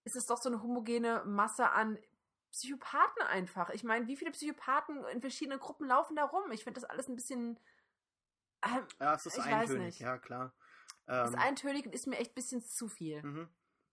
ist 0.05 0.15
es 0.15 0.27
doch 0.27 0.37
so 0.37 0.49
eine 0.49 0.63
homogene 0.63 1.23
Masse 1.25 1.71
an 1.71 1.99
Psychopathen 2.51 3.23
einfach. 3.23 3.71
Ich 3.71 3.85
meine, 3.85 4.07
wie 4.07 4.17
viele 4.17 4.31
Psychopathen 4.31 5.05
in 5.07 5.21
verschiedenen 5.21 5.59
Gruppen 5.59 5.87
laufen 5.87 6.17
da 6.17 6.25
rum? 6.25 6.51
Ich 6.53 6.65
finde 6.65 6.81
das 6.81 6.89
alles 6.89 7.09
ein 7.09 7.17
bisschen. 7.17 7.59
Ähm, 8.65 8.87
ja, 9.01 9.15
es 9.15 9.27
ist 9.27 9.39
eintönig, 9.39 9.99
ja, 9.99 10.19
klar. 10.19 10.55
ist 11.07 11.09
Ähm, 11.09 11.35
eintönig 11.37 11.87
und 11.87 11.95
ist 11.95 12.07
mir 12.07 12.17
echt 12.19 12.33
ein 12.33 12.35
bisschen 12.35 12.63
zu 12.63 12.89
viel. 12.89 13.23
mhm. 13.23 13.49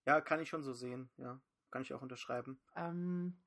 Ja, 0.06 0.22
kann 0.22 0.40
ich 0.40 0.50
schon 0.50 0.64
so 0.64 0.74
sehen, 0.74 1.10
ja. 1.18 1.40
Kann 1.72 1.82
ich 1.82 1.94
auch 1.94 2.02
unterschreiben. 2.02 2.62
Ähm, 2.76 3.38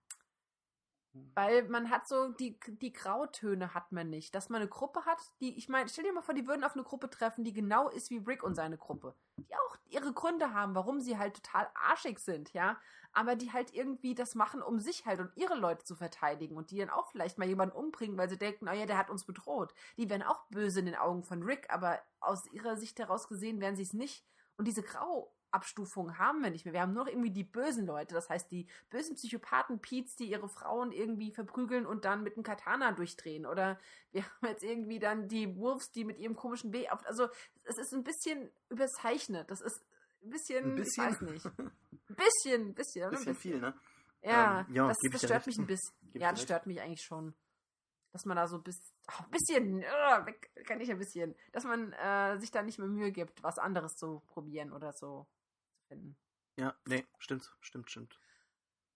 weil 1.34 1.68
man 1.68 1.90
hat 1.90 2.06
so, 2.06 2.28
die, 2.28 2.58
die 2.66 2.92
Grautöne 2.92 3.74
hat 3.74 3.92
man 3.92 4.10
nicht. 4.10 4.34
Dass 4.34 4.48
man 4.48 4.60
eine 4.60 4.70
Gruppe 4.70 5.04
hat, 5.04 5.18
die, 5.40 5.56
ich 5.56 5.68
meine, 5.68 5.88
stell 5.88 6.04
dir 6.04 6.12
mal 6.12 6.22
vor, 6.22 6.34
die 6.34 6.46
würden 6.46 6.64
auf 6.64 6.74
eine 6.74 6.84
Gruppe 6.84 7.10
treffen, 7.10 7.44
die 7.44 7.52
genau 7.52 7.88
ist 7.88 8.10
wie 8.10 8.18
Rick 8.18 8.42
und 8.42 8.54
seine 8.54 8.76
Gruppe. 8.76 9.14
Die 9.36 9.54
auch 9.54 9.76
ihre 9.86 10.12
Gründe 10.12 10.52
haben, 10.52 10.74
warum 10.74 11.00
sie 11.00 11.18
halt 11.18 11.42
total 11.42 11.68
arschig 11.74 12.18
sind, 12.18 12.52
ja. 12.52 12.78
Aber 13.12 13.36
die 13.36 13.52
halt 13.52 13.72
irgendwie 13.72 14.14
das 14.14 14.34
machen, 14.34 14.62
um 14.62 14.78
sich 14.78 15.06
halt 15.06 15.20
und 15.20 15.30
ihre 15.36 15.56
Leute 15.56 15.84
zu 15.84 15.96
verteidigen 15.96 16.56
und 16.56 16.70
die 16.70 16.78
dann 16.78 16.90
auch 16.90 17.10
vielleicht 17.10 17.38
mal 17.38 17.48
jemanden 17.48 17.76
umbringen, 17.76 18.18
weil 18.18 18.28
sie 18.28 18.38
denken, 18.38 18.68
oh 18.68 18.72
ja, 18.72 18.86
der 18.86 18.98
hat 18.98 19.10
uns 19.10 19.24
bedroht. 19.24 19.72
Die 19.96 20.10
wären 20.10 20.22
auch 20.22 20.44
böse 20.50 20.80
in 20.80 20.86
den 20.86 20.96
Augen 20.96 21.24
von 21.24 21.42
Rick, 21.42 21.70
aber 21.70 22.00
aus 22.20 22.46
ihrer 22.52 22.76
Sicht 22.76 22.98
heraus 22.98 23.28
gesehen 23.28 23.60
wären 23.60 23.76
sie 23.76 23.82
es 23.82 23.94
nicht. 23.94 24.24
Und 24.56 24.66
diese 24.66 24.82
Grauabstufung 25.50 26.18
haben 26.18 26.42
wir 26.42 26.50
nicht 26.50 26.64
mehr. 26.64 26.74
Wir 26.74 26.82
haben 26.82 26.92
nur 26.92 27.04
noch 27.04 27.10
irgendwie 27.10 27.30
die 27.30 27.44
bösen 27.44 27.86
Leute, 27.86 28.14
das 28.14 28.28
heißt 28.28 28.50
die 28.50 28.66
bösen 28.90 29.16
Psychopathen 29.16 29.80
Peets, 29.80 30.16
die 30.16 30.30
ihre 30.30 30.48
Frauen 30.48 30.92
irgendwie 30.92 31.32
verprügeln 31.32 31.86
und 31.86 32.04
dann 32.04 32.22
mit 32.22 32.36
einem 32.36 32.44
Katana 32.44 32.92
durchdrehen. 32.92 33.46
Oder 33.46 33.78
wir 34.12 34.24
haben 34.24 34.46
jetzt 34.48 34.62
irgendwie 34.62 34.98
dann 34.98 35.28
die 35.28 35.56
Wolves, 35.56 35.90
die 35.90 36.04
mit 36.04 36.18
ihrem 36.18 36.36
komischen 36.36 36.72
W 36.72 36.88
auf. 36.88 37.04
Also 37.06 37.28
es 37.64 37.78
ist 37.78 37.92
ein 37.92 38.04
bisschen 38.04 38.50
überzeichnet. 38.68 39.50
Das 39.50 39.60
ist 39.60 39.80
ein 40.22 40.30
bisschen, 40.30 40.64
Ein 40.64 40.74
bisschen? 40.76 41.04
ich 41.04 41.10
weiß 41.10 41.20
nicht. 41.22 41.46
Ein 41.46 42.16
bisschen, 42.16 42.62
ein 42.68 42.74
bisschen. 42.74 43.04
Ein 43.04 43.10
bisschen 43.10 43.34
viel, 43.34 43.60
ne? 43.60 43.74
Ja, 44.22 44.60
Ähm, 44.60 44.74
ja, 44.74 44.88
das, 44.88 44.96
das 45.12 45.22
stört 45.22 45.46
mich 45.46 45.58
ein 45.58 45.66
bisschen. 45.66 45.94
Ja, 46.14 46.30
das 46.30 46.42
stört 46.42 46.66
mich 46.66 46.80
eigentlich 46.80 47.02
schon. 47.02 47.34
Dass 48.12 48.24
man 48.24 48.36
da 48.36 48.48
so 48.48 48.58
bis, 48.58 48.76
ach, 49.06 49.20
ein 49.20 49.30
bisschen, 49.30 49.82
äh, 49.82 50.26
weg 50.26 50.50
kann 50.66 50.80
ich 50.80 50.90
ein 50.90 50.98
bisschen, 50.98 51.36
dass 51.52 51.64
man 51.64 51.92
äh, 51.92 52.38
sich 52.40 52.50
da 52.50 52.62
nicht 52.62 52.78
mehr 52.78 52.88
Mühe 52.88 53.12
gibt, 53.12 53.42
was 53.42 53.58
anderes 53.58 53.94
zu 53.96 54.22
probieren 54.28 54.72
oder 54.72 54.92
so 54.94 55.26
finden. 55.88 56.16
Ja, 56.56 56.74
nee, 56.86 57.06
stimmt, 57.18 57.54
stimmt, 57.60 57.90
stimmt. 57.90 58.18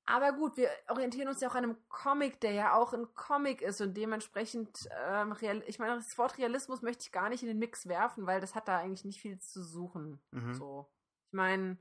Aber 0.04 0.32
gut, 0.32 0.56
wir 0.56 0.68
orientieren 0.88 1.28
uns 1.28 1.40
ja 1.40 1.48
auch 1.48 1.54
an 1.54 1.64
einem 1.64 1.88
Comic, 1.88 2.40
der 2.40 2.52
ja 2.52 2.74
auch 2.74 2.92
ein 2.92 3.14
Comic 3.14 3.62
ist 3.62 3.80
und 3.80 3.94
dementsprechend, 3.96 4.88
ähm, 5.06 5.30
real, 5.32 5.62
ich 5.66 5.78
meine, 5.78 5.94
das 5.94 6.18
Wort 6.18 6.38
Realismus 6.38 6.82
möchte 6.82 7.04
ich 7.04 7.12
gar 7.12 7.28
nicht 7.28 7.42
in 7.42 7.48
den 7.48 7.58
Mix 7.58 7.86
werfen, 7.86 8.26
weil 8.26 8.40
das 8.40 8.56
hat 8.56 8.66
da 8.66 8.78
eigentlich 8.78 9.04
nicht 9.04 9.20
viel 9.20 9.38
zu 9.38 9.62
suchen. 9.62 10.20
Mhm. 10.32 10.54
So. 10.54 10.90
Ich 11.28 11.32
meine, 11.34 11.78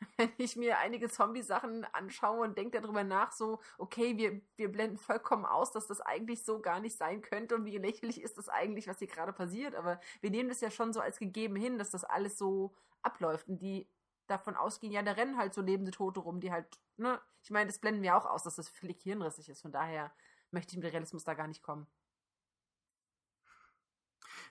wenn 0.18 0.30
ich 0.36 0.56
mir 0.56 0.78
einige 0.78 1.08
Zombie-Sachen 1.08 1.86
anschaue 1.86 2.42
und 2.44 2.58
denke 2.58 2.82
darüber 2.82 3.02
nach, 3.02 3.32
so, 3.32 3.60
okay, 3.78 4.18
wir, 4.18 4.42
wir 4.56 4.70
blenden 4.70 4.98
vollkommen 4.98 5.46
aus, 5.46 5.72
dass 5.72 5.86
das 5.86 6.02
eigentlich 6.02 6.44
so 6.44 6.60
gar 6.60 6.80
nicht 6.80 6.98
sein 6.98 7.22
könnte 7.22 7.54
und 7.54 7.64
wie 7.64 7.78
lächerlich 7.78 8.20
ist 8.20 8.36
das 8.36 8.50
eigentlich, 8.50 8.88
was 8.88 8.98
hier 8.98 9.08
gerade 9.08 9.32
passiert, 9.32 9.74
aber 9.74 10.00
wir 10.20 10.30
nehmen 10.30 10.50
das 10.50 10.60
ja 10.60 10.70
schon 10.70 10.92
so 10.92 11.00
als 11.00 11.18
gegeben 11.18 11.56
hin, 11.56 11.78
dass 11.78 11.90
das 11.90 12.04
alles 12.04 12.36
so 12.36 12.74
abläuft 13.02 13.48
und 13.48 13.62
die 13.62 13.88
davon 14.26 14.56
ausgehen, 14.56 14.92
ja, 14.92 15.02
da 15.02 15.12
rennen 15.12 15.36
halt 15.36 15.54
so 15.54 15.60
lebende 15.60 15.90
Tote 15.90 16.20
rum, 16.20 16.40
die 16.40 16.52
halt, 16.52 16.66
ne, 16.96 17.20
ich 17.42 17.50
meine, 17.50 17.66
das 17.66 17.78
blenden 17.78 18.02
wir 18.02 18.16
auch 18.16 18.26
aus, 18.26 18.44
dass 18.44 18.56
das 18.56 18.68
völlig 18.68 19.02
hirnrissig 19.02 19.48
ist, 19.48 19.62
von 19.62 19.72
daher 19.72 20.12
möchte 20.50 20.72
ich 20.72 20.82
mit 20.82 20.92
Realismus 20.92 21.24
da 21.24 21.34
gar 21.34 21.48
nicht 21.48 21.62
kommen. 21.62 21.86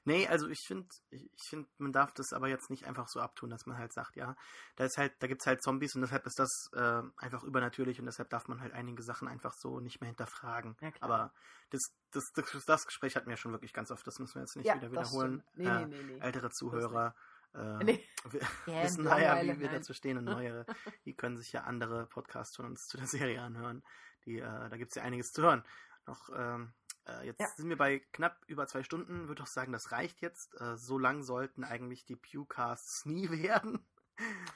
Nee, 0.05 0.27
also 0.27 0.49
ich 0.49 0.59
finde, 0.59 0.87
ich, 1.11 1.29
finde, 1.47 1.69
man 1.77 1.93
darf 1.93 2.13
das 2.13 2.33
aber 2.33 2.49
jetzt 2.49 2.69
nicht 2.69 2.85
einfach 2.85 3.07
so 3.07 3.21
abtun, 3.21 3.49
dass 3.49 3.65
man 3.65 3.77
halt 3.77 3.93
sagt, 3.93 4.15
ja, 4.17 4.35
da 4.75 4.85
ist 4.85 4.97
halt, 4.97 5.13
da 5.19 5.27
gibt's 5.27 5.47
halt 5.47 5.61
Zombies 5.63 5.95
und 5.95 6.01
deshalb 6.01 6.25
ist 6.25 6.39
das 6.39 6.69
äh, 6.73 7.01
einfach 7.17 7.43
übernatürlich 7.43 7.99
und 7.99 8.05
deshalb 8.05 8.29
darf 8.29 8.47
man 8.47 8.59
halt 8.59 8.73
einige 8.73 9.01
Sachen 9.01 9.27
einfach 9.27 9.53
so 9.53 9.79
nicht 9.79 10.01
mehr 10.01 10.09
hinterfragen. 10.09 10.75
Ja, 10.81 10.91
klar. 10.91 11.09
aber 11.09 11.33
das, 11.69 11.81
das, 12.11 12.31
das, 12.33 12.65
das 12.65 12.85
Gespräch 12.85 13.15
hatten 13.15 13.29
wir 13.29 13.37
schon 13.37 13.53
wirklich 13.53 13.73
ganz 13.73 13.91
oft, 13.91 14.05
das 14.05 14.19
müssen 14.19 14.35
wir 14.35 14.41
jetzt 14.41 14.57
nicht 14.57 14.67
Ja, 14.67 14.75
wieder 14.75 14.91
wiederholen. 14.91 15.41
Nee, 15.55 15.65
äh, 15.65 15.85
nee, 15.85 16.03
nee, 16.03 16.03
nee. 16.03 16.19
Ältere 16.19 16.49
Zuhörer 16.49 17.15
äh, 17.55 17.83
Nee. 17.83 18.03
wir 18.29 18.41
Ja, 18.67 18.83
wissen 18.83 19.03
naja, 19.03 19.41
wie 19.41 19.59
wir 19.59 19.67
nein. 19.67 19.75
dazu 19.75 19.93
stehen 19.93 20.17
und 20.17 20.23
neuere, 20.25 20.65
die 21.05 21.15
können 21.15 21.37
sich 21.37 21.51
ja 21.51 21.61
andere 21.63 22.05
Podcasts 22.07 22.55
von 22.55 22.65
uns 22.65 22.87
zu 22.87 22.97
der 22.97 23.07
Serie 23.07 23.41
anhören. 23.41 23.83
Die, 24.25 24.39
äh, 24.39 24.69
da 24.69 24.77
gibt's 24.77 24.95
ja 24.95 25.03
einiges 25.03 25.33
zu 25.33 25.41
hören. 25.41 25.63
Noch, 26.05 26.29
ähm, 26.35 26.73
äh, 27.07 27.25
jetzt 27.25 27.39
Ja. 27.41 27.47
sind 27.47 27.69
wir 27.69 27.77
bei 27.77 27.99
knapp 28.11 28.43
über 28.47 28.67
zwei 28.67 28.83
Stunden. 28.83 29.27
Würde 29.27 29.43
auch 29.43 29.47
sagen, 29.47 29.71
das 29.71 29.91
reicht 29.91 30.21
jetzt. 30.21 30.59
Äh, 30.61 30.77
so 30.77 30.97
lang 30.97 31.23
sollten 31.23 31.63
eigentlich 31.63 32.05
die 32.05 32.15
Pewcasts 32.15 33.05
nie 33.05 33.29
werden. 33.29 33.85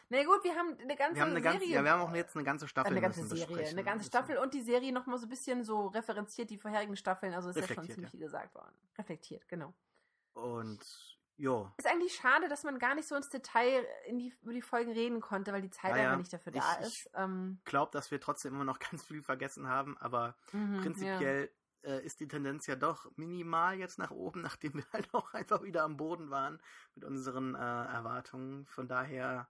Na 0.10 0.24
gut, 0.24 0.44
wir 0.44 0.56
haben 0.56 0.78
eine 0.80 0.96
ganze 0.96 1.16
Wir 1.16 1.22
haben 1.24 1.32
eine 1.32 1.42
Serie. 1.42 1.60
ganze, 1.60 1.66
ja, 1.66 1.84
wir 1.84 1.92
haben 1.92 2.02
auch 2.02 2.14
jetzt 2.14 2.36
eine 2.36 2.44
ganze 2.46 2.68
Staffel. 2.68 2.92
eine 2.92 3.02
ganze 3.02 3.26
Serie, 3.26 3.68
eine 3.68 3.84
ganze 3.84 4.06
Staffel 4.06 4.38
und 4.38 4.54
die 4.54 4.62
Serie 4.62 4.94
nochmal 4.94 5.18
so 5.18 5.26
ein 5.26 5.30
bisschen 5.30 5.64
so 5.64 5.88
referenziert, 5.88 6.52
die 6.52 6.58
vorherigen 6.60 6.96
Staffeln, 6.96 7.34
also 7.34 7.50
ist 7.50 7.56
ja 7.60 7.68
schon 7.68 7.86
ziemlich 7.86 8.04
ja. 8.04 8.10
viel 8.10 8.20
gesagt 8.20 8.54
worden. 8.54 8.76
Reflektiert, 9.00 9.48
genau. 9.48 9.74
Und 10.34 11.17
jo, 11.38 11.72
Ist 11.78 11.88
eigentlich 11.88 12.16
schade, 12.16 12.48
dass 12.50 12.64
man 12.64 12.80
gar 12.80 12.96
nicht 12.96 13.08
so 13.08 13.16
ins 13.16 13.30
Detail 13.30 13.86
in 14.08 14.18
die, 14.20 14.34
über 14.42 14.54
die 14.54 14.62
Folgen 14.62 14.92
reden 14.92 15.22
konnte, 15.22 15.54
weil 15.54 15.62
die 15.62 15.70
Zeit 15.70 15.92
Ja, 15.92 15.98
ja. 15.98 16.04
einfach 16.06 16.18
nicht 16.18 16.34
dafür 16.34 16.52
da 16.52 16.80
Ich- 16.82 16.88
ist. 16.88 17.10
Ähm, 17.16 17.60
glaube, 17.66 17.92
dass 17.92 18.12
wir 18.12 18.20
trotzdem 18.20 18.54
immer 18.56 18.64
noch 18.66 18.80
ganz 18.92 19.06
viel 19.06 19.22
vergessen 19.24 19.68
haben, 19.68 19.98
aber 20.00 20.36
mhm, 20.52 20.78
prinzipiell 20.82 21.52
äh, 21.84 22.04
ist 22.04 22.20
die 22.20 22.28
Tendenz 22.28 22.66
ja 22.68 22.76
doch 22.76 23.10
minimal 23.18 23.78
jetzt 23.78 24.00
nach 24.00 24.12
oben, 24.12 24.42
nachdem 24.58 24.74
wir 24.76 24.86
halt 24.92 25.14
auch 25.14 25.34
einfach 25.34 25.62
wieder 25.62 25.84
am 25.84 25.96
Boden 25.98 26.30
waren 26.30 26.62
mit 26.96 27.04
unseren 27.06 27.56
äh, 27.56 27.58
Erwartungen. 27.60 28.66
Von 28.66 28.88
daher, 28.88 29.48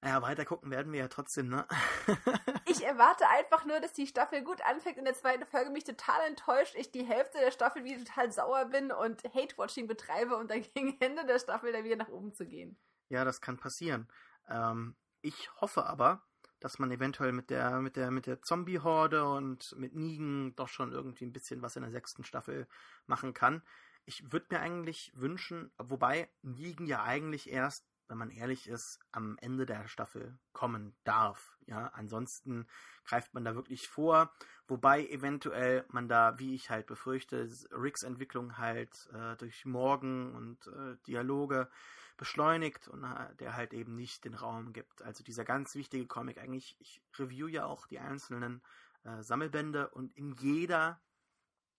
naja, 0.00 0.22
weiter 0.22 0.44
gucken 0.44 0.70
werden 0.70 0.92
wir 0.92 1.00
ja 1.00 1.08
trotzdem, 1.08 1.48
ne? 1.48 1.66
Ich 2.68 2.84
erwarte 2.84 3.28
einfach 3.28 3.64
nur, 3.64 3.80
dass 3.80 3.92
die 3.92 4.06
Staffel 4.06 4.42
gut 4.42 4.60
anfängt. 4.62 4.98
In 4.98 5.04
der 5.04 5.14
zweiten 5.14 5.46
Folge 5.46 5.70
mich 5.70 5.84
total 5.84 6.20
enttäuscht. 6.26 6.74
Ich 6.76 6.90
die 6.90 7.04
Hälfte 7.04 7.38
der 7.38 7.52
Staffel 7.52 7.84
wieder 7.84 8.04
total 8.04 8.32
sauer 8.32 8.66
bin 8.66 8.90
und 8.90 9.22
Hate-Watching 9.24 9.86
betreibe 9.86 10.36
und 10.36 10.50
dann 10.50 10.62
gegen 10.74 11.00
Ende 11.00 11.24
der 11.24 11.38
Staffel 11.38 11.72
dann 11.72 11.84
wieder 11.84 11.96
nach 11.96 12.08
oben 12.08 12.34
zu 12.34 12.46
gehen. 12.46 12.76
ja, 13.08 13.24
das 13.24 13.40
kann 13.40 13.56
passieren. 13.56 14.08
Ähm, 14.48 14.96
ich 15.22 15.50
hoffe 15.60 15.86
aber, 15.86 16.22
dass 16.60 16.78
man 16.78 16.90
eventuell 16.90 17.32
mit 17.32 17.50
der, 17.50 17.80
mit 17.80 17.96
der, 17.96 18.10
mit 18.10 18.26
der 18.26 18.42
Zombie-Horde 18.42 19.28
und 19.28 19.74
mit 19.76 19.94
Negan 19.94 20.54
doch 20.56 20.68
schon 20.68 20.92
irgendwie 20.92 21.24
ein 21.24 21.32
bisschen 21.32 21.62
was 21.62 21.76
in 21.76 21.82
der 21.82 21.92
sechsten 21.92 22.24
Staffel 22.24 22.66
machen 23.06 23.34
kann. 23.34 23.62
Ich 24.04 24.32
würde 24.32 24.46
mir 24.50 24.60
eigentlich 24.60 25.12
wünschen, 25.14 25.72
wobei 25.78 26.30
Negan 26.42 26.86
ja 26.86 27.02
eigentlich 27.02 27.50
erst, 27.50 27.86
wenn 28.08 28.18
man 28.18 28.30
ehrlich 28.30 28.68
ist, 28.68 29.00
am 29.12 29.36
Ende 29.40 29.66
der 29.66 29.88
Staffel 29.88 30.38
kommen 30.52 30.94
darf. 31.04 31.56
Ja, 31.66 31.88
ansonsten 31.94 32.66
greift 33.04 33.34
man 33.34 33.44
da 33.44 33.54
wirklich 33.54 33.88
vor, 33.88 34.32
wobei 34.68 35.06
eventuell 35.06 35.84
man 35.88 36.08
da, 36.08 36.38
wie 36.38 36.54
ich 36.54 36.70
halt 36.70 36.86
befürchte, 36.86 37.48
Ricks 37.72 38.02
Entwicklung 38.02 38.58
halt 38.58 39.08
äh, 39.12 39.36
durch 39.36 39.64
Morgen 39.64 40.34
und 40.34 40.66
äh, 40.68 40.96
Dialoge 41.06 41.68
beschleunigt 42.16 42.88
und 42.88 43.04
äh, 43.04 43.34
der 43.36 43.56
halt 43.56 43.72
eben 43.72 43.94
nicht 43.96 44.24
den 44.24 44.34
Raum 44.34 44.72
gibt. 44.72 45.02
Also 45.02 45.22
dieser 45.22 45.44
ganz 45.44 45.74
wichtige 45.74 46.06
Comic 46.06 46.38
eigentlich, 46.38 46.76
ich 46.78 47.02
review 47.18 47.46
ja 47.46 47.66
auch 47.66 47.86
die 47.86 47.98
einzelnen 47.98 48.62
äh, 49.04 49.22
Sammelbände 49.22 49.88
und 49.90 50.16
in 50.16 50.32
jeder, 50.32 51.00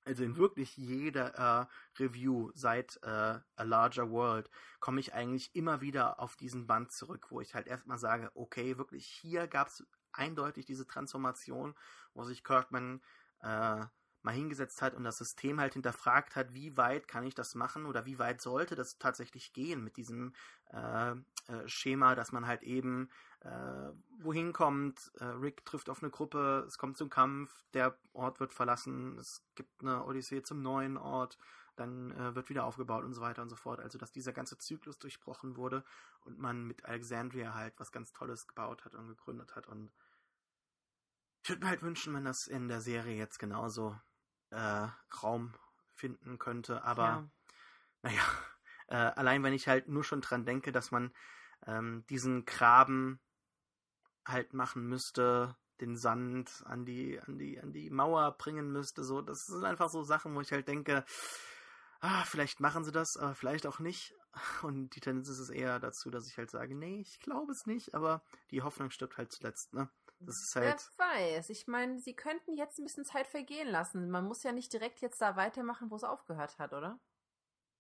also 0.07 0.23
in 0.23 0.38
wirklich 0.38 0.77
jeder 0.77 1.67
äh, 1.97 2.01
Review 2.01 2.51
seit 2.55 2.99
äh, 3.03 3.07
A 3.07 3.63
Larger 3.63 4.09
World 4.09 4.49
komme 4.79 4.99
ich 4.99 5.13
eigentlich 5.13 5.55
immer 5.55 5.81
wieder 5.81 6.19
auf 6.19 6.35
diesen 6.35 6.65
Band 6.65 6.91
zurück, 6.91 7.27
wo 7.29 7.41
ich 7.41 7.53
halt 7.53 7.67
erstmal 7.67 7.97
sage, 7.97 8.31
okay, 8.34 8.77
wirklich 8.77 9.05
hier 9.05 9.47
gab 9.47 9.67
es 9.67 9.85
eindeutig 10.13 10.65
diese 10.65 10.88
Transformation, 10.88 11.75
wo 12.13 12.23
sich 12.23 12.43
Kirkman 12.43 13.01
äh, 13.41 13.85
mal 14.23 14.34
hingesetzt 14.34 14.81
hat 14.81 14.93
und 14.93 15.03
das 15.03 15.17
System 15.17 15.59
halt 15.59 15.73
hinterfragt 15.73 16.35
hat, 16.35 16.53
wie 16.53 16.75
weit 16.75 17.07
kann 17.07 17.23
ich 17.23 17.35
das 17.35 17.55
machen 17.55 17.85
oder 17.85 18.05
wie 18.05 18.19
weit 18.19 18.41
sollte 18.41 18.75
das 18.75 18.97
tatsächlich 18.97 19.53
gehen 19.53 19.84
mit 19.84 19.97
diesem 19.97 20.34
äh, 20.71 21.11
äh, 21.11 21.15
Schema, 21.67 22.15
dass 22.15 22.31
man 22.31 22.47
halt 22.47 22.63
eben 22.63 23.09
äh, 23.41 23.91
wohin 24.19 24.51
kommt, 24.51 25.11
äh, 25.19 25.26
Rick 25.26 25.64
trifft 25.65 25.89
auf 25.89 26.01
eine 26.01 26.11
Gruppe, 26.11 26.65
es 26.68 26.77
kommt 26.77 26.97
zum 26.97 27.09
Kampf, 27.09 27.64
der 27.73 27.97
Ort 28.14 28.39
wird 28.39 28.53
verlassen, 28.53 29.18
es 29.18 29.45
gibt 29.55 29.81
eine 29.81 30.03
Odyssee 30.05 30.41
zum 30.41 30.61
neuen 30.61 30.97
Ort, 30.97 31.38
dann 31.76 32.11
äh, 32.11 32.34
wird 32.34 32.49
wieder 32.49 32.65
aufgebaut 32.65 33.03
und 33.03 33.14
so 33.14 33.22
weiter 33.22 33.43
und 33.43 33.49
so 33.49 33.55
fort. 33.55 33.80
Also 33.80 33.99
dass 33.99 34.11
dieser 34.11 34.34
ganze 34.34 34.57
Zyklus 34.57 34.97
durchbrochen 34.97 35.55
wurde 35.55 35.84
und 36.22 36.39
man 36.39 36.65
mit 36.65 36.85
Alexandria 36.85 37.53
halt 37.53 37.80
was 37.80 37.91
ganz 37.91 38.11
Tolles 38.11 38.47
gebaut 38.47 38.84
hat 38.85 38.95
und 38.95 39.07
gegründet 39.07 39.55
hat 39.55 39.68
und 39.68 39.91
ich 41.43 41.49
würde 41.49 41.64
mir 41.64 41.69
halt 41.69 41.84
wünschen, 41.84 42.14
wenn 42.14 42.26
das 42.26 42.47
in 42.47 42.68
der 42.68 42.81
Serie 42.81 43.15
jetzt 43.15 43.38
genauso 43.38 43.97
äh, 44.49 44.88
Raum 45.23 45.53
finden 45.93 46.39
könnte, 46.39 46.84
aber 46.84 47.03
Ja. 47.03 47.30
naja, 48.01 48.22
äh, 48.88 48.95
allein 48.95 49.43
wenn 49.43 49.53
ich 49.53 49.68
halt 49.68 49.88
nur 49.88 50.03
schon 50.03 50.22
dran 50.22 50.45
denke, 50.45 50.72
dass 50.72 50.91
man 50.91 51.14
ähm, 51.65 52.05
diesen 52.09 52.45
Graben 52.45 53.19
halt 54.27 54.53
machen 54.53 54.87
müsste, 54.87 55.55
den 55.81 55.95
Sand 55.95 56.63
an 56.65 56.85
die, 56.85 57.19
an 57.19 57.37
die, 57.37 57.59
an 57.59 57.71
die 57.71 57.89
Mauer 57.89 58.31
bringen 58.37 58.71
müsste, 58.71 59.03
so, 59.03 59.21
das 59.21 59.45
sind 59.45 59.63
einfach 59.63 59.89
so 59.89 60.03
Sachen, 60.03 60.35
wo 60.35 60.41
ich 60.41 60.51
halt 60.51 60.67
denke, 60.67 61.05
ah, 61.99 62.23
vielleicht 62.25 62.59
machen 62.59 62.83
sie 62.83 62.91
das, 62.91 63.17
aber 63.17 63.35
vielleicht 63.35 63.67
auch 63.67 63.79
nicht. 63.79 64.13
Und 64.61 64.95
die 64.95 64.99
Tendenz 64.99 65.29
ist 65.29 65.39
es 65.39 65.49
eher 65.49 65.79
dazu, 65.79 66.09
dass 66.09 66.27
ich 66.27 66.37
halt 66.37 66.51
sage, 66.51 66.75
nee, 66.75 66.99
ich 67.01 67.19
glaube 67.19 67.51
es 67.51 67.65
nicht, 67.65 67.95
aber 67.95 68.23
die 68.51 68.61
Hoffnung 68.61 68.91
stirbt 68.91 69.17
halt 69.17 69.31
zuletzt, 69.31 69.73
ne? 69.73 69.89
Das 70.19 70.35
ist 70.41 70.55
Wer 70.55 70.71
halt, 70.71 70.89
weiß. 70.97 71.49
Ich 71.51 71.67
meine, 71.67 71.99
sie 71.99 72.15
könnten 72.15 72.55
jetzt 72.55 72.79
ein 72.79 72.83
bisschen 72.83 73.05
Zeit 73.05 73.27
vergehen 73.27 73.67
lassen. 73.67 74.09
Man 74.09 74.25
muss 74.25 74.41
ja 74.41 74.51
nicht 74.51 74.73
direkt 74.73 74.99
jetzt 75.01 75.21
da 75.21 75.35
weitermachen, 75.35 75.91
wo 75.91 75.95
es 75.95 76.03
aufgehört 76.03 76.57
hat, 76.57 76.73
oder? 76.73 76.99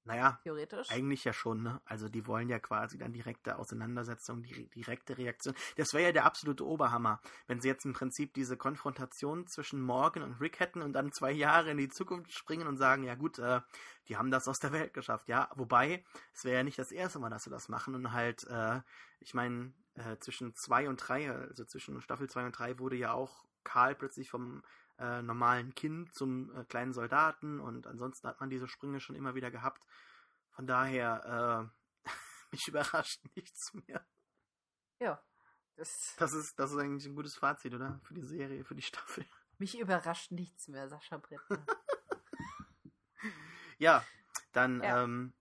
Naja, 0.07 0.39
Theoretisch. 0.43 0.89
Eigentlich 0.89 1.25
ja 1.25 1.33
schon, 1.33 1.63
ne? 1.63 1.81
Also 1.85 2.07
die 2.07 2.25
wollen 2.25 2.47
ja 2.49 2.59
quasi 2.59 2.97
dann 2.97 3.11
direkte 3.11 3.59
Auseinandersetzung, 3.59 4.41
die 4.41 4.69
direkte 4.69 5.17
Reaktion. 5.17 5.53
Das 5.75 5.93
wäre 5.93 6.05
ja 6.05 6.11
der 6.13 6.25
absolute 6.25 6.65
Oberhammer, 6.65 7.21
wenn 7.47 7.59
sie 7.59 7.67
jetzt 7.67 7.85
im 7.85 7.93
Prinzip 7.93 8.33
diese 8.33 8.55
Konfrontation 8.55 9.47
zwischen 9.47 9.81
Morgan 9.81 10.23
und 10.23 10.39
Rick 10.39 10.61
hätten 10.61 10.81
und 10.81 10.93
dann 10.93 11.11
zwei 11.11 11.31
Jahre 11.31 11.71
in 11.71 11.77
die 11.77 11.89
Zukunft 11.89 12.31
springen 12.31 12.67
und 12.67 12.77
sagen, 12.77 13.03
ja 13.03 13.15
gut, 13.15 13.37
äh, 13.39 13.59
die 14.07 14.15
haben 14.15 14.31
das 14.31 14.47
aus 14.47 14.59
der 14.59 14.71
Welt 14.71 14.93
geschafft, 14.93 15.27
ja. 15.27 15.49
Wobei, 15.55 16.05
es 16.33 16.45
wäre 16.45 16.57
ja 16.57 16.63
nicht 16.63 16.79
das 16.79 16.91
erste 16.91 17.19
Mal, 17.19 17.29
dass 17.29 17.43
sie 17.43 17.49
das 17.49 17.67
machen 17.67 17.93
und 17.93 18.13
halt, 18.13 18.45
äh, 18.47 18.79
ich 19.19 19.33
meine, 19.33 19.73
äh, 19.95 20.17
zwischen 20.19 20.55
zwei 20.55 20.87
und 20.87 20.97
drei, 21.05 21.29
also 21.29 21.65
zwischen 21.65 22.01
Staffel 22.01 22.29
zwei 22.29 22.45
und 22.45 22.57
drei 22.57 22.79
wurde 22.79 22.95
ja 22.95 23.11
auch 23.11 23.43
Karl 23.65 23.95
plötzlich 23.95 24.29
vom 24.29 24.63
äh, 24.99 25.21
normalen 25.21 25.75
Kind 25.75 26.13
zum 26.13 26.55
äh, 26.55 26.63
kleinen 26.65 26.93
Soldaten 26.93 27.59
und 27.59 27.87
ansonsten 27.87 28.27
hat 28.27 28.39
man 28.39 28.49
diese 28.49 28.67
Sprünge 28.67 28.99
schon 28.99 29.15
immer 29.15 29.35
wieder 29.35 29.51
gehabt. 29.51 29.83
Von 30.51 30.67
daher, 30.67 31.69
äh, 32.05 32.09
mich 32.51 32.67
überrascht 32.67 33.21
nichts 33.35 33.73
mehr. 33.73 34.05
ja. 34.99 35.21
Das, 35.75 36.15
Das 36.17 36.33
ist, 36.33 36.57
das 36.57 36.71
ist 36.71 36.77
eigentlich 36.79 37.05
ein 37.05 37.13
gutes 37.15 37.35
Fazit, 37.35 37.75
oder? 37.75 37.99
Für 38.03 38.15
die 38.15 38.23
Serie, 38.23 38.63
für 38.63 38.73
die 38.73 38.81
Staffel. 38.81 39.25
mich 39.59 39.77
überrascht 39.77 40.31
nichts 40.31 40.67
mehr, 40.67 40.89
Sascha 40.89 41.17
Brittner. 41.17 41.65
Ja, 43.79 44.03
dann 44.53 44.81
Ja. 44.81 45.03
Ähm, 45.03 45.33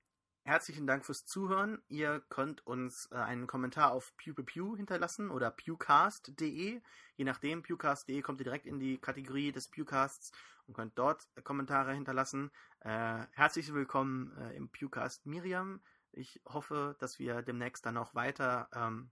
herzlichen 0.47 0.86
Dank 0.86 1.05
fürs 1.05 1.24
Zuhören. 1.27 1.82
Ihr 1.89 2.20
könnt 2.28 2.64
uns 2.66 3.09
äh, 3.10 3.16
einen 3.16 3.47
Kommentar 3.48 3.90
auf 3.90 4.16
PewPew 4.16 4.77
hinterlassen 4.77 5.31
oder 5.31 5.51
pewcast.de. 5.51 6.81
Je 7.16 7.24
nachdem, 7.24 7.62
pewcast.de 7.62 8.23
kommt 8.23 8.40
ihr 8.40 8.44
direkt 8.44 8.66
in 8.66 8.78
die 8.78 8.98
Kategorie 8.98 9.51
des 9.51 9.68
Pewcasts 9.68 10.31
und 10.66 10.74
könnt 10.74 10.97
dort 10.98 11.27
Kommentare 11.43 11.93
hinterlassen. 11.94 12.52
Äh, 12.81 13.27
herzlich 13.32 13.73
willkommen 13.74 14.36
äh, 14.39 14.55
im 14.56 14.70
Pewcast 14.70 15.27
Miriam. 15.27 15.81
Ich 16.12 16.40
hoffe, 16.47 16.97
dass 17.01 17.18
wir 17.18 17.43
demnächst 17.43 17.85
dann 17.85 17.97
auch 17.97 18.14
weiter 18.14 18.68
ähm, 18.73 19.10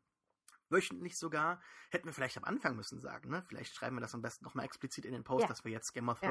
wöchentlich 0.70 1.18
sogar. 1.18 1.60
Hätten 1.90 2.06
wir 2.06 2.12
vielleicht 2.12 2.36
am 2.36 2.44
Anfang 2.44 2.76
müssen 2.76 3.00
sagen, 3.00 3.28
ne? 3.30 3.44
Vielleicht 3.48 3.74
schreiben 3.74 3.96
wir 3.96 4.00
das 4.00 4.14
am 4.14 4.22
besten 4.22 4.44
nochmal 4.44 4.64
explizit 4.66 5.04
in 5.04 5.12
den 5.12 5.24
Post, 5.24 5.42
Ja. 5.42 5.48
dass 5.48 5.64
wir 5.64 5.72
jetzt 5.72 5.92
Game 5.92 6.08
of 6.08 6.22
Ja. 6.22 6.30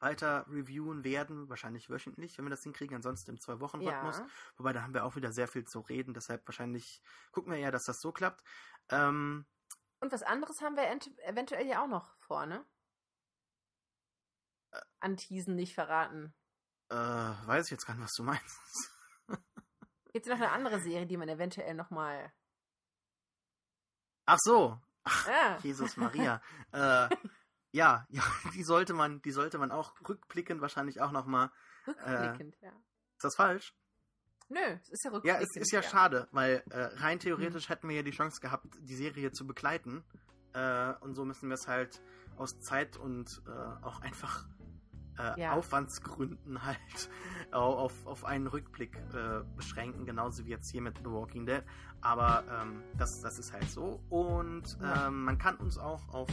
Weiter 0.00 0.46
reviewen 0.48 1.02
werden. 1.04 1.48
Wahrscheinlich 1.48 1.90
wöchentlich, 1.90 2.38
wenn 2.38 2.44
wir 2.44 2.50
das 2.50 2.62
hinkriegen. 2.62 2.96
Ansonsten 2.96 3.30
im 3.32 3.40
Zwei-Wochen-Rhythmus. 3.40 4.18
Ja. 4.18 4.26
Wobei, 4.56 4.72
da 4.72 4.82
haben 4.82 4.94
wir 4.94 5.04
auch 5.04 5.16
wieder 5.16 5.32
sehr 5.32 5.48
viel 5.48 5.64
zu 5.64 5.80
reden. 5.80 6.14
Deshalb 6.14 6.46
wahrscheinlich 6.46 7.02
gucken 7.32 7.52
wir 7.52 7.58
eher, 7.58 7.72
dass 7.72 7.84
das 7.84 8.00
so 8.00 8.12
klappt. 8.12 8.42
Ähm, 8.90 9.46
Und 10.00 10.12
was 10.12 10.22
anderes 10.22 10.60
haben 10.62 10.76
wir 10.76 10.84
ent- 10.84 11.18
eventuell 11.24 11.66
ja 11.66 11.82
auch 11.82 11.88
noch 11.88 12.16
vor, 12.18 12.46
ne? 12.46 12.64
Äh. 14.70 14.80
Anteasen 15.00 15.56
nicht 15.56 15.74
verraten. 15.74 16.32
äh, 16.90 16.94
weiß 16.94 17.66
ich 17.66 17.70
jetzt 17.72 17.86
gar 17.86 17.94
nicht, 17.94 18.04
was 18.04 18.14
du 18.14 18.22
meinst. 18.22 18.92
Gibt 20.12 20.26
es 20.26 20.30
noch 20.30 20.36
eine 20.40 20.52
andere 20.52 20.80
Serie, 20.80 21.06
die 21.06 21.16
man 21.16 21.28
eventuell 21.28 21.74
nochmal. 21.74 22.32
Ach 24.26 24.38
so. 24.40 24.80
Ah. 25.04 25.58
Jesus 25.62 25.96
Maria. 25.96 26.40
äh, 26.72 27.08
ja, 27.72 28.06
ja, 28.10 28.22
die 28.54 28.62
sollte 28.62 28.94
man, 28.94 29.20
die 29.22 29.30
sollte 29.32 29.58
man 29.58 29.70
auch 29.70 29.94
rückblickend 30.08 30.60
wahrscheinlich 30.60 31.00
auch 31.00 31.12
nochmal. 31.12 31.50
Rückblickend, 31.86 32.56
ja. 32.60 32.70
Ist 33.16 33.24
das 33.24 33.36
falsch? 33.36 33.74
Nö, 34.50 34.60
es 34.60 34.88
ist 34.90 35.04
ja 35.04 35.10
Ja, 35.10 35.14
rückblickend. 35.16 35.42
es 35.50 35.56
ist 35.56 35.72
ja, 35.72 35.82
schade, 35.82 36.28
weil 36.32 36.62
äh, 36.70 36.80
rein 37.00 37.18
theoretisch 37.18 37.68
hätten 37.68 37.88
wir 37.88 37.96
ja 37.96 38.02
die 38.02 38.12
Chance 38.12 38.40
gehabt, 38.40 38.66
die 38.80 38.94
Serie 38.96 39.30
zu 39.32 39.46
begleiten. 39.46 40.02
Äh, 40.54 40.94
und 41.00 41.14
so 41.14 41.24
müssen 41.26 41.48
wir 41.50 41.54
es 41.54 41.68
halt 41.68 42.00
aus 42.36 42.58
Zeit 42.60 42.96
und 42.96 43.42
äh, 43.46 43.84
auch 43.84 44.00
einfach 44.00 44.46
äh, 45.18 45.38
Ja. 45.38 45.52
Aufwandsgründen 45.52 46.62
halt 46.64 47.10
au- 47.50 47.74
auf, 47.76 48.06
auf 48.06 48.24
einen 48.24 48.46
Rückblick 48.46 48.96
äh, 49.12 49.42
beschränken, 49.56 50.06
genauso 50.06 50.46
wie 50.46 50.50
jetzt 50.50 50.70
hier 50.70 50.80
mit 50.80 50.96
The 50.98 51.06
Walking 51.10 51.44
Dead. 51.44 51.62
Aber 52.00 52.44
ähm, 52.50 52.82
das, 52.96 53.20
das 53.20 53.38
ist 53.38 53.52
halt 53.52 53.68
so. 53.70 54.00
Und 54.08 54.78
Ja. 54.80 55.08
ähm, 55.08 55.24
man 55.24 55.36
kann 55.36 55.56
uns 55.56 55.76
auch 55.76 56.08
auf 56.08 56.30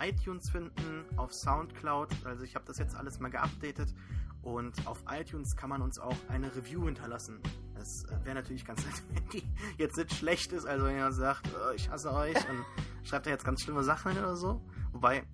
iTunes 0.00 0.50
finden, 0.50 1.04
auf 1.16 1.32
Soundcloud. 1.32 2.08
Also 2.24 2.44
ich 2.44 2.54
habe 2.54 2.64
das 2.66 2.78
jetzt 2.78 2.96
alles 2.96 3.20
mal 3.20 3.30
geupdatet. 3.30 3.94
Und 4.42 4.86
auf 4.86 5.02
iTunes 5.10 5.56
kann 5.56 5.70
man 5.70 5.80
uns 5.80 5.98
auch 5.98 6.16
eine 6.28 6.54
Review 6.54 6.84
hinterlassen. 6.84 7.40
Das 7.74 8.04
äh, 8.04 8.24
wäre 8.24 8.34
natürlich 8.34 8.64
ganz 8.64 8.84
nett, 8.86 9.02
wenn 9.10 9.28
die 9.30 9.42
jetzt 9.78 9.96
nicht 9.96 10.12
schlecht 10.12 10.52
ist. 10.52 10.66
Also 10.66 10.84
wenn 10.86 10.96
jemand 10.96 11.14
sagt, 11.14 11.48
oh, 11.54 11.72
ich 11.74 11.88
hasse 11.88 12.12
euch 12.12 12.36
und 12.36 12.64
schreibt 13.04 13.26
da 13.26 13.30
jetzt 13.30 13.44
ganz 13.44 13.62
schlimme 13.62 13.82
Sachen 13.82 14.12
oder 14.12 14.36
so. 14.36 14.60
Wobei, 14.92 15.24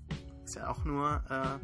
ist 0.45 0.55
ja 0.55 0.69
auch 0.69 0.85
nur 0.85 1.23
äh, 1.28 1.59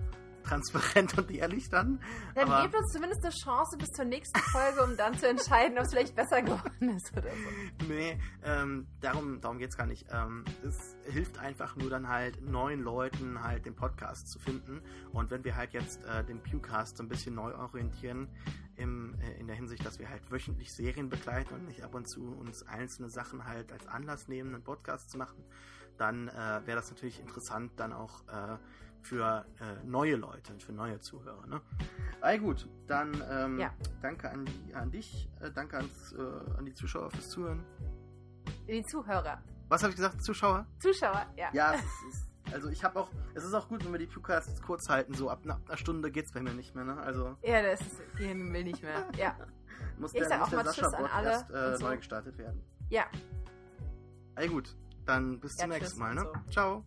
transparent 0.46 1.18
und 1.18 1.30
ehrlich 1.30 1.68
dann. 1.68 2.00
Dann 2.34 2.48
aber- 2.50 2.62
gebt 2.62 2.76
uns 2.76 2.92
zumindest 2.92 3.24
eine 3.24 3.34
Chance 3.34 3.76
bis 3.78 3.88
zur 3.90 4.04
nächsten 4.04 4.38
Folge, 4.40 4.82
um 4.84 4.96
dann 4.96 5.18
zu 5.18 5.28
entscheiden, 5.28 5.78
ob 5.78 5.84
es 5.84 5.90
vielleicht 5.92 6.14
besser 6.14 6.42
geworden 6.42 6.88
ist 6.96 7.12
oder 7.12 7.30
so. 7.30 7.86
Nee, 7.88 8.18
ähm, 8.44 8.86
darum, 9.00 9.40
darum 9.40 9.58
geht's 9.58 9.76
gar 9.76 9.86
nicht. 9.86 10.06
Ähm, 10.10 10.44
es 10.62 10.96
hilft 11.12 11.38
einfach 11.38 11.76
nur 11.76 11.90
dann 11.90 12.08
halt 12.08 12.40
neuen 12.42 12.80
Leuten 12.82 13.42
halt 13.42 13.66
den 13.66 13.74
Podcast 13.74 14.28
zu 14.30 14.38
finden. 14.38 14.80
Und 15.12 15.30
wenn 15.30 15.44
wir 15.44 15.56
halt 15.56 15.72
jetzt 15.72 16.04
äh, 16.04 16.24
den 16.24 16.42
Pewcast 16.42 16.96
so 16.96 17.02
ein 17.02 17.08
bisschen 17.08 17.34
neu 17.34 17.54
orientieren, 17.54 18.28
im, 18.76 19.14
äh, 19.20 19.40
in 19.40 19.46
der 19.46 19.56
Hinsicht, 19.56 19.84
dass 19.84 19.98
wir 19.98 20.08
halt 20.08 20.30
wöchentlich 20.30 20.72
Serien 20.74 21.08
begleiten 21.08 21.54
und 21.54 21.66
nicht 21.66 21.82
ab 21.82 21.94
und 21.94 22.08
zu 22.08 22.26
uns 22.36 22.62
einzelne 22.66 23.08
Sachen 23.10 23.44
halt 23.46 23.72
als 23.72 23.86
Anlass 23.86 24.28
nehmen, 24.28 24.54
einen 24.54 24.64
Podcast 24.64 25.10
zu 25.10 25.18
machen, 25.18 25.42
dann 25.98 26.28
äh, 26.28 26.60
wäre 26.66 26.76
das 26.76 26.90
natürlich 26.90 27.20
interessant 27.20 27.72
dann 27.76 27.92
auch 27.92 28.20
äh, 28.28 28.58
für 29.02 29.44
äh, 29.60 29.84
neue 29.84 30.16
Leute, 30.16 30.58
für 30.58 30.72
neue 30.72 30.98
Zuhörer. 31.00 31.46
Ne? 31.46 31.60
Aber 32.20 32.38
gut, 32.38 32.68
dann 32.86 33.22
ähm, 33.30 33.58
Ja. 33.60 33.72
danke 34.02 34.30
an, 34.30 34.44
die, 34.46 34.74
an 34.74 34.90
dich, 34.90 35.28
äh, 35.40 35.50
danke 35.50 35.76
ans, 35.78 36.12
äh, 36.12 36.20
an 36.58 36.64
die 36.64 36.74
Zuschauer 36.74 37.10
fürs 37.10 37.28
Zuhören. 37.30 37.64
Die 38.68 38.82
Zuhörer. 38.84 39.42
Was 39.68 39.82
habe 39.82 39.90
ich 39.90 39.96
gesagt? 39.96 40.22
Zuschauer? 40.22 40.66
Zuschauer, 40.80 41.26
ja. 41.36 41.48
Ja, 41.52 41.74
es 41.74 41.80
ist, 42.14 42.30
also 42.52 42.68
ich 42.68 42.82
habe 42.84 42.98
auch, 43.00 43.10
es 43.34 43.44
ist 43.44 43.54
auch 43.54 43.68
gut, 43.68 43.84
wenn 43.84 43.92
wir 43.92 43.98
die 43.98 44.06
Pewcasts 44.06 44.60
kurz 44.62 44.88
halten, 44.88 45.14
so 45.14 45.28
ab 45.30 45.40
einer, 45.44 45.60
einer 45.66 45.76
Stunde 45.76 46.10
geht's 46.10 46.32
bei 46.32 46.40
mir 46.40 46.52
nicht 46.54 46.74
mehr, 46.74 46.84
ne? 46.84 46.96
Also 46.98 47.36
Ja, 47.42 47.62
das 47.62 47.80
ist, 47.80 48.00
gehen 48.16 48.52
will 48.52 48.64
nicht 48.64 48.82
mehr. 48.82 49.06
Ja. 49.16 49.36
muss 49.98 50.12
Ich 50.14 50.20
der, 50.20 50.28
sag 50.28 50.38
muss 50.40 50.46
auch 50.48 50.50
der 50.50 50.64
mal 50.64 50.72
Tschüss 50.72 50.94
an 50.94 51.04
alle 51.06 51.28
Sascha-Podcast 51.30 51.50
äh, 51.50 51.72
und 51.72 51.76
so. 51.78 51.84
neu 51.86 51.96
gestartet 51.96 52.38
werden. 52.38 52.62
Ja. 52.88 53.04
Ey 54.36 54.48
gut, 54.48 54.76
dann 55.04 55.40
bis 55.40 55.56
Ja, 55.58 55.62
zum 55.62 55.70
nächsten 55.70 55.98
Mal, 56.00 56.10
und 56.10 56.24
ne? 56.24 56.30
so. 56.44 56.50
Ciao. 56.52 56.84